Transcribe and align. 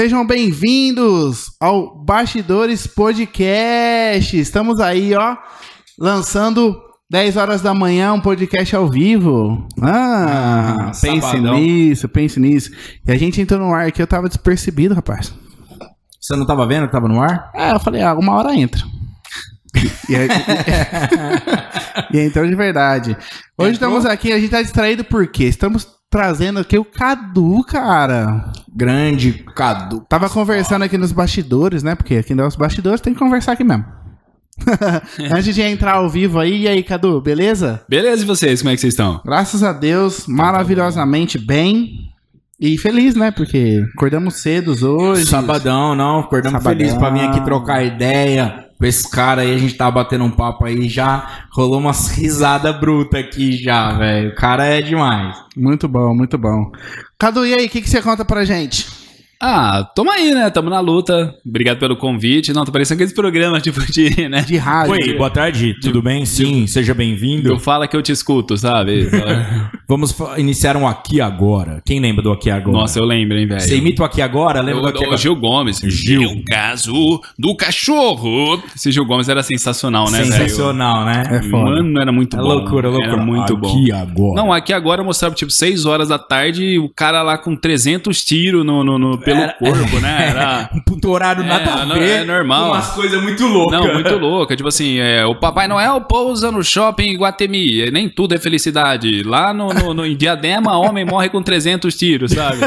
Sejam 0.00 0.26
bem-vindos 0.26 1.52
ao 1.60 1.94
Bastidores 1.94 2.86
Podcast. 2.86 4.34
Estamos 4.34 4.80
aí, 4.80 5.14
ó, 5.14 5.36
lançando 5.98 6.80
10 7.10 7.36
horas 7.36 7.60
da 7.60 7.74
manhã 7.74 8.14
um 8.14 8.20
podcast 8.20 8.74
ao 8.74 8.88
vivo. 8.88 9.68
Ah, 9.78 10.86
Ah, 10.88 10.92
pense 10.98 11.20
sabadão. 11.20 11.54
nisso, 11.58 12.08
pense 12.08 12.40
nisso. 12.40 12.70
E 13.06 13.12
a 13.12 13.18
gente 13.18 13.42
entrou 13.42 13.60
no 13.60 13.74
ar 13.74 13.88
aqui, 13.88 14.00
eu 14.00 14.06
tava 14.06 14.26
despercebido, 14.26 14.94
rapaz. 14.94 15.34
Você 16.18 16.34
não 16.34 16.46
tava 16.46 16.66
vendo 16.66 16.86
que 16.86 16.92
tava 16.92 17.06
no 17.06 17.20
ar? 17.20 17.50
É, 17.54 17.72
eu 17.72 17.80
falei, 17.80 18.00
ah, 18.00 18.14
uma 18.14 18.32
hora 18.36 18.54
entra. 18.54 18.80
E, 20.08 20.16
aí, 20.16 20.28
e 22.10 22.20
entrou 22.20 22.46
de 22.48 22.54
verdade. 22.54 23.10
Hoje 23.58 23.74
Entrou? 23.74 23.98
estamos 23.98 24.06
aqui, 24.06 24.32
a 24.32 24.40
gente 24.40 24.50
tá 24.50 24.62
distraído 24.62 25.04
por 25.04 25.26
quê? 25.26 25.44
Estamos 25.44 25.86
trazendo 26.10 26.58
aqui 26.58 26.76
o 26.76 26.84
Cadu, 26.84 27.62
cara. 27.64 28.52
Grande 28.74 29.32
Cadu. 29.54 30.04
Tava 30.08 30.28
conversando 30.28 30.82
aqui 30.82 30.98
nos 30.98 31.12
bastidores, 31.12 31.82
né? 31.82 31.94
Porque 31.94 32.16
aqui 32.16 32.34
nos 32.34 32.56
bastidores 32.56 33.00
tem 33.00 33.12
que 33.12 33.18
conversar 33.18 33.52
aqui 33.52 33.62
mesmo. 33.62 33.84
Antes 35.32 35.54
de 35.54 35.62
entrar 35.62 35.94
ao 35.94 36.10
vivo 36.10 36.38
aí, 36.38 36.62
e 36.62 36.68
aí, 36.68 36.82
Cadu, 36.82 37.20
beleza? 37.20 37.82
Beleza, 37.88 38.22
e 38.22 38.26
vocês? 38.26 38.60
Como 38.60 38.70
é 38.70 38.74
que 38.74 38.80
vocês 38.80 38.92
estão? 38.92 39.20
Graças 39.24 39.62
a 39.62 39.72
Deus, 39.72 40.26
maravilhosamente 40.26 41.38
bem. 41.38 42.10
E 42.58 42.76
feliz, 42.76 43.14
né? 43.14 43.30
Porque 43.30 43.82
acordamos 43.94 44.34
cedo 44.42 44.72
hoje. 44.86 45.24
Sabadão, 45.24 45.94
não. 45.94 46.18
Acordamos 46.18 46.62
Sabadão. 46.62 46.78
felizes 46.78 46.98
pra 46.98 47.08
vir 47.08 47.22
aqui 47.22 47.42
trocar 47.42 47.82
ideia 47.82 48.69
com 48.80 48.86
esse 48.86 49.08
cara 49.08 49.42
aí. 49.42 49.54
A 49.54 49.58
gente 49.58 49.74
tava 49.74 49.90
batendo 49.90 50.24
um 50.24 50.30
papo 50.30 50.64
aí 50.64 50.88
já. 50.88 51.44
Rolou 51.52 51.78
umas 51.78 52.08
risadas 52.08 52.74
brutas 52.80 53.20
aqui 53.20 53.52
já, 53.52 53.92
velho. 53.92 54.30
O 54.30 54.34
cara 54.34 54.64
é 54.64 54.80
demais. 54.80 55.36
Muito 55.54 55.86
bom, 55.86 56.14
muito 56.14 56.38
bom. 56.38 56.72
Cadu, 57.18 57.44
e 57.44 57.54
aí, 57.54 57.66
o 57.66 57.68
que, 57.68 57.82
que 57.82 57.90
você 57.90 58.00
conta 58.00 58.24
pra 58.24 58.44
gente? 58.44 58.99
Ah, 59.42 59.88
tamo 59.96 60.10
aí, 60.10 60.34
né? 60.34 60.50
Tamo 60.50 60.68
na 60.68 60.80
luta. 60.80 61.34
Obrigado 61.46 61.78
pelo 61.78 61.96
convite. 61.96 62.52
Não, 62.52 62.62
tô 62.62 62.70
parecendo 62.70 62.98
aqueles 62.98 63.14
programas, 63.14 63.62
tipo, 63.62 63.80
de, 63.90 64.28
né? 64.28 64.42
De 64.42 64.58
rádio. 64.58 64.92
Oi, 64.92 65.14
boa 65.16 65.30
tarde, 65.30 65.74
tudo 65.80 66.02
bem? 66.02 66.26
Sim, 66.26 66.66
seja 66.66 66.92
bem-vindo. 66.92 67.48
Eu 67.48 67.58
falo 67.58 67.88
que 67.88 67.96
eu 67.96 68.02
te 68.02 68.12
escuto, 68.12 68.54
sabe? 68.58 69.08
Vamos 69.88 70.14
iniciar 70.36 70.76
um 70.76 70.86
Aqui 70.86 71.22
Agora. 71.22 71.80
Quem 71.86 71.98
lembra 72.00 72.22
do 72.22 72.30
Aqui 72.30 72.50
Agora? 72.50 72.76
Nossa, 72.76 72.98
eu 72.98 73.04
lembro, 73.06 73.38
hein, 73.38 73.46
velho. 73.46 73.60
Você 73.62 73.78
imita 73.78 74.02
o 74.02 74.04
Aqui 74.04 74.20
Agora? 74.20 74.60
Lembra 74.60 74.82
do 74.82 74.86
O, 74.86 74.90
Aqui 74.90 74.98
o 74.98 75.02
Agora? 75.04 75.16
Gil 75.16 75.34
Gomes. 75.36 75.78
Gil. 75.78 76.22
É 76.22 76.26
o 76.26 76.44
caso 76.44 77.20
do 77.38 77.56
cachorro. 77.56 78.62
Esse 78.76 78.92
Gil 78.92 79.06
Gomes 79.06 79.30
era 79.30 79.42
sensacional, 79.42 80.10
né, 80.10 80.18
velho? 80.18 80.32
Sensacional, 80.32 81.06
né? 81.06 81.22
É 81.30 81.42
foda. 81.44 81.70
Mano, 81.70 81.98
era 81.98 82.12
muito 82.12 82.36
É 82.36 82.40
bom. 82.40 82.46
loucura, 82.46 82.90
loucura. 82.90 83.12
Era 83.14 83.16
muito 83.24 83.56
bom. 83.56 83.68
Aqui 83.70 83.90
Agora. 83.90 84.34
Não, 84.42 84.52
aqui 84.52 84.74
agora 84.74 85.00
eu 85.00 85.04
mostrava, 85.06 85.34
tipo, 85.34 85.50
6 85.50 85.86
horas 85.86 86.08
da 86.08 86.18
tarde, 86.18 86.78
o 86.78 86.90
cara 86.90 87.22
lá 87.22 87.38
com 87.38 87.56
300 87.56 88.22
tiros 88.22 88.66
no, 88.66 88.84
no, 88.84 88.98
no- 88.98 89.29
pelo 89.32 89.42
Era- 89.42 89.52
corpo, 89.54 90.00
né? 90.00 90.26
Era... 90.30 90.70
Um 91.02 91.08
horário 91.10 91.42
É, 91.42 91.46
nada 91.46 91.70
a 91.72 91.86
não, 91.86 91.96
ver. 91.96 92.22
é 92.22 92.24
normal. 92.24 92.68
Umas 92.72 92.90
coisas 92.90 93.20
muito 93.22 93.46
loucas. 93.46 93.80
Não, 93.80 93.94
muito 93.94 94.16
louca. 94.18 94.54
Tipo 94.54 94.68
assim, 94.68 94.98
é, 94.98 95.24
o 95.24 95.34
Papai 95.34 95.66
Noel 95.66 96.00
pousa 96.02 96.50
no 96.52 96.62
shopping 96.62 97.16
Guatemi. 97.16 97.82
É, 97.82 97.90
Nem 97.90 98.08
tudo 98.08 98.34
é 98.34 98.38
felicidade. 98.38 99.22
Lá 99.22 99.52
no, 99.54 99.68
no, 99.72 99.94
no- 99.94 100.06
em 100.06 100.14
Diadema, 100.16 100.76
homem 100.78 101.04
morre 101.04 101.28
com 101.28 101.42
300 101.42 101.94
tiros, 101.96 102.32
sabe? 102.32 102.58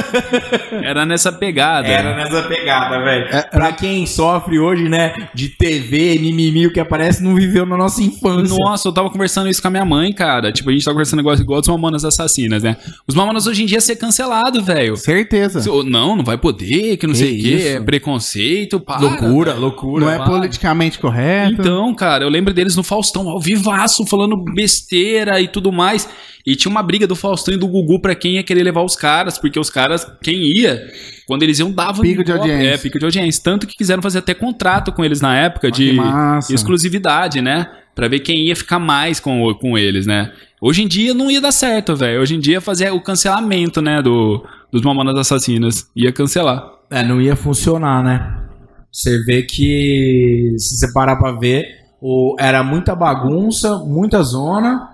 Era 0.84 1.06
nessa 1.06 1.32
pegada. 1.32 1.88
Era 1.88 2.16
nessa 2.16 2.44
pegada, 2.44 3.00
velho. 3.04 3.28
É, 3.30 3.42
pra 3.44 3.72
quem 3.72 4.06
sofre 4.06 4.60
hoje, 4.60 4.90
né, 4.90 5.14
de 5.34 5.50
TV, 5.50 6.18
mimimi, 6.20 6.68
o 6.68 6.74
que 6.74 6.80
aparece, 6.80 7.24
não 7.24 7.36
viveu 7.36 7.66
na 7.66 7.78
nossa 7.78 8.02
infância. 8.02 8.58
Nossa, 8.66 8.88
eu 8.88 8.92
tava 8.92 9.10
conversando 9.10 9.50
isso 9.50 9.62
com 9.62 9.68
a 9.68 9.72
minha 9.72 9.86
mãe, 9.86 10.12
cara. 10.12 10.52
Tipo, 10.52 10.70
a 10.70 10.74
gente 10.74 10.84
tava 10.84 10.96
conversando 10.96 11.20
igual, 11.20 11.36
igual 11.36 11.60
dos 11.62 11.70
Mamonas 11.70 12.04
Assassinas, 12.06 12.64
né? 12.64 12.76
Os 13.08 13.16
Mamonas 13.16 13.48
hoje 13.48 13.64
em 13.64 13.66
dia 13.66 13.80
ser 13.80 13.96
cancelado, 13.96 14.62
velho. 14.64 14.96
Certeza. 14.98 15.62
Não, 15.84 16.16
não 16.16 16.24
vai 16.24 16.38
poder, 16.38 16.53
que 16.56 17.08
não 17.08 17.14
Que 17.14 17.20
sei 17.20 17.40
o 17.40 17.42
quê. 17.42 17.64
É 17.68 17.80
preconceito, 17.82 18.80
para, 18.80 19.00
Loucura, 19.00 19.52
velho. 19.52 19.62
loucura. 19.62 20.06
Não 20.06 20.12
é 20.12 20.18
para. 20.18 20.26
politicamente 20.26 21.00
correto. 21.00 21.62
Então, 21.62 21.94
cara, 21.96 22.24
eu 22.24 22.30
lembro 22.30 22.54
deles 22.54 22.76
no 22.76 22.84
Faustão, 22.84 23.30
ao 23.30 23.40
vivaço, 23.40 24.06
falando 24.06 24.38
besteira 24.38 25.40
e 25.42 25.48
tudo 25.48 25.72
mais. 25.72 26.08
E 26.46 26.56
tinha 26.58 26.70
uma 26.70 26.84
briga 26.84 27.08
do 27.08 27.16
Faustão 27.16 27.54
e 27.54 27.58
do 27.58 27.68
Gugu 27.68 28.02
pra 28.02 28.14
quem 28.14 28.34
ia 28.36 28.44
querer 28.44 28.64
levar 28.64 28.84
os 28.84 28.96
caras, 28.98 29.38
porque 29.38 29.58
os 29.58 29.70
caras, 29.70 30.06
quem 30.22 30.44
ia, 30.44 30.92
quando 31.26 31.44
eles 31.44 31.58
iam, 31.60 31.72
davam 31.72 32.02
Pico 32.02 32.24
de 32.24 32.34
audiência. 32.34 32.68
É, 32.68 32.78
pico 32.78 33.00
de 33.00 33.06
audiência. 33.06 33.42
Tanto 33.42 33.66
que 33.66 33.78
quiseram 33.78 34.02
fazer 34.02 34.20
até 34.20 34.34
contrato 34.34 34.92
com 34.92 35.06
eles 35.06 35.22
na 35.22 35.38
época 35.38 35.72
que 35.72 35.92
de 35.94 36.54
exclusividade, 36.54 37.42
né? 37.42 37.68
Pra 37.96 38.08
ver 38.08 38.20
quem 38.20 38.48
ia 38.48 38.56
ficar 38.56 38.80
mais 38.80 39.20
com, 39.20 39.54
com 39.54 39.78
eles, 39.78 40.06
né? 40.06 40.32
Hoje 40.60 40.82
em 40.84 40.88
dia 40.88 41.14
não 41.14 41.30
ia 41.30 41.40
dar 41.40 41.52
certo, 41.52 41.96
velho. 41.96 42.22
Hoje 42.22 42.36
em 42.36 42.40
dia 42.40 42.60
fazer 42.60 42.92
o 42.92 43.00
cancelamento, 43.00 43.82
né, 43.82 44.02
do, 44.02 44.44
dos 44.74 44.82
Mamonas 44.82 45.16
Assassinas. 45.16 45.88
Ia 45.96 46.12
cancelar. 46.12 46.68
É, 46.90 47.04
não 47.04 47.22
ia 47.22 47.36
funcionar, 47.36 48.04
né? 48.04 48.44
Você 48.92 49.24
vê 49.24 49.44
que, 49.44 50.56
se 50.58 50.78
você 50.78 50.92
parar 50.92 51.16
pra 51.16 51.32
ver, 51.32 51.66
o, 52.02 52.36
era 52.40 52.64
muita 52.64 52.96
bagunça, 52.96 53.78
muita 53.78 54.24
zona. 54.24 54.90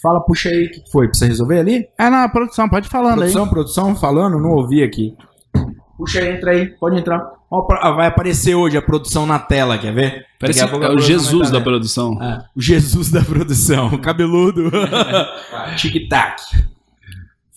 Fala, 0.00 0.20
puxa 0.20 0.48
aí, 0.48 0.66
o 0.66 0.70
que 0.70 0.90
foi? 0.90 1.08
Pra 1.08 1.18
você 1.18 1.26
resolver 1.26 1.58
ali? 1.58 1.88
É 1.98 2.08
na 2.08 2.28
produção, 2.28 2.68
pode 2.68 2.86
ir 2.86 2.90
falando 2.90 3.18
Produção, 3.18 3.48
produção, 3.48 3.96
falando? 3.96 4.38
Não 4.38 4.50
ouvi 4.50 4.82
aqui. 4.82 5.14
Puxa 5.98 6.20
aí, 6.20 6.36
entra 6.36 6.52
aí, 6.52 6.68
pode 6.68 6.98
entrar. 6.98 7.20
Ó, 7.50 7.66
ah, 7.80 7.90
vai 7.90 8.06
aparecer 8.06 8.54
hoje 8.54 8.76
a 8.76 8.82
produção 8.82 9.26
na 9.26 9.38
tela, 9.38 9.76
quer 9.76 9.92
ver? 9.92 10.24
Parece 10.38 10.66
pouco 10.68 10.84
é 10.84 10.88
o 10.88 10.92
produção 10.92 11.18
Jesus 11.18 11.50
da 11.50 11.58
vendo. 11.58 11.64
produção. 11.64 12.22
É, 12.22 12.44
o 12.56 12.62
Jesus 12.62 13.10
da 13.10 13.22
produção, 13.22 13.88
o 13.92 13.98
cabeludo. 13.98 14.70
Tic-tac. 15.76 16.40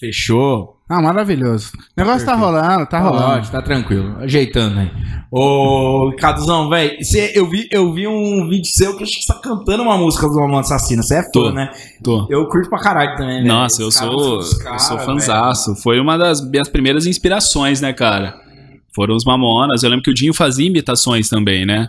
Fechou. 0.03 0.81
Ah, 0.89 1.01
maravilhoso. 1.01 1.71
O 1.77 2.01
negócio 2.01 2.25
tá 2.25 2.35
rolando, 2.35 2.85
tá 2.85 2.99
rolando. 2.99 3.37
Ótimo, 3.37 3.51
tá 3.53 3.61
tranquilo. 3.61 4.17
Ajeitando 4.19 4.81
aí. 4.81 4.91
Ô, 5.31 6.13
Caduzão, 6.19 6.67
velho, 6.69 6.97
eu 7.33 7.49
vi, 7.49 7.69
eu 7.71 7.93
vi 7.93 8.05
um 8.05 8.49
vídeo 8.49 8.65
seu 8.65 8.97
que 8.97 9.03
acho 9.03 9.13
que 9.13 9.21
você 9.21 9.33
tá 9.33 9.39
cantando 9.39 9.81
uma 9.81 9.97
música 9.97 10.27
do 10.27 10.35
Mamãe 10.35 10.59
Assassina. 10.59 11.01
Você 11.01 11.15
é 11.15 11.23
fã, 11.33 11.53
né? 11.53 11.71
Tô. 12.03 12.27
Eu 12.29 12.45
curto 12.49 12.69
pra 12.69 12.79
caralho 12.79 13.15
também, 13.15 13.37
velho. 13.37 13.47
Nossa, 13.47 13.81
eu 13.81 13.89
sou, 13.89 14.39
os 14.39 14.59
eu 14.61 14.79
sou 14.79 14.99
fanzaço. 14.99 15.73
Foi 15.77 16.01
uma 16.01 16.17
das 16.17 16.45
minhas 16.45 16.67
primeiras 16.67 17.05
inspirações, 17.05 17.79
né, 17.79 17.93
cara? 17.93 18.35
Foram 18.93 19.15
os 19.15 19.23
Mamonas. 19.23 19.83
Eu 19.83 19.89
lembro 19.89 20.03
que 20.03 20.11
o 20.11 20.13
Dinho 20.13 20.33
fazia 20.33 20.67
imitações 20.67 21.29
também, 21.29 21.65
né? 21.65 21.87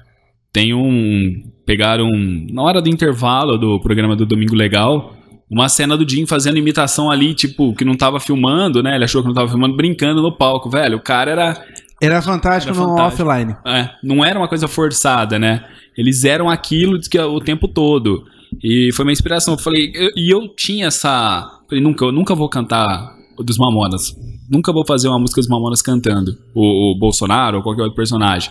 Tem 0.53 0.73
um. 0.73 1.43
Pegaram. 1.67 2.09
Na 2.53 2.63
hora 2.63 2.81
do 2.81 2.89
intervalo 2.89 3.59
do 3.59 3.81
programa 3.81 4.15
do 4.15 4.25
Domingo 4.25 4.55
Legal, 4.55 5.14
uma 5.51 5.69
cena 5.69 5.97
do 5.97 6.05
Dinho 6.05 6.27
fazendo 6.27 6.59
imitação 6.59 7.11
ali, 7.11 7.35
tipo, 7.35 7.75
que 7.75 7.85
não 7.85 7.95
tava 7.97 8.19
filmando, 8.21 8.83
né? 8.83 8.95
Ele 8.95 9.05
achou 9.05 9.23
que 9.23 9.29
não 9.29 9.35
tava 9.35 9.49
filmando, 9.49 9.77
brincando 9.77 10.23
no 10.23 10.33
palco. 10.33 10.69
Velho, 10.71 10.97
o 10.99 11.01
cara 11.03 11.31
era. 11.31 11.65
Era 12.03 12.21
fantástico 12.21 12.75
Era 12.75 12.83
no 12.83 12.89
fantástico. 12.97 13.23
offline. 13.29 13.57
É, 13.67 13.91
não 14.03 14.25
era 14.25 14.39
uma 14.39 14.49
coisa 14.49 14.67
forçada, 14.67 15.39
né? 15.39 15.65
Eles 15.97 16.25
eram 16.25 16.51
aquilo 16.51 16.99
que 17.01 17.19
o 17.19 17.39
tempo 17.41 17.69
todo. 17.69 18.25
E 18.63 18.91
foi 18.93 19.05
uma 19.05 19.13
inspiração. 19.13 19.55
Eu 19.55 19.59
falei, 19.59 19.93
eu- 19.95 20.11
e 20.17 20.31
eu 20.31 20.49
tinha 20.49 20.87
essa. 20.89 21.49
Falei, 21.69 21.83
nunca, 21.83 22.05
eu 22.05 22.13
nunca 22.13 22.35
vou 22.35 22.49
cantar 22.49 23.15
o 23.39 23.43
dos 23.43 23.57
Mamonas. 23.59 24.15
Nunca 24.51 24.73
vou 24.73 24.85
fazer 24.87 25.09
uma 25.09 25.19
música 25.19 25.41
dos 25.41 25.49
Mamonas 25.49 25.81
cantando. 25.83 26.37
O, 26.55 26.93
o 26.93 26.99
Bolsonaro 26.99 27.59
ou 27.59 27.63
qualquer 27.63 27.83
outro 27.83 27.97
personagem. 27.97 28.51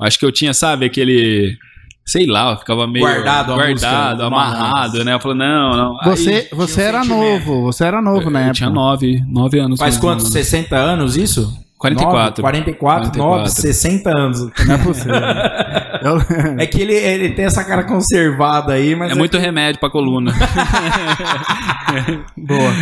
Acho 0.00 0.18
que 0.18 0.26
eu 0.26 0.32
tinha, 0.32 0.52
sabe, 0.52 0.84
aquele. 0.86 1.56
Sei 2.04 2.26
lá, 2.26 2.50
eu 2.52 2.56
ficava 2.58 2.86
meio. 2.86 3.04
Guardado 3.04 3.54
guardado, 3.54 4.16
dos 4.18 4.26
amarrado, 4.26 5.04
né? 5.04 5.14
Eu 5.14 5.20
falei, 5.20 5.38
não, 5.38 5.76
não. 5.76 6.00
Aí, 6.00 6.10
Você, 6.10 6.48
você 6.52 6.74
tinha 6.74 6.84
um 6.84 6.88
era 6.88 7.02
sentimento. 7.04 7.46
novo, 7.46 7.62
você 7.62 7.84
era 7.84 8.02
novo 8.02 8.28
na 8.30 8.38
eu 8.40 8.42
época. 8.44 8.54
tinha 8.54 8.70
nove, 8.70 9.24
nove 9.28 9.58
anos. 9.60 9.78
Faz 9.78 9.96
quantos? 9.98 10.24
menos. 10.32 10.46
60 10.48 10.76
anos 10.76 11.16
isso? 11.16 11.56
44. 11.78 12.42
9, 12.42 12.42
44, 12.42 13.06
9, 13.06 13.18
44. 13.18 13.62
60 13.62 14.10
anos. 14.18 14.40
Não 14.66 14.74
é 14.74 14.78
possível. 14.78 15.14
Eu- 15.14 15.22
É 16.58 16.66
que 16.66 16.80
ele, 16.80 16.94
ele 16.94 17.30
tem 17.30 17.44
essa 17.44 17.64
cara 17.64 17.84
conservada 17.84 18.72
aí, 18.74 18.94
mas. 18.94 19.12
É 19.12 19.14
muito 19.14 19.38
remédio 19.38 19.80
pra 19.80 19.90
coluna. 19.90 20.32
Boa. 22.36 22.72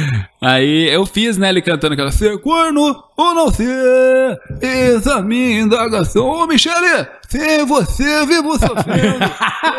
Aí 0.43 0.89
eu 0.91 1.05
fiz, 1.05 1.37
né, 1.37 1.51
ele 1.51 1.61
cantando 1.61 1.93
aquela 1.95 2.11
Ser 2.13 2.41
corno 2.41 3.03
ou 3.17 3.35
não 3.35 3.51
ser, 3.51 4.39
eis 4.63 5.07
a 5.07 5.21
minha 5.21 5.61
indagação. 5.61 6.27
Ô, 6.27 6.47
Michele, 6.47 7.07
sem 7.29 7.67
você 7.67 8.25
vivo 8.25 8.59
sofrendo, 8.59 9.19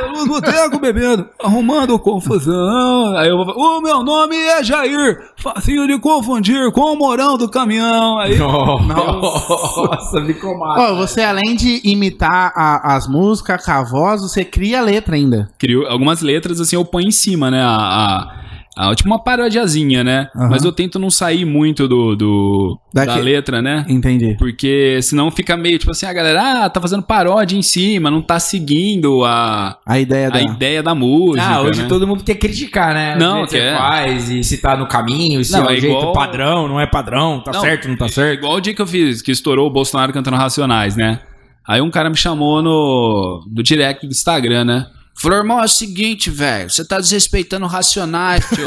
pelos 0.04 0.28
botecos 0.28 0.78
bebendo, 0.80 1.28
arrumando 1.44 1.98
confusão. 1.98 3.18
Aí 3.18 3.30
eu 3.30 3.38
vou 3.38 3.46
falar, 3.48 3.78
o 3.78 3.82
meu 3.82 4.04
nome 4.04 4.36
é 4.36 4.64
Jair, 4.64 5.24
facinho 5.38 5.88
de 5.88 5.98
confundir 6.00 6.72
com 6.72 6.94
o 6.94 6.96
morão 6.96 7.36
do 7.36 7.50
caminhão. 7.50 8.20
Aí, 8.20 8.38
Nossa, 8.38 10.22
ficou 10.24 10.56
massa. 10.60 10.92
Ó, 10.92 10.96
você 10.96 11.24
além 11.24 11.56
de 11.56 11.82
imitar 11.84 12.54
a- 12.56 12.96
as 12.96 13.08
músicas 13.08 13.21
com 13.66 13.72
a 13.72 13.84
voz, 13.84 14.22
você 14.22 14.44
cria 14.44 14.80
a 14.80 14.84
letra 14.84 15.16
ainda. 15.16 15.50
criou 15.60 15.86
algumas 15.88 16.22
letras, 16.22 16.60
assim, 16.60 16.76
eu 16.76 16.86
ponho 16.86 17.08
em 17.08 17.12
cima, 17.12 17.50
né, 17.52 17.62
a... 17.62 17.68
a- 17.76 18.38
Ah, 18.78 18.96
tipo 18.96 19.10
uma 19.10 19.20
parodiazinha, 19.22 20.02
né? 20.02 20.30
Aham. 20.34 20.50
Mas 20.50 20.64
eu 20.64 20.72
tento 20.72 20.98
não 20.98 21.10
sair 21.10 21.44
muito 21.44 21.90
do, 21.90 22.16
do 22.16 22.80
da 22.94 23.16
letra, 23.16 23.62
né? 23.62 23.86
Entendi. 23.90 24.36
Porque 24.40 24.98
senão 25.04 25.30
fica 25.30 25.58
meio 25.58 25.78
tipo 25.78 25.92
assim, 25.92 26.06
a 26.06 26.14
galera, 26.14 26.64
ah, 26.64 26.70
tá 26.70 26.80
fazendo 26.80 27.04
paródia 27.04 27.58
em 27.58 27.62
cima, 27.62 28.10
não 28.10 28.22
tá 28.22 28.40
seguindo 28.40 29.26
a, 29.26 29.78
A 29.86 30.00
ideia 30.00 30.32
da. 30.32 30.38
a 30.40 30.42
ideia 30.42 30.82
da 30.82 30.96
música. 30.96 31.46
Ah, 31.46 31.62
hoje 31.62 31.82
né? 31.82 31.88
todo 31.90 32.08
mundo 32.08 32.24
quer 32.24 32.36
criticar, 32.36 32.94
né? 32.94 33.18
Não, 33.20 33.34
o 33.44 33.48
jeito 33.48 33.50
que 33.50 33.58
quer. 33.58 33.72
você 33.74 33.78
faz 33.78 34.30
e 34.30 34.44
se 34.44 34.58
tá 34.60 34.78
no 34.78 34.88
caminho, 34.88 35.44
se 35.44 35.52
Não, 35.52 35.66
é 35.66 35.68
o 35.68 35.72
é 35.72 35.78
jeito 35.78 35.98
igual- 35.98 36.14
padrão, 36.14 36.68
não 36.70 36.80
é 36.80 36.88
padrão, 36.88 37.42
tá 37.44 37.52
Não, 37.52 37.60
certo, 37.60 37.90
não 37.90 37.98
tá 37.98 38.06
É 38.06 38.10
certo. 38.10 38.38
igual 38.40 38.54
o 38.56 38.62
dia 38.62 38.74
que 38.74 38.82
eu 38.82 38.88
fiz, 38.88 39.22
que 39.22 39.32
estourou 39.32 39.68
o 39.68 39.70
Bolsonaro 39.70 40.14
cantando 40.14 40.38
Racionais, 40.38 40.96
né? 40.96 41.20
Aí 41.68 41.82
um 41.82 41.92
cara 41.92 42.10
me 42.10 42.18
chamou 42.18 42.62
no 42.62 43.44
do 43.48 43.62
direct 43.62 44.06
do 44.06 44.12
Instagram, 44.12 44.66
né? 44.66 44.88
Falou, 45.22 45.38
irmão, 45.38 45.62
é 45.62 45.66
o 45.66 45.68
seguinte, 45.68 46.32
velho, 46.32 46.70
você 46.70 46.84
tá 46.84 46.98
desrespeitando 46.98 47.68
Racionais, 47.68 48.44
tio. 48.50 48.66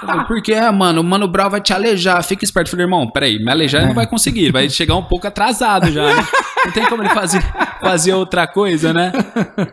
Falei, 0.00 0.24
Por 0.24 0.40
que, 0.40 0.58
mano? 0.70 1.02
O 1.02 1.04
Mano 1.04 1.28
Brown 1.28 1.50
vai 1.50 1.60
te 1.60 1.74
alejar. 1.74 2.22
Fica 2.24 2.42
esperto. 2.44 2.70
Falei, 2.70 2.86
irmão, 2.86 3.10
peraí, 3.10 3.38
me 3.38 3.50
alejar 3.50 3.82
ele 3.82 3.88
não 3.88 3.94
vai 3.94 4.06
conseguir. 4.06 4.44
Ele 4.44 4.52
vai 4.52 4.70
chegar 4.70 4.96
um 4.96 5.02
pouco 5.02 5.26
atrasado 5.26 5.92
já, 5.92 6.14
né? 6.14 6.26
Não 6.64 6.72
tem 6.72 6.86
como 6.86 7.02
ele 7.02 7.10
fazer, 7.10 7.42
fazer 7.82 8.14
outra 8.14 8.46
coisa, 8.46 8.92
né? 8.94 9.12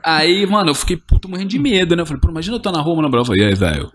Aí, 0.04 0.46
mano, 0.46 0.72
eu 0.72 0.76
fiquei 0.76 0.98
puto 0.98 1.30
morrendo 1.30 1.50
de 1.50 1.60
medo, 1.60 1.96
né? 1.96 2.02
Eu 2.02 2.06
falei, 2.06 2.20
pô, 2.20 2.30
imagina 2.30 2.58
eu 2.58 2.60
tô 2.60 2.72
na 2.72 2.82
rua, 2.82 2.98
Mano 2.98 3.10
Brown. 3.10 3.22
Eu 3.22 3.26
falei, 3.26 3.44
e 3.44 3.48
aí, 3.48 3.56
velho? 3.56 3.92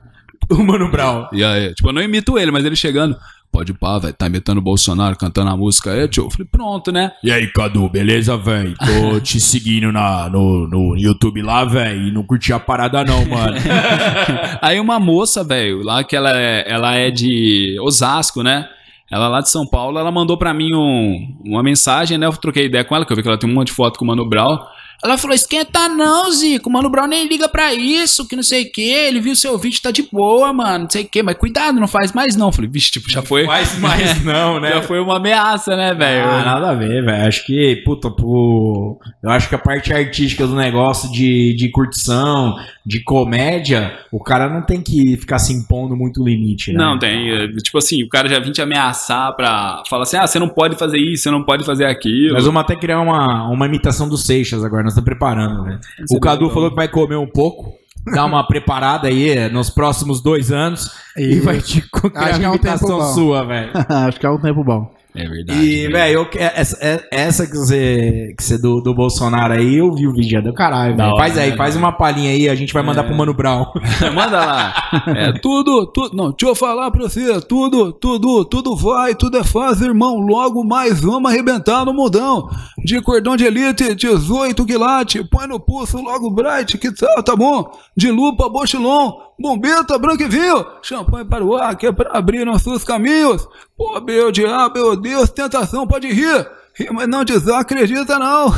O 0.48 0.62
Mano 0.64 0.90
Brown. 0.90 1.28
E 1.32 1.44
aí, 1.44 1.74
tipo, 1.74 1.88
eu 1.88 1.92
não 1.92 2.02
imito 2.02 2.38
ele, 2.38 2.50
mas 2.50 2.64
ele 2.64 2.74
chegando, 2.76 3.16
pode 3.52 3.72
pá, 3.74 3.98
velho, 3.98 4.14
tá 4.14 4.26
imitando 4.26 4.58
o 4.58 4.62
Bolsonaro, 4.62 5.16
cantando 5.16 5.50
a 5.50 5.56
música 5.56 5.90
aí, 5.92 6.06
tio. 6.08 6.24
Eu 6.24 6.30
falei, 6.30 6.46
pronto, 6.50 6.92
né? 6.92 7.12
E 7.22 7.30
aí, 7.32 7.46
Cadu, 7.52 7.88
beleza, 7.88 8.36
velho? 8.36 8.74
Tô 8.78 9.18
te 9.20 9.40
seguindo 9.40 9.90
na, 9.92 10.28
no, 10.28 10.66
no 10.68 10.96
YouTube 10.96 11.42
lá, 11.42 11.64
velho, 11.64 12.08
e 12.08 12.12
não 12.12 12.22
curti 12.22 12.52
a 12.52 12.60
parada 12.60 13.04
não, 13.04 13.24
mano. 13.26 13.56
Aí 14.62 14.78
uma 14.78 14.98
moça, 15.00 15.42
velho, 15.44 15.82
lá 15.82 16.02
que 16.04 16.14
ela 16.16 16.30
é, 16.38 16.64
ela 16.70 16.94
é 16.94 17.10
de 17.10 17.76
Osasco, 17.80 18.42
né? 18.42 18.68
Ela 19.10 19.26
é 19.26 19.28
lá 19.28 19.40
de 19.40 19.50
São 19.50 19.66
Paulo, 19.66 19.98
ela 19.98 20.12
mandou 20.12 20.36
pra 20.36 20.54
mim 20.54 20.68
um- 20.74 21.36
uma 21.44 21.62
mensagem, 21.62 22.16
né? 22.16 22.26
Eu 22.26 22.32
troquei 22.32 22.66
ideia 22.66 22.84
com 22.84 22.94
ela, 22.94 23.04
que 23.04 23.12
eu 23.12 23.16
vi 23.16 23.22
que 23.22 23.28
ela 23.28 23.38
tem 23.38 23.50
um 23.50 23.54
monte 23.54 23.68
de 23.68 23.72
foto 23.72 23.98
com 23.98 24.04
o 24.04 24.08
Mano 24.08 24.24
Brown. 24.28 24.58
Ela 25.02 25.16
falou: 25.16 25.34
esquenta 25.34 25.88
não, 25.88 26.30
Zico. 26.30 26.68
O 26.68 26.72
Mano 26.72 26.90
Brown 26.90 27.06
nem 27.06 27.26
liga 27.26 27.48
pra 27.48 27.72
isso, 27.74 28.26
que 28.26 28.36
não 28.36 28.42
sei 28.42 28.64
o 28.64 28.72
que. 28.72 28.82
Ele 28.82 29.20
viu 29.20 29.34
seu 29.34 29.56
vídeo, 29.58 29.80
tá 29.82 29.90
de 29.90 30.02
boa, 30.02 30.52
mano. 30.52 30.84
Não 30.84 30.90
sei 30.90 31.02
o 31.02 31.08
que. 31.08 31.22
Mas 31.22 31.36
cuidado, 31.36 31.80
não 31.80 31.88
faz 31.88 32.12
mais 32.12 32.36
não. 32.36 32.48
Eu 32.48 32.52
falei, 32.52 32.70
vixe, 32.70 32.90
tipo, 32.90 33.10
já 33.10 33.22
foi. 33.22 33.46
Faz 33.46 33.78
mais 33.78 34.22
não, 34.24 34.60
né? 34.60 34.70
Já 34.74 34.82
foi 34.82 35.00
uma 35.00 35.16
ameaça, 35.16 35.76
né, 35.76 35.94
velho? 35.94 36.28
Ah, 36.28 36.44
nada 36.44 36.70
a 36.70 36.74
ver, 36.74 37.04
velho. 37.04 37.26
Acho 37.26 37.44
que, 37.46 37.76
puta, 37.84 38.10
pô, 38.10 39.00
eu 39.22 39.30
acho 39.30 39.48
que 39.48 39.54
a 39.54 39.58
parte 39.58 39.92
artística 39.92 40.46
do 40.46 40.54
negócio 40.54 41.10
de, 41.10 41.54
de 41.54 41.70
curtição, 41.70 42.56
de 42.84 43.02
comédia, 43.04 43.92
o 44.10 44.18
cara 44.22 44.48
não 44.48 44.62
tem 44.62 44.80
que 44.80 45.16
ficar 45.16 45.38
se 45.38 45.52
impondo 45.52 45.94
muito 45.96 46.24
limite, 46.24 46.72
né? 46.72 46.78
Não, 46.78 46.98
tem. 46.98 47.30
é, 47.30 47.48
Tipo 47.62 47.78
assim, 47.78 48.02
o 48.02 48.08
cara 48.08 48.28
já 48.28 48.38
vem 48.38 48.52
te 48.52 48.62
ameaçar 48.62 49.34
pra 49.36 49.82
falar 49.88 50.04
assim: 50.04 50.16
ah, 50.16 50.26
você 50.26 50.38
não 50.38 50.48
pode 50.48 50.76
fazer 50.76 50.98
isso, 50.98 51.24
você 51.24 51.30
não 51.30 51.44
pode 51.44 51.64
fazer 51.64 51.84
aquilo. 51.84 52.34
Nós 52.34 52.44
vamos 52.44 52.60
até 52.62 52.74
criar 52.76 53.00
uma, 53.00 53.48
uma 53.48 53.66
imitação 53.66 54.08
do 54.08 54.16
Seixas 54.16 54.64
agora, 54.64 54.82
nós 54.82 54.92
estamos 54.92 55.04
preparando, 55.04 55.62
né? 55.64 55.78
Isso 56.02 56.14
O 56.14 56.16
é 56.16 56.20
Cadu 56.20 56.48
bom. 56.48 56.54
falou 56.54 56.70
que 56.70 56.76
vai 56.76 56.88
comer 56.88 57.16
um 57.16 57.26
pouco, 57.28 57.74
dar 58.14 58.24
uma 58.24 58.46
preparada 58.46 59.08
aí 59.08 59.28
eh, 59.30 59.48
nos 59.50 59.68
próximos 59.68 60.22
dois 60.22 60.50
anos 60.50 60.90
e, 61.16 61.34
E- 61.34 61.40
vai 61.40 61.60
te 61.60 61.82
criar 61.82 62.40
é 62.42 62.48
um 62.48 62.54
imitação 62.54 63.00
sua, 63.14 63.44
velho. 63.44 63.72
Acho 63.88 64.18
que 64.18 64.24
é 64.26 64.30
um 64.30 64.40
tempo 64.40 64.64
bom. 64.64 64.90
É 65.14 65.28
verdade. 65.28 65.60
E, 65.60 65.88
velho, 65.88 66.12
eu 66.14 66.28
que- 66.28 66.38
essa, 66.38 66.76
é- 66.80 67.08
essa 67.10 67.46
que 67.46 67.56
você, 67.56 68.34
que 68.36 68.42
você 68.44 68.56
do, 68.58 68.80
do 68.80 68.94
Bolsonaro 68.94 69.52
aí, 69.54 69.76
eu 69.76 69.92
vi 69.94 70.06
o 70.06 70.12
vídeo, 70.12 70.38
é 70.38 70.42
do 70.42 70.52
caralho, 70.54 70.96
velho. 70.96 71.16
Faz 71.16 71.36
aí, 71.36 71.50
né, 71.50 71.56
faz 71.56 71.74
uma 71.76 71.92
palhinha 71.92 72.30
aí, 72.30 72.48
a 72.48 72.54
gente 72.54 72.72
vai 72.72 72.82
mandar 72.82 73.04
pro 73.04 73.14
Mano 73.14 73.34
Brown. 73.34 73.66
Manda 74.14 74.38
lá. 74.44 74.74
É 75.16 75.32
tudo, 75.32 75.86
tudo. 75.86 76.16
Não, 76.16 76.30
deixa 76.30 76.46
eu 76.46 76.54
falar 76.54 76.90
pra 76.90 77.02
você. 77.02 77.40
Tudo, 77.42 77.92
tudo, 77.92 78.44
tudo 78.44 78.76
vai, 78.76 79.14
tudo 79.14 79.36
é 79.38 79.44
fácil, 79.44 79.86
irmão. 79.86 80.16
Logo 80.18 80.64
mais 80.64 81.00
vamos 81.00 81.30
arrebentar 81.30 81.84
no 81.84 81.92
mundão. 81.92 82.48
De 82.84 83.00
cordão 83.02 83.36
de 83.36 83.44
elite, 83.44 83.94
18 83.94 84.64
quilates. 84.64 85.22
Põe 85.30 85.46
no 85.46 85.58
pulso 85.60 86.00
logo 86.00 86.30
bright, 86.30 86.78
que 86.78 86.92
tal, 86.94 87.22
tá 87.22 87.34
bom? 87.36 87.70
De 87.96 88.10
lupa, 88.10 88.48
bochilon. 88.48 89.12
Bombeta, 89.40 89.98
branco 89.98 90.22
e 90.22 90.28
vinho. 90.28 90.66
Champanhe 90.82 91.24
para 91.24 91.42
o 91.42 91.56
ar, 91.56 91.74
que 91.74 91.86
é 91.86 91.92
pra 91.92 92.10
abrir 92.12 92.44
nossos 92.44 92.84
caminhos. 92.84 93.48
Pô, 93.74 93.98
meu 93.98 94.30
diabo, 94.30 94.74
meu 94.74 94.94
Deus, 94.94 95.30
tentação, 95.30 95.86
pode 95.86 96.08
rir. 96.08 96.46
Mas 96.92 97.08
não 97.08 97.24
desacredita, 97.24 98.18
não. 98.18 98.52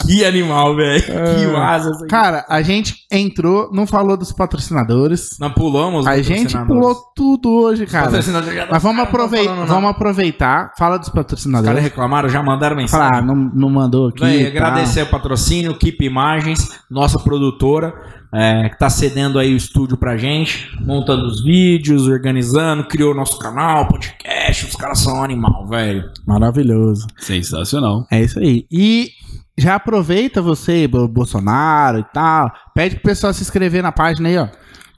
que 0.00 0.24
animal, 0.24 0.74
velho. 0.76 1.04
É. 1.08 1.34
Que 1.36 1.46
massa. 1.46 2.06
Cara, 2.08 2.44
a 2.48 2.62
gente 2.62 2.94
entrou, 3.10 3.70
não 3.72 3.86
falou 3.86 4.16
dos 4.16 4.32
patrocinadores. 4.32 5.36
Nós 5.38 5.52
pulamos. 5.52 6.06
A 6.06 6.16
gente 6.22 6.54
patrocinadores. 6.54 6.68
pulou 6.80 6.94
tudo 7.14 7.50
hoje, 7.50 7.86
cara. 7.86 8.06
Não 8.10 8.12
Mas 8.12 8.26
vamos, 8.26 8.82
tá- 8.82 8.88
não 8.88 8.94
tá 8.96 9.02
aproveitar, 9.02 9.44
falando, 9.50 9.60
não. 9.60 9.74
vamos 9.74 9.90
aproveitar. 9.90 10.72
Fala 10.78 10.98
dos 10.98 11.08
Os 11.08 11.12
caras 11.12 11.26
patrocinadores. 11.26 11.82
reclamaram, 11.82 12.28
já 12.28 12.42
mandaram 12.42 12.76
mensagem. 12.76 13.08
Falar, 13.08 13.22
não, 13.22 13.34
não 13.36 13.70
mandou 13.70 14.08
aqui. 14.08 14.20
Véi, 14.24 14.50
tal. 14.50 14.50
agradecer 14.68 15.02
o 15.02 15.06
patrocínio, 15.10 15.74
Keep 15.76 16.04
Imagens, 16.04 16.68
nossa 16.90 17.18
produtora, 17.18 17.92
é, 18.32 18.68
que 18.68 18.78
tá 18.78 18.88
cedendo 18.88 19.38
aí 19.38 19.52
o 19.52 19.56
estúdio 19.56 19.96
pra 19.96 20.16
gente, 20.16 20.68
montando 20.80 21.26
os 21.26 21.42
vídeos, 21.42 22.06
organizando, 22.06 22.84
criou 22.84 23.14
nosso 23.14 23.38
canal, 23.38 23.86
podcast, 23.88 24.66
os 24.66 24.76
caras 24.76 24.98
são 25.00 25.18
um 25.18 25.24
animal, 25.24 25.66
velho. 25.66 26.10
Maravilhoso. 26.26 27.06
Sensacional. 27.18 28.06
É 28.10 28.22
isso 28.22 28.38
aí. 28.38 28.66
E 28.70 29.10
já 29.58 29.74
aproveita 29.74 30.40
você, 30.40 30.86
Bo- 30.88 31.08
Bolsonaro 31.08 31.98
e 31.98 32.04
tal. 32.12 32.50
Pede 32.74 32.96
pro 32.96 33.04
pessoal 33.04 33.32
se 33.32 33.42
inscrever 33.42 33.82
na 33.82 33.92
página 33.92 34.28
aí, 34.28 34.38
ó. 34.38 34.48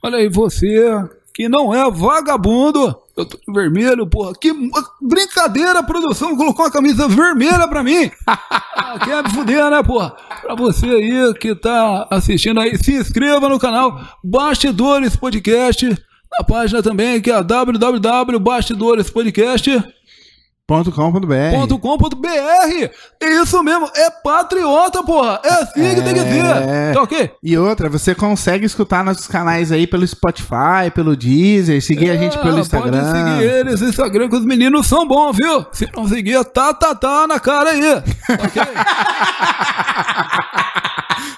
Olha 0.03 0.17
aí, 0.17 0.29
você 0.29 0.93
que 1.33 1.49
não 1.49 1.73
é 1.73 1.89
vagabundo. 1.89 2.95
Eu 3.15 3.25
tô 3.25 3.37
de 3.37 3.53
vermelho, 3.53 4.07
porra. 4.07 4.33
Que 4.33 4.51
brincadeira, 5.01 5.79
a 5.79 5.83
produção 5.83 6.35
colocou 6.35 6.65
uma 6.65 6.71
camisa 6.71 7.07
vermelha 7.07 7.67
pra 7.67 7.83
mim. 7.83 8.09
Ah, 8.75 8.97
Quer 8.99 9.23
me 9.23 9.29
fuder, 9.29 9.69
né, 9.71 9.81
porra? 9.83 10.13
Pra 10.41 10.55
você 10.55 10.85
aí 10.87 11.33
que 11.35 11.53
tá 11.55 12.07
assistindo 12.11 12.59
aí, 12.59 12.75
se 12.77 12.93
inscreva 12.95 13.47
no 13.47 13.57
canal 13.59 14.01
Bastidores 14.23 15.15
Podcast. 15.15 15.87
Na 16.31 16.43
página 16.43 16.81
também, 16.83 17.21
que 17.21 17.31
é 17.31 17.41
www.bastidorespodcast.com.br. 17.43 20.02
Ponto 20.65 20.93
com 20.93 21.11
ponto 21.97 22.15
BR. 22.15 22.89
Isso 23.21 23.61
mesmo, 23.61 23.89
é 23.95 24.09
patriota, 24.09 25.03
porra. 25.03 25.41
É 25.43 25.49
assim 25.55 25.93
que 25.95 26.01
tem 26.01 26.13
que 26.13 26.19
É. 26.21 26.23
ser. 26.23 26.93
Tá 26.93 27.01
ok? 27.01 27.31
E 27.43 27.57
outra, 27.57 27.89
você 27.89 28.15
consegue 28.15 28.65
escutar 28.65 29.03
nossos 29.03 29.27
canais 29.27 29.73
aí 29.73 29.85
pelo 29.85 30.07
Spotify, 30.07 30.89
pelo 30.95 31.17
Deezer, 31.17 31.81
seguir 31.81 32.09
a 32.11 32.15
gente 32.15 32.37
pelo 32.39 32.57
É, 32.57 32.61
Instagram. 32.61 32.91
Pode 33.03 33.11
seguir 33.11 33.43
eles, 33.43 33.81
no 33.81 33.89
Instagram, 33.89 34.29
que 34.29 34.35
os 34.37 34.45
meninos 34.45 34.87
são 34.87 35.05
bons, 35.05 35.35
viu? 35.35 35.65
Se 35.73 35.89
não 35.93 36.07
seguir, 36.07 36.41
tá, 36.45 36.73
tá, 36.73 36.95
tá 36.95 37.27
na 37.27 37.41
cara 37.41 37.71
aí. 37.71 37.81
Ok? 38.29 38.61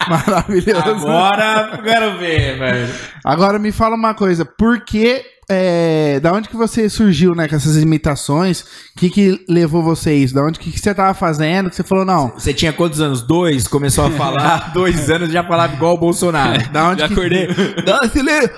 Maravilhoso. 0.07 1.07
Agora, 1.07 1.79
quero 1.83 2.17
ver, 2.19 2.59
velho. 2.59 2.93
Agora 3.23 3.57
me 3.57 3.71
fala 3.71 3.95
uma 3.95 4.13
coisa, 4.13 4.45
por 4.45 4.81
que. 4.81 5.23
É, 5.47 6.19
da 6.19 6.33
onde 6.33 6.49
que 6.49 6.55
você 6.55 6.89
surgiu, 6.89 7.35
né, 7.35 7.47
com 7.47 7.55
essas 7.55 7.77
imitações? 7.77 8.61
O 8.61 8.65
que 8.97 9.09
que 9.09 9.45
levou 9.47 9.83
você 9.83 10.09
a 10.09 10.13
isso? 10.13 10.33
Da 10.33 10.43
onde 10.43 10.57
que, 10.59 10.71
que 10.71 10.79
você 10.79 10.93
tava 10.93 11.13
fazendo? 11.13 11.69
Que 11.69 11.75
você 11.75 11.83
falou, 11.83 12.03
não. 12.03 12.29
Você 12.29 12.53
tinha 12.53 12.73
quantos 12.73 12.99
anos? 12.99 13.21
Dois? 13.21 13.67
Começou 13.67 14.05
a 14.05 14.11
falar, 14.11 14.71
dois 14.73 15.09
anos 15.09 15.31
já 15.31 15.43
falava 15.43 15.73
igual 15.73 15.93
o 15.93 15.97
Bolsonaro. 15.99 16.67
Da 16.69 16.89
onde 16.89 17.01
Já 17.01 17.07
que, 17.07 17.13
acordei. 17.13 17.47
Dá 17.85 17.99
silete. 18.09 18.53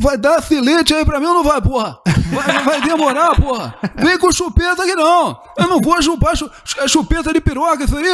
Vai 0.00 0.16
dar 0.16 0.40
silete 0.40 0.94
aí 0.94 1.04
pra 1.04 1.18
mim 1.18 1.26
ou 1.26 1.34
não 1.34 1.42
vai, 1.42 1.60
porra? 1.60 1.98
Vai, 2.30 2.62
vai 2.62 2.80
demorar, 2.80 3.34
porra. 3.34 3.74
Vem 3.96 4.16
com 4.16 4.30
chupeta 4.30 4.82
aqui 4.84 4.94
não. 4.94 5.36
Eu 5.58 5.66
não 5.68 5.80
vou 5.80 6.00
chupar 6.00 6.36
chu- 6.36 6.48
é 6.78 6.86
chupeta 6.86 7.32
de 7.32 7.40
piroca 7.40 7.82
isso 7.82 7.96
aí. 7.96 8.04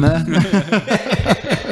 né? 0.00 0.24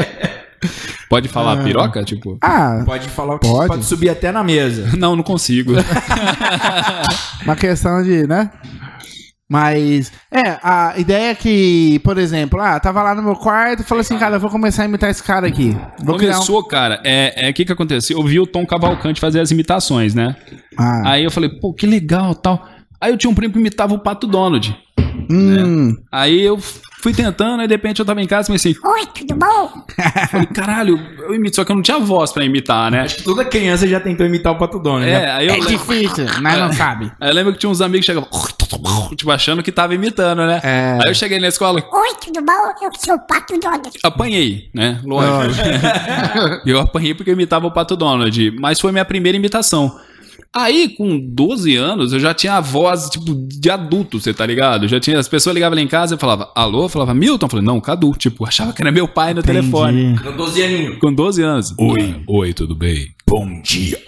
Pode 1.14 1.28
falar 1.28 1.62
piroca, 1.62 2.02
tipo? 2.02 2.36
Ah, 2.42 2.82
Pode 2.84 3.08
falar, 3.08 3.38
Pode. 3.38 3.68
pode 3.68 3.84
subir 3.84 4.08
até 4.10 4.32
na 4.32 4.42
mesa. 4.42 4.90
Não, 4.98 5.14
não 5.14 5.22
consigo. 5.22 5.74
uma 7.44 7.54
questão 7.54 8.02
de, 8.02 8.26
né? 8.26 8.50
Mas, 9.48 10.10
é, 10.32 10.58
a 10.60 10.94
ideia 10.96 11.30
é 11.30 11.34
que, 11.36 12.00
por 12.00 12.18
exemplo, 12.18 12.60
ah, 12.60 12.80
tava 12.80 13.00
lá 13.00 13.14
no 13.14 13.22
meu 13.22 13.36
quarto 13.36 13.82
e 13.82 13.84
falei 13.84 14.00
assim, 14.00 14.18
cara, 14.18 14.36
eu 14.36 14.40
vou 14.40 14.50
começar 14.50 14.82
a 14.82 14.86
imitar 14.86 15.08
esse 15.08 15.22
cara 15.22 15.46
aqui. 15.46 15.76
Vou 16.02 16.16
criar 16.16 16.30
um... 16.30 16.34
Começou, 16.34 16.64
cara, 16.64 17.00
é 17.04 17.48
o 17.48 17.54
que 17.54 17.64
que 17.64 17.72
aconteceu? 17.72 18.18
Eu 18.18 18.24
vi 18.24 18.40
o 18.40 18.46
Tom 18.46 18.66
Cavalcante 18.66 19.20
fazer 19.20 19.38
as 19.38 19.52
imitações, 19.52 20.16
né? 20.16 20.34
Ah, 20.76 21.12
Aí 21.12 21.22
eu 21.22 21.30
falei, 21.30 21.48
pô, 21.48 21.72
que 21.72 21.86
legal, 21.86 22.34
tal. 22.34 22.66
Aí 23.00 23.12
eu 23.12 23.16
tinha 23.16 23.30
um 23.30 23.34
primo 23.34 23.52
que 23.52 23.60
imitava 23.60 23.94
o 23.94 24.00
Pato 24.00 24.26
Donald. 24.26 24.76
Hum, 25.30 25.96
Aí 26.10 26.40
eu 26.42 26.58
fui 27.02 27.12
tentando, 27.12 27.60
aí 27.60 27.68
de 27.68 27.74
repente 27.74 27.98
eu 28.00 28.04
tava 28.06 28.22
em 28.22 28.26
casa 28.26 28.48
e 28.50 28.52
pensei, 28.52 28.74
Oi, 28.82 29.06
tudo 29.14 29.34
bom? 29.34 29.84
falei, 30.30 30.46
caralho, 30.46 30.98
eu 31.18 31.34
imito, 31.34 31.56
só 31.56 31.64
que 31.64 31.70
eu 31.70 31.76
não 31.76 31.82
tinha 31.82 31.98
voz 31.98 32.32
pra 32.32 32.44
imitar, 32.44 32.90
né? 32.90 33.00
Acho 33.02 33.16
que 33.16 33.22
toda 33.22 33.44
criança 33.44 33.86
já 33.86 34.00
tentou 34.00 34.26
imitar 34.26 34.52
o 34.52 34.56
Pato 34.56 34.78
Donald, 34.78 35.06
É, 35.08 35.20
né? 35.20 35.30
aí 35.32 35.46
eu, 35.48 35.54
é 35.54 35.58
difícil, 35.60 36.26
mas 36.40 36.58
não 36.58 36.72
sabe. 36.72 37.12
aí 37.20 37.28
eu 37.30 37.34
lembro 37.34 37.52
que 37.52 37.58
tinha 37.58 37.68
uns 37.70 37.80
amigos 37.82 38.06
que 38.06 38.12
chegavam, 38.12 38.28
tipo, 39.16 39.30
achando 39.30 39.62
que 39.62 39.70
tava 39.70 39.94
imitando, 39.94 40.46
né? 40.46 40.60
É. 40.64 40.98
Aí 41.04 41.10
eu 41.10 41.14
cheguei 41.14 41.38
na 41.38 41.48
escola, 41.48 41.82
Oi, 41.92 42.08
tudo 42.24 42.40
bom? 42.42 42.52
Eu 42.82 42.90
sou 42.98 43.14
o 43.16 43.20
Pato 43.20 43.58
Donald. 43.58 43.90
apanhei, 44.02 44.70
né? 44.72 45.00
Lógico. 45.04 45.62
eu 46.66 46.80
apanhei 46.80 47.14
porque 47.14 47.30
eu 47.30 47.34
imitava 47.34 47.66
o 47.66 47.70
Pato 47.70 47.96
Donald, 47.96 48.50
mas 48.58 48.80
foi 48.80 48.92
minha 48.92 49.04
primeira 49.04 49.36
imitação. 49.36 49.94
Aí, 50.56 50.88
com 50.88 51.18
12 51.18 51.74
anos, 51.74 52.12
eu 52.12 52.20
já 52.20 52.32
tinha 52.32 52.54
a 52.54 52.60
voz, 52.60 53.10
tipo, 53.10 53.34
de 53.34 53.68
adulto, 53.68 54.20
você 54.20 54.32
tá 54.32 54.46
ligado? 54.46 54.86
Já 54.86 55.00
tinha, 55.00 55.18
as 55.18 55.26
pessoas 55.26 55.52
ligavam 55.52 55.76
lá 55.76 55.82
em 55.82 55.88
casa 55.88 56.14
e 56.14 56.18
falavam, 56.18 56.48
alô? 56.54 56.84
Eu 56.84 56.88
falava, 56.88 57.12
Milton? 57.12 57.46
Eu 57.46 57.50
falei, 57.50 57.66
não, 57.66 57.80
Cadu. 57.80 58.12
Tipo, 58.12 58.46
achava 58.46 58.72
que 58.72 58.80
era 58.80 58.92
meu 58.92 59.08
pai 59.08 59.34
no 59.34 59.42
telefone. 59.42 60.12
Entendi. 60.12 60.26
Eu 60.26 60.36
12 60.36 60.62
aninhos. 60.62 60.98
Com 61.00 61.12
12 61.12 61.42
anos. 61.42 61.74
Oi, 61.76 62.22
oi, 62.28 62.54
tudo 62.54 62.76
bem? 62.76 63.08
Bom 63.26 63.60
dia. 63.62 63.98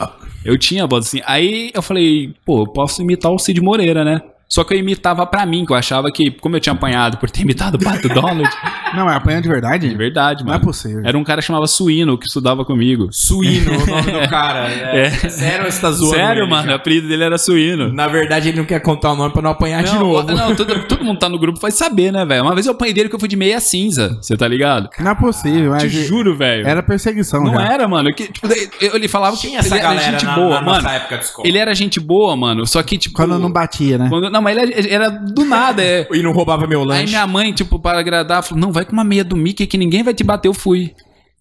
Eu 0.45 0.57
tinha 0.57 0.85
a 0.85 0.87
voz 0.87 1.07
assim. 1.07 1.21
Aí 1.27 1.73
eu 1.75 1.83
falei, 1.83 2.33
pô, 2.45 2.63
eu 2.63 2.67
posso 2.69 3.03
imitar 3.03 3.33
o 3.33 3.39
Cid 3.39 3.61
Moreira, 3.61 4.05
né? 4.05 4.23
Só 4.49 4.63
que 4.63 4.73
eu 4.75 4.79
imitava 4.79 5.27
pra 5.27 5.45
mim, 5.45 5.65
que 5.67 5.73
eu 5.73 5.77
achava 5.77 6.11
que, 6.11 6.31
como 6.31 6.55
eu 6.57 6.61
tinha 6.61 6.73
apanhado 6.73 7.17
por 7.19 7.29
ter 7.29 7.43
imitado 7.43 7.77
o 7.77 7.79
Pato 7.81 8.09
Donald, 8.09 8.49
Não, 8.95 9.05
mas 9.05 9.17
apanhando 9.17 9.43
de 9.43 9.49
verdade? 9.49 9.89
de 9.89 9.97
verdade, 9.97 10.45
Não 10.45 10.53
mano. 10.53 10.63
é 10.63 10.65
possível. 10.65 11.03
Era 11.05 11.19
um 11.19 11.25
cara 11.25 11.41
que 11.41 11.47
chamava 11.49 11.67
Suíno, 11.67 12.17
que 12.17 12.27
estudava 12.27 12.65
comigo. 12.65 13.09
Suíno, 13.11 13.73
o 13.73 13.87
nome 13.87 14.13
do 14.13 14.21
cara. 14.31 14.69
É. 14.71 15.11
Sério, 15.11 15.71
você 15.71 15.81
tá 15.81 15.91
zoando? 15.91 16.15
Sério, 16.15 16.43
ele, 16.45 16.51
mano, 16.51 16.71
o 16.71 16.75
apelido 16.77 17.09
dele 17.09 17.25
era 17.25 17.37
Suíno. 17.39 17.93
Na 17.93 18.07
verdade, 18.07 18.49
ele 18.51 18.59
não 18.59 18.65
quer 18.65 18.79
contar 18.81 19.13
o 19.13 19.17
nome 19.17 19.33
pra 19.33 19.43
não 19.43 19.51
apanhar 19.51 19.83
de 19.83 19.93
Não, 19.93 19.99
novo. 20.01 20.33
não 20.33 20.55
todo, 20.55 20.85
todo 20.87 21.05
mundo 21.05 21.19
tá 21.19 21.29
no 21.29 21.39
grupo 21.39 21.59
vai 21.61 21.73
saber, 21.73 22.13
né, 22.13 22.25
velho? 22.25 22.45
Uma 22.45 22.55
vez 22.55 22.67
eu 22.67 22.73
apanhei 22.73 22.95
dele 22.95 23.09
que 23.09 23.15
eu 23.17 23.21
fui 23.21 23.29
de 23.29 23.37
meia 23.37 23.59
cinza, 23.61 24.17
você 24.23 24.37
tá 24.37 24.47
ligado? 24.47 24.89
Não 25.01 25.11
é 25.11 25.15
possível, 25.17 25.73
mas 25.73 25.83
Te 25.83 25.89
juro, 25.89 26.37
velho. 26.37 26.67
era 26.67 26.83
perseguição 26.85 27.43
Não 27.43 27.55
já. 27.55 27.73
era, 27.73 27.89
mano. 27.89 28.15
Que, 28.15 28.29
tipo, 28.31 28.47
eu- 28.81 28.95
ele 28.95 29.09
falava 29.09 29.37
Tinha 29.37 29.55
que 29.61 29.67
essa 29.67 29.75
ele 29.75 29.81
era 29.85 29.89
galera 29.95 30.13
gente 30.13 30.25
na, 30.25 30.35
boa, 30.37 30.49
na 30.55 30.63
mano. 30.63 30.83
nossa 30.83 30.91
época 30.95 31.19
de 31.19 31.25
escola. 31.25 31.49
Ele 31.49 31.59
era 31.59 31.75
gente 31.75 31.99
boa, 31.99 32.37
mano. 32.37 32.65
Só 32.67 32.81
que, 32.85 32.97
tipo. 32.97 33.17
Quando 33.17 33.37
não 33.39 33.51
batia, 33.51 33.99
né? 33.99 34.07
quando- 34.09 34.36
não, 34.37 34.43
mas 34.43 34.57
ele 34.57 34.93
era, 34.93 35.09
do 35.11 35.45
nada. 35.45 35.83
É. 35.83 36.07
E 36.15 36.23
não 36.23 36.33
roubava 36.33 36.67
meu 36.67 36.81
Aí 36.83 36.87
lanche. 36.87 37.07
minha 37.09 37.27
mãe, 37.27 37.53
tipo, 37.53 37.79
para 37.79 37.99
agradar, 37.99 38.43
falou: 38.43 38.61
Não, 38.61 38.73
vai 38.73 38.85
com 38.85 38.93
uma 38.93 39.05
meia 39.05 39.25
do 39.25 39.37
Mickey 39.37 39.67
que 39.67 39.77
ninguém 39.77 40.03
vai 40.03 40.15
te 40.15 40.23
bater. 40.25 40.49
Eu 40.49 40.55
fui. 40.55 40.93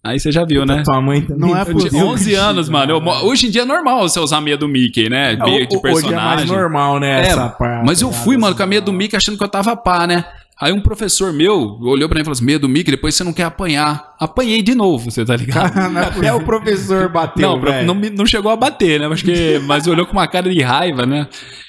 Aí 0.04 0.20
você 0.20 0.30
já 0.30 0.44
viu, 0.44 0.64
né? 0.64 0.82
Tua 0.84 1.00
mãe 1.00 1.20
também. 1.20 1.38
Não 1.50 1.56
é 1.56 1.64
possível. 1.64 2.06
11 2.06 2.34
anos, 2.34 2.68
mano. 2.68 2.92
Eu 2.92 2.98
hoje 3.26 3.48
em 3.48 3.50
dia 3.50 3.62
é 3.62 3.64
normal 3.64 4.08
você 4.08 4.20
usar 4.20 4.36
a 4.36 4.40
meia 4.40 4.56
do 4.56 4.68
Mickey, 4.68 5.08
né? 5.08 5.34
Meia 5.36 5.66
de 5.66 5.76
Ho- 5.76 5.80
Hoje 5.80 6.06
é 6.06 6.10
mais 6.12 6.40
personagem. 6.42 6.46
normal, 6.46 7.00
né? 7.00 7.22
É, 7.22 7.26
essa 7.26 7.48
parte, 7.48 7.84
mas 7.84 8.00
eu 8.00 8.12
fui, 8.12 8.36
né? 8.36 8.42
mano, 8.42 8.54
com 8.54 8.62
a 8.62 8.66
meia 8.66 8.80
do 8.80 8.92
Mickey 8.92 9.16
achando 9.16 9.36
que 9.36 9.42
eu 9.42 9.48
tava 9.48 9.74
pá, 9.76 10.06
né? 10.06 10.24
Aí 10.58 10.72
um 10.72 10.80
professor 10.80 11.34
meu 11.34 11.78
olhou 11.82 12.08
pra 12.08 12.16
mim 12.16 12.22
e 12.22 12.24
falou 12.24 12.32
assim: 12.32 12.44
meia 12.44 12.58
do 12.58 12.68
Mickey, 12.68 12.90
depois 12.90 13.14
você 13.14 13.22
não 13.22 13.32
quer 13.32 13.44
apanhar. 13.44 14.14
Apanhei 14.18 14.62
de 14.62 14.74
novo, 14.74 15.10
você 15.10 15.24
tá 15.24 15.36
ligado? 15.36 15.76
Até 15.98 16.32
o 16.32 16.42
professor 16.44 17.10
bateu, 17.10 17.60
não, 17.84 17.94
não, 17.94 18.10
não 18.10 18.26
chegou 18.26 18.50
a 18.50 18.56
bater, 18.56 18.98
né? 18.98 19.06
Mas, 19.06 19.22
que, 19.22 19.58
mas 19.60 19.86
olhou 19.86 20.06
com 20.06 20.12
uma 20.12 20.26
cara 20.26 20.48
de 20.48 20.62
raiva, 20.62 21.04
né? 21.04 21.28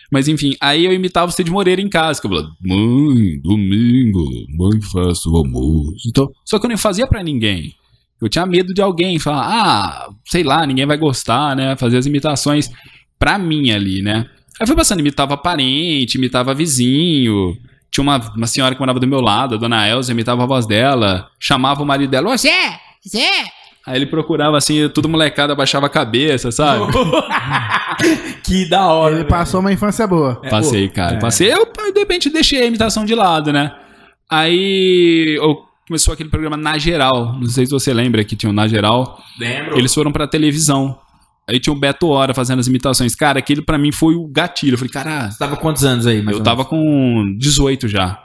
Mas 0.10 0.30
enfim, 0.30 0.56
aí 0.62 0.86
eu 0.86 0.94
imitava 0.94 1.28
o 1.28 1.32
Cid 1.34 1.52
Moreira 1.52 1.82
em 1.82 1.90
casa, 1.90 2.22
que 2.22 2.28
eu 2.28 2.32
falava, 2.32 2.50
mãe, 2.62 3.40
domingo, 3.42 4.24
mãe, 4.58 4.82
faço 4.82 5.34
o 5.34 5.36
almoço. 5.36 6.08
Então, 6.08 6.32
só 6.46 6.58
que 6.58 6.66
eu 6.66 6.70
não 6.70 6.78
fazia 6.78 7.06
pra 7.06 7.22
ninguém. 7.22 7.76
Eu 8.22 8.30
tinha 8.30 8.46
medo 8.46 8.74
de 8.74 8.82
alguém 8.82 9.20
falar, 9.20 9.48
ah, 9.48 10.10
sei 10.26 10.44
lá, 10.44 10.66
ninguém 10.66 10.86
vai 10.86 10.98
gostar, 10.98 11.56
né? 11.58 11.76
Fazer 11.76 11.98
as 11.98 12.06
imitações 12.06 12.72
pra 13.20 13.38
mim 13.38 13.70
ali, 13.72 14.02
né? 14.02 14.26
Aí 14.60 14.66
foi 14.66 14.76
passando, 14.76 15.02
imitava 15.02 15.36
parente, 15.36 16.18
imitava 16.18 16.54
vizinho. 16.54 17.56
Tinha 17.92 18.02
uma, 18.04 18.18
uma 18.36 18.48
senhora 18.48 18.74
que 18.76 18.80
morava 18.82 19.00
do 19.00 19.08
meu 19.08 19.22
lado, 19.22 19.56
a 19.56 19.58
dona 19.58 19.88
Elza, 19.88 20.12
imitava 20.12 20.44
a 20.44 20.46
voz 20.46 20.66
dela, 20.66 21.30
chamava 21.40 21.82
o 21.82 21.86
marido 21.86 22.10
dela, 22.12 22.30
ô 22.32 22.38
Zé, 22.38 22.80
Zé. 23.08 23.46
Aí 23.86 23.96
ele 23.96 24.06
procurava 24.06 24.58
assim, 24.58 24.90
tudo 24.90 25.08
molecada, 25.08 25.54
abaixava 25.54 25.86
a 25.86 25.90
cabeça, 25.90 26.52
sabe? 26.52 26.86
Que 28.44 28.68
da 28.70 28.88
hora. 28.88 29.14
Ele 29.14 29.24
velho. 29.24 29.30
passou 29.30 29.60
uma 29.60 29.72
infância 29.74 30.06
boa. 30.06 30.36
Passei, 30.50 30.88
cara. 30.90 31.18
Passei. 31.20 31.52
Eu, 31.52 31.66
de 31.94 32.00
repente, 32.00 32.30
deixei 32.30 32.62
a 32.62 32.66
imitação 32.66 33.04
de 33.06 33.16
lado, 33.16 33.52
né? 33.52 33.74
Aí 34.30 35.36
eu- 35.40 35.66
começou 35.88 36.14
aquele 36.14 36.30
programa 36.30 36.58
Na 36.58 36.78
Geral. 36.78 37.34
Não 37.40 37.48
sei 37.48 37.66
se 37.66 37.72
você 37.72 37.94
lembra 37.94 38.24
que 38.24 38.36
tinha 38.36 38.50
o 38.50 38.54
Na 38.54 38.68
Geral. 38.68 39.18
Lembro. 39.40 39.78
Eles 39.78 39.94
foram 39.94 40.12
pra 40.12 40.28
televisão. 40.28 40.98
Aí 41.50 41.60
tinha 41.60 41.74
o 41.74 41.80
Beto 41.80 42.08
Hora 42.08 42.34
fazendo 42.34 42.60
as 42.60 42.68
imitações. 42.68 43.16
Cara, 43.16 43.40
aquilo 43.40 43.64
pra 43.64 43.78
mim 43.78 43.92
foi 43.92 44.16
o 44.16 44.28
gatilho. 44.28 44.74
Eu 44.74 44.78
falei, 44.78 44.92
cara, 44.92 45.32
Você 45.32 45.40
tava 45.40 45.56
quantos 45.56 45.86
anos 45.86 46.06
aí, 46.06 46.22
mais 46.22 46.38
eu 46.38 46.44
tava 46.44 46.66
com 46.66 47.36
18 47.38 47.88
já. 47.88 48.22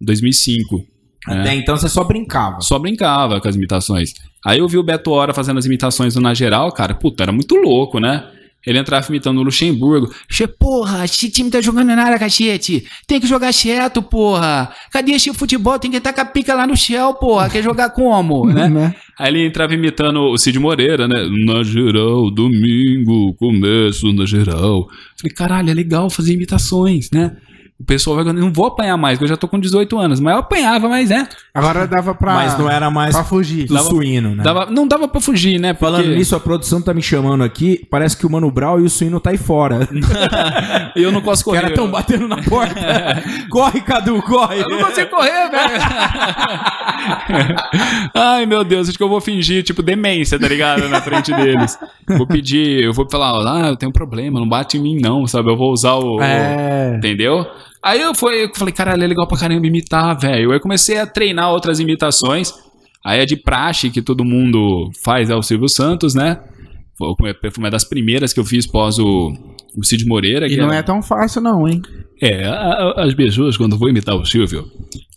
2005. 0.00 0.74
menos? 0.76 0.96
né? 1.28 1.40
Até 1.40 1.54
então 1.54 1.76
você 1.76 1.88
só 1.88 2.04
brincava. 2.04 2.60
Só 2.60 2.78
brincava 2.78 3.40
com 3.40 3.48
as 3.48 3.56
imitações. 3.56 4.14
Aí 4.44 4.58
eu 4.58 4.68
vi 4.68 4.78
o 4.78 4.82
Beto 4.82 5.10
Hora 5.10 5.32
fazendo 5.32 5.58
as 5.58 5.66
imitações 5.66 6.14
do 6.14 6.20
Na 6.20 6.34
Geral, 6.34 6.70
cara, 6.72 6.94
puta, 6.94 7.22
era 7.22 7.32
muito 7.32 7.54
louco, 7.56 7.98
né? 7.98 8.24
Ele 8.66 8.78
entrava 8.78 9.06
imitando 9.08 9.38
o 9.38 9.42
Luxemburgo. 9.44 10.12
Che, 10.28 10.46
porra, 10.48 11.04
esse 11.04 11.30
time 11.30 11.48
tá 11.48 11.60
jogando 11.60 11.86
nada, 11.86 12.18
cachete. 12.18 12.84
Tem 13.06 13.20
que 13.20 13.26
jogar 13.26 13.52
quieto, 13.52 14.02
porra. 14.02 14.70
Cadê 14.90 15.12
esse 15.12 15.32
futebol? 15.32 15.78
Tem 15.78 15.90
que 15.90 15.98
estar 15.98 16.12
com 16.12 16.20
a 16.20 16.24
pica 16.24 16.52
lá 16.52 16.66
no 16.66 16.76
Shell, 16.76 17.14
porra. 17.14 17.48
Quer 17.48 17.62
jogar 17.62 17.90
como, 17.90 18.46
né? 18.46 18.66
Né? 18.76 18.94
Aí 19.18 19.32
ele 19.32 19.46
entrava 19.46 19.72
imitando 19.72 20.20
o 20.20 20.36
Cid 20.36 20.58
Moreira, 20.58 21.06
né? 21.06 21.14
Na 21.46 21.62
geral, 21.62 22.30
domingo, 22.30 23.32
começo 23.34 24.12
na 24.12 24.26
geral. 24.26 24.88
Falei, 25.16 25.34
caralho, 25.34 25.70
é 25.70 25.74
legal 25.74 26.10
fazer 26.10 26.34
imitações, 26.34 27.10
né? 27.10 27.36
O 27.78 27.84
pessoal 27.84 28.16
vai. 28.16 28.24
Não 28.32 28.50
vou 28.50 28.64
apanhar 28.66 28.96
mais, 28.96 29.18
porque 29.18 29.24
eu 29.24 29.34
já 29.34 29.36
tô 29.36 29.46
com 29.46 29.60
18 29.60 29.98
anos. 29.98 30.18
Mas 30.18 30.32
eu 30.32 30.40
apanhava, 30.40 30.88
mas 30.88 31.10
é. 31.10 31.28
Agora 31.52 31.86
dava 31.86 32.14
pra. 32.14 32.32
Mas 32.32 32.58
não 32.58 32.70
era 32.70 32.90
mais 32.90 33.14
Pra 33.14 33.22
fugir. 33.22 33.66
do 33.66 33.78
suíno, 33.78 34.34
né? 34.34 34.42
Dava, 34.42 34.64
não 34.66 34.88
dava 34.88 35.06
pra 35.06 35.20
fugir, 35.20 35.60
né? 35.60 35.74
Porque... 35.74 35.84
Falando 35.84 36.08
nisso, 36.08 36.34
a 36.34 36.40
produção 36.40 36.80
tá 36.80 36.94
me 36.94 37.02
chamando 37.02 37.44
aqui. 37.44 37.86
Parece 37.90 38.16
que 38.16 38.24
o 38.26 38.30
Mano 38.30 38.50
Brown 38.50 38.80
e 38.80 38.84
o 38.84 38.90
suíno 38.90 39.20
tá 39.20 39.28
aí 39.30 39.36
fora. 39.36 39.86
E 40.96 41.00
eu 41.02 41.12
não 41.12 41.20
posso 41.20 41.40
Os 41.40 41.44
correr. 41.44 41.60
caras 41.60 41.76
tão 41.76 41.90
batendo 41.90 42.26
na 42.26 42.42
porta. 42.42 43.22
corre, 43.50 43.80
Cadu, 43.82 44.22
corre. 44.22 44.60
Eu 44.62 44.68
não 44.70 44.78
consigo 44.78 45.10
correr, 45.10 45.50
velho. 45.50 45.76
Ai, 48.14 48.46
meu 48.46 48.64
Deus, 48.64 48.88
acho 48.88 48.96
que 48.96 49.04
eu 49.04 49.08
vou 49.08 49.20
fingir, 49.20 49.62
tipo, 49.62 49.82
demência, 49.82 50.38
tá 50.38 50.48
ligado? 50.48 50.88
Na 50.88 51.00
frente 51.02 51.32
deles. 51.32 51.78
Vou 52.08 52.26
pedir, 52.26 52.84
eu 52.84 52.92
vou 52.92 53.06
falar, 53.08 53.32
ah, 53.46 53.68
eu 53.68 53.76
tenho 53.76 53.90
um 53.90 53.92
problema, 53.92 54.40
não 54.40 54.48
bate 54.48 54.78
em 54.78 54.80
mim, 54.80 54.98
não, 55.00 55.26
sabe? 55.26 55.50
Eu 55.50 55.56
vou 55.56 55.72
usar 55.72 55.94
o. 55.94 56.20
É. 56.22 56.94
Entendeu? 56.96 57.46
Aí 57.86 58.00
eu, 58.00 58.14
fui, 58.14 58.44
eu 58.44 58.50
falei, 58.54 58.72
caralho, 58.74 59.04
é 59.04 59.06
legal 59.06 59.26
pra 59.28 59.38
caramba 59.38 59.66
imitar, 59.66 60.18
velho. 60.18 60.50
Aí 60.50 60.56
eu 60.56 60.60
comecei 60.60 60.98
a 60.98 61.06
treinar 61.06 61.50
outras 61.52 61.78
imitações. 61.80 62.52
Aí 63.04 63.20
a 63.20 63.24
de 63.24 63.36
praxe, 63.36 63.88
que 63.90 64.02
todo 64.02 64.24
mundo 64.24 64.90
faz, 65.04 65.30
é 65.30 65.34
o 65.36 65.42
Silvio 65.42 65.68
Santos, 65.68 66.14
né? 66.14 66.40
Foi 66.98 67.14
uma 67.58 67.70
das 67.70 67.84
primeiras 67.84 68.32
que 68.32 68.40
eu 68.40 68.44
fiz 68.44 68.66
pós 68.66 68.98
o, 68.98 69.32
o 69.76 69.84
Cid 69.84 70.04
Moreira. 70.06 70.50
E 70.50 70.56
não 70.56 70.66
era- 70.68 70.76
é 70.76 70.82
tão 70.82 71.00
fácil, 71.02 71.40
não, 71.40 71.68
hein? 71.68 71.80
é, 72.22 72.44
a- 72.46 72.52
a- 72.96 73.04
as 73.04 73.14
pessoas, 73.14 73.56
quando 73.58 73.78
vão 73.78 73.90
imitar 73.90 74.16
o 74.16 74.24
Silvio, 74.24 74.64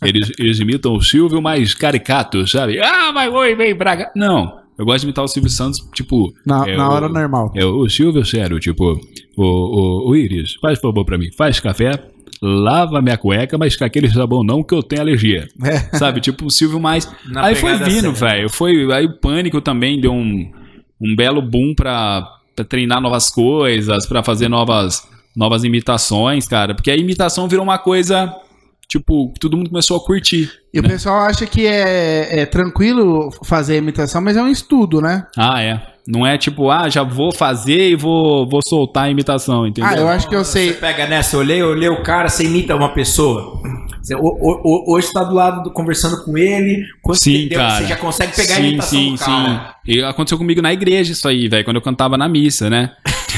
eles, 0.03 0.29
eles 0.37 0.59
imitam 0.59 0.93
o 0.93 1.01
Silvio 1.01 1.41
mais 1.41 1.73
caricato, 1.73 2.45
sabe? 2.45 2.77
Ah, 2.81 3.11
mas 3.13 3.33
oi, 3.33 3.55
vem 3.55 3.73
Braga. 3.73 4.11
Não, 4.13 4.59
eu 4.77 4.83
gosto 4.85 4.99
de 4.99 5.05
imitar 5.07 5.23
o 5.23 5.27
Silvio 5.29 5.49
Santos, 5.49 5.79
tipo. 5.95 6.31
Na, 6.45 6.67
é 6.67 6.75
na 6.75 6.89
o- 6.89 6.91
hora 6.93 7.07
normal. 7.09 7.53
É 7.55 7.63
o 7.65 7.87
Silvio 7.89 8.25
sério, 8.25 8.59
tipo, 8.59 8.99
o, 9.37 9.43
o, 9.43 10.09
o 10.11 10.15
Iris, 10.17 10.55
faz 10.61 10.77
favor 10.79 11.05
pra 11.05 11.17
mim, 11.17 11.29
faz 11.37 11.59
café, 11.61 11.91
lava 12.41 13.01
minha 13.01 13.17
cueca, 13.17 13.57
mas 13.57 13.75
com 13.75 13.83
aquele 13.83 14.09
sabão 14.09 14.43
não 14.43 14.63
que 14.63 14.73
eu 14.73 14.81
tenho 14.81 15.01
alergia. 15.01 15.47
É. 15.63 15.97
Sabe, 15.97 16.21
tipo, 16.21 16.45
o 16.45 16.51
Silvio 16.51 16.79
mais. 16.79 17.09
Na 17.25 17.45
aí 17.45 17.55
foi 17.55 17.75
vindo, 17.77 18.13
velho. 18.13 18.49
Foi, 18.49 18.91
aí 18.93 19.05
o 19.05 19.19
pânico 19.19 19.61
também 19.61 19.99
deu 19.99 20.13
um, 20.13 20.51
um 21.01 21.15
belo 21.15 21.41
boom 21.41 21.73
pra, 21.75 22.27
pra 22.55 22.65
treinar 22.65 23.01
novas 23.01 23.29
coisas, 23.29 24.05
pra 24.05 24.23
fazer 24.23 24.47
novas, 24.47 25.07
novas 25.35 25.63
imitações, 25.63 26.47
cara. 26.47 26.73
Porque 26.73 26.91
a 26.91 26.97
imitação 26.97 27.47
virou 27.47 27.63
uma 27.63 27.77
coisa, 27.77 28.33
tipo, 28.89 29.31
todo 29.39 29.55
mundo 29.55 29.69
começou 29.69 29.95
a 29.95 29.99
curtir. 30.03 30.49
E 30.73 30.79
o 30.79 30.83
né? 30.83 30.89
pessoal 30.89 31.19
acha 31.19 31.45
que 31.45 31.65
é, 31.67 32.41
é 32.41 32.45
tranquilo 32.45 33.29
fazer 33.45 33.75
a 33.75 33.77
imitação, 33.77 34.19
mas 34.21 34.35
é 34.35 34.41
um 34.41 34.47
estudo, 34.49 34.99
né? 34.99 35.25
Ah, 35.37 35.61
é. 35.61 35.81
Não 36.07 36.25
é 36.25 36.39
tipo, 36.39 36.71
ah, 36.71 36.89
já 36.89 37.03
vou 37.03 37.31
fazer 37.31 37.91
e 37.91 37.95
vou, 37.95 38.49
vou 38.49 38.61
soltar 38.67 39.03
a 39.05 39.09
imitação, 39.11 39.67
entendeu? 39.67 39.91
Ah, 39.91 39.95
eu 39.95 40.07
acho 40.09 40.27
que 40.27 40.35
eu 40.35 40.43
Você 40.43 40.51
sei. 40.69 40.73
pega 40.73 41.05
nessa, 41.05 41.35
eu 41.35 41.41
olhei, 41.41 41.59
eu 41.61 41.93
o 41.93 42.01
cara, 42.01 42.29
você 42.29 42.45
imita 42.45 42.75
uma 42.75 42.89
pessoa. 42.89 43.61
Você, 44.01 44.15
o- 44.15 44.19
o- 44.21 44.61
o- 44.63 44.95
hoje 44.95 45.11
tá 45.13 45.23
do 45.23 45.35
lado 45.35 45.61
do, 45.61 45.71
conversando 45.71 46.23
com 46.25 46.35
ele. 46.35 46.83
Quando 47.03 47.17
Sim, 47.17 47.35
entendeu, 47.45 47.59
cara. 47.59 47.77
Você 47.81 47.85
já 47.85 47.95
consegue 47.95 48.35
pegar 48.35 48.53
a 48.55 48.57
sim, 48.57 48.63
imitação 48.69 48.99
sim, 48.99 49.11
do 49.13 49.19
cara. 49.19 49.75
sim. 49.85 49.91
E 49.91 50.03
aconteceu 50.03 50.37
comigo 50.39 50.61
na 50.63 50.73
igreja 50.73 51.11
isso 51.11 51.27
aí, 51.27 51.47
velho, 51.47 51.63
quando 51.63 51.75
eu 51.75 51.81
cantava 51.81 52.17
na 52.17 52.27
missa, 52.27 52.69
né? 52.71 52.91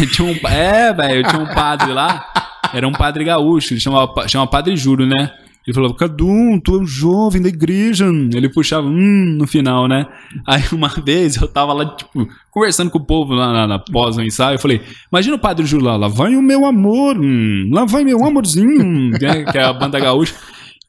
tinha 0.08 0.28
um, 0.28 0.48
é, 0.48 0.94
velho, 0.94 1.28
tinha 1.28 1.42
um 1.42 1.48
padre 1.48 1.92
lá, 1.94 2.26
era 2.74 2.88
um 2.88 2.92
padre 2.92 3.24
gaúcho, 3.24 3.74
ele 3.74 3.80
chamava, 3.80 4.28
chamava 4.28 4.50
Padre 4.50 4.76
Júlio, 4.76 5.06
né? 5.06 5.32
Ele 5.66 5.76
falava, 5.76 5.94
Cadu, 5.94 6.60
tu 6.64 6.76
é 6.76 6.80
um 6.80 6.88
jovem 6.88 7.40
da 7.40 7.48
igreja. 7.48 8.06
Ele 8.34 8.50
puxava, 8.50 8.88
hum, 8.88 9.36
no 9.38 9.46
final, 9.46 9.88
né? 9.88 10.08
Aí 10.48 10.64
uma 10.72 10.88
vez 11.06 11.36
eu 11.36 11.48
tava 11.48 11.72
lá, 11.72 11.86
tipo, 11.96 12.28
conversando 12.50 12.90
com 12.90 12.98
o 12.98 13.06
povo 13.06 13.34
lá 13.34 13.54
na, 13.54 13.68
na 13.68 13.80
pós 13.80 14.16
do 14.16 14.24
ensaio. 14.24 14.56
Eu 14.56 14.60
falei, 14.60 14.82
imagina 15.12 15.36
o 15.36 15.40
Padre 15.40 15.66
Júlio 15.66 15.86
lá, 15.86 15.96
lá 15.96 16.08
vai 16.08 16.36
o 16.36 16.42
meu 16.42 16.66
amor, 16.66 17.16
hum, 17.16 17.70
lá 17.72 17.86
vai 17.86 18.04
meu 18.04 18.26
amorzinho, 18.26 19.12
né? 19.22 19.46
que 19.52 19.58
é 19.58 19.64
a 19.64 19.74
banda 19.74 20.00
gaúcha. 20.00 20.34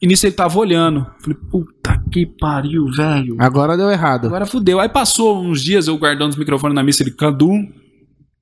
E 0.00 0.06
nisso 0.06 0.26
ele 0.26 0.34
tava 0.34 0.58
olhando. 0.58 1.06
Falei, 1.20 1.38
puta 1.50 2.02
que 2.10 2.26
pariu, 2.26 2.86
velho. 2.86 3.36
Agora 3.38 3.76
deu 3.76 3.90
errado. 3.90 4.26
Agora 4.26 4.46
fudeu. 4.46 4.80
Aí 4.80 4.88
passou 4.88 5.40
uns 5.44 5.62
dias 5.62 5.86
eu 5.86 5.96
guardando 5.96 6.30
os 6.30 6.36
microfones 6.36 6.74
na 6.74 6.82
missa. 6.82 7.04
Ele, 7.04 7.12
Cadu, 7.12 7.52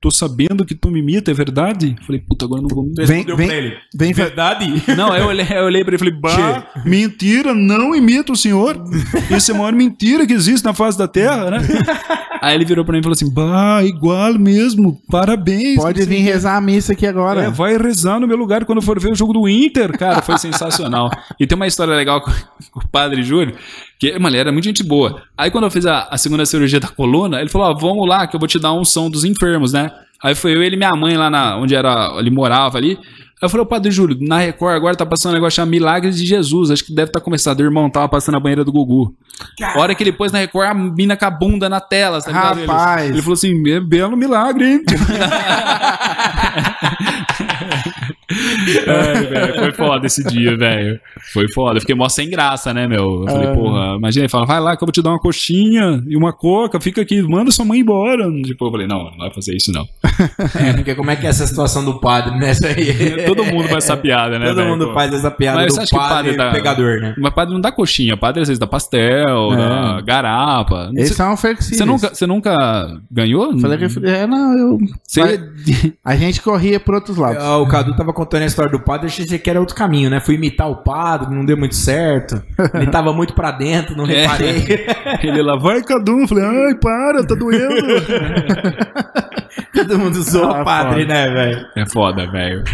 tô 0.01 0.11
sabendo 0.11 0.65
que 0.65 0.75
tu 0.75 0.91
me 0.91 1.01
imita, 1.01 1.31
é 1.31 1.35
verdade? 1.35 1.95
Falei, 2.07 2.21
puta, 2.27 2.47
agora 2.47 2.61
eu 2.61 2.69
não 2.69 2.75
vou 2.75 2.85
me 2.85 2.95
Vem, 3.05 3.25
vem, 3.37 3.75
vem, 3.95 4.15
fa- 4.15 4.23
Verdade? 4.25 4.83
Não, 4.97 5.13
aí 5.13 5.21
eu 5.21 5.27
olhei, 5.27 5.47
eu 5.51 5.65
olhei 5.65 5.85
pra 5.85 5.95
ele 5.95 5.97
e 5.97 5.99
falei, 5.99 6.15
bah, 6.15 6.67
mentira, 6.87 7.55
não 7.55 7.95
imita 7.95 8.33
o 8.33 8.37
senhor. 8.37 8.83
Isso 9.31 9.51
é 9.53 9.55
a 9.55 9.59
maior 9.59 9.73
mentira 9.73 10.27
que 10.27 10.33
existe 10.33 10.65
na 10.65 10.73
face 10.73 10.97
da 10.97 11.07
Terra, 11.07 11.51
né? 11.51 11.59
Aí 12.41 12.55
ele 12.55 12.65
virou 12.65 12.85
pra 12.85 12.93
mim 12.93 13.01
e 13.01 13.03
falou 13.03 13.15
assim, 13.15 13.33
bah, 13.33 13.85
igual 13.85 14.35
mesmo, 14.35 15.01
parabéns. 15.11 15.77
pode 15.77 16.03
vir 16.05 16.21
rezar 16.21 16.57
a 16.57 16.61
missa 16.61 16.93
aqui 16.93 17.07
agora. 17.07 17.43
É, 17.43 17.51
vai 17.51 17.77
rezar 17.77 18.19
no 18.19 18.27
meu 18.27 18.37
lugar 18.37 18.65
quando 18.65 18.81
for 18.81 18.99
ver 18.99 19.13
o 19.13 19.15
jogo 19.15 19.33
do 19.33 19.49
Inter, 19.49 19.97
cara. 19.99 20.23
Foi 20.23 20.39
sensacional. 20.39 21.11
E 21.39 21.47
tem 21.47 21.55
uma 21.55 21.67
história 21.67 21.95
legal 21.95 22.23
com, 22.23 22.31
com 22.71 22.81
o 22.81 22.89
padre 22.89 23.23
Júlio, 23.23 23.55
que, 23.99 24.19
mano, 24.19 24.35
ele 24.35 24.41
era 24.41 24.53
muito 24.53 24.65
gente 24.65 24.83
boa. 24.83 25.23
Aí 25.37 25.51
quando 25.51 25.65
eu 25.65 25.71
fiz 25.71 25.85
a, 25.85 26.09
a 26.11 26.17
segunda 26.17 26.47
cirurgia 26.47 26.81
da 26.81 26.89
coluna, 26.89 27.41
ele 27.41 27.51
falou: 27.51 27.69
ó, 27.69 27.75
vamos 27.75 28.09
lá, 28.09 28.27
que 28.27 28.35
eu 28.35 28.41
vou 28.41 28.49
te 28.49 28.59
dar 28.59 28.73
um 28.73 28.85
som 28.85 29.11
dos 29.11 29.25
enfermos, 29.25 29.73
né? 29.73 29.91
Aí 30.23 30.35
foi 30.35 30.55
eu, 30.55 30.63
ele 30.63 30.77
e 30.77 30.79
minha 30.79 30.95
mãe 30.95 31.17
lá 31.17 31.31
na, 31.31 31.57
onde 31.57 31.75
era, 31.75 32.15
ele 32.19 32.31
morava 32.31 32.79
ali. 32.79 32.99
Aí 33.43 33.47
eu 33.47 33.49
falei, 33.49 33.63
ô 33.65 33.67
Padre 33.67 33.91
Júlio, 33.91 34.19
na 34.21 34.39
Record 34.39 34.77
agora 34.77 34.95
tá 34.95 35.07
passando 35.07 35.33
um 35.33 35.35
negócio 35.35 35.57
chamado 35.57 35.71
Milagres 35.71 36.19
de 36.19 36.27
Jesus. 36.27 36.71
Acho 36.71 36.85
que 36.85 36.95
deve 36.95 37.09
estar 37.09 37.21
começando. 37.21 37.61
O 37.61 37.63
irmão 37.63 37.89
tava 37.89 38.07
passando 38.07 38.35
a 38.37 38.41
banheira 38.41 38.63
do 38.65 38.71
Gugu. 38.73 39.15
A 39.63 39.81
hora 39.81 39.95
que 39.95 40.03
ele 40.03 40.13
pôs 40.13 40.31
na 40.31 40.41
Record, 40.41 40.69
a 40.69 40.75
mina 40.75 41.17
com 41.17 41.25
a 41.25 41.31
bunda 41.31 41.67
na 41.67 41.81
tela, 41.81 42.21
tá 42.21 42.31
ligado? 42.31 42.59
Ele- 42.59 42.67
Rapaz. 42.67 43.11
Ele, 43.11 43.23
falou 43.23 43.33
assim: 43.35 43.71
é 43.71 43.81
belo 43.81 44.15
milagre, 44.15 44.73
hein? 44.73 44.85
Ai, 48.87 49.27
velho, 49.27 49.55
foi 49.59 49.73
foda 49.73 50.07
esse 50.07 50.23
dia, 50.25 50.57
velho. 50.57 51.01
Foi 51.33 51.47
foda. 51.53 51.77
Eu 51.77 51.81
fiquei 51.81 51.95
mó 51.95 52.09
sem 52.09 52.29
graça, 52.31 52.73
né, 52.73 52.87
meu? 52.87 53.25
Eu 53.27 53.33
falei, 53.33 53.49
porra, 53.55 53.97
imagina, 53.97 54.23
ele 54.25 54.29
fala, 54.31 54.47
vai 54.47 54.61
lá 54.61 54.77
que 54.77 54.83
eu 54.83 54.87
vou 54.87 54.93
te 54.93 55.03
dar 55.03 55.11
uma 55.11 55.19
coxinha 55.19 56.03
e 56.07 56.17
uma 56.17 56.33
coca, 56.33 56.81
fica 56.81 57.01
aqui, 57.03 57.21
manda 57.23 57.51
sua 57.51 57.65
mãe 57.65 57.81
embora. 57.81 58.31
Tipo, 58.43 58.67
eu 58.67 58.71
falei, 58.71 58.87
não, 58.87 59.05
não 59.11 59.19
vai 59.19 59.33
fazer 59.33 59.55
isso, 59.57 59.73
não. 59.73 59.85
É, 60.65 60.73
porque 60.73 60.95
como 60.95 61.11
é 61.11 61.17
que 61.17 61.27
é 61.27 61.31
essa 61.31 61.47
situação 61.47 61.85
do 61.85 62.01
padre 62.01 62.39
nessa 62.39 62.69
aí? 62.69 63.25
Todo 63.27 63.45
mundo 63.45 63.69
faz 63.69 63.85
essa 63.85 63.97
piada, 63.97 64.39
né? 64.39 64.47
Todo 64.47 64.57
velho? 64.57 64.69
mundo 64.71 64.87
Pô. 64.89 64.95
faz 64.95 65.13
essa 65.13 65.31
piada 65.31 65.59
Mas 65.59 65.67
do 65.69 65.75
você 65.75 65.81
acha 65.83 65.91
que 65.91 65.97
o 65.97 65.99
padre, 65.99 66.15
padre 66.33 66.37
dá- 66.37 66.51
pegador, 66.53 67.01
né? 67.01 67.15
Mas 67.19 67.35
padre 67.35 67.55
não 67.55 67.61
dá 67.61 67.73
coxinha, 67.73 68.17
padre 68.17 68.43
às 68.43 68.49
vezes 68.49 68.59
dá 68.59 68.67
pastel, 68.67 69.51
dá 69.57 70.01
garapa. 70.03 70.91
Eles 70.95 71.09
Você, 71.09 71.15
são 71.15 71.37
flexíveis. 71.37 71.79
você 71.79 71.85
nunca, 71.85 72.09
você 72.15 72.27
nunca 72.27 73.01
ganhou? 73.11 73.59
Falei 73.59 73.79
que, 73.79 73.85
é, 74.09 74.27
não, 74.27 74.57
eu. 74.59 74.79
Você- 75.07 75.41
A 76.05 76.17
gente 76.17 76.41
corria 76.43 76.79
por 76.81 76.95
outros 76.95 77.17
lados. 77.17 77.43
Ah, 77.43 77.59
O 77.59 77.67
Cadu 77.67 77.90
tava 77.97 78.13
contando 78.13 78.43
a 78.43 78.47
história 78.47 78.71
do 78.71 78.81
padre, 78.81 79.07
eu 79.07 79.11
achei 79.11 79.39
que 79.39 79.51
era 79.51 79.61
outro 79.61 79.75
caminho, 79.75 80.09
né? 80.11 80.21
Fui 80.21 80.35
imitar 80.35 80.69
o 80.71 80.77
padre, 80.77 81.35
não 81.35 81.45
deu 81.45 81.57
muito 81.57 81.75
certo. 81.75 82.43
Ele 82.75 82.87
tava 82.91 83.13
muito 83.13 83.35
pra 83.35 83.51
dentro, 83.51 83.97
não 83.97 84.07
É. 84.11 84.23
reparei. 84.23 84.87
Ele 85.23 85.43
lá, 85.43 85.57
vai 85.57 85.83
Cadu, 85.83 86.21
eu 86.21 86.29
falei, 86.29 86.45
ai, 86.45 86.75
para, 86.75 87.25
tá 87.27 87.35
doendo. 87.35 87.75
Todo 89.75 89.99
mundo 89.99 90.23
zoou 90.23 90.51
Ah, 90.55 90.63
o 90.63 90.65
padre, 90.65 91.03
foda. 91.03 91.15
né, 91.15 91.31
velho? 91.31 91.67
é 91.77 91.87
foda, 91.87 92.31
velho. 92.31 92.65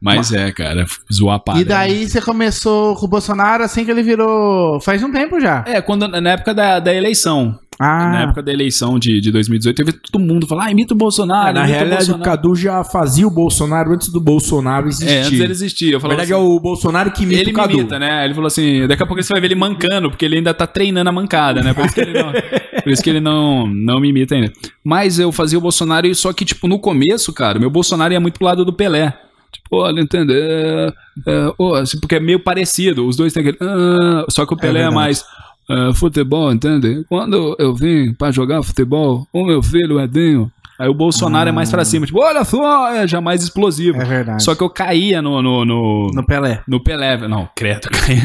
Mas 0.00 0.32
é, 0.32 0.52
cara, 0.52 0.84
zoar 1.12 1.40
padre. 1.40 1.62
E 1.62 1.64
daí 1.64 2.08
você 2.08 2.20
começou 2.20 2.94
com 2.96 3.06
o 3.06 3.08
Bolsonaro 3.08 3.64
assim 3.64 3.84
que 3.84 3.90
ele 3.90 4.02
virou. 4.02 4.80
Faz 4.80 5.02
um 5.02 5.10
tempo 5.10 5.40
já. 5.40 5.64
É, 5.66 5.80
quando, 5.80 6.06
na 6.06 6.30
época 6.30 6.52
da, 6.54 6.78
da 6.78 6.94
eleição. 6.94 7.58
Na 7.78 8.18
Ah, 8.20 8.22
época 8.22 8.42
da 8.42 8.52
eleição 8.52 8.98
de, 8.98 9.20
de 9.20 9.30
2018, 9.30 9.76
teve 9.76 9.92
todo 9.92 10.18
mundo 10.22 10.46
falar, 10.46 10.64
ah, 10.66 10.70
imita 10.70 10.94
o 10.94 10.96
Bolsonaro. 10.96 11.50
Ah, 11.50 11.52
na 11.52 11.62
o 11.62 11.66
realidade, 11.66 12.04
o 12.04 12.14
Bolsonaro. 12.16 12.24
Cadu 12.24 12.54
já 12.54 12.82
fazia 12.84 13.26
o 13.26 13.30
Bolsonaro 13.30 13.92
antes 13.92 14.08
do 14.08 14.20
Bolsonaro 14.20 14.88
existir. 14.88 15.10
É, 15.12 15.20
antes 15.22 15.38
dele 15.38 15.52
existir. 15.52 15.92
Eu 15.92 16.00
Na 16.00 16.08
verdade, 16.08 16.32
assim, 16.32 16.42
é 16.42 16.44
o 16.44 16.58
Bolsonaro 16.58 17.10
que 17.10 17.22
imita 17.24 17.40
ele 17.42 17.50
o 17.50 17.54
Cadu. 17.54 17.74
imita, 17.78 17.98
né? 17.98 18.24
Ele 18.24 18.32
falou 18.34 18.46
assim, 18.46 18.86
daqui 18.86 19.02
a 19.02 19.06
pouco 19.06 19.22
você 19.22 19.32
vai 19.32 19.40
ver 19.40 19.48
ele 19.48 19.54
mancando, 19.56 20.08
porque 20.10 20.24
ele 20.24 20.36
ainda 20.36 20.54
tá 20.54 20.66
treinando 20.66 21.10
a 21.10 21.12
mancada, 21.12 21.62
né? 21.62 21.74
Por 21.74 21.84
isso 21.84 21.94
que 21.94 22.00
ele 22.00 22.12
não, 22.22 22.32
por 22.82 22.90
isso 22.92 23.02
que 23.02 23.10
ele 23.10 23.20
não, 23.20 23.66
não 23.66 24.00
me 24.00 24.08
imita 24.08 24.34
ainda. 24.34 24.52
Mas 24.82 25.18
eu 25.18 25.30
fazia 25.30 25.58
o 25.58 25.60
Bolsonaro, 25.62 26.14
só 26.14 26.32
que, 26.32 26.44
tipo, 26.44 26.66
no 26.66 26.78
começo, 26.78 27.32
cara, 27.32 27.58
meu 27.58 27.68
Bolsonaro 27.68 28.12
ia 28.12 28.20
muito 28.20 28.38
pro 28.38 28.46
lado 28.46 28.64
do 28.64 28.72
Pelé. 28.72 29.12
Tipo, 29.52 29.76
olha, 29.76 30.00
entendeu? 30.00 30.36
É, 30.36 30.92
é, 31.26 31.52
ô, 31.58 31.74
assim, 31.74 31.98
porque 32.00 32.16
é 32.16 32.20
meio 32.20 32.38
parecido. 32.40 33.06
Os 33.06 33.16
dois 33.16 33.32
têm 33.32 33.40
aquele. 33.42 33.56
ah, 33.60 34.24
só 34.28 34.44
que 34.44 34.52
o 34.52 34.56
Pelé 34.56 34.80
é, 34.80 34.82
verdade. 34.82 34.94
mais. 34.94 35.24
Ah, 35.68 35.92
futebol, 35.94 36.52
entende? 36.52 37.04
Quando 37.08 37.56
eu 37.58 37.74
vim 37.74 38.12
pra 38.14 38.30
jogar 38.30 38.62
futebol, 38.62 39.26
o 39.32 39.44
meu 39.44 39.62
filho 39.62 40.00
Edinho. 40.00 40.50
Aí 40.78 40.88
o 40.90 40.94
Bolsonaro 40.94 41.48
é 41.48 41.52
mais 41.52 41.70
pra 41.70 41.86
cima, 41.86 42.04
tipo, 42.04 42.20
olha 42.20 42.44
só, 42.44 42.92
é 42.92 43.08
já 43.08 43.18
mais 43.18 43.42
explosivo. 43.42 43.98
é 43.98 44.04
verdade. 44.04 44.42
Só 44.44 44.54
que 44.54 44.62
eu 44.62 44.68
caía 44.68 45.22
no, 45.22 45.40
no, 45.40 45.64
no, 45.64 46.10
No 46.12 46.26
Pelé. 46.26 46.60
no 46.68 46.78
Pelé, 46.84 47.16
não, 47.26 47.48
credo, 47.56 47.88
caí, 47.90 48.20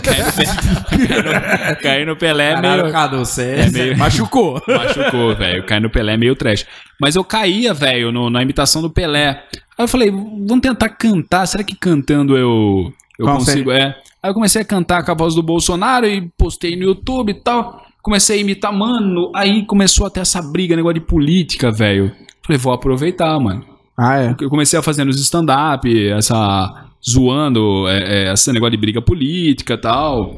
caí, 0.00 0.24
no, 0.24 1.06
Pelé, 1.06 1.76
caí 1.82 2.04
no 2.06 2.16
Pelé 2.16 2.54
Caralho, 2.54 2.82
meio, 2.84 2.92
Cadu, 2.94 3.18
você 3.18 3.42
É 3.56 3.70
meio- 3.70 3.98
machucou. 3.98 4.62
machucou, 4.66 5.36
velho, 5.36 5.62
caí 5.64 5.78
no 5.78 5.90
Pelé 5.90 6.16
meio 6.16 6.34
trash. 6.34 6.64
Mas 6.98 7.16
eu 7.16 7.22
caía, 7.24 7.74
velho, 7.74 8.10
na 8.30 8.42
imitação 8.42 8.80
do 8.80 8.88
Pelé. 8.88 9.42
Aí 9.76 9.84
eu 9.84 9.88
falei, 9.88 10.10
vamos 10.10 10.60
tentar 10.62 10.88
cantar, 10.88 11.44
será 11.46 11.62
que 11.62 11.74
cantando 11.76 12.34
eu, 12.34 12.90
eu 13.18 13.26
consigo, 13.26 13.70
é. 13.70 13.94
Aí 14.22 14.30
eu 14.30 14.34
comecei 14.34 14.62
a 14.62 14.64
cantar 14.64 15.04
com 15.04 15.10
a 15.10 15.14
voz 15.14 15.34
do 15.34 15.42
Bolsonaro 15.42 16.06
e 16.06 16.28
postei 16.36 16.76
no 16.76 16.84
YouTube 16.84 17.30
e 17.30 17.34
tal. 17.34 17.84
Comecei 18.02 18.38
a 18.38 18.40
imitar, 18.40 18.72
mano, 18.72 19.30
aí 19.34 19.64
começou 19.66 20.06
até 20.06 20.20
essa 20.20 20.40
briga, 20.40 20.74
negócio 20.76 20.94
de 20.94 21.00
política, 21.06 21.70
velho. 21.70 22.10
Falei, 22.42 22.58
vou 22.58 22.72
aproveitar, 22.72 23.38
mano. 23.38 23.64
Ah, 23.96 24.18
é. 24.18 24.34
Eu 24.40 24.48
comecei 24.48 24.78
a 24.78 24.82
fazer 24.82 25.04
nos 25.04 25.20
stand-up, 25.20 26.08
essa. 26.10 26.86
zoando 27.06 27.86
é, 27.88 28.28
é, 28.28 28.32
esse 28.32 28.50
negócio 28.52 28.70
de 28.72 28.76
briga 28.78 29.02
política 29.02 29.74
e 29.74 29.78
tal. 29.78 30.34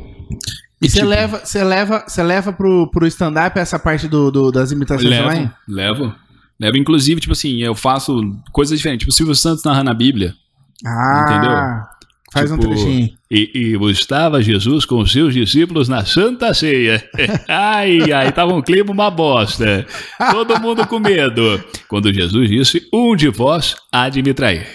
E 0.80 0.88
você 0.88 0.96
tipo, 0.98 1.08
leva, 1.08 1.38
você 1.44 1.62
leva, 1.62 2.04
você 2.06 2.22
leva 2.24 2.52
pro, 2.52 2.88
pro 2.90 3.06
stand-up 3.06 3.56
essa 3.58 3.78
parte 3.78 4.08
do, 4.08 4.32
do- 4.32 4.50
das 4.50 4.72
imitações 4.72 5.08
também? 5.16 5.50
Levo, 5.68 6.00
levo. 6.02 6.14
Levo, 6.60 6.76
inclusive, 6.76 7.20
tipo 7.20 7.32
assim, 7.32 7.58
eu 7.62 7.74
faço 7.74 8.20
coisas 8.52 8.76
diferentes. 8.76 9.02
Tipo, 9.04 9.10
o 9.12 9.14
Silvio 9.14 9.34
Santos 9.36 9.62
narrando 9.64 9.90
a 9.90 9.94
Bíblia. 9.94 10.34
Ah, 10.84 11.24
Entendeu? 11.24 11.52
Faz 12.32 12.50
um 12.50 12.56
Tipo, 12.56 12.70
trechinho. 12.70 13.10
E, 13.30 13.50
e 13.54 13.90
estava 13.90 14.42
Jesus 14.42 14.86
com 14.86 15.00
os 15.00 15.12
seus 15.12 15.34
discípulos 15.34 15.86
na 15.86 16.04
Santa 16.06 16.54
Ceia. 16.54 17.06
ai, 17.46 18.10
ai, 18.10 18.32
tava 18.32 18.54
um 18.54 18.62
clima 18.62 18.90
uma 18.90 19.10
bosta. 19.10 19.86
Todo 20.30 20.58
mundo 20.58 20.86
com 20.86 20.98
medo. 20.98 21.62
Quando 21.88 22.12
Jesus 22.12 22.48
disse: 22.48 22.88
Um 22.92 23.14
de 23.14 23.28
vós 23.28 23.76
há 23.92 24.08
de 24.08 24.22
me 24.22 24.32
trair. 24.32 24.66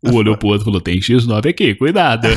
O 0.00 0.14
olhou 0.14 0.36
pro 0.36 0.48
outro 0.48 0.62
e 0.62 0.66
falou: 0.66 0.80
Tem 0.80 1.00
X9 1.00 1.48
aqui, 1.48 1.74
cuidado. 1.74 2.28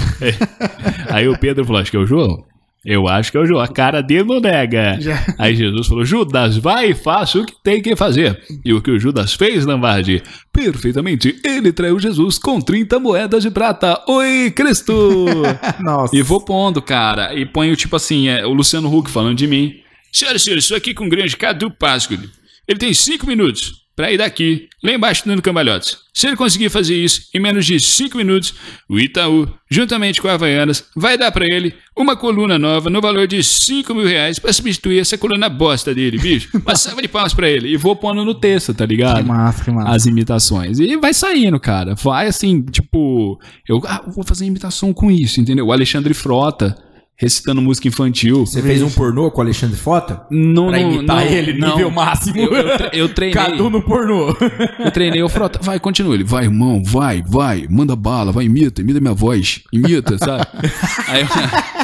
Aí 1.12 1.27
o 1.27 1.38
Pedro 1.38 1.63
falou: 1.63 1.80
Acho 1.80 1.91
que 1.91 1.97
é 1.97 1.99
o 1.99 2.08
João. 2.08 2.43
Eu 2.89 3.06
acho 3.06 3.30
que 3.30 3.38
é 3.38 3.41
o 3.41 3.45
João. 3.45 3.60
A 3.60 3.67
cara 3.67 4.02
dele 4.02 4.23
não 4.23 4.39
nega. 4.39 4.97
Já. 5.02 5.36
Aí 5.38 5.54
Jesus 5.54 5.88
falou: 5.88 6.06
Judas, 6.06 6.56
vai 6.56 6.91
e 6.91 6.95
faça 6.95 7.38
o 7.38 7.45
que 7.45 7.54
tem 7.62 7.82
que 7.82 7.97
fazer. 7.97 8.41
E 8.63 8.73
o 8.73 8.82
que 8.82 8.89
o 8.89 8.97
Judas 8.97 9.34
fez, 9.34 9.65
Lambardi? 9.65 10.23
Perfeitamente. 10.54 11.38
Ele 11.43 11.73
traiu 11.73 12.00
Jesus 12.00 12.39
com 12.39 12.62
30 12.62 12.97
moedas 12.97 13.43
de 13.43 13.52
prata. 13.52 14.02
Oi, 14.08 14.54
Cristo! 14.56 15.26
Nossa. 15.84 16.15
e 16.15 16.21
vou 16.21 16.39
pondo, 16.39 16.82
cara. 16.82 17.34
E 17.36 17.45
ponho, 17.45 17.76
tipo 17.76 17.97
assim, 17.97 18.30
é, 18.30 18.45
o 18.45 18.54
Luciano 18.54 18.95
Huck 18.95 19.12
falando 19.12 19.36
de 19.36 19.47
mim. 19.47 19.73
Senhoras 20.10 20.41
e 20.41 20.45
senhores, 20.45 20.63
estou 20.63 20.78
aqui 20.78 20.93
com 20.93 21.08
o 21.08 21.10
grande 21.10 21.36
Cadu 21.36 21.69
Páscoa. 21.69 22.17
Ele 22.65 22.80
tem 22.80 22.93
5 22.93 23.28
minutos 23.28 23.87
para 23.98 24.12
ir 24.12 24.20
daqui, 24.20 24.70
lá 24.84 24.92
embaixo 24.92 25.24
dando 25.26 25.42
cambalhotes. 25.42 25.98
Se 26.14 26.28
ele 26.28 26.36
conseguir 26.36 26.70
fazer 26.70 26.96
isso 26.96 27.24
em 27.34 27.40
menos 27.40 27.66
de 27.66 27.80
5 27.80 28.16
minutos, 28.16 28.54
o 28.88 29.00
Itaú, 29.00 29.50
juntamente 29.72 30.22
com 30.22 30.28
a 30.28 30.34
Havaianas, 30.34 30.86
vai 30.96 31.18
dar 31.18 31.32
para 31.32 31.48
ele 31.48 31.74
uma 31.98 32.16
coluna 32.16 32.60
nova 32.60 32.92
no 32.92 33.02
valor 33.02 33.26
de 33.26 33.44
5 33.44 33.96
mil 33.96 34.06
reais 34.06 34.38
para 34.38 34.54
substituir 34.54 35.00
essa 35.00 35.18
coluna 35.18 35.50
bosta 35.50 35.96
dele, 35.96 36.20
bicho. 36.20 36.48
Uma 36.64 36.76
salva 36.76 37.02
de 37.02 37.08
palmas 37.08 37.34
pra 37.34 37.50
ele. 37.50 37.70
E 37.70 37.78
vou 37.78 37.96
pondo 37.96 38.24
no 38.24 38.36
texto, 38.36 38.72
tá 38.72 38.86
ligado? 38.86 39.18
Que 39.18 39.28
massa, 39.28 39.64
que 39.64 39.72
massa. 39.72 39.90
as 39.90 40.06
imitações. 40.06 40.80
E 40.80 40.96
vai 40.98 41.14
saindo, 41.14 41.60
cara. 41.60 41.96
Vai 41.96 42.28
assim, 42.28 42.62
tipo, 42.62 43.40
eu 43.68 43.82
ah, 43.88 44.04
vou 44.08 44.24
fazer 44.24 44.46
imitação 44.46 44.94
com 44.94 45.10
isso, 45.10 45.42
entendeu? 45.42 45.66
O 45.66 45.72
Alexandre 45.72 46.14
Frota 46.14 46.78
recitando 47.19 47.62
música 47.62 47.88
infantil. 47.88 48.45
Você 48.45 48.62
fez 48.62 48.82
um 48.84 48.89
pornô 48.91 49.32
com 49.32 49.39
o 49.39 49.41
Alexandre 49.43 49.75
Fota? 49.75 50.21
Não, 50.30 50.67
Pra 50.67 50.80
imitar 50.80 51.15
não, 51.17 51.23
ele, 51.23 51.53
não. 51.53 51.69
nível 51.75 51.89
máximo. 51.91 52.38
Eu, 52.38 52.53
eu, 52.53 52.77
tre- 52.77 52.89
eu 52.93 53.10
treinei. 53.15 53.34
Cadu 53.34 53.69
no 53.69 53.82
pornô. 53.82 54.36
Eu 54.80 54.91
treinei 54.91 55.23
o 55.23 55.27
Frota. 55.30 55.60
Vai, 55.62 55.80
continua. 55.80 56.13
Ele, 56.13 56.23
vai, 56.23 56.43
irmão, 56.45 56.84
vai, 56.86 57.23
vai. 57.27 57.65
Manda 57.69 57.95
bala, 57.95 58.32
vai, 58.32 58.45
imita, 58.45 58.82
imita 58.82 58.99
minha 59.01 59.13
voz. 59.15 59.62
Imita, 59.73 60.17
sabe? 60.19 60.45
Aí 61.08 61.21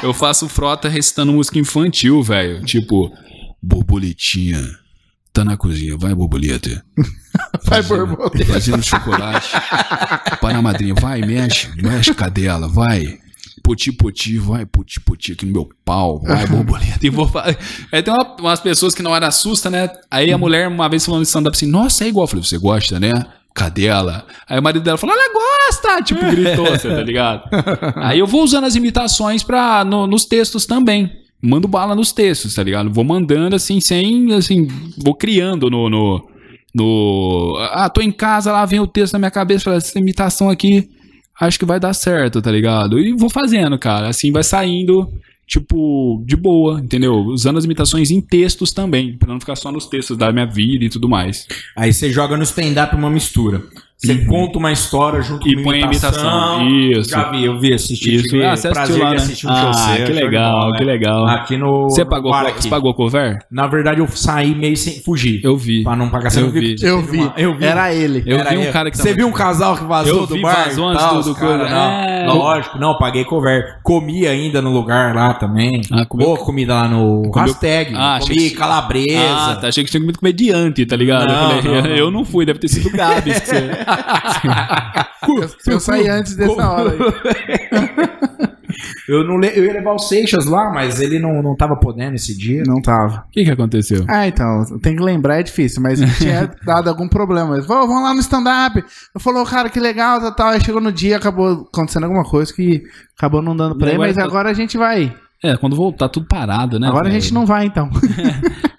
eu, 0.04 0.10
eu 0.10 0.14
faço 0.14 0.46
o 0.46 0.50
Frota 0.50 0.88
recitando 0.88 1.34
música 1.34 1.58
infantil, 1.58 2.22
velho. 2.22 2.64
Tipo, 2.64 3.12
borboletinha. 3.62 4.62
Tá 5.34 5.44
na 5.44 5.58
cozinha, 5.58 5.98
vai, 5.98 6.14
borboleta. 6.14 6.84
Vai, 7.66 7.82
Fazendo- 7.82 8.06
borboleta. 8.06 8.46
Fazendo 8.54 8.84
chocolate. 8.84 9.50
Para 10.40 10.58
a 10.60 10.62
madrinha, 10.62 10.94
vai, 10.94 11.22
mexe, 11.22 11.68
mexe, 11.82 12.14
cadela, 12.14 12.68
vai. 12.68 13.18
Poti, 13.64 13.92
poti, 13.94 14.38
vai, 14.38 14.66
poti, 14.66 15.00
poti 15.00 15.32
aqui 15.32 15.46
no 15.46 15.54
meu 15.54 15.70
pau, 15.86 16.20
vai, 16.22 16.46
borboleta. 16.48 17.00
E 17.02 17.10
vou 17.10 17.28
fa- 17.28 17.56
Aí 17.92 18.04
tem 18.04 18.14
uma- 18.14 18.36
umas 18.40 18.60
pessoas 18.60 18.94
que 18.94 19.02
na 19.02 19.10
hora 19.10 19.28
assusta, 19.28 19.70
né? 19.70 19.90
Aí 20.12 20.32
a 20.34 20.38
mulher, 20.38 20.68
uma 20.68 20.90
vez 20.90 21.06
falando 21.06 21.24
stand-up 21.24 21.56
assim, 21.56 21.66
nossa, 21.68 22.04
é 22.04 22.10
igual. 22.10 22.26
Eu 22.26 22.28
falei, 22.28 22.44
você 22.44 22.58
gosta, 22.58 23.00
né? 23.00 23.14
Cadela. 23.56 24.26
Aí 24.50 24.60
o 24.60 24.64
marido 24.64 24.84
dela 24.84 24.98
falou, 24.98 25.16
ela 25.16 25.32
gosta! 25.34 26.02
Tipo, 26.04 26.20
gritou, 26.26 26.66
você 26.66 26.90
tá 26.90 27.02
ligado? 27.04 27.44
Aí 27.96 28.20
eu 28.20 28.28
vou 28.28 28.44
usando 28.44 28.66
as 28.66 28.76
imitações 28.76 29.44
pra, 29.44 29.86
no- 29.86 30.08
nos 30.08 30.26
textos 30.26 30.66
também. 30.66 31.10
Mando 31.42 31.68
bala 31.68 31.94
nos 31.96 32.12
textos, 32.12 32.56
tá 32.56 32.64
ligado? 32.64 32.92
Vou 32.92 33.04
mandando 33.04 33.56
assim, 33.56 33.80
sem, 33.80 34.34
assim, 34.34 34.68
vou 34.98 35.14
criando 35.16 35.70
no, 35.70 35.90
no, 35.90 36.28
no. 36.74 37.58
Ah, 37.72 37.90
tô 37.90 38.02
em 38.02 38.12
casa, 38.12 38.52
lá 38.52 38.66
vem 38.66 38.80
o 38.80 38.88
texto 38.88 39.14
na 39.14 39.20
minha 39.20 39.32
cabeça, 39.32 39.70
essa 39.72 39.98
imitação 40.00 40.50
aqui, 40.50 40.90
acho 41.40 41.60
que 41.60 41.66
vai 41.66 41.80
dar 41.80 41.94
certo, 41.94 42.42
tá 42.42 42.52
ligado? 42.52 43.00
E 43.00 43.14
vou 43.14 43.30
fazendo, 43.30 43.78
cara. 43.78 44.10
Assim 44.10 44.32
vai 44.32 44.44
saindo, 44.44 45.12
tipo, 45.48 46.24
de 46.26 46.36
boa, 46.36 46.80
entendeu? 46.80 47.16
Usando 47.16 47.58
as 47.58 47.66
imitações 47.66 48.12
em 48.12 48.22
textos 48.22 48.72
também, 48.72 49.18
pra 49.18 49.32
não 49.32 49.40
ficar 49.40 49.56
só 49.56 49.72
nos 49.72 49.88
textos 49.88 50.18
da 50.18 50.32
minha 50.32 50.46
vida 50.46 50.86
e 50.86 50.90
tudo 50.90 51.10
mais. 51.10 51.48
Aí 51.76 51.94
você 51.94 52.12
joga 52.12 52.38
no 52.38 52.44
stand-up 52.44 52.96
uma 52.96 53.10
mistura. 53.10 53.64
Você 54.04 54.16
conta 54.26 54.58
uma 54.60 54.72
história 54.72 55.22
junto 55.22 55.48
E 55.48 55.56
com 55.56 55.64
põe 55.64 55.82
a 55.82 55.86
imitação. 55.86 56.68
Isso. 56.70 57.10
Já 57.10 57.30
vi, 57.32 57.46
eu 57.46 57.60
vi, 57.60 57.74
assisti. 57.74 58.16
Isso. 58.16 58.28
tive 58.28 58.44
Ah, 58.46 58.56
você 58.56 58.68
assistiu 58.68 58.72
prazer 58.74 59.04
lá, 59.04 59.10
né? 59.12 59.16
assistir 59.16 59.48
um 59.48 59.50
Ah, 59.52 59.56
show 59.62 59.74
seu, 59.74 60.06
que 60.06 60.12
legal, 60.14 60.60
bola, 60.60 60.74
que 60.78 60.86
né? 60.86 60.92
legal. 60.92 61.28
Aqui 61.28 61.58
no 61.58 61.84
Você 61.90 62.04
pagou, 62.06 62.34
você 62.34 62.70
pagou 62.70 62.94
cover? 62.94 63.40
Na 63.50 63.68
verdade, 63.68 64.00
eu 64.02 64.08
saí 64.08 64.54
meio 64.54 64.76
sem 64.76 65.02
fugir. 65.02 65.40
Eu 65.44 65.56
vi. 65.56 65.84
Pra 65.84 65.96
não 65.96 66.10
pagar. 66.10 66.34
Eu 66.36 66.50
viu 66.50 66.62
vi. 66.62 66.76
que 66.76 66.86
Eu 66.86 67.02
vi. 67.02 67.18
uma- 67.20 67.34
Eu 67.38 67.58
vi. 67.58 67.66
Era 67.66 67.94
ele. 67.94 68.24
Eu 68.26 68.38
Era 68.40 68.50
vi 68.50 68.58
um 68.58 68.64
eu. 68.64 68.72
cara 68.74 68.92
que 68.92 68.98
Você 68.98 69.04
tava- 69.04 69.16
viu 69.16 69.28
um 69.28 69.32
casal 69.32 69.78
que 69.78 69.86
vazou 69.86 70.22
Eu 70.22 70.28
do 70.28 70.36
vi, 70.36 70.42
bar? 70.42 70.66
vazou 70.66 70.88
antes 70.90 71.02
Tal, 71.04 71.14
do- 71.14 71.20
os 71.22 71.26
do 71.28 71.36
cara, 71.36 71.58
coisa. 71.60 71.70
não. 71.74 71.92
É. 71.92 72.26
Lógico, 72.28 72.78
não, 72.80 72.98
paguei 72.98 73.24
cover. 73.26 73.78
Comi 73.84 74.26
ainda 74.28 74.62
no 74.62 74.72
lugar 74.72 75.14
lá 75.16 75.34
também. 75.34 75.82
Ah, 75.92 76.06
comeu- 76.06 76.28
Boa 76.28 76.38
comida 76.40 76.74
lá 76.74 76.88
no 76.88 77.30
hashtag. 77.34 77.94
Ah, 77.96 78.18
Comi 78.22 78.50
calabresa. 78.52 79.52
Ah, 79.52 79.58
tá. 79.62 79.68
Achei 79.68 79.84
que 79.84 79.90
tinha 79.92 80.02
comido 80.02 80.20
comediante, 80.20 80.86
tá 80.86 80.96
ligado? 80.96 81.32
Eu 81.66 82.12
não, 82.12 82.20
eu 82.22 82.26
fui, 82.26 82.46
deve 82.46 82.60
ter 82.60 82.68
sido 82.68 82.88
o 82.88 82.92
Gabs. 82.92 83.40
que 83.40 83.46
você- 83.48 83.70
Eu 85.68 85.80
saí 85.80 86.08
antes 86.10 86.36
dessa 86.36 86.70
hora 86.70 86.92
aí. 86.92 86.98
Eu, 89.08 89.24
não 89.28 89.38
le- 89.38 89.52
eu 89.54 89.66
ia 89.66 89.74
levar 89.74 89.92
o 89.94 90.00
Seixas 90.00 90.46
lá, 90.46 90.72
mas 90.72 91.00
ele 91.02 91.20
não, 91.20 91.44
não 91.44 91.56
tava 91.56 91.76
podendo 91.76 92.16
esse 92.16 92.36
dia. 92.38 92.64
Não 92.66 92.82
tava. 92.82 93.26
O 93.28 93.32
que 93.32 93.44
que 93.44 93.52
aconteceu? 93.52 94.04
Ah, 94.08 94.28
então, 94.28 94.64
tem 94.82 94.96
que 94.96 95.04
lembrar, 95.04 95.40
é 95.40 95.44
difícil, 95.44 95.82
mas 95.82 96.00
tinha 96.18 96.50
dado 96.66 96.90
algum 96.90 97.08
problema. 97.08 97.56
Ele 97.58 97.68
falou, 97.68 97.86
vamos 97.88 98.02
lá 98.04 98.14
no 98.14 98.22
stand-up. 98.22 98.84
Eu 99.14 99.20
falou, 99.22 99.46
cara, 99.46 99.70
que 99.70 99.80
legal, 99.80 100.20
tal, 100.22 100.32
tal. 100.34 100.48
Aí 100.50 100.62
chegou 100.64 100.80
no 100.82 100.92
dia, 100.92 101.18
acabou 101.18 101.68
acontecendo 101.72 102.06
alguma 102.06 102.24
coisa 102.24 102.52
que 102.54 102.82
acabou 103.18 103.42
não 103.42 103.56
dando 103.56 103.78
pra 103.78 103.90
ele, 103.90 103.98
mas 104.00 104.16
tá- 104.16 104.24
agora 104.24 104.50
a 104.50 104.54
gente 104.54 104.78
vai. 104.78 105.14
É, 105.44 105.58
quando 105.58 105.76
voltar 105.76 106.08
tudo 106.10 106.26
parado, 106.26 106.80
né? 106.80 106.88
agora 106.88 107.08
a 107.10 107.12
gente 107.12 107.34
não 107.34 107.46
vai, 107.46 107.66
então. 107.66 107.90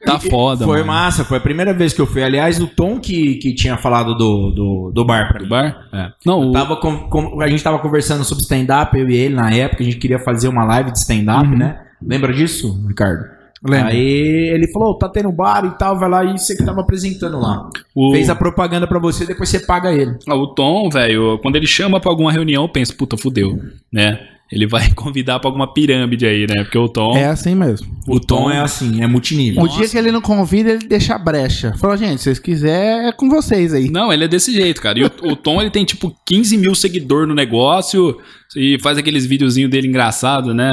Tá 0.05 0.19
foda, 0.21 0.67
Foi 0.67 0.81
mano. 0.81 0.87
massa, 0.89 1.25
foi 1.25 1.39
a 1.39 1.41
primeira 1.41 1.73
vez 1.73 1.95
que 1.95 2.01
eu 2.01 2.07
fui. 2.07 2.23
Aliás, 2.23 2.61
o 2.61 2.67
Tom 2.67 3.01
que, 3.01 3.37
que 3.37 3.55
tinha 3.55 3.79
falado 3.79 4.15
do, 4.15 4.51
do, 4.51 4.93
do 4.95 5.03
bar 5.03 5.29
pra 5.29 5.39
Do 5.39 5.45
mim. 5.45 5.49
bar? 5.49 5.89
É. 5.91 6.11
Não, 6.27 6.51
o... 6.51 6.53
Tava 6.53 6.77
com- 6.77 7.09
com- 7.09 7.41
a 7.41 7.49
gente 7.49 7.65
tava 7.65 7.79
conversando 7.79 8.23
sobre 8.23 8.43
stand-up, 8.43 8.95
eu 8.99 9.09
e 9.09 9.17
ele, 9.17 9.35
na 9.35 9.51
época, 9.51 9.83
a 9.83 9.87
gente 9.87 9.97
queria 9.97 10.19
fazer 10.19 10.49
uma 10.49 10.63
live 10.65 10.93
de 10.93 10.99
stand-up, 10.99 11.49
Uhum. 11.49 11.57
né? 11.57 11.81
Lembra 12.03 12.35
disso, 12.35 12.85
Ricardo? 12.87 13.25
Lembro. 13.67 13.89
Aí 13.89 14.51
ele 14.53 14.71
falou, 14.71 14.99
tá 14.99 15.09
tendo 15.09 15.33
bar 15.33 15.65
e 15.65 15.71
tal, 15.79 15.99
vai 15.99 16.11
lá 16.11 16.23
e 16.23 16.33
você 16.39 16.55
que 16.55 16.63
tava 16.63 16.83
apresentando 16.83 17.41
lá. 17.41 17.71
o... 17.95 18.13
Fez 18.13 18.29
a 18.29 18.35
propaganda 18.37 18.87
pra 18.87 18.99
você, 18.99 19.25
depois 19.25 19.49
você 19.49 19.61
paga 19.61 19.91
ele. 19.91 20.15
Ah, 20.29 20.35
o 20.35 20.49
Tom, 20.49 20.91
velho, 20.91 21.39
quando 21.39 21.57
ele 21.57 21.67
chama 21.67 21.99
pra 21.99 22.11
alguma 22.11 22.31
reunião, 22.31 22.65
eu 22.65 22.69
penso, 22.69 22.95
puta, 22.95 23.17
fudeu, 23.17 23.59
né? 23.91 24.21
Ele 24.51 24.67
vai 24.67 24.91
convidar 24.95 25.41
pra 25.41 25.49
alguma 25.49 25.73
pirâmide 25.73 26.27
aí, 26.27 26.47
né? 26.47 26.63
Porque 26.65 26.79
o 26.79 26.89
Tom... 26.89 27.17
É 27.17 27.27
assim 27.27 27.55
mesmo. 27.55 27.87
O 28.07 28.21
Tom 28.21 28.51
é 28.51 28.61
assim, 28.61 29.03
é 29.03 29.07
multinível. 29.07 29.63
O 29.63 29.69
dia 29.69 29.89
que 29.89 29.97
ele 29.97 30.13
não 30.13 30.21
convida, 30.21 30.71
ele 30.71 30.87
deixa 30.87 31.15
a 31.15 31.19
brecha. 31.19 31.75
Falou, 31.79 31.97
gente, 31.97 32.19
se 32.19 32.25
vocês 32.25 32.39
quiserem, 32.39 33.09
é 33.09 33.13
com 33.13 33.29
vocês 33.29 33.73
aí. 33.73 33.91
Não, 33.91 34.13
ele 34.13 34.25
é 34.25 34.29
desse 34.29 34.53
jeito, 34.53 34.81
cara. 34.81 34.99
E 34.99 35.05
o, 35.05 35.11
o 35.33 35.37
Tom, 35.37 35.61
ele 35.61 35.71
tem, 35.71 35.85
tipo, 35.85 36.15
15 36.27 36.57
mil 36.59 36.75
seguidores 36.75 37.29
no 37.29 37.35
negócio 37.35 38.19
e 38.57 38.79
faz 38.81 38.99
aqueles 38.99 39.27
videozinhos 39.27 39.71
dele 39.71 39.89
engraçado, 39.89 40.55
né? 40.55 40.71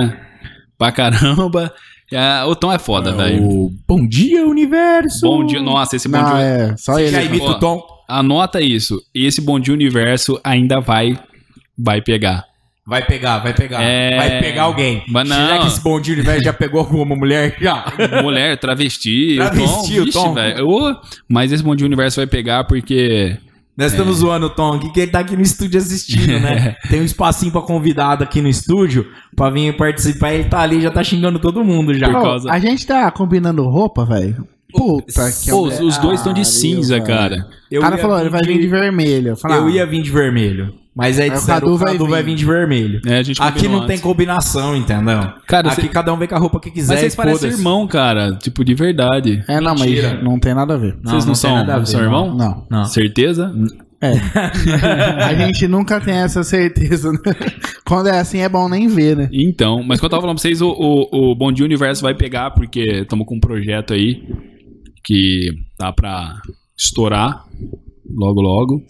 Pra 0.78 0.92
caramba. 0.92 1.74
É, 2.14 2.44
o 2.44 2.54
Tom 2.54 2.74
é 2.74 2.78
foda, 2.78 3.14
velho. 3.14 3.42
O 3.42 3.72
Bom 3.88 4.06
dia, 4.06 4.46
universo! 4.46 5.22
Bom 5.22 5.46
dia... 5.46 5.62
Nossa, 5.62 5.96
esse 5.96 6.10
Bom 6.10 6.18
Não, 6.18 6.36
Dia... 6.36 6.42
é, 6.42 6.76
só 6.76 6.96
Você 6.96 7.04
ele. 7.04 7.12
já 7.12 7.24
imita 7.24 7.46
o 7.46 7.58
Tom? 7.58 7.82
Anota 8.06 8.60
isso. 8.60 9.02
Esse 9.16 9.40
Bom 9.40 9.58
Dia 9.58 9.74
Universo 9.74 10.38
ainda 10.44 10.82
vai... 10.82 11.18
Vai 11.78 12.02
pegar. 12.02 12.51
Vai 12.86 13.06
pegar, 13.06 13.38
vai 13.40 13.54
pegar. 13.54 13.82
É. 13.82 14.18
Vai 14.18 14.40
pegar 14.40 14.64
alguém. 14.64 15.04
Mas 15.08 15.30
não. 15.30 15.36
Será 15.36 15.60
que 15.60 15.68
esse 15.68 15.82
bom 15.82 16.02
dia 16.02 16.16
universo 16.16 16.44
já 16.44 16.52
pegou 16.54 16.80
alguma 16.80 17.16
mulher? 17.16 17.56
Já. 17.62 17.86
Mulher, 18.24 18.58
travesti, 18.58 19.36
Travesti, 19.36 20.00
o 20.00 20.12
Tom, 20.12 20.12
Tom. 20.12 20.34
vixe, 20.34 20.56
velho. 20.56 20.68
Ô, 20.68 20.96
Mas 21.30 21.52
esse 21.52 21.64
Bom 21.64 21.76
Dia 21.76 21.86
Universo 21.86 22.20
vai 22.20 22.28
pegar 22.28 22.64
porque... 22.64 23.38
Nós 23.78 23.94
estamos 23.94 24.18
zoando 24.18 24.48
o 24.48 24.50
Tom 24.50 24.74
aqui, 24.74 24.92
que 24.92 25.00
ele 25.00 25.12
tá 25.12 25.20
aqui 25.20 25.36
no 25.36 25.42
estúdio 25.42 25.80
assistindo, 25.80 26.40
né? 26.40 26.76
Tem 26.90 27.00
um 27.02 27.06
espacinho 27.06 27.52
pra 27.52 27.62
convidado 27.62 28.24
aqui 28.24 28.42
no 28.42 28.50
estúdio, 28.50 29.08
pra 29.36 29.50
vir 29.50 29.76
participar. 29.78 30.34
Ele 30.34 30.44
tá 30.44 30.60
ali, 30.60 30.82
já 30.82 30.92
tá 30.92 31.04
xingando 31.04 31.40
todo 31.40 31.64
mundo 31.64 31.94
já. 31.94 32.08
Por 32.10 32.22
causa- 32.22 32.52
A 32.52 32.60
gente 32.60 32.86
tá 32.86 33.10
combinando 33.12 33.64
roupa, 33.64 34.06
velho. 34.06 34.46
Puta 34.74 35.32
que 35.32 35.50
Pô, 35.52 35.68
os, 35.68 35.80
os 35.80 35.98
dois 35.98 36.20
estão 36.20 36.34
de 36.34 36.46
cinza, 36.46 36.96
velho. 36.96 37.06
cara. 37.06 37.48
Eu 37.70 37.82
O 37.82 37.84
cara 37.84 37.98
falou, 37.98 38.20
ele 38.20 38.30
vai 38.30 38.42
vir 38.42 38.60
de 38.60 38.68
vermelho. 38.68 39.30
Eu, 39.30 39.38
falei, 39.38 39.58
Eu 39.58 39.68
ah, 39.68 39.72
ia 39.72 39.86
vir 39.86 40.02
de 40.02 40.12
vermelho. 40.12 40.74
Mas 40.94 41.18
aí 41.20 41.26
Aí 41.26 41.30
o 41.30 41.34
disseram, 41.40 41.60
Cadu 41.62 41.74
o 41.74 41.78
vai 41.78 41.92
Cadu 41.94 42.08
vai 42.08 42.22
vir. 42.22 42.36
de 42.36 42.46
vermelho. 42.46 43.02
É, 43.06 43.18
a 43.20 43.24
gente 43.24 43.42
Aqui 43.42 43.68
não 43.68 43.80
tem 43.82 43.92
antes. 43.92 44.02
combinação, 44.02 44.76
entendeu? 44.76 45.22
Cara, 45.48 45.70
Aqui 45.72 45.84
cê- 45.84 45.88
cada 45.88 46.14
um 46.14 46.18
vem 46.18 46.28
com 46.28 46.36
a 46.36 46.38
roupa 46.38 46.60
que 46.60 46.70
quiser 46.70 46.94
Mas 46.94 47.00
vocês 47.00 47.16
parecem 47.16 47.50
irmão, 47.52 47.88
cara. 47.88 48.36
Tipo, 48.36 48.64
de 48.66 48.74
verdade. 48.74 49.42
É, 49.48 49.62
não, 49.62 49.74
Mentira. 49.76 50.16
mas 50.16 50.24
não 50.24 50.38
tem 50.38 50.54
nada 50.54 50.74
a 50.74 50.78
ver. 50.78 50.98
Não, 51.02 51.12
vocês 51.12 51.24
não, 51.26 51.34
não 51.34 51.34
tem 51.34 51.36
são, 51.36 51.56
nada 51.56 51.76
a 51.76 51.80
ver, 51.80 51.86
são 51.88 52.02
irmão? 52.02 52.36
Não. 52.36 52.68
Não. 52.70 52.84
Certeza? 52.86 53.54
É. 54.02 54.12
a 55.24 55.34
gente 55.34 55.66
nunca 55.68 56.02
tem 56.02 56.16
essa 56.16 56.44
certeza. 56.44 57.12
Né? 57.14 57.20
Quando 57.86 58.08
é 58.10 58.20
assim, 58.20 58.40
é 58.40 58.50
bom 58.50 58.68
nem 58.68 58.88
ver, 58.90 59.16
né? 59.16 59.30
Então, 59.32 59.82
mas 59.84 60.00
quando 60.00 60.06
eu 60.06 60.10
tava 60.10 60.22
falando 60.24 60.36
pra 60.38 60.42
vocês, 60.42 60.62
o, 60.62 60.70
o, 60.70 61.32
o 61.32 61.36
Bom 61.36 61.52
Dia 61.54 61.64
Universo 61.66 62.02
vai 62.02 62.14
pegar, 62.16 62.52
porque 62.52 62.82
estamos 62.82 63.26
com 63.26 63.36
um 63.36 63.40
projeto 63.40 63.94
aí 63.94 64.24
que 65.06 65.52
tá 65.78 65.94
pra 65.94 66.34
estourar 66.78 67.44
logo, 68.14 68.42
logo. 68.42 68.82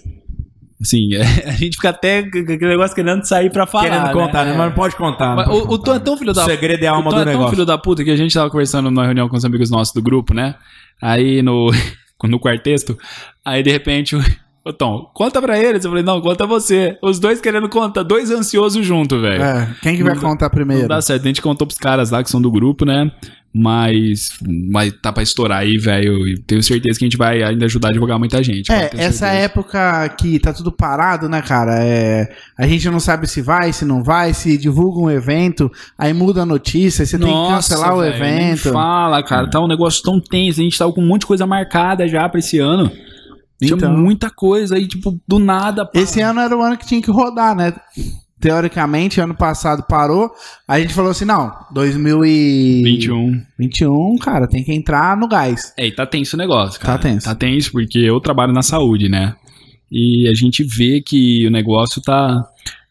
Assim, 0.81 1.13
é, 1.13 1.21
a 1.47 1.51
gente 1.51 1.75
fica 1.75 1.89
até 1.89 2.23
com 2.23 2.39
aquele 2.39 2.67
negócio 2.67 2.95
querendo 2.95 3.23
sair 3.23 3.51
pra 3.51 3.67
falar. 3.67 3.83
Querendo 3.83 4.07
né? 4.07 4.13
contar, 4.13 4.45
né? 4.45 4.53
Mas 4.57 4.65
não 4.65 4.73
pode 4.73 4.95
contar. 4.95 5.35
Mas 5.35 5.47
não 5.47 5.53
pode 5.53 5.67
o, 5.67 5.73
o 5.73 5.77
Tom 5.77 5.91
é 5.91 5.93
contar. 5.93 6.05
tão 6.05 6.17
filho 6.17 6.33
da 6.33 6.41
O 6.41 6.45
segredo 6.45 6.83
é 6.83 6.87
a 6.87 6.93
o 6.93 6.95
alma 6.95 7.11
Tom 7.11 7.15
do 7.17 7.21
é 7.21 7.25
tão 7.25 7.33
negócio. 7.33 7.51
filho 7.55 7.65
da 7.65 7.77
puta 7.77 8.03
que 8.03 8.09
a 8.09 8.15
gente 8.15 8.33
tava 8.33 8.49
conversando 8.49 8.89
numa 8.89 9.05
reunião 9.05 9.29
com 9.29 9.37
os 9.37 9.45
amigos 9.45 9.69
nossos 9.69 9.93
do 9.93 10.01
grupo, 10.01 10.33
né? 10.33 10.55
Aí 11.01 11.41
no, 11.41 11.69
no 12.25 12.39
quarteto, 12.39 12.97
aí 13.45 13.61
de 13.61 13.71
repente 13.71 14.15
o 14.63 14.71
Tom, 14.71 15.09
conta 15.13 15.41
pra 15.41 15.59
eles. 15.59 15.83
Eu 15.83 15.91
falei, 15.91 16.03
não, 16.03 16.21
conta 16.21 16.45
você. 16.45 16.97
Os 17.01 17.19
dois 17.19 17.41
querendo 17.41 17.67
contar, 17.67 18.03
dois 18.03 18.29
ansiosos 18.29 18.85
junto, 18.85 19.19
velho. 19.19 19.41
É, 19.41 19.75
quem 19.81 19.95
que 19.95 20.03
vai 20.03 20.13
Não 20.13 20.21
contar 20.21 20.45
Não 20.45 20.51
primeiro? 20.51 20.87
dá 20.87 21.01
certo. 21.01 21.23
A 21.23 21.27
gente 21.27 21.41
contou 21.41 21.65
pros 21.65 21.79
caras 21.79 22.11
lá 22.11 22.23
que 22.23 22.29
são 22.29 22.41
do 22.41 22.51
grupo, 22.51 22.85
né? 22.85 23.11
Mas, 23.53 24.29
mas 24.47 24.93
tá 25.01 25.11
pra 25.11 25.21
estourar 25.21 25.59
aí, 25.59 25.77
velho. 25.77 26.25
E 26.25 26.37
tenho 26.39 26.63
certeza 26.63 26.97
que 26.97 27.03
a 27.03 27.07
gente 27.07 27.17
vai 27.17 27.43
ainda 27.43 27.65
ajudar 27.65 27.89
a 27.89 27.91
divulgar 27.91 28.17
muita 28.17 28.41
gente. 28.41 28.71
É, 28.71 28.91
essa 28.93 29.27
época 29.27 30.07
que 30.09 30.39
tá 30.39 30.53
tudo 30.53 30.71
parado, 30.71 31.27
né, 31.27 31.41
cara? 31.41 31.83
É, 31.83 32.33
a 32.57 32.65
gente 32.65 32.89
não 32.89 32.99
sabe 32.99 33.27
se 33.27 33.41
vai, 33.41 33.73
se 33.73 33.83
não 33.83 34.01
vai, 34.03 34.33
se 34.33 34.57
divulga 34.57 34.99
um 34.99 35.09
evento, 35.11 35.69
aí 35.97 36.13
muda 36.13 36.43
a 36.43 36.45
notícia, 36.45 37.05
você 37.05 37.17
tem 37.19 37.27
que 37.27 37.49
cancelar 37.49 37.93
o 37.93 37.99
velho, 37.99 38.19
nem 38.23 38.49
evento. 38.51 38.71
Fala, 38.71 39.21
cara. 39.21 39.49
Tá 39.49 39.59
um 39.59 39.67
negócio 39.67 40.01
tão 40.01 40.17
tenso. 40.21 40.61
A 40.61 40.63
gente 40.63 40.77
tava 40.77 40.93
com 40.93 41.01
um 41.01 41.07
monte 41.07 41.21
de 41.21 41.27
coisa 41.27 41.45
marcada 41.45 42.07
já 42.07 42.29
pra 42.29 42.39
esse 42.39 42.57
ano. 42.57 42.89
Tinha 43.61 43.75
Então. 43.77 43.95
muita 43.95 44.29
coisa 44.29 44.75
aí, 44.75 44.87
tipo, 44.87 45.19
do 45.27 45.37
nada. 45.39 45.85
pá. 45.85 45.91
Esse 45.99 46.19
ano 46.21 46.39
era 46.39 46.57
o 46.57 46.61
ano 46.61 46.77
que 46.77 46.85
tinha 46.87 47.01
que 47.01 47.11
rodar, 47.11 47.55
né? 47.55 47.73
Teoricamente, 48.39 49.21
ano 49.21 49.35
passado 49.35 49.83
parou. 49.87 50.31
A 50.67 50.79
gente 50.79 50.93
falou 50.95 51.11
assim: 51.11 51.25
não, 51.25 51.51
2021, 51.71 53.41
21. 53.57 54.15
cara, 54.17 54.47
tem 54.47 54.63
que 54.63 54.73
entrar 54.73 55.15
no 55.17 55.27
gás. 55.27 55.73
É, 55.77 55.87
e 55.87 55.91
tá 55.91 56.05
tenso 56.05 56.35
o 56.35 56.39
negócio, 56.39 56.79
cara. 56.79 56.97
Tá 56.97 57.03
tenso. 57.09 57.25
Tá 57.27 57.35
tenso 57.35 57.71
porque 57.71 57.99
eu 57.99 58.19
trabalho 58.19 58.53
na 58.53 58.61
saúde, 58.63 59.09
né? 59.09 59.35
E 59.91 60.27
a 60.29 60.33
gente 60.33 60.63
vê 60.63 61.01
que 61.05 61.45
o 61.47 61.51
negócio 61.51 62.01
tá. 62.01 62.43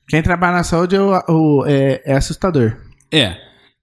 Quem 0.09 0.23
trabalha 0.23 0.57
na 0.59 0.65
saúde 0.65 0.97
é, 0.97 1.01
o- 1.01 1.21
o- 1.29 1.65
é- 1.67 2.03
é 2.05 2.15
assustador. 2.17 2.77
É. 3.13 3.37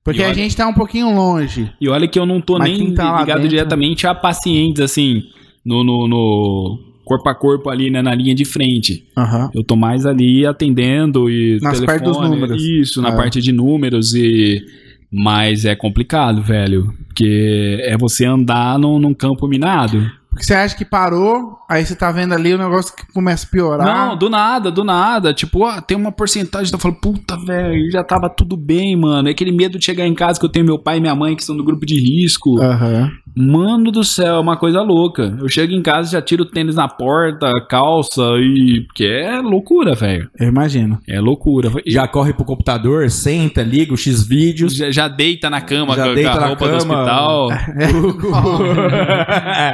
Porque 0.03 0.21
E 0.21 0.23
a 0.23 0.27
olha- 0.27 0.35
gente 0.35 0.55
tá 0.55 0.67
um 0.67 0.73
pouquinho 0.73 1.13
longe. 1.13 1.69
E 1.81 1.89
olha 1.89 2.07
que 2.07 2.17
eu 2.17 2.25
não 2.25 2.39
tô 2.39 2.57
nem 2.59 2.93
tá 2.93 3.19
ligado 3.19 3.35
dentro- 3.39 3.49
diretamente 3.49 4.07
a 4.07 4.15
pacientes, 4.15 4.81
assim, 4.81 5.23
no, 5.67 5.83
no, 5.83 6.07
no 6.07 6.79
corpo 7.05 7.29
a 7.29 7.35
corpo 7.35 7.69
ali, 7.69 7.89
né, 7.89 8.01
na 8.01 8.15
linha 8.15 8.33
de 8.33 8.45
frente. 8.45 9.05
Aham. 9.17 9.49
Eu 9.53 9.63
tô 9.63 9.75
mais 9.75 10.05
ali 10.05 10.45
atendendo 10.45 11.29
e 11.29 11.59
Nas 11.61 11.79
partes 11.81 12.07
dos 12.07 12.19
números. 12.19 12.63
Isso, 12.63 13.01
na 13.01 13.09
É. 13.09 13.15
parte 13.15 13.41
de 13.41 13.51
números 13.51 14.13
e 14.13 14.63
mas 15.11 15.63
é 15.63 15.73
complicado, 15.73 16.41
velho, 16.41 16.93
porque 17.07 17.79
é 17.81 17.97
você 17.97 18.25
andar 18.25 18.77
num, 18.77 18.99
num 18.99 19.13
campo 19.13 19.47
minado. 19.47 20.05
Porque 20.37 20.45
você 20.45 20.53
acha 20.53 20.75
que 20.77 20.85
parou, 20.85 21.57
aí 21.67 21.83
você 21.83 21.95
tá 21.95 22.11
vendo 22.11 22.33
ali 22.33 22.53
o 22.53 22.57
negócio 22.59 22.95
que 22.95 23.11
começa 23.11 23.45
a 23.45 23.49
piorar. 23.49 23.85
Não, 23.87 24.15
do 24.17 24.29
nada, 24.29 24.69
do 24.69 24.83
nada. 24.83 25.33
Tipo, 25.33 25.65
ó, 25.65 25.81
tem 25.81 25.97
uma 25.97 26.11
porcentagem, 26.11 26.71
tá 26.71 26.77
falando, 26.77 26.99
puta, 26.99 27.35
velho, 27.37 27.89
já 27.91 28.03
tava 28.03 28.29
tudo 28.29 28.55
bem, 28.55 28.95
mano. 28.95 29.27
É 29.27 29.31
aquele 29.31 29.51
medo 29.51 29.79
de 29.79 29.85
chegar 29.85 30.05
em 30.05 30.13
casa 30.13 30.39
que 30.39 30.45
eu 30.45 30.49
tenho 30.49 30.65
meu 30.65 30.77
pai 30.77 30.97
e 30.97 31.01
minha 31.01 31.15
mãe 31.15 31.35
que 31.35 31.41
estão 31.41 31.55
no 31.55 31.63
grupo 31.63 31.85
de 31.85 31.99
risco. 31.99 32.61
Aham. 32.61 33.09
Mano 33.39 33.91
do 33.91 34.03
céu, 34.03 34.35
é 34.37 34.39
uma 34.39 34.57
coisa 34.57 34.81
louca. 34.81 35.37
Eu 35.39 35.47
chego 35.47 35.71
em 35.71 35.81
casa, 35.83 36.09
já 36.11 36.19
tiro 36.21 36.41
o 36.41 36.45
tênis 36.45 36.73
na 36.75 36.87
porta, 36.87 37.51
calça 37.69 38.23
e. 38.39 38.81
Porque 38.87 39.03
é 39.05 39.39
loucura, 39.41 39.93
velho. 39.93 40.27
Eu 40.39 40.47
imagino. 40.47 40.97
É 41.07 41.19
loucura. 41.19 41.71
Já 41.85 42.07
corre 42.07 42.33
pro 42.33 42.43
computador, 42.43 43.07
senta, 43.11 43.61
liga 43.61 43.93
o 43.93 43.97
X-Vídeos. 43.97 44.73
já, 44.75 44.89
já 44.89 45.07
deita 45.07 45.51
na 45.51 45.61
cama 45.61 45.95
Já 45.95 46.05
com, 46.05 46.09
a- 46.11 46.13
deita 46.15 46.31
com 46.31 46.37
a 46.37 46.41
na 46.41 46.47
roupa 46.47 46.67
do 46.67 46.77
cama. 46.79 46.95
hospital. 46.95 47.47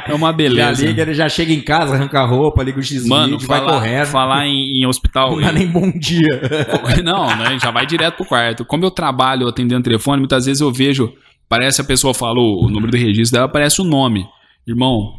É 0.06 0.14
uma 0.14 0.32
beleza. 0.34 0.53
Beleza. 0.54 0.82
Já 0.82 0.88
liga, 0.88 1.02
ele 1.02 1.14
já 1.14 1.28
chega 1.28 1.52
em 1.52 1.60
casa, 1.60 1.94
arranca 1.94 2.20
a 2.20 2.26
roupa, 2.26 2.62
liga 2.62 2.78
o 2.78 2.82
X 2.82 3.06
Mano, 3.06 3.38
vai 3.38 3.60
correndo. 3.62 4.06
falar 4.06 4.46
em, 4.46 4.78
em 4.78 4.86
hospital. 4.86 5.32
Não 5.36 5.42
dá 5.42 5.52
nem 5.52 5.66
bom 5.66 5.90
dia. 5.90 6.40
Não, 7.04 7.26
né? 7.36 7.58
Já 7.60 7.70
vai 7.70 7.86
direto 7.86 8.16
pro 8.16 8.26
quarto. 8.26 8.64
Como 8.64 8.84
eu 8.84 8.90
trabalho 8.90 9.48
atendendo 9.48 9.82
telefone, 9.82 10.20
muitas 10.20 10.46
vezes 10.46 10.60
eu 10.60 10.72
vejo. 10.72 11.12
Parece 11.48 11.80
a 11.80 11.84
pessoa 11.84 12.14
falou 12.14 12.64
o 12.64 12.70
número 12.70 12.90
do 12.90 12.96
registro 12.96 13.36
dela, 13.36 13.46
aparece 13.46 13.80
o 13.80 13.84
nome. 13.84 14.26
Irmão, 14.66 15.12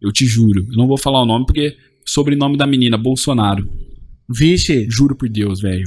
eu 0.00 0.12
te 0.12 0.26
juro, 0.26 0.66
eu 0.70 0.76
não 0.76 0.86
vou 0.86 0.98
falar 0.98 1.22
o 1.22 1.26
nome 1.26 1.46
porque 1.46 1.74
sobrenome 2.04 2.56
da 2.56 2.66
menina, 2.66 2.98
Bolsonaro. 2.98 3.66
Vixe. 4.28 4.86
Juro 4.90 5.16
por 5.16 5.28
Deus, 5.28 5.60
velho. 5.60 5.86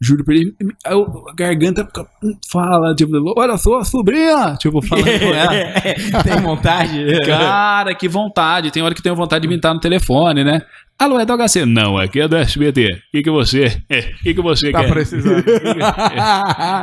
Deus. 0.00 0.52
Eu- 0.86 1.24
A 1.28 1.34
garganta 1.34 1.84
fica- 1.84 2.06
fala, 2.50 2.94
tipo, 2.94 3.12
olha 3.38 3.56
só, 3.58 3.82
sobrinha. 3.84 4.56
Tipo, 4.58 4.80
falando 4.80 5.04
com 5.18 5.26
ela. 5.34 5.52
Tem 6.24 6.40
vontade? 6.42 7.18
Cara, 7.26 7.94
que 7.94 8.08
vontade. 8.08 8.70
Tem 8.70 8.82
hora 8.82 8.94
que 8.94 9.02
tenho 9.02 9.14
vontade 9.14 9.42
de 9.46 9.52
imitar 9.52 9.74
no 9.74 9.80
telefone, 9.80 10.42
né? 10.44 10.62
Alô, 11.00 11.18
é 11.18 11.24
do 11.24 11.34
HC? 11.34 11.64
Não, 11.64 11.96
aqui 11.96 12.20
é 12.20 12.28
do 12.28 12.36
SBT. 12.36 12.84
O 12.84 12.98
que, 13.12 13.22
que 13.22 13.30
você. 13.30 13.66
O 13.66 13.70
que, 14.22 14.34
que 14.34 14.42
você 14.42 14.70
Tá 14.70 14.80
quer? 14.84 14.90
precisando. 14.90 15.42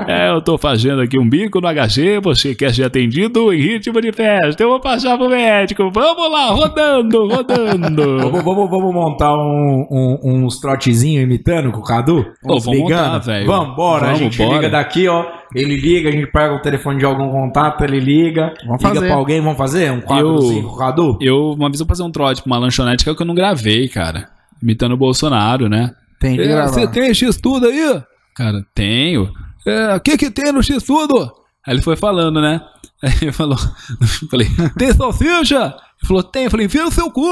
É, 0.08 0.30
eu 0.32 0.42
tô 0.42 0.58
fazendo 0.58 1.02
aqui 1.02 1.20
um 1.20 1.30
bico 1.30 1.62
no 1.62 1.68
HC, 1.68 2.20
você 2.22 2.56
quer 2.56 2.74
ser 2.74 2.84
atendido 2.86 3.54
em 3.54 3.62
ritmo 3.62 4.02
de 4.02 4.12
festa. 4.12 4.64
Eu 4.64 4.70
vou 4.70 4.80
passar 4.80 5.18
pro 5.18 5.30
médico. 5.30 5.92
Vamos 5.92 6.32
lá, 6.32 6.46
rodando, 6.48 7.28
rodando. 7.28 8.18
Vamos, 8.28 8.44
vamos, 8.44 8.70
vamos 8.70 8.94
montar 8.94 9.34
um, 9.36 9.86
um- 9.92 10.20
uns 10.46 10.60
trotezinhos 10.60 11.24
imitando 11.24 11.72
com 11.72 11.80
o 11.80 11.84
Cadu? 11.84 12.26
Uns 12.44 12.66
vamos 12.66 12.80
ligando? 12.80 13.06
montar, 13.14 13.18
velho. 13.20 13.46
Vamos, 13.46 13.76
bora. 13.76 14.08
a 14.12 14.14
gente 14.16 14.38
bora. 14.38 14.56
liga 14.56 14.70
daqui, 14.70 15.08
ó. 15.08 15.26
Ele 15.56 15.76
liga, 15.78 16.10
a 16.10 16.12
gente 16.12 16.28
pega 16.28 16.54
o 16.54 16.60
telefone 16.62 17.00
de 17.00 17.06
algum 17.06 17.30
contato, 17.32 17.84
ele 17.84 18.00
liga. 18.00 18.54
Vamos 18.66 18.82
liga 18.82 18.96
fazer. 18.96 19.08
pra 19.08 19.16
alguém, 19.16 19.42
vamos 19.42 19.58
fazer? 19.58 19.92
Um 19.92 20.02
quadrozinho 20.02 20.64
com 20.64 20.76
o 20.76 20.78
Cadu? 20.78 21.18
Eu, 21.22 21.52
uma 21.54 21.70
vez 21.70 21.80
eu 21.80 21.86
passei 21.86 22.06
um 22.06 22.12
trote 22.12 22.42
pra 22.42 22.52
uma 22.52 22.58
lanchonete 22.60 23.04
que 23.04 23.10
é 23.10 23.14
o 23.14 23.16
que 23.16 23.22
eu 23.22 23.28
não 23.28 23.36
gravei, 23.36 23.88
cara. 23.88 24.30
Imitando 24.62 24.94
o 24.94 24.98
Bolsonaro, 24.98 25.70
né? 25.70 25.94
Tem 26.20 26.36
que 26.36 26.42
É, 26.42 26.48
gravar. 26.48 26.68
você 26.70 26.88
tem 26.88 27.14
X-Tudo 27.14 27.68
aí? 27.68 28.02
Cara, 28.36 28.66
tenho. 28.74 29.32
É, 29.66 29.96
o 29.96 30.00
que 30.00 30.18
que 30.18 30.30
tem 30.32 30.52
no 30.52 30.64
X-Tudo? 30.64 31.32
Aí 31.66 31.74
ele 31.76 31.82
foi 31.82 31.96
falando, 31.96 32.42
né? 32.42 32.62
Aí 33.04 33.14
ele 33.22 33.32
falou, 33.32 33.58
eu 34.02 34.08
falei, 34.30 34.48
tem 34.78 34.92
salsicha? 34.94 35.76
Ele 36.00 36.08
falou, 36.08 36.24
tem. 36.24 36.46
Eu 36.46 36.52
falei, 36.52 36.66
enfia 36.66 36.84
no 36.84 36.92
seu 36.92 37.10
cu. 37.12 37.28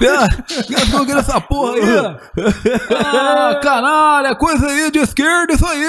É, 0.00 1.04
quero 1.04 1.18
essa 1.18 1.40
porra 1.40 1.74
aí. 1.74 1.82
Ah, 3.04 3.60
caralho, 3.62 4.26
é 4.28 4.34
coisa 4.34 4.66
aí 4.66 4.90
de 4.90 4.98
esquerda, 4.98 5.54
isso 5.54 5.66
aí. 5.66 5.84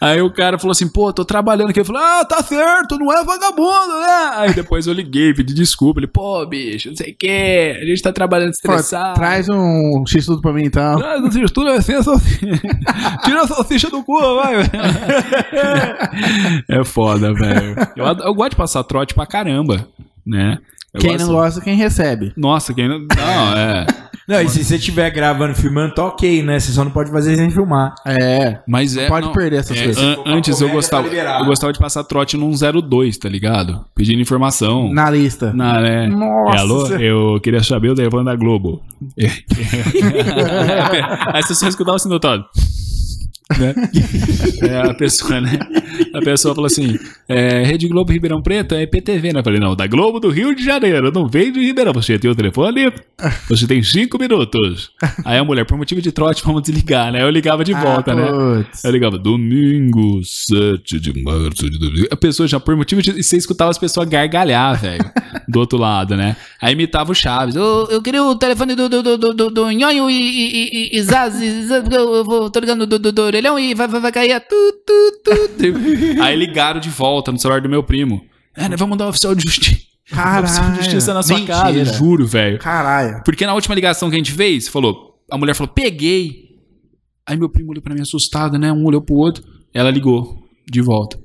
aí 0.00 0.20
o 0.20 0.30
cara 0.30 0.58
falou 0.58 0.72
assim, 0.72 0.88
pô, 0.88 1.12
tô 1.12 1.24
trabalhando 1.24 1.70
aqui. 1.70 1.80
Eu 1.80 1.84
falei, 1.84 2.02
ah, 2.02 2.24
tá 2.24 2.42
certo, 2.42 2.98
não 2.98 3.12
é 3.12 3.24
vagabundo, 3.24 4.00
né? 4.00 4.30
Aí 4.34 4.54
depois 4.54 4.86
eu 4.86 4.92
liguei, 4.92 5.32
pedi 5.34 5.54
desculpa. 5.54 6.00
Ele, 6.00 6.06
pô, 6.06 6.44
bicho, 6.46 6.88
não 6.90 6.96
sei 6.96 7.12
o 7.12 7.16
que, 7.16 7.78
a 7.80 7.84
gente 7.84 8.02
tá 8.02 8.12
trabalhando 8.12 8.50
Pô, 8.50 8.72
estressado. 8.72 9.14
traz 9.14 9.48
um 9.48 10.04
X 10.06 10.26
tudo 10.26 10.42
pra 10.42 10.52
mim 10.52 10.64
então. 10.64 10.96
Traz 10.98 11.20
o 11.20 11.22
salsicha, 11.24 11.54
tudo 11.54 11.70
é 11.70 11.80
sem 11.80 11.96
a 11.96 12.02
salsicha. 12.02 12.60
Tira 13.24 13.42
a 13.42 13.46
salsicha 13.46 13.90
do 13.90 14.03
cu, 14.04 14.18
vai. 14.36 14.54
É 16.68 16.84
foda, 16.84 17.32
velho. 17.34 17.74
Eu, 17.96 18.04
eu 18.06 18.34
gosto 18.34 18.50
de 18.50 18.56
passar 18.56 18.84
trote 18.84 19.14
pra 19.14 19.26
caramba, 19.26 19.86
né? 20.26 20.58
Eu 20.92 21.00
Quem 21.00 21.12
gosto- 21.12 21.26
não 21.26 21.34
gosta, 21.34 21.60
quem 21.60 21.76
recebe. 21.76 22.32
Nossa, 22.36 22.72
quem 22.72 22.88
não. 22.88 23.00
Não, 23.00 23.56
é. 23.56 23.86
Não, 24.26 24.40
e 24.40 24.48
se 24.48 24.64
você 24.64 24.76
estiver 24.76 25.10
gravando, 25.10 25.54
filmando, 25.54 25.94
tá 25.94 26.06
ok, 26.06 26.42
né? 26.42 26.58
Você 26.58 26.72
só 26.72 26.82
não 26.82 26.90
pode 26.90 27.10
fazer 27.10 27.36
sem 27.36 27.50
filmar. 27.50 27.94
É. 28.06 28.58
Mas 28.66 28.96
é. 28.96 29.06
pode 29.06 29.26
não, 29.26 29.34
perder 29.34 29.56
essas 29.58 29.76
é, 29.76 29.84
coisas. 29.84 30.02
an- 30.02 30.16
antes 30.24 30.60
eu 30.62 30.70
gostava, 30.70 31.08
tá 31.10 31.40
eu 31.40 31.44
gostava 31.44 31.72
de 31.74 31.78
passar 31.78 32.04
trote 32.04 32.34
num 32.36 32.50
02, 32.52 33.18
tá 33.18 33.28
ligado? 33.28 33.84
Pedindo 33.94 34.22
informação. 34.22 34.90
Na 34.94 35.10
lista. 35.10 35.52
Na, 35.52 35.78
né? 35.80 36.06
Nossa. 36.06 36.56
É, 36.56 36.60
alô, 36.60 36.86
eu 36.96 37.38
queria 37.42 37.62
saber 37.62 37.90
o 37.90 37.94
telefone 37.94 38.24
da 38.24 38.34
Globo. 38.34 38.82
Aí 41.34 41.42
você 41.42 41.54
só 41.54 41.68
escutava 41.68 41.96
assim, 41.96 42.08
doutor. 42.08 42.46
Né? 43.58 43.74
É, 44.62 44.78
a 44.78 44.94
pessoa, 44.94 45.40
né? 45.40 45.58
A 46.14 46.20
pessoa 46.20 46.54
falou 46.54 46.66
assim: 46.66 46.98
é, 47.28 47.62
Rede 47.64 47.86
Globo 47.88 48.10
Ribeirão 48.10 48.40
Preto 48.40 48.74
é 48.74 48.82
IPTV, 48.82 49.32
né? 49.32 49.40
Eu 49.40 49.44
falei, 49.44 49.60
não, 49.60 49.76
da 49.76 49.86
Globo 49.86 50.18
do 50.18 50.30
Rio 50.30 50.54
de 50.54 50.64
Janeiro, 50.64 51.10
não 51.12 51.28
vem 51.28 51.52
de 51.52 51.60
Ribeirão. 51.60 51.92
Você 51.92 52.18
tem 52.18 52.30
o 52.30 52.34
telefone, 52.34 52.92
você 53.48 53.66
tem 53.66 53.82
cinco 53.82 54.18
minutos. 54.18 54.90
Aí 55.24 55.38
a 55.38 55.44
mulher, 55.44 55.66
por 55.66 55.76
motivo 55.76 56.00
de 56.00 56.12
trote, 56.12 56.42
vamos 56.44 56.62
desligar, 56.62 57.12
né? 57.12 57.22
Eu 57.22 57.30
ligava 57.30 57.64
de 57.64 57.74
volta, 57.74 58.12
ah, 58.12 58.14
né? 58.14 58.62
putz. 58.62 58.84
Eu 58.84 58.90
ligava, 58.90 59.18
domingo, 59.18 60.22
7 60.24 61.00
de 61.00 61.22
março 61.22 61.68
de 61.68 61.78
2000. 61.78 62.08
A 62.10 62.16
pessoa 62.16 62.48
já, 62.48 62.58
por 62.58 62.74
motivo 62.76 63.02
de. 63.02 63.10
E 63.10 63.22
você 63.22 63.36
escutava 63.36 63.70
as 63.70 63.78
pessoas 63.78 64.08
gargalhar, 64.08 64.80
velho. 64.80 65.04
do 65.48 65.60
outro 65.60 65.78
lado, 65.78 66.16
né? 66.16 66.36
Aí 66.60 66.72
imitava 66.72 67.12
o 67.12 67.14
Chaves. 67.14 67.54
Eu, 67.54 67.88
eu 67.90 68.00
queria 68.00 68.22
o 68.22 68.34
telefone 68.36 68.74
do, 68.74 68.88
do, 68.88 69.02
do, 69.02 69.18
do, 69.18 69.34
do, 69.34 69.50
do 69.50 69.70
Nhonho 69.70 70.08
e, 70.08 70.14
e, 70.14 70.94
e, 70.94 70.98
e 70.98 71.02
Zaz, 71.02 71.40
eu 71.40 72.24
vou, 72.24 72.50
tô 72.50 72.60
ligando 72.60 72.86
do, 72.86 72.98
do, 72.98 73.12
do 73.12 73.22
orelhão 73.34 73.58
e 73.58 73.74
vai, 73.74 73.88
vai, 73.88 74.00
vai 74.00 74.12
cair 74.12 74.32
a 74.32 74.40
tu, 74.40 74.54
tu, 74.86 75.20
tu, 75.24 75.48
tu. 75.48 76.22
Aí 76.22 76.36
ligaram 76.36 76.80
de 76.80 76.88
volta 76.88 77.32
no 77.32 77.38
celular 77.38 77.60
do 77.60 77.68
meu 77.68 77.82
primo. 77.82 78.24
É, 78.56 78.68
né? 78.68 78.76
Vamos 78.76 78.96
dar 78.96 79.06
um 79.06 79.08
oficial 79.08 79.34
de 79.34 79.44
justiça. 79.44 79.82
Oficial 80.42 80.70
de 80.72 80.76
justiça 80.76 81.14
na 81.14 81.22
sua 81.22 81.38
Mentira. 81.38 81.58
casa, 81.58 81.84
juro, 81.86 82.26
velho. 82.26 82.58
Caralho. 82.58 83.22
Porque 83.24 83.46
na 83.46 83.54
última 83.54 83.74
ligação 83.74 84.10
que 84.10 84.16
a 84.16 84.18
gente 84.18 84.32
fez, 84.32 84.68
falou, 84.68 85.18
a 85.30 85.38
mulher 85.38 85.54
falou, 85.54 85.72
peguei. 85.72 86.44
Aí 87.26 87.38
meu 87.38 87.48
primo 87.48 87.70
olhou 87.70 87.82
pra 87.82 87.94
mim 87.94 88.02
assustado, 88.02 88.58
né? 88.58 88.70
Um 88.70 88.84
olhou 88.84 89.00
pro 89.00 89.14
outro. 89.14 89.42
Ela 89.72 89.90
ligou 89.90 90.44
de 90.70 90.82
volta. 90.82 91.18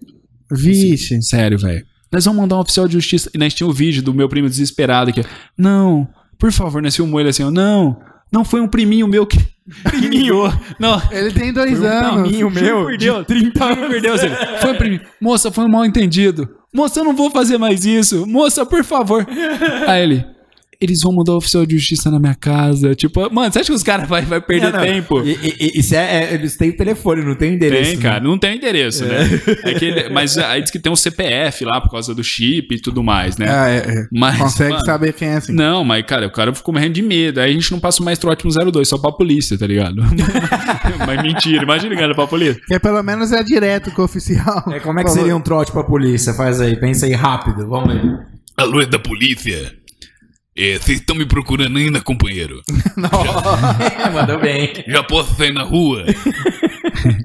Vixe. 0.49 1.21
Sério, 1.21 1.59
velho. 1.59 1.85
Nós 2.11 2.25
vamos 2.25 2.39
mandar 2.39 2.55
um 2.55 2.59
oficial 2.61 2.87
de 2.87 2.93
justiça. 2.93 3.29
E 3.35 3.37
nós 3.37 3.53
tinha 3.53 3.67
o 3.67 3.73
vídeo 3.73 4.01
do 4.01 4.13
meu 4.13 4.29
primo 4.29 4.49
desesperado 4.49 5.09
aqui. 5.09 5.23
Não, 5.57 6.07
por 6.39 6.51
favor, 6.51 6.81
nós 6.81 6.95
filmou 6.95 7.19
ele 7.19 7.29
assim, 7.29 7.43
ó. 7.43 7.51
Não, 7.51 7.99
não 8.31 8.45
foi 8.45 8.61
um 8.61 8.67
priminho 8.67 9.07
meu 9.07 9.27
que. 9.27 9.37
Priminho! 9.83 10.43
Não, 10.79 11.01
Ele 11.11 11.31
tem 11.31 11.53
dois 11.53 11.79
um 11.79 11.85
anos. 11.85 12.21
priminho 12.21 12.49
meu. 12.51 12.83
Por 12.83 12.97
Deus, 12.97 13.25
30 13.27 13.65
anos. 13.65 13.87
Por 13.87 14.01
Deus, 14.01 14.23
ele. 14.23 14.35
Foi 14.61 14.73
priminho. 14.73 15.01
Moça, 15.21 15.51
foi 15.51 15.65
um 15.65 15.69
mal 15.69 15.85
entendido. 15.85 16.49
Moça, 16.73 16.99
eu 16.99 17.03
não 17.03 17.15
vou 17.15 17.29
fazer 17.31 17.57
mais 17.57 17.85
isso. 17.85 18.25
Moça, 18.27 18.65
por 18.65 18.83
favor. 18.83 19.25
Aí 19.87 20.03
ele. 20.03 20.25
Eles 20.81 21.01
vão 21.01 21.11
mudar 21.11 21.33
o 21.33 21.35
oficial 21.35 21.65
de 21.65 21.77
justiça 21.77 22.09
na 22.09 22.17
minha 22.19 22.33
casa. 22.35 22.95
Tipo, 22.95 23.29
mano, 23.33 23.51
você 23.51 23.59
acha 23.59 23.67
que 23.69 23.75
os 23.75 23.83
caras 23.83 24.07
vão 24.07 24.21
vai 24.23 24.39
perder 24.39 24.71
Não, 24.71 24.79
não. 24.79 24.85
tempo? 24.85 25.21
E, 25.25 25.31
e- 25.59 25.79
isso 25.79 25.93
é, 25.93 26.23
é- 26.23 26.33
eles 26.33 26.55
têm 26.55 26.69
o 26.69 26.77
telefone, 26.77 27.21
não 27.21 27.35
tem 27.35 27.55
endereço. 27.55 27.83
Tem, 27.83 27.95
né? 27.97 28.01
cara. 28.01 28.23
Não 28.23 28.37
tem 28.37 28.55
endereço, 28.55 29.03
né? 29.03 29.17
É 29.65 29.73
que 29.73 29.83
ele- 29.83 30.07
mas 30.07 30.37
aí 30.37 30.61
diz 30.61 30.71
que 30.71 30.79
tem 30.79 30.89
um 30.89 30.95
CPF 30.95 31.65
lá 31.65 31.81
por 31.81 31.91
causa 31.91 32.15
do 32.15 32.23
chip 32.23 32.73
e 32.73 32.79
tudo 32.79 33.03
mais, 33.03 33.35
né? 33.37 33.45
É, 33.47 33.75
é, 33.75 33.99
é. 34.03 34.07
Mas, 34.09 34.37
Consegue 34.37 34.71
mano, 34.71 34.85
saber 34.85 35.11
quem 35.11 35.27
é 35.27 35.35
assim. 35.35 35.51
Não, 35.51 35.83
mas, 35.83 36.05
cara, 36.05 36.27
o 36.27 36.31
cara 36.31 36.55
ficou 36.55 36.73
morrendo 36.73 36.93
de 36.93 37.01
medo. 37.01 37.41
Aí 37.41 37.51
a 37.51 37.53
gente 37.53 37.69
não 37.73 37.79
passa 37.81 38.01
mais 38.01 38.17
trote 38.17 38.45
no 38.45 38.71
02, 38.71 38.87
só 38.87 38.97
pra 38.97 39.11
polícia, 39.11 39.57
tá 39.57 39.67
ligado? 39.67 39.97
mas 41.05 41.21
mentira, 41.21 41.61
imagina 41.63 41.93
ligando 41.93 42.15
pra 42.15 42.25
polícia. 42.25 42.55
Porque 42.55 42.79
pelo 42.79 43.03
menos 43.03 43.33
é 43.33 43.43
direto 43.43 43.91
com 43.91 44.01
o 44.01 44.05
oficial. 44.05 44.63
É, 44.71 44.79
como 44.79 44.97
é 44.97 45.03
que 45.03 45.11
seria 45.11 45.35
um 45.35 45.41
trote 45.41 45.73
pra 45.73 45.83
polícia? 45.83 46.33
Faz 46.33 46.61
aí, 46.61 46.77
pensa 46.77 47.05
aí 47.05 47.11
rápido, 47.13 47.67
vamos 47.67 47.89
aí. 47.93 48.01
Alô, 48.55 48.81
é 48.81 48.85
da 48.85 48.99
polícia? 48.99 49.73
É, 50.61 50.77
Vocês 50.77 50.99
estão 50.99 51.15
me 51.15 51.25
procurando 51.25 51.77
ainda, 51.77 52.01
companheiro? 52.01 52.61
Mandou 54.13 54.39
bem. 54.41 54.73
Já 54.85 55.01
posso 55.01 55.33
sair 55.35 55.53
na 55.53 55.63
rua? 55.63 56.03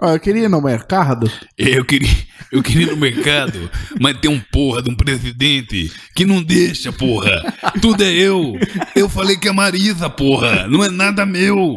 Ó, 0.01 0.13
eu 0.13 0.21
queria 0.21 0.45
ir 0.45 0.49
no 0.49 0.63
mercado. 0.63 1.29
É, 1.59 1.77
Eu 1.77 1.85
queria, 1.85 2.09
eu 2.53 2.63
queria 2.63 2.87
ir 2.87 2.91
no 2.91 2.97
mercado, 2.97 3.69
mas 4.01 4.17
tem 4.19 4.31
um 4.31 4.39
porra 4.39 4.81
de 4.83 4.89
um 4.89 4.95
presidente 4.95 5.91
que 6.15 6.25
não 6.25 6.41
deixa, 6.41 6.93
porra. 6.93 7.53
Tudo 7.83 8.05
é 8.05 8.13
eu. 8.13 8.57
Eu 8.95 9.09
falei 9.09 9.37
que 9.37 9.49
é 9.49 9.53
Marisa, 9.53 10.09
porra. 10.09 10.69
Não 10.69 10.85
é 10.85 10.89
nada 10.89 11.27
meu. 11.27 11.77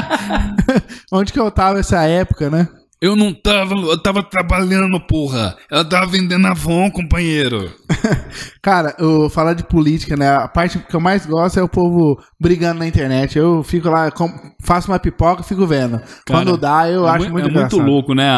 Onde 1.10 1.32
que 1.32 1.40
eu 1.40 1.50
tava 1.50 1.80
essa 1.80 2.02
época, 2.02 2.50
né? 2.50 2.68
Eu 3.02 3.16
não 3.16 3.32
tava, 3.32 3.74
eu 3.74 3.96
tava 3.96 4.22
trabalhando, 4.22 5.00
porra. 5.00 5.56
Ela 5.70 5.82
tava 5.84 6.06
vendendo 6.06 6.46
Avon, 6.46 6.90
companheiro. 6.90 7.72
Cara, 8.60 8.94
eu 8.98 9.30
falar 9.30 9.54
de 9.54 9.64
política, 9.64 10.16
né? 10.18 10.28
A 10.36 10.46
parte 10.46 10.78
que 10.78 10.94
eu 10.94 11.00
mais 11.00 11.24
gosto 11.24 11.58
é 11.58 11.62
o 11.62 11.68
povo 11.68 12.22
brigando 12.38 12.80
na 12.80 12.86
internet. 12.86 13.38
Eu 13.38 13.62
fico 13.62 13.88
lá, 13.88 14.10
com- 14.10 14.30
faço 14.62 14.90
uma 14.90 14.98
pipoca 14.98 15.40
e 15.40 15.44
fico 15.48 15.66
vendo. 15.66 15.98
Quando 16.26 16.58
dá, 16.58 16.90
eu 16.90 17.06
é 17.06 17.10
acho 17.12 17.18
mui- 17.30 17.42
muito 17.42 17.48
É 17.48 17.60
muito 17.60 17.78
louco, 17.78 18.14
né? 18.14 18.28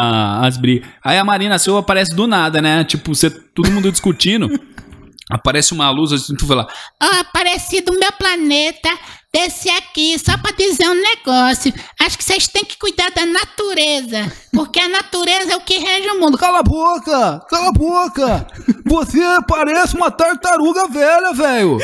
as 0.41 0.55
brigas. 0.55 0.87
Aí 1.03 1.17
a 1.17 1.25
Marina 1.25 1.59
Silva 1.59 1.79
aparece 1.81 2.15
do 2.15 2.25
nada, 2.25 2.61
né? 2.61 2.85
Tipo, 2.85 3.13
você, 3.13 3.29
todo 3.29 3.69
mundo 3.69 3.91
discutindo. 3.91 4.47
aparece 5.29 5.73
uma 5.73 5.89
luz, 5.89 6.11
assim, 6.13 6.35
tu 6.35 6.45
vê 6.45 6.55
lá. 6.55 6.67
Ó, 7.01 7.23
pareci 7.33 7.81
do 7.81 7.97
meu 7.99 8.11
planeta, 8.13 8.89
desci 9.35 9.67
aqui 9.69 10.17
só 10.19 10.37
pra 10.37 10.51
dizer 10.51 10.87
um 10.87 11.01
negócio. 11.01 11.73
Acho 11.99 12.17
que 12.17 12.23
vocês 12.23 12.47
têm 12.47 12.63
que 12.63 12.77
cuidar 12.77 13.09
da 13.11 13.25
natureza, 13.25 14.31
porque 14.53 14.79
a 14.79 14.87
natureza 14.87 15.53
é 15.53 15.55
o 15.55 15.61
que 15.61 15.79
rege 15.79 16.09
o 16.11 16.19
mundo. 16.19 16.37
Cala 16.37 16.59
a 16.59 16.63
boca! 16.63 17.41
Cala 17.49 17.69
a 17.69 17.71
boca! 17.71 18.47
Você 18.85 19.19
parece 19.47 19.95
uma 19.95 20.11
tartaruga 20.11 20.87
velha, 20.87 21.33
velho! 21.33 21.79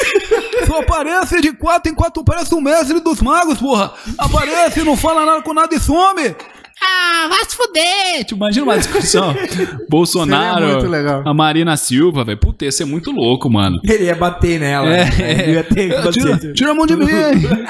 Só 0.68 0.80
aparece 0.80 1.42
de 1.42 1.52
quatro 1.54 1.92
em 1.92 1.96
quatro, 1.96 2.24
parece 2.24 2.54
o 2.54 2.62
mestre 2.62 3.00
dos 3.00 3.20
magos, 3.22 3.58
porra! 3.58 3.94
Aparece, 4.18 4.84
não 4.84 4.96
fala 4.96 5.26
nada 5.26 5.42
com 5.42 5.54
nada 5.54 5.74
e 5.74 5.80
some! 5.80 6.36
Ah, 6.82 7.28
vai 7.30 7.44
se 7.46 7.56
fuder. 7.56 8.24
Tipo, 8.26 8.36
imagina 8.36 8.66
uma 8.66 8.78
discussão. 8.78 9.36
Bolsonaro, 9.90 10.66
muito 10.66 10.88
legal. 10.88 11.24
a 11.26 11.34
Marina 11.34 11.76
Silva, 11.76 12.24
velho. 12.24 12.38
Puta, 12.38 12.66
ia 12.66 12.72
ser 12.72 12.86
muito 12.86 13.12
louco, 13.12 13.50
mano. 13.50 13.80
Ele 13.84 14.06
ia 14.06 14.16
bater 14.16 14.60
nela. 14.60 14.88
É, 14.88 15.06
né? 15.06 15.44
Ele 15.44 15.52
ia 15.54 15.64
ter 15.64 15.90
que 16.04 16.12
Tira, 16.12 16.32
bater. 16.32 16.54
tira 16.54 16.72
a 16.72 16.74
mão 16.74 16.86
de 16.86 16.96
mim! 16.96 17.06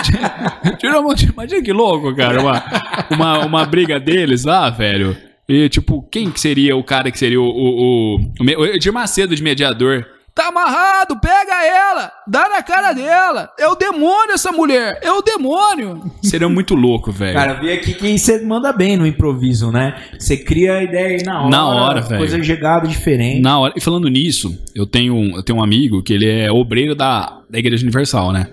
Tira, 0.04 0.76
tira 0.80 0.98
a 1.00 1.02
mão 1.02 1.14
de 1.14 1.26
Imagina 1.26 1.62
que 1.62 1.74
louco, 1.74 2.16
cara. 2.16 2.40
Uma, 2.42 2.64
uma, 3.10 3.46
uma 3.46 3.66
briga 3.66 4.00
deles 4.00 4.44
lá, 4.44 4.70
velho. 4.70 5.16
E, 5.48 5.68
tipo, 5.70 6.04
quem 6.12 6.30
que 6.30 6.40
seria 6.40 6.76
o 6.76 6.84
cara 6.84 7.10
que 7.12 7.18
seria 7.18 7.42
o. 7.42 7.46
O, 7.46 7.50
o, 7.50 8.16
o, 8.40 8.62
o 8.62 8.66
Edir 8.68 8.94
Macedo 8.94 9.36
de 9.36 9.42
mediador? 9.42 10.06
Tá 10.40 10.48
amarrado, 10.48 11.20
pega 11.20 11.66
ela! 11.66 12.10
Dá 12.26 12.48
na 12.48 12.64
cara 12.64 12.94
dela! 12.94 13.50
É 13.60 13.68
o 13.68 13.76
demônio 13.76 14.32
essa 14.36 14.54
mulher! 14.54 14.98
É 15.04 15.12
o 15.12 15.22
demônio! 15.22 16.02
Seria 16.24 16.48
muito 16.48 16.76
louco, 16.76 17.12
velho. 17.12 17.34
Cara, 17.34 17.56
vi 17.56 17.70
aqui 17.70 17.94
que 17.94 18.18
você 18.18 18.40
manda 18.46 18.72
bem 18.72 18.96
no 18.96 19.06
improviso, 19.06 19.70
né? 19.70 20.02
Você 20.18 20.38
cria 20.38 20.76
a 20.78 20.84
ideia 20.84 21.18
aí 21.18 21.24
na 21.26 21.42
hora. 21.42 21.50
Na 21.50 21.68
hora, 21.68 22.02
velho. 22.02 22.20
Coisa 22.20 22.42
chegada 22.42 22.88
diferente. 22.88 23.42
Na 23.42 23.60
hora, 23.60 23.74
e 23.76 23.82
falando 23.82 24.08
nisso, 24.08 24.58
eu 24.74 24.88
tenho, 24.88 25.14
um- 25.14 25.36
eu 25.36 25.44
tenho 25.44 25.60
um 25.60 25.62
amigo 25.62 26.02
que 26.02 26.14
ele 26.14 26.30
é 26.30 26.50
obreiro 26.50 26.96
da, 26.96 27.42
da 27.50 27.60
Igreja 27.60 27.84
Universal, 27.84 28.32
né? 28.32 28.48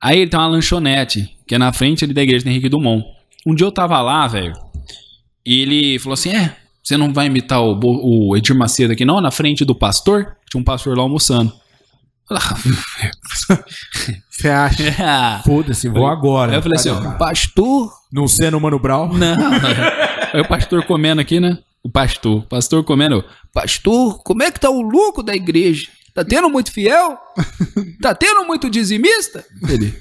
Aí 0.00 0.20
ele 0.20 0.30
tem 0.30 0.40
uma 0.40 0.46
lanchonete, 0.46 1.36
que 1.46 1.54
é 1.54 1.58
na 1.58 1.70
frente 1.70 2.02
ali 2.02 2.14
da 2.14 2.22
Igreja 2.22 2.44
do 2.46 2.48
Henrique 2.48 2.70
Dumont. 2.70 3.04
Um 3.46 3.54
dia 3.54 3.66
eu 3.66 3.72
tava 3.72 4.00
lá, 4.00 4.26
velho, 4.26 4.54
e 5.44 5.60
ele 5.60 5.98
falou 5.98 6.14
assim: 6.14 6.30
É, 6.34 6.56
você 6.90 6.96
não 6.96 7.12
vai 7.12 7.26
imitar 7.26 7.62
o, 7.62 7.78
o 7.82 8.36
Edir 8.36 8.56
Macedo 8.56 8.92
aqui, 8.92 9.04
não? 9.04 9.20
Na 9.20 9.30
frente 9.30 9.64
do 9.64 9.76
pastor? 9.76 10.36
Tinha 10.50 10.60
um 10.60 10.64
pastor 10.64 10.96
lá 10.96 11.04
almoçando. 11.04 11.52
Você 14.30 14.48
acha? 14.48 15.42
Foda-se, 15.46 15.88
vou 15.88 16.06
agora. 16.06 16.52
Aí 16.52 16.58
eu 16.58 16.62
falei 16.62 16.78
assim: 16.78 16.90
ó, 16.90 17.12
Pastor? 17.12 17.92
Não 18.12 18.26
sendo 18.26 18.56
o 18.56 18.60
Mano 18.60 18.78
Brown. 18.78 19.12
Não. 19.12 19.36
Aí 20.32 20.40
o 20.40 20.48
pastor 20.48 20.84
comendo 20.84 21.20
aqui, 21.20 21.40
né? 21.40 21.58
O 21.82 21.90
pastor. 21.90 22.38
O 22.38 22.42
pastor 22.42 22.84
comendo. 22.84 23.24
Pastor, 23.52 24.22
como 24.22 24.42
é 24.42 24.50
que 24.50 24.60
tá 24.60 24.70
o 24.70 24.80
lucro 24.80 25.22
da 25.22 25.34
igreja? 25.34 25.88
Tá 26.14 26.24
tendo 26.24 26.48
muito 26.48 26.72
fiel? 26.72 27.18
Tá 28.00 28.14
tendo 28.14 28.44
muito 28.44 28.70
dizimista? 28.70 29.44
Ele 29.68 29.94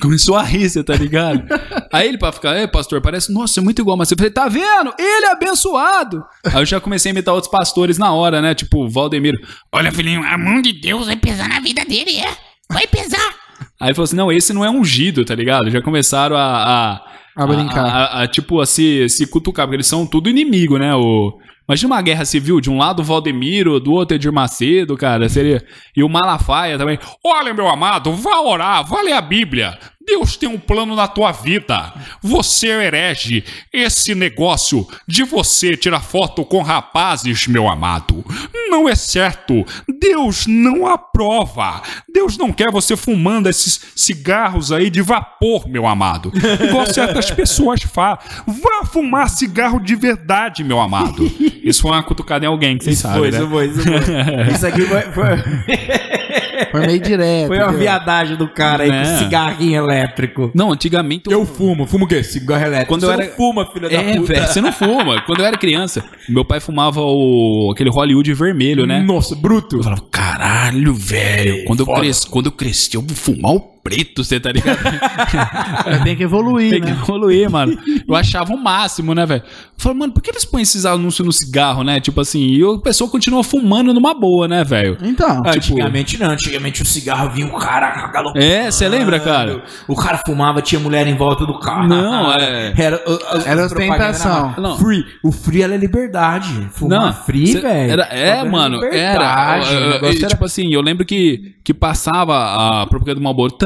começou 0.00 0.36
a 0.36 0.42
rir, 0.42 0.68
você 0.68 0.82
tá 0.82 0.94
ligado? 0.94 1.42
Aí 1.92 2.08
ele, 2.08 2.18
pra 2.18 2.32
ficar, 2.32 2.54
é, 2.56 2.66
pastor, 2.66 3.00
parece, 3.00 3.32
nossa, 3.32 3.60
é 3.60 3.62
muito 3.62 3.80
igual, 3.82 3.96
mas 3.96 4.10
eu 4.10 4.16
falei, 4.16 4.30
tá 4.32 4.48
vendo? 4.48 4.92
Ele 4.98 5.26
é 5.26 5.32
abençoado. 5.32 6.22
Aí 6.44 6.60
eu 6.60 6.66
já 6.66 6.80
comecei 6.80 7.10
a 7.10 7.14
imitar 7.14 7.34
outros 7.34 7.50
pastores 7.50 7.98
na 7.98 8.12
hora, 8.12 8.40
né? 8.40 8.54
Tipo, 8.54 8.84
o 8.84 8.88
Valdemiro. 8.88 9.38
Olha, 9.72 9.90
filhinho, 9.92 10.22
a 10.24 10.36
mão 10.38 10.60
de 10.62 10.72
Deus. 10.72 11.06
Vai 11.06 11.16
pesar 11.16 11.48
na 11.48 11.60
vida 11.60 11.84
dele, 11.84 12.16
é? 12.18 12.36
Vai 12.72 12.86
pesar. 12.86 13.34
Aí 13.80 13.88
ele 13.88 13.94
falou 13.94 14.04
assim: 14.04 14.16
não, 14.16 14.30
esse 14.32 14.52
não 14.52 14.64
é 14.64 14.70
ungido, 14.70 15.24
tá 15.24 15.34
ligado? 15.34 15.70
Já 15.70 15.80
começaram 15.82 16.36
a. 16.36 17.00
A, 17.36 17.42
A 17.42 17.46
brincar. 17.46 17.84
A, 17.86 18.04
a- 18.04 18.22
a, 18.22 18.26
tipo, 18.28 18.60
a 18.60 18.66
se, 18.66 19.08
se 19.08 19.26
cutucar, 19.26 19.66
porque 19.66 19.76
eles 19.76 19.86
são 19.86 20.06
tudo 20.06 20.28
inimigo, 20.28 20.78
né? 20.78 20.94
O, 20.94 21.32
imagina 21.70 21.94
uma 21.94 22.02
guerra 22.02 22.24
civil, 22.24 22.60
de 22.60 22.68
um 22.68 22.76
lado 22.76 23.00
o 23.00 23.04
Valdemiro, 23.04 23.78
do 23.78 23.92
outro 23.92 24.16
Edir 24.16 24.32
Macedo, 24.32 24.96
cara. 24.96 25.28
Seria. 25.28 25.64
E 25.96 26.02
o 26.02 26.08
Malafaia 26.08 26.76
também. 26.76 26.98
Olha, 27.24 27.54
meu 27.54 27.68
amado, 27.68 28.12
vá 28.12 28.40
orar, 28.40 28.84
vá 28.84 29.00
ler 29.00 29.12
a 29.12 29.20
Bíblia. 29.20 29.78
Deus 30.04 30.36
tem 30.36 30.48
um 30.48 30.58
plano 30.58 30.96
na 30.96 31.06
tua 31.06 31.30
vida. 31.30 31.92
Você 32.22 32.68
é 32.68 32.86
herege. 32.86 33.44
Esse 33.72 34.14
negócio 34.14 34.86
de 35.06 35.22
você 35.22 35.76
tirar 35.76 36.00
foto 36.00 36.44
com 36.44 36.62
rapazes, 36.62 37.46
meu 37.46 37.68
amado, 37.68 38.24
não 38.70 38.88
é 38.88 38.94
certo. 38.94 39.64
Deus 40.00 40.46
não 40.46 40.86
aprova. 40.86 41.82
Deus 42.12 42.38
não 42.38 42.52
quer 42.52 42.70
você 42.70 42.96
fumando 42.96 43.48
esses 43.48 43.80
cigarros 43.94 44.72
aí 44.72 44.88
de 44.90 45.02
vapor, 45.02 45.68
meu 45.68 45.86
amado. 45.86 46.32
Igual 46.34 46.86
certas 46.92 47.30
pessoas 47.30 47.82
falam. 47.82 48.18
Vá 48.46 48.84
fumar 48.86 49.28
cigarro 49.28 49.78
de 49.78 49.94
verdade, 49.94 50.64
meu 50.64 50.80
amado. 50.80 51.30
Isso 51.62 51.82
foi 51.82 51.90
uma 51.92 52.02
cutucada 52.02 52.44
em 52.44 52.48
alguém, 52.48 52.78
que 52.78 52.84
vocês 52.84 52.98
sabem, 52.98 53.18
Foi, 53.18 53.30
né? 53.30 53.38
isso 53.38 53.48
foi, 53.48 53.66
isso 53.68 53.82
foi. 53.82 54.50
Isso 54.60 54.66
aqui 54.66 54.82
foi, 54.82 55.02
foi, 56.70 56.86
meio 56.86 57.00
direto. 57.00 57.46
foi 57.48 57.58
uma 57.58 57.72
viadagem 57.72 58.36
do 58.36 58.48
cara 58.48 58.82
aí 58.84 58.90
Né? 58.90 59.02
com 59.04 59.18
cigarrinho 59.18 59.82
elétrico. 59.84 60.50
Não, 60.54 60.72
antigamente 60.72 61.30
Eu 61.30 61.44
fumo. 61.46 61.86
Fumo 61.86 62.04
o 62.04 62.08
quê? 62.08 62.22
Cigarro 62.22 62.64
elétrico. 62.64 62.88
Quando 62.88 63.00
Você 63.02 63.06
eu 63.12 63.16
não 63.16 63.22
era- 63.24 63.32
fuma, 63.34 63.66
filha 63.66 63.88
da 63.88 63.94
É, 63.96 64.16
puta. 64.16 64.32
velho, 64.32 64.46
você 64.46 64.60
não 64.60 64.72
fuma. 64.72 65.20
Quando 65.26 65.40
eu 65.40 65.46
era 65.46 65.56
criança, 65.56 66.04
meu 66.28 66.44
pai 66.44 66.60
fumava 66.60 67.00
o 67.00 67.70
aquele 67.72 67.90
Hollywood 67.90 68.32
vermelho, 68.34 68.86
né? 68.86 69.00
Nossa, 69.02 69.34
bruto. 69.34 69.76
Eu 69.78 69.82
falava, 69.82 70.02
caralho, 70.10 70.94
velho. 70.94 71.64
Quando 71.66 71.80
eu, 71.80 71.86
cresci, 71.86 72.26
quando 72.28 72.46
eu 72.46 72.52
cresci, 72.52 72.94
eu 72.94 73.02
vou 73.02 73.16
fumar 73.16 73.52
o 73.52 73.60
preto, 73.60 74.22
você 74.22 74.38
tá 74.38 74.52
ligado? 74.52 74.78
Tem 76.04 76.14
que 76.16 76.22
evoluir, 76.22 76.70
Tem 76.70 76.80
que 76.80 76.90
né? 76.90 76.98
evoluir, 77.02 77.48
mano. 77.50 77.78
Eu 78.06 78.14
achava 78.14 78.52
o 78.52 78.62
máximo, 78.62 79.14
né, 79.14 79.24
velho? 79.24 79.42
Eu 79.42 79.48
falei, 79.78 79.98
mano, 79.98 80.12
por 80.12 80.22
que 80.22 80.30
eles 80.30 80.44
põem 80.44 80.62
esses 80.62 80.84
anúncios 80.84 81.24
no 81.26 81.32
cigarro, 81.32 81.82
né? 81.82 81.98
Tipo 82.00 82.20
assim, 82.20 82.40
e 82.46 82.62
a 82.62 82.78
pessoa 82.78 83.08
continua 83.10 83.42
fumando 83.42 83.94
numa 83.94 84.12
boa, 84.12 84.46
né, 84.46 84.62
velho? 84.64 84.98
Então, 85.02 85.42
Antigamente 85.46 86.18
não, 86.18 86.30
antigamente 86.30 86.59
o 86.68 86.84
cigarro 86.84 87.30
vinha 87.30 87.46
o 87.46 87.58
cara 87.58 88.08
galopando. 88.12 88.44
É, 88.44 88.70
você 88.70 88.88
lembra, 88.88 89.18
cara? 89.20 89.62
O 89.88 89.94
cara 89.96 90.18
fumava, 90.24 90.60
tinha 90.62 90.80
mulher 90.80 91.06
em 91.06 91.16
volta 91.16 91.44
do 91.46 91.58
carro. 91.58 91.88
Não, 91.88 92.32
é. 92.38 92.72
Era, 92.76 93.02
as- 93.30 93.46
Era 93.46 93.64
as 93.64 93.72
propagandas 93.72 94.16
ostentação. 94.16 94.54
Não. 94.58 94.76
Free. 94.78 95.04
O 95.22 95.32
free 95.32 95.62
era 95.62 95.76
liberdade. 95.76 96.68
Fumar 96.72 97.00
Não, 97.00 97.12
free, 97.12 97.56
velho. 97.56 97.92
era- 97.92 98.02
É, 98.04 98.44
mano, 98.44 98.76
era. 98.84 98.90
liberdade, 98.92 99.72
Eu- 99.74 99.80
eu- 99.80 100.08
era- 100.08 100.28
Tipo 100.28 100.44
assim, 100.44 100.72
eu 100.72 100.80
lembro 100.80 101.04
que, 101.04 101.54
que 101.64 101.72
passava 101.74 102.82
a 102.82 102.86
propaganda 102.86 103.16
do 103.16 103.22
Malboro. 103.22 103.56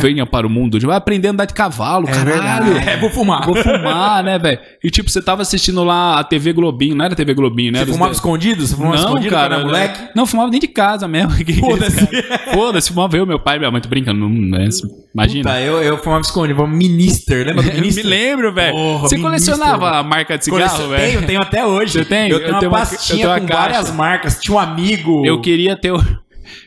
Venha 0.00 0.26
para 0.26 0.46
o 0.46 0.50
mundo. 0.50 0.78
Vai 0.80 0.96
aprender 0.96 1.28
a 1.28 1.30
andar 1.30 1.44
de 1.44 1.54
cavalo, 1.54 2.06
caralho. 2.06 2.76
É, 2.78 2.96
vou 2.96 3.10
fumar. 3.10 3.44
Vou 3.44 3.56
fumar, 3.56 4.22
né, 4.24 4.38
velho? 4.38 4.58
E 4.82 4.90
tipo, 4.90 5.10
você 5.10 5.22
tava 5.22 5.42
assistindo 5.42 5.82
lá 5.84 6.18
a 6.18 6.24
TV 6.24 6.52
Globinho, 6.52 6.94
não 6.96 7.04
era 7.04 7.14
TV 7.14 7.34
Globinho, 7.34 7.72
né? 7.72 7.78
Você 7.78 7.84
Era 7.84 7.92
fumava 7.92 8.12
escondido? 8.12 8.66
Você 8.66 8.74
fumava 8.74 8.96
Não, 8.96 9.02
escondido 9.04 9.30
cara. 9.34 9.54
era 9.56 9.64
moleque? 9.64 10.00
Não, 10.14 10.26
fumava 10.26 10.50
dentro 10.50 10.66
de 10.68 10.72
casa 10.74 10.81
mesmo. 11.08 11.30
Foda-se. 11.60 12.06
Foda-se, 12.54 12.88
fumava 12.88 13.16
eu, 13.16 13.26
meu 13.26 13.38
pai, 13.38 13.58
minha 13.58 13.70
mãe. 13.70 13.80
Tô 13.80 13.88
brincando, 13.88 14.28
não, 14.28 14.58
é 14.60 14.64
isso. 14.66 14.86
Imagina. 15.14 15.50
Puta, 15.50 15.60
eu, 15.60 15.82
eu 15.82 15.98
fumava 15.98 16.20
escondido. 16.22 16.56
Fumava 16.56 16.74
Minister. 16.76 17.46
Lembra 17.46 17.62
do 17.62 17.68
Eu 17.70 17.74
me 17.74 17.80
Minister? 17.80 18.06
lembro, 18.06 18.52
velho. 18.52 18.74
Você 18.74 19.16
Minister, 19.16 19.20
colecionava 19.20 19.86
velho. 19.86 19.94
a 20.00 20.02
marca 20.02 20.38
de 20.38 20.44
cigarro, 20.44 20.88
velho? 20.88 21.02
Tenho, 21.12 21.26
tenho 21.26 21.40
até 21.42 21.66
hoje. 21.66 21.92
Você 21.92 22.04
tem? 22.04 22.30
Eu 22.30 22.38
tenho 22.40 22.48
Eu 22.48 22.52
uma 22.54 22.58
tenho 22.60 22.70
uma- 22.72 22.78
eu 22.78 22.86
pastinha 22.86 23.16
tenho 23.18 23.28
uma 23.30 23.40
com 23.40 23.46
várias 23.46 23.90
marcas. 23.90 24.38
Tinha 24.40 24.54
um 24.56 24.58
amigo. 24.58 25.24
Eu 25.26 25.40
queria 25.40 25.76
ter 25.76 25.92
o. 25.92 25.98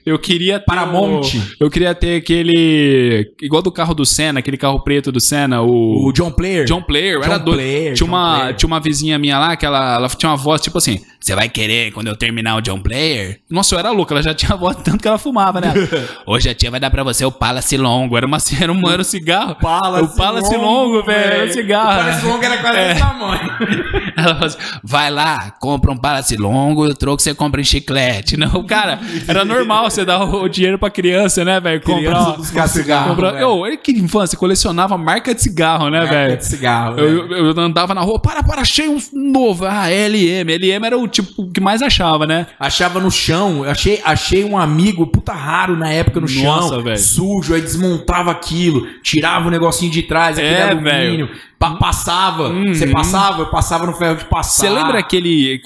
Eu 0.06 0.20
queria 0.20 0.60
ter. 0.60 0.66
Paramount. 0.66 1.22
o- 1.34 1.42
eu 1.64 1.70
queria 1.70 1.96
ter 1.96 2.18
aquele. 2.18 3.32
Igual 3.42 3.62
do 3.62 3.72
carro 3.72 3.94
do 3.94 4.06
Senna, 4.06 4.40
aquele 4.40 4.58
carro 4.58 4.80
preto 4.82 5.12
do 5.12 5.20
Senna, 5.20 5.62
o. 5.62 6.08
O 6.08 6.12
John 6.14 6.32
Player. 6.32 6.66
John 6.66 6.82
Player, 6.82 7.18
John 7.20 7.26
era 7.26 7.38
doido. 7.38 7.58
Player, 7.58 7.94
tinha, 7.94 7.96
John 7.96 8.06
uma, 8.06 8.36
Player. 8.40 8.56
tinha 8.56 8.68
uma 8.68 8.80
vizinha 8.80 9.18
minha 9.18 9.40
lá 9.40 9.56
que 9.56 9.66
ela, 9.66 9.96
ela 9.96 10.08
tinha 10.10 10.30
uma 10.30 10.38
voz 10.38 10.62
tipo 10.62 10.78
assim: 10.78 11.00
Você 11.20 11.34
vai 11.36 11.50
querer 11.50 11.92
quando 11.92 12.08
eu 12.08 12.16
terminar 12.16 12.56
o 12.58 12.62
John 12.62 12.80
Player? 12.80 13.40
Nossa, 13.50 13.74
eu 13.76 13.80
era 13.80 13.90
louca, 13.92 14.14
ela 14.14 14.22
já 14.24 14.34
tinha 14.34 14.54
a 14.54 14.56
voz 14.56 14.78
tanto 14.84 15.00
que 15.02 15.08
ela 15.08 15.18
fumava, 15.18 15.60
né? 15.60 15.74
Hoje 16.28 16.50
a 16.50 16.54
tia 16.54 16.70
vai 16.70 16.80
dar 16.80 16.92
pra 16.92 17.04
você 17.04 17.26
o 17.26 17.32
Palace 17.32 17.76
Longo. 17.78 18.16
Era, 18.18 18.28
uma, 18.28 18.38
era, 18.62 18.72
um, 18.72 18.90
era 18.90 19.02
um 19.02 19.06
cigarro. 19.06 19.56
Palace 19.62 20.14
o 20.14 20.16
Palace 20.16 20.56
Longo, 20.56 21.04
velho. 21.04 21.34
Era 21.34 21.46
um 21.46 21.52
cigarro. 21.52 21.90
O 21.90 22.04
Palace 22.04 22.26
Longo 22.26 22.44
era 22.44 22.58
quase 22.58 22.78
desse 22.78 23.00
tamanho. 23.00 23.50
Ela 24.18 24.34
falou 24.36 24.46
assim, 24.46 24.58
vai 24.84 25.12
lá, 25.12 25.52
compra 25.60 25.92
um 25.92 25.98
Palace 25.98 26.36
Longo, 26.38 26.86
o 26.86 26.94
troco 26.96 27.22
você 27.22 27.34
compra 27.34 27.60
em 27.60 27.64
chiclete. 27.64 28.38
Não, 28.38 28.64
cara, 28.66 29.00
era 29.28 29.44
normal 29.44 29.90
você 29.96 30.06
dar 30.06 30.24
o, 30.24 30.44
o 30.44 30.50
dinheiro 30.50 30.78
pra 30.78 30.90
criança, 30.90 31.44
né, 31.46 31.60
velho? 31.60 31.82
Comprar 31.82 32.38
buscar 32.38 32.68
cigarro, 32.68 33.10
comprar-. 33.10 33.40
Eu, 33.42 33.58
olha 33.60 33.78
que 33.78 33.92
infância, 33.92 34.38
colecionava 34.38 34.98
marca 34.98 35.34
de 35.34 35.42
cigarro, 35.42 35.90
né, 35.90 36.00
Marca 36.00 36.14
velho? 36.14 36.38
de 36.38 36.46
cigarro, 36.46 37.00
Eu, 37.00 37.28
eu, 37.32 37.48
eu 37.56 37.60
andava 37.60 37.94
na 37.94 38.02
rua, 38.02 38.20
para, 38.20 38.44
para, 38.44 38.62
achei 38.62 38.88
um 38.90 38.98
novo. 39.14 39.66
Ah, 39.66 39.88
LM. 39.90 40.52
LM 40.58 40.86
era 40.86 40.98
o 40.98 41.08
tipo 41.08 41.50
que 41.52 41.60
mais 41.62 41.82
achava, 41.82 42.26
né? 42.28 42.48
Achava 42.60 43.00
no 43.00 43.10
chão, 43.12 43.64
achei, 43.64 44.02
achei 44.04 44.44
um 44.44 44.58
amigo 44.58 45.08
puta 45.08 45.34
raro 45.34 45.76
na 45.76 45.90
época 45.92 46.20
no 46.20 46.28
Nossa, 46.28 46.70
chão, 46.76 46.84
velho. 46.84 46.98
sujo, 47.00 47.54
aí 47.54 47.62
desmontava 47.62 48.32
aquilo, 48.32 48.86
tirava 49.02 49.48
o 49.48 49.52
negocinho 49.52 49.92
de 49.92 50.04
trás, 50.04 50.38
aquele 50.38 50.54
É, 50.54 50.70
alumínio, 50.72 51.30
pa- 51.60 51.76
passava, 51.76 52.50
você 52.68 52.88
passava, 52.88 53.42
eu 53.42 53.46
passava 53.48 53.86
no 53.86 53.94
ferro 53.94 54.18
de 54.18 54.26
passar. 54.26 54.62
Você 54.68 54.70
lembra 54.70 55.00
aquele 55.00 55.62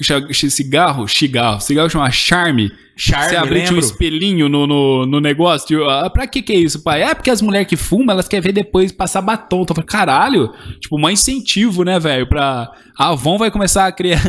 cigarro? 0.49 1.07
Cigarro. 1.07 1.59
Cigarro 1.61 1.89
chama 1.89 2.09
Charme. 2.11 2.71
Charme, 3.01 3.47
Você 3.47 3.61
tinha 3.61 3.77
um 3.77 3.79
espelhinho 3.79 4.49
no, 4.49 4.67
no, 4.67 5.05
no 5.05 5.21
negócio. 5.21 5.65
Tipo, 5.65 5.83
ah, 5.85 6.09
pra 6.09 6.27
que 6.27 6.41
que 6.41 6.51
é 6.51 6.57
isso, 6.57 6.83
pai? 6.83 7.01
É 7.01 7.15
porque 7.15 7.29
as 7.29 7.41
mulheres 7.41 7.65
que 7.65 7.77
fumam, 7.77 8.11
elas 8.11 8.27
querem 8.27 8.43
ver 8.43 8.51
depois 8.51 8.91
passar 8.91 9.21
batom. 9.21 9.61
Então, 9.61 9.73
eu 9.77 9.83
caralho. 9.85 10.51
Tipo, 10.81 10.99
mais 10.99 11.21
incentivo, 11.21 11.85
né, 11.85 11.97
velho? 11.97 12.27
Pra... 12.27 12.69
A 12.97 13.11
Avon 13.11 13.37
vai 13.37 13.49
começar 13.49 13.87
a 13.87 13.91
criar, 13.93 14.21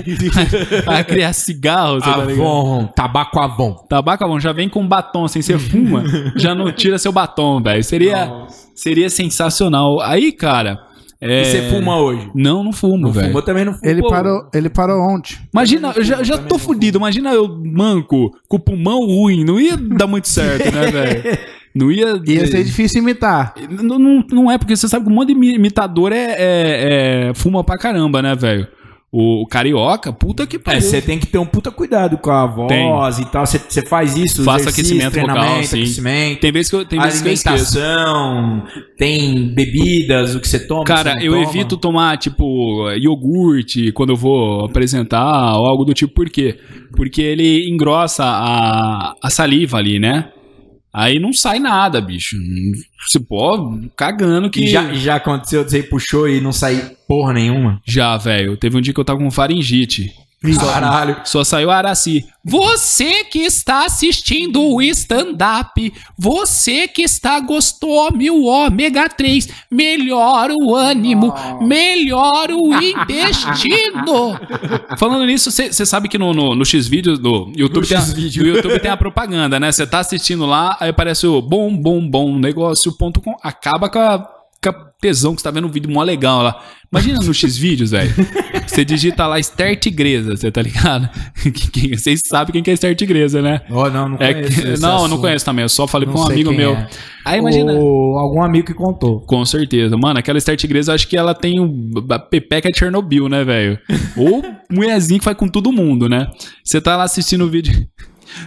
a 0.86 1.02
criar 1.02 1.32
cigarros. 1.32 2.04
tá? 2.04 2.14
Avon, 2.14 2.86
tabaco 2.94 3.40
Avon. 3.40 3.74
Tabaco 3.88 4.22
Avon 4.22 4.38
já 4.38 4.52
vem 4.52 4.68
com 4.68 4.86
batom, 4.86 5.24
assim, 5.24 5.42
você 5.42 5.58
fuma, 5.58 6.04
já 6.36 6.54
não 6.54 6.70
tira 6.70 6.96
seu 6.96 7.10
batom, 7.10 7.60
velho. 7.60 7.82
Seria, 7.82 8.46
seria 8.72 9.10
sensacional. 9.10 10.00
Aí, 10.00 10.30
cara... 10.30 10.89
é- 11.20 11.42
E 11.42 11.44
você 11.44 11.62
fuma 11.70 11.98
hoje? 12.00 12.30
Não, 12.34 12.64
não 12.64 12.72
fumo, 12.72 13.10
velho. 13.12 13.28
fuma, 13.28 13.38
eu 13.40 13.44
também 13.44 13.64
não 13.64 13.74
fumo. 13.74 13.86
ele 13.90 14.02
parou, 14.02 14.48
ele 14.54 14.68
parou 14.70 15.00
ontem. 15.02 15.36
Imagina, 15.52 15.92
eu 15.96 16.02
já, 16.02 16.22
já 16.22 16.38
tô 16.38 16.58
fudido. 16.58 16.98
Imagina 16.98 17.32
eu 17.32 17.48
manco, 17.64 18.30
com 18.48 18.56
o 18.56 18.60
pulmão 18.60 19.00
ruim. 19.06 19.44
Não 19.44 19.60
ia 19.60 19.76
dar 19.76 20.06
muito 20.06 20.26
certo, 20.28 20.70
né, 20.74 20.90
velho? 20.90 21.38
Não 21.74 21.92
ia. 21.92 22.20
Ia 22.26 22.46
ser 22.46 22.64
difícil 22.64 23.00
imitar. 23.02 23.54
Não, 23.82 23.98
não, 23.98 24.24
não 24.32 24.50
é, 24.50 24.58
porque 24.58 24.74
você 24.74 24.88
sabe 24.88 25.04
que 25.04 25.10
um 25.10 25.14
monte 25.14 25.28
de 25.28 25.34
imi- 25.34 25.54
imitador 25.54 26.12
é, 26.12 26.32
é- 26.32 27.28
é- 27.28 27.34
fuma 27.34 27.62
pra 27.62 27.78
caramba, 27.78 28.20
né, 28.22 28.34
velho? 28.34 28.66
O, 29.12 29.42
o 29.42 29.46
carioca, 29.46 30.12
puta 30.12 30.46
que 30.46 30.54
É, 30.54 30.58
pariu. 30.60 30.80
você 30.82 31.02
tem 31.02 31.18
que 31.18 31.26
ter 31.26 31.36
um 31.38 31.44
puta 31.44 31.72
cuidado 31.72 32.16
com 32.16 32.30
a 32.30 32.46
voz 32.46 33.18
e 33.18 33.24
tal. 33.24 33.44
Você, 33.44 33.84
faz 33.84 34.16
isso, 34.16 34.44
Faça 34.44 34.70
aquecimento 34.70 35.18
vocal, 35.20 35.62
sim. 35.64 35.78
aquecimento. 35.80 36.40
Tem 36.40 36.52
vezes 36.52 36.70
que 36.70 36.76
eu, 36.76 36.84
tem 36.84 37.00
vezes 37.00 37.20
que 37.20 37.28
eu 37.28 37.32
esqueço. 37.32 37.76
alimentação, 37.76 38.62
tem 38.96 39.52
bebidas, 39.52 40.36
o 40.36 40.40
que 40.40 40.46
você 40.46 40.60
toma. 40.64 40.84
Cara, 40.84 41.16
eu 41.20 41.32
toma. 41.32 41.42
evito 41.44 41.76
tomar, 41.76 42.18
tipo, 42.18 42.88
iogurte 42.92 43.90
quando 43.90 44.10
eu 44.10 44.16
vou 44.16 44.64
apresentar 44.66 45.56
ou 45.58 45.66
algo 45.66 45.84
do 45.84 45.92
tipo. 45.92 46.14
Por 46.14 46.30
quê? 46.30 46.56
Porque 46.94 47.20
ele 47.20 47.68
engrossa 47.68 48.22
a, 48.24 49.14
a 49.20 49.28
saliva 49.30 49.76
ali, 49.78 49.98
né? 49.98 50.28
Aí 50.92 51.20
não 51.20 51.32
sai 51.32 51.58
nada, 51.58 52.00
bicho. 52.00 52.36
Se 53.08 53.20
pô, 53.20 53.78
cagando 53.96 54.50
que. 54.50 54.64
E 54.64 54.68
já, 54.68 54.92
já 54.92 55.16
aconteceu, 55.16 55.62
você 55.62 55.82
puxou 55.82 56.28
e 56.28 56.40
não 56.40 56.52
sair 56.52 56.96
porra 57.06 57.32
nenhuma. 57.32 57.80
Já, 57.84 58.16
velho. 58.16 58.56
Teve 58.56 58.76
um 58.76 58.80
dia 58.80 58.92
que 58.92 58.98
eu 58.98 59.04
tava 59.04 59.20
com 59.20 59.30
faringite. 59.30 60.12
Caralho. 60.58 61.20
Só 61.24 61.44
saiu 61.44 61.70
Araci. 61.70 62.26
Você 62.42 63.24
que 63.24 63.40
está 63.40 63.84
assistindo 63.84 64.62
o 64.62 64.80
stand-up, 64.80 65.92
você 66.16 66.88
que 66.88 67.02
está 67.02 67.38
gostome 67.40 68.30
o 68.30 68.44
ômega 68.44 69.06
3, 69.06 69.48
melhora 69.70 70.54
o 70.54 70.74
ânimo, 70.74 71.34
melhora 71.60 72.56
o 72.56 72.72
intestino. 72.80 74.40
Falando 74.96 75.26
nisso, 75.26 75.50
você 75.50 75.84
sabe 75.84 76.08
que 76.08 76.16
no, 76.16 76.32
no, 76.32 76.54
no 76.54 76.64
X-Vídeos 76.64 77.18
do 77.18 77.52
YouTube, 77.54 77.86
tem 77.86 77.98
a, 77.98 78.00
YouTube 78.00 78.80
tem 78.80 78.90
a 78.90 78.96
propaganda, 78.96 79.60
né? 79.60 79.70
Você 79.70 79.86
tá 79.86 79.98
assistindo 79.98 80.46
lá, 80.46 80.74
aí 80.80 80.88
aparece 80.88 81.26
o 81.26 81.42
bom, 81.42 81.76
bom, 81.76 82.08
bom 82.08 82.38
negócio.com, 82.38 83.36
acaba 83.42 83.90
com 83.90 83.98
a, 83.98 84.39
com 84.62 84.68
a 84.68 84.72
tesão 85.00 85.34
que 85.34 85.40
você 85.40 85.44
tá 85.44 85.50
vendo 85.50 85.66
um 85.66 85.70
vídeo 85.70 85.90
mó 85.90 86.02
legal 86.02 86.42
lá. 86.42 86.60
Imagina 86.92 87.18
no 87.20 87.32
X-Vídeos, 87.32 87.92
velho. 87.92 88.12
Você 88.66 88.84
digita 88.84 89.26
lá 89.26 89.38
Esther 89.38 89.78
Tigresa, 89.78 90.36
você 90.36 90.48
tá 90.50 90.60
ligado? 90.62 91.08
Vocês 91.96 92.20
sabem 92.24 92.52
quem 92.52 92.62
que 92.62 92.70
é 92.70 92.74
Esther 92.74 92.94
Tigresa, 92.94 93.40
né? 93.42 93.60
Oh, 93.68 93.88
não, 93.88 94.10
não 94.10 94.16
É 94.20 94.32
conheço 94.34 94.60
que- 94.62 94.68
esse 94.68 94.82
não, 94.82 94.88
eu 94.90 94.94
não 94.98 95.04
assunto. 95.06 95.20
conheço 95.20 95.44
também. 95.44 95.62
Eu 95.64 95.68
só 95.68 95.86
falei 95.88 96.06
Não 96.06 96.14
com 96.14 96.20
um 96.20 96.26
amigo 96.26 96.52
meu. 96.52 96.74
é. 96.74 96.88
Aí 97.24 97.38
imagina. 97.40 97.72
Ou 97.72 98.16
algum 98.18 98.42
amigo 98.42 98.66
que 98.66 98.74
contou. 98.74 99.20
Com 99.22 99.44
certeza. 99.44 99.96
Mano, 99.96 100.18
aquela 100.20 100.38
Esther 100.38 100.56
Tigresa, 100.56 100.92
eu 100.92 100.94
acho 100.94 101.08
que 101.08 101.16
ela 101.16 101.34
tem 101.34 101.58
um 101.60 101.90
a 102.10 102.18
pepeca 102.18 102.68
Chernobyl, 102.74 103.28
né, 103.28 103.42
velho? 103.44 103.78
Ou 104.16 104.42
mulherzinha 104.70 105.18
que 105.18 105.24
faz 105.24 105.36
com 105.36 105.48
todo 105.48 105.72
mundo, 105.72 106.08
né? 106.08 106.28
Você 106.62 106.80
tá 106.80 106.96
lá 106.96 107.04
assistindo 107.04 107.44
o 107.44 107.48
vídeo 107.50 107.72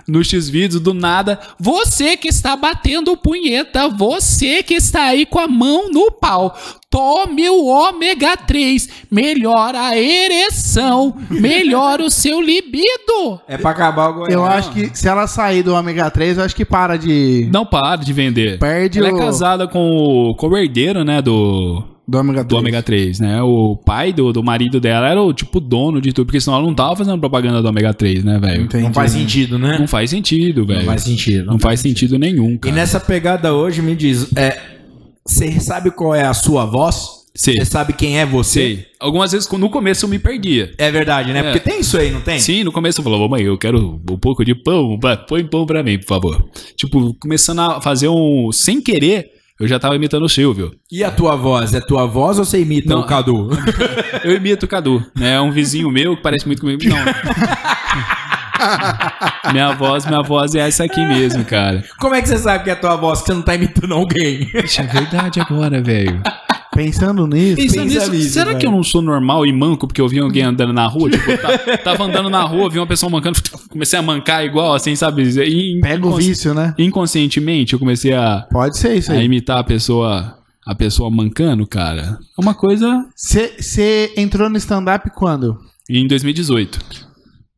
no 0.08 0.24
X-Vídeos, 0.24 0.82
do 0.82 0.94
nada. 0.94 1.40
Você 1.60 2.18
que 2.18 2.28
está 2.28 2.56
batendo 2.56 3.18
punheta, 3.18 3.88
você 3.88 4.64
que 4.64 4.74
está 4.74 5.04
aí 5.04 5.26
com 5.26 5.40
a 5.40 5.48
mão 5.48 5.90
no 5.92 6.12
pau. 6.12 6.58
Tome 6.90 7.50
o 7.50 7.66
ômega 7.66 8.38
3, 8.38 8.88
melhora 9.10 9.82
a 9.82 9.98
ereção, 9.98 11.16
melhora 11.28 12.04
o 12.04 12.10
seu 12.12 12.40
libido. 12.40 13.42
É 13.48 13.58
pra 13.58 13.72
acabar 13.72 14.10
o 14.10 14.28
Eu 14.28 14.46
acho 14.46 14.72
que 14.72 14.96
se 14.96 15.08
ela 15.08 15.26
sair 15.26 15.64
do 15.64 15.74
ômega 15.74 16.12
3, 16.12 16.38
eu 16.38 16.44
acho 16.44 16.56
que 16.56 16.64
para 16.64 16.96
de. 16.96 17.50
Não 17.52 17.66
para 17.66 18.04
de 18.04 18.14
vender. 18.14 18.60
Perde 18.60 19.00
Ela 19.00 19.12
o. 19.12 19.18
é 19.18 19.26
casada 19.26 19.68
com 19.68 19.90
o, 19.90 20.36
com 20.36 20.50
o 20.50 20.58
herdeiro, 20.58 21.04
né, 21.04 21.20
do, 21.20 21.84
Do 22.06 22.18
ômega 22.18 22.39
3. 22.43 22.47
do 22.49 22.58
ômega 22.58 22.84
3, 22.84 23.20
né? 23.22 23.41
O 23.41 23.78
pai 23.78 24.12
do, 24.12 24.34
do 24.34 24.43
marido 24.43 24.80
dela 24.80 25.08
era 25.08 25.22
o 25.22 25.34
tipo 25.34 25.60
dono 25.62 26.01
de 26.01 26.12
tudo, 26.12 26.26
porque 26.26 26.41
senão 26.41 26.58
ela 26.58 26.68
não 26.68 26.76
tava 26.76 26.97
fazendo 26.97 27.18
propaganda 27.18 27.62
do 27.62 27.68
ômega 27.70 27.93
3, 27.93 28.24
né, 28.26 28.39
velho? 28.39 28.68
Não 28.82 28.93
faz 28.93 29.12
sentido, 29.12 29.58
né? 29.58 29.78
Não 29.80 29.88
faz 29.88 30.10
sentido, 30.10 30.66
velho. 30.66 30.80
Não 30.80 30.86
faz 30.88 31.04
sentido. 31.04 31.45
Não 31.45 31.60
faz 31.60 31.80
sentido 31.80 32.20
nenhum, 32.20 32.54
E 32.56 32.58
cara. 32.58 32.76
nessa 32.76 32.99
pegada 32.99 33.54
hoje, 33.54 33.82
me 33.82 33.95
diz, 33.95 34.36
é, 34.36 34.60
você 35.26 35.60
sabe 35.60 35.91
qual 35.91 36.14
é 36.14 36.26
a 36.26 36.34
sua 36.34 36.66
voz? 36.66 37.24
Você 37.36 37.66
sabe 37.66 37.93
quem 37.93 38.20
é 38.20 38.26
você? 38.28 38.60
Sei. 38.60 38.86
Algumas 38.99 39.32
vezes 39.32 39.49
no 39.49 39.70
começo 39.70 40.06
eu 40.06 40.10
me 40.10 40.20
perdia. 40.20 40.72
É 40.78 40.91
verdade, 40.91 41.34
né? 41.34 41.39
É. 41.39 41.43
Porque 41.43 41.60
tem 41.68 41.80
isso 41.80 41.97
aí, 41.97 42.12
não 42.12 42.22
tem? 42.22 42.38
Sim, 42.38 42.64
no 42.64 42.72
começo 42.72 42.99
eu 42.99 43.04
falava, 43.04 43.28
mãe, 43.28 43.41
eu 43.41 43.58
quero 43.58 43.99
um 44.08 44.18
pouco 44.20 44.45
de 44.45 44.54
pão, 44.54 44.99
põe 45.28 45.43
pão 45.43 45.66
pra 45.66 45.82
mim, 45.82 45.97
por 45.97 46.06
favor. 46.06 46.45
Tipo, 46.76 47.14
começando 47.16 47.60
a 47.62 47.82
fazer 47.82 48.08
um. 48.08 48.51
Sem 48.51 48.80
querer, 48.80 49.32
eu 49.64 49.68
já 49.68 49.80
tava 49.80 49.95
imitando 49.95 50.24
o 50.24 50.30
Silvio. 50.30 50.74
E 50.91 51.03
a 51.03 51.11
tua 51.11 51.38
voz? 51.38 51.74
É 51.74 51.80
tua 51.80 52.05
voz 52.05 52.38
ou 52.38 52.43
você 52.43 52.59
imita 52.61 52.93
Não. 52.93 53.01
o 53.01 53.05
Cadu? 53.05 53.49
Eu 54.24 54.36
imito 54.36 54.66
o 54.66 54.70
Cadu, 54.70 55.03
né? 55.16 55.36
É 55.36 55.41
um 55.41 55.51
vizinho 55.51 55.89
meu 55.89 56.18
que 56.18 56.22
parece 56.22 56.45
muito 56.45 56.59
comigo. 56.59 56.84
Não. 56.84 56.97
minha 59.53 59.72
voz, 59.74 60.05
minha 60.05 60.22
voz 60.22 60.53
é 60.53 60.68
essa 60.68 60.84
aqui 60.84 61.05
mesmo, 61.05 61.45
cara. 61.45 61.82
Como 61.97 62.14
é 62.14 62.22
que 62.22 62.28
você 62.28 62.38
sabe 62.38 62.66
que 62.66 62.70
é 62.70 62.74
a 62.74 62.76
tua 62.76 62.97
voz 62.97 63.22
que 63.22 63.28
você 63.28 63.34
não 63.34 63.41
tá 63.41 63.55
imitando 63.55 63.93
alguém? 63.93 64.51
Isso 64.53 64.82
é 64.82 64.86
verdade 64.86 65.39
agora, 65.39 65.82
velho. 65.82 66.22
Pensando 66.76 67.26
nisso. 67.28 67.55
Pensando 67.55 67.84
Pensa 67.84 67.99
nisso, 67.99 68.11
nisso, 68.11 68.30
será 68.34 68.45
velho. 68.47 68.59
que 68.59 68.65
eu 68.67 68.71
não 68.71 68.84
sou 68.84 69.01
normal 69.01 69.45
e 69.45 69.53
manco 69.53 69.88
porque 69.88 70.01
eu 70.01 70.07
vi 70.07 70.19
alguém 70.19 70.43
andando 70.43 70.74
na 70.74 70.86
rua? 70.88 71.09
Tipo, 71.09 71.38
ta- 71.38 71.78
tava 71.84 72.03
andando 72.05 72.30
na 72.30 72.41
rua, 72.43 72.69
vi 72.69 72.80
uma 72.80 72.88
pessoa 72.88 73.09
mancando, 73.09 73.39
comecei 73.69 73.97
a 73.97 74.01
mancar 74.01 74.43
igual, 74.45 74.74
assim, 74.74 74.95
sabe? 74.95 75.24
E, 75.24 75.80
Pega 75.82 76.07
o 76.07 76.15
vício, 76.15 76.53
né? 76.53 76.74
Inconscientemente 76.78 77.74
eu 77.74 77.80
comecei 77.80 78.13
a, 78.13 78.47
Pode 78.51 78.78
ser 78.78 78.95
isso 78.97 79.11
a 79.11 79.15
aí. 79.15 79.26
imitar 79.26 79.59
a 79.59 79.63
pessoa, 79.63 80.38
a 80.65 80.76
pessoa 80.76 81.09
mancando, 81.09 81.65
cara. 81.67 82.17
É 82.38 82.41
uma 82.41 82.53
coisa 82.53 83.05
Você 83.15 84.11
entrou 84.17 84.49
no 84.49 84.57
stand-up 84.57 85.09
quando? 85.15 85.57
em 85.89 86.07
2018. 86.07 86.80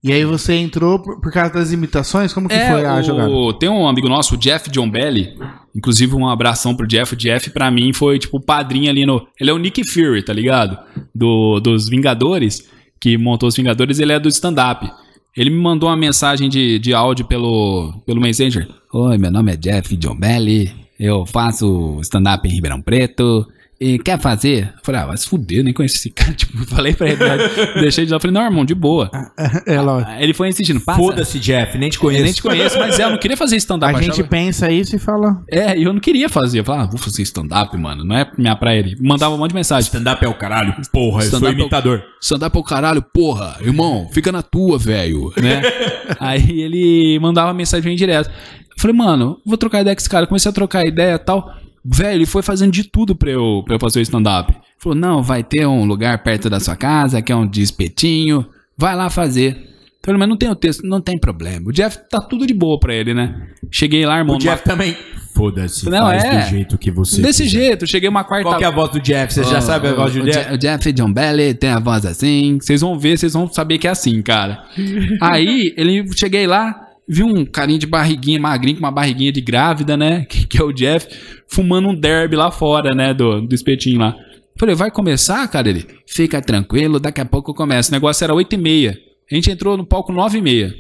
E 0.07 0.11
aí 0.13 0.23
você 0.23 0.53
entrou 0.53 0.99
por, 0.99 1.19
por 1.19 1.31
causa 1.31 1.53
das 1.53 1.71
imitações? 1.71 2.31
Como 2.31 2.47
que 2.47 2.53
foi 2.55 2.85
a 2.85 2.97
É, 2.97 2.99
o- 2.99 3.03
jogada? 3.03 3.31
Tem 3.59 3.67
um 3.69 3.87
amigo 3.87 4.07
nosso, 4.07 4.35
o 4.35 4.37
Jeff 4.37 4.69
John 4.69 4.87
Belly. 4.89 5.33
Inclusive, 5.73 6.13
um 6.15 6.29
abração 6.29 6.75
pro 6.75 6.87
Jeff. 6.87 7.13
O 7.13 7.17
Jeff, 7.17 7.49
pra 7.49 7.71
mim, 7.71 7.91
foi 7.91 8.19
tipo 8.19 8.37
o 8.37 8.41
padrinho 8.41 8.89
ali 8.89 9.05
no. 9.05 9.27
Ele 9.39 9.49
é 9.49 9.53
o 9.53 9.57
Nick 9.57 9.83
Fury, 9.91 10.23
tá 10.23 10.31
ligado? 10.31 10.77
Do, 11.13 11.59
dos 11.59 11.89
Vingadores, 11.89 12.69
que 13.01 13.17
montou 13.17 13.49
os 13.49 13.55
Vingadores, 13.55 13.97
ele 13.99 14.13
é 14.13 14.19
do 14.19 14.29
stand-up. 14.29 14.89
Ele 15.35 15.49
me 15.49 15.57
mandou 15.61 15.89
uma 15.89 15.97
mensagem 15.97 16.47
de, 16.47 16.77
de 16.79 16.93
áudio 16.93 17.25
pelo, 17.25 17.91
pelo 18.05 18.21
Messenger. 18.21 18.67
Oi, 18.93 19.17
meu 19.17 19.31
nome 19.31 19.53
é 19.53 19.57
Jeff 19.57 19.97
John 19.97 20.15
Belly. 20.15 20.71
Eu 20.97 21.25
faço 21.25 21.97
stand-up 22.01 22.47
em 22.47 22.51
Ribeirão 22.51 22.81
Preto. 22.81 23.45
E 23.79 23.99
quer 23.99 24.17
fazer? 24.19 24.73
Eu 24.77 24.79
falei, 24.83 25.01
ah, 25.01 25.05
vai 25.07 25.17
se 25.17 25.27
fuder, 25.27 25.61
nem 25.61 25.73
conheço 25.73 25.95
esse 25.97 26.09
cara. 26.15 26.33
Tipo, 26.33 26.65
falei 26.65 26.93
pra 26.93 27.07
ele, 27.09 27.17
né? 27.17 27.37
deixei 27.81 28.05
de 28.05 28.11
lá. 28.13 28.19
Falei, 28.19 28.33
não, 28.33 28.41
irmão, 28.45 28.63
de 28.63 28.73
boa. 28.73 29.11
É, 29.67 29.81
lógico. 29.81 30.11
Aí 30.11 30.23
Ele 30.23 30.33
foi 30.33 30.47
insistindo, 30.47 30.79
passa. 30.79 30.99
Foda-se, 30.99 31.39
Jeff, 31.39 31.77
nem 31.77 31.89
te 31.89 31.95
Eu 31.95 32.01
conheço. 32.01 32.23
nem 32.23 32.33
te 32.33 32.41
conheço, 32.41 32.79
mas 32.79 32.97
é, 32.99 33.03
eu 33.03 33.09
não 33.11 33.17
queria 33.17 33.35
fazer 33.35 33.57
stand-up. 33.57 33.93
A 33.95 34.01
gente 34.01 34.11
achava- 34.13 34.27
pensa 34.29 34.71
isso 34.71 34.95
e 34.95 34.99
fala. 34.99 35.43
É, 35.51 35.77
e 35.77 35.83
eu 35.83 35.91
não 35.93 35.99
queria 35.99 36.29
fazer. 36.29 36.59
Eu 36.59 36.63
falava, 36.65 36.85
ah, 36.85 36.87
vou 36.87 36.97
fazer 36.97 37.21
stand-up, 37.23 37.75
mano. 37.77 38.03
Não 38.05 38.15
é 38.15 38.29
minha 38.37 38.55
praia 38.55 38.79
ele. 38.79 38.95
Mandava 38.99 39.35
um 39.35 39.37
monte 39.37 39.49
de 39.49 39.55
mensagem. 39.55 39.87
Stand-up 39.87 40.23
é 40.23 40.27
o 40.27 40.33
caralho, 40.35 40.73
porra, 40.91 41.23
eu 41.23 41.29
sou 41.29 41.39
Stand-up 41.39 41.47
é 41.55 41.57
o- 41.57 41.61
imitador. 41.61 42.03
Stand-up 42.21 42.55
é 42.57 42.59
o 42.59 42.63
caralho, 42.63 43.01
porra. 43.01 43.57
Irmão, 43.61 44.07
fica 44.13 44.31
na 44.31 44.41
tua, 44.41 44.77
velho. 44.79 45.33
Né? 45.35 45.61
Aí 46.19 46.61
ele 46.61 47.19
mandava 47.19 47.53
mensagem 47.53 47.95
direto. 47.95 48.29
Eu 48.29 48.81
falei, 48.81 48.95
mano, 48.95 49.39
vou 49.45 49.57
trocar 49.57 49.81
ideia 49.81 49.95
com 49.95 49.99
esse 49.99 50.09
cara. 50.09 50.27
Comecei 50.27 50.49
a 50.49 50.53
trocar 50.53 50.85
ideia 50.85 51.15
e 51.15 51.19
tal. 51.19 51.51
Velho, 51.85 52.17
ele 52.17 52.25
foi 52.25 52.41
fazendo 52.41 52.71
de 52.71 52.83
tudo 52.83 53.15
pra 53.15 53.29
eu, 53.29 53.61
pra 53.65 53.75
eu 53.75 53.79
fazer 53.79 53.99
o 53.99 54.01
stand-up. 54.01 54.53
Falou, 54.79 54.97
não, 54.97 55.21
vai 55.21 55.43
ter 55.43 55.67
um 55.67 55.85
lugar 55.85 56.23
perto 56.23 56.49
da 56.49 56.59
sua 56.59 56.75
casa, 56.75 57.21
que 57.21 57.31
é 57.31 57.35
um 57.35 57.47
de 57.47 57.61
espetinho. 57.61 58.45
Vai 58.77 58.95
lá 58.95 59.09
fazer. 59.09 59.69
Então, 59.99 60.11
ele, 60.13 60.19
mas 60.19 60.29
não 60.29 60.37
tem 60.37 60.49
o 60.49 60.55
texto, 60.55 60.81
não 60.85 61.01
tem 61.01 61.17
problema. 61.19 61.67
O 61.69 61.71
Jeff 61.71 61.97
tá 62.09 62.19
tudo 62.19 62.45
de 62.45 62.53
boa 62.53 62.79
pra 62.79 62.93
ele, 62.93 63.13
né? 63.13 63.47
Cheguei 63.71 64.05
lá, 64.05 64.17
irmão. 64.19 64.35
O 64.35 64.39
Jeff 64.39 64.63
também. 64.63 64.95
Foda-se, 65.35 65.89
Não, 65.89 66.05
faz 66.05 66.23
é. 66.23 66.39
do 66.43 66.49
jeito 66.49 66.77
que 66.77 66.89
você 66.89 67.21
Desse 67.21 67.43
quiser. 67.43 67.59
jeito, 67.59 67.85
cheguei 67.87 68.07
uma 68.07 68.23
quarta 68.23 68.45
Qual 68.47 68.57
que 68.57 68.63
é 68.63 68.67
a 68.67 68.71
voz 68.71 68.89
do 68.91 69.01
Jeff? 69.01 69.33
Você 69.33 69.43
já 69.43 69.59
sabe 69.59 69.89
a 69.89 69.93
voz 69.93 70.13
do 70.13 70.23
Jeff? 70.23 70.47
Je- 70.49 70.55
O 70.55 70.57
Jeff 70.57 70.91
John 70.93 71.11
Belly 71.11 71.53
tem 71.53 71.71
a 71.71 71.79
voz 71.79 72.05
assim. 72.05 72.57
Vocês 72.61 72.79
vão 72.79 72.97
ver, 72.97 73.17
vocês 73.17 73.33
vão 73.33 73.51
saber 73.51 73.77
que 73.77 73.85
é 73.87 73.89
assim, 73.91 74.21
cara. 74.21 74.63
Aí, 75.19 75.73
ele 75.75 76.05
cheguei 76.15 76.47
lá, 76.47 76.73
vi 77.07 77.23
um 77.23 77.45
carinha 77.45 77.79
de 77.79 77.85
barriguinha, 77.85 78.39
magrinho, 78.39 78.77
com 78.77 78.83
uma 78.83 78.91
barriguinha 78.91 79.31
de 79.31 79.41
grávida, 79.41 79.95
né? 79.95 80.25
Que, 80.29 80.47
que 80.47 80.61
é 80.61 80.63
o 80.63 80.73
Jeff, 80.73 81.07
fumando 81.47 81.89
um 81.89 81.95
derby 81.95 82.35
lá 82.35 82.51
fora, 82.51 82.93
né? 82.93 83.13
Do, 83.13 83.41
do 83.41 83.53
espetinho 83.55 83.99
lá. 83.99 84.15
Falei, 84.57 84.73
vai 84.73 84.89
começar, 84.89 85.45
cara? 85.49 85.69
Ele, 85.69 85.85
fica 86.07 86.41
tranquilo, 86.41 86.99
daqui 86.99 87.19
a 87.19 87.25
pouco 87.25 87.53
começa. 87.53 87.89
O 87.89 87.91
negócio 87.91 88.23
era 88.23 88.33
8 88.33 88.53
e 88.53 88.57
meia. 88.57 88.97
A 89.29 89.35
gente 89.35 89.51
entrou 89.51 89.75
no 89.75 89.85
palco 89.85 90.13
9 90.13 90.37
e 90.37 90.41
meia. 90.41 90.73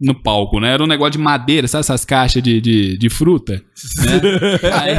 No 0.00 0.14
palco, 0.14 0.60
né? 0.60 0.72
Era 0.72 0.82
um 0.82 0.86
negócio 0.86 1.12
de 1.12 1.18
madeira, 1.18 1.66
sabe 1.66 1.80
essas 1.80 2.04
caixas 2.04 2.42
de, 2.42 2.60
de, 2.60 2.96
de 2.96 3.10
fruta? 3.10 3.54
né? 3.54 3.60
aí, 4.72 4.94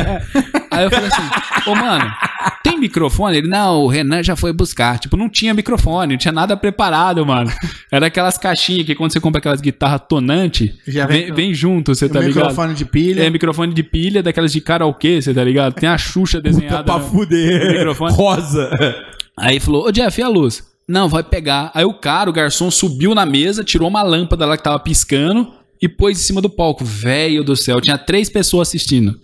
aí 0.80 0.86
eu 0.86 0.92
falei 0.92 1.08
assim, 1.08 1.70
ô 1.70 1.76
mano, 1.76 2.06
tem 2.64 2.78
microfone? 2.80 3.38
Ele, 3.38 3.48
não, 3.48 3.82
o 3.82 3.88
Renan 3.88 4.24
já 4.24 4.36
foi 4.36 4.52
buscar. 4.54 4.98
Tipo, 5.00 5.16
não 5.18 5.30
tinha 5.30 5.54
microfone, 5.54 6.14
não 6.14 6.18
tinha 6.18 6.32
nada 6.32 6.56
preparado, 6.58 7.26
mano. 7.26 7.52
Era 7.92 8.08
aquelas 8.08 8.38
caixinhas 8.38 8.86
que 8.86 8.96
quando 8.96 9.12
você 9.14 9.20
compra 9.20 9.40
aquelas 9.40 9.62
guitarras 9.62 10.02
tonantes, 10.08 10.72
Já 10.88 11.06
vem, 11.06 11.26
vem- 11.26 11.34
vem 11.34 11.54
junto, 11.54 11.94
você 11.94 12.08
tá 12.10 12.20
ligado? 12.20 12.36
microfone 12.38 12.74
de 12.74 12.86
pilha. 12.86 13.24
É, 13.24 13.30
microfone 13.30 13.74
de 13.74 13.84
pilha, 13.84 14.24
daquelas 14.24 14.52
de 14.52 14.62
karaokê, 14.62 15.22
você 15.22 15.34
tá 15.34 15.44
ligado? 15.44 15.74
Tem 15.74 15.90
a 15.90 15.98
Xuxa 15.98 16.42
desenhada. 16.42 16.84
Pra 16.84 16.98
no- 16.98 17.06
fuder. 17.10 17.66
no 17.66 17.72
microfone. 17.74 18.14
Rosa. 18.14 18.70
Aí 19.38 19.60
falou, 19.60 19.88
ô 19.88 19.92
Jeff, 19.92 20.20
e 20.20 20.24
a 20.24 20.28
luz? 20.28 20.64
Não, 20.88 21.08
vai 21.08 21.22
pegar. 21.24 21.72
Aí 21.76 21.86
o 21.86 21.94
cara, 21.94 22.30
o 22.30 22.34
garçom, 22.34 22.72
subiu 22.72 23.14
na 23.14 23.26
mesa, 23.26 23.64
tirou 23.64 23.88
uma 23.88 24.02
lâmpada 24.02 24.46
lá 24.46 24.58
que 24.58 24.64
tava 24.64 24.80
piscando, 24.80 25.52
e 25.82 25.88
pôs 25.88 26.20
em 26.20 26.22
cima 26.24 26.42
do 26.42 26.50
palco. 26.50 26.84
Velho 26.84 27.44
do 27.44 27.56
céu, 27.56 27.80
tinha 27.80 27.98
três 27.98 28.30
pessoas 28.30 28.68
assistindo. 28.70 29.18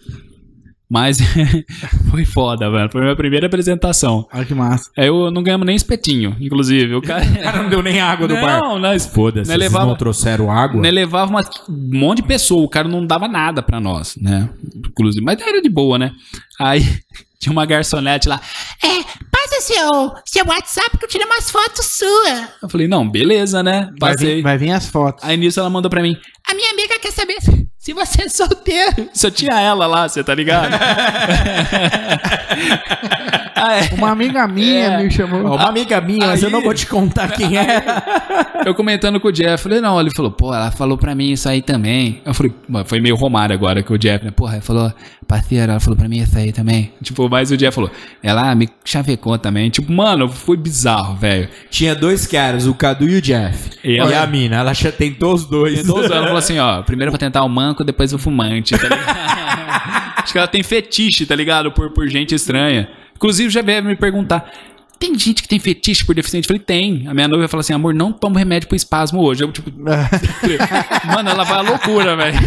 Mas 0.89 1.17
foi 2.11 2.25
foda, 2.25 2.69
velho. 2.69 2.89
Foi 2.91 3.01
a 3.01 3.03
minha 3.05 3.15
primeira 3.15 3.47
apresentação. 3.47 4.27
Olha 4.31 4.45
que 4.45 4.53
massa. 4.53 4.89
Aí 4.97 5.07
eu 5.07 5.31
não 5.31 5.41
ganhamos 5.41 5.65
nem 5.65 5.75
espetinho, 5.75 6.35
inclusive. 6.39 6.93
O 6.95 7.01
cara, 7.01 7.23
O 7.25 7.41
cara 7.43 7.63
não 7.63 7.69
deu 7.69 7.81
nem 7.81 7.99
água 7.99 8.27
do 8.27 8.35
bar. 8.35 8.59
não, 8.61 8.77
nós, 8.79 9.05
Foda-se, 9.05 9.49
Né, 9.49 9.57
levava- 9.57 9.85
não 9.87 9.95
trouxeram 9.95 10.51
água? 10.51 10.81
né, 10.81 10.91
levava 10.91 11.31
uma- 11.31 11.41
um 11.69 11.97
monte 11.99 12.17
de 12.21 12.27
pessoa, 12.27 12.63
o 12.63 12.69
cara 12.69 12.87
não 12.87 13.05
dava 13.05 13.27
nada 13.27 13.61
pra 13.63 13.79
nós, 13.79 14.15
né? 14.21 14.49
Inclusive, 14.75 15.23
mas 15.25 15.39
era 15.41 15.61
de 15.61 15.69
boa, 15.69 15.97
né? 15.97 16.11
Aí 16.59 16.81
tinha 17.39 17.51
uma 17.51 17.65
garçonete 17.65 18.29
lá. 18.29 18.39
É, 18.83 18.87
passa 19.31 19.61
seu, 19.61 20.11
seu 20.25 20.45
WhatsApp 20.45 20.97
que 20.97 21.05
eu 21.05 21.09
tirei 21.09 21.25
umas 21.25 21.49
fotos 21.49 21.85
suas. 21.85 22.47
Eu 22.61 22.69
falei, 22.69 22.87
não, 22.87 23.09
beleza, 23.09 23.63
né? 23.63 23.89
Vai 23.99 24.13
Passei. 24.13 24.35
vir, 24.35 24.41
vai 24.43 24.57
vir 24.57 24.71
as 24.71 24.87
fotos. 24.87 25.23
Aí 25.23 25.35
nisso 25.35 25.59
ela 25.59 25.69
mandou 25.69 25.89
pra 25.89 26.01
mim, 26.01 26.15
A 26.49 26.53
minha 26.53 26.71
amiga 26.71 26.99
quer 26.99 27.11
saber 27.11 27.37
se, 27.85 27.93
você 27.93 28.23
é 28.23 28.29
solteiro. 28.29 29.07
só 29.13 29.29
tinha 29.29 29.61
ela 29.61 29.85
lá, 29.85 30.09
você 30.09 30.23
tá 30.23 30.33
ligado? 30.33 30.73
Aí, 33.55 33.87
Uma 33.97 34.11
amiga 34.11 34.45
minha 34.47 34.85
É. 34.85 35.03
me 35.03 35.09
chamou. 35.09 35.41
Uma 35.55 35.69
amiga 35.69 36.01
minha, 36.01 36.27
mas 36.27 36.43
eu 36.43 36.49
não 36.49 36.61
vou 36.61 36.73
te 36.73 36.85
contar 36.85 37.29
quem 37.31 37.57
é. 37.57 37.83
eu 38.65 38.75
comentando 38.75 39.19
com 39.19 39.29
o 39.29 39.31
Jeff, 39.31 39.63
falei, 39.63 39.79
não, 39.79 39.99
ele 39.99 40.09
falou, 40.13 40.29
pô, 40.31 40.53
ela 40.53 40.71
falou 40.71 40.97
pra 40.97 41.15
mim 41.15 41.31
isso 41.31 41.47
aí 41.47 41.61
também. 41.61 42.21
Eu 42.25 42.33
falei, 42.33 42.53
"Mano, 42.67 42.85
foi 42.85 42.99
meio 42.99 43.15
Romário 43.15 43.53
agora 43.55 43.81
que 43.81 43.93
o 43.93 43.97
Jeff, 43.97 44.25
né? 44.25 44.31
Porra, 44.31 44.55
ele 44.55 44.61
falou, 44.61 44.91
parceiro, 45.27 45.71
ela 45.71 45.79
falou 45.79 45.95
pra 45.97 46.09
mim 46.09 46.17
isso 46.19 46.37
aí 46.37 46.51
também. 46.51 46.91
Tipo, 47.01 47.29
mas 47.29 47.49
o 47.49 47.55
Jeff 47.57 47.73
falou, 47.73 47.89
ela 48.21 48.53
me 48.55 48.67
chavecou 48.83 49.37
também. 49.37 49.69
Tipo, 49.69 49.91
mano, 49.91 50.27
foi 50.27 50.57
bizarro, 50.57 51.15
velho. 51.15 51.47
Tinha 51.69 51.95
dois 51.95 52.27
caras, 52.27 52.67
o 52.67 52.73
Cadu 52.73 53.07
e 53.07 53.15
o 53.17 53.21
Jeff. 53.21 53.69
E 53.83 53.91
E, 53.93 53.97
ela- 53.99 54.21
a 54.21 54.27
mina, 54.27 54.57
ela 54.57 54.73
já 54.73 54.91
tentou 54.91 55.33
os 55.33 55.45
dois. 55.45 55.79
Então, 55.79 56.03
ela 56.03 56.23
falou 56.23 56.37
assim, 56.37 56.59
ó, 56.59 56.81
primeiro 56.81 57.07
eu 57.09 57.11
vou 57.13 57.19
tentar 57.19 57.43
o 57.43 57.49
manco, 57.49 57.83
depois 57.85 58.11
o 58.11 58.17
fumante, 58.19 58.77
tá 58.77 58.83
ligado? 58.83 59.15
Acho 60.25 60.33
que 60.33 60.37
ela 60.39 60.47
tem 60.47 60.63
fetiche, 60.63 61.25
tá 61.25 61.35
ligado? 61.35 61.71
Por, 61.71 61.91
por 61.91 62.07
gente 62.09 62.33
estranha. 62.35 62.89
Inclusive, 63.15 63.49
já 63.49 63.61
veio 63.61 63.83
me 63.83 63.95
perguntar, 63.95 64.51
tem 64.99 65.17
gente 65.17 65.41
que 65.41 65.47
tem 65.47 65.59
fetiche 65.59 66.05
por 66.05 66.15
deficiente? 66.15 66.45
Eu 66.45 66.47
falei, 66.47 66.61
tem. 66.61 67.07
A 67.07 67.13
minha 67.13 67.27
noiva 67.27 67.47
falou 67.47 67.61
assim, 67.61 67.73
amor, 67.73 67.93
não 67.93 68.11
toma 68.11 68.39
remédio 68.39 68.67
pro 68.67 68.75
espasmo 68.75 69.21
hoje. 69.21 69.43
Eu, 69.43 69.51
tipo, 69.51 69.71
mano, 69.77 71.29
ela 71.29 71.43
vai 71.43 71.57
à 71.57 71.61
loucura, 71.61 72.15
velho. 72.15 72.37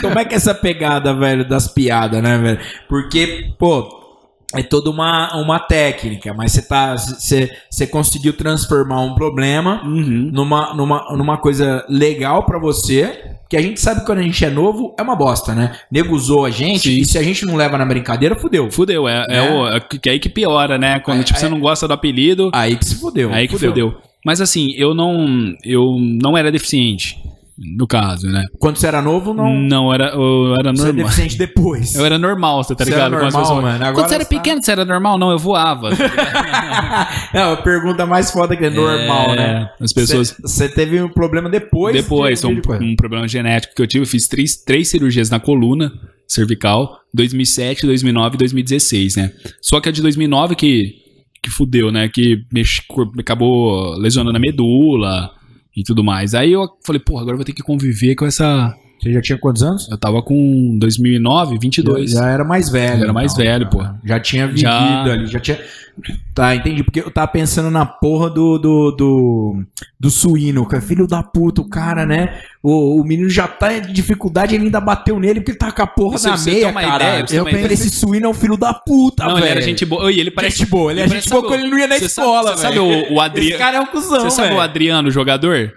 Como 0.00 0.18
é 0.18 0.24
que 0.24 0.34
é 0.34 0.36
essa 0.36 0.54
pegada, 0.54 1.14
velho, 1.14 1.46
das 1.46 1.68
piadas, 1.68 2.22
né, 2.22 2.38
velho? 2.38 2.58
Porque, 2.88 3.52
pô, 3.58 4.07
é 4.54 4.62
toda 4.62 4.88
uma, 4.90 5.34
uma 5.40 5.58
técnica, 5.58 6.32
mas 6.32 6.52
você 6.52 6.62
tá. 6.62 6.96
Você, 6.96 7.50
você 7.70 7.86
conseguiu 7.86 8.32
transformar 8.32 9.00
um 9.02 9.14
problema 9.14 9.82
Uhum. 9.84 10.30
numa, 10.32 10.72
numa, 10.74 11.16
numa 11.16 11.36
coisa 11.36 11.84
legal 11.88 12.44
pra 12.44 12.58
você. 12.58 13.34
Que 13.50 13.56
a 13.56 13.62
gente 13.62 13.80
sabe 13.80 14.00
que 14.00 14.06
quando 14.06 14.18
a 14.18 14.22
gente 14.22 14.44
é 14.44 14.50
novo, 14.50 14.94
é 14.98 15.02
uma 15.02 15.16
bosta, 15.16 15.54
né? 15.54 15.74
Nego 15.90 16.14
usou 16.14 16.44
a 16.44 16.50
gente, 16.50 16.90
Sim. 16.94 17.00
e 17.00 17.04
se 17.06 17.16
a 17.16 17.22
gente 17.22 17.46
não 17.46 17.56
leva 17.56 17.78
na 17.78 17.84
brincadeira, 17.86 18.34
fudeu. 18.36 18.70
Fudeu, 18.70 19.08
é, 19.08 19.24
é, 19.28 19.36
É. 19.38 19.50
o, 19.54 19.66
é 19.68 19.80
que 19.80 20.08
aí 20.10 20.18
que 20.18 20.28
piora, 20.28 20.76
né? 20.76 21.00
Quando 21.00 21.20
É, 21.20 21.22
tipo, 21.24 21.38
você 21.38 21.46
é. 21.46 21.48
não 21.48 21.58
gosta 21.58 21.88
do 21.88 21.94
apelido, 21.94 22.50
Aí 22.52 22.76
que 22.76 22.84
se 22.84 22.96
fudeu. 23.00 23.32
aí 23.32 23.48
que 23.48 23.56
fudeu. 23.58 23.96
Mas 24.24 24.42
assim, 24.42 24.72
eu 24.76 24.92
não, 24.94 25.54
eu 25.64 25.96
não 25.98 26.36
era 26.36 26.52
deficiente, 26.52 27.18
no 27.60 27.86
caso, 27.88 28.28
né? 28.28 28.44
Quando 28.60 28.76
você 28.76 28.86
era 28.86 29.02
novo, 29.02 29.34
não. 29.34 29.52
Não, 29.52 29.92
era, 29.92 30.10
eu 30.14 30.54
era 30.58 30.70
Você 30.72 30.82
é 30.82 30.86
normal. 30.86 31.04
deficiente 31.06 31.36
depois. 31.36 31.94
Eu 31.96 32.06
era 32.06 32.16
normal, 32.18 32.62
você 32.62 32.74
tá 32.74 32.84
Você 32.84 32.90
ligado? 32.90 33.14
era 33.14 33.22
normal, 33.24 33.42
pessoas. 33.42 33.62
mano. 33.64 33.74
Agora 33.76 33.94
Quando 33.94 34.08
você 34.08 34.14
era 34.14 34.24
tá- 34.24 34.28
pequeno, 34.30 34.62
você 34.62 34.70
era 34.72 34.84
normal? 34.84 35.18
Não, 35.18 35.30
eu 35.32 35.38
voava. 35.38 35.90
Não, 37.34 37.52
a 37.52 37.56
pergunta 37.56 38.06
mais 38.06 38.30
foda 38.30 38.56
que 38.56 38.64
é 38.64 38.70
normal, 38.70 39.30
É, 39.32 39.36
né? 39.36 39.70
As 39.80 39.92
pessoas. 39.92 40.34
Você 40.40 40.68
teve 40.68 41.00
um 41.02 41.08
problema 41.08 41.48
depois. 41.50 41.94
Depois, 41.94 42.40
de- 42.40 42.46
um, 42.46 42.60
um 42.80 42.96
problema 42.96 43.26
genético 43.26 43.74
que 43.74 43.82
eu 43.82 43.86
tive, 43.86 44.04
eu 44.04 44.08
fiz 44.08 44.28
três, 44.28 44.56
três 44.56 44.88
cirurgias 44.88 45.28
na 45.30 45.40
coluna 45.40 45.92
cervical, 46.26 46.98
2007, 47.12 47.86
2009 47.86 48.34
e 48.36 48.38
2016, 48.38 49.16
né? 49.16 49.32
Só 49.60 49.80
que 49.80 49.88
a 49.88 49.92
de 49.92 50.02
2009 50.02 50.54
que, 50.54 50.94
que 51.42 51.50
fudeu, 51.50 51.90
né? 51.90 52.08
Que 52.08 52.44
mex- 52.52 52.82
acabou 53.18 53.94
lesionando 53.98 54.36
a 54.36 54.40
medula 54.40 55.30
e 55.78 55.82
tudo 55.84 56.02
mais. 56.04 56.34
Aí 56.34 56.52
eu 56.52 56.68
falei, 56.84 57.00
porra, 57.00 57.22
agora 57.22 57.34
eu 57.34 57.38
vou 57.38 57.44
ter 57.44 57.52
que 57.52 57.62
conviver 57.62 58.14
com 58.14 58.26
essa... 58.26 58.76
Você 59.00 59.12
já 59.12 59.20
tinha 59.22 59.38
quantos 59.38 59.62
anos? 59.62 59.88
Eu 59.90 59.96
tava 59.96 60.20
com 60.22 60.76
2009, 60.78 61.58
22. 61.60 62.10
Já, 62.10 62.20
já 62.22 62.30
era 62.30 62.44
mais 62.44 62.68
velho. 62.68 62.86
então, 62.86 62.98
Já 62.98 63.04
era 63.04 63.12
mais 63.12 63.34
velho, 63.36 63.64
já, 63.64 63.70
pô. 63.70 63.84
Já 64.04 64.20
tinha 64.20 64.46
vivido 64.46 64.60
Já. 64.62 65.02
ali, 65.04 65.26
já 65.26 65.38
tinha. 65.40 65.58
Tá, 66.32 66.54
entendi. 66.54 66.84
Porque 66.84 67.00
eu 67.00 67.10
tava 67.10 67.26
pensando 67.26 67.70
na 67.70 67.84
porra 67.84 68.30
do. 68.30 68.56
do, 68.58 68.90
do, 68.92 69.62
do 69.98 70.10
suíno, 70.10 70.66
que 70.68 70.76
é 70.76 70.80
filho 70.80 71.08
da 71.08 71.24
puta, 71.24 71.60
o 71.60 71.68
cara, 71.68 72.06
né? 72.06 72.38
O, 72.62 73.00
o 73.00 73.04
menino 73.04 73.28
já 73.28 73.48
tá 73.48 73.72
em 73.74 73.80
dificuldade, 73.92 74.54
ele 74.54 74.64
ainda 74.66 74.80
bateu 74.80 75.18
nele 75.18 75.40
porque 75.40 75.58
tá 75.58 75.72
com 75.72 75.82
a 75.82 75.86
porra 75.88 76.16
Você- 76.18 76.28
na 76.30 76.36
você 76.36 76.50
meia, 76.52 76.72
cara. 76.72 77.04
ideia, 77.20 77.38
eu 77.38 77.44
falei, 77.44 77.60
ideia. 77.64 77.72
esse 77.74 77.90
suíno 77.90 78.26
é 78.26 78.28
um 78.28 78.34
filho 78.34 78.56
da 78.56 78.72
puta, 78.74 79.24
Não, 79.24 79.34
velho. 79.34 79.44
ele 79.46 79.50
era 79.52 79.60
gente 79.60 79.84
boa. 79.84 80.04
Oi, 80.04 80.20
ele 80.20 80.30
parece 80.30 80.58
Gente 80.58 80.70
boa, 80.70 80.92
ele 80.92 81.00
é 81.00 81.04
ele 81.04 81.14
gente 81.14 81.28
boa 81.28 81.40
sabe 81.42 81.52
quando 81.52 81.60
ele 81.62 81.70
não 81.70 81.78
ia 81.78 81.86
na 81.88 81.98
você 81.98 82.04
escola, 82.04 82.56
sabe, 82.56 82.74
velho. 82.78 82.84
Você 82.86 82.94
sabe 82.94 83.10
o, 83.12 83.16
o 83.16 83.18
Esse 83.18 83.20
Adriano? 83.20 83.58
cara 83.58 83.76
é 83.76 83.80
um 83.80 83.86
cuzão, 83.86 84.20
Você 84.20 84.30
sabe 84.30 84.48
velho. 84.48 84.58
o 84.58 84.62
Adriano, 84.62 85.08
o 85.08 85.10
jogador? 85.10 85.72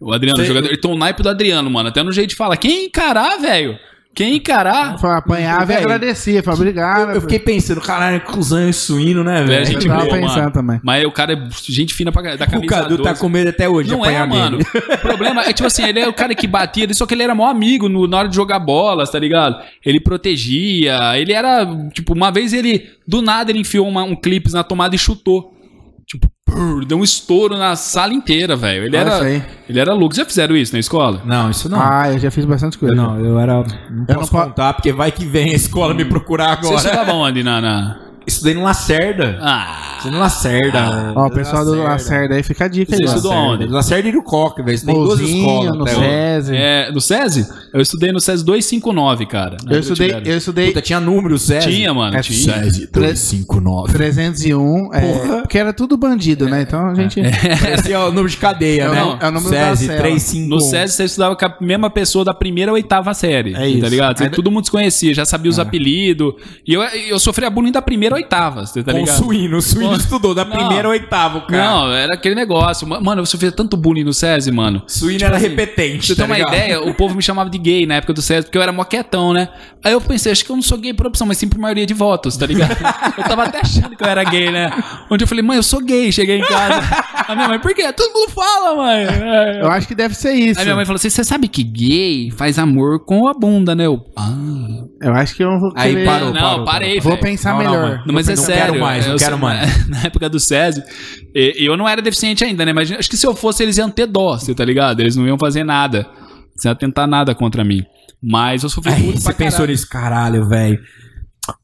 O 0.00 0.12
Adriano, 0.12 0.36
o 0.36 0.40
Sei. 0.40 0.46
jogador. 0.48 0.68
Ele 0.68 0.76
tem 0.76 0.90
um 0.90 0.96
naipe 0.98 1.22
do 1.22 1.28
Adriano, 1.28 1.70
mano. 1.70 1.88
Até 1.88 2.02
no 2.02 2.12
jeito 2.12 2.30
de 2.30 2.36
falar. 2.36 2.56
Quem 2.56 2.86
encarar, 2.86 3.38
velho? 3.38 3.78
Quem 4.14 4.36
encarar? 4.36 4.98
Foi, 4.98 5.10
apanhava 5.10 5.64
e 5.64 5.66
Velho, 5.66 5.80
agradecia. 5.80 6.42
Falei, 6.42 6.58
obrigado. 6.60 7.10
Eu 7.16 7.20
fiquei 7.20 7.38
pensando, 7.38 7.82
caralho, 7.82 8.18
cuzão 8.22 8.66
e 8.66 8.72
suíno, 8.72 9.22
né, 9.22 9.42
É, 9.42 9.44
velho? 9.44 9.66
gente 9.66 9.86
eu 9.86 9.92
tava 9.92 10.06
boa, 10.06 10.16
pensando 10.18 10.38
mano. 10.38 10.50
também. 10.52 10.80
Mas 10.82 11.04
o 11.04 11.12
cara 11.12 11.34
é 11.34 11.48
gente 11.62 11.92
fina 11.92 12.10
pra 12.10 12.22
caralho, 12.22 12.38
da 12.38 12.46
O 12.46 12.50
camisa 12.50 12.66
Cadu 12.74 12.96
tá 12.96 13.10
12. 13.10 13.20
com 13.20 13.28
medo 13.28 13.50
até 13.50 13.68
hoje 13.68 13.90
Não 13.90 14.00
de 14.00 14.06
é, 14.08 14.16
apanhar 14.16 14.26
mano. 14.26 14.56
nele. 14.56 14.68
O 14.94 14.98
problema 15.02 15.42
é, 15.42 15.52
tipo 15.52 15.66
assim, 15.66 15.84
ele 15.84 16.00
é 16.00 16.08
o 16.08 16.14
cara 16.14 16.34
que 16.34 16.46
batia, 16.46 16.88
só 16.94 17.04
que 17.04 17.12
ele 17.12 17.24
era 17.24 17.34
mó 17.34 17.46
amigo 17.46 17.90
no- 17.90 18.06
na 18.06 18.16
hora 18.20 18.28
de 18.30 18.34
jogar 18.34 18.58
bolas, 18.58 19.10
tá 19.10 19.18
ligado? 19.18 19.62
Ele 19.84 20.00
protegia, 20.00 20.98
ele 21.18 21.32
era, 21.34 21.66
tipo, 21.92 22.14
uma 22.14 22.30
vez 22.30 22.54
ele, 22.54 22.88
do 23.06 23.20
nada, 23.20 23.50
ele 23.50 23.58
enfiou 23.60 23.86
uma- 23.86 24.04
um 24.04 24.16
clipe 24.16 24.50
na 24.50 24.64
tomada 24.64 24.94
e 24.94 24.98
chutou. 24.98 25.55
Deu 26.86 26.98
um 26.98 27.04
estouro 27.04 27.56
na 27.56 27.74
sala 27.74 28.14
inteira, 28.14 28.54
velho. 28.56 28.84
Ele 28.84 28.96
Olha 28.96 29.10
era, 29.10 29.46
ele 29.68 29.80
era 29.80 29.92
louco. 29.92 30.14
Já 30.14 30.24
fizeram 30.24 30.56
isso 30.56 30.72
na 30.72 30.78
escola? 30.78 31.20
Não, 31.24 31.50
isso 31.50 31.68
não. 31.68 31.78
Ah, 31.80 32.12
eu 32.12 32.18
já 32.18 32.30
fiz 32.30 32.44
bastante 32.44 32.78
coisa. 32.78 32.94
Não, 32.94 33.18
eu 33.18 33.38
era. 33.38 33.54
Não 33.90 34.04
Eu 34.08 34.14
posso 34.14 34.32
não 34.34 34.44
contar, 34.44 34.74
porque 34.74 34.92
vai 34.92 35.10
que 35.10 35.24
vem 35.24 35.50
a 35.50 35.54
escola 35.56 35.92
me 35.92 36.04
procurar 36.04 36.56
Você 36.60 36.66
agora. 36.68 36.76
estudava 36.76 37.12
onde, 37.12 37.42
na... 37.42 37.60
na... 37.60 38.05
Estudei 38.26 38.54
no 38.54 38.62
Lacerda. 38.64 39.38
Ah, 39.40 39.94
Estudei 39.98 40.12
no 40.12 40.18
Lacerda. 40.18 41.12
Ó, 41.14 41.26
o 41.26 41.30
pessoal 41.30 41.64
do 41.64 41.74
Lacerda 41.82 42.34
aí 42.34 42.42
fica 42.42 42.64
a 42.64 42.68
dica 42.68 42.94
Você 42.96 43.02
aí. 43.02 43.08
ó. 43.08 43.14
estudou 43.14 43.32
onde? 43.32 43.66
Lacerda 43.66 44.08
e 44.08 44.12
do 44.12 44.22
Coque, 44.22 44.62
velho. 44.62 44.74
Estudei 44.74 44.94
duas 44.96 45.20
escolas. 45.20 45.76
no. 45.78 45.86
SESI. 45.88 46.56
é, 46.56 46.90
no 46.92 47.00
SESI? 47.00 47.46
Eu 47.72 47.80
estudei 47.80 48.12
no 48.12 48.20
SESI 48.20 48.44
259, 48.44 49.26
cara. 49.26 49.56
Eu 49.68 49.78
estudei, 49.80 50.12
eu 50.24 50.36
estudei 50.36 50.66
Puta, 50.68 50.80
tinha 50.82 50.98
número, 51.00 51.38
César. 51.38 51.68
Tinha, 51.68 51.94
mano, 51.94 52.16
É, 52.16 52.20
tinha. 52.20 52.62
SESI 52.64 52.86
259. 52.92 53.92
301, 53.92 54.94
é, 54.94 55.00
Porra. 55.00 55.40
porque 55.42 55.58
era 55.58 55.72
tudo 55.72 55.96
bandido, 55.96 56.48
né? 56.48 56.62
Então 56.62 56.86
a 56.88 56.94
gente... 56.94 57.20
Esse 57.74 57.92
é 57.92 57.98
o 57.98 58.06
número 58.08 58.28
de 58.28 58.36
cadeia, 58.36 58.82
É 58.84 58.88
né? 58.90 59.18
é 59.20 59.28
o 59.28 59.30
número 59.30 59.50
da 59.54 59.70
SESI 59.76 59.86
cela. 59.86 60.00
351. 60.00 60.48
No 60.48 60.60
SESI 60.60 60.94
você 60.96 61.04
estudava 61.04 61.36
com 61.36 61.44
a 61.46 61.54
mesma 61.60 61.90
pessoa 61.90 62.24
da 62.24 62.34
primeira 62.34 62.70
à 62.72 62.74
oitava 62.74 63.14
série. 63.14 63.54
É 63.54 63.68
isso. 63.68 63.80
Tá 63.82 63.88
ligado? 63.88 64.18
Você- 64.18 64.24
Aí- 64.24 64.30
Todo 64.30 64.50
mundo 64.50 64.64
se 64.64 64.70
conhecia, 64.70 65.14
já 65.14 65.24
sabia 65.24 65.50
os 65.50 65.58
apelidos. 65.58 66.34
E 66.66 66.74
eu, 66.74 66.82
eu 66.82 67.18
sofria 67.18 67.48
bullying 67.48 67.72
da 67.72 67.80
primeira 67.82 68.15
oitava, 68.16 68.66
você 68.66 68.82
tá 68.82 68.92
Com 68.92 68.98
o 68.98 69.00
ligado? 69.02 69.16
suíno. 69.16 69.56
O 69.58 69.62
suíno 69.62 69.90
Pô, 69.90 69.96
estudou 69.96 70.34
da 70.34 70.44
não. 70.44 70.56
primeira 70.56 70.88
ao 70.88 70.92
oitavo, 70.92 71.42
cara. 71.42 71.64
Não, 71.64 71.92
era 71.92 72.14
aquele 72.14 72.34
negócio. 72.34 72.86
Ma- 72.86 73.00
Mano, 73.00 73.22
eu 73.22 73.26
sofria 73.26 73.52
tanto 73.52 73.76
bullying 73.76 74.04
no 74.04 74.12
SESI, 74.12 74.50
mano. 74.50 74.82
Suíno 74.86 75.24
era 75.24 75.36
assim, 75.36 75.48
repetente. 75.48 76.06
Você 76.08 76.16
tá 76.16 76.24
uma 76.24 76.36
ligado? 76.36 76.54
ideia, 76.54 76.80
o 76.82 76.94
povo 76.94 77.14
me 77.14 77.22
chamava 77.22 77.48
de 77.48 77.58
gay 77.58 77.86
na 77.86 77.94
época 77.96 78.12
do 78.12 78.20
SESI, 78.22 78.42
porque 78.46 78.58
eu 78.58 78.62
era 78.62 78.72
moquetão, 78.72 79.32
né? 79.32 79.48
Aí 79.84 79.92
eu 79.92 80.00
pensei, 80.00 80.32
acho 80.32 80.44
que 80.44 80.50
eu 80.50 80.56
não 80.56 80.62
sou 80.62 80.76
gay 80.78 80.92
por 80.92 81.06
opção, 81.06 81.26
mas 81.26 81.38
sim 81.38 81.48
por 81.48 81.58
maioria 81.58 81.86
de 81.86 81.94
votos, 81.94 82.36
tá 82.36 82.44
ligado? 82.46 82.76
eu 83.16 83.24
tava 83.24 83.44
até 83.44 83.60
achando 83.60 83.96
que 83.96 84.02
eu 84.02 84.08
era 84.08 84.24
gay, 84.24 84.50
né? 84.50 84.70
Onde 85.10 85.22
eu 85.24 85.28
falei, 85.28 85.42
mãe, 85.44 85.56
eu 85.56 85.62
sou 85.62 85.80
gay. 85.80 86.10
Cheguei 86.10 86.38
em 86.38 86.44
casa. 86.44 86.82
A 87.28 87.34
minha 87.34 87.48
mãe, 87.48 87.58
por 87.58 87.74
quê? 87.74 87.92
Todo 87.92 88.12
mundo 88.12 88.30
fala, 88.30 88.76
mãe. 88.76 89.04
É. 89.04 89.62
Eu 89.62 89.70
acho 89.70 89.86
que 89.86 89.94
deve 89.94 90.14
ser 90.14 90.32
isso. 90.32 90.58
Aí 90.60 90.64
minha 90.66 90.76
mãe 90.76 90.84
falou 90.84 90.96
assim: 90.96 91.10
você 91.10 91.22
sabe 91.24 91.48
que 91.48 91.62
gay 91.62 92.30
faz 92.30 92.58
amor 92.58 93.04
com 93.04 93.28
a 93.28 93.34
bunda, 93.34 93.74
né? 93.74 93.86
Eu, 93.86 94.04
ah. 94.16 94.32
Eu 95.00 95.12
acho 95.14 95.34
que 95.36 95.44
eu 95.44 95.50
não 95.50 95.60
vou 95.60 95.72
Aí 95.76 95.92
querer- 95.92 96.06
parou, 96.06 96.32
não, 96.32 96.40
parou, 96.40 96.64
parei, 96.64 97.00
Vou 97.00 97.12
velho. 97.12 97.22
pensar 97.22 97.50
Não, 97.54 97.62
não, 97.62 97.70
melhor. 97.70 97.88
mano. 97.90 98.02
Não, 98.06 98.14
mas 98.14 98.28
é 98.28 98.34
não 98.36 98.42
sério. 98.42 98.64
quero 98.64 98.80
mais, 98.80 99.06
não 99.06 99.12
eu 99.14 99.18
quero 99.18 99.38
mais. 99.38 99.86
Na 99.88 100.02
época 100.02 100.28
do 100.28 100.40
SESI, 100.40 100.82
eu 101.34 101.76
não 101.76 101.88
era 101.88 102.00
deficiente 102.00 102.44
ainda, 102.44 102.64
né? 102.64 102.72
Mas 102.72 102.90
acho 102.90 103.08
que 103.08 103.16
se 103.16 103.26
eu 103.26 103.34
fosse, 103.34 103.62
eles 103.62 103.76
iam 103.78 103.90
ter 103.90 104.06
dó, 104.06 104.38
você 104.38 104.54
tá 104.54 104.64
ligado? 104.64 105.00
Eles 105.00 105.16
não 105.16 105.26
iam 105.26 105.38
fazer 105.38 105.64
nada. 105.64 106.06
Você 106.56 106.68
ia 106.68 106.74
tentar 106.74 107.06
nada 107.06 107.34
contra 107.34 107.62
mim. 107.62 107.84
Mas 108.22 108.62
eu 108.62 108.68
sofri 108.68 108.92
Aí 108.92 109.02
bullying 109.02 109.18
você 109.18 109.32
pensou 109.32 109.58
caralho. 109.58 109.72
nisso, 109.72 109.88
caralho, 109.88 110.48
velho. 110.48 110.80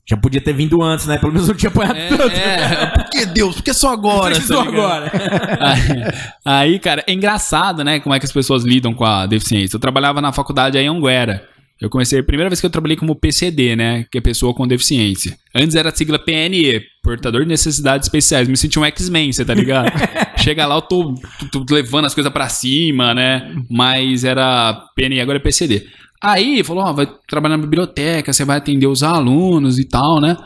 Já 0.08 0.16
podia 0.16 0.40
ter 0.40 0.52
vindo 0.52 0.80
antes, 0.82 1.06
né? 1.06 1.18
Pelo 1.18 1.32
menos 1.32 1.48
não 1.48 1.54
tinha 1.54 1.70
apanhado 1.70 1.98
tanto. 2.08 2.36
É, 2.36 2.54
é, 2.82 2.86
por 2.86 3.10
que 3.10 3.26
Deus? 3.26 3.56
Por 3.56 3.64
que 3.64 3.74
só 3.74 3.92
agora? 3.92 4.34
Precisou 4.34 4.64
tá 4.64 4.70
ligado? 4.70 4.84
agora. 4.84 5.10
Aí, 6.44 6.72
aí, 6.72 6.78
cara, 6.78 7.02
é 7.06 7.12
engraçado, 7.12 7.82
né? 7.82 7.98
Como 7.98 8.14
é 8.14 8.18
que 8.18 8.26
as 8.26 8.32
pessoas 8.32 8.62
lidam 8.62 8.94
com 8.94 9.04
a 9.04 9.26
deficiência. 9.26 9.76
Eu 9.76 9.80
trabalhava 9.80 10.20
na 10.20 10.32
faculdade 10.32 10.78
aí 10.78 10.84
em 10.84 10.88
Anguera. 10.88 11.48
Eu 11.82 11.90
comecei, 11.90 12.20
a 12.20 12.22
primeira 12.22 12.48
vez 12.48 12.60
que 12.60 12.66
eu 12.66 12.70
trabalhei 12.70 12.96
como 12.96 13.16
PCD, 13.16 13.74
né? 13.74 14.06
Que 14.10 14.18
é 14.18 14.20
pessoa 14.20 14.54
com 14.54 14.66
deficiência. 14.68 15.36
Antes 15.52 15.74
era 15.74 15.88
a 15.88 15.94
sigla 15.94 16.16
PNE, 16.18 16.80
portador 17.02 17.42
de 17.42 17.48
necessidades 17.48 18.06
especiais. 18.06 18.46
Me 18.46 18.56
senti 18.56 18.78
um 18.78 18.84
X-Men, 18.84 19.32
você 19.32 19.44
tá 19.44 19.52
ligado? 19.52 19.90
Chega 20.38 20.64
lá, 20.64 20.76
eu 20.76 20.82
tô, 20.82 21.14
tô- 21.50 21.64
tô 21.66 21.74
levando 21.74 22.04
as 22.04 22.14
coisas 22.14 22.32
pra 22.32 22.48
cima, 22.48 23.12
né? 23.14 23.52
Mas 23.68 24.22
era 24.22 24.72
PNE, 24.94 25.20
agora 25.20 25.38
é 25.38 25.40
PCD. 25.40 25.86
Aí 26.22 26.62
falou, 26.62 26.84
ó, 26.84 26.92
vai 26.92 27.08
trabalhar 27.28 27.56
na 27.56 27.62
biblioteca, 27.64 28.32
você 28.32 28.44
vai 28.44 28.58
atender 28.58 28.86
os 28.86 29.02
alunos 29.02 29.80
e 29.80 29.84
tal, 29.84 30.20
né? 30.20 30.36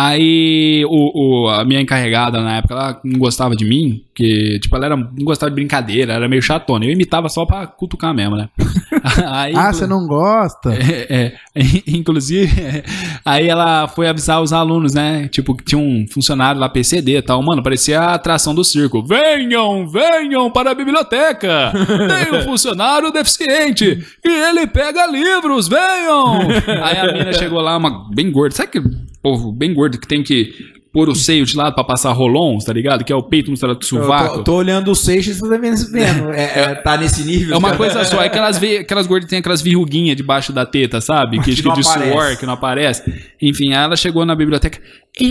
Aí 0.00 0.84
o, 0.88 1.44
o- 1.44 1.48
a 1.48 1.64
minha 1.64 1.80
encarregada 1.80 2.40
na 2.40 2.58
época, 2.58 2.72
ela 2.74 3.00
não 3.04 3.18
gostava 3.18 3.56
de 3.56 3.64
mim, 3.64 4.00
porque, 4.14 4.60
tipo, 4.60 4.76
ela 4.76 4.86
era, 4.86 4.96
não 4.96 5.24
gostava 5.24 5.50
de 5.50 5.56
brincadeira, 5.56 6.12
era 6.12 6.28
meio 6.28 6.40
chatona. 6.40 6.84
Eu 6.84 6.92
imitava 6.92 7.28
só 7.28 7.44
pra 7.44 7.66
cutucar 7.66 8.14
mesmo, 8.14 8.36
né? 8.36 8.48
Aí, 9.26 9.56
Ah, 9.56 9.72
você 9.72 9.88
não 9.88 10.06
gosta? 10.06 10.72
é, 10.72 11.06
é, 11.10 11.32
inclusive, 11.88 12.48
aí 13.24 13.48
ela 13.48 13.88
foi 13.88 14.06
avisar 14.08 14.40
os 14.40 14.52
alunos, 14.52 14.92
né? 14.94 15.26
Tipo, 15.28 15.54
que 15.56 15.64
tinha 15.64 15.78
um 15.80 16.06
funcionário 16.08 16.60
lá 16.60 16.68
PCD 16.68 17.16
e 17.18 17.22
tal. 17.22 17.42
Mano, 17.42 17.62
parecia 17.62 18.00
a 18.00 18.14
atração 18.14 18.54
do 18.54 18.62
circo. 18.64 19.02
Venham, 19.04 19.88
venham 19.88 20.48
para 20.50 20.70
a 20.70 20.74
biblioteca. 20.74 21.72
Tem 21.72 22.38
um 22.38 22.44
funcionário 22.44 23.10
deficiente 23.10 24.04
e 24.24 24.28
ele 24.28 24.66
pega 24.68 25.06
livros, 25.06 25.66
venham. 25.66 26.40
Aí 26.84 26.96
a 26.98 27.12
mina 27.12 27.32
chegou 27.32 27.60
lá, 27.60 27.76
uma 27.76 28.08
bem 28.14 28.30
gorda. 28.30 28.54
Sabe 28.54 28.70
que 28.72 28.82
povo 29.22 29.52
bem 29.52 29.72
gordo 29.74 29.98
que 29.98 30.06
tem 30.08 30.22
que 30.22 30.52
pôr 30.90 31.08
o 31.10 31.14
seio 31.14 31.44
de 31.44 31.54
lado 31.54 31.74
pra 31.74 31.84
passar 31.84 32.10
rolons, 32.12 32.64
tá 32.64 32.72
ligado? 32.72 33.04
Que 33.04 33.12
é 33.12 33.16
o 33.16 33.22
peito 33.22 33.50
no 33.50 33.56
Eu 33.60 33.78
sovaco. 33.82 34.38
tô, 34.38 34.44
tô 34.44 34.54
olhando 34.56 34.90
o 34.90 34.94
Seixas 34.96 35.36
e 35.36 35.40
tô 35.40 35.48
vendo. 35.48 36.32
É, 36.32 36.60
é, 36.60 36.74
tá 36.76 36.96
nesse 36.96 37.22
nível. 37.24 37.54
É 37.54 37.58
uma 37.58 37.76
coisa 37.76 38.02
só, 38.04 38.22
é 38.22 38.26
aquelas, 38.26 38.56
ve- 38.58 38.78
aquelas 38.78 39.06
gordas 39.06 39.28
tem 39.28 39.38
aquelas 39.38 39.60
verruguinhas 39.60 40.16
debaixo 40.16 40.50
da 40.50 40.64
teta, 40.64 41.00
sabe? 41.00 41.38
Que, 41.40 41.54
Que 41.56 41.62
não 41.62 41.74
de 41.74 41.82
aparece. 41.86 42.10
suor, 42.12 42.36
que 42.38 42.46
não 42.46 42.54
aparece. 42.54 43.02
Enfim, 43.40 43.74
aí 43.74 43.84
ela 43.84 43.96
chegou 43.96 44.24
na 44.24 44.34
biblioteca. 44.34 44.78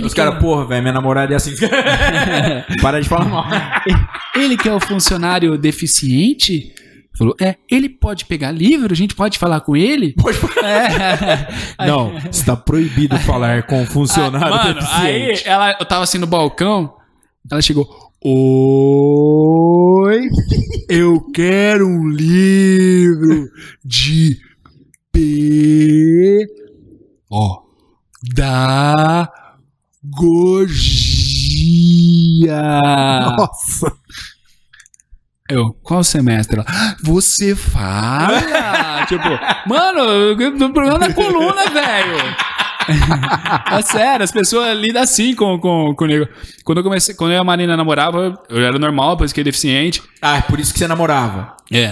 Os 0.03 0.13
que 0.13 0.21
é 0.21 0.25
caras, 0.25 0.39
porra, 0.39 0.65
velho, 0.67 0.81
minha 0.83 0.93
namorada 0.93 1.33
é 1.33 1.35
assim. 1.37 1.53
Para 2.81 3.01
de 3.01 3.09
falar 3.09 3.25
mal. 3.25 3.45
o- 3.45 4.39
ele 4.39 4.55
que 4.57 4.69
é 4.69 4.73
o 4.73 4.79
funcionário 4.79 5.57
deficiente? 5.57 6.71
Falou, 7.17 7.35
é, 7.41 7.55
ele 7.69 7.89
pode 7.89 8.25
pegar 8.25 8.51
livro? 8.51 8.93
A 8.93 8.95
gente 8.95 9.15
pode 9.15 9.39
falar 9.39 9.61
com 9.61 9.75
ele? 9.75 10.13
Pode 10.13 10.37
É. 10.63 11.87
Não, 11.87 12.15
está 12.29 12.55
proibido 12.55 13.17
falar 13.25 13.63
com 13.63 13.83
funcionário 13.85 14.55
Mano, 14.55 14.79
aí 14.91 15.41
ela, 15.45 15.75
eu 15.79 15.85
tava 15.85 16.03
assim 16.03 16.19
no 16.19 16.27
balcão, 16.27 16.93
ela 17.49 17.61
chegou. 17.61 17.87
Oi, 18.23 20.27
eu 20.89 21.21
quero 21.31 21.87
um 21.87 22.09
livro 22.09 23.47
de 23.83 24.37
P. 25.11 26.45
Ó. 27.31 27.61
Dagogia. 28.35 29.31
Nossa. 33.37 33.91
Eu, 35.49 35.73
qual 35.81 36.03
semestre? 36.03 36.59
Ela, 36.59 36.65
Você 37.01 37.55
fala? 37.55 39.05
tipo, 39.07 39.29
mano, 39.65 39.99
eu 40.01 40.57
tô 40.57 40.69
problema 40.71 40.99
na 40.99 41.13
coluna, 41.13 41.69
velho. 41.69 42.17
é 43.71 43.81
sério, 43.81 44.23
as 44.23 44.31
pessoas 44.31 44.77
lidam 44.77 45.01
assim 45.01 45.35
com, 45.35 45.57
com, 45.59 45.93
comigo. 45.95 46.27
Quando 46.63 46.79
eu 46.79 46.83
comecei, 46.83 47.15
quando 47.15 47.31
eu 47.31 47.37
e 47.37 47.39
a 47.39 47.43
Marina 47.43 47.77
namorava, 47.77 48.37
eu 48.49 48.61
era 48.61 48.77
normal, 48.77 49.11
depois 49.11 49.31
fiquei 49.31 49.43
deficiente. 49.43 50.01
Ah, 50.21 50.37
é 50.37 50.41
por 50.41 50.59
isso 50.59 50.73
que 50.73 50.79
você 50.79 50.87
namorava. 50.87 51.56
É. 51.71 51.91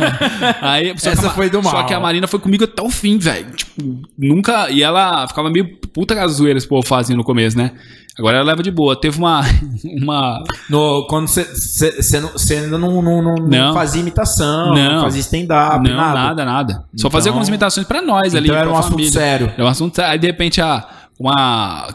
Aí, 0.62 0.94
só 0.98 1.10
Essa 1.10 1.30
foi 1.30 1.50
do 1.50 1.62
mal. 1.62 1.72
Só 1.72 1.82
que 1.84 1.92
a 1.94 2.00
Marina 2.00 2.26
foi 2.26 2.38
comigo 2.40 2.64
até 2.64 2.82
o 2.82 2.88
fim, 2.90 3.18
velho. 3.18 3.50
Tipo, 3.52 4.02
nunca. 4.18 4.70
E 4.70 4.82
ela 4.82 5.26
ficava 5.28 5.50
meio 5.50 5.76
puta 5.92 6.14
com 6.14 6.20
as 6.22 6.32
zoeiras 6.32 6.62
que 6.64 6.68
o 6.68 6.70
povo 6.76 6.86
fazia 6.86 7.14
no 7.16 7.22
começo, 7.24 7.56
né? 7.56 7.72
Agora 8.18 8.36
ela 8.38 8.46
leva 8.46 8.62
de 8.62 8.70
boa. 8.70 8.94
Teve 8.98 9.18
uma. 9.18 9.42
uma 10.00 10.42
No, 10.68 11.06
quando 11.08 11.28
você- 11.28 12.54
ainda 12.54 12.78
não, 12.78 13.02
não, 13.02 13.22
não, 13.22 13.34
não 13.34 13.74
fazia 13.74 14.00
imitação, 14.00 14.74
não, 14.74 14.92
Não. 14.96 15.02
fazia 15.02 15.20
stand-up, 15.20 15.88
não, 15.88 15.96
nada. 15.96 16.14
nada, 16.14 16.44
nada. 16.44 16.72
Só 16.74 16.82
Então- 16.94 17.10
fazia 17.10 17.30
algumas 17.30 17.48
imitações 17.48 17.86
pra 17.86 18.00
nós 18.02 18.34
ali. 18.34 18.48
Então 18.48 18.58
era 18.58 18.70
um 18.70 18.76
assunto 18.76 18.92
família. 18.92 19.12
sério. 19.12 19.52
Era 19.54 19.64
um 19.64 19.68
assunto 19.68 19.94
sério. 19.96 20.10
Aí 20.12 20.18
de 20.18 20.26
repente 20.26 20.60
a, 20.60 20.86
uma 21.18 21.88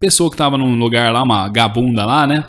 pessoa 0.00 0.30
que 0.30 0.36
tava 0.36 0.56
num 0.56 0.76
lugar 0.76 1.12
lá, 1.12 1.22
uma 1.22 1.48
gabunda 1.48 2.04
lá, 2.04 2.26
né? 2.26 2.44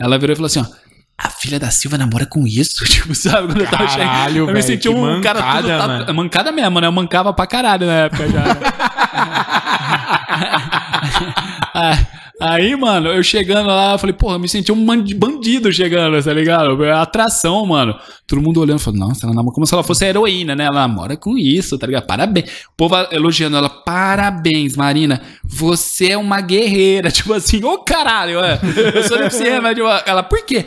Ela 0.00 0.18
virou 0.18 0.32
e 0.32 0.36
falou 0.36 0.46
assim: 0.46 0.60
ó. 0.60 0.83
A 1.16 1.30
filha 1.30 1.60
da 1.60 1.70
Silva 1.70 1.96
namora 1.96 2.26
com 2.26 2.46
isso? 2.46 2.84
Tipo, 2.90 3.14
sabe? 3.14 3.46
Quando 3.48 3.60
eu 3.60 3.70
tava 3.70 3.88
chegando. 3.88 4.08
Caralho, 4.08 4.48
Eu 4.48 4.54
me 4.54 4.62
senti 4.62 4.88
um 4.88 5.20
cara 5.20 5.40
tudo. 5.40 5.46
mancada, 5.54 5.78
Tá, 5.78 5.86
mano. 5.88 6.14
mancada 6.14 6.52
mesmo, 6.52 6.80
né? 6.80 6.86
Eu 6.86 6.92
mancava 6.92 7.32
pra 7.32 7.46
caralho 7.46 7.86
na 7.86 7.92
época 7.92 8.28
já. 8.28 8.40
né? 8.42 8.54
Aí, 12.40 12.74
mano, 12.76 13.08
eu 13.08 13.22
chegando 13.22 13.68
lá, 13.68 13.92
eu 13.92 13.98
falei, 13.98 14.12
porra, 14.12 14.34
eu 14.34 14.38
me 14.40 14.48
senti 14.48 14.70
um 14.72 14.84
bandido 14.84 15.72
chegando, 15.72 16.20
tá 16.22 16.32
ligado? 16.32 16.84
É 16.84 16.92
atração, 16.92 17.64
mano. 17.64 17.94
Todo 18.26 18.42
mundo 18.42 18.60
olhando, 18.60 18.80
falando, 18.80 19.00
nossa, 19.00 19.24
ela 19.24 19.34
namora 19.34 19.54
como 19.54 19.64
se 19.66 19.72
ela 19.72 19.84
fosse 19.84 20.04
a 20.04 20.08
heroína, 20.08 20.54
né? 20.56 20.64
Ela 20.64 20.80
namora 20.80 21.16
com 21.16 21.38
isso, 21.38 21.78
tá 21.78 21.86
ligado? 21.86 22.06
Parabéns. 22.06 22.50
O 22.70 22.76
povo 22.76 22.96
elogiando 23.12 23.56
ela, 23.56 23.70
parabéns, 23.70 24.76
Marina, 24.76 25.22
você 25.44 26.10
é 26.10 26.18
uma 26.18 26.40
guerreira. 26.40 27.08
Tipo 27.14 27.32
assim, 27.34 27.62
ô 27.64 27.78
caralho, 27.78 28.40
é. 28.40 28.58
eu 28.94 29.04
sou 29.04 29.16
deficiente, 29.16 29.60
mas 29.60 29.76
tipo, 29.76 29.88
ela, 30.04 30.22
por 30.24 30.44
quê? 30.44 30.66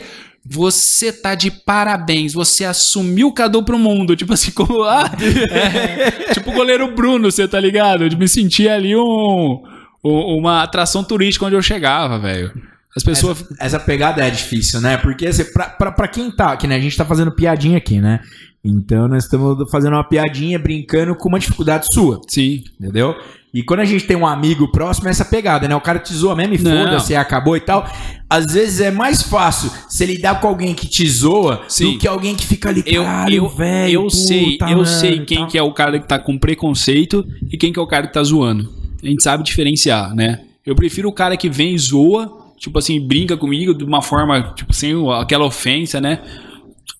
Você 0.50 1.12
tá 1.12 1.34
de 1.34 1.50
parabéns, 1.50 2.32
você 2.32 2.64
assumiu 2.64 3.28
o 3.28 3.32
Cadu 3.32 3.62
pro 3.62 3.78
mundo. 3.78 4.16
Tipo 4.16 4.32
assim, 4.32 4.50
como. 4.50 4.82
Ah, 4.88 5.10
é, 5.20 6.32
tipo 6.32 6.50
o 6.50 6.54
goleiro 6.54 6.94
Bruno, 6.94 7.30
você 7.30 7.46
tá 7.46 7.60
ligado? 7.60 8.04
Eu 8.04 8.18
me 8.18 8.26
senti 8.28 8.68
ali 8.68 8.96
um, 8.96 9.62
um- 10.04 10.38
uma 10.38 10.62
atração 10.62 11.04
turística 11.04 11.44
onde 11.44 11.54
eu 11.56 11.62
chegava, 11.62 12.18
velho. 12.18 12.52
As 12.96 13.02
pessoas. 13.02 13.44
Essa 13.60 13.78
pegada 13.78 14.26
é 14.26 14.30
difícil, 14.30 14.80
né? 14.80 14.96
Porque 14.96 15.26
assim, 15.26 15.44
pra, 15.52 15.68
pra, 15.68 15.92
pra 15.92 16.08
quem 16.08 16.30
tá 16.30 16.52
aqui, 16.52 16.66
né? 16.66 16.76
A 16.76 16.80
gente 16.80 16.96
tá 16.96 17.04
fazendo 17.04 17.30
piadinha 17.30 17.76
aqui, 17.78 18.00
né? 18.00 18.20
Então 18.64 19.06
nós 19.06 19.24
estamos 19.24 19.70
fazendo 19.70 19.92
uma 19.92 20.02
piadinha, 20.08 20.58
brincando 20.58 21.14
com 21.14 21.28
uma 21.28 21.38
dificuldade 21.38 21.86
sua, 21.92 22.20
Sim. 22.28 22.64
entendeu? 22.80 23.14
E 23.52 23.62
quando 23.62 23.80
a 23.80 23.84
gente 23.84 24.04
tem 24.04 24.16
um 24.16 24.26
amigo 24.26 24.68
próximo, 24.68 25.08
é 25.08 25.10
essa 25.10 25.24
pegada, 25.24 25.66
né? 25.66 25.74
O 25.74 25.80
cara 25.80 25.98
te 25.98 26.12
zoa 26.12 26.36
mesmo 26.36 26.54
e 26.54 26.58
foda-se, 26.58 27.14
acabou 27.16 27.56
e 27.56 27.60
tal. 27.60 27.88
Às 28.28 28.44
vezes 28.52 28.80
é 28.80 28.90
mais 28.90 29.22
fácil 29.22 29.70
você 29.88 30.04
lidar 30.04 30.38
com 30.38 30.48
alguém 30.48 30.74
que 30.74 30.86
te 30.86 31.08
zoa 31.08 31.62
Sim. 31.66 31.92
do 31.92 31.98
que 31.98 32.06
alguém 32.06 32.34
que 32.34 32.46
fica 32.46 32.68
ali, 32.68 32.82
Eu, 32.84 33.04
caralho, 33.04 33.34
eu, 33.34 33.48
velho, 33.48 33.92
eu 33.92 34.10
sei, 34.10 34.52
puta, 34.52 34.64
eu 34.66 34.78
mano, 34.78 34.86
sei 34.86 35.24
quem 35.24 35.46
que 35.46 35.56
é 35.56 35.62
o 35.62 35.72
cara 35.72 35.98
que 35.98 36.06
tá 36.06 36.18
com 36.18 36.36
preconceito 36.36 37.26
e 37.50 37.56
quem 37.56 37.72
que 37.72 37.78
é 37.78 37.82
o 37.82 37.86
cara 37.86 38.06
que 38.06 38.12
tá 38.12 38.22
zoando. 38.22 38.70
A 39.02 39.06
gente 39.06 39.22
sabe 39.22 39.42
diferenciar, 39.44 40.14
né? 40.14 40.40
Eu 40.66 40.74
prefiro 40.74 41.08
o 41.08 41.12
cara 41.12 41.34
que 41.34 41.48
vem 41.48 41.74
e 41.74 41.78
zoa, 41.78 42.30
tipo 42.58 42.78
assim, 42.78 43.00
brinca 43.00 43.34
comigo 43.34 43.72
de 43.72 43.82
uma 43.82 44.02
forma, 44.02 44.52
tipo, 44.54 44.74
sem 44.74 44.92
aquela 45.18 45.46
ofensa, 45.46 45.98
né? 45.98 46.20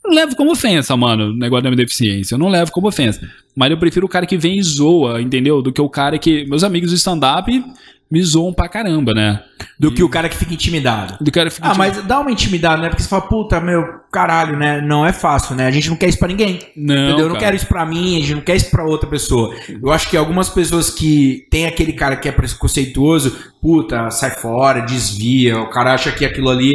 Eu 0.05 0.11
não 0.11 0.17
levo 0.17 0.37
como 0.37 0.53
ofensa, 0.53 0.97
mano, 0.97 1.31
o 1.31 1.37
negócio 1.37 1.65
da 1.65 1.71
minha 1.71 1.85
deficiência. 1.85 2.35
Eu 2.35 2.39
não 2.39 2.49
levo 2.49 2.71
como 2.73 2.89
ofensa. 2.89 3.21
Mas 3.55 3.71
eu 3.71 3.79
prefiro 3.79 4.07
o 4.07 4.09
cara 4.09 4.27
que 4.27 4.37
vem 4.37 4.59
e 4.59 4.63
zoa, 4.63 5.21
entendeu? 5.21 5.61
Do 5.61 5.73
que 5.73 5.81
o 5.81 5.89
cara 5.89 6.19
que. 6.19 6.45
Meus 6.47 6.63
amigos 6.65 6.91
do 6.91 6.97
stand-up 6.97 7.65
me 8.11 8.23
zoam 8.23 8.55
pra 8.55 8.69
caramba, 8.69 9.13
né? 9.13 9.43
Do 9.79 9.93
que 9.93 10.03
o 10.03 10.09
cara 10.09 10.29
que 10.29 10.37
fica 10.37 10.55
intimidado. 10.55 11.23
Do 11.23 11.31
cara 11.31 11.51
que 11.51 11.57
fica. 11.57 11.69
Ah, 11.69 11.75
mas 11.75 12.03
dá 12.05 12.21
uma 12.21 12.33
intimidade, 12.33 12.81
né? 12.81 12.89
Porque 12.89 13.03
você 13.03 13.09
fala, 13.09 13.23
puta, 13.23 13.61
meu, 13.61 13.85
caralho, 14.11 14.57
né? 14.57 14.81
Não 14.81 15.05
é 15.05 15.13
fácil, 15.13 15.55
né? 15.55 15.67
A 15.67 15.71
gente 15.71 15.91
não 15.91 15.97
quer 15.97 16.09
isso 16.09 16.19
pra 16.19 16.29
ninguém. 16.29 16.59
Não, 16.75 17.09
entendeu? 17.09 17.27
Eu 17.27 17.29
não 17.29 17.37
quero 17.37 17.55
isso 17.55 17.67
pra 17.67 17.85
mim, 17.85 18.17
a 18.17 18.21
gente 18.21 18.35
não 18.35 18.41
quer 18.41 18.57
isso 18.57 18.71
pra 18.71 18.85
outra 18.85 19.09
pessoa. 19.09 19.55
Eu 19.69 19.93
acho 19.93 20.09
que 20.09 20.17
algumas 20.17 20.49
pessoas 20.49 20.89
que 20.89 21.47
tem 21.51 21.67
aquele 21.67 21.93
cara 21.93 22.17
que 22.17 22.29
é 22.29 22.33
preconceituoso, 22.33 23.37
puta, 23.61 24.11
sai 24.11 24.31
fora, 24.31 24.81
desvia, 24.81 25.59
o 25.59 25.69
cara 25.69 25.93
acha 25.93 26.11
que 26.11 26.25
aquilo 26.25 26.49
ali, 26.49 26.73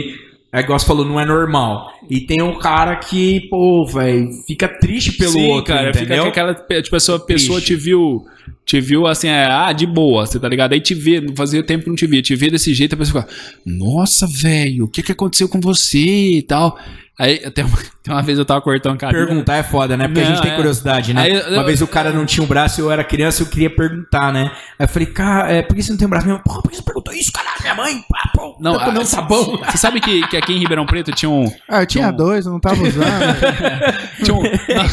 é 0.54 0.60
igual 0.60 0.78
você 0.78 0.86
falou, 0.86 1.04
não 1.04 1.20
é 1.20 1.26
normal. 1.26 1.92
E 2.08 2.22
tem 2.22 2.40
um 2.44 2.60
cara 2.60 2.96
que, 2.98 3.42
pô, 3.50 3.88
velho, 3.88 4.30
fica 4.46 4.68
triste 4.68 5.14
pelo 5.14 5.32
Sim, 5.32 5.48
outro, 5.50 5.74
cara, 5.74 5.92
fica 5.92 6.06
entendeu? 6.06 6.24
com 6.26 6.30
aquela 6.30 6.54
tipo, 6.54 6.96
a 6.96 7.00
sua 7.00 7.20
pessoa 7.20 7.60
te 7.60 7.76
viu, 7.76 8.24
te 8.64 8.80
viu 8.80 9.08
assim, 9.08 9.30
é, 9.30 9.46
ah, 9.46 9.74
de 9.74 9.88
boa, 9.88 10.28
você 10.28 10.40
tá 10.40 10.48
ligado? 10.48 10.74
Aí 10.74 10.80
te 10.80 10.94
vê, 10.94 11.20
não 11.20 11.36
fazia 11.36 11.64
tempo 11.64 11.86
que 11.86 11.90
não 11.90 11.96
te 11.96 12.06
via, 12.06 12.22
te 12.22 12.36
vê 12.36 12.52
desse 12.52 12.72
jeito, 12.72 12.94
a 12.94 12.98
pessoa 12.98 13.24
fica, 13.24 13.36
nossa, 13.66 14.28
velho, 14.28 14.86
o 14.86 14.88
que 14.88 15.02
que 15.02 15.12
aconteceu 15.12 15.50
com 15.50 15.60
você 15.60 16.38
e 16.38 16.44
tal. 16.44 16.78
Aí 17.20 17.44
até 17.46 17.64
uma, 17.64 17.78
tem 18.02 18.12
uma 18.14 18.24
vez 18.24 18.40
eu 18.40 18.46
tava 18.46 18.60
cortando 18.62 18.98
cabelo. 18.98 19.28
Perguntar 19.28 19.58
é 19.58 19.64
foda, 19.64 19.96
né? 19.96 20.08
Porque 20.08 20.20
a 20.20 20.24
Não, 20.24 20.30
gente 20.32 20.42
tem 20.42 20.52
é. 20.52 20.56
curiosidade, 20.56 21.14
né? 21.14 21.22
Aí 21.22 21.34
eu- 21.34 21.54
Uma 21.54 21.64
vez 21.64 21.82
o 21.82 21.88
cara 21.88 22.12
não 22.12 22.26
tinha 22.26 22.44
um 22.44 22.48
braço, 22.48 22.82
eu 22.82 22.92
era 22.92 23.04
criança, 23.04 23.44
eu 23.44 23.48
queria 23.48 23.70
perguntar, 23.70 24.34
né? 24.34 24.52
Aí 24.80 24.86
eu 24.86 24.88
falei, 24.88 25.06
cara, 25.08 25.52
é, 25.52 25.62
por 25.62 25.76
que 25.76 25.84
você 25.84 25.92
não 25.92 25.98
tem 25.98 26.08
um 26.08 26.10
braço? 26.10 26.28
Mãe, 26.28 26.40
porra, 26.44 26.62
por 26.64 26.72
que 26.72 26.78
você 26.78 26.84
perguntou 26.84 27.14
isso, 27.14 27.32
caralho? 27.32 27.54
Minha 27.62 27.76
mãe, 27.76 28.04
pá, 28.10 28.30
pô, 28.34 28.58
Não, 28.60 28.78
tá 28.78 28.86
comendo 28.86 29.06
sabão. 29.06 29.58
Você 29.72 29.78
sabe 29.78 30.02
que, 30.02 30.28
que 30.28 30.36
aqui 30.36 30.54
em 30.54 30.58
Ribeirão 30.60 30.86
Preto 30.86 31.12
tinha 31.12 31.30
um. 31.30 31.50
Ah, 31.70 31.82
eu 31.84 31.86
tinha 31.88 32.06
Então- 32.08 32.18
dois, 32.18 32.46
eu 32.46 32.52
não 32.52 32.60
tava 32.60 32.82
usando. 32.84 33.06
Tinha 34.24 34.36
um, 34.36 34.44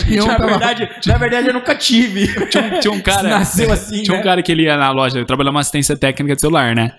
E 0.09 0.21
um 0.21 0.27
na, 0.27 0.35
tava- 0.37 0.47
verdade, 0.51 0.89
na 1.07 1.16
verdade, 1.18 1.47
eu 1.49 1.55
nunca 1.55 1.75
tive. 1.75 2.27
tinha 2.49 2.62
um, 2.64 2.81
tinha 2.81 2.93
um 2.93 3.01
cara. 3.01 3.29
Nasceu 3.29 3.73
assim, 3.73 4.03
Tinha 4.03 4.14
um 4.14 4.18
né? 4.18 4.25
cara 4.25 4.43
que 4.43 4.51
ele 4.53 4.62
ia 4.64 4.77
na 4.77 4.91
loja, 4.91 5.25
trabalhava 5.25 5.55
uma 5.55 5.61
assistência 5.61 5.97
técnica 5.97 6.35
de 6.35 6.41
celular, 6.41 6.75
né? 6.75 6.93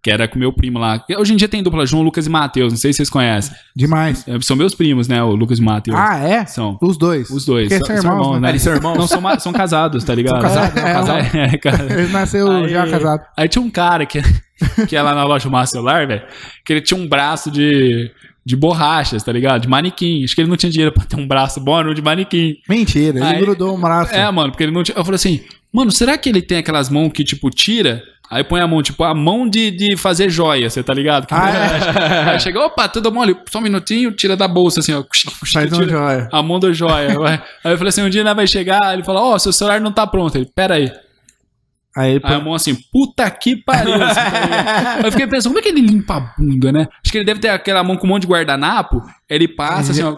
Que 0.00 0.12
era 0.12 0.28
com 0.28 0.38
meu 0.38 0.52
primo 0.52 0.78
lá. 0.78 1.04
Hoje 1.18 1.32
em 1.32 1.36
dia 1.36 1.48
tem 1.48 1.60
dupla 1.60 1.84
João, 1.84 2.04
Lucas 2.04 2.26
e 2.26 2.30
Matheus. 2.30 2.72
Não 2.72 2.78
sei 2.78 2.92
se 2.92 2.98
vocês 2.98 3.10
conhecem. 3.10 3.52
Demais. 3.74 4.24
É, 4.28 4.40
São 4.40 4.56
meus 4.56 4.72
primos, 4.72 5.08
né? 5.08 5.20
O 5.24 5.34
Lucas 5.34 5.58
e 5.58 5.62
o 5.62 5.64
Matheus. 5.64 5.96
Ah, 5.98 6.18
é? 6.18 6.46
São. 6.46 6.78
Os 6.80 6.96
dois. 6.96 7.28
Os 7.30 7.44
dois. 7.44 7.68
Porque 7.68 7.84
são 8.00 8.12
irmãos, 8.12 8.40
né? 8.40 8.50
Eles 8.50 8.62
são 8.62 8.74
irmãos? 8.74 8.96
Não, 8.96 9.08
são, 9.08 9.40
são 9.40 9.52
casados, 9.52 10.04
tá 10.04 10.14
ligado? 10.14 10.40
casados, 10.40 10.74
não, 10.80 10.88
É, 10.88 10.92
casados. 10.92 11.34
é, 11.34 11.56
cara. 11.58 11.92
Eles 11.92 12.12
nasceu 12.12 12.48
Aí- 12.50 12.68
já 12.68 12.86
casado. 12.86 13.22
Aí 13.36 13.48
tinha 13.48 13.60
um 13.62 13.70
cara 13.70 14.06
que, 14.06 14.20
que 14.88 14.94
ia 14.94 15.02
lá 15.02 15.14
na 15.16 15.24
loja 15.24 15.50
Mar 15.50 15.66
Celular, 15.66 16.06
velho, 16.06 16.22
que 16.64 16.72
ele 16.74 16.80
tinha 16.80 16.98
um 16.98 17.08
braço 17.08 17.50
de, 17.50 18.08
de 18.46 18.54
borrachas, 18.54 19.24
tá 19.24 19.32
ligado? 19.32 19.62
De 19.62 19.68
manequim. 19.68 20.22
Acho 20.22 20.32
que 20.36 20.40
ele 20.42 20.48
não 20.48 20.56
tinha 20.56 20.70
dinheiro 20.70 20.92
pra 20.94 21.04
ter 21.04 21.16
um 21.16 21.26
braço 21.26 21.58
bom, 21.60 21.76
era 21.76 21.90
um 21.90 21.94
de 21.94 22.00
manequim. 22.02 22.54
Mentira, 22.68 23.18
ele 23.18 23.26
Aí- 23.26 23.40
grudou 23.40 23.76
um 23.76 23.80
braço. 23.80 24.14
É, 24.14 24.30
mano, 24.30 24.52
porque 24.52 24.62
ele 24.62 24.72
não 24.72 24.84
tinha. 24.84 24.96
Eu 24.96 25.04
falei 25.04 25.16
assim, 25.16 25.40
mano, 25.72 25.90
será 25.90 26.16
que 26.16 26.28
ele 26.28 26.40
tem 26.40 26.58
aquelas 26.58 26.88
mãos 26.88 27.10
que, 27.12 27.24
tipo, 27.24 27.50
tira? 27.50 28.00
Aí 28.30 28.44
põe 28.44 28.60
a 28.60 28.66
mão, 28.66 28.82
tipo, 28.82 29.02
a 29.04 29.14
mão 29.14 29.48
de, 29.48 29.70
de 29.70 29.96
fazer 29.96 30.28
joia, 30.28 30.68
você 30.68 30.82
tá 30.82 30.92
ligado? 30.92 31.26
Que 31.26 31.34
Ah, 31.34 31.50
é? 31.50 32.30
Aí 32.32 32.40
chega, 32.40 32.60
opa, 32.60 32.86
tudo 32.86 33.08
ali, 33.20 33.34
só 33.50 33.58
um 33.58 33.62
minutinho, 33.62 34.12
tira 34.12 34.36
da 34.36 34.46
bolsa, 34.46 34.80
assim, 34.80 34.92
ó. 34.92 35.02
Faz 35.50 35.72
um 35.72 35.78
tira 35.78 35.90
joia. 35.90 36.28
A 36.30 36.42
mão 36.42 36.58
do 36.58 36.72
joia. 36.74 37.18
vai. 37.18 37.42
Aí 37.64 37.72
eu 37.72 37.78
falei 37.78 37.88
assim, 37.88 38.02
um 38.02 38.10
dia 38.10 38.22
né, 38.22 38.34
vai 38.34 38.46
chegar, 38.46 38.92
ele 38.92 39.02
fala, 39.02 39.22
ó, 39.22 39.38
seu 39.38 39.52
celular 39.52 39.80
não 39.80 39.92
tá 39.92 40.06
pronto. 40.06 40.36
Ele, 40.36 40.44
pera 40.54 40.74
aí. 40.74 40.92
Aí 41.96 42.12
ele 42.12 42.20
Aí 42.22 42.34
a 42.34 42.40
mão 42.40 42.54
assim, 42.54 42.76
puta 42.92 43.28
que 43.30 43.56
pariu. 43.56 43.94
assim, 43.94 44.14
tá 44.14 45.00
eu 45.06 45.10
fiquei 45.10 45.26
pensando, 45.26 45.52
como 45.52 45.58
é 45.58 45.62
que 45.62 45.68
ele 45.68 45.80
limpa 45.80 46.16
a 46.16 46.20
bunda, 46.38 46.70
né? 46.70 46.86
Acho 47.02 47.10
que 47.10 47.18
ele 47.18 47.24
deve 47.24 47.40
ter 47.40 47.48
aquela 47.48 47.82
mão 47.82 47.96
com 47.96 48.06
um 48.06 48.10
monte 48.10 48.22
de 48.22 48.28
guardanapo, 48.28 49.02
ele 49.28 49.48
passa 49.48 49.92
assim, 49.92 50.02
ó. 50.02 50.16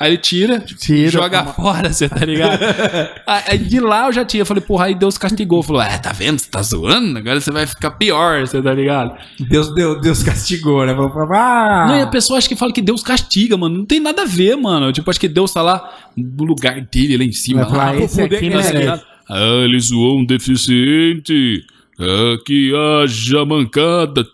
Aí 0.00 0.12
ele 0.12 0.16
tira, 0.16 0.58
Tira. 0.60 1.10
joga 1.10 1.44
fora, 1.44 1.92
você 1.92 2.08
tá 2.08 2.24
ligado? 2.24 2.58
aí 3.26 3.58
de 3.58 3.78
lá 3.80 4.06
eu 4.06 4.12
já 4.14 4.24
tinha, 4.24 4.40
eu 4.40 4.46
falei, 4.46 4.62
porra, 4.62 4.86
aí 4.86 4.94
Deus 4.94 5.18
castigou. 5.18 5.62
Falou, 5.62 5.82
é, 5.82 5.98
tá 5.98 6.10
vendo? 6.10 6.38
Você 6.38 6.48
tá 6.50 6.62
zoando? 6.62 7.18
Agora 7.18 7.38
você 7.38 7.50
vai 7.50 7.66
ficar 7.66 7.90
pior, 7.90 8.40
você 8.40 8.62
tá 8.62 8.72
ligado? 8.72 9.14
Deus, 9.38 9.74
Deus, 9.74 10.00
Deus 10.00 10.22
castigou, 10.22 10.86
né? 10.86 10.96
Ah, 11.34 11.86
Não, 11.86 11.98
e 11.98 12.00
a 12.00 12.06
pessoa 12.06 12.38
acha 12.38 12.48
que 12.48 12.56
fala 12.56 12.72
que 12.72 12.80
Deus 12.80 13.02
castiga, 13.02 13.58
mano. 13.58 13.76
Não 13.76 13.84
tem 13.84 14.00
nada 14.00 14.22
a 14.22 14.24
ver, 14.24 14.56
mano. 14.56 14.90
Tipo, 14.90 15.10
acho 15.10 15.20
que 15.20 15.28
Deus 15.28 15.52
tá 15.52 15.60
lá 15.60 15.92
no 16.16 16.44
lugar 16.44 16.80
dele, 16.80 17.18
lá 17.18 17.24
em 17.24 17.32
cima. 17.32 17.66
Vai 17.66 17.78
lá, 17.78 17.92
pro 17.92 18.04
esse 18.04 18.22
poder 18.22 18.36
aqui 18.36 18.72
tem. 18.72 18.88
Ah, 18.88 19.64
ele 19.64 19.78
zoou 19.80 20.18
um 20.18 20.24
deficiente. 20.24 21.62
Ah, 21.98 22.38
que 22.46 22.72
haja 22.74 23.44
mancada. 23.44 24.24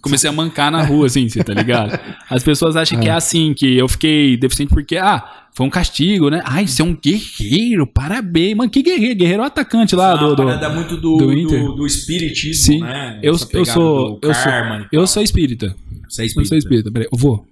Comecei 0.00 0.28
a 0.28 0.32
mancar 0.32 0.70
na 0.70 0.82
rua, 0.82 1.06
assim, 1.06 1.28
você 1.28 1.42
tá 1.42 1.52
ligado? 1.52 1.98
As 2.28 2.42
pessoas 2.42 2.76
acham 2.76 2.98
que 3.00 3.08
é 3.08 3.12
assim, 3.12 3.54
que 3.54 3.76
eu 3.76 3.88
fiquei 3.88 4.36
deficiente 4.36 4.72
porque, 4.72 4.96
ah, 4.96 5.46
foi 5.52 5.66
um 5.66 5.70
castigo, 5.70 6.28
né? 6.28 6.42
Ai, 6.44 6.66
você 6.66 6.82
é 6.82 6.84
um 6.84 6.94
guerreiro, 6.94 7.86
parabéns. 7.86 8.56
Mano, 8.56 8.70
que 8.70 8.82
guerreiro? 8.82 9.16
Guerreiro 9.16 9.42
é 9.42 9.44
o 9.44 9.46
atacante 9.46 9.96
lá 9.96 10.14
do... 10.14 10.36
do... 10.36 10.44
parada 10.44 10.68
muito 10.68 10.96
do, 10.96 11.16
do 11.16 11.26
do, 11.26 11.32
Inter. 11.32 11.64
do, 11.72 11.86
espiritismo, 11.86 12.64
Sim, 12.64 12.80
né? 12.80 13.18
eu, 13.22 13.34
eu 13.52 13.64
sou... 13.64 14.18
do 14.20 14.28
Eu 14.28 14.34
sou, 14.34 14.44
karma 14.44 14.88
eu 14.92 15.06
sou 15.06 15.22
espírita. 15.22 15.74
Você 16.08 16.22
é 16.22 16.26
Eu 16.26 16.44
sou 16.44 16.58
espírita. 16.58 16.90
Peraí, 16.90 17.08
eu 17.10 17.18
vou. 17.18 17.46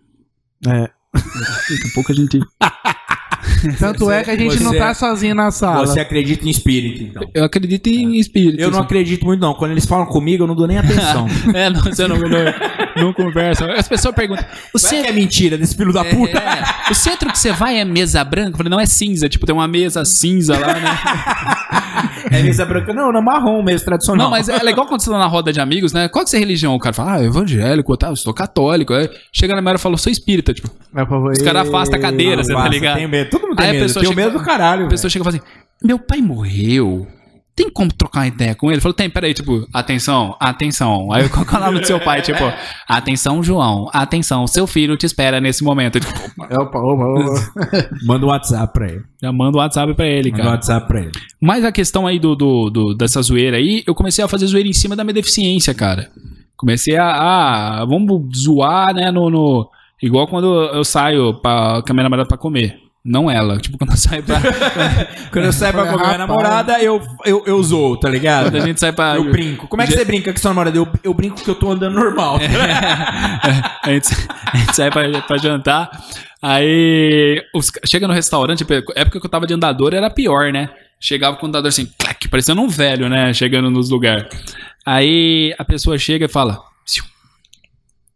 É. 0.67 0.91
Daqui 1.15 1.89
a 1.89 1.95
pouco 1.95 2.13
a 2.13 2.15
gente... 2.15 2.41
Tanto 3.79 4.11
é 4.11 4.23
que 4.23 4.31
a 4.31 4.37
gente 4.37 4.61
não 4.63 4.73
você- 4.73 4.79
tá 4.79 4.95
sozinho 4.95 5.35
na 5.35 5.51
sala. 5.51 5.87
Você 5.87 6.01
acredita 6.01 6.47
em 6.47 6.51
espírito, 6.51 7.03
então? 7.03 7.29
Eu 7.33 7.45
acredito 7.45 7.87
em 7.89 8.17
espírito. 8.19 8.61
Eu 8.61 8.71
não 8.71 8.79
assim. 8.79 8.85
acredito 8.87 9.25
muito, 9.25 9.41
não. 9.41 9.55
Quando 9.55 9.73
eles 9.73 9.85
falam 9.87 10.07
comigo, 10.07 10.45
eu 10.45 10.47
não 10.47 10.55
dou 10.55 10.67
nem 10.67 10.79
atenção. 10.79 11.27
É, 11.55 11.71
não, 11.71 11.81
você 11.83 12.07
não, 12.09 12.17
não, 12.19 12.29
não 12.97 13.13
conversa. 13.13 13.67
As 13.73 13.89
pessoas 13.89 14.15
perguntam: 14.15 14.45
o 14.73 14.79
Será 14.79 14.91
que 14.91 14.97
centro, 14.97 15.11
é 15.11 15.15
mentira 15.15 15.59
desse 15.59 15.77
filho 15.77 15.93
da 15.93 16.05
puta? 16.05 16.39
é, 16.39 16.91
o 16.91 16.95
centro 16.95 17.31
que 17.31 17.39
você 17.39 17.53
vai 17.53 17.79
é 17.79 17.85
mesa 17.85 18.23
branca? 18.25 18.51
Eu 18.53 18.57
falei: 18.57 18.71
não, 18.71 18.81
é 18.81 18.87
cinza. 18.87 19.29
Tipo, 19.29 19.47
tem 19.47 19.55
uma 19.55 19.69
mesa 19.69 20.05
cinza 20.05 20.59
lá, 20.59 20.75
né? 20.75 20.99
É 22.31 22.43
mesa 22.43 22.65
branca? 22.65 22.93
Não, 22.93 23.13
não, 23.13 23.23
marrom 23.23 23.63
mesmo, 23.63 23.85
tradicional. 23.85 24.25
Não, 24.27 24.31
mas 24.31 24.49
é 24.49 24.59
legal 24.63 24.87
quando 24.87 25.01
você 25.01 25.11
tá 25.11 25.19
na 25.19 25.27
roda 25.27 25.53
de 25.53 25.61
amigos, 25.61 25.93
né? 25.93 26.09
Qual 26.09 26.25
que 26.25 26.31
você 26.31 26.37
é 26.37 26.41
religião? 26.41 26.75
O 26.75 26.79
cara 26.79 26.93
fala: 26.95 27.15
ah, 27.17 27.23
evangélico, 27.25 27.97
tá, 27.97 28.09
eu 28.09 28.17
sou 28.17 28.33
católico. 28.35 28.93
Aí 28.93 29.09
chega 29.33 29.55
na 29.55 29.61
minha 29.61 29.71
hora 29.71 29.79
e 29.79 29.81
fala: 29.83 29.97
sou 29.97 30.11
espírita. 30.11 30.53
Tipo, 30.55 30.71
favor, 30.93 31.33
os 31.33 31.43
caras 31.43 31.69
afastam 31.69 31.99
a 31.99 32.03
cadeira, 32.03 32.43
você 32.43 32.53
tá 32.53 32.69
ligado? 32.69 32.97
Tem 32.97 33.09
medo. 33.09 33.31
Todo 33.31 33.43
mundo 33.49 33.57
tem 33.57 33.65
Aí 33.67 33.71
a 33.71 33.75
medo. 33.75 33.83
pessoa 33.87 34.03
Tem 34.03 34.11
o 34.11 34.15
chega- 34.15 34.27
medo 34.27 34.39
do 34.39 34.45
caralho. 34.45 34.87
A 34.87 34.89
pessoa 34.89 35.11
chega 35.11 35.23
e 35.23 35.25
fala 35.25 35.37
assim: 35.37 35.47
Meu 35.83 35.99
pai 35.99 36.21
morreu. 36.21 37.07
Tem 37.57 37.71
como 37.71 37.93
trocar 37.93 38.21
uma 38.21 38.27
ideia 38.27 38.55
com 38.55 38.67
ele? 38.67 38.75
Ele 38.75 38.81
falou: 38.81 38.95
Tem, 38.95 39.09
peraí, 39.09 39.33
tipo, 39.33 39.65
atenção, 39.73 40.37
atenção. 40.41 41.13
Aí 41.13 41.29
qual 41.29 41.45
que 41.47 41.55
é 41.55 41.59
o 41.59 41.61
nome 41.61 41.81
do 41.81 41.87
seu 41.87 42.01
pai? 42.01 42.21
Tipo, 42.21 42.43
atenção, 42.89 43.43
João, 43.45 43.89
atenção, 43.93 44.47
seu 44.49 44.67
filho 44.67 44.97
te 44.97 45.07
espera 45.07 45.41
nesse 45.41 45.63
momento. 45.63 46.01
Tipo, 46.01 46.13
opa, 46.43 46.63
Opa, 46.63 46.79
opa, 46.81 47.05
opa. 47.05 47.89
Manda 48.05 48.27
um 48.27 48.29
WhatsApp 48.31 48.73
pra 48.73 48.87
ele. 48.89 49.03
já 49.23 49.33
manda 49.33 49.57
um 49.57 49.61
WhatsApp 49.61 49.95
pra 49.95 50.07
ele, 50.07 50.31
Manda 50.31 50.43
um 50.43 50.45
cara. 50.47 50.55
WhatsApp 50.57 50.87
pra 50.89 51.01
ele. 51.01 51.13
Mas 51.41 51.65
a 51.65 51.71
questão 51.71 52.07
aí 52.07 52.19
do, 52.19 52.35
do, 52.35 52.71
do- 52.71 52.95
dessa 52.95 53.23
zoeira 53.23 53.57
aí, 53.57 53.85
eu 53.87 53.95
comecei 53.95 54.25
a 54.25 54.29
fazer 54.29 54.47
zoeira 54.47 54.69
em 54.69 54.73
cima 54.73 54.97
da 54.97 55.05
minha 55.05 55.15
deficiência, 55.15 55.73
cara. 55.73 56.11
Comecei 56.57 56.97
a. 56.97 57.07
a- 57.07 57.85
vamos 57.85 58.37
zoar, 58.37 58.93
né? 58.95 59.11
No, 59.13 59.31
no- 59.31 59.69
igual 60.03 60.27
quando 60.27 60.47
eu 60.73 60.83
saio 60.85 61.35
pra, 61.35 61.83
com 61.87 61.93
a 61.93 61.95
minha 61.95 62.03
namorada 62.05 62.27
pra 62.29 62.37
comer. 62.37 62.79
Não 63.05 63.31
ela. 63.31 63.59
Tipo, 63.59 63.77
quando 63.77 63.91
eu 63.91 63.97
saio 63.99 64.23
pra. 64.23 64.41
Quando 65.31 65.45
eu 65.45 65.53
saio 65.53 65.75
pra 65.75 65.91
comer 65.91 66.07
minha 66.07 66.19
namorada, 66.19 66.81
eu, 66.81 67.03
eu, 67.27 67.45
eu 67.45 67.63
zoo, 67.63 67.99
tá 67.99 68.09
ligado? 68.09 68.45
quando 68.45 68.63
a 68.63 68.67
gente 68.67 68.81
sai 68.81 68.93
pra. 68.93 69.17
Eu 69.17 69.31
brinco. 69.31 69.69
Como 69.69 69.83
é 69.83 69.87
que 69.87 69.93
você 69.93 70.07
brinca 70.07 70.33
com 70.33 70.39
sua 70.39 70.53
namorada? 70.53 70.79
Eu, 70.79 70.89
eu 71.03 71.13
brinco 71.13 71.37
que 71.43 71.51
eu 71.51 71.55
tô 71.55 71.71
andando 71.71 71.95
normal. 71.95 72.39
a, 73.83 73.91
gente, 73.91 74.09
a 74.51 74.57
gente 74.57 74.75
sai 74.75 74.91
pra, 74.91 75.21
pra 75.21 75.37
jantar. 75.37 75.91
Aí 76.41 77.43
os 77.55 77.71
chega 77.85 78.09
no 78.09 78.15
restaurante, 78.15 78.59
tipo, 78.59 78.73
época 78.73 79.21
que 79.21 79.27
eu 79.27 79.31
tava 79.31 79.47
de 79.47 79.53
andador 79.53 79.93
era 79.93 80.09
pior, 80.09 80.51
né? 80.51 80.71
Chegava 80.99 81.37
com 81.37 81.45
o 81.45 81.49
andador 81.51 81.69
assim, 81.69 81.87
clac, 81.99 82.27
parecendo 82.29 82.63
um 82.63 82.69
velho, 82.69 83.09
né? 83.11 83.35
Chegando 83.35 83.71
nos 83.71 83.91
lugares. 83.91 84.25
Aí 84.87 85.55
a 85.59 85.65
pessoa 85.65 85.99
chega 85.99 86.25
e 86.25 86.29
fala: 86.29 86.59
"Siu, 86.87 87.05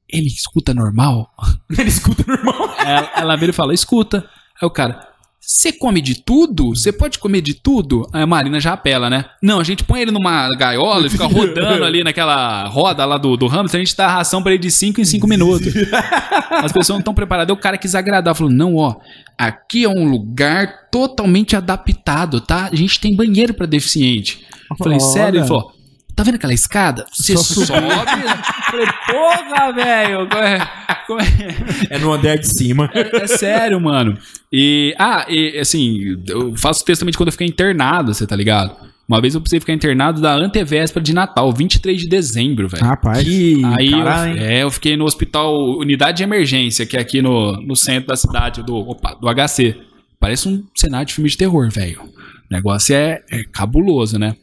Ele 0.09 0.29
escuta 0.29 0.73
normal? 0.73 1.31
Ele 1.79 1.89
escuta 1.89 2.25
normal. 2.27 2.75
Ela, 2.79 3.11
ela 3.17 3.37
vira 3.37 3.51
e 3.51 3.55
fala: 3.55 3.75
Escuta. 3.75 4.27
Aí 4.61 4.67
o 4.67 4.71
cara. 4.71 5.09
Você 5.41 5.73
come 5.73 6.03
de 6.03 6.23
tudo? 6.23 6.77
Você 6.77 6.93
pode 6.93 7.19
comer 7.19 7.41
de 7.41 7.55
tudo? 7.55 8.07
Aí 8.13 8.23
a 8.23 8.27
Marina 8.27 8.61
já 8.61 8.75
apela, 8.75 9.09
né? 9.09 9.25
Não, 9.43 9.59
a 9.61 9.65
gente 9.65 9.83
põe 9.83 10.03
ele 10.03 10.11
numa 10.11 10.47
gaiola 10.59 11.07
e 11.07 11.11
fica 11.11 11.25
rodando 11.27 11.85
ali 11.85 12.05
naquela 12.05 12.67
roda 12.67 13.03
lá 13.07 13.17
do, 13.17 13.35
do 13.35 13.47
hamster, 13.47 13.81
a 13.81 13.83
gente 13.83 13.97
dá 13.97 14.09
ração 14.09 14.43
pra 14.43 14.53
ele 14.53 14.61
de 14.61 14.71
5 14.71 15.01
em 15.01 15.07
5 15.07 15.27
minutos. 15.27 15.73
As 16.53 16.71
pessoas 16.71 16.91
não 16.91 16.99
estão 16.99 17.15
preparadas. 17.15 17.49
Aí 17.51 17.59
o 17.59 17.63
cara 17.63 17.79
quis 17.79 17.95
agradar, 17.95 18.35
falou: 18.35 18.53
Não, 18.53 18.77
ó, 18.77 18.97
aqui 19.39 19.85
é 19.85 19.89
um 19.89 20.11
lugar 20.11 20.91
totalmente 20.91 21.57
adaptado, 21.57 22.43
tá? 22.43 22.69
A 22.71 22.77
gente 22.77 23.01
tem 23.01 23.17
banheiro 23.17 23.55
pra 23.55 23.65
deficiente. 23.65 24.45
Eu 24.71 24.77
falei. 24.77 25.01
Sério? 25.01 25.41
Ele 25.41 25.49
falou: 25.49 25.73
Tá 26.19 26.25
vendo 26.25 26.35
aquela 26.35 26.53
escada? 26.53 27.07
Você 27.13 27.37
Só 27.37 27.65
sobe. 27.65 27.87
Eu 27.87 28.73
falei: 28.73 28.87
Porra, 29.07 29.73
velho. 29.73 30.29
como 30.29 30.43
é- 30.43 30.69
como 31.07 31.21
é- 31.21 31.87
É 31.91 31.99
no 32.01 32.13
andar 32.13 32.37
de 32.39 32.49
cima. 32.49 32.91
é 32.93 33.27
sério, 33.29 33.81
mano. 33.81 34.19
E, 34.53 34.93
ah, 34.99 35.25
e 35.29 35.57
assim, 35.61 36.21
eu 36.27 36.57
faço 36.57 36.85
texto 36.85 37.03
também 37.03 37.13
de 37.13 37.17
quando 37.17 37.29
eu 37.29 37.33
fiquei 37.33 37.47
internado, 37.47 38.13
você 38.13 38.27
tá 38.27 38.35
ligado? 38.35 38.75
Uma 39.09 39.21
vez 39.21 39.37
eu 39.37 39.41
precisei 39.41 39.61
ficar 39.61 39.73
internado 39.73 40.21
da 40.21 40.35
antevéspera 40.35 41.05
de 41.05 41.15
Natal, 41.15 41.53
23 41.53 42.01
de 42.01 42.09
dezembro, 42.09 42.69
velho. 42.69 42.85
Rapaz. 42.85 43.23
Que 43.23 43.63
Aí 43.65 43.87
eu, 43.93 43.99
caralho, 43.99 44.33
hein? 44.37 44.43
é, 44.45 44.63
eu 44.65 44.71
fiquei 44.73 44.97
no 44.97 45.05
hospital 45.05 45.55
Unidade 45.79 46.17
de 46.17 46.25
Emergência, 46.25 46.85
que 46.85 46.97
é 46.97 47.01
aqui 47.01 47.23
no, 47.23 47.53
no 47.63 47.77
centro 47.77 48.09
da 48.09 48.17
cidade, 48.17 48.61
do, 48.65 48.75
opa, 48.75 49.15
do 49.15 49.29
HC. 49.33 49.77
Parece 50.19 50.49
um 50.49 50.65
cenário 50.75 51.07
de 51.07 51.15
filme 51.15 51.31
de 51.31 51.39
terror, 51.39 51.71
velho. 51.71 52.03
O 52.03 52.55
negócio 52.55 52.93
é, 52.95 53.23
é 53.31 53.45
cabuloso, 53.45 54.19
né? 54.19 54.35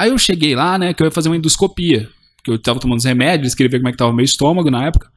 Aí 0.00 0.10
eu 0.10 0.18
cheguei 0.18 0.54
lá, 0.54 0.78
né, 0.78 0.94
que 0.94 1.02
eu 1.02 1.06
ia 1.06 1.10
fazer 1.10 1.28
uma 1.28 1.36
endoscopia. 1.36 2.08
Porque 2.36 2.50
eu 2.50 2.58
tava 2.58 2.80
tomando 2.80 2.98
os 2.98 3.04
remédios, 3.04 3.42
eles 3.48 3.54
queriam 3.54 3.70
ver 3.70 3.78
como 3.78 3.88
é 3.88 3.92
que 3.92 3.98
tava 3.98 4.10
o 4.10 4.14
meu 4.14 4.24
estômago 4.24 4.70
na 4.70 4.86
época. 4.86 5.08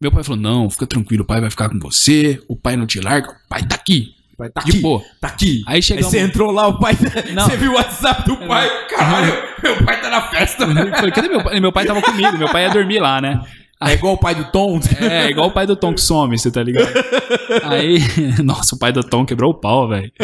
Meu 0.00 0.10
pai 0.10 0.22
falou: 0.24 0.40
não, 0.40 0.70
fica 0.70 0.86
tranquilo, 0.86 1.22
o 1.22 1.26
pai 1.26 1.40
vai 1.40 1.50
ficar 1.50 1.68
com 1.68 1.78
você, 1.78 2.40
o 2.48 2.56
pai 2.56 2.76
não 2.76 2.86
te 2.86 3.00
larga, 3.00 3.30
o 3.30 3.48
pai 3.48 3.62
tá 3.66 3.74
aqui. 3.74 4.14
Pai, 4.38 4.48
tá 4.50 4.60
De 4.62 4.70
aqui. 4.70 4.80
boa. 4.80 5.02
Tá 5.20 5.26
aqui. 5.28 5.64
Aí 5.66 5.74
Aí 5.76 5.82
chegamos. 5.82 6.10
você 6.10 6.20
entrou 6.20 6.52
lá, 6.52 6.68
o 6.68 6.78
pai. 6.78 6.96
Não. 7.34 7.46
Você 7.48 7.56
viu 7.56 7.72
o 7.72 7.74
WhatsApp 7.74 8.24
do 8.24 8.36
pai? 8.46 8.70
Caralho, 8.88 9.32
meu 9.60 9.84
pai 9.84 10.00
tá 10.00 10.08
na 10.08 10.22
festa. 10.28 10.62
Eu 10.64 10.94
falei, 10.94 11.10
cadê 11.10 11.28
meu 11.28 11.42
pai? 11.42 11.58
Meu 11.58 11.72
pai 11.72 11.84
tava 11.84 12.00
comigo, 12.00 12.38
meu 12.38 12.48
pai 12.48 12.62
ia 12.66 12.70
dormir 12.72 13.00
lá, 13.00 13.20
né? 13.20 13.40
É 13.80 13.92
igual 13.92 14.14
o 14.14 14.18
pai 14.18 14.34
do 14.34 14.44
Tom. 14.50 14.80
É, 15.00 15.30
igual 15.30 15.46
o 15.48 15.50
pai 15.52 15.64
do 15.66 15.76
Tom 15.76 15.94
que 15.94 16.00
some, 16.00 16.36
você 16.36 16.50
tá 16.50 16.62
ligado? 16.62 16.88
Aí, 17.64 17.98
nossa, 18.42 18.74
o 18.74 18.78
pai 18.78 18.90
do 18.90 19.04
Tom 19.04 19.24
quebrou 19.24 19.52
o 19.52 19.54
pau, 19.54 19.88
velho. 19.88 20.10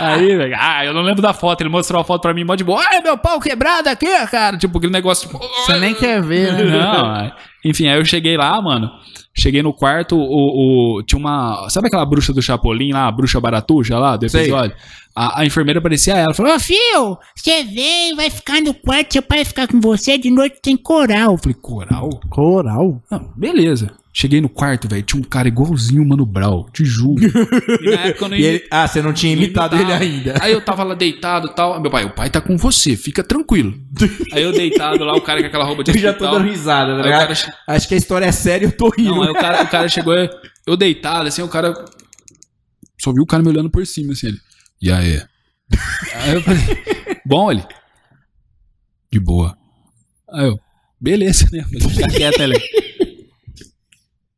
Aí, 0.00 0.36
velho, 0.36 0.54
ah, 0.58 0.84
eu 0.84 0.94
não 0.94 1.02
lembro 1.02 1.20
da 1.22 1.32
foto, 1.32 1.60
ele 1.62 1.68
mostrou 1.70 2.00
a 2.00 2.04
foto 2.04 2.22
pra 2.22 2.34
mim, 2.34 2.44
mó 2.44 2.54
de 2.54 2.64
boa, 2.64 2.80
ai, 2.90 3.00
meu 3.00 3.16
pau 3.18 3.40
quebrado 3.40 3.88
aqui, 3.88 4.06
cara. 4.30 4.56
Tipo, 4.56 4.78
aquele 4.78 4.92
negócio, 4.92 5.26
tipo, 5.28 5.38
Você 5.66 5.78
nem 5.78 5.94
quer 5.94 6.22
ver, 6.22 6.52
né? 6.52 6.64
não, 6.70 7.10
aí- 7.10 7.32
enfim, 7.64 7.88
aí 7.88 7.98
eu 7.98 8.04
cheguei 8.04 8.36
lá, 8.36 8.60
mano. 8.62 8.90
Cheguei 9.36 9.62
no 9.62 9.72
quarto, 9.72 10.16
o, 10.16 10.96
o- 10.98 11.02
tinha 11.04 11.18
uma. 11.18 11.68
Sabe 11.70 11.86
aquela 11.88 12.04
bruxa 12.04 12.32
do 12.32 12.42
Chapolin 12.42 12.92
lá, 12.92 13.06
a 13.06 13.12
bruxa 13.12 13.40
baratuxa 13.40 13.96
lá 13.98 14.16
do 14.16 14.28
Sei. 14.28 14.50
A, 15.20 15.40
a 15.40 15.46
enfermeira 15.46 15.80
parecia 15.80 16.14
ela. 16.16 16.32
Falou: 16.32 16.54
Ô 16.54 16.60
filho, 16.60 17.18
você 17.34 17.64
vem, 17.64 18.14
vai 18.14 18.30
ficar 18.30 18.60
no 18.62 18.72
quarto, 18.72 19.14
seu 19.14 19.22
pai 19.22 19.38
vai 19.38 19.44
ficar 19.44 19.66
com 19.66 19.80
você, 19.80 20.16
de 20.16 20.30
noite 20.30 20.58
tem 20.62 20.76
coral. 20.76 21.32
Eu 21.32 21.38
falei, 21.38 21.56
coral? 21.60 22.08
Coral. 22.30 23.02
Não, 23.10 23.32
beleza. 23.36 23.90
Cheguei 24.12 24.40
no 24.40 24.48
quarto, 24.48 24.88
velho, 24.88 25.02
tinha 25.02 25.20
um 25.20 25.24
cara 25.24 25.46
igualzinho 25.48 26.02
o 26.02 26.08
Mano 26.08 26.26
Brown, 26.26 26.66
te 26.72 26.84
juro. 26.84 27.20
E 27.82 27.90
na 27.90 28.00
época 28.06 28.24
eu 28.24 28.28
não 28.30 28.36
E 28.36 28.44
ele- 28.44 28.64
ah, 28.70 28.86
você 28.86 29.00
não 29.02 29.12
tinha 29.12 29.32
imitado 29.32 29.76
ele 29.76 29.92
ainda. 29.92 30.34
Aí 30.40 30.52
eu 30.52 30.60
tava 30.60 30.82
lá 30.84 30.94
deitado 30.94 31.48
e 31.48 31.54
tal. 31.54 31.80
Meu 31.80 31.90
pai, 31.90 32.04
o 32.04 32.10
pai 32.10 32.28
tá 32.30 32.40
com 32.40 32.56
você, 32.56 32.96
fica 32.96 33.22
tranquilo. 33.24 33.74
Aí 34.32 34.42
eu 34.42 34.52
deitado 34.52 35.02
lá, 35.04 35.14
o 35.16 35.20
cara 35.20 35.40
com 35.40 35.46
aquela 35.46 35.64
roupa 35.64 35.82
de 35.84 35.90
Eu 35.92 35.98
já 35.98 36.12
tô 36.12 36.28
dando 36.28 36.48
risada, 36.48 36.94
ligado? 36.94 37.20
cara 37.36 37.54
Acho 37.68 37.88
que 37.88 37.94
a 37.94 37.98
história 37.98 38.26
é 38.26 38.32
séria, 38.32 38.66
eu 38.66 38.72
tô 38.72 38.88
rindo. 38.90 39.14
Não, 39.16 39.22
aí 39.22 39.30
o 39.30 39.34
cara, 39.34 39.62
o 39.64 39.68
cara 39.68 39.88
chegou, 39.88 40.14
eu 40.66 40.76
deitado, 40.76 41.28
assim, 41.28 41.42
o 41.42 41.48
cara. 41.48 41.72
Só 43.00 43.12
viu 43.12 43.22
o 43.22 43.26
cara 43.26 43.42
me 43.42 43.48
olhando 43.50 43.70
por 43.70 43.86
cima, 43.86 44.12
assim, 44.12 44.28
ele. 44.28 44.38
E 44.80 44.90
aí? 44.92 45.22
Aí 46.14 46.34
eu 46.34 46.42
falei, 46.42 46.60
bom, 47.26 47.50
ele. 47.50 47.64
De 49.10 49.18
boa. 49.18 49.56
Aí 50.30 50.46
eu, 50.46 50.58
beleza, 51.00 51.48
né? 51.52 51.64
Fica 51.64 52.08
quieto, 52.14 52.40
ele. 52.40 52.58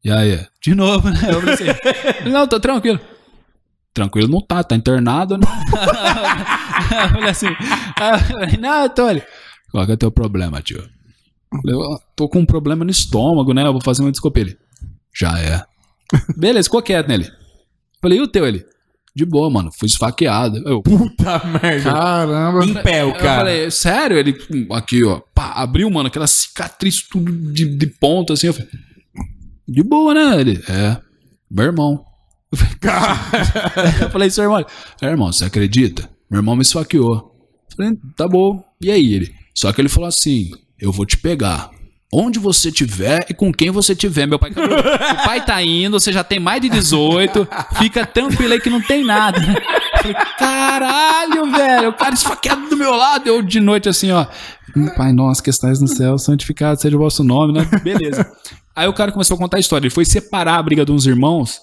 E 0.05 0.11
aí? 0.11 0.47
De 0.63 0.75
novo, 0.75 1.11
né? 1.11 1.19
Eu 1.31 1.53
assim, 1.53 1.65
não, 2.31 2.47
tô 2.47 2.59
tranquilo. 2.59 3.01
Tranquilo 3.93 4.29
não 4.29 4.41
tá, 4.41 4.63
tá 4.63 4.77
internado, 4.77 5.37
né? 5.37 5.47
eu 7.05 7.09
falei 7.11 7.31
assim, 7.31 7.49
aí 7.99 8.13
eu 8.13 8.19
falei, 8.21 8.57
não, 8.57 8.85
eu 8.85 8.91
tô 8.91 9.05
ali. 9.07 9.23
Qual 9.71 9.85
que 9.85 9.93
é 9.93 9.95
o 9.95 9.99
teu 9.99 10.11
problema, 10.11 10.63
tio? 10.63 10.79
Eu 11.53 11.61
falei, 11.61 11.77
"Ó, 11.77 11.99
tô 12.15 12.29
com 12.29 12.39
um 12.41 12.47
problema 12.47 12.85
no 12.85 12.91
estômago, 12.91 13.53
né? 13.53 13.67
Eu 13.67 13.73
vou 13.73 13.83
fazer 13.83 14.03
uma 14.03 14.11
desculpa. 14.11 14.41
Ele, 14.41 14.57
já 15.13 15.39
é. 15.39 15.65
Beleza, 16.37 16.67
ficou 16.67 16.83
quieto 16.83 17.09
nele. 17.09 17.31
Falei, 18.01 18.19
e 18.19 18.23
o 18.23 18.29
teu? 18.29 18.47
Ele, 18.47 18.65
de 19.21 19.27
boa, 19.27 19.51
mano, 19.51 19.71
fui 19.79 19.87
esfaqueado. 19.87 20.57
Eu, 20.67 20.83
Puta 20.83 21.39
merda. 21.45 21.93
Caramba. 21.93 22.65
Em 22.65 22.75
pé, 22.75 23.05
o 23.05 23.09
eu 23.09 23.13
cara. 23.15 23.41
falei, 23.41 23.71
sério? 23.71 24.17
Ele, 24.17 24.37
"Hum, 24.51 24.67
aqui, 24.73 25.05
ó, 25.05 25.21
pá, 25.35 25.53
abriu, 25.53 25.91
mano, 25.91 26.09
aquela 26.09 26.27
cicatriz 26.27 27.03
tudo 27.07 27.31
de, 27.53 27.67
de 27.77 27.87
ponta, 27.87 28.33
assim. 28.33 28.47
Eu 28.47 28.55
falei, 28.55 28.69
de 29.69 29.83
boa, 29.83 30.15
né? 30.15 30.41
Ele, 30.41 30.63
é, 30.69 30.97
meu 31.51 31.67
irmão. 31.67 32.05
Eu 32.51 32.59
falei, 32.59 32.77
eu 34.03 34.11
falei, 34.11 34.31
seu 34.31 34.45
irmão, 34.45 34.65
é, 35.03 35.07
irmão, 35.07 35.33
você 35.33 35.45
acredita? 35.45 36.09
Meu 36.31 36.41
irmão 36.41 36.57
me 36.57 36.63
esfaqueou. 36.63 37.15
Eu 37.71 37.77
falei, 37.77 37.99
tá 38.17 38.27
bom. 38.27 38.65
E 38.81 38.91
aí, 38.91 39.15
ele? 39.15 39.35
Só 39.55 39.73
que 39.73 39.81
ele 39.81 39.89
falou 39.89 40.09
assim, 40.09 40.51
eu 40.81 40.91
vou 40.91 41.05
te 41.05 41.19
pegar. 41.19 41.71
Onde 42.13 42.41
você 42.41 42.73
tiver 42.73 43.25
e 43.31 43.35
com 43.35 43.53
quem 43.53 43.71
você 43.71 43.95
tiver, 43.95 44.27
meu 44.27 44.39
pai. 44.39 44.51
O 45.11 45.25
pai 45.25 45.45
tá 45.45 45.63
indo, 45.63 45.99
você 46.01 46.13
já 46.13 46.25
tem 46.25 46.41
mais 46.41 46.61
de 46.61 46.69
18, 46.69 47.47
fica 47.75 48.05
tranquilo 48.05 48.53
aí 48.53 48.61
que 48.61 48.71
não 48.71 48.81
tem 48.81 49.05
nada. 49.05 49.41
Falei, 49.41 50.17
caralho, 50.39 51.53
velho, 51.53 51.89
o 51.91 51.93
cara 51.93 52.15
esfaqueado 52.15 52.69
do 52.69 52.77
meu 52.77 52.95
lado. 52.95 53.29
Eu 53.29 53.43
de 53.43 53.61
noite 53.61 53.89
assim, 53.89 54.11
ó. 54.11 54.27
Pai 54.97 55.13
nosso 55.13 55.43
que 55.43 55.51
estás 55.51 55.81
no 55.81 55.87
céu, 55.87 56.19
santificado 56.19 56.81
seja 56.81 56.97
o 56.97 57.01
vosso 57.01 57.23
nome, 57.23 57.53
né? 57.53 57.69
Beleza. 57.83 58.31
Aí 58.75 58.89
o 58.89 58.93
cara 58.93 59.13
começou 59.13 59.37
a 59.37 59.39
contar 59.39 59.59
a 59.59 59.61
história. 59.61 59.87
Ele 59.87 59.95
foi 59.95 60.05
separar 60.05 60.59
a 60.59 60.63
briga 60.63 60.85
de 60.85 60.93
uns 60.93 61.07
irmãos 61.07 61.61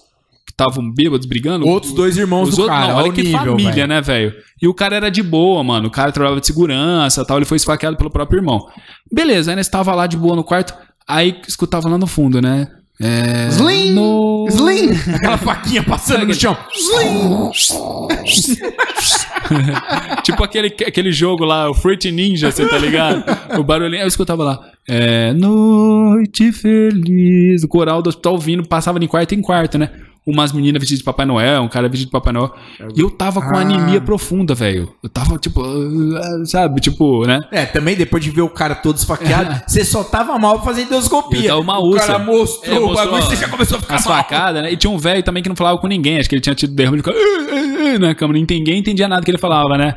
estavam 0.50 0.90
bêbados 0.90 1.26
brigando. 1.26 1.66
Outros 1.66 1.92
dois 1.92 2.16
irmãos 2.16 2.48
Os 2.48 2.56
do 2.56 2.62
outros, 2.62 2.78
cara. 2.78 2.92
não, 2.92 3.00
olha 3.00 3.12
que 3.12 3.22
nível, 3.22 3.38
família, 3.38 3.72
velho. 3.72 3.86
né, 3.88 4.00
velho? 4.00 4.34
E 4.60 4.66
o 4.68 4.74
cara 4.74 4.96
era 4.96 5.10
de 5.10 5.22
boa, 5.22 5.62
mano. 5.62 5.88
O 5.88 5.90
cara 5.90 6.12
trabalhava 6.12 6.40
de 6.40 6.46
segurança 6.46 7.24
tal. 7.24 7.36
Ele 7.38 7.46
foi 7.46 7.56
esfaqueado 7.56 7.96
pelo 7.96 8.10
próprio 8.10 8.38
irmão. 8.38 8.66
Beleza, 9.12 9.50
aí 9.52 9.56
nós 9.56 9.68
tava 9.68 9.94
lá 9.94 10.06
de 10.06 10.16
boa 10.16 10.34
no 10.36 10.44
quarto. 10.44 10.74
Aí 11.06 11.40
escutava 11.46 11.88
lá 11.88 11.96
no 11.96 12.06
fundo, 12.06 12.40
né? 12.42 12.68
É. 13.00 13.46
Slim! 13.50 13.92
No... 13.92 14.46
Slim! 14.48 14.90
Aquela 15.14 15.38
faquinha 15.38 15.84
passando 15.84 16.26
no 16.26 16.34
chão. 16.34 16.56
tipo 20.24 20.42
aquele, 20.42 20.66
aquele 20.66 21.12
jogo 21.12 21.44
lá, 21.44 21.70
o 21.70 21.74
Fruit 21.74 22.10
Ninja, 22.10 22.50
você 22.50 22.66
tá 22.66 22.76
ligado? 22.76 23.24
O 23.58 23.62
barulhinho, 23.62 24.02
eu 24.02 24.08
escutava 24.08 24.42
lá. 24.42 24.58
É, 24.88 25.32
noite 25.32 26.50
feliz. 26.50 27.62
O 27.62 27.68
coral 27.68 28.02
do 28.02 28.08
hospital 28.08 28.36
vindo, 28.36 28.66
passava 28.66 28.98
de 28.98 29.06
quarto 29.06 29.32
em 29.34 29.40
quarto, 29.40 29.78
né? 29.78 29.90
Umas 30.30 30.52
meninas 30.52 30.78
vestidas 30.80 30.98
de 30.98 31.04
Papai 31.04 31.24
Noel, 31.24 31.62
um 31.62 31.68
cara 31.68 31.88
vestido 31.88 32.08
de 32.08 32.12
Papai 32.12 32.32
Noel. 32.34 32.54
E 32.94 33.00
eu 33.00 33.10
tava 33.10 33.40
com 33.40 33.56
Ah. 33.56 33.60
anemia 33.62 33.98
profunda, 34.00 34.54
velho. 34.54 34.92
Eu 35.02 35.08
tava, 35.08 35.38
tipo, 35.38 35.62
ah, 35.62 36.44
sabe, 36.44 36.80
tipo, 36.82 37.24
né? 37.26 37.40
É, 37.50 37.64
também 37.64 37.96
depois 37.96 38.22
de 38.22 38.30
ver 38.30 38.42
o 38.42 38.48
cara 38.50 38.74
todo 38.74 38.96
esfaqueado, 38.98 39.58
você 39.66 39.84
só 39.84 40.04
tava 40.04 40.38
mal 40.38 40.62
fazendo 40.62 40.88
endoscopia. 40.88 41.48
Eu 41.50 41.60
uma 41.60 41.78
o 41.78 41.84
úlcera. 41.86 42.12
cara 42.12 42.18
mostrou, 42.18 42.76
É, 42.76 42.78
o 42.78 42.82
mostrou 42.88 43.06
bagulho 43.12 43.22
e 43.22 43.26
você 43.26 43.36
já 43.36 43.48
começou 43.48 43.78
a 43.78 43.80
ficar 43.80 43.94
As 43.94 44.04
mal. 44.06 44.16
né? 44.62 44.70
E 44.72 44.76
tinha 44.76 44.90
um 44.90 44.98
velho 44.98 45.22
também 45.22 45.42
que 45.42 45.48
não 45.48 45.56
falava 45.56 45.78
com 45.78 45.86
ninguém. 45.86 46.18
Acho 46.18 46.28
que 46.28 46.34
ele 46.34 46.42
tinha 46.42 46.54
tido 46.54 46.74
derrame 46.74 46.98
de 46.98 47.02
ficava, 47.02 47.18
na 47.98 48.14
cama. 48.14 48.34
Ninguém 48.34 48.78
entendia 48.78 49.08
nada 49.08 49.22
que 49.24 49.30
ele 49.30 49.38
falava, 49.38 49.78
né? 49.78 49.94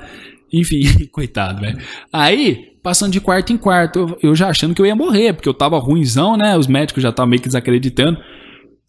Enfim, 0.53 0.81
coitado, 1.11 1.59
velho. 1.61 1.77
Aí, 2.11 2.69
passando 2.81 3.11
de 3.11 3.19
quarto 3.19 3.51
em 3.51 3.57
quarto, 3.57 3.99
eu- 3.99 4.29
eu 4.29 4.35
já 4.35 4.47
achando 4.49 4.73
que 4.73 4.81
eu 4.81 4.85
ia 4.85 4.95
morrer, 4.95 5.33
porque 5.33 5.47
eu 5.49 5.53
tava 5.53 5.77
ruimzão, 5.77 6.37
né? 6.37 6.57
Os 6.57 6.67
médicos 6.67 7.03
já 7.03 7.09
estavam 7.09 7.29
meio 7.29 7.41
que 7.41 7.47
desacreditando. 7.49 8.17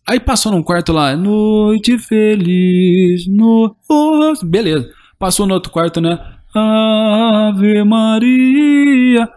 Aí 0.08 0.18
passou 0.18 0.50
num 0.50 0.62
quarto 0.62 0.92
lá, 0.92 1.16
noite 1.16 1.98
feliz, 1.98 3.26
no... 3.26 3.74
Beleza. 4.44 4.90
Passou 5.18 5.46
no 5.46 5.54
outro 5.54 5.70
quarto, 5.70 6.00
né? 6.00 6.18
Ave 6.54 7.84
Maria. 7.84 9.28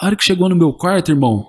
A 0.00 0.06
hora 0.06 0.16
que 0.16 0.24
chegou 0.24 0.48
no 0.48 0.56
meu 0.56 0.72
quarto, 0.72 1.12
irmão, 1.12 1.46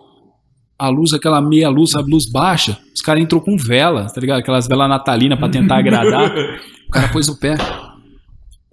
a 0.78 0.90
luz, 0.90 1.14
aquela 1.14 1.42
meia 1.42 1.70
luz, 1.70 1.92
sabe, 1.92 2.12
luz 2.12 2.30
baixa, 2.30 2.78
os 2.94 3.02
caras 3.02 3.24
entrou 3.24 3.42
com 3.42 3.58
vela, 3.58 4.08
tá 4.08 4.20
ligado? 4.20 4.40
Aquelas 4.40 4.68
velas 4.68 4.90
natalinas 4.90 5.40
pra 5.40 5.50
tentar 5.50 5.78
agradar. 5.78 6.34
O 6.86 6.92
cara 6.92 7.08
pôs 7.08 7.28
o 7.28 7.40
pé, 7.40 7.56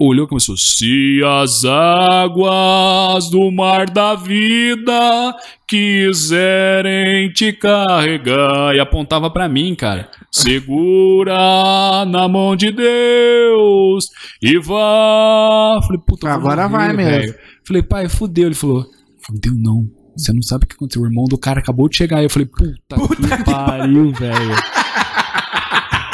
olhou 0.06 0.24
e 0.26 0.28
começou: 0.28 0.56
Se 0.56 1.20
as 1.24 1.64
águas 1.64 3.30
do 3.30 3.50
mar 3.50 3.88
da 3.88 4.14
vida 4.14 5.34
quiserem 5.66 7.30
te 7.32 7.52
carregar, 7.52 8.74
e 8.74 8.80
apontava 8.80 9.30
pra 9.30 9.48
mim, 9.48 9.74
cara. 9.74 10.08
Segura 10.30 12.04
na 12.06 12.26
mão 12.28 12.54
de 12.56 12.70
Deus 12.72 14.06
e 14.42 14.58
vá. 14.58 15.80
Falei, 15.86 16.00
puta, 16.06 16.28
Agora 16.30 16.68
vai 16.68 16.92
mesmo. 16.92 17.10
velho. 17.10 17.34
Falei, 17.64 17.82
pai, 17.82 18.08
fudeu. 18.08 18.46
Ele 18.46 18.54
falou, 18.54 18.84
fudeu 19.24 19.52
não. 19.54 19.86
Você 20.16 20.32
não 20.32 20.42
sabe 20.42 20.64
o 20.64 20.68
que 20.68 20.74
aconteceu. 20.74 21.02
O 21.02 21.06
irmão 21.06 21.24
do 21.24 21.38
cara 21.38 21.60
acabou 21.60 21.88
de 21.88 21.96
chegar. 21.96 22.18
Aí 22.18 22.24
eu 22.24 22.30
falei, 22.30 22.46
puta, 22.46 22.96
que, 22.96 23.44
pariu, 23.44 24.12
velho. 24.12 24.56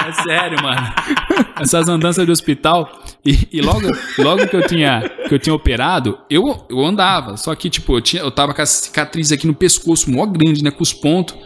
É 0.09 0.13
sério, 0.13 0.63
mano. 0.63 0.81
Essas 1.61 1.89
andanças 1.89 2.25
de 2.25 2.33
hospital. 2.33 3.03
E, 3.25 3.49
e 3.53 3.61
logo, 3.61 3.87
logo 4.19 4.47
que 4.47 4.57
eu 4.57 4.67
tinha 4.67 5.03
que 5.29 5.35
eu 5.35 5.39
tinha 5.39 5.55
operado, 5.55 6.19
eu, 6.31 6.67
eu 6.71 6.85
andava. 6.85 7.37
Só 7.37 7.55
que, 7.55 7.69
tipo, 7.69 7.97
eu, 7.97 8.01
tinha, 8.01 8.23
eu 8.23 8.31
tava 8.31 8.55
com 8.55 8.63
a 8.63 8.67
cicatriz 8.67 9.31
aqui 9.31 9.47
no 9.47 9.55
pescoço, 9.55 10.11
mó 10.11 10.25
grande, 10.25 10.65
né? 10.65 10.71
Com 10.71 10.83
os 10.83 10.93
pontos. 10.93 11.37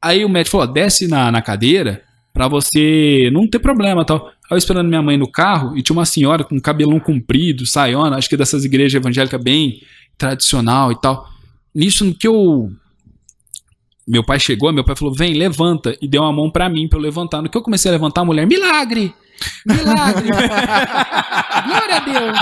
Aí 0.00 0.24
o 0.24 0.28
médico 0.28 0.52
falou: 0.52 0.72
desce 0.72 1.08
na, 1.08 1.32
na 1.32 1.42
cadeira 1.42 2.02
pra 2.32 2.48
você 2.48 3.30
não 3.32 3.48
ter 3.48 3.58
problema 3.58 4.04
tal. 4.04 4.26
Aí 4.28 4.52
eu 4.52 4.58
esperando 4.58 4.88
minha 4.88 5.02
mãe 5.02 5.16
no 5.16 5.30
carro 5.30 5.76
e 5.76 5.82
tinha 5.82 5.96
uma 5.96 6.04
senhora 6.04 6.44
com 6.44 6.60
cabelão 6.60 7.00
comprido, 7.00 7.66
saiona, 7.66 8.16
acho 8.16 8.28
que 8.28 8.36
dessas 8.36 8.64
igrejas 8.64 8.94
evangélicas 8.94 9.42
bem 9.42 9.80
tradicional 10.16 10.92
e 10.92 11.00
tal. 11.00 11.26
Nisso 11.74 12.14
que 12.14 12.28
eu. 12.28 12.70
Meu 14.06 14.22
pai 14.22 14.38
chegou, 14.38 14.72
meu 14.72 14.84
pai 14.84 14.94
falou: 14.94 15.12
vem, 15.12 15.34
levanta. 15.34 15.96
E 16.00 16.06
deu 16.06 16.22
uma 16.22 16.32
mão 16.32 16.50
pra 16.50 16.68
mim 16.68 16.86
pra 16.88 16.98
eu 16.98 17.02
levantar. 17.02 17.42
No 17.42 17.48
que 17.48 17.56
eu 17.58 17.62
comecei 17.62 17.90
a 17.90 17.92
levantar, 17.92 18.20
a 18.20 18.24
mulher, 18.24 18.46
milagre! 18.46 19.12
Milagre! 19.66 20.30
Glória 21.66 21.96
a 21.96 22.00
Deus! 22.00 22.38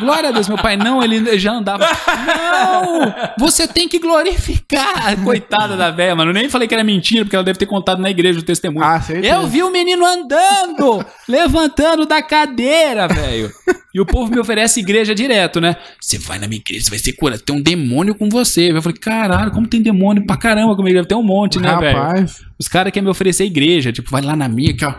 Glória 0.00 0.28
a 0.28 0.32
Deus! 0.32 0.48
Meu 0.48 0.58
pai, 0.58 0.76
não, 0.76 1.02
ele 1.02 1.38
já 1.38 1.52
andava. 1.52 1.86
Não! 1.86 3.14
Você 3.38 3.68
tem 3.68 3.88
que 3.88 3.98
glorificar! 3.98 5.16
Coitada 5.22 5.76
da 5.76 5.90
velha, 5.90 6.14
mano. 6.16 6.30
Eu 6.30 6.34
nem 6.34 6.48
falei 6.48 6.66
que 6.66 6.74
era 6.74 6.84
mentira, 6.84 7.24
porque 7.24 7.36
ela 7.36 7.44
deve 7.44 7.58
ter 7.58 7.66
contado 7.66 8.00
na 8.00 8.10
igreja 8.10 8.40
o 8.40 8.42
testemunho. 8.42 8.84
Ah. 8.84 9.00
Eu 9.22 9.46
vi 9.46 9.62
o 9.62 9.70
menino 9.70 10.04
andando, 10.04 11.04
levantando 11.28 12.06
da 12.06 12.22
cadeira, 12.22 13.06
velho. 13.06 13.50
E 13.94 14.00
o 14.00 14.06
povo 14.06 14.30
me 14.30 14.40
oferece 14.40 14.80
igreja 14.80 15.14
direto, 15.14 15.60
né? 15.60 15.76
Você 16.00 16.18
vai 16.18 16.38
na 16.38 16.48
minha 16.48 16.60
igreja, 16.60 16.84
você 16.84 16.90
vai 16.90 16.98
ser 16.98 17.12
curado. 17.12 17.40
Tem 17.40 17.54
um 17.54 17.62
demônio 17.62 18.14
com 18.16 18.28
você. 18.28 18.72
Eu 18.72 18.82
falei, 18.82 18.98
caralho, 18.98 19.52
como 19.52 19.68
tem 19.68 19.80
demônio 19.80 20.26
pra 20.26 20.36
caramba 20.36 20.74
comigo? 20.74 21.04
Ter 21.04 21.14
um 21.14 21.22
monte, 21.22 21.60
né, 21.60 21.76
velho? 21.76 22.26
Os 22.58 22.66
caras 22.66 22.92
querem 22.92 23.04
me 23.04 23.10
oferecer 23.10 23.44
igreja. 23.44 23.92
Tipo, 23.92 24.10
vai 24.10 24.20
lá 24.22 24.34
na 24.34 24.48
minha, 24.48 24.72
aqui, 24.72 24.84
ó. 24.84 24.92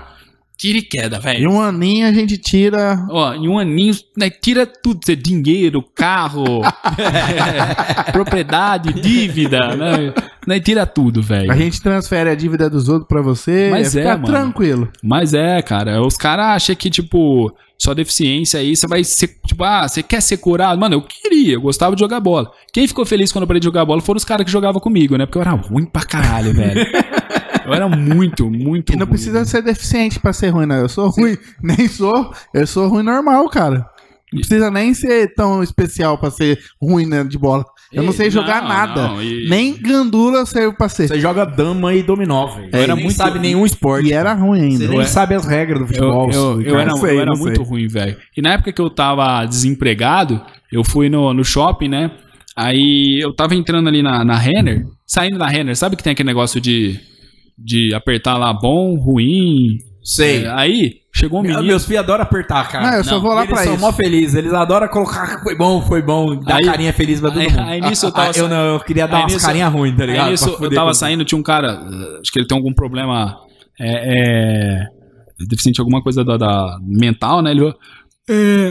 Tira 0.57 0.77
e 0.77 0.81
queda, 0.81 1.17
Em 1.17 1.19
velho. 1.19 1.51
um 1.51 1.61
aninho 1.61 2.07
a 2.07 2.13
gente 2.13 2.37
tira. 2.37 3.05
Ó, 3.09 3.33
em 3.33 3.47
um 3.47 3.59
aninho, 3.59 3.93
né, 4.17 4.29
tira 4.29 4.65
tudo. 4.65 5.01
Você, 5.03 5.15
dinheiro, 5.15 5.83
carro, 5.93 6.61
é, 6.97 8.03
propriedade, 8.11 8.93
dívida, 8.93 9.75
né? 9.75 10.13
né? 10.47 10.59
Tira 10.59 10.85
tudo, 10.85 11.21
velho. 11.21 11.51
A 11.51 11.55
gente 11.57 11.81
transfere 11.81 12.29
a 12.29 12.35
dívida 12.35 12.69
dos 12.69 12.87
outros 12.87 13.07
pra 13.07 13.21
você. 13.21 13.67
Mas 13.69 13.95
é, 13.95 13.99
é, 13.99 14.03
fica 14.03 14.13
mano. 14.17 14.25
tranquilo. 14.25 14.89
Mas 15.03 15.33
é, 15.33 15.61
cara, 15.61 16.01
os 16.01 16.15
caras 16.15 16.45
acham 16.47 16.75
que, 16.75 16.89
tipo, 16.89 17.53
só 17.77 17.93
deficiência 17.93 18.59
aí, 18.59 18.75
você 18.75 18.87
vai 18.87 19.03
ser, 19.03 19.37
tipo, 19.45 19.61
ah, 19.63 19.85
você 19.87 20.01
quer 20.01 20.21
ser 20.21 20.37
curado? 20.37 20.79
Mano, 20.79 20.95
eu 20.95 21.01
queria, 21.01 21.55
eu 21.55 21.61
gostava 21.61 21.95
de 21.95 21.99
jogar 21.99 22.21
bola. 22.21 22.49
Quem 22.71 22.87
ficou 22.87 23.05
feliz 23.05 23.31
quando 23.31 23.43
eu 23.43 23.47
parei 23.47 23.59
de 23.59 23.65
jogar 23.65 23.83
bola 23.83 24.01
foram 24.01 24.17
os 24.17 24.23
caras 24.25 24.45
que 24.45 24.51
jogavam 24.51 24.79
comigo, 24.79 25.17
né? 25.17 25.25
Porque 25.25 25.37
eu 25.37 25.41
era 25.41 25.51
ruim 25.51 25.85
pra 25.85 26.03
caralho, 26.03 26.53
velho. 26.53 26.85
Eu 27.65 27.73
era 27.73 27.87
muito, 27.89 28.49
muito 28.49 28.93
E 28.93 28.95
não 28.95 29.05
ruim. 29.05 29.09
precisa 29.13 29.43
ser 29.45 29.61
deficiente 29.61 30.19
pra 30.19 30.33
ser 30.33 30.49
ruim, 30.49 30.65
não. 30.65 30.75
Eu 30.77 30.89
sou 30.89 31.09
ruim. 31.09 31.37
Nem 31.61 31.87
sou. 31.87 32.31
Eu 32.53 32.65
sou 32.67 32.87
ruim 32.87 33.03
normal, 33.03 33.47
cara. 33.49 33.85
Não 34.33 34.39
precisa 34.41 34.69
nem 34.71 34.93
ser 34.93 35.33
tão 35.33 35.63
especial 35.63 36.17
pra 36.17 36.29
ser 36.29 36.59
ruim 36.81 37.05
né, 37.05 37.23
de 37.23 37.37
bola. 37.37 37.63
Eu 37.93 38.03
não 38.03 38.11
sei 38.11 38.29
jogar 38.29 38.61
Não, 38.63 38.67
nada. 38.67 39.07
não, 39.09 39.23
e- 39.23 39.47
Nem 39.47 39.73
gandula 39.79 40.45
serve 40.45 40.75
pra 40.75 40.89
ser. 40.89 41.07
Você 41.07 41.19
joga 41.21 41.45
dama 41.45 41.93
e 41.93 42.03
dominó, 42.03 42.47
velho. 42.47 42.69
É, 42.73 42.83
era 42.83 42.95
nem 42.95 43.05
muito- 43.05 43.15
sabe 43.15 43.39
nenhum 43.39 43.65
esporte. 43.65 44.09
E 44.09 44.13
era 44.13 44.33
ruim 44.33 44.61
ainda. 44.61 44.85
Você 44.85 44.87
nem 44.89 44.99
Eu- 44.99 45.05
sabe 45.05 45.35
as 45.35 45.45
regras 45.45 45.79
do 45.79 45.83
Eu, 45.85 45.87
futebol. 45.87 46.31
eu, 46.31 46.61
eu 46.63 46.77
era, 46.79 46.89
não 46.89 46.97
sei, 46.97 47.15
eu 47.15 47.21
era 47.21 47.25
não 47.27 47.35
sei. 47.35 47.45
muito 47.45 47.63
ruim, 47.63 47.87
velho. 47.87 48.17
E 48.35 48.41
na 48.41 48.53
época 48.53 48.73
que 48.73 48.81
eu 48.81 48.89
tava 48.89 49.45
desempregado, 49.45 50.41
eu 50.69 50.83
fui 50.83 51.07
no, 51.07 51.33
no 51.33 51.45
shopping, 51.45 51.87
né? 51.87 52.11
Aí 52.57 53.19
eu 53.23 53.33
tava 53.33 53.55
entrando 53.55 53.87
ali 53.87 54.01
na, 54.01 54.25
na 54.25 54.35
Renner, 54.37 54.85
saindo 55.05 55.37
da 55.37 55.47
Renner, 55.47 55.77
sabe 55.77 55.95
que 55.95 56.03
tem 56.03 56.11
aquele 56.13 56.27
negócio 56.27 56.59
de, 56.59 56.99
de 57.57 57.93
apertar 57.93 58.37
lá 58.37 58.53
bom, 58.53 58.95
ruim? 58.95 59.77
Sei. 60.03 60.43
É, 60.45 60.51
aí 60.51 60.97
chegou 61.11 61.39
um 61.39 61.41
Meu- 61.41 61.51
menino. 61.53 61.67
Meus 61.67 61.85
filhos 61.85 62.01
adoram 62.03 62.23
apertar, 62.23 62.69
cara. 62.69 62.91
Não, 62.91 62.97
eu 62.97 63.03
só 63.03 63.11
Não, 63.15 63.21
vou 63.21 63.31
lá 63.33 63.41
eles 63.43 63.53
pra 63.53 63.63
são 63.63 63.73
isso. 63.73 63.81
mó 63.81 63.91
felizes. 63.91 64.35
Eles 64.35 64.53
adoram 64.53 64.87
colocar 64.87 65.41
foi 65.41 65.55
bom, 65.55 65.81
foi 65.81 66.01
bom, 66.01 66.35
dar 66.35 66.57
Aí- 66.57 66.65
carinha 66.65 66.93
feliz 66.93 67.19
pra 67.19 67.31
todo 67.31 67.39
aí- 67.39 67.49
mundo. 67.49 67.59
aí 67.61 67.81
nisso 67.81 68.05
eu 68.05 68.11
tava 68.11 68.29
Ah, 68.29 68.37
eu 68.39 68.47
não, 68.47 68.73
eu 68.75 68.79
queria 68.81 69.07
dar 69.07 69.17
aí 69.17 69.21
umas 69.23 69.33
nisso- 69.33 69.45
carinhas 69.45 69.73
ruins, 69.73 69.97
tá 69.97 70.05
ligado? 70.05 70.25
Aí 70.25 70.31
nisso 70.31 70.57
eu 70.61 70.69
tava 70.73 70.93
saindo, 70.93 71.25
tinha 71.25 71.39
um 71.39 71.43
cara, 71.43 71.79
acho 72.21 72.31
que 72.31 72.37
ele 72.37 72.47
tem 72.47 72.55
algum 72.55 72.71
problema, 72.73 73.35
é, 73.79 74.83
é, 74.83 75.45
deficiente 75.47 75.79
alguma 75.81 76.03
coisa 76.03 76.23
da, 76.23 76.37
da 76.37 76.77
mental, 76.83 77.41
né? 77.41 77.51
Ele 77.51 77.59
falou, 77.61 77.75
é, 78.29 78.69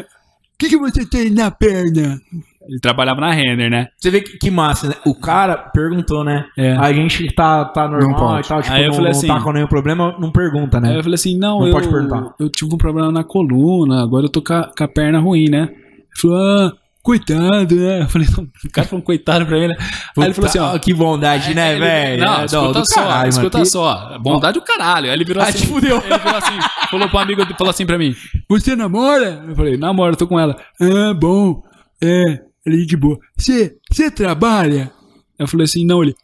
o 0.55 0.59
que, 0.59 0.69
que 0.69 0.79
você 0.79 1.05
tem 1.05 1.31
na 1.31 1.51
perna? 1.51 2.21
Ele 2.69 2.81
trabalhava 2.81 3.21
na 3.21 3.31
Renner, 3.31 3.71
né? 3.71 3.89
Você 3.99 4.11
vê 4.11 4.21
que, 4.21 4.39
que 4.39 4.51
massa, 4.51 4.89
né? 4.89 4.95
O 5.05 5.15
cara 5.15 5.57
perguntou, 5.57 6.25
né? 6.25 6.47
É. 6.57 6.73
A 6.77 6.93
gente 6.93 7.31
tá, 7.35 7.65
tá 7.67 7.87
Não 7.89 7.99
normal 7.99 8.41
e 8.41 8.43
tal, 8.43 8.63
tipo, 8.63 8.75
Aí 8.75 8.83
eu 8.85 8.89
não, 8.89 8.95
falei 8.95 9.11
não 9.13 9.19
assim- 9.19 9.27
tá 9.29 9.41
com 9.41 9.53
nenhum 9.53 9.67
problema, 9.67 10.17
não 10.19 10.31
pergunta, 10.33 10.79
Aí 10.79 10.83
né? 10.83 10.99
eu 10.99 11.03
falei 11.03 11.15
assim, 11.15 11.37
não, 11.39 11.61
Não 11.61 11.67
eu, 11.67 11.73
pode 11.73 11.89
perguntar. 11.89 12.35
eu 12.41 12.49
tive 12.49 12.75
um 12.75 12.79
problema 12.79 13.13
na 13.13 13.23
coluna, 13.25 14.03
agora 14.03 14.25
eu 14.27 14.31
tô 14.31 14.41
com 14.43 14.55
a, 14.55 14.71
com 14.77 14.85
a 14.85 14.89
perna 14.89 15.19
ruim, 15.21 15.49
né? 15.51 15.69
Ele 15.71 16.21
falou, 16.21 16.37
ah, 16.39 16.73
coitado, 17.03 17.75
né? 17.77 18.03
Eu 18.03 18.09
falei, 18.09 18.27
não, 18.35 18.45
o 18.45 18.71
cara 18.73 18.89
falou 18.89 19.05
coitado 19.05 19.45
pra 19.45 19.59
ele. 19.59 19.75
Aí 19.75 20.25
ele 20.25 20.33
falou 20.33 20.49
assim, 20.49 20.59
ó. 20.59 20.79
Que 20.79 20.95
bondade, 20.95 21.53
né, 21.55 21.77
velho? 21.79 22.25
Não, 22.25 22.41
É, 22.41 22.45
escuta 22.47 22.81
do 22.81 22.87
só, 22.87 22.95
caralho, 23.03 23.29
escuta 23.29 23.59
mano. 23.59 23.67
só. 23.71 24.19
Bondade 24.21 24.59
do 24.59 24.65
caralho. 24.65 25.07
Aí 25.09 25.13
ele 25.13 25.25
virou 25.25 25.43
Ah, 25.43 25.49
assim. 25.49 25.67
fudeu. 25.67 25.97
Ele 25.99 26.19
virou 26.19 26.37
assim, 26.39 26.59
falou 26.91 27.09
pro 27.11 27.19
amigo, 27.19 27.45
falou 27.59 27.71
assim 27.71 27.85
pra 27.85 27.99
mim: 27.99 28.15
Você 28.49 28.75
namora? 28.75 29.45
Eu 29.47 29.55
falei, 29.55 29.77
namoro, 29.77 30.17
tô 30.17 30.27
com 30.27 30.41
ela. 30.41 30.57
Ah, 30.81 31.13
bom. 31.15 31.63
É, 32.03 32.41
ele 32.67 32.87
de 32.87 32.97
boa. 32.97 33.19
Você, 33.37 33.77
trabalha? 34.15 34.93
Eu 35.37 35.49
falei 35.49 35.65
assim, 35.65 35.85
não, 35.85 36.01
ele. 36.03 36.15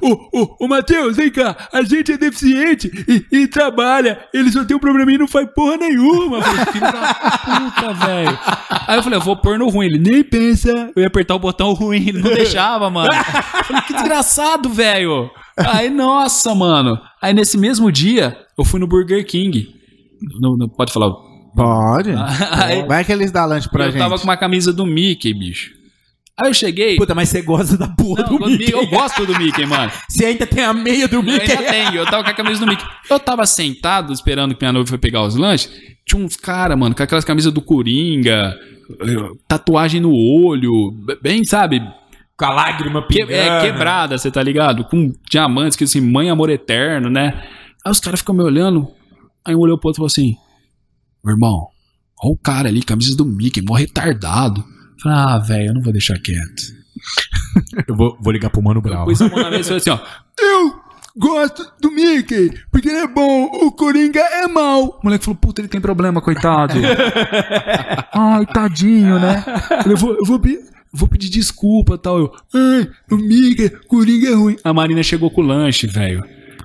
Ô, 0.00 0.40
ô, 0.40 0.56
ô, 0.60 0.66
Matheus, 0.66 1.16
vem 1.16 1.30
cá, 1.30 1.68
a 1.70 1.82
gente 1.82 2.10
é 2.10 2.16
deficiente 2.16 2.90
e, 3.06 3.36
e 3.40 3.46
trabalha. 3.46 4.18
Ele 4.32 4.50
só 4.50 4.64
tem 4.64 4.74
um 4.74 4.80
probleminha 4.80 5.16
e 5.16 5.18
não 5.18 5.28
faz 5.28 5.46
porra 5.54 5.76
nenhuma. 5.76 6.38
Eu 6.38 6.42
falei, 6.42 6.66
filho 6.66 6.80
da 6.80 7.14
puta, 7.14 7.92
velho. 7.92 8.38
Aí 8.88 8.96
eu 8.96 9.02
falei, 9.02 9.18
eu 9.18 9.22
vou 9.22 9.36
pôr 9.36 9.58
no 9.58 9.68
ruim. 9.68 9.86
Ele 9.86 9.98
nem 9.98 10.24
pensa. 10.24 10.70
Eu 10.96 11.02
ia 11.02 11.06
apertar 11.06 11.34
o 11.34 11.38
botão 11.38 11.74
ruim, 11.74 12.08
ele 12.08 12.22
não 12.22 12.32
deixava, 12.32 12.88
mano. 12.88 13.12
Eu 13.12 13.64
falei, 13.64 13.82
que 13.82 13.92
desgraçado, 13.92 14.70
velho. 14.70 15.30
Aí, 15.58 15.90
nossa, 15.90 16.54
mano. 16.54 16.98
Aí 17.20 17.34
nesse 17.34 17.58
mesmo 17.58 17.92
dia, 17.92 18.38
eu 18.58 18.64
fui 18.64 18.80
no 18.80 18.86
Burger 18.86 19.24
King. 19.26 19.68
Não, 20.40 20.56
não 20.56 20.68
pode 20.68 20.92
falar. 20.92 21.12
Pode. 21.54 22.10
Aí, 22.50 22.82
Vai 22.86 23.04
que 23.04 23.12
eles 23.12 23.30
dão 23.30 23.46
lanche 23.46 23.68
pra 23.68 23.86
eu 23.86 23.92
gente. 23.92 24.00
tava 24.00 24.18
com 24.18 24.24
uma 24.24 24.36
camisa 24.36 24.72
do 24.72 24.84
Mickey, 24.86 25.32
bicho. 25.32 25.72
Aí 26.36 26.50
eu 26.50 26.54
cheguei. 26.54 26.96
Puta, 26.96 27.14
mas 27.14 27.28
você 27.28 27.42
gosta 27.42 27.76
da 27.76 27.86
porra 27.86 28.24
Não, 28.28 28.38
do 28.38 28.46
Mickey. 28.50 28.72
Eu 28.72 28.86
gosto 28.88 29.24
do 29.24 29.38
Mickey, 29.38 29.64
mano. 29.66 29.92
Você 30.08 30.24
ainda 30.24 30.44
tem 30.44 30.64
a 30.64 30.72
meia 30.74 31.06
do 31.06 31.16
Eu 31.16 31.22
Mickey. 31.22 31.52
ainda 31.52 31.62
tenho, 31.70 31.94
eu 31.94 32.06
tava 32.06 32.24
com 32.24 32.30
a 32.30 32.34
camisa 32.34 32.58
do 32.60 32.66
Mickey. 32.66 32.84
Eu 33.08 33.20
tava 33.20 33.46
sentado 33.46 34.12
esperando 34.12 34.52
que 34.54 34.60
minha 34.64 34.72
noiva 34.72 34.88
foi 34.88 34.98
pegar 34.98 35.22
os 35.22 35.36
lanches. 35.36 35.70
Tinha 36.04 36.20
uns 36.24 36.36
caras, 36.36 36.76
mano, 36.76 36.92
com 36.94 37.02
aquelas 37.04 37.24
camisas 37.24 37.52
do 37.52 37.62
Coringa, 37.62 38.52
eh, 39.00 39.30
tatuagem 39.46 40.00
no 40.00 40.12
olho, 40.12 40.92
bem, 41.22 41.44
sabe? 41.44 41.80
Com 42.36 42.44
a 42.46 42.50
lágrima 42.50 43.00
Que- 43.06 43.14
pingando. 43.24 43.32
é, 43.32 43.60
quebrada, 43.60 44.18
você 44.18 44.28
tá 44.28 44.42
ligado? 44.42 44.82
Com 44.86 45.12
diamantes, 45.30 45.76
que 45.76 45.84
assim, 45.84 46.00
mãe, 46.00 46.30
amor 46.30 46.50
eterno, 46.50 47.08
né? 47.08 47.44
Aí 47.86 47.92
os 47.92 48.00
caras 48.00 48.18
ficam 48.20 48.34
me 48.34 48.42
olhando. 48.42 48.88
Aí 49.46 49.54
um 49.54 49.60
olhou 49.60 49.78
pro 49.78 49.88
outro 49.90 49.98
e 49.98 50.00
falou 50.00 50.06
assim: 50.08 50.36
Meu 51.24 51.34
irmão, 51.34 51.68
olha 52.22 52.32
o 52.32 52.36
cara 52.36 52.68
ali, 52.68 52.82
camisa 52.82 53.16
do 53.16 53.24
Mickey, 53.24 53.62
mó 53.62 53.74
retardado. 53.74 54.64
Falei, 55.02 55.18
ah, 55.18 55.38
velho, 55.38 55.68
eu 55.68 55.74
não 55.74 55.82
vou 55.82 55.92
deixar 55.92 56.18
quieto. 56.18 56.84
Eu 57.86 57.94
vou, 57.94 58.16
vou 58.20 58.32
ligar 58.32 58.50
pro 58.50 58.62
Mano 58.62 58.80
Brown. 58.80 59.04
pus 59.04 59.20
a 59.20 59.28
mão 59.28 59.38
na 59.38 59.50
mesa 59.50 59.60
e 59.60 59.64
falei 59.64 59.78
assim, 59.78 59.90
ó. 59.90 59.98
Eu 60.38 60.80
gosto 61.16 61.70
do 61.80 61.90
Mickey, 61.90 62.50
porque 62.70 62.88
ele 62.88 62.98
é 62.98 63.06
bom, 63.06 63.44
o 63.44 63.70
Coringa 63.70 64.20
é 64.20 64.46
mal. 64.48 64.84
O 64.84 65.00
moleque 65.04 65.24
falou, 65.24 65.38
puta, 65.38 65.60
ele 65.60 65.68
tem 65.68 65.80
problema, 65.80 66.20
coitado. 66.20 66.74
Ai, 68.12 68.46
tadinho, 68.46 69.18
né? 69.18 69.44
Eu 69.86 69.96
vou, 69.96 70.14
eu 70.14 70.24
vou, 70.24 70.40
vou 70.92 71.08
pedir 71.08 71.28
desculpa 71.28 71.98
tal. 71.98 72.18
Eu, 72.18 72.32
ai, 72.54 72.90
o 73.10 73.16
Mickey, 73.16 73.68
Coringa 73.86 74.28
é 74.28 74.34
ruim. 74.34 74.56
A 74.64 74.72
Marina 74.72 75.02
chegou 75.02 75.30
com 75.30 75.42
o 75.42 75.46
lanche, 75.46 75.86
velho. 75.86 76.24